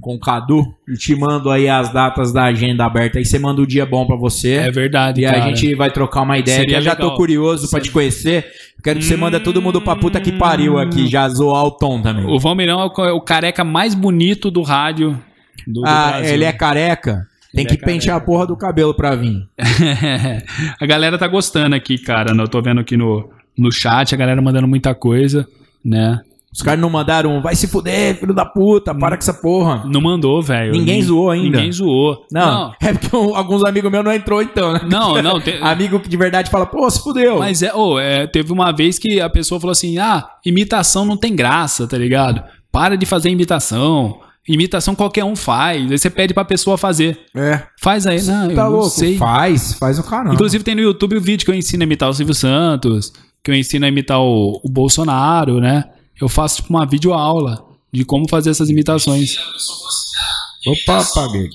com 0.01 0.15
o 0.15 0.19
Cadu 0.19 0.61
e 0.89 0.93
te 0.97 1.15
mando 1.15 1.49
aí 1.49 1.69
as 1.69 1.91
datas 1.93 2.33
da 2.33 2.43
agenda 2.43 2.83
aberta. 2.85 3.17
Aí 3.17 3.25
você 3.25 3.39
manda 3.39 3.61
o 3.61 3.65
dia 3.67 3.85
bom 3.85 4.05
pra 4.05 4.15
você. 4.17 4.55
É 4.55 4.69
verdade, 4.71 5.21
E 5.21 5.23
cara. 5.25 5.37
a 5.43 5.47
gente 5.47 5.73
vai 5.73 5.89
trocar 5.89 6.21
uma 6.21 6.37
ideia. 6.37 6.57
Seria 6.57 6.77
eu 6.77 6.81
já 6.81 6.91
legal. 6.93 7.11
tô 7.11 7.15
curioso 7.15 7.69
pra 7.69 7.79
te 7.79 7.89
conhecer. 7.91 8.45
Quero 8.83 8.99
que 8.99 9.05
você 9.05 9.15
manda 9.15 9.39
todo 9.39 9.61
mundo 9.61 9.81
pra 9.81 9.95
puta 9.95 10.19
que 10.19 10.31
pariu 10.33 10.77
aqui. 10.77 11.07
Já 11.07 11.27
zoar 11.29 11.63
o 11.63 11.71
Tom 11.71 12.01
também. 12.01 12.25
O 12.25 12.37
Valmeirão 12.39 12.81
é 12.81 12.85
o, 12.85 12.89
ca- 12.89 13.13
o 13.13 13.21
careca 13.21 13.63
mais 13.63 13.95
bonito 13.95 14.51
do 14.51 14.61
rádio 14.61 15.17
do, 15.65 15.81
do 15.81 15.87
Ah, 15.87 16.09
Brasil. 16.11 16.33
ele 16.33 16.43
é 16.43 16.51
careca. 16.51 17.25
Tem 17.53 17.63
Ele 17.65 17.77
que 17.77 17.81
é 17.81 17.87
pentear 17.87 18.17
a 18.17 18.19
porra 18.19 18.45
do 18.45 18.57
cabelo 18.57 18.93
pra 18.93 19.15
vir. 19.15 19.47
a 20.79 20.85
galera 20.85 21.17
tá 21.17 21.25
gostando 21.27 21.73
aqui, 21.75 21.97
cara. 21.97 22.33
né? 22.33 22.43
Eu 22.43 22.47
tô 22.47 22.61
vendo 22.61 22.81
aqui 22.81 22.97
no, 22.97 23.29
no 23.57 23.71
chat, 23.71 24.13
a 24.13 24.17
galera 24.17 24.41
mandando 24.41 24.67
muita 24.67 24.93
coisa, 24.95 25.47
né? 25.83 26.19
Os 26.53 26.61
caras 26.61 26.79
não 26.79 26.89
mandaram, 26.89 27.35
um, 27.37 27.41
vai 27.41 27.53
se 27.53 27.67
fuder, 27.67 28.17
filho 28.17 28.33
da 28.33 28.45
puta, 28.45 28.95
para 28.95 29.17
com 29.17 29.21
essa 29.21 29.33
porra. 29.33 29.83
Não 29.87 29.99
mandou, 29.99 30.41
velho. 30.41 30.71
Ninguém 30.71 31.01
zoou 31.01 31.29
ainda. 31.29 31.57
Ninguém 31.57 31.71
zoou. 31.73 32.25
Não, 32.31 32.73
é 32.81 32.93
porque 32.93 33.13
um- 33.13 33.35
alguns 33.35 33.61
amigos 33.65 33.91
meus 33.91 34.05
não 34.05 34.13
entrou 34.13 34.41
então, 34.41 34.71
né? 34.71 34.79
Não, 34.89 35.21
não, 35.21 35.39
tem- 35.41 35.61
Amigo 35.61 35.99
que 35.99 36.07
de 36.07 36.15
verdade 36.15 36.49
fala, 36.49 36.65
pô, 36.65 36.89
se 36.89 37.03
fudeu. 37.03 37.39
Mas 37.39 37.61
é, 37.61 37.73
ô, 37.75 37.99
é, 37.99 38.25
teve 38.25 38.53
uma 38.53 38.71
vez 38.71 38.97
que 38.97 39.19
a 39.19 39.29
pessoa 39.29 39.59
falou 39.59 39.73
assim: 39.73 39.97
ah, 39.97 40.25
imitação 40.45 41.03
não 41.03 41.17
tem 41.17 41.35
graça, 41.35 41.85
tá 41.87 41.97
ligado? 41.97 42.41
Para 42.71 42.95
de 42.95 43.05
fazer 43.05 43.29
imitação. 43.29 44.19
Imitação 44.47 44.93
qualquer 44.95 45.25
um 45.25 45.35
faz. 45.35 45.91
Aí 45.91 45.97
você 45.97 46.09
pede 46.09 46.31
pra 46.33 46.45
pessoa 46.45 46.77
fazer. 46.77 47.17
É. 47.35 47.63
Faz 47.81 48.05
aí. 48.07 48.21
Não, 48.21 48.49
eu 48.51 48.55
tá 48.55 48.63
não 48.65 48.71
louco? 48.73 48.89
sei. 48.91 49.17
Faz, 49.17 49.73
faz 49.73 49.97
o 49.99 50.03
canal. 50.03 50.33
Inclusive 50.35 50.63
tem 50.63 50.75
no 50.75 50.81
YouTube 50.81 51.17
o 51.17 51.21
vídeo 51.21 51.43
que 51.43 51.51
eu 51.51 51.55
ensino 51.55 51.81
a 51.81 51.85
imitar 51.85 52.07
o 52.09 52.13
Silvio 52.13 52.35
Santos, 52.35 53.11
que 53.45 53.51
eu 53.51 53.55
ensino 53.55 53.85
a 53.85 53.89
imitar 53.89 54.19
o, 54.19 54.59
o 54.63 54.67
Bolsonaro, 54.69 55.61
né? 55.61 55.83
Eu 56.19 56.27
faço 56.27 56.57
tipo 56.57 56.69
uma 56.71 56.83
videoaula 56.85 57.63
de 57.93 58.03
como 58.03 58.27
fazer 58.27 58.49
essas 58.49 58.69
imitações. 58.71 59.37
Opa, 60.67 60.99
apaguei. 60.99 61.47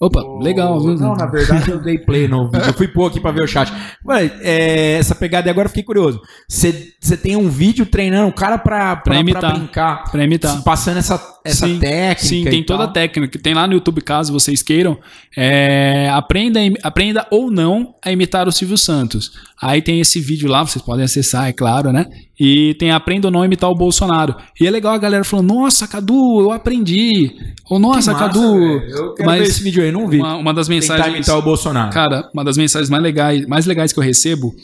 Opa, 0.00 0.22
legal, 0.42 0.80
viu? 0.80 0.94
Não, 0.96 1.14
na 1.14 1.26
verdade 1.26 1.70
eu 1.70 1.78
dei 1.80 1.98
play 1.98 2.26
no 2.26 2.50
vídeo. 2.50 2.66
Eu 2.66 2.72
fui 2.72 2.88
pôr 2.88 3.06
aqui 3.06 3.20
pra 3.20 3.30
ver 3.30 3.44
o 3.44 3.46
chat. 3.46 3.70
Ué, 4.06 4.32
é, 4.40 4.92
essa 4.94 5.14
pegada 5.14 5.48
agora 5.50 5.66
eu 5.66 5.70
fiquei 5.70 5.84
curioso. 5.84 6.20
Você 6.48 7.16
tem 7.22 7.36
um 7.36 7.48
vídeo 7.50 7.84
treinando 7.86 8.28
o 8.28 8.32
cara 8.32 8.56
pra, 8.58 8.96
pra, 8.96 9.12
Pra 9.12 9.20
imitar. 9.20 9.52
brincar. 9.52 10.10
Pra 10.10 10.24
imitar. 10.24 10.62
Passando 10.64 10.96
essa, 10.96 11.16
essa 11.44 11.66
Sim, 11.66 11.78
técnica. 11.78 12.20
Sim, 12.26 12.44
tem 12.44 12.62
toda 12.62 12.82
a 12.84 12.86
tal. 12.86 12.92
técnica. 12.94 13.38
Tem 13.38 13.54
lá 13.54 13.66
no 13.66 13.72
YouTube, 13.74 14.00
caso 14.02 14.32
vocês 14.32 14.62
queiram. 14.62 14.98
É, 15.36 16.08
aprenda, 16.12 16.60
a 16.60 16.88
aprenda 16.88 17.26
ou 17.30 17.50
não 17.50 17.94
a 18.04 18.12
imitar 18.12 18.46
o 18.46 18.52
Silvio 18.52 18.76
Santos. 18.76 19.32
Aí 19.60 19.80
tem 19.80 20.00
esse 20.00 20.20
vídeo 20.20 20.48
lá, 20.50 20.64
vocês 20.64 20.84
podem 20.84 21.04
acessar, 21.04 21.48
é 21.48 21.52
claro, 21.52 21.92
né? 21.92 22.06
E 22.38 22.74
tem 22.78 22.90
aprenda 22.90 23.28
ou 23.28 23.32
não 23.32 23.42
a 23.42 23.46
imitar 23.46 23.70
o 23.70 23.74
Bolsonaro. 23.74 24.34
E 24.60 24.66
é 24.66 24.70
legal 24.70 24.92
a 24.94 24.98
galera 24.98 25.24
falando, 25.24 25.48
nossa, 25.54 25.86
Cadu, 25.88 26.40
eu 26.40 26.50
aprendi. 26.52 27.30
Ou 27.70 27.78
nossa, 27.78 28.12
massa, 28.12 28.14
Cadu. 28.26 28.56
Eu 28.56 29.14
quero 29.14 29.30
ver 29.30 29.42
esse 29.42 29.62
vídeo 29.62 29.82
aí, 29.82 29.90
não 29.92 30.08
vi. 30.08 30.18
Uma, 30.18 30.36
uma 30.36 30.52
das 30.54 30.66
Tentar 30.68 30.80
mensagens. 30.94 31.14
imitar 31.16 31.38
o 31.38 31.42
Bolsonaro. 31.42 31.90
Cara, 31.92 32.28
uma 32.34 32.44
das 32.44 32.56
mensagens 32.56 32.90
mais 32.90 33.02
legais, 33.02 33.46
mais 33.46 33.66
legais 33.66 33.92
que 33.92 33.98
eu 33.98 34.02
recebo, 34.04 34.54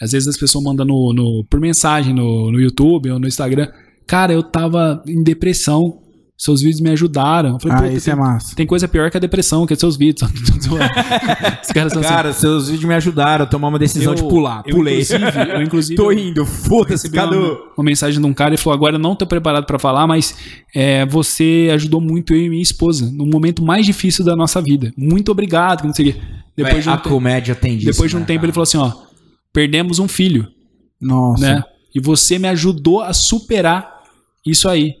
às 0.00 0.12
vezes 0.12 0.28
as 0.28 0.36
pessoas 0.36 0.64
mandam 0.64 0.84
no, 0.86 1.12
no- 1.14 1.44
por 1.48 1.60
mensagem 1.60 2.14
no, 2.14 2.50
no 2.50 2.60
YouTube 2.60 3.10
ou 3.10 3.18
no 3.18 3.26
Instagram. 3.28 3.68
Cara, 4.06 4.32
eu 4.32 4.42
tava 4.42 5.02
em 5.06 5.22
depressão. 5.22 5.98
Seus 6.42 6.62
vídeos 6.62 6.80
me 6.80 6.88
ajudaram. 6.88 7.50
Eu 7.50 7.60
falei, 7.60 7.76
Ah, 7.76 7.82
"Puta, 7.82 7.92
isso 7.92 8.10
é 8.10 8.14
massa. 8.14 8.56
tem 8.56 8.66
coisa 8.66 8.88
pior 8.88 9.10
que 9.10 9.16
a 9.18 9.20
depressão, 9.20 9.66
que 9.66 9.74
é 9.74 9.76
seus 9.76 9.94
vídeos. 9.94 10.30
Os 11.62 11.68
caras 11.72 11.92
são 11.92 12.00
assim. 12.00 12.08
Cara, 12.08 12.32
seus 12.32 12.68
vídeos 12.70 12.88
me 12.88 12.94
ajudaram 12.94 13.44
a 13.44 13.46
tomar 13.46 13.68
uma 13.68 13.78
decisão 13.78 14.14
de 14.14 14.22
pular. 14.22 14.62
eu, 14.66 14.76
Pulei. 14.76 15.00
Inclusive, 15.02 15.50
eu, 15.52 15.60
inclusive, 15.62 15.96
Tô 15.96 16.10
eu 16.10 16.18
indo, 16.18 16.46
foda-se, 16.46 17.10
Cadu. 17.10 17.36
uma, 17.36 17.58
uma 17.76 17.84
mensagem 17.84 18.18
de 18.18 18.26
um 18.26 18.32
cara 18.32 18.54
e 18.54 18.56
falou: 18.56 18.74
Agora 18.74 18.94
eu 18.94 18.98
não 18.98 19.14
tô 19.14 19.26
preparado 19.26 19.66
pra 19.66 19.78
falar, 19.78 20.06
mas 20.06 20.34
é, 20.74 21.04
você 21.04 21.68
ajudou 21.74 22.00
muito 22.00 22.32
eu 22.32 22.40
e 22.40 22.48
minha 22.48 22.62
esposa 22.62 23.10
no 23.12 23.26
momento 23.26 23.62
mais 23.62 23.84
difícil 23.84 24.24
da 24.24 24.34
nossa 24.34 24.62
vida. 24.62 24.92
Muito 24.96 25.30
obrigado, 25.30 25.82
que 25.82 25.86
não 25.88 25.94
sei 25.94 26.08
o 26.08 26.12
quê. 26.14 26.20
Depois 26.56 26.74
Véi, 26.74 26.82
de 26.82 26.88
um 26.88 26.92
a 26.92 26.96
tempo- 26.96 27.08
comédia 27.10 27.54
tem 27.54 27.76
disso. 27.76 27.92
depois 27.92 28.10
de 28.10 28.16
um 28.16 28.20
né, 28.20 28.24
tempo 28.26 28.40
cara? 28.40 28.46
ele 28.46 28.52
falou 28.52 28.62
assim, 28.64 28.78
ó, 28.78 28.92
perdemos 29.52 29.98
um 29.98 30.08
filho, 30.08 30.46
Nossa. 31.00 31.42
né? 31.56 31.62
E 31.94 32.00
você 32.00 32.38
me 32.38 32.48
ajudou 32.48 33.02
a 33.02 33.12
superar 33.12 33.88
isso 34.46 34.68
aí. 34.68 34.94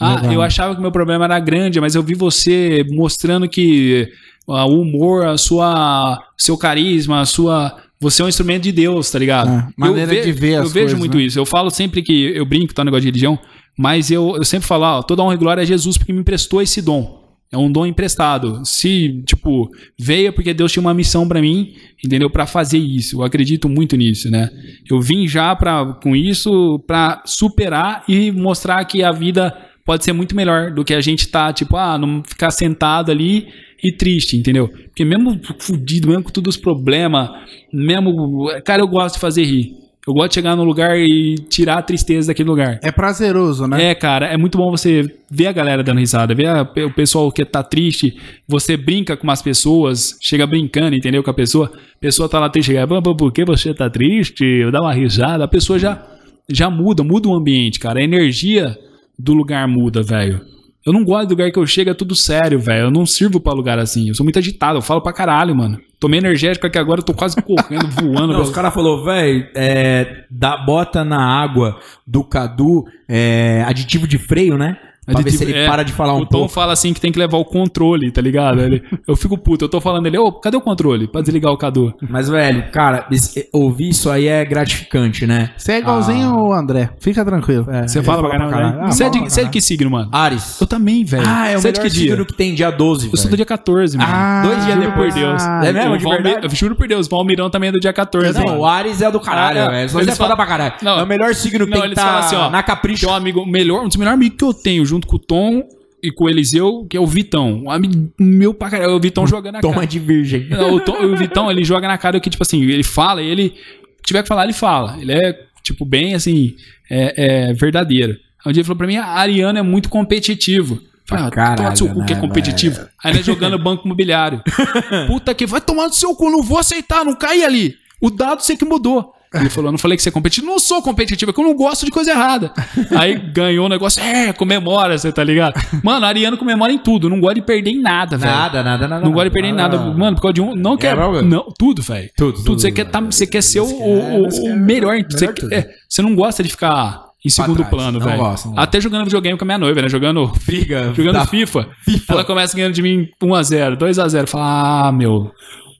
Ah, 0.00 0.14
Legal. 0.16 0.32
eu 0.32 0.42
achava 0.42 0.74
que 0.74 0.80
meu 0.80 0.90
problema 0.90 1.26
era 1.26 1.38
grande, 1.38 1.78
mas 1.78 1.94
eu 1.94 2.02
vi 2.02 2.14
você 2.14 2.86
mostrando 2.90 3.46
que 3.46 4.08
ah, 4.48 4.64
o 4.64 4.80
humor, 4.80 5.26
a 5.26 5.36
sua, 5.36 6.18
seu 6.38 6.56
carisma, 6.56 7.20
a 7.20 7.26
sua, 7.26 7.76
você 8.00 8.22
é 8.22 8.24
um 8.24 8.28
instrumento 8.28 8.62
de 8.62 8.72
Deus, 8.72 9.10
tá 9.10 9.18
ligado? 9.18 9.50
É, 9.50 9.68
maneira 9.76 10.14
eu 10.14 10.24
de 10.24 10.32
ver 10.32 10.54
Eu 10.54 10.62
as 10.62 10.72
vejo 10.72 10.86
coisas, 10.86 10.98
muito 10.98 11.18
né? 11.18 11.24
isso. 11.24 11.38
Eu 11.38 11.44
falo 11.44 11.70
sempre 11.70 12.02
que 12.02 12.32
eu 12.34 12.46
brinco, 12.46 12.72
tá, 12.72 12.82
no 12.82 12.86
negócio 12.86 13.02
de 13.02 13.08
religião, 13.08 13.38
mas 13.78 14.10
eu, 14.10 14.36
eu 14.36 14.44
sempre 14.44 14.66
falo, 14.66 14.84
ó, 14.84 15.02
toda 15.02 15.22
honra 15.22 15.34
e 15.34 15.38
glória 15.38 15.62
a 15.62 15.66
Jesus 15.66 15.98
porque 15.98 16.12
me 16.12 16.20
emprestou 16.20 16.62
esse 16.62 16.80
dom. 16.80 17.20
É 17.52 17.58
um 17.58 17.70
dom 17.70 17.84
emprestado. 17.84 18.62
Se, 18.64 19.22
tipo, 19.26 19.68
veio 19.98 20.32
porque 20.32 20.54
Deus 20.54 20.70
tinha 20.70 20.80
uma 20.80 20.94
missão 20.94 21.26
pra 21.26 21.40
mim, 21.42 21.74
entendeu? 22.02 22.30
Pra 22.30 22.46
fazer 22.46 22.78
isso. 22.78 23.16
Eu 23.16 23.22
acredito 23.24 23.68
muito 23.68 23.96
nisso, 23.96 24.30
né? 24.30 24.48
Eu 24.88 25.00
vim 25.00 25.26
já 25.26 25.54
pra, 25.56 25.84
com 26.00 26.14
isso 26.14 26.78
pra 26.86 27.22
superar 27.26 28.04
e 28.08 28.30
mostrar 28.30 28.84
que 28.84 29.02
a 29.02 29.10
vida 29.10 29.52
pode 29.90 30.04
ser 30.04 30.12
muito 30.12 30.36
melhor 30.36 30.70
do 30.70 30.84
que 30.84 30.94
a 30.94 31.00
gente 31.00 31.26
tá, 31.26 31.52
tipo, 31.52 31.76
ah, 31.76 31.98
não 31.98 32.22
ficar 32.22 32.52
sentado 32.52 33.10
ali 33.10 33.48
e 33.82 33.90
triste, 33.90 34.36
entendeu? 34.36 34.68
Porque 34.68 35.04
mesmo 35.04 35.40
fudido, 35.58 36.06
mesmo 36.06 36.22
com 36.22 36.30
todos 36.30 36.54
os 36.54 36.60
problemas, 36.60 37.28
mesmo. 37.72 38.46
Cara, 38.64 38.82
eu 38.82 38.86
gosto 38.86 39.16
de 39.16 39.20
fazer 39.20 39.42
rir. 39.42 39.74
Eu 40.06 40.14
gosto 40.14 40.28
de 40.28 40.34
chegar 40.36 40.54
no 40.54 40.62
lugar 40.62 40.96
e 40.96 41.34
tirar 41.48 41.78
a 41.78 41.82
tristeza 41.82 42.28
daquele 42.28 42.48
lugar. 42.48 42.78
É 42.84 42.92
prazeroso, 42.92 43.66
né? 43.66 43.86
É, 43.90 43.94
cara, 43.96 44.26
é 44.26 44.36
muito 44.36 44.56
bom 44.56 44.70
você 44.70 45.04
ver 45.28 45.48
a 45.48 45.52
galera 45.52 45.82
dando 45.82 45.98
risada, 45.98 46.36
ver 46.36 46.46
a- 46.46 46.62
o 46.86 46.92
pessoal 46.94 47.30
que 47.32 47.44
tá 47.44 47.64
triste, 47.64 48.16
você 48.46 48.76
brinca 48.76 49.16
com 49.16 49.24
umas 49.24 49.42
pessoas, 49.42 50.16
chega 50.22 50.46
brincando, 50.46 50.94
entendeu? 50.94 51.20
Com 51.24 51.30
a 51.30 51.34
pessoa, 51.34 51.66
a 51.74 51.98
pessoa 52.00 52.28
tá 52.28 52.38
lá 52.38 52.48
triste, 52.48 52.68
chega, 52.68 52.86
"Pô, 52.86 53.02
pô, 53.02 53.16
por 53.16 53.32
que 53.32 53.44
você 53.44 53.74
tá 53.74 53.90
triste? 53.90 54.70
Dá 54.70 54.80
uma 54.82 54.94
risada, 54.94 55.42
a 55.42 55.48
pessoa 55.48 55.80
já, 55.80 56.00
já 56.48 56.70
muda, 56.70 57.02
muda 57.02 57.28
o 57.28 57.34
ambiente, 57.34 57.80
cara. 57.80 57.98
A 57.98 58.04
energia 58.04 58.78
do 59.22 59.32
lugar 59.32 59.66
muda, 59.68 60.02
velho. 60.02 60.40
Eu 60.84 60.94
não 60.94 61.04
gosto 61.04 61.28
do 61.28 61.30
lugar 61.32 61.50
que 61.50 61.58
eu 61.58 61.66
chego, 61.66 61.90
é 61.90 61.94
tudo 61.94 62.16
sério, 62.16 62.58
velho. 62.58 62.86
Eu 62.86 62.90
não 62.90 63.04
sirvo 63.04 63.38
pra 63.38 63.52
lugar 63.52 63.78
assim. 63.78 64.08
Eu 64.08 64.14
sou 64.14 64.24
muito 64.24 64.38
agitado, 64.38 64.78
eu 64.78 64.82
falo 64.82 65.02
pra 65.02 65.12
caralho, 65.12 65.54
mano. 65.54 65.78
Tomei 65.98 66.18
energético 66.18 66.66
aqui 66.66 66.78
agora, 66.78 67.00
eu 67.00 67.04
tô 67.04 67.12
quase 67.12 67.36
correndo, 67.36 67.86
voando. 68.00 68.32
Não, 68.32 68.40
os 68.40 68.50
caras 68.50 68.72
falaram, 68.72 69.04
velho, 69.04 69.46
é, 69.54 70.24
dá, 70.30 70.56
bota 70.56 71.04
na 71.04 71.22
água 71.22 71.78
do 72.06 72.24
Cadu 72.24 72.84
é, 73.06 73.62
aditivo 73.66 74.08
de 74.08 74.16
freio, 74.16 74.56
né? 74.56 74.78
Pra 75.12 75.22
ver 75.22 75.30
se 75.30 75.44
ele 75.44 75.52
É, 75.58 75.66
para 75.66 75.82
de 75.82 75.92
falar 75.92 76.14
um 76.14 76.18
o 76.20 76.26
Tom 76.26 76.38
pouco. 76.40 76.48
fala 76.48 76.72
assim 76.72 76.92
que 76.92 77.00
tem 77.00 77.10
que 77.12 77.18
levar 77.18 77.36
o 77.38 77.44
controle, 77.44 78.10
tá 78.10 78.20
ligado? 78.20 78.60
Ele- 78.60 78.82
eu 79.06 79.16
fico 79.16 79.36
puto, 79.38 79.64
eu 79.64 79.68
tô 79.68 79.80
falando 79.80 80.06
ele, 80.06 80.18
ô, 80.18 80.32
cadê 80.32 80.56
o 80.56 80.60
controle? 80.60 81.06
Pra 81.06 81.20
desligar 81.20 81.52
o 81.52 81.56
Cadu. 81.56 81.94
Mas, 82.08 82.28
velho, 82.28 82.70
cara, 82.72 83.06
esse- 83.10 83.48
ouvir 83.52 83.90
isso 83.90 84.10
aí 84.10 84.26
é 84.26 84.44
gratificante, 84.44 85.26
né? 85.26 85.50
Você 85.56 85.72
é 85.72 85.78
igualzinho 85.78 86.34
o 86.36 86.52
André. 86.52 86.90
Fica 87.00 87.24
tranquilo. 87.24 87.64
Você 87.86 87.98
ele 87.98 88.04
fala 88.06 88.22
pra 88.22 88.30
caralho, 88.30 88.50
caralho. 88.50 88.76
né? 88.76 88.82
Ah, 88.84 88.90
Você 88.92 89.04
é 89.04 89.10
de, 89.10 89.18
você 89.20 89.40
é 89.40 89.44
de 89.44 89.50
que 89.50 89.60
signo, 89.60 89.90
mano? 89.90 90.08
Ares. 90.12 90.60
Eu 90.60 90.66
também, 90.66 91.04
velho. 91.04 91.24
Ah, 91.26 91.48
é 91.48 91.56
o 91.56 91.60
Você 91.60 91.68
é 91.68 91.72
de 91.72 91.78
melhor 91.78 91.90
que 91.90 91.96
dia? 91.98 92.10
signo 92.10 92.26
que 92.26 92.34
tem 92.34 92.54
dia 92.54 92.70
12, 92.70 93.06
Eu 93.06 93.10
sou 93.16 93.24
velho. 93.24 93.30
do 93.30 93.36
dia 93.36 93.46
14, 93.46 93.96
mano. 93.98 94.10
Ah, 94.12 94.42
Dois 94.44 94.64
dias 94.64 94.76
Juro 94.76 94.88
depois. 94.88 95.14
por 95.14 95.20
Deus. 95.20 95.42
É 95.42 95.72
mesmo, 95.72 95.98
de 95.98 96.04
Valmir- 96.04 96.22
verdade? 96.22 96.46
Eu 96.46 96.50
juro 96.54 96.74
por 96.74 96.86
Deus, 96.88 97.06
o 97.06 97.10
Valmirão 97.10 97.50
também 97.50 97.68
é 97.68 97.72
do 97.72 97.80
dia 97.80 97.92
14. 97.92 98.38
Não, 98.44 98.60
o 98.60 98.66
Ares 98.66 99.00
é 99.02 99.10
do 99.10 99.20
caralho, 99.20 99.60
Ah, 99.60 99.64
é. 99.64 99.70
velho. 99.70 99.88
Só 99.90 99.98
você 99.98 100.04
fala 100.06 100.16
falam- 100.16 100.36
pra 100.36 100.46
caralho. 100.46 100.72
Não, 100.82 100.98
é 100.98 101.02
o 101.02 101.06
melhor 101.06 101.34
signo 101.34 101.66
que 101.66 101.72
tem 101.72 101.82
que 101.90 101.94
tá 101.94 102.18
assim, 102.20 102.36
ó. 102.36 102.50
na 102.50 102.62
capricha. 102.62 103.10
Amigo, 103.10 103.44
melhor, 103.44 103.84
um 103.84 103.88
dos 103.88 103.96
melhores 103.96 104.14
amigos 104.16 104.36
que 104.38 104.44
eu 104.44 104.54
tenho, 104.54 104.84
junto 104.86 104.99
com 105.06 105.16
o 105.16 105.18
Tom 105.18 105.62
e 106.02 106.10
com 106.10 106.24
o 106.24 106.28
Eliseu, 106.28 106.86
que 106.88 106.96
é 106.96 107.00
o 107.00 107.06
Vitão. 107.06 107.70
Amigo 107.70 108.10
meu 108.18 108.54
pra 108.54 108.70
caralho. 108.70 108.92
É 108.92 108.94
o 108.94 109.00
Vitão 109.00 109.26
jogando 109.26 109.54
na 109.54 109.60
Toma 109.60 109.74
cara. 109.74 109.86
de 109.86 109.98
virgem. 109.98 110.48
Não, 110.48 110.74
o, 110.74 110.80
Tom- 110.80 111.02
o 111.04 111.16
Vitão, 111.16 111.50
ele 111.50 111.64
joga 111.64 111.86
na 111.88 111.98
cara 111.98 112.18
que, 112.20 112.30
tipo 112.30 112.42
assim, 112.42 112.62
ele 112.62 112.82
fala 112.82 113.22
e 113.22 113.26
ele. 113.26 113.54
Se 113.96 114.02
tiver 114.06 114.22
que 114.22 114.28
falar, 114.28 114.44
ele 114.44 114.52
fala. 114.52 114.96
Ele 115.00 115.12
é, 115.12 115.38
tipo, 115.62 115.84
bem 115.84 116.14
assim, 116.14 116.54
é, 116.90 117.48
é 117.48 117.52
verdadeiro. 117.52 118.16
Um 118.46 118.52
dia 118.52 118.60
ele 118.60 118.64
falou 118.66 118.78
pra 118.78 118.86
mim: 118.86 118.96
a 118.96 119.04
Ariana 119.06 119.58
é 119.58 119.62
muito 119.62 119.88
competitivo. 119.88 120.80
Falei, 121.06 121.24
ah, 121.26 121.30
caralho, 121.30 121.56
toma 121.56 121.76
seu 121.76 121.88
cu 121.88 122.06
que 122.06 122.12
é 122.12 122.16
né, 122.16 122.20
competitivo. 122.20 122.80
Aí 123.02 123.12
ele 123.12 123.20
é 123.20 123.22
jogando 123.22 123.58
banco 123.62 123.84
imobiliário. 123.84 124.42
Puta 125.08 125.34
que 125.34 125.44
vai 125.44 125.60
tomar 125.60 125.88
no 125.88 125.92
seu 125.92 126.14
cu, 126.14 126.30
não 126.30 126.42
vou 126.42 126.56
aceitar, 126.58 127.04
não 127.04 127.14
cai 127.14 127.42
ali. 127.42 127.74
O 128.00 128.08
dado 128.10 128.40
você 128.42 128.56
que 128.56 128.64
mudou. 128.64 129.12
Ele 129.32 129.48
falou, 129.48 129.68
eu 129.68 129.72
não 129.72 129.78
falei 129.78 129.96
que 129.96 130.02
você 130.02 130.08
é 130.08 130.12
competitivo. 130.12 130.46
Não 130.46 130.58
sou 130.58 130.82
competitivo, 130.82 131.30
é 131.30 131.34
que 131.34 131.40
eu 131.40 131.44
não 131.44 131.54
gosto 131.54 131.84
de 131.84 131.92
coisa 131.92 132.10
errada. 132.10 132.52
Aí 132.98 133.14
ganhou 133.16 133.66
o 133.66 133.68
negócio, 133.68 134.02
é, 134.02 134.32
comemora, 134.32 134.98
você 134.98 135.12
tá 135.12 135.22
ligado? 135.22 135.54
Mano, 135.84 136.04
Ariano 136.04 136.36
comemora 136.36 136.72
em 136.72 136.78
tudo, 136.78 137.08
não 137.08 137.20
gosta 137.20 137.36
de 137.36 137.42
perder 137.42 137.70
em 137.70 137.80
nada, 137.80 138.16
velho. 138.16 138.32
Nada, 138.32 138.62
nada, 138.64 138.88
nada. 138.88 139.04
Não 139.04 139.12
gosta 139.12 139.28
de 139.30 139.32
perder 139.32 139.50
em 139.50 139.52
nada. 139.52 139.78
Mano, 139.78 140.16
por 140.16 140.22
causa 140.22 140.32
de 140.34 140.40
um. 140.40 140.56
Não 140.56 140.76
quer. 140.76 140.96
bagulho. 140.96 141.22
Não, 141.22 141.46
tudo, 141.56 141.80
velho. 141.80 142.10
Tudo, 142.16 142.32
Tudo. 142.32 142.44
tudo, 142.44 142.60
Você 142.60 142.72
quer, 142.72 142.86
tá, 142.86 143.00
você 143.00 143.24
quer 143.24 143.42
ser 143.42 143.60
o, 143.60 143.66
o- 143.66 144.22
o- 144.26 144.52
o 144.52 144.56
melhor. 144.58 144.96
Você, 145.08 145.26
é, 145.52 145.70
você 145.88 146.02
não 146.02 146.14
gosta 146.16 146.42
de 146.42 146.48
ficar 146.48 147.04
em 147.24 147.28
segundo 147.28 147.64
plano, 147.66 148.00
Não 148.00 148.06
velho. 148.06 148.22
Até 148.56 148.80
jogando 148.80 149.04
videogame 149.04 149.38
com 149.38 149.44
a 149.44 149.46
minha 149.46 149.58
noiva, 149.58 149.80
né? 149.80 149.88
Jogando. 149.88 150.26
Fica. 150.40 150.92
Jogando 150.92 151.24
FIFA. 151.28 151.68
FIFA. 151.84 152.12
Ela 152.14 152.24
começa 152.24 152.56
ganhando 152.56 152.72
de 152.74 152.82
mim 152.82 153.08
1x0, 153.22 153.76
2x0. 153.76 154.26
Fala, 154.26 154.88
ah, 154.88 154.92
meu. 154.92 155.30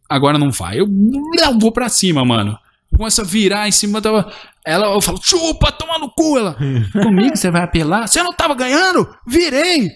Agora 0.08 0.38
não 0.38 0.52
vai. 0.52 0.78
Eu 0.78 0.86
não, 0.88 1.58
vou 1.58 1.72
pra 1.72 1.88
cima, 1.88 2.24
mano. 2.24 2.56
Começa 2.96 3.22
a 3.22 3.24
virar 3.24 3.68
em 3.68 3.72
cima 3.72 4.00
da. 4.00 4.30
Ela, 4.66 4.86
eu 4.94 5.00
falo, 5.00 5.18
chupa, 5.22 5.72
toma 5.72 5.98
no 5.98 6.10
cu. 6.10 6.36
Ela, 6.38 6.56
comigo 7.02 7.36
você 7.36 7.50
vai 7.50 7.62
apelar? 7.62 8.06
Você 8.08 8.22
não 8.22 8.32
tava 8.32 8.54
ganhando? 8.54 9.08
Virei. 9.26 9.88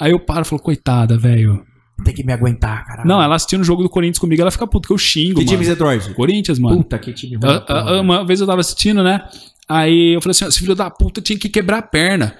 Aí 0.00 0.12
eu 0.12 0.20
paro 0.20 0.42
e 0.42 0.44
falo, 0.44 0.62
coitada, 0.62 1.18
velho. 1.18 1.64
Tem 2.04 2.12
que 2.14 2.24
me 2.24 2.32
aguentar, 2.32 2.84
cara. 2.84 3.04
Não, 3.04 3.22
ela 3.22 3.36
assistindo 3.36 3.60
o 3.60 3.64
jogo 3.64 3.82
do 3.82 3.88
Corinthians 3.88 4.18
comigo, 4.18 4.42
ela 4.42 4.50
fica 4.50 4.66
puta, 4.66 4.88
que 4.88 4.92
eu 4.92 4.98
xingo, 4.98 5.34
Que 5.40 5.44
mano. 5.44 5.48
time 5.48 5.64
você 5.64 5.76
torce? 5.76 6.12
Corinthians, 6.14 6.58
mano. 6.58 6.78
Puta, 6.78 6.98
que 6.98 7.12
time 7.12 7.36
ruim. 7.36 7.62
Eu- 7.68 7.76
eu- 7.94 8.00
uma 8.02 8.24
vez 8.26 8.40
eu 8.40 8.46
tava 8.46 8.60
assistindo, 8.60 9.02
né? 9.04 9.22
Aí 9.68 10.14
eu 10.14 10.20
falei 10.20 10.32
assim, 10.32 10.44
ó, 10.44 10.48
esse 10.48 10.58
filho 10.58 10.74
da 10.74 10.90
puta 10.90 11.20
tinha 11.20 11.38
que 11.38 11.48
quebrar 11.48 11.78
a 11.78 11.82
perna. 11.82 12.34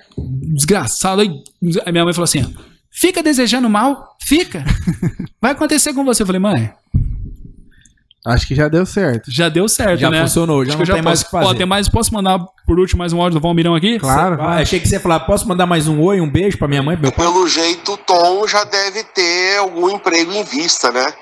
Desgraçado. 0.54 1.20
Aí 1.22 1.28
aí 1.86 1.92
minha 1.92 2.04
mãe 2.04 2.12
falou 2.12 2.24
assim, 2.24 2.42
ó, 2.44 2.60
fica 2.90 3.22
desejando 3.22 3.70
mal? 3.70 4.16
Fica. 4.20 4.64
Vai 5.40 5.52
acontecer 5.52 5.92
com 5.94 6.04
você. 6.04 6.22
Eu 6.22 6.26
falei, 6.26 6.40
mãe, 6.40 6.70
Acho 8.24 8.46
que 8.46 8.54
já 8.54 8.68
deu 8.68 8.86
certo. 8.86 9.30
já 9.32 9.48
deu 9.48 9.68
certo, 9.68 9.98
Já 9.98 10.08
né? 10.10 10.20
funcionou, 10.22 10.64
já 10.64 10.70
Acho 10.70 10.78
não 10.78 10.84
que 10.84 10.90
eu 10.92 10.94
tem 10.94 11.02
mais 11.02 11.22
posso. 11.24 11.26
o 11.26 11.38
que 11.40 11.44
fazer. 11.44 11.54
Ó, 11.54 11.58
tem 11.58 11.66
mais, 11.66 11.88
posso 11.88 12.14
mandar 12.14 12.38
por 12.66 12.78
último 12.78 13.00
mais 13.00 13.12
um 13.12 13.20
áudio 13.20 13.40
do 13.40 13.42
Valmirão 13.42 13.74
aqui? 13.74 13.98
Claro. 13.98 14.40
Ah, 14.40 14.56
achei 14.58 14.78
que 14.78 14.86
você 14.88 14.94
ia 14.94 15.00
falar, 15.00 15.20
posso 15.20 15.48
mandar 15.48 15.66
mais 15.66 15.88
um 15.88 16.00
oi, 16.00 16.20
um 16.20 16.30
beijo 16.30 16.56
pra 16.56 16.68
minha 16.68 16.82
mãe, 16.84 16.96
meu 16.96 17.10
pai? 17.10 17.26
Pelo 17.26 17.48
jeito, 17.48 17.94
o 17.94 17.96
Tom 17.96 18.46
já 18.46 18.62
deve 18.62 19.02
ter 19.04 19.58
algum 19.58 19.90
emprego 19.90 20.32
em 20.32 20.44
vista, 20.44 20.92
né? 20.92 21.12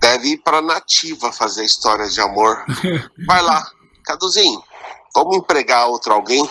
Deve 0.00 0.28
ir 0.32 0.38
pra 0.38 0.62
nativa 0.62 1.30
fazer 1.30 1.62
histórias 1.64 2.14
de 2.14 2.20
amor. 2.22 2.64
Vai 3.26 3.42
lá, 3.42 3.62
Caduzinho, 4.04 4.62
vamos 5.14 5.36
empregar 5.36 5.86
outro 5.88 6.12
alguém? 6.14 6.48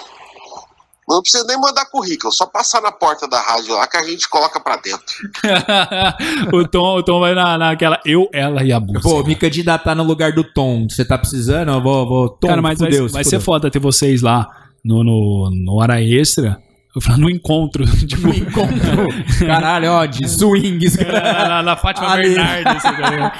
Não 1.08 1.22
precisa 1.22 1.44
nem 1.46 1.60
mandar 1.60 1.86
currículo, 1.86 2.32
só 2.32 2.46
passar 2.46 2.82
na 2.82 2.92
porta 2.92 3.28
da 3.28 3.40
rádio 3.42 3.74
lá 3.74 3.88
que 3.88 3.98
a 3.98 4.04
gente 4.04 4.30
coloca 4.30 4.60
pra 4.60 4.78
dentro. 4.78 5.04
o, 6.54 6.68
Tom, 6.68 6.98
o 6.98 7.04
Tom 7.04 7.20
vai 7.20 7.34
na, 7.34 7.58
naquela 7.58 8.00
eu, 8.06 8.30
ela 8.32 8.64
e 8.64 8.72
a 8.72 8.80
música. 8.80 9.02
Vou 9.02 9.26
me 9.26 9.36
candidatar 9.36 9.96
no 9.96 10.04
lugar 10.04 10.32
do 10.32 10.44
Tom. 10.44 10.88
Você 10.88 11.04
tá 11.04 11.18
precisando? 11.18 11.72
Eu 11.72 11.82
vou. 11.82 12.08
vou 12.08 12.30
Tom, 12.30 12.48
Cara, 12.48 12.62
mas 12.62 12.80
vai, 12.80 12.90
fudeu, 12.90 13.10
se 13.10 13.14
vai 13.14 13.24
ser 13.24 13.40
foda 13.40 13.70
ter 13.70 13.80
vocês 13.80 14.22
lá 14.22 14.48
no, 14.86 15.04
no, 15.04 15.50
no 15.52 15.76
hora 15.80 16.02
extra. 16.02 16.62
Eu 16.96 17.00
falo, 17.02 17.20
no 17.20 17.30
encontro. 17.30 17.86
Tipo, 18.06 18.28
Um 18.28 18.34
encontro. 18.34 19.08
Caralho, 19.46 19.92
ó, 19.92 20.06
de 20.06 20.28
swings. 20.28 20.98
na, 20.98 21.48
na, 21.48 21.64
na 21.64 21.76
Fátima 21.78 22.12
Ali. 22.12 22.30
Bernardes. 22.36 22.84
tá? 22.84 23.34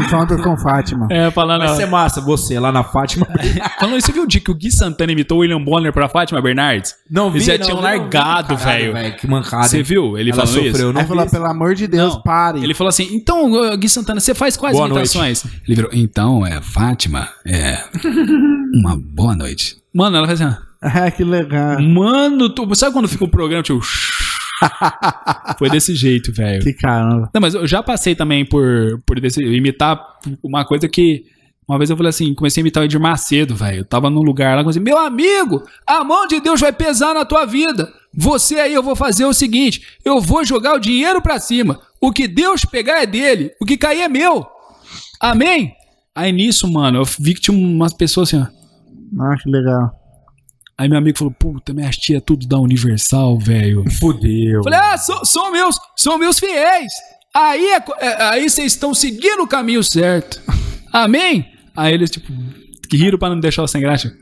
Encontro 0.00 0.42
com 0.42 0.56
Fátima. 0.56 1.06
é, 1.10 1.30
falando. 1.30 1.60
Vai 1.66 1.76
ser 1.76 1.86
massa, 1.86 2.20
você 2.20 2.58
lá 2.58 2.70
na 2.72 2.82
Fátima. 2.84 3.26
Falando 3.78 3.96
isso, 3.98 4.06
você 4.06 4.12
viu 4.12 4.24
o 4.24 4.26
dia 4.26 4.40
que 4.40 4.50
o 4.50 4.54
Gui 4.54 4.70
Santana 4.70 5.12
imitou 5.12 5.38
o 5.38 5.40
William 5.40 5.62
Bonner 5.62 5.92
pra 5.92 6.08
Fátima 6.08 6.40
Bernardes? 6.42 6.94
Não 7.10 7.28
Eles 7.28 7.44
vi, 7.46 7.52
já 7.52 7.58
não 7.58 7.64
tinham 7.64 7.76
não 7.76 7.82
largado, 7.84 8.56
velho. 8.56 8.94
Que 9.16 9.26
mancada. 9.26 9.64
Você 9.68 9.82
viu 9.82 10.18
ele 10.18 10.30
Ela 10.30 10.44
falando 10.46 10.54
sofreu, 10.54 10.72
isso? 10.72 10.92
não 10.92 11.00
Aí 11.00 11.06
falou, 11.06 11.24
vi. 11.24 11.30
pelo 11.30 11.46
amor 11.46 11.74
de 11.74 11.86
Deus, 11.86 12.14
Não. 12.14 12.22
pare. 12.22 12.62
Ele 12.62 12.74
falou 12.74 12.88
assim, 12.88 13.08
então, 13.12 13.76
Gui 13.76 13.88
Santana, 13.88 14.20
você 14.20 14.34
faz 14.34 14.56
quais 14.56 14.76
Boa 14.76 14.88
imitações? 14.88 15.44
Ele 15.66 15.74
virou, 15.76 15.90
então, 15.92 16.46
é, 16.46 16.60
Fátima, 16.60 17.28
é, 17.46 17.82
uma 18.74 18.96
boa 18.96 19.34
noite. 19.34 19.76
Mano, 19.94 20.16
ela 20.16 20.26
faz 20.26 20.40
assim, 20.40 20.52
ó, 20.52 20.73
Ah, 20.94 21.10
que 21.10 21.24
legal. 21.24 21.80
mano, 21.82 22.50
tu, 22.50 22.72
sabe 22.74 22.92
quando 22.92 23.08
fica 23.08 23.24
o 23.24 23.28
programa, 23.28 23.62
tipo, 23.62 23.80
foi 25.58 25.70
desse 25.70 25.94
jeito, 25.94 26.32
velho. 26.32 26.62
Que 26.62 26.72
caramba. 26.72 27.30
Não, 27.32 27.40
mas 27.40 27.54
eu 27.54 27.66
já 27.66 27.82
passei 27.82 28.14
também 28.14 28.44
por, 28.44 29.00
por 29.06 29.18
desse- 29.20 29.42
imitar 29.42 30.00
uma 30.42 30.64
coisa 30.64 30.88
que. 30.88 31.24
Uma 31.66 31.78
vez 31.78 31.88
eu 31.88 31.96
falei 31.96 32.10
assim, 32.10 32.34
comecei 32.34 32.60
a 32.60 32.62
imitar 32.62 32.82
o 32.82 32.84
Edir 32.84 33.00
Macedo, 33.00 33.56
velho. 33.56 33.78
Eu 33.78 33.84
tava 33.86 34.10
num 34.10 34.20
lugar 34.20 34.54
lá, 34.54 34.62
comecei, 34.62 34.82
meu 34.82 34.98
amigo, 34.98 35.62
a 35.86 36.04
mão 36.04 36.26
de 36.26 36.38
Deus 36.38 36.60
vai 36.60 36.70
pesar 36.74 37.14
na 37.14 37.24
tua 37.24 37.46
vida. 37.46 37.90
Você 38.14 38.56
aí, 38.56 38.74
eu 38.74 38.82
vou 38.82 38.94
fazer 38.94 39.24
o 39.24 39.32
seguinte: 39.32 39.80
eu 40.04 40.20
vou 40.20 40.44
jogar 40.44 40.74
o 40.74 40.78
dinheiro 40.78 41.22
pra 41.22 41.40
cima. 41.40 41.80
O 41.98 42.12
que 42.12 42.28
Deus 42.28 42.66
pegar 42.66 43.02
é 43.02 43.06
dele, 43.06 43.52
o 43.58 43.64
que 43.64 43.78
cair 43.78 44.02
é 44.02 44.08
meu. 44.10 44.46
Amém? 45.18 45.72
Aí 46.14 46.30
nisso, 46.32 46.70
mano, 46.70 46.98
eu 46.98 47.04
vi 47.18 47.32
que 47.32 47.40
tinha 47.40 47.56
umas 47.56 47.94
pessoas 47.94 48.28
assim, 48.28 48.42
ó. 48.42 49.22
Ah, 49.24 49.34
que 49.42 49.48
legal. 49.48 49.90
Aí 50.76 50.88
meu 50.88 50.98
amigo 50.98 51.16
falou, 51.18 51.32
puta, 51.38 51.72
minhas 51.72 51.96
tia 51.96 52.20
tudo 52.20 52.46
da 52.46 52.58
Universal, 52.58 53.38
velho. 53.38 53.84
Fudeu. 54.00 54.62
Falei, 54.64 54.78
ah, 54.78 54.96
são, 54.98 55.24
são 55.24 55.52
meus, 55.52 55.76
são 55.96 56.18
meus 56.18 56.38
fiéis. 56.38 56.92
Aí, 57.34 57.64
é 57.70 57.82
é, 58.00 58.22
aí 58.22 58.48
vocês 58.50 58.72
estão 58.72 58.92
seguindo 58.94 59.42
o 59.42 59.46
caminho 59.48 59.82
certo. 59.82 60.40
Amém? 60.92 61.46
Aí 61.76 61.92
eles, 61.92 62.10
tipo, 62.10 62.32
que 62.88 62.96
riram 62.96 63.18
pra 63.18 63.28
não 63.28 63.36
me 63.36 63.42
deixar 63.42 63.66
sem 63.66 63.80
graça. 63.80 64.12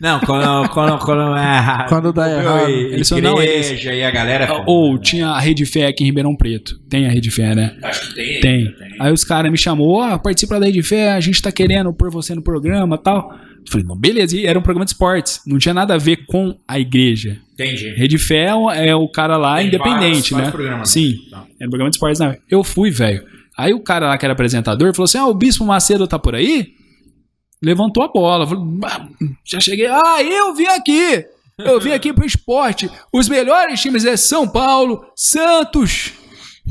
Não, 0.00 0.18
quando. 0.20 0.68
quando, 0.70 0.98
quando, 0.98 1.36
é, 1.36 1.86
Quando 1.88 2.12
dá 2.12 2.28
errado. 2.28 2.68
Eles 2.68 3.06
são- 3.06 3.20
não, 3.20 3.40
igreja 3.40 3.94
e 3.94 4.02
a 4.02 4.10
galera. 4.10 4.64
Ou 4.66 4.98
tinha 4.98 5.28
a 5.28 5.38
Rede 5.38 5.64
Fé 5.64 5.86
aqui 5.86 6.02
em 6.02 6.06
Ribeirão 6.06 6.34
Preto. 6.34 6.76
Tem 6.88 7.06
a 7.06 7.10
Rede 7.10 7.30
Fé, 7.30 7.54
né? 7.54 7.76
Acho 7.82 8.08
que 8.08 8.14
tem. 8.14 8.40
Tem. 8.40 8.74
Aí 8.98 9.12
os 9.12 9.22
caras 9.22 9.50
me 9.52 9.56
chamou, 9.58 10.00
ó, 10.00 10.18
participa 10.18 10.58
da 10.58 10.66
Rede 10.66 10.82
Fé, 10.82 11.12
a 11.12 11.20
gente 11.20 11.40
tá 11.40 11.52
querendo 11.52 11.92
pôr 11.92 12.10
você 12.10 12.34
no 12.34 12.42
programa 12.42 12.96
e 12.96 12.98
tal. 12.98 13.32
Eu 13.64 13.70
falei, 13.70 13.86
não, 13.86 13.96
beleza, 13.96 14.36
e 14.36 14.44
era 14.46 14.58
um 14.58 14.62
programa 14.62 14.84
de 14.84 14.90
esportes. 14.92 15.40
Não 15.46 15.58
tinha 15.58 15.72
nada 15.72 15.94
a 15.94 15.98
ver 15.98 16.26
com 16.26 16.58
a 16.66 16.78
igreja. 16.78 17.40
Entendi. 17.54 17.90
Rede 17.94 18.18
Fé 18.18 18.46
é 18.46 18.54
o- 18.54 18.70
é 18.70 18.94
o 18.94 19.08
cara 19.08 19.36
lá 19.36 19.56
Tem 19.58 19.68
independente, 19.68 20.00
vários- 20.02 20.30
né? 20.30 20.36
vários 20.38 20.50
programas. 20.52 20.90
Sim, 20.90 21.14
é 21.60 21.66
um 21.66 21.70
programa 21.70 21.90
de 21.90 21.96
esportes, 21.96 22.20
né? 22.20 22.36
Eu 22.50 22.64
fui, 22.64 22.90
velho. 22.90 23.24
Aí 23.56 23.72
o 23.72 23.80
cara 23.80 24.08
lá 24.08 24.18
que 24.18 24.24
era 24.26 24.32
apresentador 24.32 24.92
falou 24.94 25.04
assim: 25.04 25.18
Ah, 25.18 25.26
o 25.26 25.34
Bispo 25.34 25.64
Macedo 25.64 26.06
tá 26.08 26.18
por 26.18 26.34
aí? 26.34 26.68
Levantou 27.62 28.02
a 28.02 28.08
bola. 28.08 28.46
"Ah, 28.84 29.06
já 29.44 29.60
cheguei. 29.60 29.86
Ah, 29.86 30.22
eu 30.22 30.54
vim 30.54 30.66
aqui. 30.66 31.24
Eu 31.58 31.78
vim 31.80 31.92
aqui 31.92 32.12
pro 32.12 32.26
esporte. 32.26 32.90
Os 33.12 33.28
melhores 33.28 33.80
times 33.80 34.04
é 34.04 34.16
São 34.16 34.48
Paulo, 34.48 35.04
Santos. 35.14 36.12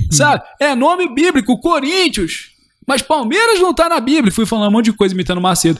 Sabe? 0.09 0.43
É 0.59 0.75
nome 0.75 1.13
bíblico, 1.13 1.57
Corinthians. 1.59 2.49
Mas 2.85 3.01
Palmeiras 3.01 3.59
não 3.61 3.73
tá 3.73 3.87
na 3.87 3.99
Bíblia. 4.01 4.33
Fui 4.33 4.45
falando 4.45 4.67
um 4.69 4.71
monte 4.71 4.85
de 4.85 4.93
coisa 4.93 5.13
imitando 5.13 5.39
Macedo. 5.39 5.79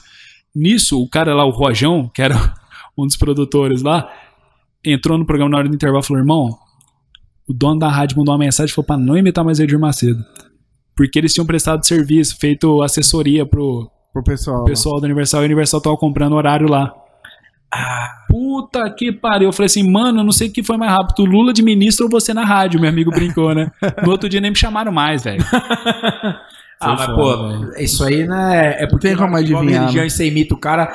Nisso, 0.56 1.02
o 1.02 1.10
cara 1.10 1.34
lá, 1.34 1.46
o 1.46 1.52
Rojão, 1.52 2.10
que 2.14 2.22
era 2.22 2.36
um 2.98 3.06
dos 3.06 3.16
produtores 3.18 3.82
lá, 3.82 4.10
entrou 4.84 5.18
no 5.18 5.26
programa 5.26 5.52
na 5.52 5.58
hora 5.58 5.70
do 5.70 5.76
intervalo 5.76 6.04
e 6.04 6.08
falou: 6.08 6.22
irmão, 6.22 6.58
o 7.48 7.54
dono 7.54 7.80
da 7.80 7.90
rádio 7.90 8.18
mandou 8.18 8.34
uma 8.34 8.40
mensagem 8.40 8.72
e 8.72 8.76
falou 8.76 8.86
pra 8.88 8.98
não 8.98 9.18
imitar 9.18 9.44
mais 9.44 9.60
Edir 9.60 9.80
Macedo. 9.80 10.24
Porque 10.96 11.18
eles 11.18 11.34
tinham 11.34 11.46
prestado 11.46 11.86
serviço, 11.86 12.38
feito 12.38 12.82
assessoria 12.82 13.46
pro 13.46 13.90
Pro 14.14 14.24
pessoal. 14.24 14.66
pessoal 14.66 15.00
da 15.00 15.06
Universal 15.06 15.42
e 15.42 15.44
a 15.44 15.46
Universal 15.46 15.80
tava 15.82 15.96
comprando 15.98 16.34
horário 16.34 16.68
lá. 16.68 16.94
Puta 18.28 18.90
que 18.90 19.12
pariu. 19.12 19.48
Eu 19.48 19.54
falei 19.54 19.68
assim, 19.68 19.90
mano, 19.90 20.20
eu 20.20 20.24
não 20.26 20.32
sei 20.34 20.50
o 20.50 20.52
que 20.52 20.62
foi 20.62 20.76
mais 20.78 20.92
rápido, 20.92 21.20
o 21.24 21.26
Lula 21.26 21.54
de 21.54 21.64
ministro 21.64 22.06
ou 22.06 22.12
você 22.12 22.34
na 22.34 22.44
rádio, 22.44 22.80
meu 22.80 22.90
amigo 22.90 23.10
brincou, 23.10 23.56
né? 23.56 23.72
No 24.04 24.12
outro 24.12 24.28
dia 24.28 24.42
nem 24.42 24.52
me 24.52 24.58
chamaram 24.58 24.92
mais, 24.92 25.24
velho. 25.24 25.44
Ah, 26.82 26.96
mas 26.98 27.08
pô, 27.08 27.74
isso 27.78 28.04
aí, 28.04 28.26
né? 28.28 28.76
É 28.82 28.88
porque 28.88 29.08
Tem 29.10 29.18
como 29.18 29.36
adivinhar, 29.36 29.82
religião 29.84 30.02
né? 30.02 30.08
e 30.08 30.10
você 30.10 30.28
imita 30.28 30.54
o 30.54 30.58
cara, 30.58 30.92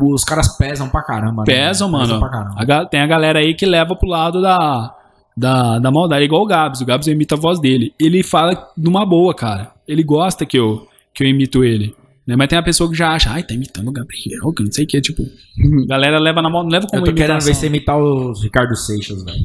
os 0.00 0.24
caras 0.24 0.56
pesam 0.56 0.88
pra 0.88 1.02
caramba. 1.02 1.44
né? 1.46 1.46
Pesam, 1.46 1.88
mano. 1.90 2.18
pra 2.18 2.28
caramba. 2.28 2.54
A 2.58 2.84
tem 2.86 3.00
a 3.00 3.06
galera 3.06 3.38
aí 3.38 3.54
que 3.54 3.64
leva 3.66 3.94
pro 3.94 4.08
lado 4.08 4.40
da, 4.42 4.94
da, 5.36 5.78
da 5.78 5.90
maldade, 5.90 6.24
igual 6.24 6.42
o 6.42 6.46
Gabs. 6.46 6.80
O 6.80 6.86
Gabs 6.86 7.06
imita 7.06 7.34
a 7.34 7.38
voz 7.38 7.60
dele. 7.60 7.94
Ele 7.98 8.22
fala 8.22 8.68
numa 8.76 9.06
boa, 9.06 9.34
cara. 9.34 9.70
Ele 9.86 10.02
gosta 10.02 10.44
que 10.44 10.58
eu, 10.58 10.86
que 11.14 11.22
eu 11.24 11.28
imito 11.28 11.62
ele. 11.64 11.94
Né? 12.26 12.36
Mas 12.36 12.48
tem 12.48 12.58
a 12.58 12.62
pessoa 12.62 12.88
que 12.90 12.96
já 12.96 13.10
acha, 13.10 13.30
ai, 13.30 13.42
tá 13.42 13.52
imitando 13.54 13.88
o 13.88 13.92
Gabriel, 13.92 14.52
que 14.56 14.62
não 14.62 14.70
sei 14.72 14.84
o 14.84 14.86
que, 14.88 15.00
tipo. 15.00 15.22
A 15.22 15.86
galera 15.86 16.18
leva 16.18 16.40
na 16.42 16.48
mão, 16.48 16.62
não 16.62 16.70
leva 16.70 16.86
como 16.86 17.02
Eu 17.02 17.06
tô 17.06 17.12
querendo 17.12 17.40
ver 17.40 17.50
imitação. 17.50 17.54
você 17.60 17.66
imitar 17.66 17.98
os 17.98 18.42
Ricardo 18.42 18.76
Seixas, 18.76 19.24
velho. 19.24 19.38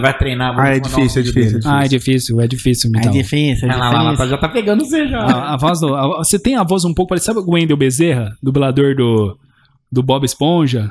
Vai 0.00 0.16
treinar. 0.16 0.58
Ah, 0.58 0.68
é 0.76 0.80
difícil, 0.80 1.20
um 1.20 1.24
é 1.24 1.26
difícil, 1.26 1.58
dele. 1.60 1.64
Ah, 1.66 1.84
é 1.84 1.88
difícil, 1.88 2.40
é 2.40 2.46
difícil 2.48 2.88
É 2.88 2.92
imitar. 2.96 3.12
difícil, 3.12 3.68
é 3.68 3.72
Ah, 3.74 3.76
lá, 3.76 3.90
lá, 3.90 4.02
lá, 4.02 4.10
difícil. 4.12 4.30
já 4.30 4.38
tá 4.38 4.48
pegando 4.48 4.84
você 4.84 5.08
já. 5.08 5.20
A, 5.20 5.54
a 5.54 5.56
voz 5.56 5.80
do. 5.80 5.94
a- 5.94 6.18
você 6.18 6.38
tem 6.38 6.56
a 6.56 6.62
voz 6.62 6.84
um 6.84 6.94
pouco 6.94 7.10
parecida. 7.10 7.34
Sabe 7.34 7.46
o 7.46 7.52
Wendel 7.52 7.76
Bezerra, 7.76 8.36
dublador 8.42 8.94
do, 8.96 9.38
do 9.90 10.02
Bob 10.02 10.24
Esponja? 10.24 10.90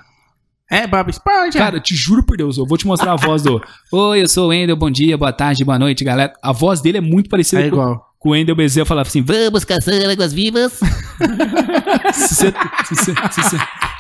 É, 0.69 0.88
Bob 0.88 1.09
Esponja. 1.09 1.57
Cara, 1.57 1.80
te 1.81 1.93
juro 1.95 2.23
por 2.23 2.38
Deus, 2.38 2.57
eu 2.57 2.65
vou 2.65 2.77
te 2.77 2.88
mostrar 2.88 3.11
a 3.11 3.15
voz 3.18 3.41
do. 3.43 3.61
Oi, 3.91 4.22
eu 4.23 4.30
sou 4.30 4.45
o 4.45 4.49
Wendel, 4.49 4.77
bom 4.77 4.89
dia, 4.89 5.18
boa 5.18 5.34
tarde, 5.34 5.65
boa 5.65 5.77
noite, 5.77 6.01
galera. 6.03 6.31
A 6.41 6.53
voz 6.53 6.80
dele 6.81 6.99
é 6.99 7.01
muito 7.01 7.30
parecida 7.30 7.61
é 7.63 7.69
com, 7.69 7.76
igual. 7.76 8.11
Com 8.22 8.30
o 8.30 8.31
Wendel 8.34 8.56
Bezerra. 8.56 8.85
Falava 8.85 9.10
assim: 9.10 9.22
Vamos 9.22 9.65
caçar 9.65 9.95
águas 10.10 10.31
vivas. 10.31 10.80
se 12.14 12.35
você. 12.35 12.53
se 12.88 12.95
você- 12.95 13.14
se 13.31 13.41
você- 13.41 13.57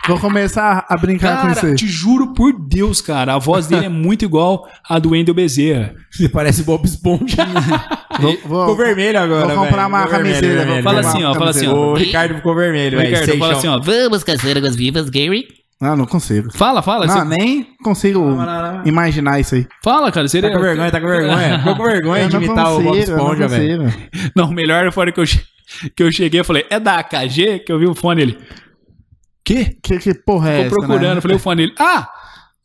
Vou 0.07 0.17
começar 0.19 0.83
a 0.89 0.97
brincar 0.97 1.41
com 1.43 1.53
Cara, 1.53 1.67
aí. 1.67 1.75
te 1.75 1.87
juro 1.87 2.33
por 2.33 2.51
Deus, 2.59 3.01
cara, 3.01 3.35
a 3.35 3.37
voz 3.37 3.67
dele 3.67 3.85
é 3.85 3.89
muito 3.89 4.25
igual 4.25 4.67
à 4.89 4.97
do 4.97 5.11
Wendel 5.11 5.35
Bezerra. 5.35 5.93
Você 6.09 6.27
parece 6.27 6.63
Bob 6.63 6.83
Esponja. 6.85 7.35
Vou, 8.19 8.35
vou- 8.43 8.61
ficou 8.69 8.75
vermelho 8.77 9.19
agora, 9.19 9.53
Vou 9.53 9.63
comprar 9.65 9.75
velho. 9.83 9.87
uma 9.89 9.99
Ficou 9.99 10.11
vermelho, 10.15 10.33
camiseira, 10.35 10.57
vermelho. 10.65 10.83
vou 10.83 10.93
Fala 10.93 11.07
assim, 11.07 11.23
ó, 11.23 11.33
fala 11.35 11.49
assim, 11.51 11.59
camiseta. 11.65 11.79
ó. 11.79 11.91
O 11.91 11.95
Ricardo 11.95 12.35
ficou 12.35 12.55
vermelho, 12.55 12.97
velho. 12.97 13.09
Ricardo, 13.15 13.39
fala 13.39 13.53
assim, 13.53 13.67
ó. 13.67 13.79
Vamos 13.79 14.23
caçar 14.23 14.57
águas 14.57 14.75
vivas, 14.75 15.09
Gary. 15.09 15.47
Não, 15.81 15.95
não 15.95 16.05
consigo. 16.05 16.51
Fala, 16.55 16.81
fala. 16.83 17.07
Não, 17.07 17.13
você- 17.15 17.25
nem 17.25 17.67
consigo 17.83 18.19
Não, 18.19 18.35
não, 18.45 18.73
não. 18.77 18.85
imaginar 18.85 19.39
isso 19.39 19.55
aí. 19.55 19.67
Fala, 19.83 20.11
cara. 20.11 20.27
Seria... 20.27 20.49
Tá 20.51 20.55
com 20.55 20.61
vergonha, 20.61 20.91
tá 20.91 21.01
com 21.01 21.07
vergonha. 21.07 21.57
Ficou 21.59 21.75
com 21.75 21.83
vergonha 21.83 22.29
de 22.29 22.35
imitar 22.35 22.71
o 22.73 22.81
Bob 22.81 22.87
consigo, 22.97 23.11
eu 23.11 23.17
não 23.17 23.23
Esponja, 23.33 23.47
velho. 23.47 23.93
Não, 24.35 24.51
melhor 24.51 24.91
foi 24.91 25.01
a 25.01 25.03
hora 25.05 25.11
que 25.11 25.19
eu, 25.19 25.25
que 25.95 26.03
eu 26.03 26.11
cheguei, 26.11 26.39
eu 26.39 26.45
falei, 26.45 26.65
é 26.69 26.79
da 26.79 26.99
AKG? 26.99 27.59
Que 27.65 27.71
eu 27.71 27.79
vi 27.79 27.87
o 27.87 27.95
fone 27.95 28.21
ele. 28.21 28.37
Que? 29.43 29.75
Que, 29.81 29.97
que 29.97 30.13
porra 30.13 30.49
é 30.51 30.63
Ficou 30.65 30.77
essa, 30.83 30.87
procurando, 30.87 31.15
né? 31.15 31.21
falei 31.21 31.37
o 31.37 31.39
fone 31.39 31.63
ele. 31.63 31.73
Ah! 31.79 32.07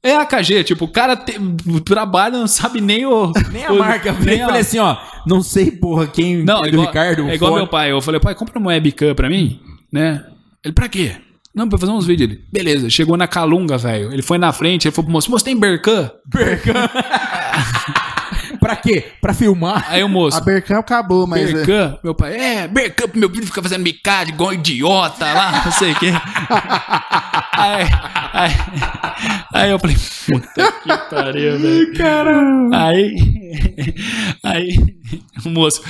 É 0.03 0.15
a 0.15 0.21
AKG, 0.21 0.63
tipo, 0.63 0.85
o 0.85 0.89
cara 0.89 1.17
te, 1.17 1.33
trabalha, 1.85 2.39
não 2.39 2.47
sabe 2.47 2.81
nem 2.81 3.05
o. 3.07 3.33
Nem 3.51 3.65
a 3.65 3.73
o- 3.73 3.79
marca. 3.79 4.11
Eu 4.11 4.25
nem 4.25 4.43
a- 4.43 4.47
falei 4.47 4.61
assim, 4.61 4.79
ó. 4.79 4.97
Não 5.27 5.41
sei, 5.43 5.71
porra, 5.73 6.07
quem 6.07 6.45
Não, 6.45 6.59
é 6.59 6.63
do 6.71 6.77
igual, 6.77 6.87
Ricardo. 6.87 7.25
o 7.25 7.29
é 7.31 7.35
igual 7.35 7.51
fone. 7.53 7.63
meu 7.63 7.71
pai. 7.71 7.91
Eu 7.91 8.01
falei, 8.01 8.21
pai, 8.21 8.35
compra 8.35 8.59
uma 8.59 8.69
webcam 8.69 9.15
pra 9.17 9.29
mim, 9.29 9.59
né? 9.93 10.23
Ele, 10.65 10.73
pra 10.75 10.89
quê? 10.89 11.17
Não, 11.57 11.67
pra 11.67 11.79
fazer 11.79 11.91
uns 11.91 12.07
vídeos. 12.07 12.31
Ele, 12.31 12.45
beleza, 12.53 12.91
chegou 12.91 13.17
na 13.17 13.27
Calunga, 13.27 13.79
velho. 13.79 14.13
Ele 14.13 14.21
foi 14.21 14.37
na 14.37 14.53
frente, 14.53 14.87
ele 14.87 14.95
falou 14.95 15.07
pro 15.07 15.13
moço, 15.15 15.31
moço, 15.31 15.43
tem 15.43 15.59
Bercan? 15.59 16.11
Pra 18.61 18.76
quê? 18.87 19.05
Pra 19.21 19.35
filmar? 19.35 19.85
Aí 19.89 20.03
o 20.03 20.09
moço, 20.09 20.39
A 20.39 20.41
Bercam 20.41 20.79
acabou, 20.79 21.27
mas... 21.27 21.51
é- 21.51 21.53
Bercan? 21.53 21.99
Meu 22.03 22.15
pai, 22.15 22.37
é, 22.37 22.69
Bercan 22.69 23.09
pro 23.09 23.19
meu 23.19 23.31
filho 23.31 23.47
ficar 23.47 23.63
fazendo 23.63 23.83
micade 23.83 24.31
igual 24.31 24.51
um 24.51 24.55
idiota 24.55 25.25
lá, 25.25 25.63
não 25.65 25.73
sei 25.73 25.93
o 25.93 25.97
quê. 25.97 26.13
aí, 27.53 27.85
aí, 28.33 28.51
aí 29.55 29.71
eu 29.71 29.79
falei, 29.79 29.97
puta 30.27 30.73
que 30.73 30.97
pariu, 31.11 31.59
velho. 31.59 31.95
Caramba. 31.95 32.77
Aí, 32.77 33.17
aí, 34.43 34.77
o 35.45 35.49
moço, 35.51 35.83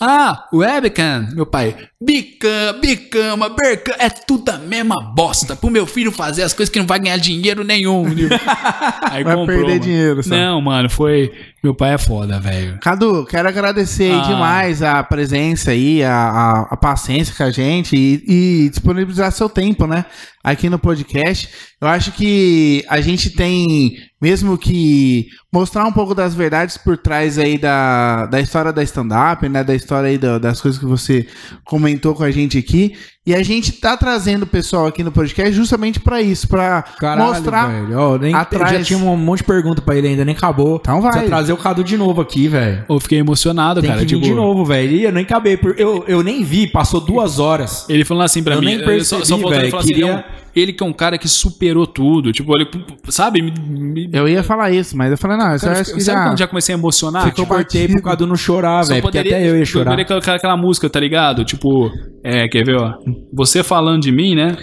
ah, 0.00 0.44
webcam, 0.52 1.28
meu 1.34 1.46
pai, 1.46 1.74
bicam, 2.00 2.80
bicama, 2.80 3.48
bercam, 3.48 3.94
é 3.98 4.08
tudo 4.10 4.50
a 4.50 4.58
mesma 4.58 5.00
bosta. 5.14 5.56
Pro 5.56 5.70
meu 5.70 5.86
filho 5.86 6.12
fazer 6.12 6.42
as 6.42 6.52
coisas 6.52 6.72
que 6.72 6.78
não 6.78 6.86
vai 6.86 6.98
ganhar 6.98 7.16
dinheiro 7.16 7.64
nenhum. 7.64 8.04
Aí 9.10 9.24
Vai 9.24 9.46
perder 9.46 9.78
dinheiro 9.78 10.22
só. 10.22 10.34
Não, 10.34 10.60
mano, 10.60 10.90
foi, 10.90 11.32
meu 11.62 11.74
pai 11.74 11.94
é 11.94 11.98
foda, 11.98 12.38
velho. 12.44 12.78
Cadu, 12.80 13.24
quero 13.26 13.48
agradecer 13.48 14.12
Ah. 14.12 14.20
demais 14.22 14.82
a 14.82 15.02
presença 15.02 15.70
aí, 15.70 16.02
a, 16.04 16.14
a, 16.14 16.60
a 16.70 16.76
paciência 16.76 17.34
com 17.34 17.42
a 17.42 17.50
gente 17.50 17.96
e, 17.96 18.64
e 18.64 18.68
disponibilizar 18.68 19.32
seu 19.32 19.48
tempo, 19.48 19.86
né? 19.86 20.04
Aqui 20.44 20.68
no 20.68 20.78
podcast. 20.78 21.48
Eu 21.80 21.88
acho 21.88 22.12
que 22.12 22.84
a 22.88 23.00
gente 23.00 23.30
tem 23.30 23.96
mesmo 24.20 24.56
que 24.58 25.26
mostrar 25.52 25.84
um 25.86 25.92
pouco 25.92 26.14
das 26.14 26.34
verdades 26.34 26.76
por 26.78 26.96
trás 26.98 27.38
aí 27.38 27.58
da, 27.58 28.26
da 28.26 28.40
história 28.40 28.72
da 28.72 28.82
stand-up, 28.82 29.46
né? 29.48 29.62
Da 29.64 29.74
história 29.74 30.08
aí 30.08 30.16
da- 30.18 30.38
das 30.38 30.60
coisas 30.60 30.78
que 30.78 30.86
você 30.86 31.26
comentou 31.64 32.14
com 32.14 32.22
a 32.24 32.30
gente 32.30 32.56
aqui. 32.58 32.94
E 33.26 33.34
a 33.34 33.42
gente 33.42 33.72
tá 33.72 33.96
trazendo 33.96 34.42
o 34.42 34.46
pessoal 34.46 34.86
aqui 34.86 35.02
no 35.02 35.10
podcast 35.10 35.52
justamente 35.54 35.98
pra 35.98 36.20
isso, 36.20 36.46
pra 36.46 36.82
Caralho, 36.82 37.28
mostrar. 37.34 37.66
velho. 37.68 37.98
Ó, 37.98 38.18
nem, 38.18 38.34
atrás- 38.34 38.72
Já 38.72 38.82
tinha 38.84 38.98
um 38.98 39.16
monte 39.16 39.38
de 39.38 39.44
pergunta 39.44 39.80
pra 39.80 39.96
ele 39.96 40.08
ainda, 40.08 40.24
nem 40.26 40.34
acabou. 40.34 40.76
Então 40.80 41.00
vai. 41.00 41.10
Precisa 41.12 41.30
trazer 41.30 41.52
o 41.54 41.56
Cadu 41.56 41.82
de 41.84 41.96
novo 41.96 42.20
aqui, 42.20 42.48
velho. 42.48 42.84
Eu 42.88 43.00
fiquei 43.00 43.18
emocionado, 43.18 43.80
Tem 43.80 43.88
cara. 43.88 44.00
que 44.00 44.06
vir 44.06 44.14
tipo, 44.20 44.26
de 44.26 44.34
novo, 44.34 44.64
velho. 44.66 44.92
E 44.92 45.04
eu 45.04 45.12
nem 45.12 45.24
acabei. 45.24 45.56
por- 45.56 45.74
Eu, 45.78 46.04
eu 46.06 46.22
nem 46.22 46.44
vi, 46.44 46.66
passou 46.66 47.00
duas 47.00 47.38
horas. 47.38 47.86
Ele 47.88 48.04
falando 48.04 48.24
assim 48.24 48.42
pra 48.42 48.54
Eu 48.56 48.60
mim, 48.60 48.66
nem 48.66 48.78
só, 48.78 48.84
percebi, 48.84 49.26
só 49.26 49.36
ele 49.36 49.48
velho, 49.48 49.70
falar 49.70 49.82
assim, 49.82 49.92
queria- 49.94 50.24
ele, 50.54 50.72
que 50.72 50.82
é 50.82 50.86
um 50.86 50.92
cara 50.92 51.16
que 51.18 51.28
superou 51.28 51.86
tudo. 51.86 52.32
Tipo, 52.32 52.54
ele, 52.56 52.68
sabe? 53.08 53.42
Me, 53.42 53.50
me, 53.50 54.10
Eu 54.12 54.28
ia 54.28 54.42
falar 54.42 54.70
isso, 54.70 54.96
mas 54.96 55.10
eu 55.10 55.18
falei, 55.18 55.36
não, 55.36 55.52
eu 55.52 55.58
cara, 55.60 55.80
acho 55.80 55.94
que 55.94 56.00
sabe 56.00 56.18
já. 56.18 56.24
quando 56.28 56.38
já 56.38 56.46
comecei 56.46 56.74
a 56.74 56.78
emocionar? 56.78 57.24
Ficou 57.26 57.44
Tipo, 57.44 57.54
cortei 57.54 57.88
pro 57.88 58.02
Cadu 58.02 58.26
não 58.26 58.36
chorar, 58.36 58.84
velho. 58.84 59.02
Porque 59.02 59.18
até 59.18 59.40
eu 59.48 59.54
ia 59.56 59.60
eu 59.62 59.66
chorar. 59.66 59.84
poderia 59.86 60.04
colocar 60.04 60.34
aquela 60.34 60.56
música, 60.56 60.88
tá 60.90 61.00
ligado? 61.00 61.44
Tipo, 61.44 61.90
é, 62.22 62.46
quer 62.48 62.64
ver, 62.64 62.76
ó? 62.76 62.94
Você 63.32 63.62
falando 63.62 64.02
de 64.02 64.12
mim, 64.12 64.34
né? 64.34 64.56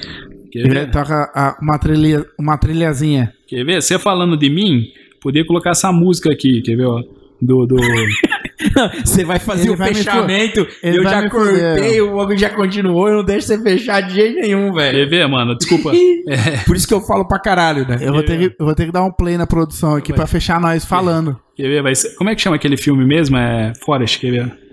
Quer 0.51 0.67
ver? 0.69 0.91
toca 0.91 1.31
a- 1.33 1.57
uma, 1.61 1.77
trilha, 1.79 2.25
uma 2.37 2.57
trilhazinha. 2.57 3.31
Quer 3.47 3.63
ver? 3.65 3.81
Você 3.81 3.97
falando 3.97 4.35
de 4.35 4.49
mim, 4.49 4.85
poderia 5.21 5.45
colocar 5.47 5.69
essa 5.71 5.91
música 5.91 6.31
aqui, 6.31 6.61
quer 6.61 6.75
ver, 6.75 6.85
ó? 6.87 7.01
Do. 7.41 7.65
do... 7.65 7.75
Você 9.03 9.23
vai 9.23 9.39
fazer 9.39 9.63
Ele 9.63 9.71
o 9.71 9.77
vai 9.77 9.89
me 9.89 9.95
fechamento, 9.95 10.67
eu 10.83 11.03
vai 11.03 11.13
já 11.13 11.29
cortei, 11.29 12.01
o 12.01 12.15
bagulho 12.15 12.37
já 12.37 12.49
continuou, 12.49 13.07
eu 13.07 13.17
não 13.17 13.23
deixo 13.23 13.47
você 13.47 13.61
fechar 13.61 14.01
de 14.01 14.13
jeito 14.13 14.39
nenhum, 14.39 14.73
velho. 14.73 14.97
quer 14.97 15.09
ver, 15.09 15.27
mano? 15.27 15.55
Desculpa. 15.57 15.91
Por 16.65 16.75
isso 16.75 16.87
que 16.87 16.93
eu 16.93 17.01
falo 17.01 17.27
pra 17.27 17.39
caralho, 17.39 17.87
né? 17.87 17.97
Eu 18.01 18.13
vou, 18.13 18.23
ter 18.23 18.37
que, 18.37 18.55
eu 18.59 18.65
vou 18.65 18.75
ter 18.75 18.85
que 18.85 18.91
dar 18.91 19.03
um 19.03 19.11
play 19.11 19.37
na 19.37 19.47
produção 19.47 19.95
aqui 19.95 20.13
pra 20.13 20.27
fechar 20.27 20.59
nós 20.59 20.85
falando. 20.85 21.39
Quer 21.55 21.67
ver? 21.67 21.83
Vai 21.83 21.95
ser... 21.95 22.15
Como 22.15 22.29
é 22.29 22.35
que 22.35 22.41
chama 22.41 22.55
aquele 22.55 22.77
filme 22.77 23.05
mesmo? 23.05 23.37
É 23.37 23.73
Forest, 23.83 24.19
quer 24.19 24.31
ver? 24.31 24.70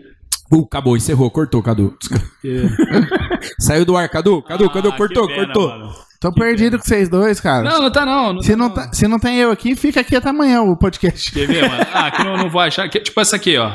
Uh, 0.51 0.63
acabou, 0.65 0.97
encerrou, 0.97 1.31
cortou, 1.31 1.63
Cadu. 1.63 1.97
Saiu 3.61 3.85
do 3.85 3.97
ar, 3.97 4.09
Cadu, 4.09 4.41
Cadu, 4.43 4.71
Cadu, 4.71 4.89
Ah, 4.89 4.97
cortou, 4.97 5.27
que 5.27 5.35
pena, 5.35 5.47
cortou. 5.53 5.69
mano. 5.69 5.95
Tô 6.21 6.33
perdido 6.33 6.79
com 6.79 6.85
vocês 6.85 7.09
dois, 7.09 7.39
cara. 7.41 7.69
Não, 7.69 7.83
não 7.83 7.93
tá 7.93 8.05
não. 8.05 8.33
não 8.33 8.43
se, 8.43 8.51
tá, 8.51 8.57
não 8.57 8.71
tá- 8.71 8.93
se 8.93 9.07
não 9.07 9.19
tem 9.21 9.37
eu 9.37 9.51
aqui, 9.53 9.77
fica 9.77 10.01
aqui 10.01 10.17
até 10.17 10.31
amanhã 10.31 10.63
o 10.63 10.77
podcast. 10.77 11.31
Quer 11.33 11.47
ver, 11.47 11.69
mano? 11.69 11.87
Ah, 11.93 12.11
que 12.11 12.25
não, 12.25 12.37
não 12.37 12.51
vou 12.51 12.61
achar. 12.61 12.89
Que- 12.89 12.99
tipo 13.01 13.21
essa 13.21 13.37
aqui, 13.37 13.57
ó. 13.59 13.73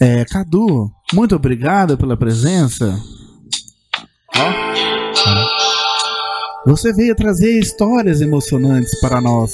É, 0.00 0.24
Cadu, 0.26 0.90
muito 1.14 1.34
obrigado 1.34 1.96
pela 1.96 2.16
presença. 2.16 2.94
Ó. 4.36 4.52
Você 6.66 6.92
veio 6.92 7.14
trazer 7.14 7.58
histórias 7.58 8.20
emocionantes 8.20 9.00
para 9.00 9.20
nós. 9.20 9.52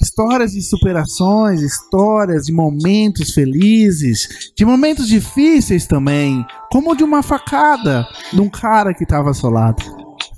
Histórias 0.00 0.52
de 0.52 0.62
superações, 0.62 1.60
histórias 1.62 2.44
de 2.44 2.52
momentos 2.52 3.32
felizes, 3.32 4.52
de 4.56 4.64
momentos 4.64 5.08
difíceis 5.08 5.86
também, 5.86 6.44
como 6.70 6.94
de 6.94 7.04
uma 7.04 7.22
facada 7.22 8.06
de 8.32 8.40
um 8.40 8.48
cara 8.48 8.92
que 8.94 9.04
estava 9.04 9.30
assolado. 9.30 9.82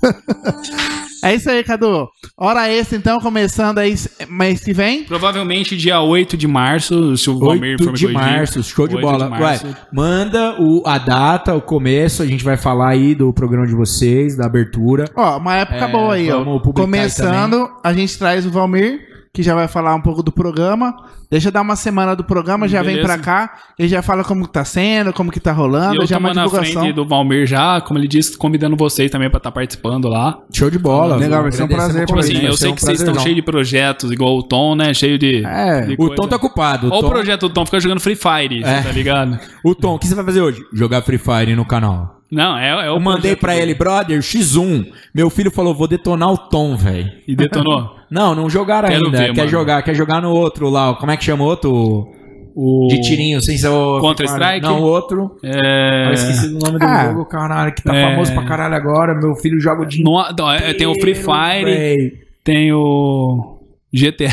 é 1.23 1.35
isso 1.35 1.49
aí, 1.49 1.63
Cadu. 1.63 2.07
Hora 2.37 2.69
extra, 2.71 2.97
então, 2.97 3.19
começando 3.19 3.79
aí 3.79 3.95
mês 4.29 4.63
que 4.63 4.73
vem. 4.73 5.03
Provavelmente 5.03 5.75
dia 5.75 6.01
8 6.01 6.37
de 6.37 6.47
março, 6.47 7.17
se 7.17 7.29
o 7.29 7.37
Valmir 7.37 7.71
8 7.71 7.83
for 7.83 7.91
me 7.91 7.99
de 7.99 8.07
março, 8.07 8.63
show 8.63 8.87
de 8.87 8.95
8 8.95 9.05
bola. 9.05 9.25
de 9.25 9.31
março. 9.31 9.67
Ué, 9.67 9.75
manda 9.91 10.55
o, 10.61 10.81
a 10.85 10.97
data, 10.97 11.53
o 11.53 11.61
começo, 11.61 12.23
a 12.23 12.25
gente 12.25 12.43
vai 12.43 12.57
falar 12.57 12.89
aí 12.89 13.13
do 13.13 13.33
programa 13.33 13.67
de 13.67 13.75
vocês, 13.75 14.37
da 14.37 14.45
abertura. 14.45 15.05
Ó, 15.15 15.37
uma 15.37 15.55
época 15.55 15.85
É, 15.85 15.87
boa 15.87 16.13
aí, 16.13 16.31
ó. 16.31 16.43
publicar 16.59 16.81
aí 16.81 16.85
Começando, 16.85 17.69
a 17.83 17.93
gente 17.93 18.17
traz 18.17 18.45
o 18.45 18.51
Valmir, 18.51 19.08
que 19.33 19.43
já 19.43 19.53
vai 19.53 19.67
falar 19.67 19.93
um 19.95 20.01
pouco 20.01 20.23
do 20.23 20.31
programa. 20.31 20.95
Deixa 21.29 21.49
eu 21.49 21.51
dar 21.51 21.61
uma 21.61 21.75
semana 21.75 22.15
do 22.15 22.23
programa, 22.23 22.67
já 22.67 22.81
vem 22.81 22.95
Beleza. 22.95 23.13
pra 23.13 23.17
cá. 23.23 23.53
Ele 23.77 23.87
já 23.87 24.01
fala 24.01 24.23
como 24.23 24.47
que 24.47 24.51
tá 24.53 24.65
sendo, 24.65 25.13
como 25.13 25.31
que 25.31 25.39
tá 25.39 25.51
E 25.51 25.53
rolando, 25.53 26.01
eu 26.01 26.07
já 26.07 26.15
é 26.15 26.19
uma 26.19 26.33
na 26.33 26.43
divulgação. 26.45 26.81
frente 26.81 26.93
do 26.95 27.05
Valmir 27.07 27.45
já, 27.45 27.79
como 27.81 27.99
ele 27.99 28.07
disse, 28.07 28.35
convidando 28.35 28.75
vocês 28.75 29.11
também 29.11 29.29
pra 29.29 29.37
estar 29.37 29.51
participando 29.51 30.07
lá. 30.09 30.39
Show 30.51 30.71
de 30.71 30.79
bola. 30.79 31.15
Legal, 31.17 31.43
vai 31.43 31.51
ser 31.51 31.63
um 31.63 31.67
prazer 31.67 32.01
Tipo 32.07 32.13
pra 32.13 32.21
assim, 32.21 32.43
eu 32.43 32.57
sei 32.57 32.73
que 32.73 32.81
vocês 32.81 32.99
estão 32.99 33.19
cheios 33.19 33.35
de 33.35 33.41
projetos, 33.43 34.11
igual 34.11 34.35
o 34.35 34.41
Tom, 34.43 34.73
né? 34.75 34.93
Cheio 34.93 35.19
de. 35.19 35.45
É, 35.45 35.81
de 35.85 35.93
O 35.93 35.97
coisa. 35.97 36.15
Tom 36.15 36.27
tá 36.27 36.35
ocupado. 36.37 36.87
O 36.87 36.89
Olha 36.89 36.97
o 36.99 37.01
Tom, 37.03 37.09
projeto 37.09 37.41
do 37.47 37.53
Tom, 37.53 37.65
fica 37.65 37.79
jogando 37.79 37.99
Free 37.99 38.15
Fire, 38.15 38.63
É. 38.63 38.81
tá 38.81 38.91
ligado? 38.91 39.39
o 39.63 39.75
Tom, 39.75 39.95
o 39.95 39.99
que 39.99 40.07
você 40.07 40.15
vai 40.15 40.25
fazer 40.25 40.41
hoje? 40.41 40.63
Jogar 40.73 41.01
Free 41.03 41.19
Fire 41.19 41.55
no 41.55 41.65
canal. 41.65 42.18
Não, 42.31 42.57
é, 42.57 42.69
é 42.69 42.91
o 42.91 42.95
Eu 42.95 42.99
mandei 42.99 43.35
dele. 43.35 43.59
ele, 43.61 43.73
brother, 43.73 44.19
X1. 44.19 44.87
Meu 45.13 45.29
filho 45.29 45.49
falou, 45.49 45.73
vou 45.73 45.87
detonar 45.87 46.29
o 46.31 46.37
Tom, 46.37 46.75
velho. 46.75 47.11
E 47.27 47.35
detonou. 47.35 47.95
Não, 48.09 48.33
não 48.33 48.49
jogaram 48.49 48.89
Quero 48.89 49.05
ainda. 49.05 49.17
ver, 49.19 49.33
quer 49.33 49.41
mano. 49.41 49.49
jogar, 49.51 49.83
quer 49.83 49.93
jogar 49.93 50.19
no 50.19 50.31
outro 50.31 50.67
lá. 50.67 50.95
Como 50.95 51.11
é 51.11 51.15
que 51.17 51.23
chama 51.23 51.43
o 51.43 51.47
outro? 51.47 52.07
O... 52.55 52.87
De 52.89 52.99
tirinho, 53.01 53.39
sem 53.39 53.55
ser 53.55 53.67
o. 53.67 53.99
Counter-Strike? 54.01 54.61
Não, 54.65 54.81
o 54.81 54.83
outro. 54.83 55.37
É... 55.43 56.07
Eu 56.07 56.13
esqueci 56.13 56.49
do 56.49 56.57
nome 56.57 56.79
do 56.79 56.85
Ah. 56.85 57.05
jogo, 57.05 57.25
caralho, 57.25 57.71
que 57.71 57.83
tá 57.83 57.95
É. 57.95 58.09
famoso 58.09 58.33
pra 58.33 58.43
caralho 58.45 58.73
agora. 58.73 59.13
Meu 59.13 59.35
filho 59.35 59.59
joga 59.61 59.83
o 59.83 59.85
dia 59.85 60.03
No- 60.03 60.13
não, 60.35 60.73
tem 60.75 60.87
o 60.87 60.99
Free 60.99 61.13
Fire, 61.13 61.63
véi. 61.65 62.13
tem 62.43 62.73
o 62.73 63.59
GTA. 63.93 64.31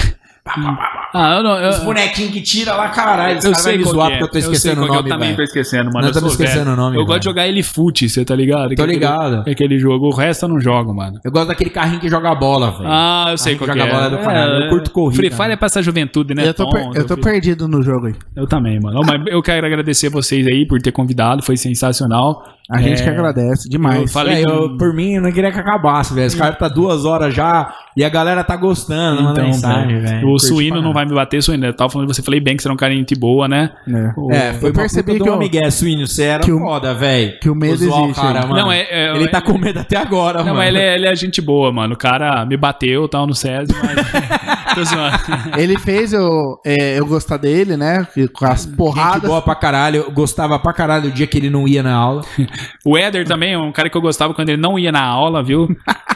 Ah, 1.17 1.37
eu 1.39 1.43
não. 1.43 1.59
Eu, 1.59 1.69
Os 1.71 1.79
bonequinhos 1.81 2.33
que 2.33 2.41
tira 2.43 2.75
lá, 2.75 2.89
caralho. 2.89 3.39
Esse 3.39 3.47
eu 3.47 3.53
cara 3.53 3.63
sei 3.63 3.79
me 3.79 3.85
zoar 3.85 4.09
que 4.09 4.15
é. 4.15 4.19
porque 4.19 4.25
eu 4.39 4.43
tô 4.43 4.51
esquecendo 4.51 4.83
o 4.83 4.87
qual 4.87 4.89
que 4.89 4.95
nome, 4.97 5.09
Eu 5.09 5.15
também 5.15 5.27
velho. 5.29 5.37
tô 5.37 5.43
esquecendo, 5.43 5.85
mano. 5.93 6.01
Não, 6.01 6.09
eu 6.09 6.15
eu 6.15 6.21
tô 6.21 6.27
esquecendo 6.29 6.65
velho. 6.65 6.73
o 6.73 6.77
nome, 6.77 6.89
Eu 6.97 7.01
velho. 7.01 7.07
gosto 7.07 7.19
de 7.21 7.25
jogar 7.25 7.47
ele 7.49 7.63
fute, 7.63 8.09
você 8.09 8.25
tá 8.25 8.35
ligado? 8.37 8.69
Tô 8.69 8.73
Aquele- 8.83 8.93
ligado. 8.93 9.51
Aquele 9.51 9.79
jogo. 9.79 10.07
O 10.09 10.15
resto 10.15 10.45
eu 10.45 10.49
não 10.49 10.61
jogo, 10.61 10.95
mano. 10.95 11.19
Eu 11.25 11.31
gosto 11.33 11.49
daquele 11.49 11.71
carrinho 11.71 12.01
que 12.01 12.09
joga 12.09 12.35
bola, 12.35 12.71
velho. 12.73 12.85
Ah, 12.87 13.29
eu 13.31 13.39
sei 13.39 13.55
Ah, 13.55 13.59
qual 13.59 13.69
joga 13.69 13.83
que 13.83 13.89
é. 13.89 13.93
bola 13.93 14.11
do 14.11 14.19
caralho. 14.19 14.65
Eu 14.65 14.69
curto 14.71 14.91
corrida, 14.91 15.17
Free 15.17 15.31
Fire 15.31 15.49
né? 15.49 15.55
é 15.55 15.57
pra 15.57 15.67
essa 15.67 15.83
juventude, 15.83 16.35
né? 16.35 16.47
eu 16.49 16.55
tô, 16.55 16.69
Tom, 16.69 16.93
eu 16.95 17.07
tô 17.07 17.17
perdido 17.17 17.67
no 17.69 17.83
jogo 17.83 18.07
aí. 18.07 18.15
Eu 18.35 18.47
também, 18.47 18.79
mano. 18.81 19.01
Mas 19.07 19.23
eu 19.27 19.43
quero 19.43 19.67
agradecer 19.67 20.09
vocês 20.09 20.47
aí 20.47 20.67
por 20.67 20.81
ter 20.81 20.93
convidado, 20.93 21.43
foi 21.43 21.57
sensacional. 21.57 22.45
A 22.69 22.79
gente 22.83 23.01
É, 23.01 23.05
que 23.05 23.11
agradece 23.11 23.69
Eu 23.69 23.71
demais. 23.71 24.13
falei 24.13 24.37
Véi, 24.37 24.45
com- 24.45 24.51
eu, 24.51 24.77
por 24.77 24.93
mim, 24.93 25.15
eu 25.15 25.23
não 25.23 25.31
queria 25.31 25.53
que 25.53 25.59
acabasse, 25.61 26.13
velho. 26.13 26.27
Os 26.27 26.35
caras 26.35 26.59
tá 26.59 26.67
duas 26.67 27.05
horas 27.05 27.33
já 27.33 27.73
e 27.97 28.03
a 28.05 28.09
galera 28.09 28.43
tá 28.43 28.57
gostando. 28.57 29.23
Então, 29.31 29.45
mensagem, 29.45 30.01
velho, 30.01 30.03
velho. 30.03 30.29
o 30.33 30.37
suíno 30.39 30.83
não 30.83 30.93
vai 30.93 31.06
me 31.07 31.15
bater, 31.15 31.43
suíno. 31.43 31.67
Eu 31.67 31.73
tava 31.75 31.91
falando, 31.91 32.13
você 32.13 32.23
falei 32.23 32.41
bem 32.41 32.57
que 32.57 32.63
você 32.63 32.69
era 32.69 32.75
um 32.75 32.77
cara 32.77 32.93
de 32.93 32.99
gente 32.99 33.15
boa, 33.15 33.49
né? 33.49 33.71
É. 33.89 34.13
O- 34.17 34.33
É, 34.33 34.53
foi 34.55 34.71
Eu 34.71 34.75
percebi 34.75 35.17
que 35.17 35.23
o 35.23 35.27
eu- 35.27 35.39
Miguel 35.39 35.71
Suíno, 35.71 36.07
você 36.07 36.25
era 36.25 36.43
que 36.43 36.53
o- 36.53 36.59
foda, 36.59 36.95
velho. 36.95 37.39
que 37.41 37.49
o 37.49 37.55
medo 37.55 37.75
existe 37.75 38.13
cara, 38.15 38.43
mano. 38.47 38.55
Não, 38.57 38.73
é- 38.73 38.87
é- 38.91 39.15
Ele 39.15 39.25
é- 39.25 39.29
tá 39.29 39.41
com 39.41 39.57
medo 39.59 39.81
até 39.81 39.97
agora, 39.97 40.39
Não, 40.39 40.47
mano. 40.47 40.57
mas 40.59 40.69
ele 40.69 40.79
é, 40.79 40.95
ele 40.97 41.07
é 41.07 41.17
gente 41.17 41.41
boa, 41.41 41.73
mano. 41.73 41.95
O 41.95 41.97
cara 41.99 42.45
me 42.45 42.57
bateu, 42.57 43.09
tal, 43.09 43.27
no 43.27 43.35
SESI, 43.35 43.73
mas... 43.83 43.97
Tô 44.77 44.85
zoando. 44.85 45.17
Ele 45.57 45.79
fez 45.79 46.13
eu, 46.13 46.61
é, 46.65 46.99
eu 46.99 47.07
gostar 47.07 47.39
dele, 47.39 47.77
né? 47.79 48.07
Com 48.35 48.45
as 48.45 48.65
Gente 48.65 48.77
porradas. 48.77 49.23
boa 49.29 49.41
pra 49.41 49.55
caralho. 49.55 50.03
Eu 50.07 50.11
gostava 50.13 50.59
pra 50.59 50.73
caralho 50.73 51.09
o 51.09 51.11
dia 51.13 51.27
que 51.27 51.39
ele 51.39 51.49
não 51.49 51.67
ia 51.67 51.83
na 51.83 51.95
aula. 51.95 52.23
O 52.85 52.97
Éder 52.97 53.27
também 53.27 53.55
é 53.55 53.59
um 53.59 53.73
cara 53.73 53.89
que 53.91 53.97
eu 53.97 54.01
gostava 54.01 54.33
quando 54.35 54.49
ele 54.51 54.61
não 54.61 54.79
ia 54.79 54.93
na 54.93 55.03
aula, 55.03 55.43
viu? 55.43 55.67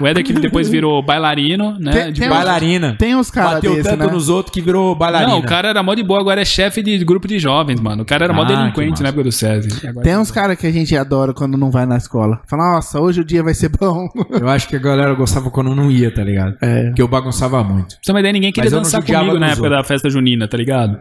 O 0.00 0.06
Éder 0.06 0.22
que 0.22 0.32
depois 0.32 0.68
virou 0.68 1.02
bailarino, 1.02 1.76
né? 1.80 1.90
Tem- 1.92 2.12
De 2.12 2.20
tem. 2.20 2.28
Bailarina. 2.28 2.94
Tem 2.98 3.16
uns 3.16 3.28
caras 3.30 3.54
Bateu 3.54 3.74
desse, 3.74 3.88
tanto 3.88 4.06
né? 4.06 4.12
nos 4.12 4.28
outros 4.28 4.52
que 4.52 4.60
virou 4.70 4.94
bailarina. 4.94 5.32
Não, 5.32 5.38
o 5.40 5.42
cara 5.44 5.68
era 5.68 5.82
mó 5.82 5.94
de 5.94 6.02
boa, 6.02 6.20
agora 6.20 6.40
é 6.40 6.44
chefe 6.44 6.82
de 6.82 6.98
grupo 7.04 7.26
de 7.28 7.38
jovens, 7.38 7.80
mano. 7.80 8.02
O 8.02 8.06
cara 8.06 8.24
era 8.24 8.32
mó 8.32 8.42
Ah, 8.42 8.46
que 8.46 8.54
delinquente 8.56 9.02
na 9.02 9.08
época 9.08 9.24
do 9.24 9.32
SESI. 9.32 9.86
Agora- 9.86 10.04
Tem 10.04 10.16
uns 10.16 10.30
caras 10.30 10.56
que 10.58 10.66
a 10.66 10.70
gente 10.72 10.96
adora 10.96 11.32
quando 11.34 11.56
não 11.58 11.70
vai 11.70 11.86
na 11.86 11.96
escola. 11.96 12.40
Fala, 12.48 12.74
nossa, 12.74 13.00
hoje 13.00 13.20
o 13.20 13.24
dia 13.24 13.42
vai 13.42 13.54
ser 13.54 13.68
bom. 13.68 14.08
Eu 14.30 14.48
acho 14.48 14.68
que 14.68 14.76
a 14.76 14.78
galera 14.78 15.12
gostava 15.14 15.50
quando 15.50 15.74
não 15.74 15.90
ia, 15.90 16.12
tá 16.12 16.22
ligado? 16.22 16.56
É. 16.60 16.84
Porque 16.86 17.02
eu 17.02 17.08
bagunçava 17.08 17.62
muito. 17.64 17.96
Pra 18.04 18.12
uma 18.14 18.20
ideia, 18.20 18.32
ninguém 18.32 18.52
queria 18.52 18.70
dançar 18.70 19.02
comigo 19.02 19.38
na 19.38 19.46
época 19.48 19.62
outros. 19.64 19.78
da 19.78 19.84
festa 19.84 20.08
junina, 20.10 20.46
tá 20.48 20.56
ligado? 20.56 20.98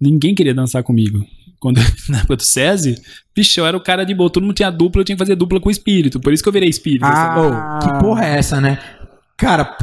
Ninguém 0.00 0.34
queria 0.34 0.54
dançar 0.54 0.82
comigo. 0.82 1.24
Quando, 1.60 1.78
na 2.08 2.18
época 2.18 2.36
do 2.36 2.42
SESI, 2.44 2.94
bicho, 3.34 3.58
eu 3.60 3.66
era 3.66 3.76
o 3.76 3.80
cara 3.80 4.04
de 4.04 4.14
boa. 4.14 4.30
Todo 4.30 4.44
mundo 4.44 4.54
tinha 4.54 4.70
dupla, 4.70 5.00
eu 5.00 5.04
tinha 5.04 5.16
que 5.16 5.22
fazer 5.22 5.34
dupla 5.34 5.60
com 5.60 5.68
o 5.68 5.72
espírito. 5.72 6.20
Por 6.20 6.32
isso 6.32 6.42
que 6.42 6.48
eu 6.48 6.52
virei 6.52 6.68
espírito. 6.68 7.04
Ah? 7.04 7.78
Ô, 7.82 7.84
que 7.86 7.98
porra 7.98 8.24
é 8.26 8.38
essa, 8.38 8.60
né? 8.60 8.78
Cara, 9.36 9.76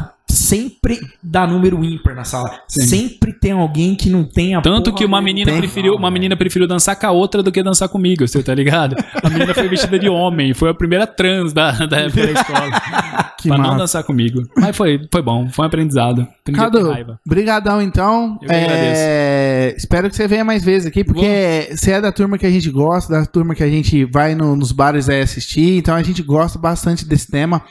sempre 0.46 1.00
dá 1.22 1.46
número 1.48 1.84
ímpar 1.84 2.16
na 2.16 2.24
sala. 2.24 2.60
Sempre 2.68 3.34
tem 3.34 3.52
alguém 3.52 3.96
que 3.96 4.10
não 4.10 4.24
tem 4.24 4.56
a 4.56 4.62
Tanto 4.62 4.86
porra 4.86 4.98
que 4.98 5.06
uma 5.06 5.22
menina 5.22 5.52
tem- 5.52 5.60
preferiu, 5.60 5.94
uma 5.96 6.10
menina 6.12 6.36
preferiu 6.36 6.68
dançar 6.68 6.96
com 7.00 7.08
a 7.08 7.12
outra 7.12 7.42
do 7.44 7.52
que 7.52 7.62
dançar 7.64 7.90
comigo, 7.90 8.28
você 8.28 8.42
tá 8.44 8.54
ligado? 8.54 8.96
A 9.24 9.30
menina 9.30 9.54
foi 9.54 9.68
vestida 9.68 9.98
de 10.00 10.08
homem, 10.10 10.54
foi 10.54 10.70
a 10.70 10.74
primeira 10.74 11.06
trans 11.08 11.54
da, 11.54 11.72
da 11.72 11.98
época 11.98 12.28
da 12.28 12.32
escola. 12.40 12.72
Que 13.40 13.48
pra 13.50 13.58
não 13.58 13.66
massa. 13.66 13.78
dançar 13.78 14.04
comigo. 14.04 14.42
Mas 14.58 14.76
foi, 14.76 15.00
foi 15.12 15.22
bom, 15.22 15.50
foi 15.50 15.64
um 15.66 15.68
aprendizado. 15.68 16.28
Aprendi 16.42 16.60
Cadu, 16.60 17.18
brigadão 17.26 17.82
então. 17.82 18.38
Eu 18.42 18.48
que 18.48 18.54
É, 18.56 19.74
espero 19.78 20.10
que 20.10 20.16
você 20.16 20.28
venha 20.28 20.44
mais 20.44 20.64
vezes 20.64 20.88
aqui, 20.88 21.04
porque 21.04 21.70
você 21.76 21.92
é 21.92 22.02
da 22.02 22.12
turma 22.12 22.38
que 22.38 22.46
a 22.46 22.52
gente 22.52 22.70
gosta, 22.70 23.14
da 23.20 23.26
turma 23.26 23.54
que 23.56 23.64
a 23.64 23.68
gente 23.70 24.06
vai 24.06 24.36
no- 24.36 24.56
nos 24.56 24.72
bares 24.72 25.10
aí 25.10 25.22
assistir, 25.22 25.78
então 25.78 25.96
a 25.96 26.04
gente 26.04 26.22
gosta 26.24 26.58
bastante 26.60 27.06
desse 27.06 27.30
tema. 27.30 27.62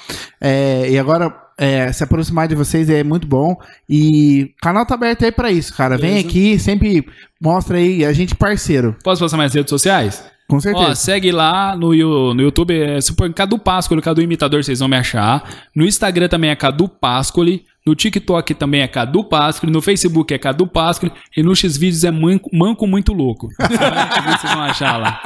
É, 0.41 0.89
e 0.91 0.99
agora, 0.99 1.33
é, 1.59 1.93
se 1.93 2.02
aproximar 2.02 2.48
de 2.48 2.55
vocês 2.55 2.89
é 2.90 3.02
muito 3.02 3.26
bom. 3.26 3.56
E 3.89 4.55
o 4.56 4.60
canal 4.60 4.85
tá 4.85 4.94
aberto 4.94 5.24
aí 5.24 5.32
pra 5.32 5.51
isso, 5.51 5.74
cara. 5.74 5.97
Vem 5.97 6.10
Beleza. 6.14 6.28
aqui, 6.28 6.59
sempre 6.59 7.06
mostra 7.40 7.78
aí, 7.78 8.05
a 8.05 8.12
gente 8.12 8.35
parceiro. 8.35 8.97
Posso 9.02 9.22
passar 9.22 9.36
mais 9.36 9.55
redes 9.55 9.70
sociais? 9.70 10.24
Com 10.48 10.60
certeza. 10.60 10.90
Ó, 10.90 10.94
segue 10.94 11.32
lá 11.32 11.74
no, 11.74 11.89
no 12.35 12.43
YouTube, 12.43 12.78
é, 12.78 13.01
se 13.01 13.14
põe 13.14 13.32
Cadu 13.32 13.59
Páscoli, 13.59 14.02
Cadu 14.02 14.20
Imitador, 14.20 14.62
vocês 14.62 14.78
vão 14.78 14.89
me 14.89 14.97
achar. 14.97 15.43
No 15.74 15.85
Instagram 15.85 16.28
também 16.28 16.51
é 16.51 16.56
Cadu 16.56 16.89
Páscoli. 16.89 17.64
No 17.86 17.94
TikTok 17.94 18.55
também 18.55 18.81
é 18.81 18.89
Cadu 18.89 19.23
Páscoli. 19.24 19.70
No 19.70 19.82
Facebook 19.82 20.32
é 20.32 20.39
Cadu 20.39 20.66
Páscoli. 20.66 21.12
E 21.36 21.43
no 21.43 21.55
Xvideos 21.55 22.02
é 22.02 22.11
Manco, 22.11 22.48
Manco 22.51 22.86
Muito 22.86 23.12
Louco. 23.12 23.48
vocês 23.61 24.55
vão 24.55 24.62
achar 24.62 24.97
lá. 24.97 25.20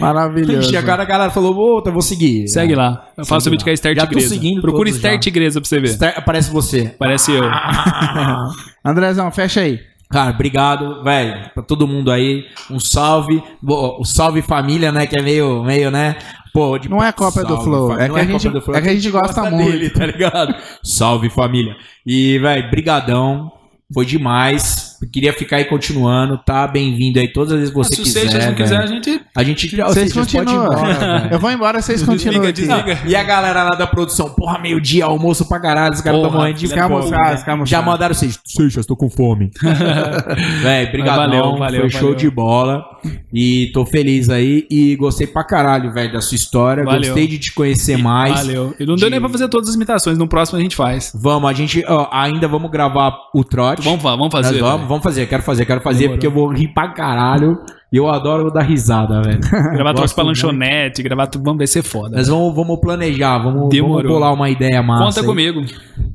Maravilhoso. 0.00 0.76
Agora 0.76 1.02
a 1.02 1.04
galera 1.04 1.30
falou, 1.30 1.54
outra, 1.56 1.92
vou 1.92 2.02
seguir. 2.02 2.48
Segue 2.48 2.74
lá. 2.74 3.06
Eu 3.16 3.24
faço 3.24 3.44
Segue 3.44 3.54
vídeo 3.54 3.64
com 3.64 3.70
a 3.70 3.72
Esther 3.72 3.94
Já 3.94 4.02
tô 4.02 4.08
Tigresa. 4.08 4.28
seguindo 4.34 4.60
Procure 4.60 4.90
todos 4.90 4.96
Esther 4.96 5.12
já. 5.12 5.18
Tigresa 5.20 5.60
pra 5.60 5.68
você 5.68 5.78
ver. 5.80 5.88
Star- 5.90 6.14
Aparece 6.16 6.50
você. 6.50 6.94
Parece 6.98 7.30
eu. 7.30 7.44
Andrezão, 8.84 9.30
fecha 9.30 9.60
aí. 9.60 9.80
Cara, 10.10 10.30
obrigado, 10.30 11.02
velho, 11.04 11.50
pra 11.54 11.62
todo 11.62 11.86
mundo 11.86 12.10
aí. 12.10 12.44
Um 12.68 12.80
salve. 12.80 13.40
Bo- 13.62 13.96
O 14.00 14.04
salve 14.04 14.42
família, 14.42 14.90
né? 14.90 15.06
Que 15.06 15.16
é 15.18 15.22
meio, 15.22 15.62
meio 15.62 15.88
né? 15.90 16.16
Pô, 16.52 16.76
de- 16.78 16.88
Não 16.88 17.02
é 17.02 17.10
cópia 17.12 17.42
do 17.42 17.48
Salve, 17.48 17.64
Flow, 17.64 17.88
família. 17.88 18.04
é 18.04 18.08
que 18.10 18.20
a 18.20 18.24
gente- 18.24 18.48
do 18.50 18.60
Flow, 18.60 18.76
é 18.76 18.82
que 18.82 18.88
a 18.88 18.94
gente 18.94 19.10
gosta 19.10 19.50
muito. 19.50 19.70
dele, 19.70 19.90
tá 19.90 20.04
ligado? 20.06 20.54
Salve 20.82 21.30
família. 21.30 21.74
E, 22.04 22.38
velho, 22.38 22.70
brigadão. 22.70 23.50
Foi 23.92 24.04
demais. 24.06 24.91
Queria 25.10 25.32
ficar 25.32 25.56
aí 25.56 25.64
continuando, 25.64 26.38
tá? 26.38 26.66
Bem-vindo 26.66 27.18
aí 27.18 27.28
todas 27.28 27.52
as 27.52 27.58
vezes 27.58 27.70
que 27.72 27.76
você 27.78 27.94
Se 27.96 28.02
quiser. 28.02 28.20
Seixas 28.30 28.46
não 28.46 28.54
quiser, 28.54 28.76
a 28.78 28.86
gente. 28.86 29.20
A 29.36 29.42
gente 29.42 29.80
ou 29.80 29.88
Vocês 29.88 30.10
ir 30.10 30.14
continuam. 30.14 30.64
embora. 30.72 31.28
Eu 31.32 31.38
vou 31.38 31.50
embora, 31.50 31.80
vocês 31.82 32.02
continuam 32.02 32.42
aqui. 32.42 32.52
desliga. 32.52 32.98
E 33.06 33.16
a 33.16 33.22
galera 33.22 33.64
lá 33.64 33.70
da 33.70 33.86
produção, 33.86 34.30
porra, 34.30 34.58
meio-dia, 34.58 35.04
almoço 35.04 35.48
pra 35.48 35.58
caralho, 35.60 35.94
os 35.94 36.00
caras 36.00 36.18
Porra, 36.20 36.30
tão 36.30 36.38
morrendo 36.38 36.58
de 36.58 36.68
fome. 36.68 36.80
almoçar. 36.80 37.44
Já 37.64 37.82
mandaram 37.82 38.14
vocês, 38.14 38.38
Seixas, 38.44 38.86
tô 38.86 38.94
com 38.96 39.10
fome. 39.10 39.50
Véi, 40.62 40.86
brigadão, 40.90 41.16
Valeu, 41.42 41.58
valeu, 41.58 41.80
foi 41.82 41.90
show 41.90 42.00
valeu. 42.02 42.14
de 42.16 42.30
bola. 42.30 42.84
E 43.32 43.70
tô 43.72 43.84
feliz 43.84 44.28
aí 44.28 44.66
e 44.70 44.94
gostei 44.96 45.26
pra 45.26 45.42
caralho, 45.42 45.92
velho, 45.92 46.12
da 46.12 46.20
sua 46.20 46.36
história. 46.36 46.84
Valeu. 46.84 47.00
Gostei 47.02 47.26
de 47.26 47.38
te 47.38 47.52
conhecer 47.52 47.96
mais. 47.96 48.34
Valeu. 48.46 48.74
E 48.78 48.86
não 48.86 48.94
deu 48.96 49.10
nem 49.10 49.18
pra 49.20 49.28
fazer 49.28 49.48
todas 49.48 49.68
as 49.70 49.74
imitações. 49.74 50.16
No 50.18 50.28
próximo 50.28 50.58
a 50.58 50.62
gente 50.62 50.76
faz. 50.76 51.10
Vamos, 51.14 51.48
a 51.50 51.52
gente 51.52 51.84
ó, 51.88 52.08
ainda 52.12 52.46
vamos 52.46 52.70
gravar 52.70 53.12
o 53.34 53.42
trote. 53.42 53.82
Vamos, 53.82 54.02
vamos 54.02 54.32
Nós 54.32 54.46
fazer. 54.46 54.60
vamos, 54.60 54.78
velho. 54.80 54.88
Vamos 54.92 55.02
fazer, 55.04 55.26
quero 55.26 55.42
fazer, 55.42 55.64
quero 55.66 55.80
fazer, 55.80 56.00
Demorou. 56.08 56.16
porque 56.16 56.26
eu 56.26 56.30
vou 56.30 56.48
rir 56.48 56.68
pra 56.68 56.88
caralho. 56.88 57.58
E 57.92 57.96
eu 57.98 58.08
adoro 58.08 58.50
dar 58.50 58.62
risada, 58.62 59.20
velho. 59.20 59.38
Gravar 59.74 59.92
troço 59.92 60.14
pra 60.14 60.24
lanchonete, 60.24 61.02
gravar 61.02 61.26
tudo. 61.26 61.44
Vamos, 61.44 61.58
vai 61.58 61.66
ser 61.66 61.82
foda. 61.82 62.16
Nós 62.16 62.26
vamos, 62.26 62.54
vamos 62.56 62.80
planejar, 62.80 63.36
vamos, 63.36 63.68
vamos 63.76 64.02
bolar 64.04 64.32
uma 64.32 64.48
ideia 64.48 64.82
massa. 64.82 65.04
Conta 65.04 65.20
aí. 65.20 65.26
comigo. 65.26 65.60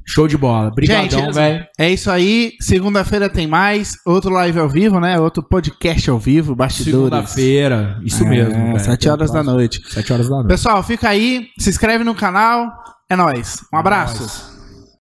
Show 0.04 0.28
de 0.28 0.36
bola. 0.38 0.70
Obrigadão, 0.70 1.04
Gente, 1.08 1.34
velho. 1.36 1.64
É 1.78 1.88
isso 1.92 2.10
aí. 2.10 2.54
Segunda-feira 2.60 3.30
tem 3.30 3.46
mais. 3.46 3.94
Outro 4.08 4.32
live 4.32 4.58
ao 4.58 4.68
vivo, 4.68 5.00
né? 5.00 5.20
Outro 5.20 5.44
podcast 5.44 6.10
ao 6.10 6.18
vivo, 6.18 6.56
bastidores. 6.56 6.96
Segunda-feira. 7.10 8.00
Isso 8.04 8.24
É, 8.24 8.28
mesmo, 8.28 8.54
velho. 8.54 8.80
Sete 8.80 9.08
horas 9.08 9.30
da 9.30 9.44
noite. 9.44 9.80
Sete 9.88 10.12
horas 10.12 10.28
da 10.28 10.36
noite. 10.38 10.48
Pessoal, 10.48 10.82
fica 10.82 11.08
aí. 11.10 11.46
Se 11.60 11.70
inscreve 11.70 12.04
no 12.04 12.16
canal. 12.16 12.72
É 13.08 13.16
nóis. 13.16 13.58
Um 13.72 13.78
abraço. 13.78 14.57